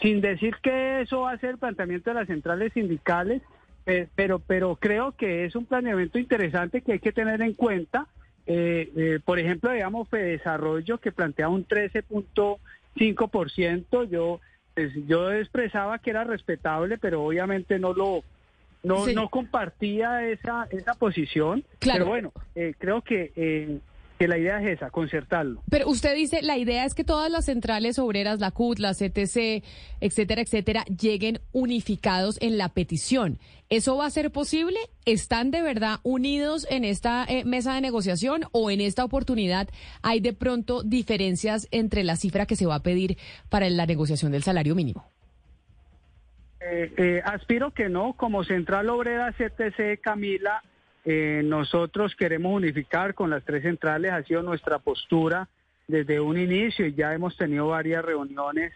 sin 0.00 0.20
decir 0.20 0.56
que 0.60 1.02
eso 1.02 1.20
va 1.20 1.30
a 1.30 1.38
ser 1.38 1.50
el 1.50 1.58
planteamiento 1.58 2.10
de 2.10 2.14
las 2.14 2.26
centrales 2.26 2.72
sindicales, 2.72 3.42
pero, 3.84 4.38
pero 4.38 4.76
creo 4.76 5.12
que 5.12 5.44
es 5.44 5.56
un 5.56 5.66
planeamiento 5.66 6.18
interesante 6.18 6.80
que 6.82 6.92
hay 6.92 7.00
que 7.00 7.12
tener 7.12 7.42
en 7.42 7.54
cuenta. 7.54 8.06
Eh, 8.46 8.90
eh, 8.96 9.20
por 9.24 9.38
ejemplo, 9.38 9.70
digamos, 9.70 10.10
Desarrollo 10.10 10.98
que 10.98 11.12
plantea 11.12 11.48
un 11.48 11.66
13.5%. 11.66 14.08
Yo 14.08 14.40
pues, 14.74 14.92
yo 15.06 15.32
expresaba 15.32 15.98
que 15.98 16.10
era 16.10 16.24
respetable, 16.24 16.98
pero 16.98 17.22
obviamente 17.22 17.78
no 17.78 17.92
lo 17.92 18.24
no, 18.82 19.06
no 19.06 19.28
compartía 19.28 20.26
esa, 20.28 20.66
esa 20.70 20.94
posición. 20.94 21.62
Pero 21.78 22.06
bueno, 22.06 22.32
eh, 22.54 22.74
creo 22.78 23.02
que 23.02 23.32
eh, 23.36 23.78
que 24.22 24.28
la 24.28 24.38
idea 24.38 24.60
es 24.60 24.78
esa, 24.78 24.90
concertarlo. 24.90 25.64
Pero 25.68 25.88
usted 25.88 26.14
dice, 26.14 26.42
la 26.42 26.56
idea 26.56 26.84
es 26.84 26.94
que 26.94 27.02
todas 27.02 27.28
las 27.28 27.46
centrales 27.46 27.98
obreras, 27.98 28.38
la 28.38 28.52
CUT, 28.52 28.78
la 28.78 28.92
CTC, 28.92 29.64
etcétera, 30.00 30.42
etcétera, 30.42 30.84
lleguen 30.84 31.40
unificados 31.50 32.38
en 32.40 32.56
la 32.56 32.68
petición. 32.68 33.40
¿Eso 33.68 33.96
va 33.96 34.06
a 34.06 34.10
ser 34.10 34.30
posible? 34.30 34.78
¿Están 35.06 35.50
de 35.50 35.60
verdad 35.60 35.96
unidos 36.04 36.68
en 36.70 36.84
esta 36.84 37.24
eh, 37.24 37.44
mesa 37.44 37.74
de 37.74 37.80
negociación 37.80 38.42
o 38.52 38.70
en 38.70 38.80
esta 38.80 39.04
oportunidad 39.04 39.68
hay 40.02 40.20
de 40.20 40.32
pronto 40.32 40.84
diferencias 40.84 41.66
entre 41.72 42.04
la 42.04 42.14
cifra 42.14 42.46
que 42.46 42.54
se 42.54 42.66
va 42.66 42.76
a 42.76 42.82
pedir 42.84 43.18
para 43.48 43.68
la 43.70 43.86
negociación 43.86 44.30
del 44.30 44.44
salario 44.44 44.76
mínimo? 44.76 45.04
Eh, 46.60 46.92
eh, 46.96 47.22
aspiro 47.24 47.72
que 47.72 47.88
no, 47.88 48.12
como 48.12 48.44
Central 48.44 48.88
Obrera 48.88 49.32
CTC, 49.32 50.00
Camila, 50.00 50.62
eh, 51.04 51.42
nosotros 51.44 52.14
queremos 52.14 52.54
unificar 52.54 53.14
con 53.14 53.30
las 53.30 53.44
tres 53.44 53.62
centrales, 53.62 54.12
ha 54.12 54.22
sido 54.22 54.42
nuestra 54.42 54.78
postura 54.78 55.48
desde 55.88 56.20
un 56.20 56.38
inicio 56.38 56.86
y 56.86 56.94
ya 56.94 57.12
hemos 57.12 57.36
tenido 57.36 57.68
varias 57.68 58.04
reuniones 58.04 58.72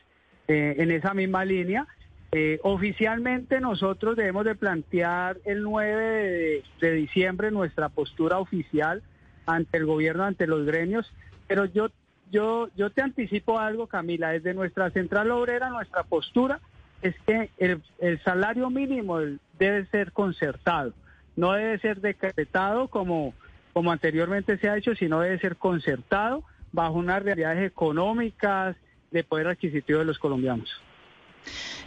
eh, 0.48 0.74
en 0.78 0.90
esa 0.90 1.14
misma 1.14 1.44
línea. 1.44 1.86
Eh, 2.32 2.58
oficialmente 2.64 3.60
nosotros 3.60 4.16
debemos 4.16 4.44
de 4.44 4.56
plantear 4.56 5.38
el 5.44 5.62
9 5.62 6.62
de, 6.80 6.92
diciembre 6.92 7.52
nuestra 7.52 7.88
postura 7.88 8.38
oficial 8.38 9.02
ante 9.46 9.78
el 9.78 9.86
gobierno, 9.86 10.24
ante 10.24 10.48
los 10.48 10.66
gremios, 10.66 11.10
pero 11.46 11.66
yo, 11.66 11.86
yo, 12.32 12.68
yo 12.76 12.90
te 12.90 13.02
anticipo 13.02 13.60
algo, 13.60 13.86
Camila, 13.86 14.30
desde 14.30 14.54
nuestra 14.54 14.90
central 14.90 15.30
obrera, 15.30 15.70
nuestra 15.70 16.02
postura 16.02 16.60
es 17.00 17.14
que 17.24 17.50
el, 17.58 17.80
el 18.00 18.20
salario 18.24 18.68
mínimo 18.70 19.20
debe 19.58 19.86
ser 19.86 20.10
concertado 20.10 20.92
no 21.36 21.52
debe 21.52 21.78
ser 21.78 22.00
decretado 22.00 22.88
como, 22.88 23.34
como 23.72 23.92
anteriormente 23.92 24.58
se 24.58 24.68
ha 24.68 24.76
hecho, 24.76 24.94
sino 24.94 25.20
debe 25.20 25.38
ser 25.38 25.56
concertado 25.56 26.42
bajo 26.72 26.94
unas 26.94 27.22
realidades 27.22 27.64
económicas 27.70 28.76
de 29.10 29.22
poder 29.22 29.46
adquisitivo 29.48 30.00
de 30.00 30.04
los 30.06 30.18
colombianos. 30.18 30.68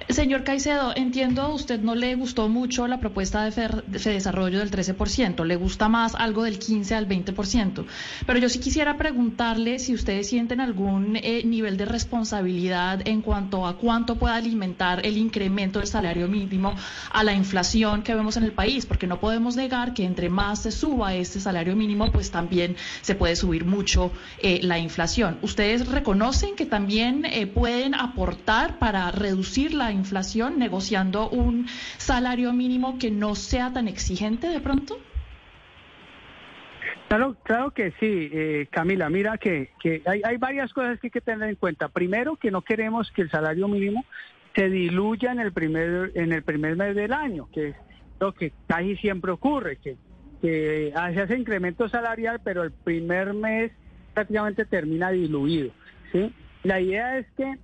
Señor 0.10 0.44
Caicedo, 0.44 0.92
entiendo 0.96 1.44
a 1.44 1.54
usted 1.54 1.82
no 1.82 1.94
le 1.94 2.16
gustó 2.16 2.50
mucho 2.50 2.88
la 2.88 3.00
propuesta 3.00 3.48
de, 3.48 3.84
Desarrollo 3.86 4.58
del 4.58 4.72
13%, 4.72 5.46
le 5.46 5.56
gusta 5.56 5.88
más 5.88 6.16
algo 6.16 6.44
del 6.46 6.58
15 6.58 6.96
al 6.96 7.08
20%. 7.08 7.86
Pero 8.26 8.40
yo 8.40 8.50
sí 8.50 8.58
quisiera 8.58 8.98
preguntarle 8.98 9.78
si 9.78 9.94
ustedes 9.94 10.28
sienten 10.28 10.62
algún 10.62 11.16
eh, 11.16 11.44
nivel 11.46 11.78
de 11.78 11.86
responsabilidad 11.86 13.08
en 13.08 13.22
cuanto 13.22 13.68
a 13.68 13.78
cuánto 13.78 14.16
puede 14.16 14.34
alimentar 14.34 15.06
el 15.06 15.16
incremento 15.16 15.78
del 15.78 15.88
salario 15.88 16.28
mínimo 16.28 16.74
a 17.12 17.24
la 17.24 17.34
inflación 17.34 18.02
que 18.02 18.16
vemos 18.16 18.36
en 18.36 18.46
el 18.46 18.52
país, 18.52 18.88
porque 18.88 19.06
no 19.06 19.20
podemos 19.20 19.58
negar 19.58 19.94
que 19.94 20.06
entre 20.06 20.30
más 20.30 20.64
se 20.64 20.72
suba 20.72 21.14
este 21.14 21.40
salario 21.40 21.76
mínimo, 21.76 22.12
pues 22.12 22.32
también 22.32 22.76
se 23.02 23.14
puede 23.14 23.36
subir 23.36 23.64
mucho 23.64 24.12
eh, 24.40 24.60
la 24.64 24.80
inflación. 24.80 25.38
¿Ustedes 25.44 25.88
reconocen 25.88 26.56
que 26.56 26.66
también 26.66 27.26
eh, 27.26 27.46
pueden 27.46 27.94
aportar 27.94 28.80
para 28.80 29.12
reducir 29.12 29.49
la 29.74 29.92
inflación 29.92 30.60
negociando 30.60 31.30
un 31.30 31.68
salario 31.98 32.54
mínimo 32.54 32.98
que 33.00 33.12
no 33.12 33.36
sea 33.36 33.74
tan 33.74 33.88
exigente 33.88 34.48
de 34.48 34.60
pronto? 34.60 34.98
Claro, 37.08 37.36
claro 37.44 37.72
que 37.72 37.92
sí, 38.00 38.30
eh, 38.32 38.68
Camila. 38.70 39.10
Mira 39.10 39.38
que, 39.38 39.72
que 39.82 40.04
hay, 40.06 40.22
hay, 40.24 40.38
varias 40.38 40.72
cosas 40.74 41.00
que 41.00 41.08
hay 41.08 41.12
que 41.12 41.22
tener 41.22 41.50
en 41.50 41.56
cuenta. 41.56 41.90
Primero, 41.90 42.36
que 42.36 42.52
no 42.52 42.62
queremos 42.62 43.12
que 43.12 43.24
el 43.24 43.32
salario 43.32 43.68
mínimo 43.68 44.06
se 44.56 44.70
diluya 44.70 45.32
en 45.32 45.40
el 45.40 45.52
primer 45.52 46.12
en 46.14 46.32
el 46.32 46.44
primer 46.44 46.76
mes 46.76 46.96
del 46.96 47.14
año, 47.14 47.50
que 47.52 47.70
es 47.70 47.76
lo 48.20 48.34
que 48.34 48.54
casi 48.68 48.96
siempre 48.98 49.32
ocurre, 49.32 49.78
que, 49.78 49.96
que 50.42 50.92
se 50.94 51.22
hace 51.22 51.38
incremento 51.38 51.90
salarial, 51.90 52.42
pero 52.44 52.64
el 52.64 52.72
primer 52.72 53.34
mes 53.34 53.72
prácticamente 54.14 54.66
termina 54.66 55.10
diluido. 55.10 55.72
¿sí? 56.12 56.32
La 56.64 56.80
idea 56.80 57.18
es 57.18 57.26
que 57.38 57.56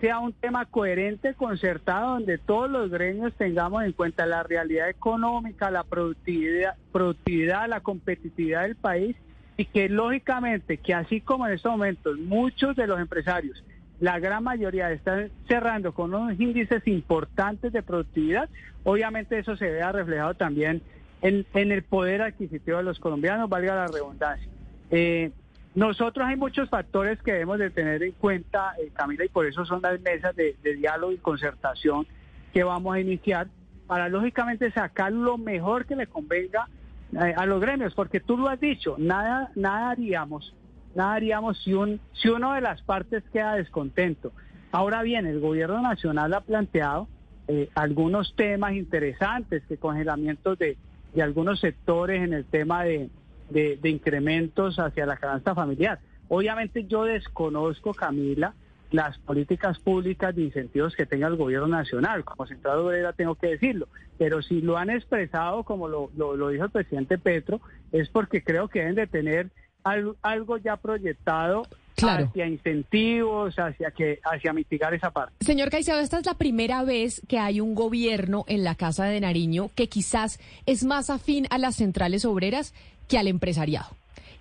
sea 0.00 0.18
un 0.18 0.32
tema 0.32 0.66
coherente, 0.66 1.34
concertado, 1.34 2.14
donde 2.14 2.38
todos 2.38 2.70
los 2.70 2.90
gremios 2.90 3.32
tengamos 3.34 3.84
en 3.84 3.92
cuenta 3.92 4.26
la 4.26 4.42
realidad 4.42 4.88
económica, 4.88 5.70
la 5.70 5.84
productividad, 5.84 6.74
productividad, 6.92 7.68
la 7.68 7.80
competitividad 7.80 8.62
del 8.62 8.76
país 8.76 9.16
y 9.56 9.66
que 9.66 9.88
lógicamente 9.88 10.78
que 10.78 10.94
así 10.94 11.20
como 11.20 11.46
en 11.46 11.54
estos 11.54 11.72
momentos 11.72 12.18
muchos 12.18 12.74
de 12.76 12.86
los 12.86 13.00
empresarios, 13.00 13.62
la 14.00 14.18
gran 14.18 14.42
mayoría 14.42 14.90
están 14.90 15.30
cerrando 15.46 15.94
con 15.94 16.12
unos 16.12 16.38
índices 16.38 16.86
importantes 16.86 17.72
de 17.72 17.82
productividad, 17.82 18.48
obviamente 18.82 19.38
eso 19.38 19.56
se 19.56 19.70
vea 19.70 19.92
reflejado 19.92 20.34
también 20.34 20.82
en, 21.22 21.46
el 21.54 21.82
poder 21.82 22.20
adquisitivo 22.20 22.78
de 22.78 22.82
los 22.82 22.98
colombianos, 22.98 23.48
valga 23.48 23.74
la 23.74 23.86
redundancia. 23.86 24.48
Eh, 24.90 25.30
nosotros 25.74 26.26
hay 26.26 26.36
muchos 26.36 26.68
factores 26.68 27.20
que 27.22 27.32
debemos 27.32 27.58
de 27.58 27.70
tener 27.70 28.02
en 28.02 28.12
cuenta, 28.12 28.74
eh, 28.80 28.90
Camila, 28.94 29.24
y 29.24 29.28
por 29.28 29.44
eso 29.44 29.64
son 29.64 29.82
las 29.82 30.00
mesas 30.00 30.34
de, 30.36 30.56
diálogo 30.62 31.12
y 31.12 31.18
concertación 31.18 32.06
que 32.52 32.62
vamos 32.62 32.94
a 32.94 33.00
iniciar 33.00 33.48
para 33.88 34.08
lógicamente 34.08 34.70
sacar 34.70 35.12
lo 35.12 35.36
mejor 35.36 35.84
que 35.84 35.96
le 35.96 36.06
convenga 36.06 36.68
eh, 37.12 37.34
a 37.36 37.44
los 37.44 37.60
gremios, 37.60 37.92
porque 37.94 38.20
tú 38.20 38.38
lo 38.38 38.48
has 38.48 38.60
dicho, 38.60 38.94
nada, 38.98 39.50
nada 39.56 39.90
haríamos, 39.90 40.54
nada 40.94 41.14
haríamos 41.14 41.60
si 41.64 41.74
un, 41.74 42.00
si 42.12 42.28
uno 42.28 42.54
de 42.54 42.60
las 42.60 42.80
partes 42.82 43.24
queda 43.32 43.56
descontento. 43.56 44.32
Ahora 44.70 45.02
bien, 45.02 45.26
el 45.26 45.40
gobierno 45.40 45.82
nacional 45.82 46.34
ha 46.34 46.40
planteado 46.40 47.08
eh, 47.48 47.68
algunos 47.74 48.34
temas 48.36 48.74
interesantes, 48.74 49.64
que 49.68 49.76
congelamientos 49.76 50.56
de, 50.56 50.76
de 51.14 51.22
algunos 51.22 51.58
sectores 51.58 52.22
en 52.22 52.32
el 52.32 52.44
tema 52.44 52.84
de 52.84 53.10
de, 53.50 53.78
incrementos 53.84 54.78
hacia 54.78 55.06
la 55.06 55.16
canasta 55.16 55.54
familiar. 55.54 56.00
Obviamente 56.28 56.84
yo 56.84 57.04
desconozco, 57.04 57.92
Camila, 57.92 58.54
las 58.90 59.18
políticas 59.18 59.78
públicas 59.78 60.34
de 60.34 60.42
incentivos 60.42 60.94
que 60.94 61.06
tenga 61.06 61.26
el 61.26 61.36
gobierno 61.36 61.68
nacional. 61.68 62.24
Como 62.24 62.46
Central 62.46 62.78
Obrera 62.78 63.12
tengo 63.12 63.34
que 63.34 63.48
decirlo. 63.48 63.88
Pero 64.18 64.42
si 64.42 64.60
lo 64.60 64.76
han 64.76 64.90
expresado, 64.90 65.64
como 65.64 65.88
lo, 65.88 66.10
lo, 66.16 66.48
dijo 66.48 66.64
el 66.64 66.70
presidente 66.70 67.18
Petro, 67.18 67.60
es 67.92 68.08
porque 68.08 68.42
creo 68.42 68.68
que 68.68 68.80
deben 68.80 68.94
de 68.94 69.06
tener 69.06 69.50
algo, 69.82 70.56
ya 70.58 70.76
proyectado 70.76 71.62
hacia 71.96 72.46
incentivos, 72.46 73.54
hacia 73.58 73.90
que 73.90 74.20
hacia 74.24 74.52
mitigar 74.52 74.94
esa 74.94 75.10
parte. 75.10 75.32
Señor 75.40 75.70
Caicedo, 75.70 76.00
esta 76.00 76.18
es 76.18 76.26
la 76.26 76.34
primera 76.34 76.82
vez 76.82 77.22
que 77.28 77.38
hay 77.38 77.60
un 77.60 77.74
gobierno 77.74 78.44
en 78.48 78.64
la 78.64 78.74
Casa 78.74 79.04
de 79.04 79.20
Nariño 79.20 79.70
que 79.74 79.88
quizás 79.88 80.40
es 80.66 80.84
más 80.84 81.10
afín 81.10 81.46
a 81.50 81.58
las 81.58 81.76
centrales 81.76 82.24
obreras 82.24 82.74
que 83.08 83.18
al 83.18 83.28
empresariado. 83.28 83.96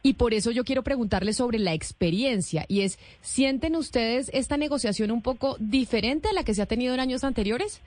Y 0.06 0.15
por 0.15 0.33
eso 0.33 0.51
yo 0.51 0.65
quiero 0.65 0.83
preguntarle 0.83 1.32
sobre 1.32 1.59
la 1.59 1.73
experiencia 1.73 2.65
y 2.67 2.82
es, 2.82 2.99
¿sienten 3.22 3.77
ustedes 3.77 4.30
esta 4.33 4.57
negociación 4.57 5.11
un 5.11 5.22
poco 5.22 5.56
diferente 5.59 6.27
a 6.27 6.33
la 6.33 6.43
que 6.43 6.53
se 6.53 6.61
ha 6.61 6.65
tenido 6.65 6.93
en 6.93 6.99
años 6.99 7.23
anteriores? 7.23 7.82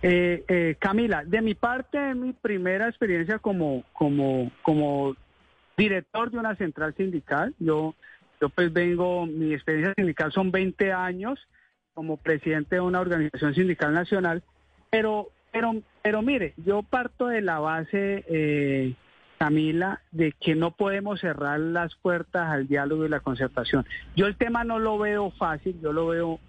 Eh, 0.00 0.44
eh, 0.48 0.76
Camila, 0.78 1.24
de 1.24 1.42
mi 1.42 1.54
parte, 1.54 2.14
mi 2.14 2.32
primera 2.32 2.88
experiencia 2.88 3.38
como, 3.38 3.82
como, 3.92 4.50
como 4.62 5.14
director 5.78 6.30
de 6.30 6.38
una 6.38 6.54
central 6.56 6.94
sindical. 6.94 7.54
Yo, 7.58 7.94
yo 8.40 8.50
pues 8.50 8.70
vengo, 8.70 9.24
mi 9.24 9.54
experiencia 9.54 9.94
sindical 9.96 10.32
son 10.32 10.50
20 10.50 10.92
años 10.92 11.38
como 11.94 12.18
presidente 12.18 12.76
de 12.76 12.82
una 12.82 13.00
organización 13.00 13.54
sindical 13.54 13.94
nacional, 13.94 14.42
pero 14.90 15.30
pero, 15.52 15.82
pero 16.02 16.22
mire, 16.22 16.54
yo 16.56 16.82
parto 16.82 17.28
de 17.28 17.40
la 17.40 17.58
base, 17.58 18.24
eh, 18.28 18.94
Camila, 19.38 20.02
de 20.10 20.32
que 20.32 20.54
no 20.54 20.72
podemos 20.72 21.20
cerrar 21.20 21.60
las 21.60 21.94
puertas 21.96 22.48
al 22.48 22.68
diálogo 22.68 23.06
y 23.06 23.08
la 23.08 23.20
concertación. 23.20 23.86
Yo 24.16 24.26
el 24.26 24.36
tema 24.36 24.64
no 24.64 24.78
lo 24.78 24.98
veo 24.98 25.30
fácil, 25.30 25.80
yo 25.80 25.92
lo 25.92 26.08
veo, 26.08 26.40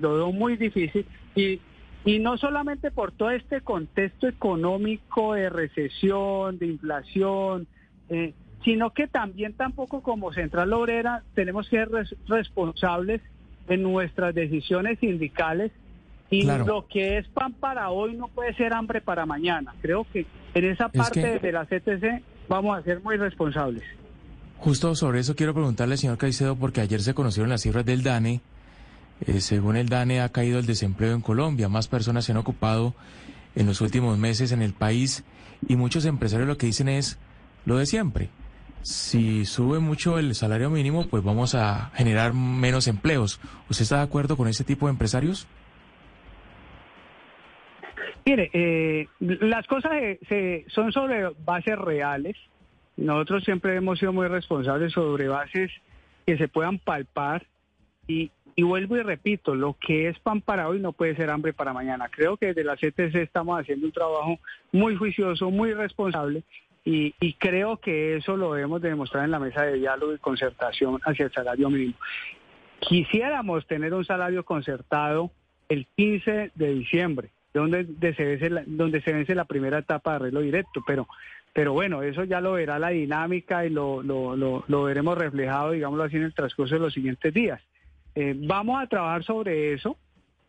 lo 0.00 0.14
veo 0.14 0.32
muy 0.32 0.56
difícil 0.56 1.06
y, 1.34 1.60
y 2.04 2.18
no 2.18 2.38
solamente 2.38 2.90
por 2.90 3.12
todo 3.12 3.30
este 3.30 3.60
contexto 3.60 4.28
económico 4.28 5.34
de 5.34 5.50
recesión, 5.50 6.58
de 6.58 6.66
inflación, 6.66 7.66
eh, 8.08 8.32
sino 8.66 8.90
que 8.90 9.06
también 9.06 9.52
tampoco 9.52 10.02
como 10.02 10.32
Central 10.32 10.72
Obrera 10.72 11.22
tenemos 11.36 11.68
que 11.68 11.76
ser 11.76 11.88
responsables 12.26 13.22
en 13.68 13.84
nuestras 13.84 14.34
decisiones 14.34 14.98
sindicales 14.98 15.70
Y 16.30 16.42
lo 16.42 16.88
que 16.88 17.18
es 17.18 17.28
pan 17.28 17.52
para 17.52 17.90
hoy 17.90 18.14
no 18.14 18.26
puede 18.26 18.52
ser 18.54 18.72
hambre 18.72 19.00
para 19.00 19.24
mañana. 19.24 19.72
Creo 19.80 20.04
que 20.12 20.26
en 20.54 20.64
esa 20.64 20.88
parte 20.88 21.38
de 21.38 21.52
la 21.52 21.64
CTC 21.64 22.24
vamos 22.48 22.76
a 22.76 22.82
ser 22.82 23.00
muy 23.02 23.16
responsables. 23.16 23.84
Justo 24.58 24.96
sobre 24.96 25.20
eso 25.20 25.36
quiero 25.36 25.54
preguntarle 25.54 25.94
al 25.94 25.98
señor 25.98 26.18
Caicedo, 26.18 26.56
porque 26.56 26.80
ayer 26.80 27.00
se 27.00 27.14
conocieron 27.14 27.50
las 27.50 27.62
cifras 27.62 27.84
del 27.86 28.02
DANE. 28.02 28.40
Eh, 29.28 29.40
según 29.40 29.76
el 29.76 29.88
DANE 29.88 30.22
ha 30.22 30.30
caído 30.30 30.58
el 30.58 30.66
desempleo 30.66 31.14
en 31.14 31.20
Colombia, 31.20 31.68
más 31.68 31.86
personas 31.86 32.24
se 32.24 32.32
han 32.32 32.38
ocupado 32.38 32.94
en 33.54 33.66
los 33.66 33.80
últimos 33.80 34.18
meses 34.18 34.50
en 34.50 34.60
el 34.60 34.72
país 34.72 35.22
y 35.68 35.76
muchos 35.76 36.04
empresarios 36.04 36.48
lo 36.48 36.58
que 36.58 36.66
dicen 36.66 36.88
es 36.88 37.16
lo 37.64 37.76
de 37.76 37.86
siempre. 37.86 38.28
Si 38.86 39.44
sube 39.46 39.80
mucho 39.80 40.16
el 40.16 40.36
salario 40.36 40.70
mínimo, 40.70 41.08
pues 41.08 41.24
vamos 41.24 41.56
a 41.56 41.90
generar 41.96 42.34
menos 42.34 42.86
empleos. 42.86 43.40
¿Usted 43.68 43.82
está 43.82 43.96
de 43.96 44.04
acuerdo 44.04 44.36
con 44.36 44.46
ese 44.46 44.62
tipo 44.62 44.86
de 44.86 44.92
empresarios? 44.92 45.48
Mire, 48.24 48.48
eh, 48.52 49.08
las 49.18 49.66
cosas 49.66 49.90
se, 50.28 50.66
son 50.68 50.92
sobre 50.92 51.30
bases 51.44 51.76
reales. 51.76 52.36
Nosotros 52.96 53.42
siempre 53.42 53.74
hemos 53.74 53.98
sido 53.98 54.12
muy 54.12 54.28
responsables 54.28 54.92
sobre 54.92 55.26
bases 55.26 55.72
que 56.24 56.38
se 56.38 56.46
puedan 56.46 56.78
palpar 56.78 57.44
y, 58.06 58.30
y 58.54 58.62
vuelvo 58.62 58.96
y 58.96 59.02
repito, 59.02 59.56
lo 59.56 59.74
que 59.84 60.06
es 60.06 60.18
pan 60.20 60.40
para 60.40 60.68
hoy 60.68 60.78
no 60.78 60.92
puede 60.92 61.16
ser 61.16 61.30
hambre 61.30 61.52
para 61.52 61.72
mañana. 61.72 62.08
Creo 62.08 62.36
que 62.36 62.54
desde 62.54 62.62
la 62.62 62.76
CTC 62.76 63.16
estamos 63.16 63.58
haciendo 63.58 63.86
un 63.86 63.92
trabajo 63.92 64.38
muy 64.70 64.94
juicioso, 64.94 65.50
muy 65.50 65.74
responsable 65.74 66.44
y, 66.86 67.14
y, 67.20 67.34
creo 67.34 67.78
que 67.78 68.16
eso 68.16 68.36
lo 68.36 68.54
debemos 68.54 68.80
demostrar 68.80 69.24
en 69.24 69.32
la 69.32 69.40
mesa 69.40 69.62
de 69.62 69.74
diálogo 69.74 70.14
y 70.14 70.18
concertación 70.18 71.00
hacia 71.04 71.26
el 71.26 71.32
salario 71.32 71.68
mínimo. 71.68 71.98
Quisiéramos 72.80 73.66
tener 73.66 73.92
un 73.92 74.04
salario 74.04 74.44
concertado 74.44 75.30
el 75.68 75.86
15 75.96 76.52
de 76.54 76.74
diciembre, 76.74 77.30
donde, 77.52 77.86
se 78.14 78.24
vence 78.24 78.50
la, 78.50 78.62
donde 78.66 79.02
se 79.02 79.12
vence 79.12 79.34
la 79.34 79.46
primera 79.46 79.78
etapa 79.78 80.10
de 80.10 80.16
arreglo 80.16 80.40
directo, 80.40 80.80
pero 80.86 81.08
pero 81.52 81.72
bueno, 81.72 82.02
eso 82.02 82.22
ya 82.24 82.42
lo 82.42 82.52
verá 82.52 82.78
la 82.78 82.90
dinámica 82.90 83.64
y 83.64 83.70
lo, 83.70 84.02
lo, 84.02 84.36
lo, 84.36 84.82
veremos 84.82 85.16
reflejado, 85.16 85.70
digámoslo 85.70 86.04
así, 86.04 86.16
en 86.16 86.24
el 86.24 86.34
transcurso 86.34 86.74
de 86.74 86.82
los 86.82 86.92
siguientes 86.92 87.32
días. 87.32 87.62
Eh, 88.14 88.34
vamos 88.36 88.78
a 88.78 88.86
trabajar 88.86 89.24
sobre 89.24 89.72
eso. 89.72 89.96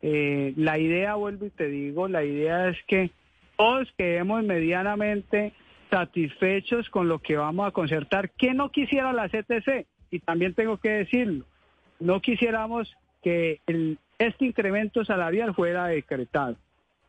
Eh, 0.02 0.52
la 0.58 0.78
idea, 0.78 1.16
vuelvo 1.16 1.46
y 1.46 1.50
te 1.50 1.70
digo, 1.70 2.10
la 2.10 2.26
idea 2.26 2.68
es 2.68 2.78
que 2.88 3.12
todos 3.56 3.88
quedemos 3.98 4.44
medianamente 4.44 5.54
satisfechos 5.90 6.90
con 6.90 7.08
lo 7.08 7.20
que 7.20 7.38
vamos 7.38 7.68
a 7.68 7.72
concertar. 7.72 8.32
¿Qué 8.32 8.54
no 8.54 8.72
quisiera 8.72 9.14
la 9.14 9.30
CTC? 9.30 9.86
Y 10.12 10.20
también 10.20 10.54
tengo 10.54 10.78
que 10.78 10.90
decirlo, 10.90 11.46
no 12.00 12.22
quisiéramos 12.22 12.96
que 13.22 13.60
el, 13.68 13.98
este 14.20 14.46
incremento 14.46 15.04
salarial 15.06 15.54
fuera 15.54 15.88
decretado. 15.88 16.56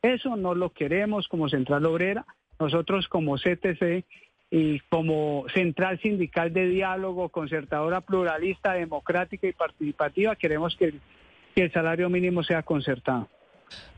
Eso 0.02 0.36
no 0.36 0.54
lo 0.54 0.70
queremos 0.70 1.28
como 1.28 1.48
Central 1.48 1.86
Obrera. 1.86 2.24
Nosotros 2.58 3.08
como 3.08 3.36
CTC 3.36 4.04
y 4.50 4.80
como 4.88 5.44
Central 5.54 6.00
Sindical 6.00 6.52
de 6.52 6.68
Diálogo, 6.68 7.28
concertadora 7.28 8.00
pluralista, 8.00 8.72
democrática 8.72 9.46
y 9.46 9.52
participativa, 9.52 10.36
queremos 10.36 10.76
que, 10.76 10.94
el 11.54 11.72
salario 11.72 12.08
mínimo 12.08 12.44
sea 12.44 12.62
concertado. 12.62 13.28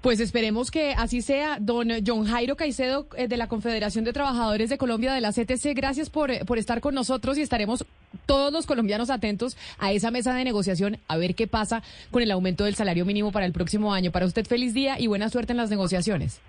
Pues 0.01 0.19
esperemos 0.21 0.71
que 0.71 0.95
así 0.95 1.21
sea. 1.21 1.59
Don 1.61 1.89
John 2.07 2.25
Jairo 2.27 2.57
Caicedo 2.57 3.07
eh, 3.17 3.29
de 3.29 3.37
la 3.37 3.49
Confederación 3.49 4.05
de 4.05 4.13
Trabajadores 4.13 4.71
de 4.71 4.79
Colombia 4.79 5.13
de 5.13 5.21
la 5.21 5.33
CTC, 5.33 5.75
gracias 5.75 6.09
por, 6.09 6.47
por 6.47 6.59
estar 6.59 6.81
con 6.81 6.95
nosotros 6.95 7.37
y 7.37 7.43
estaremos 7.43 7.85
todos 8.25 8.53
los 8.53 8.67
colombianos 8.67 9.11
atentos 9.11 9.57
a 9.79 9.93
esa 9.93 10.11
mesa 10.11 10.35
de 10.35 10.45
negociación 10.45 10.99
a 11.07 11.17
ver 11.17 11.35
qué 11.35 11.47
pasa 11.47 11.83
con 12.11 12.23
el 12.23 12.31
aumento 12.31 12.65
del 12.65 12.75
salario 12.75 13.05
mínimo 13.05 13.31
para 13.31 13.47
el 13.47 13.53
próximo 13.53 13.93
año. 13.93 14.11
Para 14.11 14.27
usted 14.27 14.47
feliz 14.47 14.75
día 14.75 14.99
y 14.99 15.07
buena 15.07 15.29
suerte 15.29 15.53
en 15.53 15.59
las 15.59 15.71
negociaciones. 15.71 16.41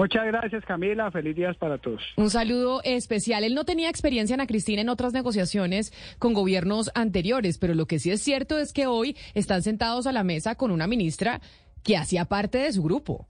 Muchas 0.00 0.24
gracias 0.24 0.64
Camila, 0.64 1.10
feliz 1.10 1.36
días 1.36 1.58
para 1.58 1.76
todos. 1.76 2.00
Un 2.16 2.30
saludo 2.30 2.80
especial. 2.84 3.44
Él 3.44 3.54
no 3.54 3.66
tenía 3.66 3.90
experiencia, 3.90 4.32
Ana 4.32 4.46
Cristina, 4.46 4.80
en 4.80 4.88
otras 4.88 5.12
negociaciones 5.12 5.92
con 6.18 6.32
gobiernos 6.32 6.90
anteriores, 6.94 7.58
pero 7.58 7.74
lo 7.74 7.84
que 7.84 7.98
sí 7.98 8.10
es 8.10 8.22
cierto 8.22 8.58
es 8.58 8.72
que 8.72 8.86
hoy 8.86 9.14
están 9.34 9.62
sentados 9.62 10.06
a 10.06 10.12
la 10.12 10.24
mesa 10.24 10.54
con 10.54 10.70
una 10.70 10.86
ministra 10.86 11.42
que 11.82 11.98
hacía 11.98 12.24
parte 12.24 12.56
de 12.56 12.72
su 12.72 12.82
grupo. 12.82 13.28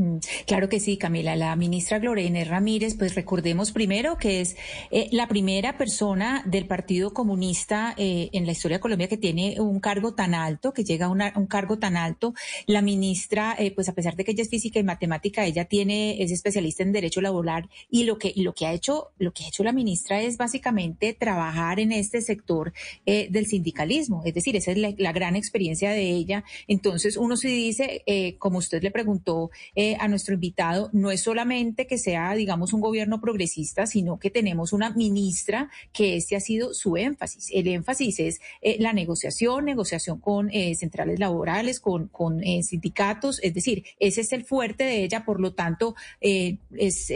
Mm, 0.00 0.16
claro 0.46 0.70
que 0.70 0.80
sí, 0.80 0.96
Camila. 0.96 1.36
La 1.36 1.54
ministra 1.56 1.98
Glorena 1.98 2.42
Ramírez, 2.44 2.94
pues 2.96 3.14
recordemos 3.14 3.70
primero 3.70 4.16
que 4.16 4.40
es 4.40 4.56
eh, 4.90 5.08
la 5.12 5.28
primera 5.28 5.76
persona 5.76 6.42
del 6.46 6.66
Partido 6.66 7.12
Comunista 7.12 7.94
eh, 7.98 8.30
en 8.32 8.46
la 8.46 8.52
historia 8.52 8.78
de 8.78 8.80
Colombia 8.80 9.08
que 9.08 9.18
tiene 9.18 9.60
un 9.60 9.78
cargo 9.78 10.14
tan 10.14 10.34
alto, 10.34 10.72
que 10.72 10.84
llega 10.84 11.06
a 11.06 11.10
un 11.10 11.46
cargo 11.46 11.78
tan 11.78 11.98
alto. 11.98 12.32
La 12.66 12.80
ministra, 12.80 13.54
eh, 13.58 13.72
pues 13.72 13.90
a 13.90 13.94
pesar 13.94 14.16
de 14.16 14.24
que 14.24 14.30
ella 14.30 14.42
es 14.42 14.48
física 14.48 14.78
y 14.78 14.84
matemática, 14.84 15.44
ella 15.44 15.66
tiene 15.66 16.22
es 16.22 16.30
especialista 16.30 16.82
en 16.82 16.92
derecho 16.92 17.20
laboral 17.20 17.68
y 17.90 18.04
lo 18.04 18.16
que 18.16 18.32
lo 18.36 18.54
que 18.54 18.64
ha 18.64 18.72
hecho 18.72 19.10
lo 19.18 19.32
que 19.32 19.44
ha 19.44 19.48
hecho 19.48 19.64
la 19.64 19.72
ministra 19.72 20.22
es 20.22 20.38
básicamente 20.38 21.12
trabajar 21.12 21.78
en 21.78 21.92
este 21.92 22.22
sector 22.22 22.72
del 23.04 23.46
sindicalismo. 23.46 24.22
Es 24.24 24.32
decir, 24.32 24.56
esa 24.56 24.70
es 24.70 24.78
la, 24.78 25.12
gran 25.12 25.36
experiencia 25.36 25.90
de 25.90 26.08
ella. 26.10 26.44
Entonces 26.68 27.16
uno 27.16 27.36
se 27.36 27.48
dice, 27.48 28.04
como 28.38 28.58
usted 28.58 28.82
le 28.82 28.90
preguntó 28.90 29.50
a 29.98 30.08
nuestro 30.08 30.34
invitado 30.34 30.90
no 30.92 31.10
es 31.10 31.22
solamente 31.22 31.86
que 31.86 31.98
sea, 31.98 32.34
digamos, 32.34 32.72
un 32.72 32.80
gobierno 32.80 33.20
progresista, 33.20 33.86
sino 33.86 34.18
que 34.18 34.30
tenemos 34.30 34.72
una 34.72 34.90
ministra 34.90 35.70
que 35.92 36.16
este 36.16 36.36
ha 36.36 36.40
sido 36.40 36.74
su 36.74 36.96
énfasis. 36.96 37.48
El 37.52 37.68
énfasis 37.68 38.20
es 38.20 38.40
eh, 38.62 38.76
la 38.80 38.92
negociación, 38.92 39.64
negociación 39.64 40.18
con 40.18 40.50
eh, 40.50 40.74
centrales 40.74 41.18
laborales, 41.18 41.80
con, 41.80 42.08
con 42.08 42.42
eh, 42.42 42.62
sindicatos, 42.62 43.40
es 43.42 43.54
decir, 43.54 43.84
ese 43.98 44.20
es 44.20 44.32
el 44.32 44.44
fuerte 44.44 44.84
de 44.84 45.04
ella, 45.04 45.24
por 45.24 45.40
lo 45.40 45.52
tanto, 45.52 45.94
es 46.20 47.12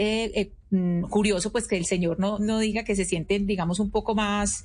mm, 0.70 1.02
curioso 1.02 1.52
pues 1.52 1.68
que 1.68 1.76
el 1.76 1.86
señor 1.86 2.18
no, 2.18 2.38
no 2.38 2.58
diga 2.58 2.84
que 2.84 2.96
se 2.96 3.04
sienten, 3.04 3.46
digamos, 3.46 3.80
un 3.80 3.90
poco 3.90 4.14
más 4.14 4.64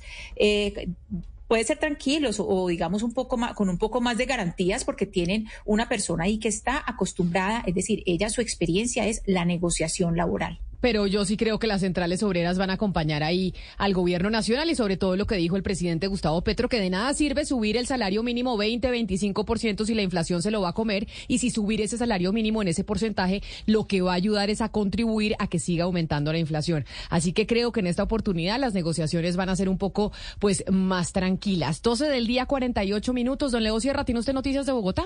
puede 1.50 1.64
ser 1.64 1.78
tranquilos 1.78 2.36
o, 2.38 2.68
digamos 2.68 3.02
un 3.02 3.12
poco 3.12 3.36
más, 3.36 3.54
con 3.54 3.68
un 3.68 3.76
poco 3.76 4.00
más 4.00 4.16
de 4.16 4.24
garantías 4.24 4.84
porque 4.84 5.04
tienen 5.04 5.48
una 5.64 5.88
persona 5.88 6.22
ahí 6.22 6.38
que 6.38 6.46
está 6.46 6.80
acostumbrada, 6.86 7.64
es 7.66 7.74
decir, 7.74 8.04
ella 8.06 8.30
su 8.30 8.40
experiencia 8.40 9.08
es 9.08 9.20
la 9.26 9.44
negociación 9.44 10.16
laboral 10.16 10.60
pero 10.80 11.06
yo 11.06 11.24
sí 11.24 11.36
creo 11.36 11.58
que 11.58 11.66
las 11.66 11.80
centrales 11.80 12.22
obreras 12.22 12.58
van 12.58 12.70
a 12.70 12.74
acompañar 12.74 13.22
ahí 13.22 13.54
al 13.78 13.94
gobierno 13.94 14.30
nacional 14.30 14.70
y 14.70 14.74
sobre 14.74 14.96
todo 14.96 15.16
lo 15.16 15.26
que 15.26 15.36
dijo 15.36 15.56
el 15.56 15.62
presidente 15.62 16.06
Gustavo 16.06 16.42
Petro, 16.42 16.68
que 16.68 16.80
de 16.80 16.90
nada 16.90 17.12
sirve 17.14 17.44
subir 17.44 17.76
el 17.76 17.86
salario 17.86 18.22
mínimo 18.22 18.56
20, 18.56 18.90
25% 18.90 19.84
si 19.84 19.94
la 19.94 20.02
inflación 20.02 20.42
se 20.42 20.50
lo 20.50 20.60
va 20.60 20.70
a 20.70 20.72
comer 20.72 21.06
y 21.28 21.38
si 21.38 21.50
subir 21.50 21.80
ese 21.80 21.98
salario 21.98 22.32
mínimo 22.32 22.62
en 22.62 22.68
ese 22.68 22.84
porcentaje 22.84 23.42
lo 23.66 23.86
que 23.86 24.02
va 24.02 24.12
a 24.12 24.16
ayudar 24.16 24.50
es 24.50 24.60
a 24.60 24.68
contribuir 24.68 25.34
a 25.38 25.46
que 25.46 25.58
siga 25.58 25.84
aumentando 25.84 26.32
la 26.32 26.38
inflación. 26.38 26.84
Así 27.08 27.32
que 27.32 27.46
creo 27.46 27.72
que 27.72 27.80
en 27.80 27.86
esta 27.86 28.02
oportunidad 28.02 28.58
las 28.58 28.74
negociaciones 28.74 29.36
van 29.36 29.48
a 29.48 29.56
ser 29.56 29.68
un 29.68 29.78
poco 29.78 30.12
pues 30.38 30.64
más 30.70 31.12
tranquilas. 31.12 31.82
12 31.82 32.06
del 32.06 32.26
día 32.26 32.46
48 32.46 33.12
minutos. 33.12 33.52
Don 33.52 33.62
Leo 33.62 33.80
Sierra, 33.80 34.04
¿tiene 34.04 34.20
usted 34.20 34.32
noticias 34.32 34.66
de 34.66 34.72
Bogotá? 34.72 35.04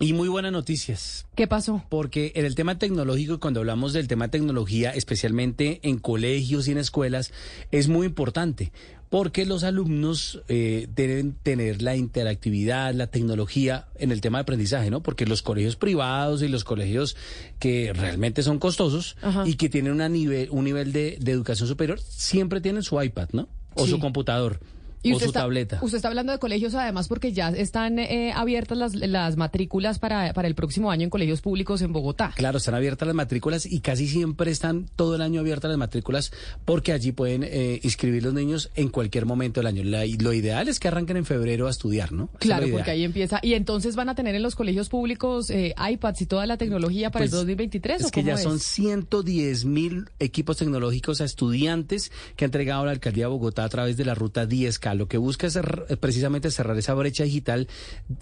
Y 0.00 0.12
muy 0.12 0.28
buenas 0.28 0.50
noticias. 0.50 1.26
¿Qué 1.36 1.46
pasó? 1.46 1.84
Porque 1.88 2.32
en 2.34 2.44
el 2.44 2.56
tema 2.56 2.78
tecnológico, 2.78 3.38
cuando 3.38 3.60
hablamos 3.60 3.92
del 3.92 4.08
tema 4.08 4.28
tecnología, 4.28 4.90
especialmente 4.90 5.78
en 5.84 5.98
colegios 5.98 6.66
y 6.66 6.72
en 6.72 6.78
escuelas, 6.78 7.32
es 7.70 7.88
muy 7.88 8.06
importante. 8.06 8.72
Porque 9.08 9.46
los 9.46 9.62
alumnos 9.62 10.42
eh, 10.48 10.88
deben 10.92 11.34
tener 11.40 11.80
la 11.80 11.94
interactividad, 11.94 12.92
la 12.92 13.06
tecnología 13.06 13.86
en 13.94 14.10
el 14.10 14.20
tema 14.20 14.38
de 14.38 14.42
aprendizaje, 14.42 14.90
¿no? 14.90 15.00
Porque 15.00 15.26
los 15.26 15.42
colegios 15.42 15.76
privados 15.76 16.42
y 16.42 16.48
los 16.48 16.64
colegios 16.64 17.16
que 17.60 17.92
realmente 17.92 18.42
son 18.42 18.58
costosos 18.58 19.16
y 19.44 19.54
que 19.54 19.68
tienen 19.68 19.92
una 19.92 20.08
nivel, 20.08 20.48
un 20.50 20.64
nivel 20.64 20.92
de, 20.92 21.18
educación 21.24 21.68
superior, 21.68 22.00
siempre 22.00 22.60
tienen 22.60 22.82
su 22.82 23.00
iPad, 23.00 23.28
¿no? 23.32 23.48
O 23.76 23.86
su 23.86 24.00
computador. 24.00 24.58
¿Y 25.04 25.12
usted 25.12 25.26
está, 25.26 25.40
tableta. 25.40 25.78
Usted 25.82 25.96
está 25.96 26.08
hablando 26.08 26.32
de 26.32 26.38
colegios 26.38 26.74
además 26.74 27.08
porque 27.08 27.32
ya 27.32 27.50
están 27.50 27.98
eh, 27.98 28.32
abiertas 28.34 28.78
las, 28.78 28.94
las 28.94 29.36
matrículas 29.36 29.98
para, 29.98 30.32
para 30.32 30.48
el 30.48 30.54
próximo 30.54 30.90
año 30.90 31.04
en 31.04 31.10
colegios 31.10 31.42
públicos 31.42 31.82
en 31.82 31.92
Bogotá. 31.92 32.32
Claro, 32.34 32.56
están 32.56 32.74
abiertas 32.74 33.06
las 33.06 33.14
matrículas 33.14 33.66
y 33.66 33.80
casi 33.80 34.08
siempre 34.08 34.50
están 34.50 34.86
todo 34.96 35.14
el 35.16 35.20
año 35.20 35.40
abiertas 35.40 35.68
las 35.68 35.78
matrículas 35.78 36.32
porque 36.64 36.92
allí 36.92 37.12
pueden 37.12 37.44
eh, 37.44 37.80
inscribir 37.82 38.22
los 38.22 38.32
niños 38.32 38.70
en 38.76 38.88
cualquier 38.88 39.26
momento 39.26 39.60
del 39.60 39.66
año. 39.66 39.82
lo 39.84 40.32
ideal 40.32 40.68
es 40.68 40.80
que 40.80 40.88
arranquen 40.88 41.18
en 41.18 41.26
febrero 41.26 41.66
a 41.66 41.70
estudiar, 41.70 42.12
¿no? 42.12 42.30
Claro, 42.38 42.66
porque 42.72 42.90
ahí 42.90 43.04
empieza. 43.04 43.40
Y 43.42 43.54
entonces 43.54 43.96
van 43.96 44.08
a 44.08 44.14
tener 44.14 44.34
en 44.34 44.42
los 44.42 44.54
colegios 44.54 44.88
públicos 44.88 45.50
eh, 45.50 45.74
iPads 45.76 46.22
y 46.22 46.26
toda 46.26 46.46
la 46.46 46.56
tecnología 46.56 47.10
para 47.10 47.26
el 47.26 47.30
2023. 47.30 47.96
Pues, 47.96 48.06
es 48.06 48.12
que 48.12 48.22
ya 48.22 48.38
son 48.38 48.58
110 48.58 49.66
mil 49.66 50.08
equipos 50.18 50.56
tecnológicos 50.56 51.20
a 51.20 51.24
estudiantes 51.24 52.10
que 52.36 52.44
ha 52.44 52.46
entregado 52.46 52.86
la 52.86 52.92
alcaldía 52.92 53.24
de 53.24 53.30
Bogotá 53.30 53.64
a 53.64 53.68
través 53.68 53.98
de 53.98 54.06
la 54.06 54.14
ruta 54.14 54.48
10K 54.48 54.93
digital. 54.94 54.98
Lo 54.98 55.08
que 55.08 55.18
busca 55.18 55.46
es 55.46 55.58
precisamente 56.00 56.50
cerrar 56.50 56.76
esa 56.78 56.94
brecha 56.94 57.24
digital 57.24 57.68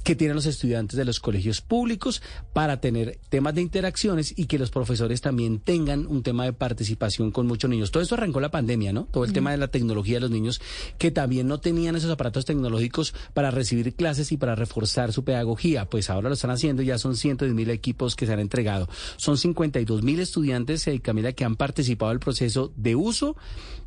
que 0.04 0.16
tienen 0.16 0.36
los 0.36 0.46
estudiantes 0.46 0.96
de 0.96 1.04
los 1.04 1.20
colegios 1.20 1.60
públicos 1.60 2.22
para 2.52 2.80
tener 2.80 3.18
temas 3.28 3.54
de 3.54 3.62
interacciones 3.62 4.34
y 4.36 4.46
que 4.46 4.58
los 4.58 4.70
profesores 4.70 5.20
también 5.20 5.60
tengan 5.60 6.06
un 6.06 6.22
tema 6.22 6.44
de 6.44 6.52
participación 6.52 7.30
con 7.30 7.46
muchos 7.46 7.70
niños. 7.70 7.90
Todo 7.90 8.02
esto 8.02 8.14
arrancó 8.14 8.40
la 8.40 8.50
pandemia, 8.50 8.92
¿no? 8.92 9.06
Todo 9.10 9.24
el 9.24 9.32
tema 9.32 9.50
de 9.50 9.56
la 9.56 9.68
tecnología 9.68 10.16
de 10.16 10.20
los 10.20 10.30
niños 10.30 10.60
que 10.98 11.10
también 11.10 11.46
no 11.46 11.58
tenían 11.58 11.96
esos 11.96 12.10
aparatos 12.10 12.44
tecnológicos 12.44 13.14
para 13.34 13.50
recibir 13.50 13.94
clases 13.94 14.32
y 14.32 14.36
para 14.36 14.54
reforzar 14.54 15.12
su 15.12 15.24
pedagogía. 15.24 15.86
Pues 15.88 16.10
ahora 16.10 16.28
lo 16.28 16.34
están 16.34 16.50
haciendo, 16.50 16.82
ya 16.82 16.98
son 16.98 17.16
110 17.16 17.54
mil 17.54 17.70
equipos 17.70 18.16
que 18.16 18.26
se 18.26 18.32
han 18.32 18.40
entregado. 18.40 18.88
Son 19.16 19.36
52 19.36 20.02
mil 20.02 20.20
estudiantes, 20.20 20.86
eh, 20.86 21.00
Camila, 21.00 21.32
que 21.32 21.44
han 21.44 21.56
participado 21.56 22.10
del 22.10 22.20
proceso 22.20 22.72
de 22.76 22.94
uso 22.96 23.36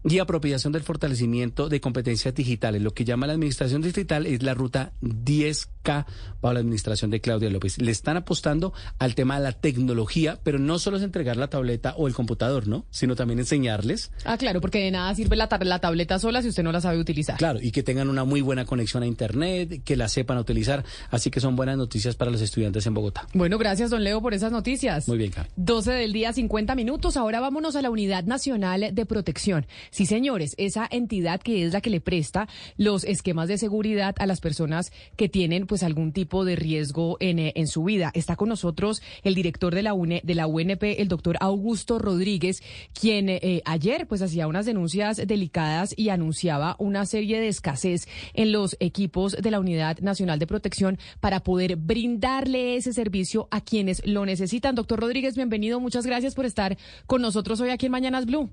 y 0.08 0.20
apropiación 0.20 0.72
del 0.74 0.84
fortalecimiento 0.84 1.70
de 1.70 1.82
competencias 1.82 2.34
digitales. 2.36 2.82
Lo 2.82 2.94
que 2.94 3.06
llama 3.06 3.28
la 3.28 3.34
administración 3.34 3.82
digital 3.82 4.26
es 4.26 4.44
la 4.44 4.54
ruta 4.54 4.94
10K 5.02 6.06
para 6.42 6.54
la 6.54 6.60
administración 6.60 7.12
de 7.12 7.22
Claudia 7.22 7.50
López. 7.50 7.80
Le 7.80 7.92
están 7.92 8.18
apostando 8.18 8.74
al 9.00 9.16
tema 9.16 9.38
de 9.38 9.44
la 9.44 9.52
tecnología, 9.54 10.40
pero 10.44 10.60
no 10.60 10.80
solo 10.80 10.98
es 10.98 11.04
entregar 11.04 11.38
la 11.38 11.48
tableta 11.48 11.96
o 11.98 12.08
el 12.08 12.14
computador, 12.14 12.68
¿no? 12.68 12.86
Sino 12.92 13.16
también 13.16 13.40
enseñarles. 13.40 14.12
Ah, 14.26 14.38
claro, 14.38 14.62
porque 14.62 14.80
de 14.80 14.92
nada 14.92 15.14
sirve 15.16 15.36
la, 15.36 15.50
la 15.62 15.80
tableta 15.80 16.20
sola 16.20 16.42
si 16.42 16.50
usted 16.50 16.64
no 16.64 16.72
la 16.72 16.82
sabe 16.82 17.00
utilizar. 17.00 17.38
Claro, 17.38 17.60
y 17.62 17.72
que 17.72 17.84
tengan 17.84 18.10
una 18.10 18.24
muy 18.24 18.42
buena 18.42 18.66
conexión 18.66 19.04
a 19.04 19.08
Internet, 19.08 19.82
que 19.84 19.96
la 19.96 20.08
sepan 20.08 20.38
utilizar. 20.38 20.84
Así 21.10 21.32
que 21.32 21.40
son 21.40 21.56
buenas 21.56 21.78
noticias 21.78 22.16
para 22.16 22.32
los 22.32 22.42
estudiantes 22.42 22.86
en 22.86 22.94
Bogotá. 22.94 23.28
Bueno, 23.34 23.58
gracias, 23.58 23.90
don 23.90 24.04
Leo, 24.04 24.22
por 24.22 24.34
esas 24.34 24.52
noticias. 24.52 25.08
Muy 25.08 25.18
bien, 25.18 25.32
Carlos. 25.32 25.52
12 25.56 25.92
del 25.92 26.14
día, 26.14 26.32
50 26.32 26.76
minutos. 26.76 27.18
Ahora 27.18 27.40
vámonos 27.40 27.76
a 27.76 27.82
la 27.82 27.90
Unidad 27.90 28.24
Nacional 28.26 28.90
de 28.94 29.06
Protección. 29.06 29.66
Sí, 29.96 30.06
señores, 30.06 30.56
esa 30.58 30.86
entidad 30.92 31.40
que 31.40 31.66
es 31.66 31.72
la 31.72 31.80
que 31.80 31.90
le 31.90 32.02
presta 32.02 32.50
los 32.76 33.06
esquemas 33.06 33.48
de 33.48 33.58
seguridad 33.58 34.14
a 34.20 34.26
las 34.26 34.42
personas 34.42 34.92
que 35.16 35.30
tienen 35.30 35.68
pues 35.68 35.84
algún 35.84 36.12
tipo 36.12 36.44
de 36.44 36.58
riesgo 36.58 37.16
en, 37.22 37.40
eh, 37.40 37.54
en 37.56 37.66
su 37.68 37.86
vida. 37.86 38.12
Está 38.14 38.36
con 38.36 38.50
nosotros 38.50 39.02
el 39.24 39.36
director 39.36 39.74
de 39.74 39.84
la, 39.84 39.94
UNE, 39.94 40.20
de 40.26 40.36
la 40.36 40.48
UNP, 40.48 41.00
el 41.00 41.08
doctor 41.08 41.38
Augusto 41.40 41.98
Rodríguez, 41.98 42.62
quien 42.92 43.30
eh, 43.30 43.62
ayer 43.64 44.06
pues 44.06 44.22
hacía 44.22 44.48
unas 44.48 44.66
denuncias 44.66 45.16
delicadas 45.16 45.94
y 45.98 46.10
anunciaba 46.10 46.76
una 46.78 47.06
serie 47.06 47.40
de 47.40 47.48
escasez 47.48 48.10
en 48.34 48.52
los 48.52 48.76
equipos 48.82 49.38
de 49.42 49.50
la 49.50 49.62
Unidad 49.62 50.00
Nacional 50.00 50.40
de 50.40 50.48
Protección 50.48 51.00
para 51.22 51.40
poder 51.40 51.78
brindarle 51.78 52.76
ese 52.76 52.92
servicio 52.92 53.48
a 53.50 53.62
quienes 53.62 54.06
lo 54.06 54.26
necesitan. 54.26 54.76
Doctor 54.76 55.00
Rodríguez, 55.00 55.38
bienvenido. 55.38 55.80
Muchas 55.80 56.06
gracias 56.06 56.36
por 56.36 56.46
estar 56.46 56.78
con 57.08 57.22
nosotros 57.22 57.62
hoy 57.62 57.70
aquí 57.70 57.86
en 57.86 57.94
Mañanas 57.94 58.26
Blue. 58.26 58.50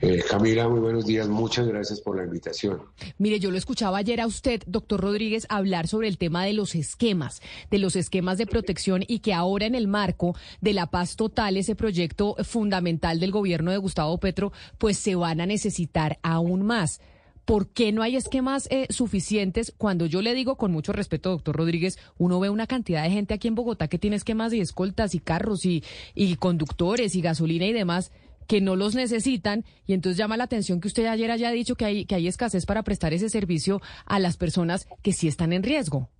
Eh, 0.00 0.22
Camila, 0.28 0.68
muy 0.68 0.80
buenos 0.80 1.06
días. 1.06 1.26
Muchas 1.26 1.66
gracias 1.66 2.00
por 2.00 2.16
la 2.16 2.24
invitación. 2.24 2.82
Mire, 3.16 3.40
yo 3.40 3.50
lo 3.50 3.56
escuchaba 3.56 3.96
ayer 3.98 4.20
a 4.20 4.26
usted, 4.26 4.62
doctor 4.66 5.00
Rodríguez, 5.00 5.46
hablar 5.48 5.88
sobre 5.88 6.08
el 6.08 6.18
tema 6.18 6.44
de 6.44 6.52
los 6.52 6.74
esquemas, 6.74 7.40
de 7.70 7.78
los 7.78 7.96
esquemas 7.96 8.36
de 8.36 8.46
protección 8.46 9.04
y 9.06 9.20
que 9.20 9.32
ahora 9.32 9.64
en 9.64 9.74
el 9.74 9.88
marco 9.88 10.36
de 10.60 10.74
la 10.74 10.86
paz 10.88 11.16
total, 11.16 11.56
ese 11.56 11.74
proyecto 11.74 12.36
fundamental 12.44 13.20
del 13.20 13.30
gobierno 13.30 13.70
de 13.70 13.78
Gustavo 13.78 14.18
Petro, 14.18 14.52
pues 14.76 14.98
se 14.98 15.14
van 15.14 15.40
a 15.40 15.46
necesitar 15.46 16.18
aún 16.22 16.66
más. 16.66 17.00
¿Por 17.46 17.68
qué 17.68 17.92
no 17.92 18.02
hay 18.02 18.16
esquemas 18.16 18.68
eh, 18.72 18.88
suficientes? 18.90 19.72
Cuando 19.78 20.04
yo 20.04 20.20
le 20.20 20.34
digo 20.34 20.56
con 20.56 20.72
mucho 20.72 20.92
respeto, 20.92 21.30
doctor 21.30 21.56
Rodríguez, 21.56 21.96
uno 22.18 22.40
ve 22.40 22.50
una 22.50 22.66
cantidad 22.66 23.04
de 23.04 23.10
gente 23.10 23.34
aquí 23.34 23.48
en 23.48 23.54
Bogotá 23.54 23.86
que 23.86 23.98
tiene 23.98 24.16
esquemas 24.16 24.50
de 24.50 24.60
escoltas 24.60 25.14
y 25.14 25.20
carros 25.20 25.64
y, 25.64 25.84
y 26.14 26.36
conductores 26.36 27.14
y 27.14 27.20
gasolina 27.22 27.64
y 27.64 27.72
demás 27.72 28.10
que 28.46 28.60
no 28.60 28.76
los 28.76 28.94
necesitan 28.94 29.64
y 29.86 29.94
entonces 29.94 30.16
llama 30.18 30.36
la 30.36 30.44
atención 30.44 30.80
que 30.80 30.88
usted 30.88 31.06
ayer 31.06 31.30
haya 31.30 31.50
dicho 31.50 31.74
que 31.74 31.84
hay, 31.84 32.06
que 32.06 32.14
hay 32.14 32.28
escasez 32.28 32.66
para 32.66 32.82
prestar 32.82 33.12
ese 33.12 33.28
servicio 33.28 33.80
a 34.04 34.18
las 34.18 34.36
personas 34.36 34.86
que 35.02 35.12
sí 35.12 35.28
están 35.28 35.52
en 35.52 35.62
riesgo. 35.62 36.10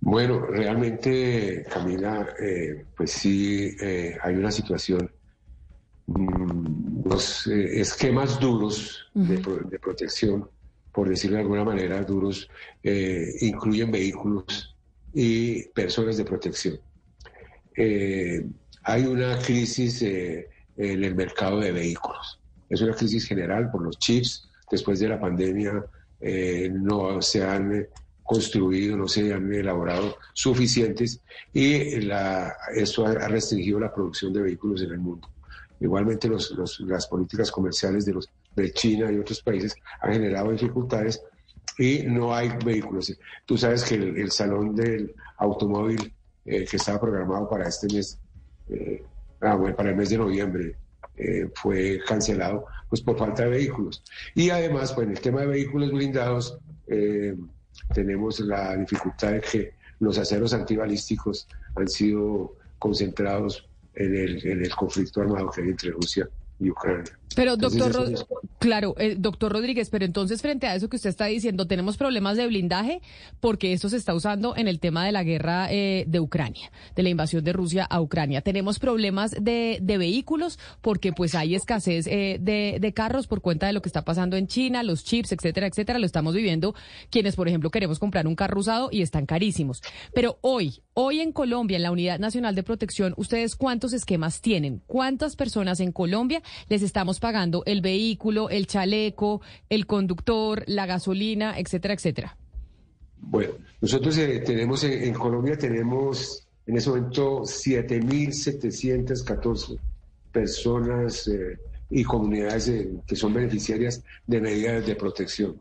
Bueno, 0.00 0.40
realmente, 0.46 1.66
Camila, 1.70 2.26
eh, 2.40 2.86
pues 2.96 3.10
sí 3.10 3.76
eh, 3.80 4.16
hay 4.22 4.34
una 4.34 4.50
situación. 4.50 5.10
Mm, 6.06 7.06
los 7.06 7.46
eh, 7.46 7.80
esquemas 7.80 8.40
duros 8.40 9.10
de, 9.12 9.36
de, 9.36 9.78
protección, 9.78 10.48
por 10.90 11.08
decirlo 11.08 11.36
de 11.36 11.42
alguna 11.42 11.64
manera, 11.64 12.02
duros, 12.02 12.48
incluyen 12.82 13.90
vehículos 13.90 14.74
y 15.12 15.64
personas 15.68 16.16
de 16.16 16.24
protección 16.24 16.80
hay 18.90 19.06
una 19.06 19.38
crisis 19.38 20.02
eh, 20.02 20.48
en 20.76 21.04
el 21.04 21.14
mercado 21.14 21.60
de 21.60 21.70
vehículos. 21.70 22.40
Es 22.68 22.80
una 22.80 22.94
crisis 22.94 23.24
general 23.26 23.70
por 23.70 23.82
los 23.82 23.98
chips. 23.98 24.48
Después 24.70 24.98
de 24.98 25.08
la 25.08 25.20
pandemia 25.20 25.84
eh, 26.20 26.70
no 26.72 27.22
se 27.22 27.44
han 27.44 27.86
construido, 28.22 28.96
no 28.96 29.08
se 29.08 29.32
han 29.32 29.52
elaborado 29.52 30.16
suficientes 30.32 31.20
y 31.52 32.00
la, 32.00 32.54
esto 32.74 33.06
ha 33.06 33.28
restringido 33.28 33.80
la 33.80 33.92
producción 33.92 34.32
de 34.32 34.42
vehículos 34.42 34.82
en 34.82 34.92
el 34.92 34.98
mundo. 34.98 35.28
Igualmente 35.80 36.28
los, 36.28 36.80
las 36.80 37.06
políticas 37.06 37.50
comerciales 37.50 38.04
de, 38.04 38.14
los, 38.14 38.28
de 38.54 38.72
China 38.72 39.10
y 39.10 39.18
otros 39.18 39.40
países 39.40 39.74
han 40.00 40.12
generado 40.12 40.52
dificultades 40.52 41.20
y 41.78 42.04
no 42.06 42.34
hay 42.34 42.50
vehículos. 42.64 43.12
Tú 43.46 43.56
sabes 43.56 43.84
que 43.84 43.94
el, 43.94 44.30
salón 44.30 44.74
del 44.76 45.14
automóvil 45.38 46.12
eh, 46.44 46.64
que 46.70 46.76
estaba 46.76 47.00
programado 47.00 47.48
para 47.48 47.68
este 47.68 47.86
mes 47.92 48.18
eh, 48.72 49.02
ah, 49.40 49.58
para 49.76 49.90
el 49.90 49.96
mes 49.96 50.10
de 50.10 50.18
noviembre 50.18 50.76
eh, 51.16 51.48
fue 51.54 52.00
cancelado 52.06 52.66
pues 52.88 53.02
por 53.02 53.16
falta 53.18 53.44
de 53.44 53.50
vehículos. 53.50 54.02
Y 54.34 54.50
además, 54.50 54.92
pues 54.92 55.06
en 55.06 55.12
el 55.12 55.20
tema 55.20 55.42
de 55.42 55.46
vehículos 55.46 55.92
blindados, 55.92 56.58
eh, 56.88 57.36
tenemos 57.94 58.40
la 58.40 58.76
dificultad 58.76 59.32
de 59.32 59.40
que 59.40 59.74
los 60.00 60.18
aceros 60.18 60.52
antibalísticos 60.54 61.46
han 61.76 61.88
sido 61.88 62.56
concentrados 62.78 63.68
en 63.94 64.16
el, 64.16 64.46
en 64.46 64.64
el 64.64 64.74
conflicto 64.74 65.20
armado 65.20 65.50
que 65.50 65.62
hay 65.62 65.68
entre 65.68 65.90
Rusia 65.90 66.28
y 66.58 66.70
Ucrania. 66.70 67.19
Pero, 67.36 67.56
doctor, 67.56 68.26
claro, 68.58 68.94
eh, 68.98 69.14
doctor 69.16 69.52
Rodríguez, 69.52 69.88
pero 69.88 70.04
entonces 70.04 70.42
frente 70.42 70.66
a 70.66 70.74
eso 70.74 70.88
que 70.88 70.96
usted 70.96 71.10
está 71.10 71.26
diciendo, 71.26 71.66
tenemos 71.66 71.96
problemas 71.96 72.36
de 72.36 72.46
blindaje 72.46 73.00
porque 73.38 73.72
esto 73.72 73.88
se 73.88 73.96
está 73.96 74.14
usando 74.14 74.56
en 74.56 74.66
el 74.66 74.80
tema 74.80 75.04
de 75.04 75.12
la 75.12 75.22
guerra 75.22 75.68
eh, 75.70 76.04
de 76.08 76.18
Ucrania, 76.18 76.72
de 76.96 77.02
la 77.04 77.08
invasión 77.08 77.44
de 77.44 77.52
Rusia 77.52 77.84
a 77.84 78.00
Ucrania. 78.00 78.42
Tenemos 78.42 78.80
problemas 78.80 79.30
de, 79.30 79.78
de 79.80 79.98
vehículos 79.98 80.58
porque 80.80 81.12
pues 81.12 81.34
hay 81.36 81.54
escasez 81.54 82.08
eh, 82.08 82.38
de, 82.40 82.78
de, 82.80 82.92
carros 82.92 83.28
por 83.28 83.40
cuenta 83.40 83.66
de 83.66 83.72
lo 83.72 83.80
que 83.80 83.88
está 83.88 84.02
pasando 84.02 84.36
en 84.36 84.48
China, 84.48 84.82
los 84.82 85.04
chips, 85.04 85.30
etcétera, 85.30 85.68
etcétera. 85.68 85.98
Lo 86.00 86.06
estamos 86.06 86.34
viviendo 86.34 86.74
quienes, 87.10 87.36
por 87.36 87.46
ejemplo, 87.46 87.70
queremos 87.70 88.00
comprar 88.00 88.26
un 88.26 88.34
carro 88.34 88.58
usado 88.58 88.88
y 88.90 89.02
están 89.02 89.26
carísimos. 89.26 89.82
Pero 90.12 90.38
hoy, 90.40 90.82
hoy 90.94 91.20
en 91.20 91.32
Colombia, 91.32 91.76
en 91.76 91.84
la 91.84 91.92
Unidad 91.92 92.18
Nacional 92.18 92.56
de 92.56 92.64
Protección, 92.64 93.14
¿ustedes 93.16 93.54
cuántos 93.54 93.92
esquemas 93.92 94.40
tienen? 94.40 94.82
¿Cuántas 94.86 95.36
personas 95.36 95.78
en 95.78 95.92
Colombia 95.92 96.42
les 96.68 96.82
estamos 96.82 97.19
pagando 97.20 97.62
el 97.66 97.82
vehículo, 97.82 98.50
el 98.50 98.66
chaleco, 98.66 99.40
el 99.68 99.86
conductor, 99.86 100.64
la 100.66 100.86
gasolina, 100.86 101.56
etcétera, 101.58 101.94
etcétera? 101.94 102.36
Bueno, 103.18 103.52
nosotros 103.80 104.18
eh, 104.18 104.42
tenemos 104.44 104.82
en, 104.84 105.14
Colombia 105.14 105.56
tenemos 105.56 106.46
en 106.66 106.76
ese 106.76 106.90
momento 106.90 107.42
7.714 107.42 109.78
personas 110.32 111.28
eh, 111.28 111.56
y 111.90 112.02
comunidades 112.02 112.66
eh, 112.68 112.90
que 113.06 113.14
son 113.14 113.32
beneficiarias 113.34 114.02
de 114.26 114.40
medidas 114.40 114.84
de 114.86 114.96
protección. 114.96 115.60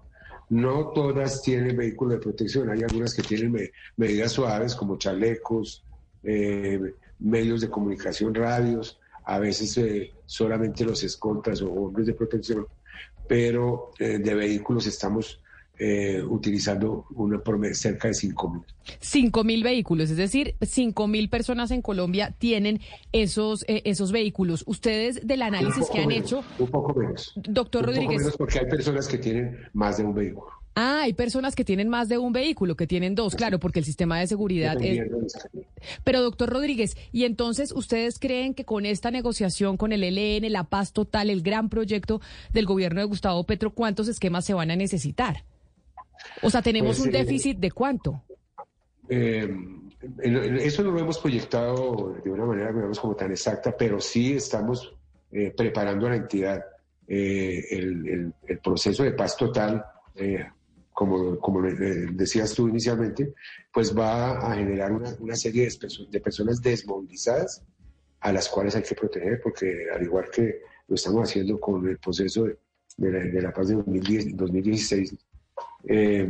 No 0.49 0.87
todas 0.87 1.43
tienen 1.43 1.77
vehículos 1.77 2.15
de 2.15 2.21
protección, 2.21 2.71
hay 2.71 2.81
algunas 2.81 3.13
que 3.13 3.21
tienen 3.21 3.55
medidas 3.97 4.31
suaves 4.31 4.73
como 4.73 4.97
chalecos, 4.97 5.83
medios 7.19 7.61
de 7.61 7.69
comunicación, 7.69 8.33
radios, 8.33 8.99
a 9.25 9.37
veces 9.37 9.77
eh, 9.77 10.11
solamente 10.29 10.85
los 10.85 11.03
escoltas 11.03 11.59
o 11.63 11.71
hombres 11.71 12.05
de 12.05 12.13
protección, 12.13 12.67
pero 13.27 13.91
eh, 13.97 14.19
de 14.19 14.35
vehículos 14.35 14.85
estamos 14.85 15.41
eh, 15.79 16.21
utilizando 16.21 17.07
una 17.15 17.39
por 17.39 17.59
cerca 17.75 18.09
de 18.09 18.13
5 18.13 18.49
mil. 18.51 18.61
5 18.99 19.43
mil 19.43 19.63
vehículos, 19.63 20.11
es 20.11 20.17
decir, 20.17 20.55
5 20.61 21.07
mil 21.07 21.29
personas 21.29 21.71
en 21.71 21.81
Colombia 21.81 22.35
tienen 22.37 22.79
esos, 23.11 23.65
esos 23.67 24.11
vehículos. 24.11 24.63
Ustedes 24.67 25.25
del 25.25 25.41
análisis 25.41 25.89
que 25.89 25.99
han 25.99 26.11
hecho... 26.11 26.43
Un 26.59 26.67
poco 26.67 26.93
menos. 26.93 27.33
Doctor 27.35 27.81
un 27.81 27.87
Rodríguez. 27.87 28.17
Poco 28.17 28.19
menos 28.19 28.37
porque 28.37 28.59
hay 28.59 28.67
personas 28.67 29.07
que 29.07 29.17
tienen 29.17 29.57
más 29.73 29.97
de 29.97 30.03
un 30.03 30.13
vehículo. 30.13 30.58
Ah, 30.75 31.01
hay 31.03 31.13
personas 31.13 31.55
que 31.55 31.65
tienen 31.65 31.89
más 31.89 32.07
de 32.07 32.17
un 32.17 32.31
vehículo, 32.31 32.75
que 32.75 32.87
tienen 32.87 33.15
dos, 33.15 33.35
claro, 33.35 33.59
porque 33.59 33.79
el 33.79 33.85
sistema 33.85 34.19
de 34.19 34.27
seguridad 34.27 34.77
es... 34.81 35.01
Pero 36.03 36.21
doctor 36.21 36.49
Rodríguez, 36.49 36.95
¿y 37.11 37.25
entonces 37.25 37.71
ustedes 37.73 38.19
creen 38.19 38.53
que 38.53 38.65
con 38.65 38.85
esta 38.85 39.11
negociación 39.11 39.77
con 39.77 39.91
el 39.91 40.03
ELN, 40.03 40.51
la 40.51 40.63
paz 40.63 40.93
total, 40.93 41.29
el 41.29 41.41
gran 41.41 41.69
proyecto 41.69 42.21
del 42.53 42.65
gobierno 42.65 43.01
de 43.01 43.07
Gustavo 43.07 43.43
Petro, 43.43 43.73
cuántos 43.73 44.07
esquemas 44.07 44.45
se 44.45 44.53
van 44.53 44.71
a 44.71 44.75
necesitar? 44.75 45.43
O 46.41 46.49
sea, 46.49 46.61
¿tenemos 46.61 46.97
pues, 46.97 47.07
un 47.07 47.15
eh, 47.15 47.19
déficit 47.19 47.57
de 47.57 47.71
cuánto? 47.71 48.23
Eh, 49.09 49.49
eso 50.61 50.83
no 50.83 50.91
lo 50.91 50.99
hemos 50.99 51.19
proyectado 51.19 52.15
de 52.23 52.29
una 52.29 52.45
manera, 52.45 52.71
digamos, 52.71 52.99
como 52.99 53.15
tan 53.15 53.31
exacta, 53.31 53.75
pero 53.75 53.99
sí 53.99 54.33
estamos 54.33 54.93
eh, 55.31 55.53
preparando 55.55 56.07
a 56.07 56.11
la 56.11 56.15
entidad 56.17 56.63
el, 57.07 58.33
proceso 58.63 59.03
de 59.03 59.11
paz 59.11 59.35
total, 59.35 59.83
como, 60.99 61.39
como 61.39 61.61
decías 61.61 62.53
tú 62.53 62.67
inicialmente, 62.67 63.33
pues 63.73 63.97
va 63.97 64.37
a 64.37 64.53
generar 64.53 64.91
una, 64.91 65.35
serie 65.37 65.65
de, 65.65 65.89
de 66.09 66.19
personas 66.19 66.61
desmovilizadas 66.61 67.63
a 68.19 68.33
las 68.33 68.49
cuales 68.49 68.75
hay 68.75 68.83
que 68.83 68.95
proteger, 68.95 69.39
porque 69.41 69.87
al 69.95 70.03
igual 70.03 70.29
que 70.29 70.59
lo 70.89 70.95
estamos 70.95 71.29
haciendo 71.29 71.57
con 71.57 71.87
el 71.87 71.97
proceso 71.99 72.47
de, 72.97 73.41
la, 73.41 73.53
paz 73.53 73.69
de 73.69 73.75
2016, 73.75 75.15
eh, 75.87 76.29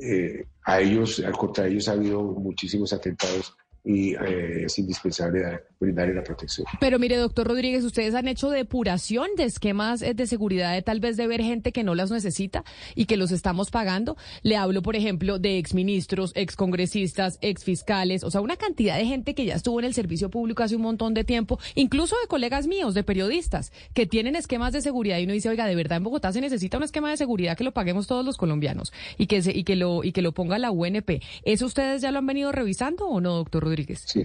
eh, 0.00 0.46
a 0.62 0.80
ellos, 0.80 1.20
contra 1.36 1.66
ellos 1.66 1.88
ha 1.88 1.92
habido 1.94 2.22
muchísimos 2.22 2.92
atentados 2.92 3.56
y 3.88 4.14
eh, 4.16 4.66
es 4.66 4.78
indispensable 4.78 5.62
brindarle 5.80 6.12
la 6.12 6.22
protección. 6.22 6.66
Pero 6.78 6.98
mire, 6.98 7.16
doctor 7.16 7.48
Rodríguez, 7.48 7.82
ustedes 7.84 8.14
han 8.14 8.28
hecho 8.28 8.50
depuración 8.50 9.28
de 9.34 9.44
esquemas 9.44 10.02
eh, 10.02 10.12
de 10.12 10.26
seguridad 10.26 10.74
de 10.74 10.82
tal 10.82 11.00
vez 11.00 11.16
de 11.16 11.26
ver 11.26 11.40
gente 11.40 11.72
que 11.72 11.84
no 11.84 11.94
las 11.94 12.10
necesita 12.10 12.64
y 12.94 13.06
que 13.06 13.16
los 13.16 13.30
estamos 13.30 13.70
pagando. 13.70 14.18
Le 14.42 14.56
hablo, 14.56 14.82
por 14.82 14.94
ejemplo, 14.94 15.38
de 15.38 15.56
exministros, 15.56 16.32
excongresistas, 16.34 17.38
exfiscales, 17.40 18.24
o 18.24 18.30
sea, 18.30 18.42
una 18.42 18.56
cantidad 18.56 18.98
de 18.98 19.06
gente 19.06 19.34
que 19.34 19.46
ya 19.46 19.54
estuvo 19.54 19.78
en 19.78 19.86
el 19.86 19.94
servicio 19.94 20.28
público 20.28 20.62
hace 20.62 20.76
un 20.76 20.82
montón 20.82 21.14
de 21.14 21.24
tiempo, 21.24 21.58
incluso 21.74 22.14
de 22.20 22.28
colegas 22.28 22.66
míos, 22.66 22.92
de 22.92 23.04
periodistas, 23.04 23.72
que 23.94 24.04
tienen 24.04 24.36
esquemas 24.36 24.74
de 24.74 24.82
seguridad 24.82 25.18
y 25.18 25.24
uno 25.24 25.32
dice, 25.32 25.48
oiga, 25.48 25.66
de 25.66 25.74
verdad 25.74 25.96
en 25.96 26.04
Bogotá 26.04 26.30
se 26.30 26.42
necesita 26.42 26.76
un 26.76 26.82
esquema 26.82 27.08
de 27.10 27.16
seguridad 27.16 27.56
que 27.56 27.64
lo 27.64 27.72
paguemos 27.72 28.06
todos 28.06 28.22
los 28.22 28.36
colombianos 28.36 28.92
y 29.16 29.28
que 29.28 29.40
se, 29.40 29.56
y 29.56 29.64
que 29.64 29.76
lo 29.76 30.04
y 30.04 30.12
que 30.12 30.20
lo 30.20 30.32
ponga 30.32 30.58
la 30.58 30.70
UNP. 30.70 31.22
¿Eso 31.44 31.64
ustedes 31.64 32.02
ya 32.02 32.12
lo 32.12 32.18
han 32.18 32.26
venido 32.26 32.52
revisando 32.52 33.06
o 33.06 33.22
no, 33.22 33.36
doctor 33.36 33.64
Rodríguez? 33.64 33.77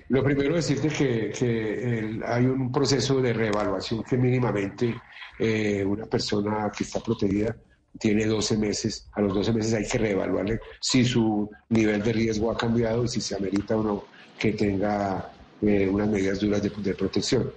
Lo 0.10 0.24
primero 0.24 0.56
decirte 0.56 0.90
que, 0.90 2.20
hay 2.26 2.46
un 2.46 2.72
proceso 2.72 3.22
de 3.22 3.34
reevaluación 3.34 4.04
que 4.04 4.18
mínimamente 4.18 4.96
eh, 5.40 5.84
una 5.86 6.06
persona 6.06 6.72
que 6.76 6.84
está 6.84 7.00
protegida 7.00 7.56
tiene 8.00 8.26
12 8.26 8.58
meses, 8.58 9.08
a 9.14 9.22
los 9.22 9.34
12 9.34 9.54
meses 9.54 9.74
hay 9.74 9.88
que 9.88 9.98
reevaluarle 10.00 10.60
si 10.80 11.06
su 11.06 11.50
nivel 11.70 12.02
de 12.02 12.14
riesgo 12.14 12.52
ha 12.52 12.58
cambiado 12.58 13.04
y 13.04 13.08
si 13.08 13.22
se 13.22 13.36
amerita 13.36 13.78
o 13.78 13.84
no 13.84 14.06
que 14.40 14.54
tenga 14.54 15.32
eh, 15.62 15.88
unas 15.88 16.08
medidas 16.10 16.40
duras 16.40 16.62
de, 16.62 16.96
protección. 16.96 17.52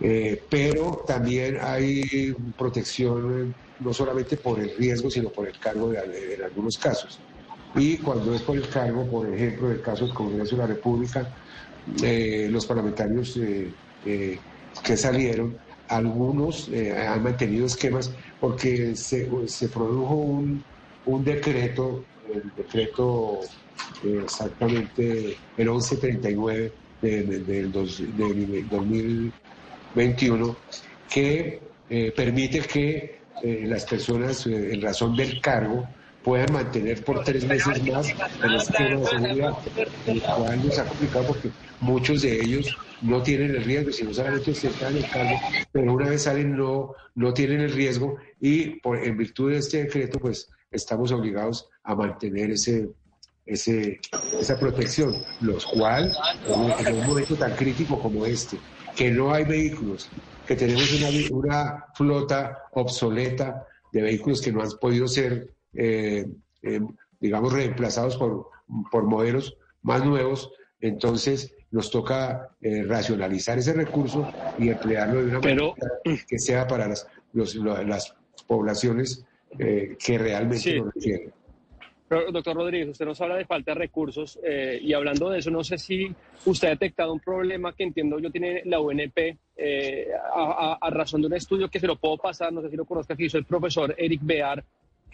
Eh, 0.00 0.42
pero 0.50 1.04
también 1.06 1.58
hay 1.60 2.34
protección 2.56 3.54
no 3.80 3.94
solamente 3.94 4.36
por 4.36 4.60
el 4.60 4.76
riesgo, 4.76 5.10
sino 5.10 5.30
por 5.30 5.48
el 5.48 5.58
cargo 5.58 5.88
de, 5.88 6.34
en 6.34 6.42
algunos 6.42 6.76
casos 6.76 7.18
y 7.76 7.98
cuando 7.98 8.34
es 8.34 8.42
por 8.42 8.56
el 8.56 8.68
cargo, 8.68 9.06
por 9.06 9.32
ejemplo, 9.32 9.68
en 9.68 9.74
el 9.74 9.82
caso 9.82 10.06
del 10.06 10.14
Congreso 10.14 10.56
de 10.56 10.62
la 10.62 10.68
República, 10.68 11.28
eh, 12.02 12.48
los 12.50 12.66
parlamentarios 12.66 13.36
eh, 13.36 13.70
eh, 14.04 14.40
que 14.82 14.96
salieron, 14.96 15.56
algunos 15.88 16.68
han 16.68 17.22
mantenido 17.22 17.66
esquemas 17.66 18.10
porque 18.40 18.96
se, 18.96 19.28
produjo 19.68 20.14
un, 20.14 20.64
decreto, 21.24 22.04
el 22.32 22.50
decreto 22.56 23.42
exactamente 24.02 25.36
el 25.56 25.70
1139 25.70 26.72
del 27.02 27.70
2021, 27.70 30.56
que 31.08 31.60
permite 32.16 32.62
que 32.62 33.20
las 33.44 33.84
personas, 33.84 34.44
en 34.46 34.82
razón 34.82 35.14
del 35.14 35.40
cargo, 35.40 35.86
puedan 36.26 36.52
mantener 36.52 37.04
por 37.04 37.22
tres 37.22 37.44
meses 37.44 37.84
más 37.84 38.08
el 38.42 38.56
esquema 38.56 39.00
de 39.00 39.06
seguridad, 39.06 39.54
el 40.08 40.20
cual 40.20 40.72
ha 40.76 40.84
complicado 40.84 41.26
porque 41.28 41.50
muchos 41.78 42.22
de 42.22 42.40
ellos 42.40 42.76
no 43.00 43.22
tienen 43.22 43.54
el 43.54 43.62
riesgo, 43.62 43.92
si 43.92 44.02
no 44.02 44.12
solamente 44.12 44.50
están 44.50 44.96
en 44.96 45.04
el 45.04 45.08
cargo, 45.08 45.38
pero 45.70 45.92
una 45.92 46.08
vez 46.08 46.24
salen 46.24 46.56
no, 46.56 46.94
no 47.14 47.32
tienen 47.32 47.60
el 47.60 47.72
riesgo 47.72 48.16
y 48.40 48.80
por, 48.80 48.98
en 48.98 49.16
virtud 49.16 49.52
de 49.52 49.58
este 49.58 49.84
decreto 49.84 50.18
pues 50.18 50.50
estamos 50.72 51.12
obligados 51.12 51.68
a 51.84 51.94
mantener 51.94 52.50
ese, 52.50 52.88
ese, 53.46 54.00
esa 54.40 54.58
protección, 54.58 55.14
los 55.42 55.64
cuales 55.64 56.16
en 56.84 56.92
un 56.96 57.06
momento 57.06 57.36
tan 57.36 57.54
crítico 57.54 58.00
como 58.00 58.26
este, 58.26 58.58
que 58.96 59.12
no 59.12 59.32
hay 59.32 59.44
vehículos, 59.44 60.08
que 60.44 60.56
tenemos 60.56 60.92
una, 60.92 61.08
una 61.30 61.84
flota 61.94 62.64
obsoleta 62.72 63.64
de 63.92 64.02
vehículos 64.02 64.40
que 64.40 64.50
no 64.50 64.60
han 64.60 64.72
podido 64.80 65.06
ser 65.06 65.54
eh, 65.76 66.26
eh, 66.62 66.80
digamos, 67.20 67.52
reemplazados 67.52 68.16
por, 68.16 68.48
por 68.90 69.04
modelos 69.04 69.56
más 69.82 70.04
nuevos, 70.04 70.50
entonces 70.80 71.54
nos 71.70 71.90
toca 71.90 72.50
eh, 72.60 72.84
racionalizar 72.84 73.58
ese 73.58 73.72
recurso 73.72 74.30
y 74.58 74.68
emplearlo 74.68 75.20
de 75.20 75.30
una 75.30 75.40
manera 75.40 75.74
que 76.28 76.38
sea 76.38 76.66
para 76.66 76.88
las, 76.88 77.06
las 77.32 78.14
poblaciones 78.46 79.24
que 79.58 80.18
realmente 80.18 80.74
lo 80.74 80.90
requieren. 80.90 81.32
Pero, 82.08 82.30
doctor 82.30 82.56
Rodríguez, 82.56 82.88
usted 82.88 83.04
nos 83.04 83.20
habla 83.20 83.36
de 83.36 83.44
falta 83.46 83.72
de 83.72 83.78
recursos 83.78 84.38
y 84.80 84.92
hablando 84.92 85.30
de 85.30 85.38
eso, 85.38 85.50
no 85.50 85.64
sé 85.64 85.78
si 85.78 86.14
usted 86.44 86.68
ha 86.68 86.70
detectado 86.72 87.12
un 87.12 87.20
problema 87.20 87.74
que 87.74 87.84
entiendo 87.84 88.18
yo 88.18 88.30
tiene 88.30 88.62
la 88.64 88.80
UNP 88.80 89.38
a, 90.34 90.78
a, 90.80 90.90
razón 90.90 91.22
de 91.22 91.26
un 91.28 91.34
estudio 91.34 91.68
que 91.68 91.80
se 91.80 91.86
lo 91.86 91.96
puedo 91.96 92.18
pasar, 92.18 92.52
no 92.52 92.62
sé 92.62 92.70
si 92.70 92.76
lo 92.76 92.84
conozca, 92.84 93.16
que 93.16 93.24
hizo 93.24 93.38
el 93.38 93.44
profesor 93.44 93.94
Eric 93.98 94.20
Bear 94.22 94.64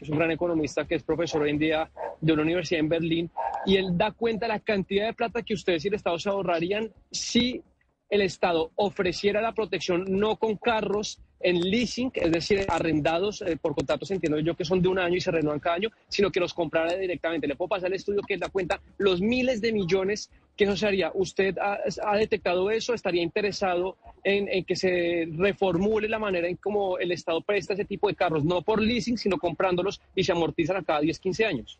es 0.03 0.09
un 0.09 0.19
gran 0.19 0.31
economista 0.31 0.85
que 0.85 0.97
es 0.97 1.03
profesor 1.03 1.43
hoy 1.43 1.51
en 1.51 1.59
día 1.59 1.91
de 2.21 2.33
una 2.33 2.43
universidad 2.43 2.81
en 2.81 2.89
Berlín, 2.89 3.31
y 3.65 3.77
él 3.77 3.97
da 3.97 4.11
cuenta 4.11 4.47
de 4.47 4.53
la 4.53 4.61
cantidad 4.61 5.07
de 5.07 5.15
plata 5.15 5.43
que 5.43 5.55
ustedes 5.55 5.85
y 5.85 5.89
el 5.89 5.95
Estado 5.95 6.19
se 6.19 6.29
ahorrarían 6.29 6.91
si 7.11 7.63
el 8.11 8.21
Estado 8.21 8.73
ofreciera 8.75 9.41
la 9.41 9.53
protección 9.53 10.05
no 10.09 10.37
con 10.37 10.57
carros 10.57 11.19
en 11.41 11.61
leasing, 11.61 12.11
es 12.15 12.31
decir, 12.31 12.67
arrendados 12.69 13.43
eh, 13.43 13.57
por 13.57 13.75
contratos, 13.75 14.11
entiendo 14.11 14.39
yo 14.39 14.55
que 14.55 14.65
son 14.65 14.83
de 14.83 14.89
un 14.89 14.99
año 14.99 15.17
y 15.17 15.21
se 15.21 15.31
renuevan 15.31 15.61
cada 15.61 15.77
año, 15.77 15.91
sino 16.09 16.31
que 16.31 16.39
los 16.39 16.53
comprara 16.53 16.95
directamente. 16.95 17.47
Le 17.47 17.57
puedo 17.57 17.71
pasar 17.71 17.89
el 17.89 17.95
estudio 17.95 18.21
que 18.27 18.37
da 18.37 18.49
cuenta 18.49 18.81
los 18.99 19.21
miles 19.21 19.61
de 19.61 19.73
millones 19.73 20.31
que 20.57 20.65
eso 20.65 20.77
se 20.77 20.87
haría. 20.87 21.11
¿Usted 21.15 21.57
ha, 21.59 22.17
detectado 22.17 22.71
eso? 22.71 22.95
¿Estaría 22.95 23.23
interesado 23.23 23.97
en, 24.23 24.65
que 24.65 24.77
se 24.77 25.29
reformule 25.37 26.09
la 26.09 26.19
manera 26.19 26.49
en 26.49 26.57
cómo 26.57 26.99
el 26.99 27.13
Estado 27.13 27.41
presta 27.41 27.75
ese 27.75 27.85
tipo 27.85 28.09
de 28.09 28.15
carros, 28.15 28.45
no 28.45 28.63
por 28.63 28.81
leasing, 28.81 29.19
sino 29.19 29.39
comprándolos 29.39 30.01
y 30.15 30.25
se 30.25 30.33
amortizan 30.33 30.77
a 30.77 30.83
cada 30.83 31.01
10, 31.01 31.19
15 31.19 31.47
años? 31.47 31.79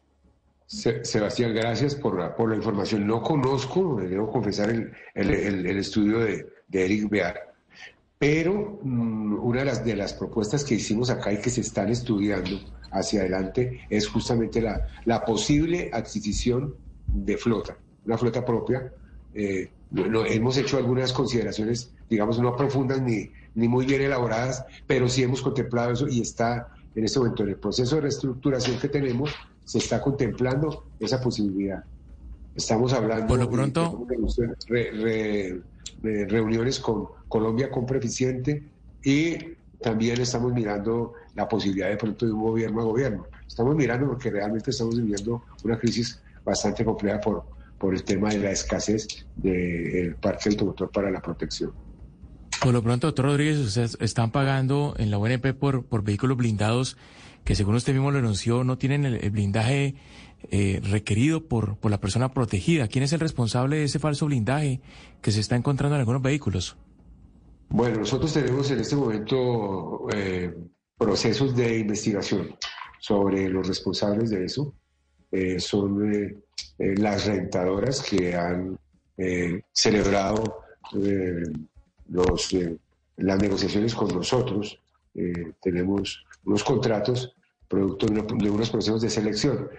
Sebastián, 0.67 1.55
gracias 1.55 1.95
por 1.95 2.19
la, 2.19 2.57
información. 2.57 3.07
No 3.07 3.23
conozco, 3.23 4.01
debo 4.01 4.31
confesar, 4.31 4.71
el, 4.71 4.91
el, 5.15 5.79
estudio 5.79 6.21
de, 6.21 6.47
Eric 6.73 7.09
Bear 7.11 7.53
pero 8.19 8.79
mm, 8.83 9.45
una 9.45 9.59
de 9.59 9.65
las, 9.65 9.85
de 9.85 9.97
las 9.97 10.15
propuestas 10.15 10.63
que 10.63 10.77
hicimos 10.77 11.11
acá 11.11 11.33
y 11.33 11.41
que 11.41 11.51
se 11.51 11.61
están 11.61 11.91
estudiando 11.91 12.61
hacia 12.93 13.21
adelante 13.21 13.81
es 13.91 14.07
justamente 14.07 14.63
la 14.63 15.25
posible 15.25 15.91
adquisición 15.93 16.77
de 17.09 17.37
flota, 17.37 17.77
una 18.07 18.19
flota 18.19 18.45
propia. 18.45 18.93
Eh, 19.35 19.71
hemos 19.95 20.57
hecho 20.57 20.79
algunas 20.79 21.13
consideraciones, 21.13 21.93
digamos, 22.09 22.39
no 22.39 22.57
profundas 22.57 23.01
ni, 23.01 23.31
ni 23.55 23.69
muy 23.69 23.87
bien 23.87 24.03
elaboradas, 24.03 24.65
pero 24.87 25.09
sí 25.09 25.23
hemos 25.23 25.43
contemplado 25.43 25.93
eso 25.93 26.09
y 26.09 26.21
está 26.21 26.69
en 26.95 27.05
este 27.05 27.19
momento 27.19 27.43
en 27.43 27.51
el 27.51 27.57
proceso 27.57 27.97
de 27.97 28.03
reestructuración 28.03 28.79
que 28.79 28.89
tenemos, 28.89 29.35
se 29.65 29.79
está 29.79 30.01
contemplando 30.01 30.85
esa 31.01 31.21
posibilidad. 31.21 31.85
Estamos 32.55 32.93
hablando 32.93 33.29
por 33.29 33.39
lo 33.39 33.49
pronto 33.49 34.07
de, 34.69 35.63
reuniones 36.03 36.79
con 36.81 37.07
Colombia 37.29 37.71
Compra 37.71 37.97
Eficiente 37.97 38.63
y 39.03 39.37
también 39.81 40.21
estamos 40.21 40.53
mirando 40.53 41.15
la 41.35 41.49
posibilidad 41.49 41.89
de 41.89 41.97
pronto 41.97 42.27
de 42.27 42.33
un 42.33 42.43
gobierno 42.43 42.83
a 42.83 42.85
gobierno. 42.85 43.27
Estamos 43.47 43.75
mirando 43.75 44.07
porque 44.07 44.31
realmente 44.31 44.71
estamos 44.71 44.97
viviendo 44.97 45.43
una 45.65 45.79
crisis 45.79 46.21
bastante 46.45 46.85
compleja 46.85 47.21
por, 47.21 47.45
por 47.83 47.95
el 47.95 48.05
tema 48.05 48.31
de 48.31 48.39
la 48.39 48.53
escasez 48.53 49.27
del 49.35 50.15
parque 50.15 50.51
automotor 50.51 50.93
para 50.93 51.11
la 51.11 51.21
protección. 51.21 51.73
Por 52.63 52.73
lo 52.73 52.81
pronto, 52.81 53.09
doctor 53.09 53.25
Rodríguez, 53.25 53.59
ustedes 53.59 53.99
están 54.01 54.31
pagando 54.31 54.95
en 54.99 55.11
la 55.11 55.19
UNP 55.19 55.53
por, 55.59 55.85
por 55.85 56.05
vehículos 56.05 56.37
blindados 56.37 56.97
que 57.43 57.57
según 57.57 57.75
usted 57.75 57.93
mismo 57.93 58.13
lo 58.13 58.21
anunció 58.21 58.63
no 58.63 58.79
tienen 58.79 59.05
el 59.05 59.31
blindaje 59.31 59.97
eh, 60.53 60.81
requerido 60.85 61.49
por, 61.49 61.77
por 61.77 61.91
la 61.91 61.99
persona 61.99 62.33
protegida. 62.33 62.87
¿Quién 62.87 63.03
es 63.03 63.13
el 63.15 63.19
responsable 63.19 63.79
de 63.79 63.85
ese 63.85 63.99
falso 63.99 64.27
blindaje 64.27 64.81
que 65.21 65.33
se 65.33 65.41
está 65.41 65.57
encontrando 65.57 65.97
en 65.97 66.01
algunos 66.03 66.23
vehículos? 66.23 66.77
Bueno, 67.69 67.99
nosotros 67.99 68.33
tenemos 68.33 68.71
en 68.71 68.79
este 68.79 68.95
momento 68.95 70.07
eh, 70.15 70.55
procesos 70.97 71.57
de 71.57 71.81
investigación 71.81 72.55
sobre 73.01 73.49
los 73.49 73.67
responsables 73.67 74.31
de 74.31 74.45
eso. 74.45 74.73
Eh, 75.33 75.59
son 75.59 76.43
las 76.79 77.27
rentadoras 77.27 78.03
que 78.03 78.35
han 78.35 78.79
celebrado 79.73 80.65
los, 82.09 82.57
las 83.17 83.39
negociaciones 83.41 83.95
con 83.95 84.09
nosotros. 84.09 84.79
tenemos 85.61 86.25
unos 86.45 86.65
contratos 86.65 87.35
producto 87.73 88.07
de 88.07 88.51
unos 88.51 88.69
procesos 88.69 89.01
de 89.01 89.09
selección. 89.09 89.71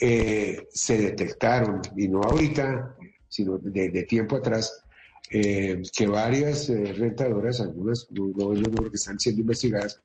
Eh, 0.00 0.68
se 0.72 0.96
detectaron, 0.96 1.82
y 1.96 2.06
no 2.06 2.22
ahorita, 2.22 2.94
sino 3.28 3.58
de, 3.58 4.04
tiempo 4.04 4.36
atrás, 4.36 4.84
eh, 5.28 5.82
que 5.92 6.06
varias 6.06 6.70
eh, 6.70 6.94
rentadoras, 6.96 7.60
algunas 7.60 8.06
no, 8.12 8.52
no, 8.54 8.90
que 8.90 8.94
están 8.96 9.18
siendo 9.18 9.40
investigadas, 9.40 10.00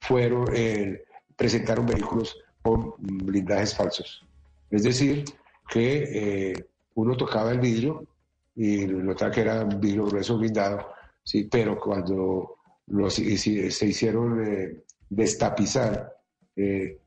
fueron, 0.00 0.48
eh, 0.52 1.04
presentaron 1.36 1.86
vehículos 1.86 2.36
con 2.64 2.94
blindajes 2.98 3.74
falsos. 3.74 4.26
Es 4.70 4.84
decir, 4.84 5.24
que 5.68 6.50
eh, 6.50 6.66
uno 6.94 7.14
tocaba 7.14 7.52
el 7.52 7.60
vidrio 7.60 8.06
y 8.56 8.86
notaba 8.86 9.30
que 9.30 9.42
era 9.42 9.64
un 9.64 9.78
vidrio 9.80 10.06
grueso 10.06 10.38
blindado, 10.38 10.88
¿sí? 11.22 11.44
pero 11.44 11.78
cuando 11.78 12.56
se 13.08 13.86
hicieron 13.86 14.44
eh, 14.44 14.82
destapizar, 15.10 16.10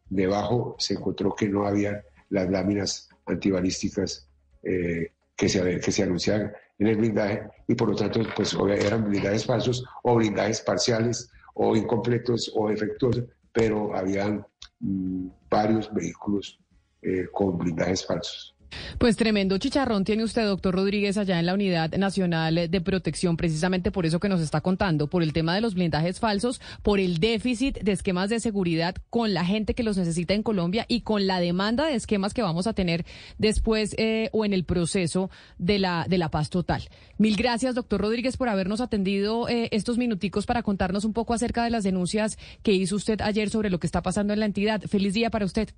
debajo 0.10 0.76
se 0.78 0.96
encontró 0.96 1.34
que 1.34 1.48
no 1.48 1.66
había 1.66 2.04
las 2.30 2.50
láminas 2.50 3.10
antibalísticas 3.26 4.28
que, 4.62 5.50
se, 5.50 5.80
que 5.80 5.92
se 5.92 6.04
anunciaban 6.04 6.52
en 6.80 6.88
el 6.88 6.98
blindaje 6.98 7.44
y 7.68 7.76
por 7.76 7.90
lo 7.90 7.96
tanto 7.96 8.22
pues 8.36 8.56
eran 8.80 9.10
blindajes 9.10 9.46
falsos 9.46 9.86
o 10.04 10.16
blindajes 10.16 10.62
parciales 10.62 11.30
o 11.54 11.76
incompletos 11.76 12.52
o 12.56 12.70
defectuosos, 12.70 13.24
pero 13.54 13.96
habían 13.96 14.46
varios 14.80 15.94
vehículos 15.94 16.60
eh, 17.02 17.28
con 17.32 17.58
blindajes 17.58 18.06
falsos. 18.06 18.57
Pues 18.98 19.16
tremendo 19.16 19.58
chicharrón 19.58 20.04
tiene 20.04 20.24
usted, 20.24 20.46
doctor 20.46 20.76
Rodríguez, 20.76 21.18
allá 21.18 21.40
en 21.40 21.46
la 21.46 21.54
Unidad 21.54 21.92
Nacional 21.98 22.70
de 22.70 22.82
Protección, 22.82 23.38
precisamente 23.38 23.92
por 23.92 24.06
eso 24.06 24.20
que 24.20 24.30
nos 24.30 24.42
está 24.42 24.62
contando, 24.62 25.08
por 25.08 25.24
el 25.24 25.34
tema 25.34 25.56
de 25.56 25.62
los 25.62 25.74
blindajes 25.74 26.20
falsos, 26.20 26.62
por 26.84 27.00
el 27.00 27.20
déficit 27.20 27.80
de 27.80 27.92
esquemas 27.92 28.30
de 28.30 28.40
seguridad 28.40 28.96
con 29.10 29.34
la 29.34 29.46
gente 29.46 29.74
que 29.74 29.84
los 29.84 29.98
necesita 29.98 30.34
en 30.34 30.44
Colombia 30.44 30.86
y 30.88 31.02
con 31.02 31.28
la 31.28 31.40
demanda 31.40 31.86
de 31.86 31.96
esquemas 31.96 32.34
que 32.34 32.42
vamos 32.42 32.68
a 32.68 32.74
tener 32.74 33.06
después 33.38 33.96
eh, 33.98 34.30
o 34.32 34.46
en 34.46 34.54
el 34.54 34.64
proceso 34.64 35.30
de 35.58 35.80
la, 35.80 36.06
de 36.08 36.18
la 36.18 36.30
paz 36.30 36.50
total. 36.50 36.84
Mil 37.18 37.36
gracias, 37.36 37.76
doctor 37.76 38.02
Rodríguez, 38.02 38.38
por 38.38 38.50
habernos 38.50 38.82
atendido 38.82 39.50
eh, 39.50 39.70
estos 39.72 39.98
minuticos 39.98 40.46
para 40.46 40.64
contarnos 40.64 41.06
un 41.06 41.14
poco 41.14 41.34
acerca 41.34 41.64
de 41.64 41.70
las 41.70 41.84
denuncias 41.84 42.38
que 42.64 42.74
hizo 42.74 42.96
usted 42.96 43.22
ayer 43.22 43.50
sobre 43.50 43.70
lo 43.70 43.80
que 43.80 43.88
está 43.88 44.02
pasando 44.02 44.34
en 44.34 44.40
la 44.40 44.46
entidad. 44.46 44.82
Feliz 44.82 45.14
día 45.14 45.30
para 45.30 45.46
usted. 45.46 45.70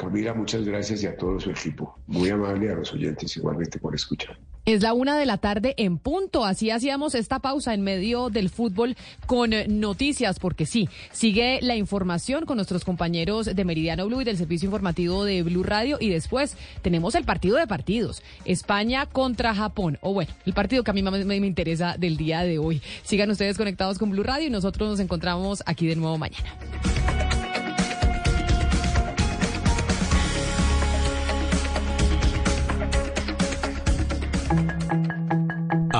Camila, 0.00 0.32
muchas 0.32 0.64
gracias 0.64 1.02
y 1.02 1.06
a 1.06 1.14
todo 1.14 1.38
su 1.38 1.50
equipo. 1.50 1.98
Muy 2.06 2.30
amable 2.30 2.72
a 2.72 2.74
los 2.74 2.90
oyentes 2.94 3.36
igualmente 3.36 3.78
por 3.78 3.94
escuchar. 3.94 4.38
Es 4.64 4.80
la 4.80 4.94
una 4.94 5.18
de 5.18 5.26
la 5.26 5.36
tarde 5.36 5.74
en 5.76 5.98
punto. 5.98 6.46
Así 6.46 6.70
hacíamos 6.70 7.14
esta 7.14 7.40
pausa 7.40 7.74
en 7.74 7.82
medio 7.82 8.30
del 8.30 8.48
fútbol 8.48 8.96
con 9.26 9.50
noticias, 9.68 10.38
porque 10.38 10.64
sí, 10.64 10.88
sigue 11.12 11.58
la 11.60 11.76
información 11.76 12.46
con 12.46 12.56
nuestros 12.56 12.82
compañeros 12.82 13.44
de 13.54 13.64
Meridiano 13.66 14.06
Blue 14.06 14.22
y 14.22 14.24
del 14.24 14.38
servicio 14.38 14.68
informativo 14.68 15.24
de 15.24 15.42
Blue 15.42 15.64
Radio. 15.64 15.98
Y 16.00 16.08
después 16.08 16.56
tenemos 16.80 17.14
el 17.14 17.24
partido 17.24 17.58
de 17.58 17.66
partidos: 17.66 18.22
España 18.46 19.04
contra 19.04 19.54
Japón. 19.54 19.98
O 20.00 20.14
bueno, 20.14 20.32
el 20.46 20.54
partido 20.54 20.82
que 20.82 20.92
a 20.92 20.94
mí 20.94 21.02
me, 21.02 21.24
me 21.24 21.46
interesa 21.46 21.96
del 21.98 22.16
día 22.16 22.40
de 22.40 22.58
hoy. 22.58 22.80
Sigan 23.02 23.30
ustedes 23.30 23.58
conectados 23.58 23.98
con 23.98 24.08
Blue 24.08 24.22
Radio 24.22 24.46
y 24.46 24.50
nosotros 24.50 24.88
nos 24.88 25.00
encontramos 25.00 25.62
aquí 25.66 25.86
de 25.86 25.96
nuevo 25.96 26.16
mañana. 26.16 26.56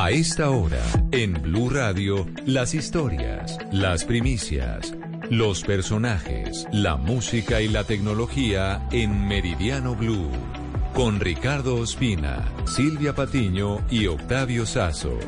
A 0.02 0.10
esta 0.12 0.48
hora, 0.48 0.82
en 1.12 1.34
Blue 1.42 1.68
Radio, 1.68 2.26
las 2.46 2.72
historias, 2.72 3.58
las 3.70 4.06
primicias, 4.06 4.94
los 5.28 5.60
personajes, 5.60 6.66
la 6.72 6.96
música 6.96 7.60
y 7.60 7.68
la 7.68 7.84
tecnología 7.84 8.88
en 8.92 9.28
Meridiano 9.28 9.94
Blue. 9.94 10.30
Con 10.94 11.20
Ricardo 11.20 11.76
Ospina, 11.76 12.50
Silvia 12.64 13.14
Patiño 13.14 13.84
y 13.90 14.06
Octavio 14.06 14.64
Sazo. 14.64 15.18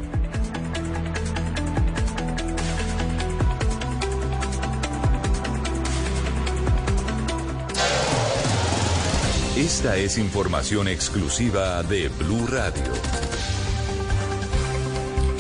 Esta 9.55 9.99
es 9.99 10.17
información 10.17 10.89
exclusiva 10.89 11.83
de 11.83 12.09
Blue 12.09 12.47
Radio. 12.47 13.32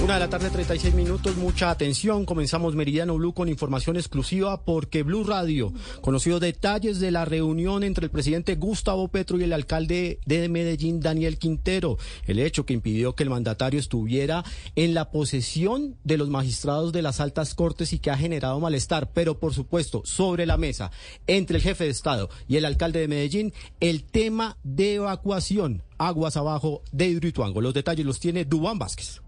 Una 0.02 0.14
de 0.14 0.20
la 0.20 0.28
tarde, 0.28 0.50
36 0.50 0.94
minutos, 0.94 1.36
mucha 1.36 1.70
atención. 1.70 2.24
Comenzamos 2.24 2.74
Meridiano 2.74 3.14
Blue 3.14 3.34
con 3.34 3.48
información 3.48 3.97
exclusiva 3.97 4.64
porque 4.64 5.05
Blue 5.05 5.22
Radio 5.22 5.72
conoció 6.00 6.40
detalles 6.40 6.98
de 6.98 7.12
la 7.12 7.24
reunión 7.24 7.84
entre 7.84 8.06
el 8.06 8.10
presidente 8.10 8.56
Gustavo 8.56 9.06
Petro 9.06 9.39
y 9.39 9.44
el 9.44 9.52
alcalde 9.52 10.18
de 10.26 10.48
Medellín, 10.48 10.98
Daniel 10.98 11.39
Quintero. 11.39 11.98
El 12.26 12.40
hecho 12.40 12.66
que 12.66 12.74
impidió 12.74 13.14
que 13.14 13.22
el 13.22 13.31
mandatario 13.31 13.78
estuviera 13.78 14.42
en 14.74 14.92
la 14.92 15.12
posesión 15.12 15.97
de 16.02 16.18
los 16.18 16.28
magistrados 16.28 16.92
de 16.92 17.02
las 17.02 17.20
altas 17.20 17.55
cortes 17.55 17.92
y 17.92 18.00
que 18.00 18.10
ha 18.10 18.18
generado 18.18 18.58
malestar. 18.58 19.12
Pero, 19.12 19.39
por 19.39 19.55
supuesto, 19.55 20.02
sobre 20.05 20.47
la 20.47 20.56
mesa, 20.56 20.90
entre 21.28 21.58
el 21.58 21.62
jefe 21.62 21.84
de 21.84 21.90
Estado 21.90 22.28
y 22.48 22.56
el 22.56 22.64
alcalde 22.64 22.98
de 22.98 23.06
Medellín, 23.06 23.52
el 23.78 24.02
tema 24.02 24.58
de 24.64 24.94
evacuación 24.94 25.84
aguas 25.97 26.36
abajo 26.36 26.82
de 26.90 27.06
Hidroituango. 27.06 27.60
Los 27.60 27.72
detalles 27.72 28.05
los 28.05 28.18
tiene 28.18 28.44
Dubán 28.44 28.81
Vázquez. 28.81 29.22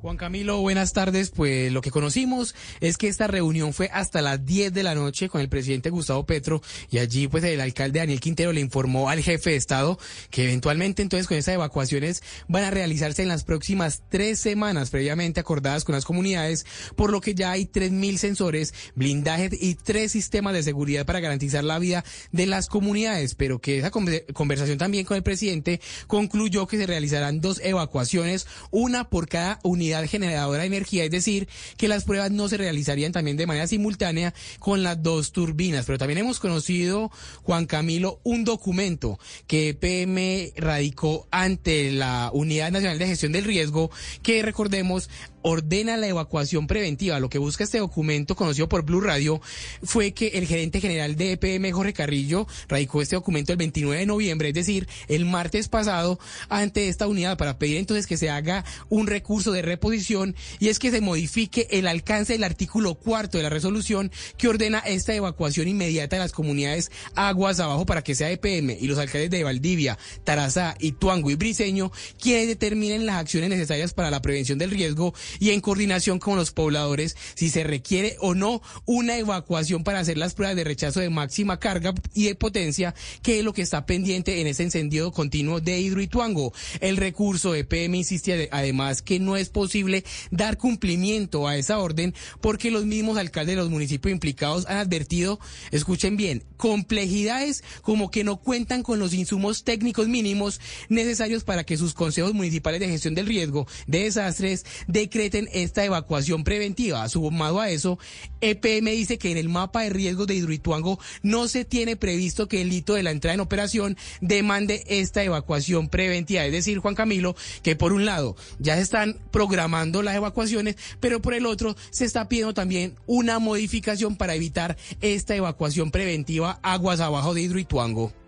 Juan 0.00 0.16
Camilo, 0.16 0.62
buenas 0.62 0.94
tardes. 0.94 1.28
Pues 1.28 1.70
lo 1.72 1.82
que 1.82 1.90
conocimos 1.90 2.54
es 2.80 2.96
que 2.96 3.06
esta 3.06 3.26
reunión 3.26 3.74
fue 3.74 3.90
hasta 3.92 4.22
las 4.22 4.46
10 4.46 4.72
de 4.72 4.82
la 4.82 4.94
noche 4.94 5.28
con 5.28 5.42
el 5.42 5.50
presidente 5.50 5.90
Gustavo 5.90 6.24
Petro 6.24 6.62
y 6.90 6.98
allí 6.98 7.28
pues 7.28 7.44
el 7.44 7.60
alcalde 7.60 7.98
Daniel 7.98 8.18
Quintero 8.18 8.52
le 8.52 8.62
informó 8.62 9.10
al 9.10 9.20
jefe 9.20 9.50
de 9.50 9.56
Estado 9.56 9.98
que 10.30 10.44
eventualmente 10.44 11.02
entonces 11.02 11.26
con 11.26 11.36
esas 11.36 11.54
evacuaciones 11.54 12.22
van 12.48 12.64
a 12.64 12.70
realizarse 12.70 13.20
en 13.20 13.28
las 13.28 13.44
próximas 13.44 14.02
tres 14.08 14.40
semanas 14.40 14.88
previamente 14.88 15.38
acordadas 15.38 15.84
con 15.84 15.94
las 15.94 16.06
comunidades, 16.06 16.64
por 16.96 17.12
lo 17.12 17.20
que 17.20 17.34
ya 17.34 17.50
hay 17.50 17.66
3.000 17.66 18.16
sensores, 18.16 18.72
blindajes 18.94 19.52
y 19.60 19.74
tres 19.74 20.12
sistemas 20.12 20.54
de 20.54 20.62
seguridad 20.62 21.04
para 21.04 21.20
garantizar 21.20 21.62
la 21.62 21.78
vida 21.78 22.06
de 22.32 22.46
las 22.46 22.68
comunidades, 22.68 23.34
pero 23.34 23.60
que 23.60 23.76
esa 23.76 23.90
conversación 23.90 24.78
también 24.78 25.04
con 25.04 25.18
el 25.18 25.22
presidente 25.22 25.78
concluyó 26.06 26.66
que 26.66 26.78
se 26.78 26.86
realizarán 26.86 27.42
dos 27.42 27.60
evacuaciones, 27.62 28.46
una 28.70 29.10
por 29.10 29.28
cada 29.28 29.58
unidad 29.62 29.89
generadora 30.08 30.60
de 30.60 30.66
energía, 30.66 31.04
es 31.04 31.10
decir, 31.10 31.48
que 31.76 31.88
las 31.88 32.04
pruebas 32.04 32.30
no 32.30 32.48
se 32.48 32.56
realizarían 32.56 33.12
también 33.12 33.36
de 33.36 33.46
manera 33.46 33.66
simultánea 33.66 34.34
con 34.58 34.82
las 34.82 35.02
dos 35.02 35.32
turbinas. 35.32 35.86
Pero 35.86 35.98
también 35.98 36.18
hemos 36.18 36.40
conocido, 36.40 37.10
Juan 37.42 37.66
Camilo, 37.66 38.20
un 38.22 38.44
documento 38.44 39.18
que 39.46 39.74
PM 39.74 40.52
radicó 40.56 41.26
ante 41.30 41.90
la 41.92 42.30
Unidad 42.32 42.70
Nacional 42.70 42.98
de 42.98 43.06
Gestión 43.06 43.32
del 43.32 43.44
Riesgo, 43.44 43.90
que 44.22 44.42
recordemos 44.42 45.10
ordena 45.42 45.96
la 45.96 46.08
evacuación 46.08 46.66
preventiva. 46.66 47.20
Lo 47.20 47.28
que 47.28 47.38
busca 47.38 47.64
este 47.64 47.78
documento, 47.78 48.36
conocido 48.36 48.68
por 48.68 48.82
Blue 48.84 49.00
Radio, 49.00 49.40
fue 49.82 50.12
que 50.12 50.28
el 50.28 50.46
gerente 50.46 50.80
general 50.80 51.16
de 51.16 51.32
EPM, 51.32 51.70
Jorge 51.72 51.92
Carrillo, 51.92 52.46
radicó 52.68 53.02
este 53.02 53.16
documento 53.16 53.52
el 53.52 53.58
29 53.58 54.00
de 54.00 54.06
noviembre, 54.06 54.48
es 54.48 54.54
decir, 54.54 54.88
el 55.08 55.24
martes 55.24 55.68
pasado, 55.68 56.18
ante 56.48 56.88
esta 56.88 57.06
unidad 57.06 57.36
para 57.36 57.58
pedir 57.58 57.76
entonces 57.76 58.06
que 58.06 58.16
se 58.16 58.30
haga 58.30 58.64
un 58.88 59.06
recurso 59.06 59.52
de 59.52 59.62
reposición 59.62 60.34
y 60.58 60.68
es 60.68 60.78
que 60.78 60.90
se 60.90 61.00
modifique 61.00 61.66
el 61.70 61.86
alcance 61.86 62.34
del 62.34 62.44
artículo 62.44 62.94
cuarto 62.94 63.38
de 63.38 63.44
la 63.44 63.50
resolución 63.50 64.10
que 64.36 64.48
ordena 64.48 64.80
esta 64.80 65.14
evacuación 65.14 65.68
inmediata 65.68 66.16
de 66.16 66.20
las 66.20 66.32
comunidades 66.32 66.90
aguas 67.14 67.60
abajo 67.60 67.86
para 67.86 68.02
que 68.02 68.14
sea 68.14 68.30
EPM 68.30 68.76
y 68.80 68.86
los 68.86 68.98
alcaldes 68.98 69.30
de 69.30 69.44
Valdivia, 69.44 69.98
Tarazá, 70.24 70.76
Ituango 70.80 71.30
y 71.30 71.34
Briseño 71.34 71.92
quienes 72.20 72.48
determinen 72.48 73.06
las 73.06 73.16
acciones 73.16 73.50
necesarias 73.50 73.94
para 73.94 74.10
la 74.10 74.22
prevención 74.22 74.58
del 74.58 74.70
riesgo 74.70 75.14
y 75.38 75.50
en 75.50 75.60
coordinación 75.60 76.18
con 76.18 76.36
los 76.36 76.50
pobladores 76.50 77.16
si 77.34 77.50
se 77.50 77.64
requiere 77.64 78.16
o 78.20 78.34
no 78.34 78.62
una 78.86 79.18
evacuación 79.18 79.84
para 79.84 80.00
hacer 80.00 80.18
las 80.18 80.34
pruebas 80.34 80.56
de 80.56 80.64
rechazo 80.64 81.00
de 81.00 81.10
máxima 81.10 81.58
carga 81.58 81.94
y 82.14 82.24
de 82.24 82.34
potencia, 82.34 82.94
que 83.22 83.38
es 83.38 83.44
lo 83.44 83.52
que 83.52 83.62
está 83.62 83.86
pendiente 83.86 84.40
en 84.40 84.46
ese 84.46 84.62
encendido 84.62 85.12
continuo 85.12 85.60
de 85.60 85.80
Hidroituango. 85.80 86.52
El 86.80 86.96
recurso 86.96 87.52
de 87.52 87.64
PM 87.64 87.96
insiste 87.96 88.48
además 88.50 89.02
que 89.02 89.20
no 89.20 89.36
es 89.36 89.48
posible 89.48 90.04
dar 90.30 90.56
cumplimiento 90.56 91.46
a 91.46 91.56
esa 91.56 91.78
orden 91.78 92.14
porque 92.40 92.70
los 92.70 92.84
mismos 92.84 93.18
alcaldes 93.18 93.56
de 93.56 93.62
los 93.62 93.70
municipios 93.70 94.12
implicados 94.12 94.66
han 94.66 94.78
advertido, 94.78 95.38
escuchen 95.70 96.16
bien, 96.16 96.44
complejidades 96.56 97.62
como 97.82 98.10
que 98.10 98.24
no 98.24 98.38
cuentan 98.38 98.82
con 98.82 98.98
los 98.98 99.14
insumos 99.14 99.64
técnicos 99.64 100.08
mínimos 100.08 100.60
necesarios 100.88 101.44
para 101.44 101.64
que 101.64 101.76
sus 101.76 101.94
consejos 101.94 102.34
municipales 102.34 102.80
de 102.80 102.88
gestión 102.88 103.14
del 103.14 103.26
riesgo 103.26 103.66
de 103.86 104.04
desastres 104.04 104.64
decreten 104.86 105.19
esta 105.20 105.84
evacuación 105.84 106.44
preventiva. 106.44 107.08
Sumado 107.08 107.60
a 107.60 107.70
eso, 107.70 107.98
EPM 108.40 108.90
dice 108.90 109.18
que 109.18 109.30
en 109.30 109.36
el 109.36 109.48
mapa 109.48 109.82
de 109.82 109.90
riesgos 109.90 110.26
de 110.26 110.34
Hidroituango 110.34 110.98
no 111.22 111.48
se 111.48 111.64
tiene 111.64 111.96
previsto 111.96 112.48
que 112.48 112.62
el 112.62 112.72
hito 112.72 112.94
de 112.94 113.02
la 113.02 113.10
entrada 113.10 113.34
en 113.34 113.40
operación 113.40 113.96
demande 114.20 114.84
esta 114.86 115.22
evacuación 115.22 115.88
preventiva. 115.88 116.44
Es 116.44 116.52
decir, 116.52 116.78
Juan 116.78 116.94
Camilo, 116.94 117.36
que 117.62 117.76
por 117.76 117.92
un 117.92 118.04
lado 118.04 118.36
ya 118.58 118.76
se 118.76 118.82
están 118.82 119.18
programando 119.30 120.02
las 120.02 120.16
evacuaciones, 120.16 120.76
pero 121.00 121.20
por 121.20 121.34
el 121.34 121.46
otro 121.46 121.76
se 121.90 122.04
está 122.04 122.28
pidiendo 122.28 122.54
también 122.54 122.94
una 123.06 123.38
modificación 123.38 124.16
para 124.16 124.34
evitar 124.34 124.76
esta 125.00 125.34
evacuación 125.36 125.90
preventiva 125.90 126.58
aguas 126.62 127.00
abajo 127.00 127.34
de 127.34 127.42
Hidroituango. 127.42 128.19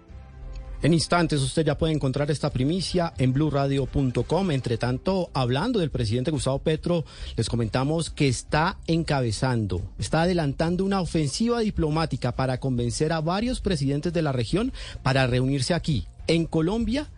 En 0.83 0.93
instantes 0.93 1.41
usted 1.43 1.65
ya 1.65 1.78
puede 1.78 1.93
encontrar 1.93 2.28
esta 2.33 2.51
primicia 2.51 3.15
en 3.17 3.33
blurradio.com. 3.33 4.51
Entre 4.51 4.78
tanto, 4.78 5.31
hablando 5.33 5.78
del 5.78 5.91
presidente 5.91 6.33
Gustavo 6.33 6.59
Petro, 6.59 7.05
les 7.36 7.49
comentamos 7.49 8.11
que 8.11 8.27
está 8.27 8.78
encabezando, 8.89 9.81
está 10.01 10.23
adelantando 10.23 10.85
una 10.85 11.01
ofensiva 11.01 11.61
diplomática 11.61 12.33
para 12.33 12.59
convencer 12.59 13.12
a 13.12 13.20
varios 13.20 13.61
presidentes 13.61 14.12
de 14.12 14.23
la 14.23 14.33
región 14.33 14.73
para 15.05 15.28
reunirse 15.28 15.73
aquí, 15.73 16.09
en 16.27 16.47
Colombia, 16.47 17.09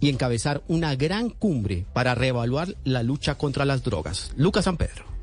y 0.00 0.08
encabezar 0.08 0.62
una 0.68 0.96
gran 0.96 1.30
cumbre 1.30 1.86
para 1.92 2.14
reevaluar 2.14 2.74
la 2.84 3.02
lucha 3.02 3.36
contra 3.36 3.64
las 3.64 3.82
drogas. 3.82 4.32
Lucas 4.36 4.64
San 4.64 4.76
Pedro. 4.76 5.13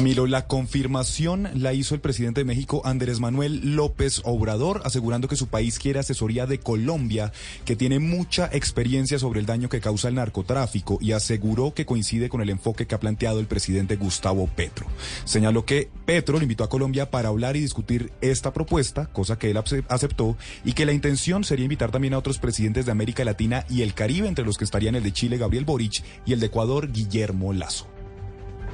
Milo, 0.00 0.26
la 0.26 0.46
confirmación 0.46 1.48
la 1.54 1.72
hizo 1.72 1.94
el 1.94 2.00
presidente 2.00 2.40
de 2.40 2.44
México, 2.44 2.82
Andrés 2.84 3.20
Manuel 3.20 3.76
López 3.76 4.20
Obrador, 4.24 4.82
asegurando 4.84 5.28
que 5.28 5.36
su 5.36 5.48
país 5.48 5.78
quiere 5.78 5.98
asesoría 5.98 6.46
de 6.46 6.58
Colombia, 6.58 7.32
que 7.64 7.76
tiene 7.76 7.98
mucha 7.98 8.48
experiencia 8.52 9.18
sobre 9.18 9.40
el 9.40 9.46
daño 9.46 9.68
que 9.68 9.80
causa 9.80 10.08
el 10.08 10.14
narcotráfico 10.14 10.98
y 11.00 11.12
aseguró 11.12 11.74
que 11.74 11.86
coincide 11.86 12.28
con 12.28 12.40
el 12.40 12.50
enfoque 12.50 12.86
que 12.86 12.94
ha 12.94 13.00
planteado 13.00 13.40
el 13.40 13.46
presidente 13.46 13.96
Gustavo 13.96 14.46
Petro. 14.46 14.86
Señaló 15.24 15.64
que 15.64 15.90
Petro 16.06 16.38
le 16.38 16.44
invitó 16.44 16.64
a 16.64 16.68
Colombia 16.68 17.10
para 17.10 17.28
hablar 17.28 17.56
y 17.56 17.60
discutir 17.60 18.12
esta 18.20 18.52
propuesta, 18.52 19.06
cosa 19.06 19.38
que 19.38 19.50
él 19.50 19.60
aceptó, 19.88 20.36
y 20.64 20.72
que 20.72 20.86
la 20.86 20.92
intención 20.92 21.44
sería 21.44 21.64
invitar 21.64 21.90
también 21.90 22.14
a 22.14 22.18
otros 22.18 22.38
presidentes 22.38 22.86
de 22.86 22.92
América 22.92 23.24
Latina 23.24 23.64
y 23.68 23.82
el 23.82 23.94
Caribe, 23.94 24.28
entre 24.28 24.44
los 24.44 24.56
que 24.56 24.64
estarían 24.64 24.94
el 24.94 25.02
de 25.02 25.12
Chile, 25.12 25.38
Gabriel 25.38 25.64
Boric, 25.64 26.02
y 26.26 26.32
el 26.32 26.40
de 26.40 26.46
Ecuador, 26.46 26.90
Guillermo 26.90 27.52
Lazo 27.52 27.93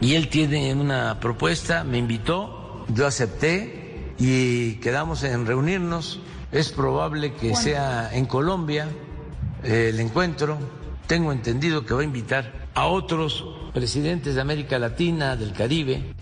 y 0.00 0.14
él 0.14 0.28
tiene 0.28 0.74
una 0.74 1.20
propuesta, 1.20 1.84
me 1.84 1.98
invitó, 1.98 2.86
yo 2.94 3.06
acepté 3.06 4.12
y 4.18 4.74
quedamos 4.74 5.22
en 5.24 5.46
reunirnos. 5.46 6.20
Es 6.52 6.70
probable 6.70 7.34
que 7.34 7.54
sea 7.54 8.10
en 8.12 8.26
Colombia 8.26 8.88
el 9.62 10.00
encuentro. 10.00 10.58
Tengo 11.06 11.32
entendido 11.32 11.84
que 11.84 11.94
va 11.94 12.00
a 12.00 12.04
invitar 12.04 12.66
a 12.74 12.86
otros 12.86 13.44
presidentes 13.72 14.34
de 14.34 14.40
América 14.40 14.78
Latina, 14.78 15.36
del 15.36 15.52
Caribe. 15.52 16.14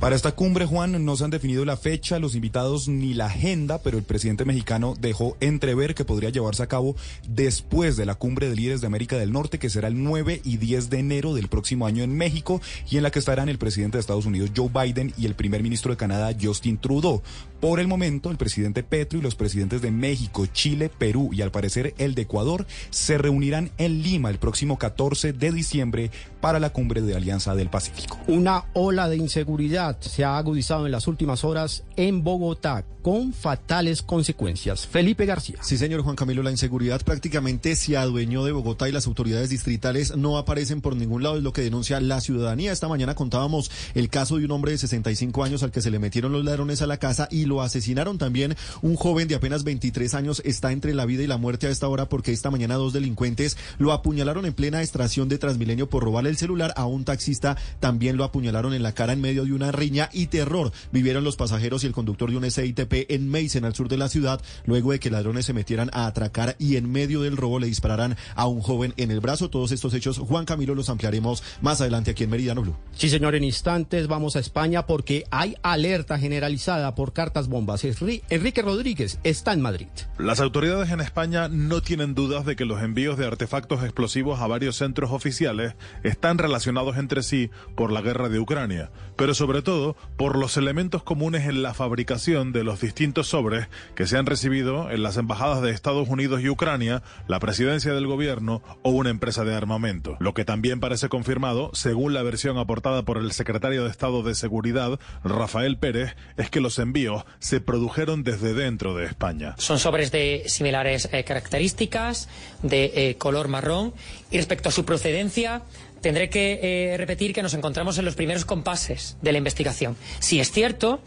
Para 0.00 0.14
esta 0.14 0.32
cumbre, 0.32 0.66
Juan, 0.66 1.04
no 1.06 1.16
se 1.16 1.24
han 1.24 1.30
definido 1.30 1.64
la 1.64 1.78
fecha, 1.78 2.18
los 2.18 2.34
invitados 2.34 2.86
ni 2.86 3.14
la 3.14 3.26
agenda, 3.26 3.78
pero 3.82 3.96
el 3.96 4.04
presidente 4.04 4.44
mexicano 4.44 4.94
dejó 5.00 5.38
entrever 5.40 5.94
que 5.94 6.04
podría 6.04 6.28
llevarse 6.28 6.62
a 6.62 6.66
cabo 6.66 6.96
después 7.26 7.96
de 7.96 8.04
la 8.04 8.14
cumbre 8.14 8.48
de 8.48 8.56
líderes 8.56 8.82
de 8.82 8.88
América 8.88 9.16
del 9.16 9.32
Norte, 9.32 9.58
que 9.58 9.70
será 9.70 9.88
el 9.88 10.02
9 10.04 10.42
y 10.44 10.58
10 10.58 10.90
de 10.90 10.98
enero 10.98 11.34
del 11.34 11.48
próximo 11.48 11.86
año 11.86 12.04
en 12.04 12.14
México, 12.14 12.60
y 12.90 12.98
en 12.98 13.04
la 13.04 13.10
que 13.10 13.18
estarán 13.18 13.48
el 13.48 13.56
presidente 13.56 13.96
de 13.96 14.00
Estados 14.00 14.26
Unidos, 14.26 14.50
Joe 14.54 14.68
Biden, 14.68 15.14
y 15.16 15.24
el 15.24 15.34
primer 15.34 15.62
ministro 15.62 15.92
de 15.92 15.96
Canadá, 15.96 16.36
Justin 16.38 16.76
Trudeau. 16.76 17.22
Por 17.60 17.80
el 17.80 17.88
momento, 17.88 18.30
el 18.30 18.36
presidente 18.36 18.82
Petro 18.82 19.18
y 19.18 19.22
los 19.22 19.34
presidentes 19.34 19.80
de 19.80 19.90
México, 19.90 20.44
Chile, 20.44 20.90
Perú 20.90 21.30
y 21.32 21.40
al 21.40 21.50
parecer 21.50 21.94
el 21.96 22.14
de 22.14 22.22
Ecuador 22.22 22.66
se 22.90 23.16
reunirán 23.16 23.70
en 23.78 24.02
Lima 24.02 24.28
el 24.28 24.38
próximo 24.38 24.78
14 24.78 25.32
de 25.32 25.52
diciembre 25.52 26.10
para 26.42 26.60
la 26.60 26.70
cumbre 26.70 27.00
de 27.00 27.16
Alianza 27.16 27.54
del 27.54 27.70
Pacífico. 27.70 28.18
Una 28.26 28.66
ola 28.74 29.08
de 29.08 29.16
inseguridad 29.16 29.85
se 30.00 30.24
ha 30.24 30.38
agudizado 30.38 30.86
en 30.86 30.92
las 30.92 31.06
últimas 31.06 31.44
horas 31.44 31.84
en 31.96 32.24
Bogotá 32.24 32.84
con 33.06 33.32
fatales 33.32 34.02
consecuencias. 34.02 34.84
Felipe 34.84 35.26
García. 35.26 35.58
Sí, 35.62 35.78
señor 35.78 36.02
Juan 36.02 36.16
Camilo, 36.16 36.42
la 36.42 36.50
inseguridad 36.50 37.00
prácticamente 37.02 37.76
se 37.76 37.96
adueñó 37.96 38.44
de 38.44 38.50
Bogotá 38.50 38.88
y 38.88 38.92
las 38.92 39.06
autoridades 39.06 39.48
distritales 39.48 40.16
no 40.16 40.38
aparecen 40.38 40.80
por 40.80 40.96
ningún 40.96 41.22
lado, 41.22 41.36
es 41.36 41.44
lo 41.44 41.52
que 41.52 41.62
denuncia 41.62 42.00
la 42.00 42.20
ciudadanía. 42.20 42.72
Esta 42.72 42.88
mañana 42.88 43.14
contábamos 43.14 43.70
el 43.94 44.08
caso 44.08 44.38
de 44.38 44.46
un 44.46 44.50
hombre 44.50 44.72
de 44.72 44.78
65 44.78 45.44
años 45.44 45.62
al 45.62 45.70
que 45.70 45.82
se 45.82 45.92
le 45.92 46.00
metieron 46.00 46.32
los 46.32 46.44
ladrones 46.44 46.82
a 46.82 46.88
la 46.88 46.96
casa 46.96 47.28
y 47.30 47.44
lo 47.44 47.62
asesinaron 47.62 48.18
también. 48.18 48.56
Un 48.82 48.96
joven 48.96 49.28
de 49.28 49.36
apenas 49.36 49.62
23 49.62 50.12
años 50.14 50.42
está 50.44 50.72
entre 50.72 50.92
la 50.92 51.06
vida 51.06 51.22
y 51.22 51.28
la 51.28 51.38
muerte 51.38 51.68
a 51.68 51.70
esta 51.70 51.86
hora 51.86 52.08
porque 52.08 52.32
esta 52.32 52.50
mañana 52.50 52.74
dos 52.74 52.92
delincuentes 52.92 53.56
lo 53.78 53.92
apuñalaron 53.92 54.46
en 54.46 54.52
plena 54.52 54.82
extracción 54.82 55.28
de 55.28 55.38
Transmilenio 55.38 55.88
por 55.88 56.02
robarle 56.02 56.30
el 56.30 56.38
celular 56.38 56.74
a 56.74 56.86
un 56.86 57.04
taxista. 57.04 57.56
También 57.78 58.16
lo 58.16 58.24
apuñalaron 58.24 58.74
en 58.74 58.82
la 58.82 58.94
cara 58.94 59.12
en 59.12 59.20
medio 59.20 59.44
de 59.44 59.52
una 59.52 59.70
riña 59.70 60.10
y 60.12 60.26
terror. 60.26 60.72
Vivieron 60.90 61.22
los 61.22 61.36
pasajeros 61.36 61.84
y 61.84 61.86
el 61.86 61.92
conductor 61.92 62.32
de 62.32 62.38
un 62.38 62.50
SITP 62.50 62.95
en 63.08 63.28
Meissen, 63.28 63.64
al 63.64 63.74
sur 63.74 63.88
de 63.88 63.98
la 63.98 64.08
ciudad, 64.08 64.40
luego 64.64 64.92
de 64.92 64.98
que 64.98 65.10
ladrones 65.10 65.46
se 65.46 65.52
metieran 65.52 65.90
a 65.92 66.06
atracar 66.06 66.56
y 66.58 66.76
en 66.76 66.90
medio 66.90 67.22
del 67.22 67.36
robo 67.36 67.58
le 67.58 67.66
dispararan 67.66 68.16
a 68.34 68.46
un 68.46 68.62
joven 68.62 68.94
en 68.96 69.10
el 69.10 69.20
brazo. 69.20 69.50
Todos 69.50 69.72
estos 69.72 69.92
hechos, 69.94 70.18
Juan 70.18 70.44
Camilo, 70.44 70.74
los 70.74 70.88
ampliaremos 70.88 71.42
más 71.60 71.80
adelante 71.80 72.12
aquí 72.12 72.24
en 72.24 72.30
Meridiano 72.30 72.62
Blue. 72.62 72.76
Sí, 72.92 73.08
señor, 73.08 73.34
en 73.34 73.44
instantes 73.44 74.06
vamos 74.06 74.36
a 74.36 74.40
España 74.40 74.86
porque 74.86 75.24
hay 75.30 75.56
alerta 75.62 76.18
generalizada 76.18 76.94
por 76.94 77.12
cartas 77.12 77.48
bombas. 77.48 77.84
Enrique 77.84 78.62
Rodríguez 78.62 79.18
está 79.24 79.52
en 79.52 79.60
Madrid. 79.60 79.88
Las 80.18 80.40
autoridades 80.40 80.90
en 80.90 81.00
España 81.00 81.48
no 81.48 81.82
tienen 81.82 82.14
dudas 82.14 82.44
de 82.44 82.56
que 82.56 82.64
los 82.64 82.82
envíos 82.82 83.18
de 83.18 83.26
artefactos 83.26 83.82
explosivos 83.82 84.40
a 84.40 84.46
varios 84.46 84.76
centros 84.76 85.10
oficiales 85.10 85.74
están 86.02 86.38
relacionados 86.38 86.96
entre 86.96 87.22
sí 87.22 87.50
por 87.74 87.92
la 87.92 88.00
guerra 88.00 88.28
de 88.28 88.38
Ucrania, 88.38 88.90
pero 89.16 89.34
sobre 89.34 89.62
todo 89.62 89.96
por 90.16 90.36
los 90.36 90.56
elementos 90.56 91.02
comunes 91.02 91.46
en 91.46 91.62
la 91.62 91.74
fabricación 91.74 92.52
de 92.52 92.64
los 92.64 92.80
distintos 92.86 93.26
sobres 93.26 93.66
que 93.96 94.06
se 94.06 94.16
han 94.16 94.26
recibido 94.26 94.92
en 94.92 95.02
las 95.02 95.16
embajadas 95.16 95.60
de 95.60 95.72
Estados 95.72 96.08
Unidos 96.08 96.40
y 96.40 96.48
Ucrania, 96.48 97.02
la 97.26 97.40
presidencia 97.40 97.92
del 97.92 98.06
gobierno 98.06 98.62
o 98.82 98.90
una 98.90 99.10
empresa 99.10 99.44
de 99.44 99.56
armamento. 99.56 100.16
Lo 100.20 100.34
que 100.34 100.44
también 100.44 100.78
parece 100.78 101.08
confirmado, 101.08 101.70
según 101.74 102.14
la 102.14 102.22
versión 102.22 102.58
aportada 102.58 103.02
por 103.02 103.18
el 103.18 103.32
secretario 103.32 103.82
de 103.82 103.90
Estado 103.90 104.22
de 104.22 104.36
Seguridad, 104.36 105.00
Rafael 105.24 105.78
Pérez, 105.78 106.14
es 106.36 106.48
que 106.48 106.60
los 106.60 106.78
envíos 106.78 107.24
se 107.40 107.60
produjeron 107.60 108.22
desde 108.22 108.54
dentro 108.54 108.94
de 108.94 109.06
España. 109.06 109.56
Son 109.58 109.80
sobres 109.80 110.12
de 110.12 110.44
similares 110.46 111.08
eh, 111.10 111.24
características, 111.24 112.28
de 112.62 112.92
eh, 112.94 113.16
color 113.16 113.48
marrón, 113.48 113.94
y 114.30 114.36
respecto 114.36 114.68
a 114.68 114.72
su 114.72 114.84
procedencia, 114.84 115.62
tendré 116.00 116.30
que 116.30 116.60
eh, 116.62 116.96
repetir 116.96 117.32
que 117.32 117.42
nos 117.42 117.54
encontramos 117.54 117.98
en 117.98 118.04
los 118.04 118.14
primeros 118.14 118.44
compases 118.44 119.16
de 119.22 119.32
la 119.32 119.38
investigación. 119.38 119.96
Si 120.20 120.38
es 120.38 120.52
cierto, 120.52 121.00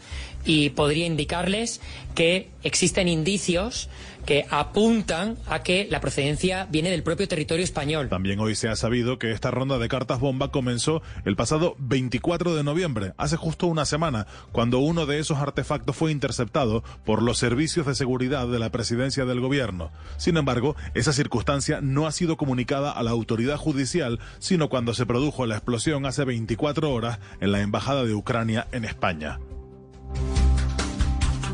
y 0.44 0.70
podría 0.70 1.06
indicarles 1.06 1.80
que 2.14 2.50
existen 2.62 3.08
indicios 3.08 3.88
que 4.26 4.46
apuntan 4.50 5.36
a 5.46 5.62
que 5.62 5.86
la 5.90 6.00
procedencia 6.00 6.66
viene 6.70 6.90
del 6.90 7.02
propio 7.02 7.26
territorio 7.28 7.64
español. 7.64 8.08
También 8.08 8.38
hoy 8.40 8.54
se 8.54 8.68
ha 8.68 8.76
sabido 8.76 9.18
que 9.18 9.32
esta 9.32 9.50
ronda 9.50 9.78
de 9.78 9.88
cartas 9.88 10.20
bomba 10.20 10.50
comenzó 10.50 11.02
el 11.24 11.36
pasado 11.36 11.74
24 11.78 12.54
de 12.54 12.62
noviembre, 12.62 13.12
hace 13.16 13.36
justo 13.36 13.66
una 13.66 13.84
semana, 13.84 14.26
cuando 14.52 14.78
uno 14.78 15.06
de 15.06 15.18
esos 15.18 15.38
artefactos 15.38 15.96
fue 15.96 16.12
interceptado 16.12 16.84
por 17.04 17.22
los 17.22 17.38
servicios 17.38 17.86
de 17.86 17.94
seguridad 17.94 18.46
de 18.46 18.58
la 18.58 18.70
presidencia 18.70 19.24
del 19.24 19.40
gobierno. 19.40 19.90
Sin 20.16 20.36
embargo, 20.36 20.76
esa 20.94 21.12
circunstancia 21.12 21.80
no 21.80 22.06
ha 22.06 22.12
sido 22.12 22.36
comunicada 22.36 22.90
a 22.92 23.02
la 23.02 23.10
autoridad 23.10 23.56
judicial, 23.56 24.20
sino 24.38 24.68
cuando 24.68 24.94
se 24.94 25.06
produjo 25.06 25.46
la 25.46 25.56
explosión 25.56 26.06
hace 26.06 26.24
24 26.24 26.92
horas 26.92 27.18
en 27.40 27.52
la 27.52 27.60
embajada 27.60 28.04
de 28.04 28.14
Ucrania 28.14 28.68
en 28.72 28.84
España. 28.84 29.38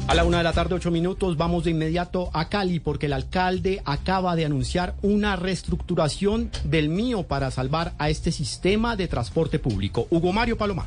A 0.08 0.14
la 0.14 0.24
una 0.24 0.38
de 0.38 0.44
la 0.44 0.52
tarde, 0.52 0.76
ocho 0.76 0.92
minutos, 0.92 1.36
vamos 1.36 1.64
de 1.64 1.72
inmediato 1.72 2.30
a 2.32 2.48
Cali 2.48 2.78
porque 2.78 3.06
el 3.06 3.12
alcalde 3.12 3.82
acaba 3.84 4.36
de 4.36 4.44
anunciar 4.44 4.94
una 5.02 5.34
reestructuración 5.34 6.50
del 6.62 6.88
mío 6.88 7.24
para 7.24 7.50
salvar 7.50 7.92
a 7.98 8.08
este 8.08 8.30
sistema 8.30 8.94
de 8.94 9.08
transporte 9.08 9.58
público. 9.58 10.06
Hugo 10.10 10.32
Mario 10.32 10.56
Palomar. 10.56 10.86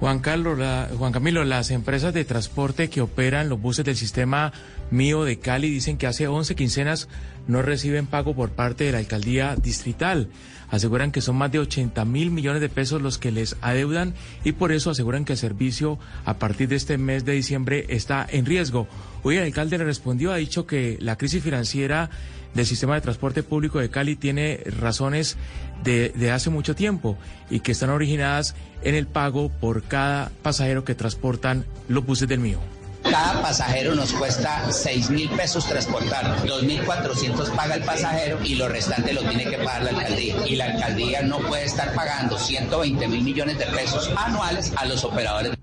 Juan 0.00 0.20
Carlos, 0.20 0.58
Juan 0.98 1.12
Camilo, 1.12 1.44
las 1.44 1.70
empresas 1.70 2.14
de 2.14 2.24
transporte 2.24 2.88
que 2.88 3.02
operan 3.02 3.48
los 3.48 3.60
buses 3.60 3.84
del 3.84 3.96
sistema 3.96 4.52
mío 4.90 5.24
de 5.24 5.38
Cali 5.38 5.70
dicen 5.70 5.98
que 5.98 6.06
hace 6.06 6.26
11 6.26 6.54
quincenas 6.54 7.08
no 7.46 7.60
reciben 7.60 8.06
pago 8.06 8.34
por 8.34 8.50
parte 8.50 8.84
de 8.84 8.92
la 8.92 8.98
alcaldía 8.98 9.54
distrital. 9.56 10.28
Aseguran 10.74 11.12
que 11.12 11.20
son 11.20 11.36
más 11.36 11.52
de 11.52 11.60
80 11.60 12.04
mil 12.04 12.32
millones 12.32 12.60
de 12.60 12.68
pesos 12.68 13.00
los 13.00 13.18
que 13.18 13.30
les 13.30 13.56
adeudan 13.60 14.12
y 14.42 14.52
por 14.52 14.72
eso 14.72 14.90
aseguran 14.90 15.24
que 15.24 15.34
el 15.34 15.38
servicio 15.38 16.00
a 16.24 16.34
partir 16.38 16.68
de 16.68 16.74
este 16.74 16.98
mes 16.98 17.24
de 17.24 17.32
diciembre 17.32 17.86
está 17.90 18.26
en 18.28 18.44
riesgo. 18.44 18.88
Hoy 19.22 19.36
el 19.36 19.44
alcalde 19.44 19.78
le 19.78 19.84
respondió, 19.84 20.32
ha 20.32 20.36
dicho 20.36 20.66
que 20.66 20.98
la 21.00 21.16
crisis 21.16 21.44
financiera 21.44 22.10
del 22.54 22.66
sistema 22.66 22.96
de 22.96 23.02
transporte 23.02 23.44
público 23.44 23.78
de 23.78 23.88
Cali 23.88 24.16
tiene 24.16 24.62
razones 24.80 25.36
de, 25.84 26.08
de, 26.10 26.32
hace 26.32 26.50
mucho 26.50 26.74
tiempo 26.74 27.16
y 27.50 27.60
que 27.60 27.70
están 27.70 27.90
originadas 27.90 28.56
en 28.82 28.96
el 28.96 29.06
pago 29.06 29.50
por 29.50 29.84
cada 29.84 30.32
pasajero 30.42 30.84
que 30.84 30.96
transportan 30.96 31.66
los 31.88 32.04
buses 32.04 32.26
del 32.26 32.40
mío. 32.40 32.58
Cada 33.04 33.42
pasajero 33.42 33.94
nos 33.94 34.12
cuesta 34.12 34.72
6 34.72 35.10
mil 35.10 35.28
pesos 35.30 35.66
transportar, 35.66 36.36
2.400 36.44 37.54
paga 37.54 37.74
el 37.76 37.82
pasajero 37.82 38.38
y 38.42 38.54
lo 38.54 38.68
restante 38.68 39.12
lo 39.12 39.22
tiene 39.22 39.44
que 39.44 39.58
pagar 39.58 39.84
la 39.84 39.90
alcaldía. 39.90 40.34
Y 40.46 40.56
la 40.56 40.64
alcaldía 40.66 41.22
no 41.22 41.38
puede 41.38 41.64
estar 41.64 41.94
pagando 41.94 42.38
120 42.38 43.06
mil 43.08 43.22
millones 43.22 43.58
de 43.58 43.66
pesos 43.66 44.10
anuales 44.16 44.72
a 44.76 44.86
los 44.86 45.04
operadores. 45.04 45.54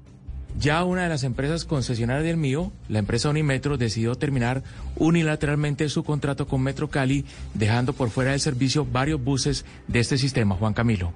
Ya 0.62 0.84
una 0.84 1.02
de 1.04 1.10
las 1.10 1.24
empresas 1.24 1.66
concesionarias 1.66 2.24
del 2.24 2.38
mío, 2.38 2.72
la 2.88 3.00
empresa 3.00 3.30
Unimetro, 3.30 3.78
decidió 3.78 4.14
terminar 4.14 4.62
unilateralmente 4.96 5.90
su 5.90 6.04
contrato 6.04 6.48
con 6.48 6.62
Metro 6.62 6.88
Cali, 6.88 7.26
dejando 7.56 7.94
por 7.94 8.12
fuera 8.12 8.30
del 8.30 8.40
servicio 8.40 8.86
varios 8.86 9.24
buses 9.24 9.66
de 9.88 10.00
este 10.00 10.20
sistema. 10.20 10.54
Juan 10.56 10.76
Camilo. 10.76 11.14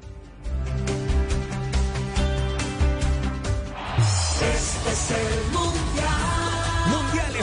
Este 4.41 4.91
es 4.91 5.11
el 5.11 5.53
mundial. 5.53 5.84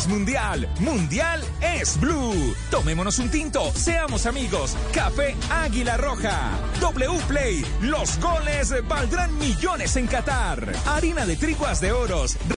Mundial. 0.06 0.68
Mundial 0.80 1.42
es 1.60 1.98
blue. 2.00 2.54
Tomémonos 2.70 3.18
un 3.18 3.30
tinto, 3.30 3.72
seamos 3.74 4.26
amigos. 4.26 4.76
Café 4.92 5.34
Águila 5.50 5.96
Roja. 5.96 6.50
W 6.80 7.20
Play. 7.28 7.64
Los 7.80 8.18
goles 8.20 8.74
valdrán 8.88 9.36
millones 9.38 9.96
en 9.96 10.06
Qatar. 10.06 10.72
Harina 10.86 11.26
de 11.26 11.36
triguas 11.36 11.80
de 11.80 11.92
oros. 11.92 12.36